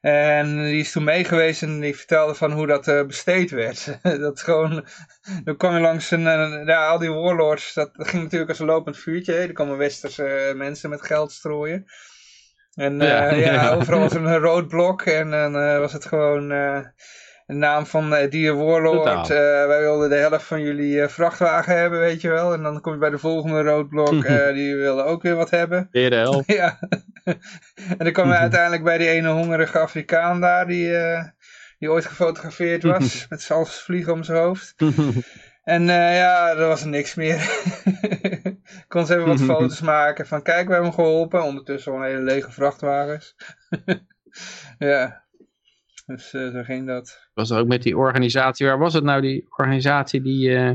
En 0.00 0.62
die 0.62 0.80
is 0.80 0.92
toen 0.92 1.04
meegeweest 1.04 1.62
en 1.62 1.80
die 1.80 1.96
vertelde 1.96 2.34
van 2.34 2.52
hoe 2.52 2.66
dat 2.66 2.88
eh, 2.88 3.06
besteed 3.06 3.50
werd. 3.50 3.98
dat 4.02 4.40
gewoon, 4.40 4.86
dan 5.44 5.56
kwam 5.56 5.74
je 5.74 5.80
langs 5.80 6.10
een, 6.10 6.22
ja, 6.66 6.86
al 6.86 6.98
die 6.98 7.12
warlords, 7.12 7.74
dat, 7.74 7.94
dat 7.94 8.08
ging 8.08 8.22
natuurlijk 8.22 8.50
als 8.50 8.58
een 8.58 8.66
lopend 8.66 8.98
vuurtje. 8.98 9.32
Hè? 9.32 9.40
Er 9.40 9.52
kwamen 9.52 9.76
westerse 9.76 10.52
mensen 10.56 10.90
met 10.90 11.02
geld 11.02 11.32
strooien. 11.32 11.84
En 12.74 12.98
Ja. 12.98 13.32
ja, 13.32 13.70
overal 13.74 14.00
was 14.00 14.14
er 14.14 14.24
een 14.24 14.38
roodblok 14.38 15.02
en 15.02 15.30
dan 15.30 15.52
was 15.52 15.92
het 15.92 16.04
gewoon 16.04 16.52
de 17.46 17.54
naam 17.54 17.86
van 17.86 18.28
die 18.30 18.52
warlord. 18.52 19.30
Eh, 19.30 19.66
wij 19.66 19.80
wilden 19.80 20.08
de 20.08 20.16
helft 20.16 20.44
van 20.44 20.62
jullie 20.62 21.02
eh, 21.02 21.08
vrachtwagen 21.08 21.78
hebben, 21.78 21.98
weet 21.98 22.20
je 22.20 22.28
wel. 22.28 22.52
En 22.52 22.62
dan 22.62 22.80
kom 22.80 22.92
je 22.92 22.98
bij 22.98 23.10
de 23.10 23.18
volgende 23.18 23.62
roodblok, 23.62 24.26
die 24.54 24.76
wilden 24.76 25.04
ook 25.04 25.22
weer 25.22 25.34
wat 25.34 25.50
hebben. 25.50 25.88
Weer 25.90 26.10
de 26.10 26.16
helft. 26.16 26.52
Ja. 26.52 26.78
en 27.88 27.98
dan 27.98 28.12
kwam 28.12 28.28
hij 28.30 28.38
uiteindelijk 28.38 28.84
bij 28.84 28.98
die 28.98 29.08
ene 29.08 29.28
hongerige 29.28 29.78
Afrikaan 29.78 30.40
daar, 30.40 30.66
die, 30.66 30.96
die 31.78 31.90
ooit 31.90 32.06
gefotografeerd 32.06 32.82
was, 32.82 33.26
met 33.28 33.42
z'n 33.42 33.64
vliegen 33.64 34.12
om 34.12 34.22
zijn 34.22 34.38
hoofd. 34.38 34.74
En 35.62 35.84
ja, 35.86 36.50
er 36.50 36.66
was 36.66 36.84
niks 36.84 37.14
meer. 37.14 37.64
Kon 38.88 39.06
ze 39.06 39.14
even 39.14 39.26
wat 39.26 39.40
foto's 39.40 39.80
maken 39.80 40.26
van, 40.26 40.42
kijk, 40.42 40.66
we 40.66 40.72
hebben 40.72 40.90
hem 40.90 40.98
geholpen. 40.98 41.42
Ondertussen 41.42 41.92
gewoon 41.92 42.06
hele 42.06 42.22
lege 42.22 42.52
vrachtwagens. 42.52 43.36
ja. 44.78 45.25
Dus 46.06 46.34
eh, 46.34 46.50
zo 46.50 46.62
ging 46.62 46.86
dat. 46.86 47.28
was 47.34 47.50
er 47.50 47.58
ook 47.58 47.66
met 47.66 47.82
die 47.82 47.96
organisatie, 47.96 48.66
waar 48.66 48.78
was 48.78 48.92
het 48.92 49.04
nou, 49.04 49.20
die 49.20 49.46
organisatie 49.56 50.22
die, 50.22 50.56
eh, 50.56 50.70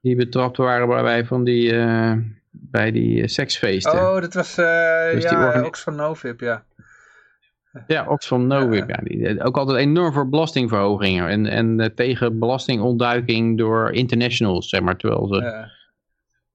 die 0.00 0.16
betrapt 0.16 0.56
waren 0.56 0.88
bij 0.88 1.24
van 1.24 1.44
die, 1.44 1.76
eh, 1.76 2.16
bij 2.50 2.90
die 2.90 3.28
seksfeesten? 3.28 3.92
Oh, 3.92 4.20
dat 4.20 4.34
was 4.34 4.54
Dus 4.54 5.22
ja, 5.22 5.64
Oxfam 5.64 5.94
Novib, 5.94 6.40
ja. 6.40 6.64
Ja, 7.86 8.06
Oxfam 8.06 8.46
Novib. 8.46 8.88
Ja. 8.88 9.00
die, 9.02 9.44
ook 9.44 9.56
altijd 9.56 9.78
enorm 9.78 10.12
voor 10.12 10.28
belastingverhogingen 10.28 11.28
en, 11.28 11.46
en 11.46 11.94
tegen 11.94 12.38
belastingontduiking 12.38 13.58
door 13.58 13.92
internationals, 13.92 14.68
zeg 14.68 14.80
maar. 14.80 14.96
Terwijl 14.96 15.26
ze 15.26 15.40
ja. 15.40 15.77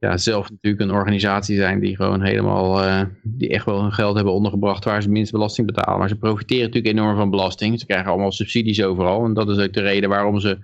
Ja, 0.04 0.18
zelf 0.18 0.50
natuurlijk 0.50 0.84
een 0.84 0.96
organisatie 0.96 1.56
zijn 1.56 1.80
die 1.80 1.96
gewoon 1.96 2.22
helemaal, 2.22 2.84
eh, 2.84 3.02
die 3.22 3.50
echt 3.50 3.66
wel 3.66 3.82
hun 3.82 3.94
geld 3.94 4.16
hebben 4.16 4.34
ondergebracht 4.34 4.84
waar 4.84 5.02
ze 5.02 5.10
minst 5.10 5.32
belasting 5.32 5.68
betalen. 5.68 6.00
Maar 6.00 6.10
ze 6.10 6.16
profiteren 6.16 6.66
natuurlijk 6.66 6.96
enorm 6.96 7.16
van 7.16 7.30
belasting. 7.30 7.80
Ze 7.80 7.86
krijgen 7.86 8.10
allemaal 8.12 8.32
subsidies 8.32 8.84
overal. 8.84 9.26
En 9.26 9.34
dat 9.34 9.50
is 9.50 9.58
ook 9.58 9.74
de 9.74 9.82
reden 9.82 10.10
waarom 10.10 10.40
ze 10.40 10.58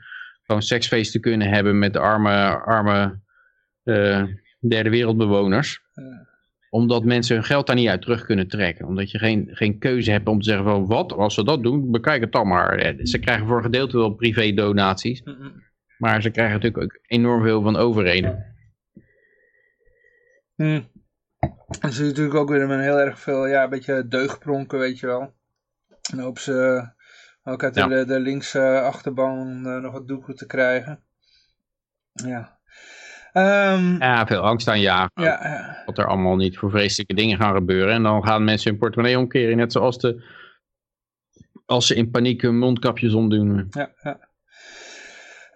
gewoon 0.44 0.62
seksfeesten 0.62 1.22
kunnen 1.22 1.48
hebben 1.50 1.80
met 1.80 1.94
de 1.94 2.00
arme, 2.00 2.64
arme 2.66 3.20
eh, 3.84 4.24
derde 4.60 4.90
wereldbewoners. 4.90 5.82
Omdat 6.70 7.04
mensen 7.04 7.36
hun 7.36 7.46
geld 7.46 7.68
daar 7.68 7.76
niet 7.76 7.90
uit 7.90 8.02
terug 8.02 8.26
kunnen 8.26 8.48
trekken. 8.48 8.88
Omdat 8.88 9.12
je 9.12 9.18
geen, 9.18 9.50
geen 9.52 9.80
keuze 9.80 10.12
hebt 10.12 10.28
om 10.28 10.40
te 10.40 10.46
zeggen 10.46 10.66
van 10.66 10.86
wat, 10.86 11.14
als 11.14 11.34
ze 11.34 11.44
dat 11.44 11.64
doen, 11.64 11.92
bekijk 11.92 12.22
het 12.22 12.32
dan 12.32 12.48
maar. 12.48 12.78
Eh, 12.78 13.06
Ze 13.06 13.20
krijgen 13.20 13.48
voor 13.48 13.58
een 13.58 13.64
gedeelte 13.64 13.98
wel 13.98 14.14
privé 14.14 14.54
donaties. 14.54 15.24
Maar 15.98 16.22
ze 16.22 16.30
krijgen 16.30 16.54
natuurlijk 16.54 16.84
ook 16.84 17.00
enorm 17.08 17.44
veel 17.44 17.62
van 17.62 17.76
overheden. 17.76 18.49
Hm. 20.60 20.82
En 21.80 21.92
ze 21.94 22.04
natuurlijk 22.04 22.36
ook 22.36 22.50
weer 22.50 22.68
met 22.68 22.80
heel 22.80 23.00
erg 23.00 23.20
veel, 23.20 23.48
ja, 23.48 23.64
een 23.64 23.70
beetje 23.70 24.08
deugdpronken, 24.08 24.80
weet 24.80 25.00
je 25.00 25.08
wel. 25.08 25.34
En 26.12 26.20
hopen 26.20 26.42
ze 26.42 26.88
ook 27.44 27.64
uit 27.64 27.76
Ja. 27.76 27.88
de, 27.88 28.06
de 28.06 28.20
linkse 28.20 28.82
achterban 28.82 29.66
eh, 29.66 29.78
nog 29.82 29.92
wat 29.92 30.08
doeken 30.08 30.36
te 30.36 30.46
krijgen. 30.46 31.04
Ja. 32.12 32.58
Ehm, 33.34 33.84
ja, 33.92 33.98
Ja, 34.00 34.28
veel 34.28 34.40
angst 34.42 34.68
aanjagen. 34.68 35.24
ja. 35.24 35.84
wat 35.86 35.98
er 35.98 36.06
allemaal 36.08 36.36
niet 36.36 36.58
voor 36.58 36.70
vreselijke 36.70 37.14
dingen 37.14 37.38
gaan 37.38 37.56
gebeuren. 37.56 37.94
En 37.94 38.04
dan 38.04 38.24
gaan 38.24 38.44
mensen 38.44 38.70
hun 38.72 38.80
portemonnee 38.80 39.18
omkeren, 39.18 39.58
net 39.58 39.72
zoals 39.72 39.98
de, 40.00 40.24
als 41.66 41.88
ze 41.88 41.96
in 41.96 42.10
paniek 42.12 42.42
hun 42.42 42.58
mondkapjes 42.58 43.14
omdoen. 43.14 43.68
ja, 43.70 43.92
ja. 44.02 44.29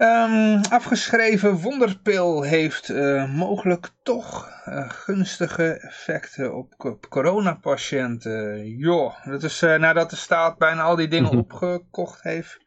Ehm, 0.03 0.61
afgeschreven 0.69 1.55
wonderpil 1.55 2.41
heeft 2.41 2.89
eh, 2.89 3.35
mogelijk 3.35 3.89
toch 4.01 4.49
eh, 4.65 4.89
gunstige 4.89 5.63
effecten 5.63 6.55
op, 6.55 6.73
op 6.77 7.09
coronapatiënten. 7.09 8.67
Joh, 8.67 9.25
dat 9.25 9.43
is 9.43 9.61
eh, 9.61 9.79
nadat 9.79 10.09
de 10.09 10.15
staat 10.15 10.57
bijna 10.57 10.81
al 10.81 10.95
die 10.95 11.07
dingen 11.07 11.29
Mhm. 11.29 11.37
opgekocht 11.37 12.23
heeft, 12.23 12.57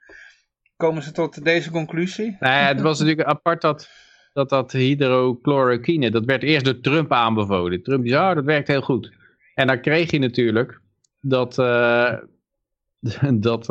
komen 0.77 1.03
ze 1.03 1.13
tot 1.13 1.45
deze 1.45 1.71
conclusie. 1.71 2.37
Nou 2.41 2.55
ja, 2.55 2.67
het 2.67 2.81
was 2.81 2.99
natuurlijk 2.99 3.29
apart 3.29 3.61
dat 3.61 3.89
dat, 4.33 4.49
dat 4.49 4.73
hydrochloroquine, 4.73 6.11
dat 6.11 6.25
werd 6.25 6.43
eerst 6.43 6.65
door 6.65 6.81
Trump 6.81 7.13
aanbevolen. 7.13 7.83
Trump 7.83 8.03
die 8.03 8.13
zei, 8.13 8.29
oh, 8.29 8.35
dat 8.35 8.45
werkt 8.45 8.69
heel 8.69 8.83
goed. 8.83 9.13
En 9.55 9.67
dan 9.67 9.81
kreeg 9.81 10.11
je 10.11 10.19
natuurlijk 10.19 10.81
dat, 11.21 11.55
dat, 13.49 13.67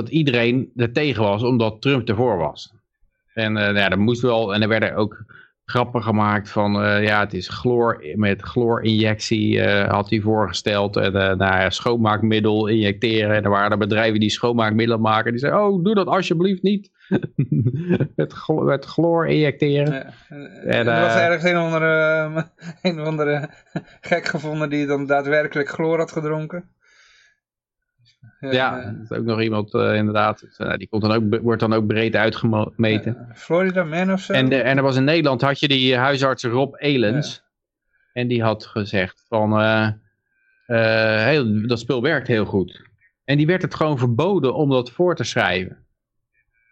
dat 0.00 0.08
iedereen 0.08 0.70
er 0.76 0.92
tegen 0.92 1.22
was, 1.22 1.42
omdat 1.42 1.82
Trump 1.82 2.08
ervoor 2.08 2.36
was. 2.36 2.72
En 3.34 3.52
nou 3.52 3.76
ja, 3.76 3.88
dat 3.88 3.98
moest 3.98 4.22
wel, 4.22 4.54
en 4.54 4.62
er 4.62 4.68
werden 4.68 4.94
ook 4.94 5.24
grappen 5.70 6.02
gemaakt 6.02 6.50
van, 6.50 6.82
eh, 6.82 7.04
ja, 7.04 7.20
het 7.20 7.34
is 7.34 7.48
chloor, 7.48 8.04
met 8.14 8.42
chloorinjectie 8.42 9.60
eh, 9.60 9.90
had 9.90 10.10
hij 10.10 10.20
voorgesteld. 10.20 10.96
En 10.96 11.12
nou 11.12 11.38
ja, 11.38 11.70
schoonmaakmiddel 11.70 12.66
injecteren. 12.66 13.36
En 13.36 13.44
er 13.44 13.50
waren 13.50 13.70
er 13.70 13.78
bedrijven 13.78 14.20
die 14.20 14.30
schoonmaakmiddelen 14.30 15.00
maken. 15.00 15.30
Die 15.30 15.40
zeiden, 15.40 15.66
oh, 15.66 15.84
doe 15.84 15.94
dat 15.94 16.06
alsjeblieft 16.06 16.62
niet. 16.62 16.90
met, 18.16 18.32
chlo- 18.32 18.64
met 18.64 18.84
chloor 18.84 19.26
injecteren. 19.26 19.92
Ja. 19.92 20.12
En, 20.64 20.86
er 20.86 21.00
was 21.00 21.14
ergens 21.14 21.44
een 21.44 21.56
andere, 21.56 21.86
een 22.82 23.00
of 23.00 23.06
andere 23.06 23.48
gek 24.00 24.26
gevonden 24.26 24.70
die 24.70 24.86
dan 24.86 25.06
daadwerkelijk 25.06 25.68
chloor 25.68 25.98
had 25.98 26.12
gedronken. 26.12 26.64
Ja, 28.40 28.78
eh, 28.80 28.84
dat 28.84 29.10
is 29.10 29.16
ook 29.18 29.24
nog 29.24 29.40
iemand 29.42 29.74
eh, 29.74 29.94
inderdaad. 29.94 30.44
Nou, 30.58 30.76
die 30.78 30.88
komt 30.88 31.02
dan 31.02 31.12
ook, 31.12 31.40
wordt 31.42 31.60
dan 31.60 31.72
ook 31.72 31.86
breed 31.86 32.16
uitgemeten. 32.16 33.16
eh, 33.16 33.34
Florida 33.34 33.84
Man 33.84 34.12
of 34.12 34.20
zo. 34.20 34.32
En, 34.32 34.48
de- 34.48 34.60
en 34.62 34.76
er 34.76 34.82
was 34.82 34.96
in 34.96 35.04
Nederland 35.04 35.40
had 35.40 35.60
je 35.60 35.68
die 35.68 35.96
huisarts 35.96 36.44
Rob 36.44 36.74
Elens. 36.78 37.42
En 38.12 38.28
die 38.28 38.42
had 38.42 38.66
gezegd 38.66 39.24
van 39.28 39.60
eh, 39.60 39.88
eh, 40.66 41.24
heel, 41.26 41.66
dat 41.66 41.78
spul 41.78 42.02
werkt 42.02 42.26
heel 42.26 42.44
goed. 42.44 42.82
En 43.24 43.36
die 43.36 43.46
werd 43.46 43.62
het 43.62 43.74
gewoon 43.74 43.98
verboden 43.98 44.54
om 44.54 44.70
dat 44.70 44.90
voor 44.90 45.14
te 45.16 45.24
schrijven. 45.24 45.86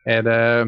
En, 0.02 0.26
eh, 0.26 0.60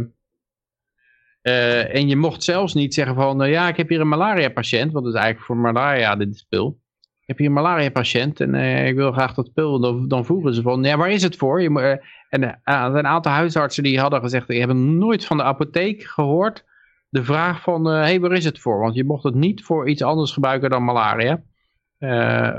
eh, 1.43 1.95
en 1.95 2.09
je 2.09 2.17
mocht 2.17 2.43
zelfs 2.43 2.75
niet 2.75 2.95
zeggen 2.95 3.15
van 3.15 3.43
eh, 3.43 3.51
ja 3.51 3.69
ik 3.69 3.77
heb 3.77 3.89
hier 3.89 4.01
een 4.01 4.09
malaria 4.09 4.49
patiënt. 4.49 4.93
Want 4.93 5.05
dat 5.05 5.15
is 5.15 5.21
eigenlijk 5.21 5.47
voor 5.47 5.57
malaria 5.57 6.17
dit 6.17 6.37
spul. 6.37 6.81
Heb 7.29 7.39
hier 7.39 7.47
een 7.47 7.53
malaria 7.53 7.91
patiënt 7.91 8.41
en 8.41 8.55
eh, 8.55 8.87
ik 8.87 8.95
wil 8.95 9.13
graag 9.13 9.35
dat 9.35 9.47
spul. 9.47 9.81
Dan, 9.81 10.09
dan 10.09 10.25
vroegen 10.25 10.55
ze 10.55 10.63
van 10.63 10.83
ja 10.83 10.97
waar 10.97 11.11
is 11.11 11.23
het 11.23 11.37
voor? 11.37 11.63
Je, 11.63 11.81
eh, 11.81 12.07
en 12.29 12.43
eh, 12.43 12.85
er 12.85 12.95
een 12.95 13.07
aantal 13.07 13.33
huisartsen 13.33 13.83
die 13.83 14.01
hadden 14.01 14.21
gezegd 14.21 14.49
die 14.49 14.59
hebben 14.59 14.99
nooit 14.99 15.25
van 15.25 15.37
de 15.37 15.43
apotheek 15.43 16.03
gehoord 16.03 16.65
de 17.09 17.25
vraag 17.25 17.63
van, 17.63 17.85
hé, 17.85 17.93
hey, 17.93 18.21
waar 18.21 18.33
is 18.33 18.45
het 18.45 18.59
voor? 18.59 18.79
Want 18.79 18.95
je 18.95 19.05
mocht 19.05 19.25
het 19.25 19.35
niet 19.35 19.65
voor 19.65 19.89
iets 19.89 20.03
anders 20.03 20.33
gebruiken 20.33 20.71
dan 20.71 20.85
malaria. 20.85 21.43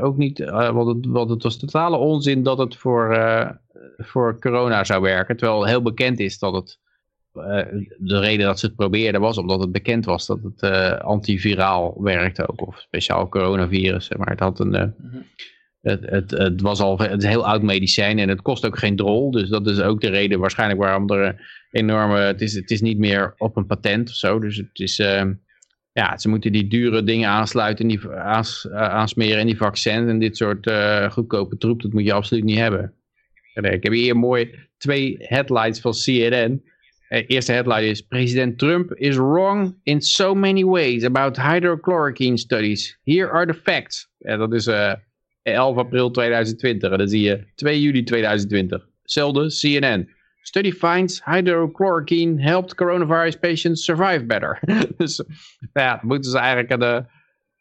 Ook 0.01 0.17
niet, 0.17 0.39
want, 0.49 0.88
het, 0.88 1.06
want 1.11 1.30
het 1.30 1.43
was 1.43 1.57
totale 1.57 1.98
onzin 1.98 2.43
dat 2.43 2.57
het 2.57 2.75
voor, 2.75 3.17
voor 3.98 4.39
corona 4.39 4.83
zou 4.83 5.01
werken. 5.01 5.38
Terwijl 5.38 5.65
heel 5.65 5.81
bekend 5.81 6.19
is 6.19 6.39
dat 6.39 6.53
het, 6.53 6.80
de 7.98 8.19
reden 8.19 8.45
dat 8.45 8.59
ze 8.59 8.66
het 8.66 8.75
probeerden 8.75 9.22
was 9.22 9.38
omdat 9.38 9.59
het 9.59 9.72
bekend 9.72 10.06
was 10.06 10.25
dat 10.25 10.40
het 10.43 10.61
eh, 10.61 10.99
antiviraal 10.99 12.01
werkte 12.01 12.48
ook. 12.49 12.67
Of 12.67 12.80
speciaal 12.80 13.30
coronavirus, 13.30 14.09
maar 14.17 14.30
het 14.30 14.40
had 14.40 14.59
een... 14.59 14.75
eh, 14.75 14.88
het, 15.82 16.06
het, 16.06 16.32
het, 16.32 16.61
was 16.61 16.80
al, 16.80 16.99
het 16.99 17.17
is 17.17 17.24
een 17.24 17.30
heel 17.30 17.48
oud 17.48 17.61
medicijn 17.61 18.19
en 18.19 18.30
het 18.30 18.41
kost 18.41 18.66
ook 18.66 18.77
geen 18.77 18.95
drol. 18.95 19.32
Dus 19.32 19.49
dat 19.49 19.67
is 19.67 19.80
ook 19.82 20.01
de 20.01 20.09
reden 20.09 20.40
waarschijnlijk 20.40 20.80
waarom 20.80 21.09
er 21.09 21.41
enorme... 21.72 22.17
Het 22.17 22.41
is, 22.41 22.53
het 22.53 22.72
is 22.72 22.82
niet 22.82 22.98
meer 22.98 23.33
op 23.38 23.58
een 23.58 23.66
patent 23.66 24.09
of 24.09 24.16
zo. 24.16 24.40
Dus 24.40 24.58
het 24.58 24.80
is... 24.80 24.99
ehm, 24.99 25.33
ja, 25.91 26.17
ze 26.17 26.30
moeten 26.30 26.51
die 26.51 26.67
dure 26.67 27.03
dingen 27.03 27.30
aansluiten, 27.30 27.90
en 27.90 27.98
die, 27.98 28.09
aans, 28.09 28.67
eh, 28.69 28.82
aansmeren 28.82 29.40
in 29.40 29.45
die 29.45 29.58
vaccins. 29.58 30.09
En 30.09 30.19
dit 30.19 30.38
soort 30.38 30.67
eh, 30.67 31.11
goedkope 31.11 31.58
troep, 31.58 31.82
dat 31.82 31.93
moet 31.93 32.06
je 32.06 32.14
absoluut 32.14 32.43
niet 32.43 32.58
hebben. 32.58 32.93
En, 33.53 33.64
eh, 33.64 33.74
Ik 33.74 33.83
heb 33.83 33.93
hier 33.93 34.17
mooi 34.17 34.56
twee 34.77 35.16
headlines 35.19 35.80
van 35.80 35.91
CNN. 35.91 36.64
Eh, 37.09 37.23
eerste 37.27 37.51
headline 37.51 37.89
is... 37.89 38.01
President 38.01 38.57
Trump 38.57 38.91
is 38.97 39.17
wrong 39.17 39.75
in 39.83 40.01
so 40.01 40.35
many 40.35 40.63
ways 40.63 41.03
about 41.03 41.38
hydrochloroquine 41.38 42.38
studies. 42.38 42.97
Here 43.03 43.29
are 43.31 43.45
the 43.45 43.53
facts. 43.53 44.07
En 44.19 44.39
dat 44.39 44.53
is 44.53 44.67
eh 44.67 44.93
11 45.43 45.77
april 45.77 46.11
2020. 46.11 46.91
En 46.91 46.97
dan 46.97 47.07
zie 47.07 47.21
je 47.21 47.43
2 47.55 47.81
juli 47.81 48.03
2020. 48.03 48.88
Zelfde 49.03 49.47
CNN. 49.47 50.09
Study 50.41 50.71
finds 50.71 51.21
hydrochloroquine 51.25 52.41
helped 52.41 52.75
coronavirus 52.75 53.39
patients 53.39 53.83
survive 53.83 54.25
better. 54.25 54.59
dus 54.97 55.23
ja, 55.73 55.97
dan 55.97 56.07
moeten 56.07 56.31
ze 56.31 56.38
eigenlijk 56.38 56.69
een, 56.69 56.81
eh, 56.81 57.03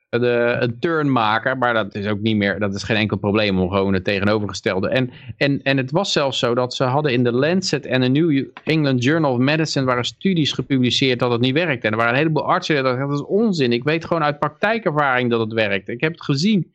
de, 0.08 0.56
een 0.58 0.78
turn 0.78 1.12
maken, 1.12 1.58
maar 1.58 1.74
dat 1.74 1.94
is 1.94 2.06
ook 2.06 2.20
niet 2.20 2.36
meer, 2.36 2.58
dat 2.58 2.74
is 2.74 2.82
geen 2.82 2.96
enkel 2.96 3.16
probleem 3.16 3.58
om 3.58 3.70
gewoon 3.70 3.92
het 3.92 4.04
tegenovergestelde. 4.04 4.88
En, 4.88 5.10
en, 5.36 5.62
en 5.62 5.76
het 5.76 5.90
was 5.90 6.12
zelfs 6.12 6.38
zo 6.38 6.54
dat 6.54 6.74
ze 6.74 6.84
hadden 6.84 7.12
in 7.12 7.24
de 7.24 7.32
Lancet 7.32 7.86
en 7.86 8.00
de 8.00 8.08
New 8.08 8.46
England 8.64 9.04
Journal 9.04 9.32
of 9.32 9.38
Medicine 9.38 9.84
waren 9.84 10.04
studies 10.04 10.52
gepubliceerd 10.52 11.18
dat 11.18 11.30
het 11.30 11.40
niet 11.40 11.54
werkte. 11.54 11.86
En 11.86 11.92
er 11.92 11.98
waren 11.98 12.12
een 12.12 12.18
heleboel 12.18 12.46
artsen 12.46 12.74
die 12.74 12.84
dachten, 12.84 13.08
dat 13.08 13.18
is 13.18 13.26
onzin. 13.26 13.72
Ik 13.72 13.84
weet 13.84 14.04
gewoon 14.04 14.22
uit 14.22 14.38
praktijkervaring 14.38 15.30
dat 15.30 15.40
het 15.40 15.52
werkt. 15.52 15.88
Ik 15.88 16.00
heb 16.00 16.12
het 16.12 16.22
gezien. 16.22 16.72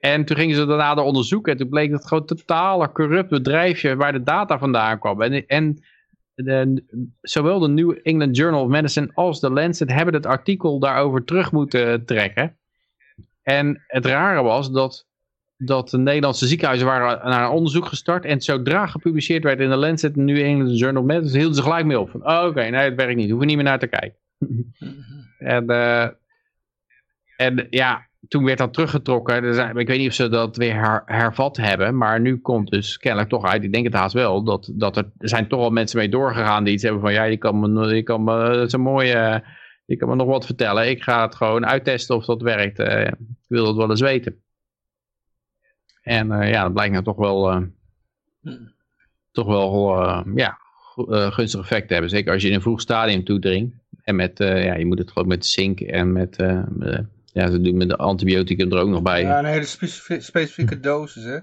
En 0.00 0.24
toen 0.24 0.36
gingen 0.36 0.56
ze 0.56 0.66
daarna 0.66 0.94
de 0.94 1.00
onderzoeken 1.00 1.52
en 1.52 1.58
toen 1.58 1.68
bleek 1.68 1.90
dat 1.90 1.98
het 1.98 2.08
gewoon 2.08 2.26
totale 2.26 2.92
corrupt 2.92 3.28
bedrijfje 3.28 3.96
waar 3.96 4.12
de 4.12 4.22
data 4.22 4.58
vandaan 4.58 4.98
kwam. 4.98 5.22
En, 5.22 5.46
en 5.46 5.82
de, 6.44 6.84
zowel 7.20 7.58
de 7.58 7.68
New 7.68 7.98
England 8.02 8.36
Journal 8.36 8.62
of 8.62 8.68
Medicine 8.68 9.10
als 9.14 9.40
de 9.40 9.50
Lancet 9.50 9.92
hebben 9.92 10.14
het 10.14 10.26
artikel 10.26 10.78
daarover 10.78 11.24
terug 11.24 11.52
moeten 11.52 12.04
trekken. 12.04 12.58
En 13.42 13.84
het 13.86 14.06
rare 14.06 14.42
was 14.42 14.70
dat, 14.70 15.06
dat 15.56 15.90
de 15.90 15.98
Nederlandse 15.98 16.46
ziekenhuizen 16.46 16.86
waren 16.86 17.28
naar 17.28 17.44
een 17.44 17.50
onderzoek 17.50 17.86
gestart. 17.86 18.24
En 18.24 18.40
zodra 18.40 18.86
gepubliceerd 18.86 19.42
werd 19.42 19.60
in 19.60 19.68
de 19.68 19.76
Lancet 19.76 20.16
en 20.16 20.24
New 20.24 20.38
England 20.38 20.78
Journal 20.78 21.02
of 21.02 21.08
Medicine, 21.08 21.38
hielden 21.38 21.56
ze 21.56 21.62
gelijk 21.62 21.86
mee 21.86 22.00
op. 22.00 22.10
Van, 22.10 22.26
oh, 22.26 22.44
oké, 22.46 22.68
nee, 22.68 22.84
het 22.84 22.94
werkt 22.94 23.16
niet. 23.16 23.30
Hoeven 23.30 23.46
niet 23.46 23.56
meer 23.56 23.64
naar 23.64 23.78
te 23.78 23.86
kijken. 23.86 24.18
en, 25.38 25.68
eh, 25.68 26.08
en 27.36 27.66
ja, 27.70 28.08
toen 28.30 28.44
werd 28.44 28.58
dat 28.58 28.72
teruggetrokken. 28.72 29.44
Er 29.44 29.78
ik 29.78 29.86
weet 29.86 29.98
niet 29.98 30.08
of 30.08 30.14
ze 30.14 30.28
dat 30.28 30.56
weer 30.56 30.74
her- 30.74 31.02
hervat 31.06 31.56
hebben. 31.56 31.96
Maar 31.96 32.20
nu 32.20 32.38
komt 32.38 32.70
dus 32.70 32.98
kennelijk 32.98 33.30
toch 33.30 33.44
uit. 33.44 33.62
Ik 33.62 33.72
denk 33.72 33.84
het 33.84 33.94
haast 33.94 34.14
wel. 34.14 34.42
Dat, 34.44 34.70
dat 34.74 34.96
er, 34.96 35.10
zijn 35.18 35.48
toch 35.48 35.60
wel 35.60 35.70
mensen 35.70 35.98
mee 35.98 36.08
doorgegaan 36.08 36.64
die 36.64 36.72
iets 36.72 36.82
hebben 36.82 37.00
van. 37.00 37.12
Ja, 37.12 37.24
je 37.24 37.36
kan 37.36 37.60
me, 37.60 37.94
je 37.94 38.02
kan 38.02 38.24
me, 38.24 38.32
dat 38.52 38.66
is 38.66 38.72
een 38.72 38.80
mooie. 38.80 39.44
Je 39.84 39.96
kan 39.96 40.08
me 40.08 40.14
nog 40.14 40.26
wat 40.26 40.46
vertellen. 40.46 40.88
Ik 40.88 41.02
ga 41.02 41.22
het 41.22 41.34
gewoon 41.34 41.66
uittesten 41.66 42.16
of 42.16 42.24
dat 42.24 42.42
werkt. 42.42 42.78
Eh, 42.78 43.06
ik 43.06 43.14
wil 43.48 43.64
dat 43.64 43.76
wel 43.76 43.90
eens 43.90 44.00
weten. 44.00 44.42
En 46.02 46.32
eh, 46.32 46.50
ja, 46.50 46.62
dat 46.62 46.72
blijkt 46.72 46.92
nou 46.92 47.04
toch 47.04 47.16
wel. 47.16 47.50
eh, 47.50 47.62
toch 49.32 49.46
wel 49.46 49.96
ja, 50.34 50.58
gunstig 51.30 51.60
effect 51.60 51.90
hebben. 51.90 52.10
Zeker 52.10 52.32
als 52.32 52.42
je 52.42 52.48
in 52.48 52.54
een 52.54 52.60
vroeg 52.60 52.80
stadium 52.80 53.24
toedringt. 53.24 53.74
En 54.02 54.16
met, 54.16 54.38
ja, 54.38 54.74
je 54.74 54.86
moet 54.86 54.98
het 54.98 55.10
gewoon 55.12 55.28
met 55.28 55.46
zink 55.46 55.80
en 55.80 56.12
met, 56.12 56.36
ja, 57.32 57.50
ze 57.50 57.60
doen 57.60 57.76
met 57.76 57.88
de 57.88 57.96
antibioticum 57.96 58.72
er 58.72 58.78
ook 58.78 58.88
nog 58.88 59.02
bij. 59.02 59.22
Ja, 59.22 59.38
een 59.38 59.44
hele 59.44 59.64
specifie- 59.64 60.20
specifieke 60.20 60.80
dosis, 60.80 61.24
hè. 61.24 61.38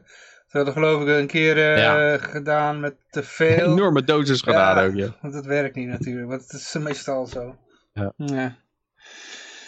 Ze 0.48 0.58
hadden 0.58 0.74
geloof 0.74 1.02
ik 1.02 1.08
een 1.08 1.28
keer 1.28 1.58
eh, 1.58 1.78
Ja. 1.78 2.18
gedaan 2.18 2.80
met 2.80 2.96
te 3.10 3.24
veel. 3.24 3.72
Enorme 3.74 4.04
dosis 4.04 4.42
gedaan 4.42 4.86
ook, 4.90 4.96
ja. 4.96 5.16
Want 5.22 5.34
dat 5.34 5.46
werkt 5.46 5.76
niet 5.76 5.88
natuurlijk, 5.88 6.28
want 6.28 6.42
het 6.42 6.52
is 6.54 6.76
meestal 6.80 7.26
zo. 7.26 7.56
Ja. 7.94 8.14
Ja. 8.16 8.56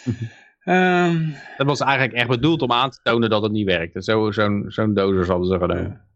Ehm, 0.60 1.28
Dat 1.56 1.66
was 1.66 1.80
eigenlijk 1.80 2.12
echt 2.12 2.28
bedoeld 2.28 2.62
om 2.62 2.72
aan 2.72 2.90
te 2.90 2.98
tonen 3.02 3.30
dat 3.30 3.42
het 3.42 3.52
niet 3.52 3.66
werkte. 3.66 4.02
Zo- 4.02 4.30
Zo'n 4.30 4.64
zo'n 4.66 4.94
dosis 4.94 5.26
hadden 5.28 5.46
ze 5.48 5.58
gedaan. 5.58 6.08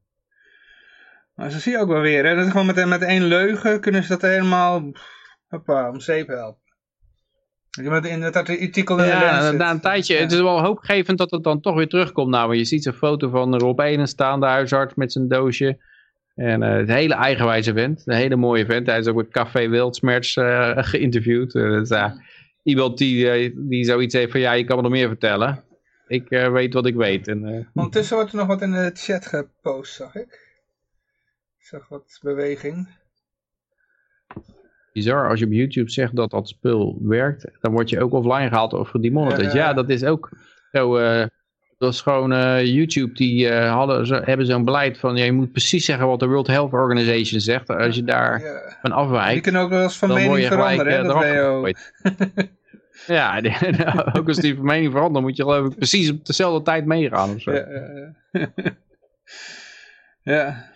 maar 1.35 1.51
zo 1.51 1.59
zie 1.59 1.73
je 1.73 1.79
ook 1.79 1.89
wel 1.89 2.01
weer, 2.01 2.25
hè. 2.27 2.35
Dat 2.35 2.45
is 2.45 2.51
gewoon 2.51 2.67
met, 2.67 2.87
met 2.87 3.03
één 3.03 3.23
leugen 3.25 3.81
kunnen 3.81 4.03
ze 4.03 4.09
dat 4.09 4.23
helemaal 4.23 4.93
hoppa, 5.49 5.89
om 5.91 6.01
zeep 6.01 6.29
helpen. 6.29 6.63
In 7.79 7.89
artikel 7.89 8.99
in 8.99 9.05
de 9.05 9.09
Ja, 9.09 9.51
na 9.51 9.71
een 9.71 9.81
tijdje, 9.81 10.17
het 10.17 10.33
is 10.33 10.41
wel 10.41 10.61
hoopgevend 10.61 11.19
dat 11.19 11.31
het 11.31 11.43
dan 11.43 11.61
toch 11.61 11.75
weer 11.75 11.89
terugkomt. 11.89 12.31
Nou, 12.31 12.57
je 12.57 12.65
ziet 12.65 12.87
een 12.87 12.93
foto 12.93 13.29
van 13.29 13.57
Rob 13.59 13.81
Enen 13.81 14.09
staan, 14.09 14.41
de 14.41 14.47
huisarts 14.47 14.95
met 14.95 15.13
zijn 15.13 15.29
doosje. 15.29 15.79
En 16.35 16.63
eh, 16.63 16.77
het 16.77 16.89
hele 16.89 17.15
eigenwijze 17.15 17.73
vent, 17.73 18.03
een 18.05 18.17
hele 18.17 18.37
mooie 18.37 18.67
vent. 18.67 18.87
Hij 18.87 18.99
is 18.99 19.07
ook 19.07 19.17
met 19.17 19.29
Café 19.29 19.69
Wildsmerts 19.69 20.37
eh, 20.37 20.79
geïnterviewd. 20.91 21.55
Eh, 21.55 21.85
ja, 21.85 22.23
iemand 22.63 22.99
die, 22.99 23.53
die 23.69 23.85
zoiets 23.85 24.15
heeft 24.15 24.31
van, 24.31 24.41
ja, 24.41 24.53
je 24.53 24.65
kan 24.65 24.77
me 24.77 24.83
nog 24.83 24.91
meer 24.91 25.09
vertellen. 25.09 25.65
Ik 26.07 26.29
weet 26.29 26.75
wat 26.75 26.87
ik 26.87 26.95
weet. 26.95 27.29
En, 27.29 27.71
Ondertussen 27.75 28.17
wordt 28.17 28.33
er 28.33 28.39
nog 28.39 28.47
wat 28.47 28.63
in 28.63 28.73
de 28.73 28.91
chat 28.95 29.27
gepost, 29.27 29.95
zag 29.95 30.15
ik. 30.15 30.43
Ik 31.59 31.67
zag 31.67 31.89
wat 31.89 32.19
beweging. 32.23 32.89
Bizar, 34.95 35.29
als 35.29 35.39
je 35.39 35.47
op 35.47 35.53
YouTube 35.53 35.91
zegt 35.91 36.17
dat 36.17 36.31
dat 36.31 36.49
spul 36.49 36.99
werkt, 37.03 37.47
dan 37.61 37.73
word 37.73 37.91
je 37.91 38.01
ook 38.01 38.13
offline 38.13 38.49
gehaald 38.49 38.73
of 38.73 38.89
gedemonetized. 38.89 39.53
Ja, 39.53 39.59
ja, 39.69 39.73
dat 39.73 39.89
is 39.91 40.05
ook 40.05 40.29
zo. 40.73 40.97
eh, 40.97 41.27
dat 41.79 41.93
is 41.93 42.01
gewoon 42.01 42.33
eh, 42.33 42.65
YouTube, 42.65 43.13
die 43.15 43.49
eh, 43.49 43.73
hadden, 43.73 44.25
hebben 44.25 44.47
zo'n 44.47 44.65
beleid 44.65 44.99
van, 44.99 45.17
ja, 45.17 45.25
je 45.25 45.33
moet 45.33 45.53
precies 45.53 45.85
zeggen 45.85 46.07
wat 46.07 46.21
de 46.21 46.27
World 46.27 46.47
Health 46.47 46.73
Organization 46.73 47.41
zegt. 47.41 47.69
Als 47.69 47.97
je 47.97 48.05
daar 48.05 48.41
Ja. 48.41 48.61
van 48.81 48.91
Die 48.91 48.93
afwijkt, 48.93 49.43
kunnen 49.43 49.61
ook 49.61 49.71
wel 49.71 49.83
eens 49.83 49.97
van 49.97 50.09
mening 50.09 50.37
je 50.39 50.47
gelijk 50.47 50.81
veranderen, 50.81 51.65
hè. 51.65 51.73
Ja, 53.07 53.41
die- 53.41 53.57
ook 54.19 54.29
als 54.29 54.37
die 54.37 54.55
van 54.55 54.65
mening 54.65 54.93
verandert, 54.93 55.25
moet 55.25 55.37
je 55.37 55.43
geloof 55.43 55.67
ik 55.71 55.77
precies 55.77 56.11
op 56.11 56.27
dezelfde 56.27 56.63
tijd 56.63 56.85
meegaan 56.87 57.35
of 57.35 57.41
zo. 57.41 57.53
Ja, 57.53 57.67
ja, 57.69 58.13
ja. 58.33 58.47
ja. 60.35 60.73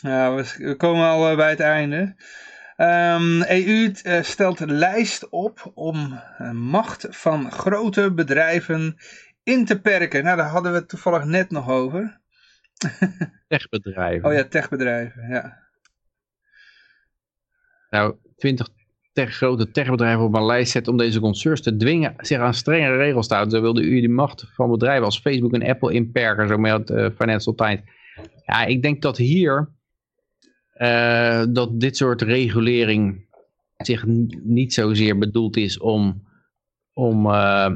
Ja, 0.00 0.34
we, 0.34 0.54
we 0.58 0.74
komen 0.76 1.06
al 1.06 1.36
bij 1.36 1.50
het 1.50 1.60
einde. 1.60 2.14
Ehm, 2.80 3.42
EU 3.42 3.92
eh, 4.02 4.22
stelt 4.22 4.60
een 4.60 4.72
lijst 4.72 5.28
op 5.28 5.70
om 5.74 6.20
eh, 6.38 6.50
macht 6.50 7.06
van 7.10 7.52
grote 7.52 8.12
bedrijven 8.12 8.96
in 9.42 9.64
te 9.64 9.80
perken. 9.80 10.24
Nou, 10.24 10.36
daar 10.36 10.48
hadden 10.48 10.72
we 10.72 10.78
het 10.78 10.88
toevallig 10.88 11.24
net 11.24 11.50
nog 11.50 11.68
over. 11.68 12.20
Techbedrijven. 13.48 14.28
Oh 14.28 14.34
ja, 14.34 14.44
techbedrijven, 14.44 15.28
ja. 15.28 15.58
nou, 17.90 18.14
20 18.36 18.68
tech, 19.12 19.34
grote 19.34 19.70
techbedrijven 19.70 20.24
op 20.24 20.34
een 20.34 20.46
lijst 20.46 20.72
zetten 20.72 20.92
om 20.92 20.98
deze 20.98 21.20
concerns 21.20 21.62
te 21.62 21.76
dwingen 21.76 22.14
zich 22.16 22.38
aan 22.38 22.54
strengere 22.54 22.96
regels 22.96 23.26
te 23.26 23.34
houden. 23.34 23.56
Zo 23.56 23.62
wilde 23.62 23.82
u 23.82 24.00
de 24.00 24.08
macht 24.08 24.46
van 24.54 24.70
bedrijven 24.70 25.04
als 25.04 25.20
Facebook 25.20 25.52
en 25.52 25.68
Apple 25.68 25.92
inperken, 25.92 26.48
zo 26.48 26.58
meldt 26.58 26.90
eh, 26.90 27.06
Financial 27.18 27.54
Times. 27.54 27.80
Ja, 28.46 28.64
ik 28.64 28.82
denk 28.82 29.02
dat 29.02 29.16
hier, 29.16 29.68
eh, 30.80 31.42
dat 31.48 31.80
dit 31.80 31.96
soort 31.96 32.22
regulering 32.22 33.26
zich 33.76 34.04
niet 34.42 34.74
zozeer 34.74 35.18
bedoeld 35.18 35.56
is 35.56 35.78
om, 35.78 36.22
om 36.92 37.26
eh, 37.26 37.70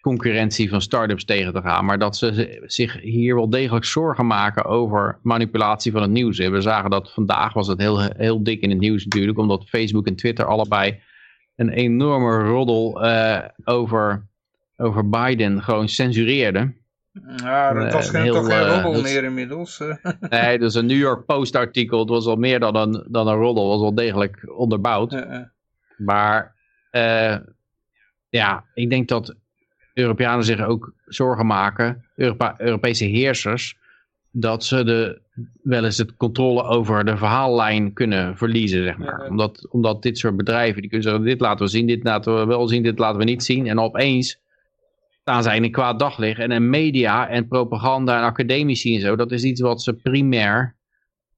concurrentie 0.00 0.68
van 0.68 0.80
start-ups 0.80 1.24
tegen 1.24 1.52
te 1.52 1.60
gaan, 1.60 1.84
maar 1.84 1.98
dat 1.98 2.16
ze 2.16 2.32
zi- 2.32 2.60
zich 2.66 3.00
hier 3.00 3.34
wel 3.34 3.50
degelijk 3.50 3.84
zorgen 3.84 4.26
maken 4.26 4.64
over 4.64 5.18
manipulatie 5.22 5.92
van 5.92 6.02
het 6.02 6.10
nieuws. 6.10 6.38
We 6.38 6.60
zagen 6.60 6.90
dat 6.90 7.12
vandaag 7.12 7.52
was 7.52 7.66
het 7.66 7.80
heel, 7.80 8.00
heel 8.00 8.42
dik 8.42 8.60
in 8.60 8.70
het 8.70 8.78
nieuws 8.78 9.04
natuurlijk, 9.04 9.38
omdat 9.38 9.68
Facebook 9.68 10.06
en 10.06 10.16
Twitter 10.16 10.44
allebei 10.44 11.00
een 11.56 11.70
enorme 11.70 12.48
roddel 12.48 13.02
eh, 13.02 13.48
over, 13.64 14.26
over 14.76 15.08
Biden 15.08 15.62
gewoon 15.62 15.88
censureerden. 15.88 16.76
Ja, 17.36 17.72
dat 17.72 17.92
was 17.92 18.10
geen, 18.10 18.22
heel, 18.22 18.34
toch 18.34 18.46
geen 18.46 18.66
eh, 18.66 18.82
roddel 18.82 19.02
meer 19.02 19.24
inmiddels. 19.24 19.80
eh. 19.80 19.96
Nee, 20.30 20.58
dus 20.58 20.74
een 20.74 20.86
New 20.86 20.98
York 20.98 21.24
Post 21.26 21.56
artikel, 21.56 21.98
het 21.98 22.08
was 22.08 22.26
al 22.26 22.36
meer 22.36 22.60
dan 22.60 22.76
een, 22.76 23.06
dan 23.08 23.28
een 23.28 23.34
roddel, 23.36 23.62
het 23.62 23.72
was 23.72 23.80
wel 23.80 23.94
degelijk 23.94 24.58
onderbouwd. 24.58 25.26
Maar 25.96 26.54
eh, 26.90 27.36
ja, 28.28 28.64
ik 28.74 28.90
denk 28.90 29.08
dat 29.08 29.34
Europeanen 29.94 30.44
zich 30.44 30.60
ook 30.66 30.92
zorgen 31.06 31.46
maken, 31.46 32.04
Europa- 32.16 32.54
Europese 32.58 33.04
heersers, 33.04 33.76
dat 34.30 34.64
ze 34.64 34.84
de, 34.84 35.20
wel 35.62 35.84
eens 35.84 35.98
het 35.98 36.16
controle 36.16 36.62
over 36.62 37.04
de 37.04 37.16
verhaallijn 37.16 37.92
kunnen 37.92 38.36
verliezen, 38.36 38.84
zeg 38.84 38.96
maar. 38.98 39.26
Omdat, 39.28 39.66
omdat 39.70 40.02
dit 40.02 40.18
soort 40.18 40.36
bedrijven, 40.36 40.80
die 40.80 40.90
kunnen 40.90 41.08
zeggen, 41.08 41.24
dit 41.24 41.40
laten 41.40 41.64
we 41.64 41.70
zien, 41.70 41.86
dit 41.86 42.04
laten 42.04 42.38
we 42.38 42.44
wel 42.46 42.68
zien, 42.68 42.82
dit 42.82 42.98
laten 42.98 43.18
we 43.18 43.24
niet 43.24 43.44
zien. 43.44 43.66
En 43.66 43.78
opeens 43.78 44.38
staan 45.26 45.42
zij 45.42 45.56
in 45.56 45.64
een 45.64 45.70
kwaad 45.70 45.98
daglicht. 45.98 46.38
En 46.40 46.50
een 46.50 46.70
media 46.70 47.28
en 47.28 47.48
propaganda 47.48 48.18
en 48.18 48.24
academici 48.24 48.94
en 48.94 49.00
zo, 49.00 49.16
dat 49.16 49.32
is 49.32 49.42
iets 49.42 49.60
wat 49.60 49.82
ze 49.82 49.94
primair 49.94 50.76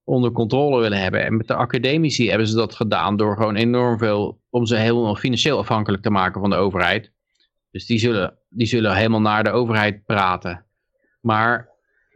onder 0.03 0.31
controle 0.31 0.81
willen 0.81 1.01
hebben. 1.01 1.25
En 1.25 1.37
met 1.37 1.47
de 1.47 1.53
academici 1.53 2.29
hebben 2.29 2.47
ze 2.47 2.55
dat 2.55 2.75
gedaan 2.75 3.17
door 3.17 3.35
gewoon 3.35 3.55
enorm 3.55 3.97
veel, 3.97 4.41
om 4.49 4.65
ze 4.65 4.75
helemaal 4.75 5.15
financieel 5.15 5.57
afhankelijk 5.57 6.03
te 6.03 6.09
maken 6.09 6.41
van 6.41 6.49
de 6.49 6.55
overheid. 6.55 7.11
Dus 7.71 7.85
die 7.85 7.99
zullen, 7.99 8.37
die 8.49 8.67
zullen 8.67 8.95
helemaal 8.95 9.21
naar 9.21 9.43
de 9.43 9.51
overheid 9.51 10.05
praten. 10.05 10.65
Maar, 11.21 11.69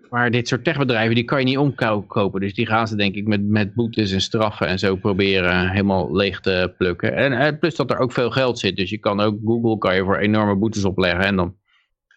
maar 0.10 0.32
dit 0.32 0.48
soort 0.48 0.64
techbedrijven, 0.64 1.16
die 1.16 1.24
kan 1.24 1.40
je 1.40 1.46
niet 1.46 1.58
omkopen. 1.58 2.42
Dus 2.42 2.54
die 2.54 2.68
gaan 2.68 2.88
ze 2.88 2.96
denk 2.96 3.16
ik 3.16 3.28
met, 3.28 3.44
met 3.44 3.74
boetes 3.74 4.12
en 4.12 4.22
straffen 4.22 4.68
en 4.68 4.80
zo 4.80 4.96
proberen 4.96 5.70
helemaal 5.70 6.16
leeg 6.16 6.40
te 6.40 6.74
plukken. 6.78 7.16
En 7.16 7.34
eh, 7.34 7.60
plus 7.60 7.76
dat 7.76 7.92
er 7.92 8.00
ook 8.00 8.12
veel 8.12 8.32
geld 8.32 8.60
zit. 8.60 8.76
Dus 8.76 8.90
je 8.90 9.00
kan 9.00 9.20
ook, 9.20 9.38
Google 9.46 9.78
kan 9.78 9.96
je 9.96 10.04
voor 10.04 10.18
enorme 10.18 10.56
boetes 10.56 10.86
opleggen. 10.86 11.26
En 11.26 11.36
dan, 11.36 11.62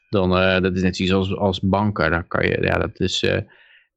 dan 0.08 0.36
eh, 0.36 0.60
dat 0.60 0.74
is 0.76 0.82
net 0.82 0.96
zoiets 0.96 1.14
als, 1.14 1.36
als 1.36 1.60
banken. 1.60 2.10
Dan 2.10 2.26
kan 2.26 2.46
je, 2.46 2.58
ja, 2.60 2.78
dat 2.78 3.00
is... 3.00 3.22
eh, 3.22 3.40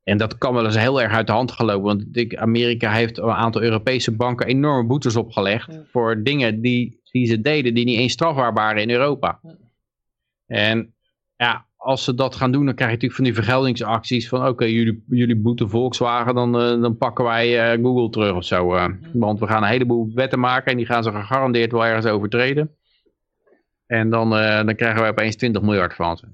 en 0.04 0.18
dat 0.18 0.38
kan 0.38 0.54
wel 0.54 0.66
eens 0.66 0.78
heel 0.78 1.02
erg 1.02 1.14
uit 1.14 1.28
de 1.28 1.34
hand 1.34 1.52
gelopen. 1.52 1.84
Want 1.84 2.18
ik, 2.18 2.36
Amerika 2.36 2.92
heeft 2.92 3.18
een 3.18 3.30
aantal 3.30 3.62
Europese 3.62 4.16
banken 4.16 4.48
enorme 4.48 4.88
boetes 4.88 5.16
opgelegd. 5.16 5.80
Voor 5.92 6.24
dingen 6.24 6.62
die, 6.62 7.02
die 7.12 7.26
ze 7.26 7.42
deden 7.42 7.74
die 7.74 7.86
niet 7.86 7.98
eens 8.00 8.14
strafbaar 8.14 8.54
waren 8.54 8.82
in 8.82 8.90
Europa. 8.90 9.40
En 10.46 10.94
ja, 11.36 11.66
als 11.76 12.04
ze 12.04 12.14
dat 12.16 12.36
gaan 12.36 12.52
doen, 12.52 12.66
dan 12.66 12.76
krijg 12.76 12.90
je 12.92 12.96
natuurlijk 12.96 13.22
van 13.22 13.34
die 13.34 13.44
vergeldingsacties. 13.44 14.30
Van 14.30 14.48
oké, 14.48 14.66
jullie, 14.66 15.04
jullie 15.08 15.36
boeten 15.38 15.70
Volkswagen, 15.70 16.36
dan, 16.36 16.60
eh, 16.60 16.82
dan 16.82 16.98
pakken 16.98 17.26
wij 17.26 17.78
Google 17.82 18.10
terug 18.10 18.36
of 18.36 18.44
zo. 18.46 18.68
Want 19.14 19.40
we 19.40 19.48
gaan 19.48 19.64
een 19.64 19.70
heleboel 19.70 20.12
wetten 20.14 20.40
maken 20.40 20.72
en 20.72 20.78
die 20.78 20.86
gaan 20.86 21.04
ze 21.04 21.12
gegarandeerd 21.12 21.72
wel 21.72 21.86
ergens 21.86 22.06
overtreden. 22.06 22.79
En 23.90 24.10
dan, 24.10 24.38
eh, 24.38 24.66
dan 24.66 24.76
krijgen 24.76 25.02
wij 25.02 25.10
opeens 25.10 25.36
20 25.36 25.62
miljard 25.62 25.94
van 25.94 26.18
ze. 26.18 26.26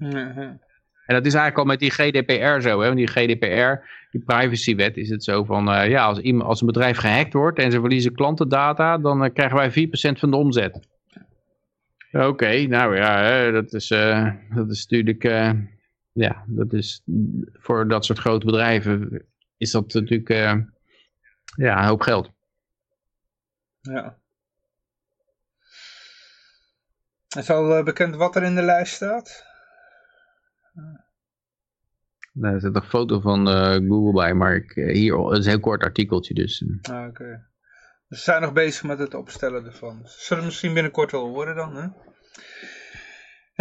En 1.06 1.14
dat 1.14 1.26
is 1.26 1.34
eigenlijk 1.34 1.58
al 1.58 1.64
met 1.64 1.78
die 1.78 1.90
GDPR 1.90 2.60
zo. 2.60 2.80
Hè? 2.80 2.86
Want 2.86 2.96
die 2.96 3.06
GDPR, 3.06 3.86
die 4.10 4.24
privacywet, 4.24 4.96
is 4.96 5.08
het 5.08 5.24
zo 5.24 5.44
van... 5.44 5.70
eh, 5.72 5.88
ja, 5.88 6.04
als, 6.04 6.18
iemand, 6.18 6.48
als 6.48 6.60
een 6.60 6.66
bedrijf 6.66 6.98
gehackt 6.98 7.32
wordt 7.32 7.58
en 7.58 7.70
ze 7.70 7.80
verliezen 7.80 8.14
klantendata... 8.14 8.98
dan 8.98 9.24
eh, 9.24 9.32
krijgen 9.32 9.56
wij 9.56 9.70
4% 9.70 10.18
van 10.18 10.30
de 10.30 10.36
omzet. 10.36 10.88
Oké, 12.12 12.66
nou 12.66 12.96
ja, 12.96 13.22
hè, 13.22 13.52
dat, 13.52 13.72
is, 13.72 13.88
dat 14.54 14.70
is 14.70 14.86
natuurlijk... 14.86 15.22
ja, 16.12 16.44
dat 16.46 16.72
is 16.72 17.02
voor 17.52 17.88
dat 17.88 18.04
soort 18.04 18.18
grote 18.18 18.46
bedrijven... 18.46 19.24
is 19.56 19.70
dat 19.70 19.94
natuurlijk 19.94 20.28
ja, 21.56 21.78
een 21.78 21.88
hoop 21.88 22.00
geld. 22.00 22.30
Ja. 23.80 24.16
Is 27.36 27.50
al 27.50 27.76
eh, 27.76 27.84
bekend 27.84 28.16
wat 28.16 28.36
er 28.36 28.42
in 28.42 28.54
de 28.54 28.62
lijst 28.62 28.94
staat? 28.94 29.44
Nou, 32.32 32.54
Er 32.54 32.60
zit 32.60 32.76
een 32.76 32.82
foto 32.82 33.20
van 33.20 33.48
eh, 33.48 33.72
Google 33.72 34.12
bij, 34.12 34.34
maar 34.34 34.54
ik, 34.54 34.76
eh, 34.76 34.94
hier, 34.94 35.18
het 35.18 35.38
is 35.38 35.44
een 35.44 35.50
heel 35.50 35.60
kort 35.60 35.82
artikeltje 35.82 36.34
dus. 36.34 36.64
Ah, 36.82 37.06
Oké. 37.08 37.46
We 38.06 38.16
zijn 38.16 38.40
nog 38.42 38.52
bezig 38.52 38.82
met 38.82 38.98
het 38.98 39.14
opstellen 39.14 39.64
ervan. 39.66 40.00
Ze 40.04 40.24
zullen 40.24 40.44
misschien 40.44 40.74
binnenkort 40.74 41.10
wel 41.10 41.28
horen 41.28 41.56
dan, 41.56 41.76
hè? 41.76 41.86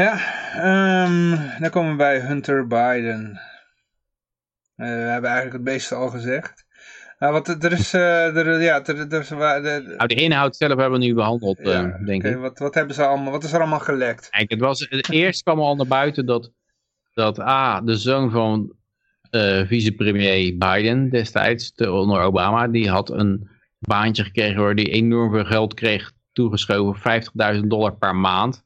Ja, 0.04 0.14
ehm, 0.54 1.60
dan 1.62 1.70
komen 1.70 1.92
we 1.92 1.98
bij 1.98 2.20
Hunter 2.20 2.68
Biden. 2.68 3.40
We 4.76 4.86
hebben 4.86 5.30
eigenlijk 5.30 5.54
het 5.54 5.74
meeste 5.74 5.96
al 5.96 6.10
gezegd. 6.10 6.65
Er 7.34 7.72
is, 7.72 7.94
eh, 7.94 8.36
er, 8.38 8.62
ja, 8.62 8.86
er, 8.86 9.00
er, 9.14 9.20
is 9.20 9.30
wa- 9.30 9.60
de- 9.60 9.94
Nou, 9.98 10.08
de 10.08 10.16
inhoud 10.16 10.56
zelf 10.56 10.72
hebben 10.80 11.00
we 11.00 11.06
nu 11.06 11.14
behandeld, 11.14 11.60
eh, 11.60 11.66
ja, 11.72 11.98
denk 12.06 12.24
ik. 12.24 12.36
wat, 12.38 12.60
wat, 12.60 12.74
hebben 12.74 12.96
ze 12.96 13.06
allemaal, 13.06 13.32
wat 13.32 13.44
is 13.44 13.54
er 13.54 13.60
allemaal 13.60 13.80
gelekt? 13.80 14.30
Kijk, 14.30 14.50
het 14.50 14.60
was, 14.60 14.88
eerst 15.10 15.44
kwam 15.44 15.60
al 15.60 15.76
naar 15.76 15.88
buiten 15.88 16.26
dat, 16.26 16.52
dat 17.14 17.40
A, 17.40 17.82
de 17.82 17.96
zoon 17.98 18.32
van 18.32 18.76
eh, 19.30 19.66
vicepremier 19.68 20.58
Biden 20.58 21.10
destijds, 21.10 21.74
de, 21.74 21.92
onder 21.92 22.22
Obama, 22.22 22.68
die 22.68 22.90
had 22.90 23.10
een 23.10 23.50
baantje 23.80 24.24
gekregen 24.24 24.62
waar 24.62 24.76
die 24.76 24.92
enorm 24.92 25.32
veel 25.32 25.46
geld 25.46 25.74
kreeg 25.74 26.12
toegeschoven, 26.34 27.22
50.000 27.56 27.60
dollar 27.68 27.96
per 27.98 28.16
maand, 28.16 28.64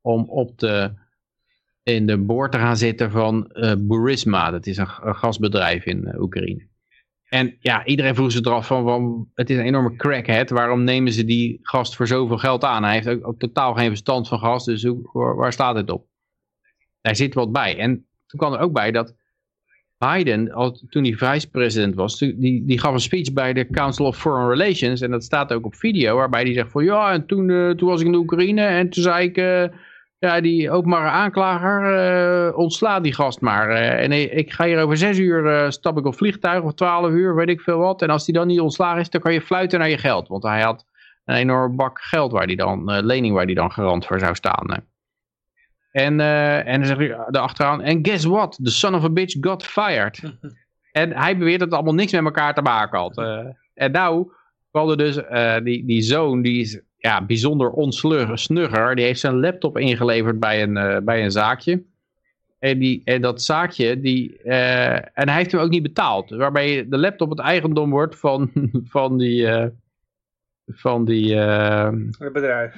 om 0.00 0.24
op 0.28 0.58
de, 0.58 0.92
in 1.82 2.06
de 2.06 2.18
boord 2.18 2.52
te 2.52 2.58
gaan 2.58 2.76
zitten 2.76 3.10
van 3.10 3.50
Burisma, 3.78 4.50
dat 4.50 4.66
is 4.66 4.76
een, 4.76 4.88
een 5.02 5.16
gasbedrijf 5.16 5.84
in 5.84 6.14
Oekraïne. 6.18 6.66
En 7.26 7.56
ja, 7.60 7.84
iedereen 7.84 8.14
vroeg 8.14 8.32
zich 8.32 8.44
eraf 8.44 8.66
van, 8.66 9.28
het 9.34 9.50
is 9.50 9.56
een 9.56 9.64
enorme 9.64 9.96
crackhead, 9.96 10.50
waarom 10.50 10.84
nemen 10.84 11.12
ze 11.12 11.24
die 11.24 11.58
gast 11.62 11.96
voor 11.96 12.06
zoveel 12.06 12.38
geld 12.38 12.64
aan? 12.64 12.84
Hij 12.84 12.92
heeft 12.92 13.22
ook, 13.22 13.38
totaal 13.38 13.74
geen 13.74 13.88
verstand 13.88 14.28
van 14.28 14.38
gas, 14.38 14.64
dus 14.64 14.84
hoe, 14.84 15.34
waar, 15.34 15.52
staat 15.52 15.76
het 15.76 15.90
op? 15.90 16.06
Daar 17.00 17.16
zit 17.16 17.34
wat 17.34 17.52
bij. 17.52 17.78
En 17.78 18.06
toen 18.26 18.40
kwam 18.40 18.52
er 18.52 18.58
ook 18.58 18.72
bij 18.72 18.90
dat 18.90 19.14
Biden, 19.98 20.52
al, 20.52 20.72
toen 20.88 21.04
hij 21.04 21.14
vicepresident 21.14 21.94
was, 21.94 22.18
die, 22.18 22.64
die 22.64 22.80
gaf 22.80 22.92
een 22.92 23.00
speech 23.00 23.32
bij 23.32 23.52
de 23.52 23.66
Council 23.66 24.06
of 24.06 24.16
Foreign 24.16 24.48
Relations, 24.48 25.00
en 25.00 25.10
dat 25.10 25.24
staat 25.24 25.52
ook 25.52 25.64
op 25.64 25.74
video, 25.74 26.16
waarbij 26.16 26.42
hij 26.42 26.52
zegt 26.52 26.70
van, 26.70 26.84
ja, 26.84 27.12
en 27.12 27.26
toen, 27.26 27.50
eh, 27.50 27.70
toen 27.70 27.88
was 27.88 28.00
ik 28.00 28.06
in 28.06 28.12
de 28.12 28.18
Oekraïne, 28.18 28.62
en 28.62 28.90
toen 28.90 29.02
zei 29.02 29.24
ik... 29.24 29.36
eh, 29.36 29.64
ja, 30.18 30.40
die 30.40 30.70
openbare 30.70 31.08
aanklager, 31.08 31.94
eh 32.48 32.58
ontslaat 32.58 33.02
die 33.02 33.14
gast 33.14 33.40
maar. 33.40 33.70
Eh, 33.70 34.02
en 34.04 34.12
ik, 34.12 34.32
ik 34.32 34.52
ga 34.52 34.64
hier 34.64 34.82
over 34.82 34.96
zes 34.96 35.18
uur, 35.18 35.46
eh, 35.46 35.70
stap 35.70 35.98
ik 35.98 36.04
op 36.04 36.16
vliegtuig, 36.16 36.62
of 36.62 36.74
twaalf 36.74 37.10
uur, 37.10 37.34
weet 37.34 37.48
ik 37.48 37.60
veel 37.60 37.78
wat. 37.78 38.02
En 38.02 38.10
als 38.10 38.24
die 38.24 38.34
dan 38.34 38.46
niet 38.46 38.60
ontslagen 38.60 39.00
is, 39.00 39.10
dan 39.10 39.20
kan 39.20 39.32
je 39.32 39.40
fluiten 39.40 39.78
naar 39.78 39.88
je 39.88 39.98
geld. 39.98 40.28
Want 40.28 40.42
hij 40.42 40.62
had 40.62 40.84
een 41.24 41.36
enorme 41.36 41.74
bak 41.74 42.00
geld, 42.00 42.32
waar 42.32 42.46
die 42.46 42.56
dan, 42.56 43.00
lening 43.04 43.34
waar 43.34 43.46
die 43.46 43.54
dan 43.54 43.72
garant 43.72 44.06
voor 44.06 44.18
zou 44.18 44.34
staan. 44.34 44.70
eh. 44.70 44.78
En, 45.90 46.20
en 46.20 46.80
dan 46.80 46.88
zeg 46.88 46.98
ik 46.98 47.10
erachteraan, 47.30 47.82
en 47.82 47.98
guess 48.06 48.24
what? 48.24 48.58
The 48.62 48.70
son 48.70 48.94
of 48.94 49.04
a 49.04 49.10
bitch 49.10 49.36
got 49.40 49.64
fired. 49.64 50.20
en 50.92 51.12
hij 51.12 51.38
beweert 51.38 51.58
dat 51.58 51.68
het 51.68 51.76
allemaal 51.76 51.94
niks 51.94 52.12
met 52.12 52.24
elkaar 52.24 52.54
te 52.54 52.62
maken 52.62 52.98
had. 52.98 53.18
En 53.74 53.92
nou 53.92 54.32
kwam 54.70 54.90
er 54.90 54.96
dus, 54.96 55.14
die, 55.62 55.86
die 55.86 56.02
zoon, 56.02 56.42
die 56.42 56.60
is 56.60 56.80
ja, 57.06 57.24
bijzonder 57.24 57.70
onsnugger. 57.70 58.94
Die 58.94 59.04
heeft 59.04 59.20
zijn 59.20 59.40
laptop 59.40 59.78
ingeleverd 59.78 60.40
bij 60.40 60.62
een, 60.62 60.76
eh, 60.76 60.98
bij 61.02 61.24
een 61.24 61.30
zaakje. 61.30 61.82
En, 62.58 62.78
die, 62.78 63.02
en 63.04 63.20
dat 63.20 63.42
zaakje, 63.42 64.00
die, 64.00 64.42
eh, 64.42 64.94
en 64.94 65.28
hij 65.28 65.36
heeft 65.36 65.52
hem 65.52 65.60
ook 65.60 65.70
niet 65.70 65.82
betaald. 65.82 66.30
Waarbij 66.30 66.86
de 66.88 66.98
laptop 66.98 67.30
het 67.30 67.38
eigendom 67.38 67.90
wordt 67.90 68.18
van, 68.18 68.50
van 68.96 69.18
die, 69.18 69.46
eh, 69.46 69.66
van 70.66 71.04
die, 71.04 71.36
Het 71.36 72.32
bedrijf. 72.32 72.74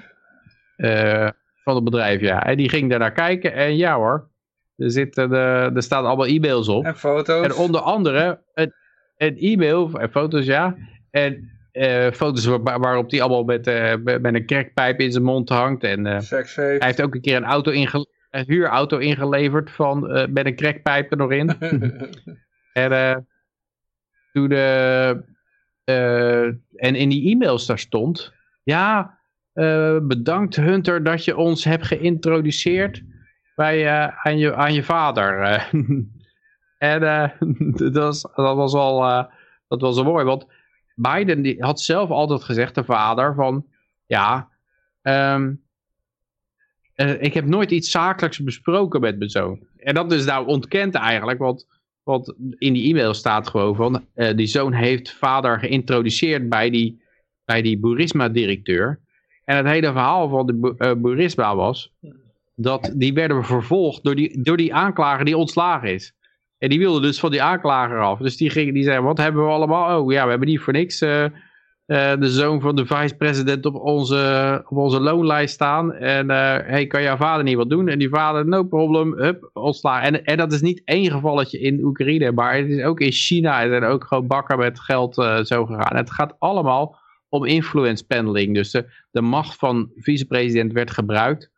van 1.65 1.75
het 1.75 1.85
bedrijf, 1.85 2.21
ja. 2.21 2.45
En 2.45 2.57
die 2.57 2.69
ging 2.69 2.91
daar 2.91 2.99
naar 2.99 3.13
kijken 3.13 3.53
en 3.53 3.77
ja 3.77 3.97
hoor, 3.97 4.29
er, 4.77 4.91
zitten 4.91 5.29
de, 5.29 5.71
er 5.75 5.83
staan 5.83 6.05
allemaal 6.05 6.27
e-mails 6.27 6.69
op. 6.69 6.85
En 6.85 6.97
foto's. 6.97 7.45
En 7.45 7.55
onder 7.55 7.81
andere 7.81 8.41
een, 8.55 8.73
een 9.17 9.39
e-mail 9.39 10.01
en 10.01 10.11
foto's, 10.11 10.45
ja. 10.45 10.77
En 11.11 11.58
eh, 11.79 12.13
foto's 12.13 12.45
waar- 12.45 12.81
waarop 12.81 13.11
hij 13.11 13.21
allemaal 13.23 13.45
met, 13.45 13.67
eh, 13.67 13.95
met 14.05 14.23
met 14.23 14.35
een 14.35 14.47
crackpijp 14.47 15.01
in 15.01 15.13
zijn 15.13 15.25
mond 15.25 15.49
hangt. 15.49 15.85
En 15.85 16.07
eh, 16.07 16.21
Seks 16.21 16.57
hij 16.57 16.77
heeft. 16.79 17.03
ook 17.03 17.15
een 17.15 17.21
keer 17.21 17.37
een, 17.37 17.45
auto 17.45 17.73
een 17.73 18.45
huurauto 18.47 18.99
ingeleverd 18.99 19.71
van, 19.71 20.01
met 20.33 20.47
een 20.47 20.57
crackpijp 20.57 21.11
er 21.11 21.17
nog 21.17 21.31
in. 21.31 21.59
en 22.73 23.27
toen... 24.33 24.51
en 26.75 26.95
in 26.95 27.09
die 27.09 27.31
e-mails 27.31 27.67
daar 27.67 27.79
stond... 27.79 28.33
Ja, 28.63 29.19
bedankt 30.03 30.57
Hunter 30.57 31.03
dat 31.03 31.25
je 31.25 31.37
ons 31.37 31.65
hebt 31.65 31.87
geïntroduceerd 31.87 33.03
bij, 33.55 33.89
aan, 34.23 34.39
je, 34.39 34.55
aan 34.55 34.75
je 34.75 34.83
vader. 34.83 35.41
en 36.79 37.01
dat, 37.77 37.93
was, 37.93 38.23
dat 38.23 38.57
was 38.57 38.75
al 38.75 39.29
dat 39.69 39.81
was 39.81 39.95
wel 39.95 40.05
mooi, 40.05 40.25
want 40.25 40.47
Biden 40.99 41.43
die 41.43 41.57
had 41.59 41.81
zelf 41.81 42.11
altijd 42.11 42.43
gezegd, 42.43 42.75
de 42.75 42.85
vader, 42.85 43.35
van 43.35 43.67
ja, 44.07 44.49
ehm, 45.03 45.55
eh, 46.95 47.23
ik 47.23 47.35
heb 47.35 47.45
nooit 47.45 47.71
iets 47.71 47.91
zakelijks 47.91 48.43
besproken 48.43 49.01
met 49.01 49.19
mijn 49.19 49.31
zoon. 49.31 49.67
En 49.77 49.95
dat 49.95 50.13
is 50.13 50.25
nou 50.25 50.47
ontkend 50.47 50.95
eigenlijk, 50.95 51.39
want, 51.39 51.67
want 52.03 52.35
in 52.59 52.73
die 52.73 52.91
e-mail 52.91 53.15
staat 53.15 53.49
gewoon 53.49 53.77
van, 53.77 54.05
eh, 54.15 54.37
die 54.37 54.47
zoon 54.47 54.73
heeft 54.73 55.13
vader 55.13 55.59
geïntroduceerd 55.59 56.49
bij 56.49 56.71
die, 56.71 57.03
bij 57.45 57.63
die 57.63 57.79
Burisma-directeur. 57.79 59.01
En 59.45 59.57
het 59.57 59.67
hele 59.67 59.93
verhaal 59.93 60.29
van 60.29 60.47
de 60.47 60.75
eh, 60.79 60.93
Burisma 60.97 61.57
was, 61.57 61.93
dat 62.55 62.93
die 62.95 63.13
werden 63.13 63.45
vervolgd 63.45 64.05
door 64.05 64.15
die, 64.15 64.43
door 64.43 64.57
die 64.57 64.75
aanklager 64.75 65.25
die 65.25 65.37
ontslagen 65.37 65.95
is. 65.95 66.13
En 66.59 66.69
die 66.69 66.79
wilde 66.79 67.01
dus 67.01 67.21
van 67.21 67.31
die 67.31 67.43
aanklager 67.43 68.01
af. 68.01 68.19
Dus 68.19 68.37
die, 68.37 68.51
ging, 68.51 68.73
die 68.73 68.85
zei, 68.85 69.01
wat 69.01 69.19
hebben 69.19 69.45
we 69.45 69.51
allemaal? 69.51 70.01
Oh 70.01 70.13
ja, 70.13 70.25
we 70.25 70.31
hebben 70.31 70.49
niet 70.49 70.61
voor 70.61 70.73
niks 70.73 71.01
eh, 71.01 71.25
eh, 71.25 72.21
de 72.21 72.29
zoon 72.29 72.61
van 72.61 72.77
de 72.77 72.87
vice-president 72.87 73.67
op 73.67 73.75
onze, 73.75 74.63
op 74.69 74.77
onze 74.77 75.01
loonlijst 75.01 75.55
staan. 75.55 75.93
En 75.93 76.31
eh 76.31 76.67
hey, 76.67 76.87
kan 76.87 77.03
jouw 77.03 77.17
vader 77.17 77.45
niet 77.45 77.57
wat 77.57 77.71
doen? 77.71 77.89
En 77.89 77.99
die 77.99 78.09
vader, 78.09 78.47
no 78.47 78.65
problem, 78.65 79.15
hup, 79.15 79.51
ontslagen. 79.53 80.03
En, 80.03 80.25
en 80.25 80.37
dat 80.37 80.53
is 80.53 80.61
niet 80.61 80.83
één 80.85 81.11
gevalletje 81.11 81.59
in 81.61 81.85
Oekraïne, 81.85 82.33
maar 82.33 82.57
het 82.57 82.69
is 82.69 82.83
ook 82.83 83.01
in 83.01 83.13
China. 83.13 83.63
Er 83.63 83.69
zijn 83.69 83.85
ook 83.85 84.05
gewoon 84.05 84.27
bakken 84.27 84.59
met 84.59 84.81
geld 84.81 85.19
eh, 85.19 85.43
zo 85.43 85.67
gegaan. 85.67 85.97
Het 85.97 86.11
gaat 86.11 86.35
allemaal 86.39 86.99
om 87.29 87.45
influence 87.45 88.07
peddling. 88.07 88.55
Dus 88.55 88.71
de, 88.71 88.85
de 89.11 89.21
macht 89.21 89.57
van 89.57 89.91
vicepresident 89.97 90.73
werd 90.73 90.91
gebruikt. 90.91 91.51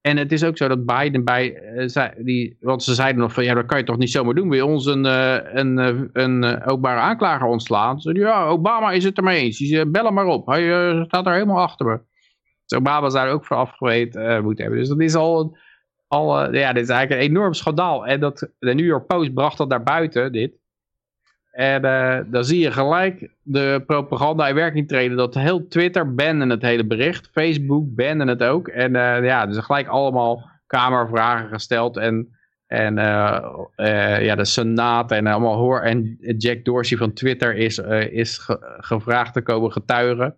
En 0.00 0.16
het 0.16 0.32
is 0.32 0.44
ook 0.44 0.56
zo 0.56 0.68
dat 0.68 0.86
Biden 0.86 1.24
bij, 1.24 1.54
eh, 1.54 2.04
die, 2.18 2.56
want 2.60 2.82
ze 2.82 2.94
zeiden 2.94 3.20
nog 3.20 3.32
van, 3.32 3.44
ja, 3.44 3.54
dat 3.54 3.66
kan 3.66 3.78
je 3.78 3.84
toch 3.84 3.98
niet 3.98 4.10
zomaar 4.10 4.34
doen. 4.34 4.50
Je 4.50 4.64
ons 4.64 4.86
een, 4.86 5.06
eh, 5.06 5.36
een, 5.52 5.78
eh, 5.78 6.00
een 6.12 6.44
eh, 6.44 6.68
openbare 6.68 7.00
aanklager 7.00 7.46
ontslaan? 7.46 8.00
Ze 8.00 8.14
ja, 8.14 8.46
Obama 8.46 8.90
is 8.90 9.04
het 9.04 9.16
ermee 9.16 9.42
eens. 9.42 9.58
Die 9.58 9.86
bel 9.86 10.04
hem 10.04 10.14
maar 10.14 10.26
op. 10.26 10.46
Hij 10.46 11.04
staat 11.06 11.26
er 11.26 11.32
helemaal 11.32 11.60
achter 11.60 11.86
me. 11.86 12.00
Dus 12.70 12.78
Obama 12.78 13.10
zou 13.10 13.26
er 13.26 13.32
ook 13.32 13.44
voor 13.44 13.56
afgewezen 13.56 14.26
eh, 14.26 14.42
moeten 14.42 14.64
hebben. 14.64 14.80
Dus 14.80 14.88
dat 14.88 15.00
is 15.00 15.14
al, 15.14 15.56
al 16.08 16.52
ja, 16.52 16.72
dit 16.72 16.82
is 16.82 16.88
eigenlijk 16.88 17.10
een 17.10 17.28
enorm 17.28 17.52
schandaal. 17.52 18.06
En 18.06 18.20
dat, 18.20 18.50
de 18.58 18.74
New 18.74 18.86
York 18.86 19.06
Post 19.06 19.34
bracht 19.34 19.58
dat 19.58 19.68
naar 19.68 19.82
buiten, 19.82 20.32
dit. 20.32 20.59
En 21.50 21.84
eh, 21.84 22.18
dan 22.26 22.44
zie 22.44 22.60
je 22.60 22.70
gelijk 22.70 23.30
de 23.42 23.82
propaganda 23.86 24.48
in 24.48 24.54
werking 24.54 24.88
treden. 24.88 25.16
Dat 25.16 25.34
heel 25.34 25.68
Twitter 25.68 26.14
banden 26.14 26.50
het 26.50 26.62
hele 26.62 26.86
bericht. 26.86 27.28
Facebook 27.32 27.94
banden 27.94 28.28
het 28.28 28.42
ook. 28.42 28.68
En 28.68 28.96
eh, 28.96 29.24
ja, 29.24 29.46
dus 29.46 29.58
gelijk 29.58 29.88
allemaal 29.88 30.48
kamervragen 30.66 31.48
gesteld. 31.48 31.96
En, 31.96 32.36
en 32.66 32.98
eh, 32.98 34.24
ja, 34.24 34.34
de 34.34 34.44
Senaat 34.44 35.12
en 35.12 35.26
allemaal 35.26 35.56
hoor. 35.56 35.80
En 35.80 36.16
Jack 36.38 36.64
Dorsey 36.64 36.98
van 36.98 37.12
Twitter 37.12 37.54
is, 37.54 37.78
is 38.10 38.38
ge- 38.38 38.76
gevraagd 38.80 39.32
te 39.32 39.42
komen 39.42 39.72
getuigen. 39.72 40.36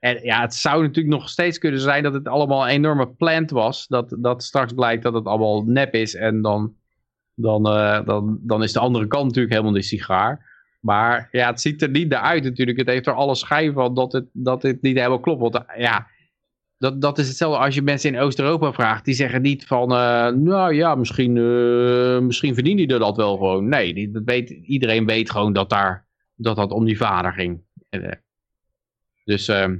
En 0.00 0.18
ja, 0.22 0.40
het 0.40 0.54
zou 0.54 0.82
natuurlijk 0.82 1.14
nog 1.14 1.28
steeds 1.28 1.58
kunnen 1.58 1.80
zijn 1.80 2.02
dat 2.02 2.14
het 2.14 2.28
allemaal 2.28 2.62
een 2.62 2.74
enorme 2.74 3.08
plant 3.08 3.50
was. 3.50 3.86
Dat, 3.86 4.16
dat 4.18 4.42
straks 4.42 4.72
blijkt 4.72 5.02
dat 5.02 5.14
het 5.14 5.26
allemaal 5.26 5.62
nep 5.62 5.94
is. 5.94 6.14
En 6.14 6.42
dan, 6.42 6.74
dan, 7.34 7.62
dan, 8.04 8.38
dan 8.42 8.62
is 8.62 8.72
de 8.72 8.78
andere 8.78 9.06
kant 9.06 9.24
natuurlijk 9.24 9.52
helemaal 9.52 9.74
de 9.74 9.82
sigaar. 9.82 10.52
Maar 10.84 11.28
ja, 11.32 11.50
het 11.50 11.60
ziet 11.60 11.82
er 11.82 11.90
niet 11.90 12.14
uit 12.14 12.44
natuurlijk. 12.44 12.78
Het 12.78 12.86
heeft 12.88 13.06
er 13.06 13.12
alle 13.12 13.34
schijn 13.34 13.72
van 13.72 13.94
dat 13.94 14.12
het, 14.12 14.26
dat 14.32 14.62
het 14.62 14.82
niet 14.82 14.96
helemaal 14.96 15.20
klopt. 15.20 15.40
Want 15.40 15.54
eh, 15.54 15.80
ja, 15.80 16.06
dat, 16.78 17.00
dat 17.00 17.18
is 17.18 17.28
hetzelfde 17.28 17.58
als 17.58 17.74
je 17.74 17.82
mensen 17.82 18.14
in 18.14 18.20
Oost-Europa 18.20 18.72
vraagt. 18.72 19.04
Die 19.04 19.14
zeggen 19.14 19.42
niet 19.42 19.66
van, 19.66 19.92
eh, 19.92 20.28
nou 20.28 20.74
ja, 20.74 20.94
misschien, 20.94 21.36
eh, 21.36 22.18
misschien 22.18 22.54
verdient 22.54 22.78
hij 22.78 22.98
dat 22.98 23.16
wel 23.16 23.36
gewoon. 23.36 23.68
Nee, 23.68 23.94
die, 23.94 24.10
dat 24.10 24.22
weet, 24.24 24.50
iedereen 24.50 25.06
weet 25.06 25.30
gewoon 25.30 25.52
dat, 25.52 25.70
daar, 25.70 26.06
dat 26.34 26.56
dat 26.56 26.70
om 26.70 26.84
die 26.84 26.96
vader 26.96 27.32
ging. 27.32 27.62
Dus 29.24 29.48
ehm, 29.48 29.76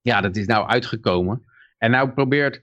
ja, 0.00 0.20
dat 0.20 0.36
is 0.36 0.46
nou 0.46 0.68
uitgekomen. 0.68 1.44
En 1.78 1.90
nou 1.90 2.10
probeert 2.10 2.62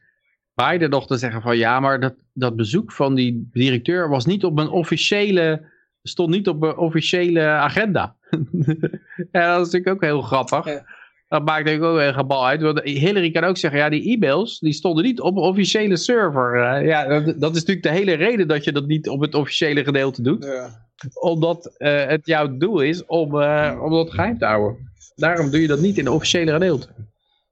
Biden 0.54 0.90
nog 0.90 1.08
te 1.08 1.18
zeggen 1.18 1.42
van, 1.42 1.58
ja, 1.58 1.80
maar 1.80 2.00
dat, 2.00 2.16
dat 2.34 2.56
bezoek 2.56 2.92
van 2.92 3.16
die 3.16 3.50
directeur 3.52 4.10
was 4.10 4.26
niet 4.26 4.44
op 4.44 4.58
een 4.58 4.70
officiële, 4.70 5.78
stond 6.10 6.30
niet 6.30 6.48
op 6.48 6.62
een 6.62 6.78
officiële 6.78 7.42
agenda. 7.42 8.16
ja, 9.32 9.56
dat 9.56 9.68
is 9.68 9.72
natuurlijk 9.74 9.88
ook 9.88 10.02
heel 10.02 10.22
grappig. 10.22 10.66
Ja. 10.66 10.86
Dat 11.30 11.46
maakt 11.46 11.66
natuurlijk 11.66 11.92
ook 11.92 12.00
een 12.00 12.14
gebal 12.14 12.48
uit. 12.48 12.62
Want 12.62 12.82
Hillary 12.82 13.32
kan 13.32 13.44
ook 13.44 13.58
zeggen, 13.58 13.80
ja, 13.80 13.90
die 13.90 14.14
e-mails, 14.14 14.60
die 14.60 14.74
stonden 14.74 15.04
niet 15.04 15.22
op 15.22 15.36
een 15.36 15.44
officiële 15.44 15.98
server. 15.98 16.64
Eh, 16.64 16.86
ja, 16.86 17.20
dat, 17.20 17.56
is 17.56 17.60
natuurlijk 17.60 17.84
de 17.84 17.90
hele 17.90 18.14
reden 18.14 18.48
dat 18.48 18.64
je 18.64 18.72
dat 18.72 18.88
niet 18.88 19.10
op 19.10 19.22
het 19.22 19.36
officiële 19.36 19.84
gedeelte 19.84 20.22
doet. 20.22 20.44
Ja. 20.44 20.88
Omdat 21.22 21.76
eh, 21.78 22.06
het 22.06 22.26
jouw 22.26 22.58
doel 22.58 22.80
is 22.80 23.06
om, 23.06 23.42
eh, 23.42 23.80
om 23.84 23.92
dat 23.92 24.12
geheim 24.12 24.38
te 24.38 24.46
houden. 24.46 24.92
Daarom 25.16 25.50
doe 25.52 25.62
je 25.62 25.68
dat 25.68 25.80
niet 25.80 25.98
in 25.98 26.04
de 26.04 26.12
officiële 26.12 26.52
gedeelte. 26.52 26.88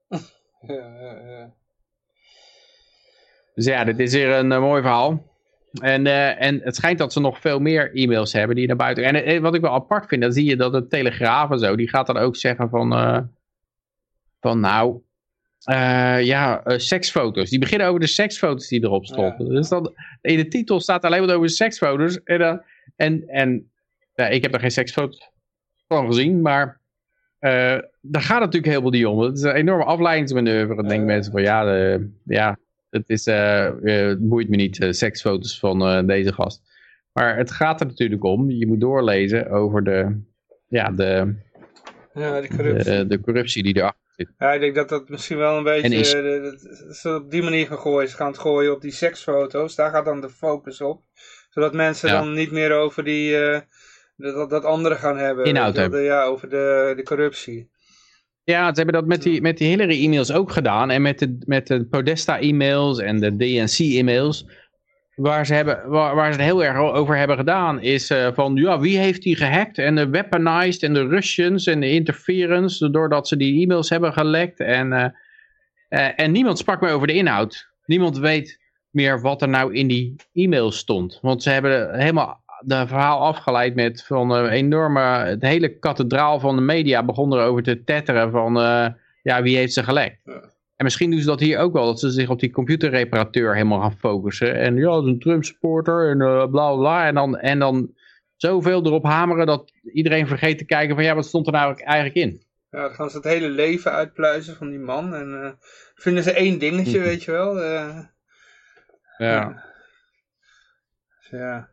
Ja, 0.09 0.97
ja, 0.99 1.29
ja. 1.29 1.53
Dus 3.55 3.65
ja, 3.65 3.83
dit 3.83 3.99
is 3.99 4.13
weer 4.13 4.31
een 4.31 4.47
mooi 4.47 4.81
verhaal. 4.81 5.23
En, 5.79 6.07
eh, 6.07 6.41
en 6.41 6.61
het 6.63 6.75
schijnt 6.75 6.97
dat 6.97 7.13
ze 7.13 7.19
nog 7.19 7.39
veel 7.39 7.59
meer 7.59 7.95
e-mails 7.95 8.33
hebben 8.33 8.55
die 8.55 8.67
naar 8.67 8.75
buiten. 8.75 9.03
En 9.03 9.15
eh, 9.15 9.39
wat 9.39 9.55
ik 9.55 9.61
wel 9.61 9.73
apart 9.73 10.07
vind, 10.07 10.21
dan 10.21 10.33
zie 10.33 10.45
je 10.45 10.55
dat 10.55 10.71
de 10.71 10.87
Telegraaf 10.87 11.51
en 11.51 11.59
zo, 11.59 11.75
die 11.75 11.89
gaat 11.89 12.07
dan 12.07 12.17
ook 12.17 12.35
zeggen 12.35 12.69
van, 12.69 12.93
eh, 12.93 13.19
van 14.39 14.59
nou, 14.59 15.01
ja, 16.23 16.61
seksfoto's. 16.65 17.49
Die 17.49 17.59
beginnen 17.59 17.87
over 17.87 17.99
de 17.99 18.07
seksfoto's 18.07 18.67
die 18.67 18.83
erop 18.83 19.05
stonden. 19.05 19.49
Dus 19.49 19.69
dan, 19.69 19.93
in 20.21 20.37
de 20.37 20.47
titel 20.47 20.79
staat 20.79 21.03
alleen 21.03 21.25
maar 21.25 21.35
over 21.35 21.47
de 21.47 21.53
seksfoto's. 21.53 22.23
En, 22.23 22.39
dan 22.39 22.61
en, 22.95 23.23
en 23.27 23.71
ja, 24.15 24.27
ik 24.27 24.41
heb 24.41 24.53
er 24.53 24.59
geen 24.59 24.71
seksfoto's 24.71 25.31
van 25.87 26.05
gezien, 26.05 26.41
maar 26.41 26.79
daar 27.39 28.21
gaat 28.21 28.41
het 28.41 28.53
natuurlijk 28.53 28.65
helemaal 28.65 28.91
niet 28.91 29.05
om. 29.05 29.19
Het 29.19 29.37
is 29.37 29.43
een 29.43 29.55
enorme 29.55 29.83
afleidingsmanoeuvre. 29.83 30.75
Dan 30.75 30.87
denken 30.87 31.05
mensen 31.05 31.31
van 31.31 31.41
ja, 31.41 31.63
de, 31.63 32.09
ja 32.25 32.57
het, 32.97 33.09
is, 33.09 33.27
eh, 33.27 33.65
eh, 34.01 34.07
het 34.07 34.29
boeit 34.29 34.49
me 34.49 34.55
niet, 34.55 34.79
eh, 34.81 34.91
seksfoto's 34.91 35.59
van 35.59 36.05
deze 36.07 36.33
gast. 36.33 36.61
Maar 37.13 37.37
het 37.37 37.51
gaat 37.51 37.79
er 37.81 37.87
natuurlijk 37.87 38.23
om. 38.23 38.49
Je 38.51 38.67
moet 38.67 38.81
doorlezen 38.81 39.49
over 39.49 39.83
de, 39.83 40.21
ja, 40.67 40.91
de, 40.91 41.35
ja, 42.13 42.41
die 42.41 42.49
corruptie. 42.55 42.91
de, 42.91 43.07
de 43.07 43.19
corruptie 43.19 43.63
die 43.63 43.77
erachter 43.77 44.01
zit. 44.15 44.29
Ja, 44.37 44.53
ik 44.53 44.59
denk 44.61 44.75
dat 44.75 44.89
dat 44.89 45.09
misschien 45.09 45.37
wel 45.37 45.57
een 45.57 45.63
beetje, 45.63 45.81
En 45.87 45.91
is- 45.91 46.11
de- 46.11 46.21
de- 46.21 46.85
dat 46.87 46.95
ze 46.95 47.15
op 47.15 47.31
die 47.31 47.43
manier 47.43 47.67
gaan 47.67 47.77
gooien. 47.77 48.09
Ze 48.09 48.15
gaan 48.15 48.27
het 48.31 48.37
gooien 48.39 48.71
op 48.73 48.81
die 48.81 48.91
seksfoto's, 48.91 49.75
daar 49.75 49.89
gaat 49.91 50.05
dan 50.05 50.21
de 50.21 50.29
focus 50.29 50.81
op. 50.81 51.01
Zodat 51.49 51.73
mensen 51.73 52.09
Ja. 52.09 52.19
dan 52.19 52.33
niet 52.33 52.51
meer 52.51 52.71
over 52.73 53.03
die, 53.03 53.37
dat, 54.17 54.49
dat 54.49 54.63
andere 54.63 54.95
gaan 54.95 55.17
hebben. 55.17 55.45
Inhoud 55.45 55.75
hebben. 55.75 55.99
de- 55.99 56.05
ja, 56.05 56.23
over 56.23 56.49
de, 56.49 56.93
de 56.95 57.03
corruptie. 57.03 57.69
Ja, 58.49 58.67
ze 58.67 58.73
hebben 58.75 58.93
dat 58.93 59.05
met 59.05 59.23
die, 59.23 59.41
met 59.41 59.57
die 59.57 59.67
Hillary-e-mails 59.67 60.31
ook 60.31 60.51
gedaan. 60.51 60.89
En 60.89 61.01
met 61.01 61.19
de, 61.19 61.37
met 61.45 61.67
de 61.67 61.85
Podesta-e-mails 61.85 62.99
en 62.99 63.19
de 63.19 63.35
DNC-e-mails. 63.35 64.45
Waar, 65.15 65.45
ze 65.45 65.53
hebben, 65.53 65.89
waar, 65.89 66.15
waar 66.15 66.33
ze 66.33 66.39
het 66.39 66.47
heel 66.47 66.63
erg 66.63 66.77
over 66.77 67.17
hebben 67.17 67.37
gedaan. 67.37 67.81
Is 67.81 68.09
eh, 68.09 68.27
van, 68.33 68.55
ja, 68.55 68.79
wie 68.79 68.97
heeft 68.97 69.21
die 69.21 69.35
gehackt? 69.35 69.77
En 69.77 69.95
de 69.95 70.09
weaponized 70.09 70.83
en 70.83 70.93
de 70.93 71.07
Russians 71.07 71.65
en 71.65 71.79
de 71.79 71.91
interference. 71.91 72.89
Doordat 72.89 73.27
ze 73.27 73.37
die 73.37 73.63
e-mails 73.63 73.89
hebben 73.89 74.13
gelekt. 74.13 74.59
En, 74.59 74.93
eh, 74.93 75.09
eh, 75.89 76.13
en 76.15 76.31
niemand 76.31 76.57
sprak 76.57 76.81
meer 76.81 76.91
over 76.91 77.07
de 77.07 77.13
inhoud. 77.13 77.69
Niemand 77.85 78.17
weet 78.17 78.59
meer 78.89 79.21
wat 79.21 79.41
er 79.41 79.49
nou 79.49 79.73
in 79.73 79.87
die 79.87 80.15
e-mails 80.33 80.77
stond. 80.77 81.19
Want 81.21 81.43
ze 81.43 81.49
hebben 81.49 81.99
helemaal 81.99 82.43
de 82.67 82.87
verhaal 82.87 83.19
afgeleid 83.19 83.75
met 83.75 84.03
van 84.03 84.31
een 84.31 84.49
enorme, 84.49 84.99
het 85.01 85.41
hele 85.41 85.79
kathedraal 85.79 86.39
van 86.39 86.55
de 86.55 86.61
media 86.61 87.03
begon 87.03 87.33
erover 87.33 87.63
te 87.63 87.83
tetteren 87.83 88.31
van, 88.31 88.57
eh, 88.59 88.87
ja, 89.21 89.41
wie 89.41 89.57
heeft 89.57 89.73
ze 89.73 89.83
gelekt? 89.83 90.19
Ja. 90.23 90.41
En 90.75 90.83
misschien 90.85 91.11
doen 91.11 91.19
ze 91.19 91.25
dat 91.25 91.39
hier 91.39 91.59
ook 91.59 91.73
wel, 91.73 91.85
dat 91.85 91.99
ze 91.99 92.09
zich 92.11 92.29
op 92.29 92.39
die 92.39 92.51
computerreparateur 92.51 93.53
helemaal 93.53 93.81
gaan 93.81 93.97
focussen. 93.97 94.55
En 94.55 94.75
ja, 94.75 94.89
dat 94.89 95.03
is 95.03 95.09
een 95.09 95.19
Trump 95.19 95.43
supporter 95.43 96.09
en 96.09 96.21
eh, 96.21 96.47
bla 96.49 96.75
bla. 96.75 97.07
En 97.07 97.15
dan, 97.15 97.37
en 97.37 97.59
dan 97.59 97.93
zoveel 98.35 98.85
erop 98.85 99.03
hameren 99.03 99.45
dat 99.45 99.71
iedereen 99.93 100.27
vergeet 100.27 100.57
te 100.57 100.65
kijken 100.65 100.95
van, 100.95 101.03
ja, 101.03 101.15
wat 101.15 101.25
stond 101.25 101.45
er 101.47 101.53
nou 101.53 101.81
eigenlijk 101.83 102.15
in? 102.15 102.41
Ja, 102.71 102.81
dan 102.81 102.93
gaan 102.93 103.09
ze 103.09 103.15
het 103.17 103.25
hele 103.25 103.49
leven 103.49 103.91
uitpluizen 103.91 104.55
van 104.55 104.69
die 104.69 104.79
man. 104.79 105.15
En 105.15 105.43
eh, 105.43 105.51
vinden 105.95 106.23
ze 106.23 106.31
één 106.31 106.59
dingetje, 106.59 106.99
weet 106.99 107.23
je 107.23 107.31
wel. 107.31 107.61
eh, 107.61 107.99
Ja. 109.17 109.63
dus 111.19 111.39
ja. 111.39 111.69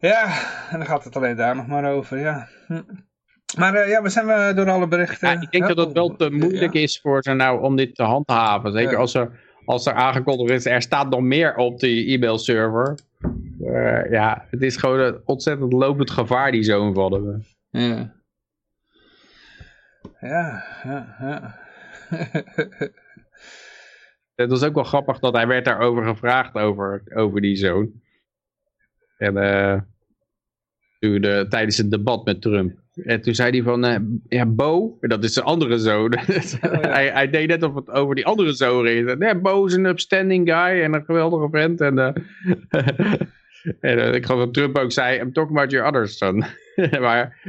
Ja, 0.00 0.24
en 0.70 0.78
dan 0.78 0.86
gaat 0.86 1.04
het 1.04 1.16
alleen 1.16 1.36
daar 1.36 1.56
nog 1.56 1.66
maar 1.66 1.92
over, 1.92 2.18
ja. 2.18 2.48
Hm. 2.66 2.82
Maar 3.58 3.74
eh, 3.74 3.88
ja, 3.88 4.02
we 4.02 4.08
zijn 4.08 4.26
we 4.26 4.52
door 4.54 4.70
alle 4.70 4.88
berichten. 4.88 5.28
Ja, 5.28 5.40
ik 5.40 5.50
denk 5.50 5.66
dat 5.66 5.76
het 5.76 5.92
wel 5.92 6.16
te 6.16 6.30
moeilijk 6.30 6.74
is 6.74 7.00
voor 7.00 7.22
ze 7.22 7.32
nou 7.32 7.62
om 7.62 7.76
dit 7.76 7.94
te 7.94 8.02
handhaven. 8.02 8.72
Zeker 8.72 8.96
als, 8.96 9.14
er, 9.14 9.40
als 9.64 9.86
er 9.86 9.92
aangekondigd 9.92 10.50
is, 10.50 10.66
er 10.66 10.82
staat 10.82 11.10
nog 11.10 11.20
meer 11.20 11.54
op 11.56 11.80
die 11.80 12.14
e-mailserver. 12.14 12.98
Eh, 13.64 14.10
ja, 14.10 14.46
het 14.50 14.62
is 14.62 14.76
gewoon 14.76 15.00
een 15.00 15.20
ontzettend 15.24 15.72
lopend 15.72 16.10
gevaar 16.10 16.52
die 16.52 16.62
zo'n 16.62 16.94
vallen. 16.94 17.44
Ja. 17.70 18.14
Ja, 20.20 20.64
ja, 20.84 21.16
ja. 21.20 21.58
Het 24.34 24.50
was 24.50 24.62
ook 24.62 24.74
wel 24.74 24.84
grappig 24.84 25.18
dat 25.18 25.34
hij 25.34 25.46
werd 25.46 25.64
daarover 25.64 26.04
gevraagd 26.04 26.54
over, 26.54 27.02
over 27.14 27.40
die 27.40 27.56
zoon. 27.56 27.92
En 29.16 29.36
eh, 29.36 29.80
toen, 30.98 31.22
eh, 31.22 31.40
tijdens 31.40 31.76
het 31.76 31.90
debat 31.90 32.24
met 32.24 32.42
Trump. 32.42 32.84
En 33.04 33.20
toen 33.20 33.34
zei 33.34 33.50
hij 33.50 33.62
van, 33.62 33.84
eh, 33.84 33.98
ja, 34.28 34.46
Bo, 34.46 34.98
dat 35.00 35.24
is 35.24 35.32
zijn 35.32 35.46
andere 35.46 35.78
zoon. 35.78 36.14
hij, 36.96 37.10
hij 37.10 37.30
deed 37.30 37.48
net 37.48 37.62
of 37.62 37.74
het 37.74 37.90
over 37.90 38.14
die 38.14 38.26
andere 38.26 38.52
zoon 38.52 38.86
ging. 38.86 39.14
Nee, 39.18 39.40
Bo 39.40 39.64
is 39.64 39.74
een 39.74 39.84
upstanding 39.84 40.48
guy 40.48 40.82
en 40.82 40.92
een 40.92 41.04
geweldige 41.04 41.48
vent. 41.50 41.80
En, 41.80 41.98
eh, 41.98 42.14
en 43.80 43.98
eh, 43.98 44.14
ik 44.14 44.26
geloof 44.26 44.44
dat 44.44 44.54
Trump 44.54 44.78
ook 44.78 44.92
zei, 44.92 45.20
I'm 45.20 45.32
talking 45.32 45.58
about 45.58 45.70
your 45.70 45.88
other 45.88 46.08
son. 46.08 46.44
maar 47.00 47.42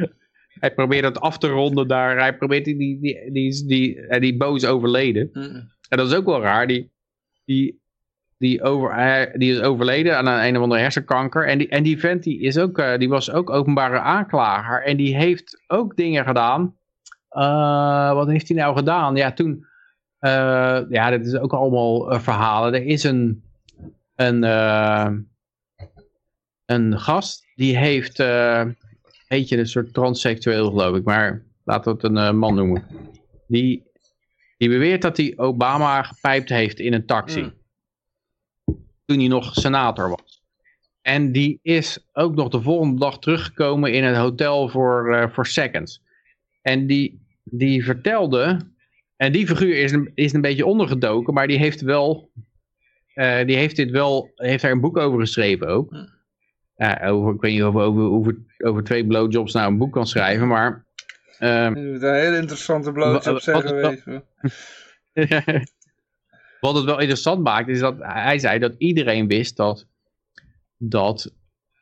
hij 0.59 0.73
probeert 0.73 1.03
het 1.03 1.19
af 1.19 1.37
te 1.37 1.47
ronden 1.47 1.87
daar. 1.87 2.19
Hij 2.19 2.37
probeert 2.37 2.65
die, 2.65 2.77
die, 2.77 2.99
die, 2.99 3.31
die, 3.31 3.65
die, 3.65 3.99
eh, 4.01 4.21
die 4.21 4.37
Bo 4.37 4.55
is 4.55 4.65
overleden. 4.65 5.29
Hm. 5.33 5.39
En 5.89 5.97
dat 5.97 6.07
is 6.07 6.15
ook 6.15 6.25
wel 6.25 6.41
raar. 6.41 6.67
Die, 6.67 6.91
die, 7.45 7.81
die, 8.37 8.61
over, 8.61 9.31
die 9.37 9.51
is 9.51 9.61
overleden 9.61 10.17
aan 10.17 10.27
een, 10.27 10.57
of 10.57 10.63
andere 10.63 10.81
hersenkanker. 10.81 11.47
En 11.47 11.57
die, 11.57 11.67
en 11.67 11.83
die 11.83 11.99
vent 11.99 12.23
die, 12.23 12.39
is 12.39 12.57
ook, 12.57 12.79
eh, 12.79 12.97
die 12.97 13.09
was 13.09 13.31
ook 13.31 13.49
openbare 13.49 13.99
aanklager. 13.99 14.83
En 14.83 14.97
die 14.97 15.15
heeft 15.15 15.63
ook 15.67 15.95
dingen 15.95 16.25
gedaan. 16.25 16.75
Eh, 17.29 18.13
wat 18.13 18.27
heeft 18.27 18.47
hij 18.47 18.57
nou 18.57 18.75
gedaan? 18.75 19.15
Ja, 19.15 19.31
toen... 19.31 19.65
eh, 20.19 20.81
ja, 20.89 21.09
dit 21.09 21.25
is 21.25 21.37
ook 21.37 21.53
allemaal 21.53 22.19
verhalen. 22.19 22.73
Er 22.73 22.85
is 22.85 23.03
een... 23.03 23.41
Een, 24.15 24.43
een 26.65 26.99
gast 26.99 27.45
die 27.55 27.77
heeft... 27.77 28.17
heet 29.27 29.49
je 29.49 29.57
een 29.57 29.67
soort 29.67 29.93
transseksueel 29.93 30.69
geloof 30.69 30.95
ik. 30.95 31.03
Maar 31.03 31.43
laten 31.63 31.95
we 31.95 32.07
het 32.07 32.17
een 32.17 32.37
man 32.37 32.55
noemen. 32.55 32.83
Die 33.47 33.87
die 34.57 34.69
beweert 34.69 35.01
dat 35.01 35.17
hij 35.17 35.33
Obama 35.35 36.03
gepijpt 36.03 36.49
heeft 36.49 36.79
in 36.79 36.93
een 36.93 37.05
taxi. 37.05 37.41
Mm. 37.41 37.53
Toen 39.07 39.19
hij 39.19 39.27
nog 39.27 39.53
senator 39.53 40.09
was. 40.09 40.41
En 41.01 41.31
die 41.31 41.59
is 41.61 42.07
ook 42.13 42.35
nog 42.35 42.49
de 42.49 42.61
volgende 42.61 42.99
dag 42.99 43.19
teruggekomen 43.19 43.93
in 43.93 44.03
het 44.03 44.15
hotel 44.15 44.69
voor, 44.69 45.15
eh, 45.15 45.29
voor 45.29 45.47
seconds. 45.47 46.01
En 46.61 46.87
die, 46.87 47.21
die 47.43 47.83
vertelde... 47.83 48.59
En 49.15 49.31
die 49.31 49.47
figuur 49.47 49.77
is 49.77 49.91
een, 49.91 50.11
is 50.13 50.33
een 50.33 50.41
beetje 50.41 50.65
ondergedoken, 50.65 51.33
maar 51.33 51.47
die 51.47 51.57
heeft 51.57 51.81
wel... 51.81 52.31
eh, 53.13 53.45
die 53.45 53.55
heeft 53.55 53.75
dit 53.75 53.91
wel... 53.91 54.31
Heeft 54.35 54.61
daar 54.61 54.71
een 54.71 54.81
boek 54.81 54.97
over 54.97 55.19
geschreven 55.19 55.67
ook. 55.67 55.95
Ja, 56.75 57.07
over, 57.07 57.33
ik 57.33 57.41
weet 57.41 57.51
niet 57.51 57.63
of 57.63 57.75
over, 57.75 58.01
over, 58.03 58.37
over 58.57 58.83
twee 58.83 59.07
blowjobs 59.07 59.53
nou 59.53 59.71
een 59.71 59.77
boek 59.77 59.93
kan 59.93 60.07
schrijven, 60.07 60.47
maar... 60.47 60.85
Je 61.39 61.71
moet 61.75 62.01
een 62.01 62.13
hele 62.13 62.37
interessante 62.37 62.91
Wa- 62.91 63.15
op 63.15 63.39
zeggen, 63.39 64.23
wat- 66.59 66.75
het 66.75 66.85
wel 66.85 66.99
interessant 66.99 67.43
maakt, 67.43 67.67
is 67.67 67.79
dat 67.79 67.95
hij 67.99 68.39
zei 68.39 68.59
dat 68.59 68.75
iedereen 68.77 69.27
wist 69.27 69.55
dat, 69.57 69.87
dat 70.77 71.33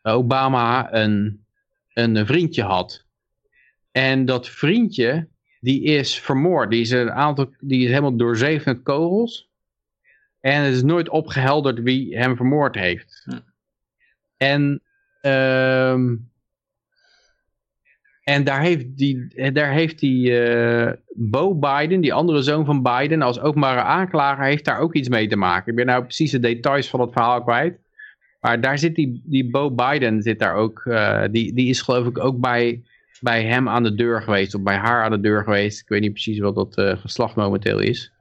Obama 0.02 0.94
een, 0.94 1.46
een 1.94 2.26
vriendje 2.26 2.64
had. 2.64 3.06
En 3.92 4.26
dat 4.26 4.50
vriendje, 4.50 5.28
die 5.60 5.84
is 5.84 6.20
vermoord. 6.20 6.70
Die 6.70 6.82
is, 6.82 6.92
een 6.92 7.12
aantal, 7.12 7.54
die 7.60 7.84
is 7.84 7.90
helemaal 7.90 8.18
doorzeefd 8.18 8.66
met 8.66 8.84
kogels. 8.84 9.50
En 10.40 10.62
het 10.62 10.74
is 10.74 10.84
nooit 10.84 11.10
opgehelderd 11.10 11.80
wie 11.80 12.18
hem 12.18 12.36
vermoord 12.36 12.76
heeft. 12.76 13.22
Hm. 13.26 13.40
En, 14.38 14.82
ehm, 15.22 16.16
En 18.26 18.44
daar 18.44 18.62
heeft 18.62 18.98
die, 18.98 19.52
daar 19.52 19.72
heeft 19.72 20.00
die 20.00 20.40
eh, 20.40 20.94
Bo 21.16 21.56
Biden, 21.56 22.02
die 22.02 22.14
andere 22.14 22.42
zoon 22.42 22.66
van 22.66 22.84
Biden, 22.84 23.22
als 23.22 23.40
openbare 23.40 23.82
aanklager, 23.82 24.46
heeft 24.46 24.66
daar 24.66 24.80
ook 24.80 24.94
iets 24.94 25.10
mee 25.10 25.28
te 25.28 25.36
maken. 25.36 25.70
Ik 25.70 25.76
ben 25.76 25.86
nou 25.86 26.04
precies 26.04 26.32
de 26.32 26.40
details 26.40 26.90
van 26.90 27.00
het 27.00 27.12
verhaal 27.12 27.44
kwijt. 27.44 27.78
Maar 28.42 28.62
daar 28.62 28.78
zit 28.80 28.96
die, 28.96 29.22
die 29.26 29.50
Bo 29.50 29.72
Biden 29.72 30.22
zit 30.22 30.40
daar 30.40 30.56
ook. 30.56 30.86
eh, 30.86 31.24
die, 31.32 31.54
die 31.54 31.70
is 31.70 31.82
geloof 31.82 32.08
ik 32.08 32.20
ook 32.20 32.40
bij, 32.40 32.84
bij 33.20 33.44
hem 33.44 33.70
aan 33.70 33.84
de 33.84 33.96
deur 33.96 34.22
geweest. 34.22 34.56
Of 34.56 34.62
bij 34.62 34.78
haar 34.78 35.04
aan 35.04 35.12
de 35.12 35.20
deur 35.22 35.44
geweest. 35.44 35.82
Ik 35.82 35.88
weet 35.88 36.02
niet 36.02 36.12
precies 36.12 36.40
wat 36.40 36.56
dat 36.56 36.78
eh, 36.78 36.98
geslacht 36.98 37.36
momenteel 37.36 37.80
is. 37.80 38.12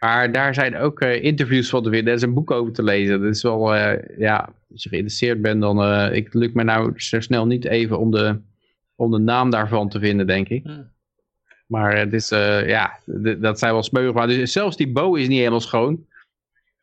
Maar 0.00 0.32
daar 0.32 0.54
zijn 0.54 0.76
ook 0.76 1.00
eh, 1.00 1.22
interviews 1.24 1.68
van 1.68 1.82
te 1.82 1.90
vinden. 1.90 2.08
Er 2.08 2.14
is 2.18 2.22
een 2.22 2.34
boek 2.34 2.50
over 2.50 2.72
te 2.72 2.82
lezen. 2.82 3.20
Dat 3.20 3.34
is 3.34 3.42
wel, 3.42 3.74
eh, 3.74 4.18
ja, 4.18 4.52
als 4.72 4.82
je 4.82 4.88
geïnteresseerd 4.88 5.42
bent, 5.42 5.60
dan 5.60 5.82
eh 5.82 6.14
ik 6.16 6.34
lukt 6.34 6.54
me 6.54 6.64
nou 6.64 6.92
zo 6.96 7.20
snel 7.20 7.46
niet 7.46 7.64
even 7.64 7.98
om 7.98 8.10
de, 8.10 8.40
om 8.96 9.10
de 9.10 9.18
naam 9.18 9.50
daarvan 9.50 9.88
te 9.88 9.98
vinden, 9.98 10.26
denk 10.26 10.48
ik. 10.48 10.64
Hmm. 10.64 10.94
Maar 11.66 11.96
het 11.96 12.12
is, 12.12 12.30
eh, 12.30 12.68
ja, 12.68 12.98
dat 13.38 13.58
zijn 13.58 13.72
wel 13.72 13.82
smeugen. 13.82 14.14
Maar 14.14 14.26
dus 14.26 14.52
zelfs 14.52 14.76
die 14.76 14.92
Bo 14.92 15.14
is 15.14 15.28
niet 15.28 15.38
helemaal 15.38 15.60
schoon. 15.60 16.06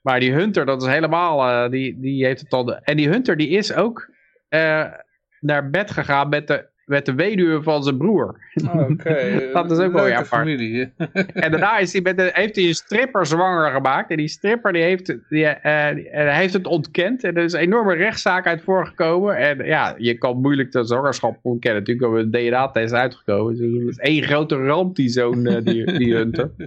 Maar 0.01 0.19
die 0.19 0.31
Hunter, 0.31 0.65
dat 0.65 0.81
is 0.81 0.87
helemaal, 0.87 1.49
eh, 1.65 1.71
die, 1.71 1.99
die 1.99 2.25
heeft 2.25 2.41
het 2.41 2.53
al. 2.53 2.77
En 2.77 2.97
die 2.97 3.09
Hunter, 3.09 3.37
die 3.37 3.49
is 3.49 3.73
ook 3.73 4.09
eh, 4.49 4.91
naar 5.39 5.69
bed 5.69 5.91
gegaan 5.91 6.29
met 6.29 6.47
de, 6.47 6.65
met 6.93 7.05
de 7.05 7.13
weduwe 7.13 7.63
van 7.63 7.83
zijn 7.83 7.97
broer. 7.97 8.35
Oh, 8.67 8.89
Oké, 8.89 9.41
Dat 9.53 9.71
is 9.71 9.77
ook 9.77 9.93
wel 9.93 10.07
apart. 10.07 10.27
familie. 10.27 10.93
En 11.33 11.51
daarna 11.51 11.77
is 11.77 11.93
hij 11.93 12.01
met 12.01 12.17
de, 12.17 12.29
heeft 12.33 12.55
hij 12.55 12.65
een 12.65 12.73
stripper 12.73 13.25
zwanger 13.25 13.71
gemaakt. 13.71 14.09
En 14.09 14.17
die 14.17 14.27
stripper 14.27 14.73
die 14.73 14.81
heeft, 14.83 15.05
die, 15.29 15.45
eh, 15.45 15.95
die- 15.95 16.09
eh, 16.09 16.23
hij 16.23 16.35
heeft 16.39 16.53
het 16.53 16.67
ontkend. 16.67 17.23
En 17.23 17.35
er 17.37 17.43
is 17.43 17.53
een 17.53 17.59
enorme 17.59 17.93
rechtszaak 17.95 18.47
uit 18.47 18.61
voorgekomen. 18.61 19.35
En 19.37 19.65
ja, 19.65 19.95
je 19.97 20.17
kan 20.17 20.41
moeilijk 20.41 20.71
de 20.71 20.83
zwangerschap 20.83 21.37
ontkennen. 21.41 21.79
Natuurlijk 21.79 22.05
hebben 22.13 22.31
we 22.31 22.37
een 22.37 22.49
DNA-test 22.49 22.93
uitgekomen. 22.93 23.55
Dus 23.55 23.71
het 23.79 23.89
is 23.89 23.97
één 23.97 24.23
grote 24.23 24.55
ramp, 24.65 24.95
die 24.95 25.09
zoon, 25.09 25.45
eh, 25.45 25.63
die, 25.63 25.97
die 25.97 26.13
Hunter. 26.15 26.51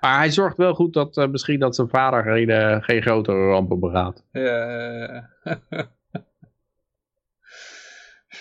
Maar 0.00 0.18
hij 0.18 0.30
zorgt 0.30 0.56
wel 0.56 0.74
goed 0.74 0.92
dat 0.92 1.16
eh, 1.16 1.28
misschien 1.28 1.58
dat 1.60 1.74
zijn 1.74 1.88
vader 1.88 2.22
geen, 2.22 2.50
eh, 2.50 2.76
geen 2.80 3.02
grotere 3.02 3.46
rampen 3.48 3.80
begaat. 3.80 4.24
Ja. 4.32 5.28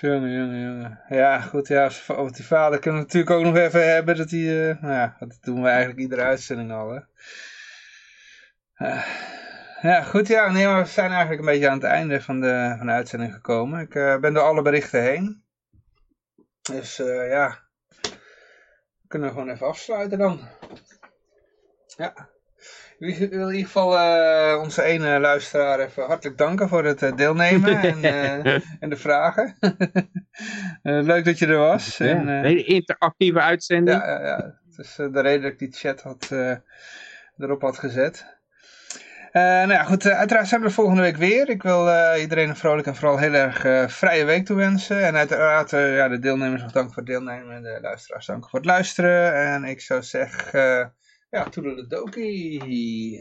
Jongen, 0.05 0.31
jongen, 0.31 0.61
jongen. 0.61 0.99
Ja, 1.09 1.41
goed, 1.41 1.67
ja, 1.67 1.89
over 2.07 2.35
die 2.35 2.45
vader 2.45 2.79
kunnen 2.79 2.99
we 2.99 3.05
natuurlijk 3.05 3.35
ook 3.35 3.43
nog 3.43 3.55
even 3.55 3.93
hebben 3.93 4.17
dat 4.17 4.29
hij, 4.29 4.69
eh, 4.69 4.81
nou 4.81 4.93
ja, 4.93 5.15
dat 5.19 5.37
doen 5.41 5.61
we 5.61 5.67
eigenlijk 5.67 5.99
iedere 5.99 6.21
uitzending 6.21 6.71
al, 6.71 6.89
hè. 6.89 6.99
Eh, 8.75 9.05
ja, 9.81 10.01
goed, 10.01 10.27
ja, 10.27 10.51
nee, 10.51 10.65
maar 10.65 10.81
we 10.83 10.89
zijn 10.89 11.11
eigenlijk 11.11 11.39
een 11.39 11.45
beetje 11.45 11.69
aan 11.69 11.77
het 11.77 11.83
einde 11.83 12.21
van 12.21 12.39
de, 12.41 12.75
van 12.77 12.85
de 12.85 12.91
uitzending 12.91 13.33
gekomen. 13.33 13.79
Ik 13.79 13.95
eh, 13.95 14.19
ben 14.19 14.33
door 14.33 14.43
alle 14.43 14.61
berichten 14.61 15.01
heen. 15.01 15.43
Dus, 16.61 16.99
eh, 16.99 17.29
ja, 17.29 17.59
we 19.01 19.07
kunnen 19.07 19.29
gewoon 19.29 19.49
even 19.49 19.67
afsluiten 19.67 20.17
dan. 20.17 20.39
Ja. 21.97 22.29
Ik 22.99 23.29
wil 23.29 23.49
in 23.49 23.55
ieder 23.55 23.65
geval 23.65 23.97
eh, 23.97 24.61
onze 24.61 24.83
ene 24.83 25.19
luisteraar 25.19 25.79
even 25.79 26.05
hartelijk 26.05 26.37
danken 26.37 26.69
voor 26.69 26.85
het 26.85 27.01
eh, 27.01 27.15
deelnemen 27.15 27.81
en, 28.01 28.03
eh, 28.03 28.61
en 28.79 28.89
de 28.89 28.97
vragen. 28.97 29.57
Leuk 31.11 31.25
dat 31.25 31.39
je 31.39 31.47
er 31.47 31.57
was. 31.57 31.97
Ja, 31.97 32.05
En, 32.05 32.27
een 32.27 32.43
hele 32.43 32.63
interactieve 32.63 33.41
uitzending. 33.41 33.97
ja, 33.97 34.09
ja, 34.09 34.25
ja. 34.25 34.59
Het 34.69 34.85
is 34.85 34.95
de 34.95 35.21
reden 35.21 35.41
dat 35.41 35.51
ik 35.51 35.59
die 35.59 35.71
chat 35.71 36.01
had, 36.01 36.31
erop 37.37 37.61
had 37.61 37.77
gezet. 37.77 38.33
Nou 39.31 39.71
ja, 39.71 39.83
goed, 39.83 40.05
uiteraard 40.07 40.47
zijn 40.47 40.61
we 40.61 40.67
er 40.67 40.73
volgende 40.73 41.01
week 41.01 41.17
weer. 41.17 41.49
Ik 41.49 41.63
wil 41.63 41.89
iedereen 42.15 42.49
een 42.49 42.55
vrolijk 42.55 42.87
en 42.87 42.95
vooral 42.95 43.17
heel 43.17 43.33
erg 43.33 43.91
vrije 43.91 44.25
week 44.25 44.45
toewensen. 44.45 45.05
En 45.05 45.15
uiteraard 45.15 45.69
ja, 45.69 46.07
de 46.07 46.19
deelnemers 46.19 46.61
nog 46.61 46.71
danken 46.71 46.93
voor 46.93 47.03
het 47.03 47.11
deelnemen 47.11 47.55
en 47.55 47.63
de 47.63 47.77
luisteraars 47.81 48.25
danken 48.25 48.49
voor 48.49 48.59
het 48.59 48.67
luisteren. 48.67 49.33
En 49.33 49.63
ik 49.63 49.81
zou 49.81 50.03
zeggen, 50.03 50.93
ja, 51.35 51.45
toedeledokie. 51.51 53.19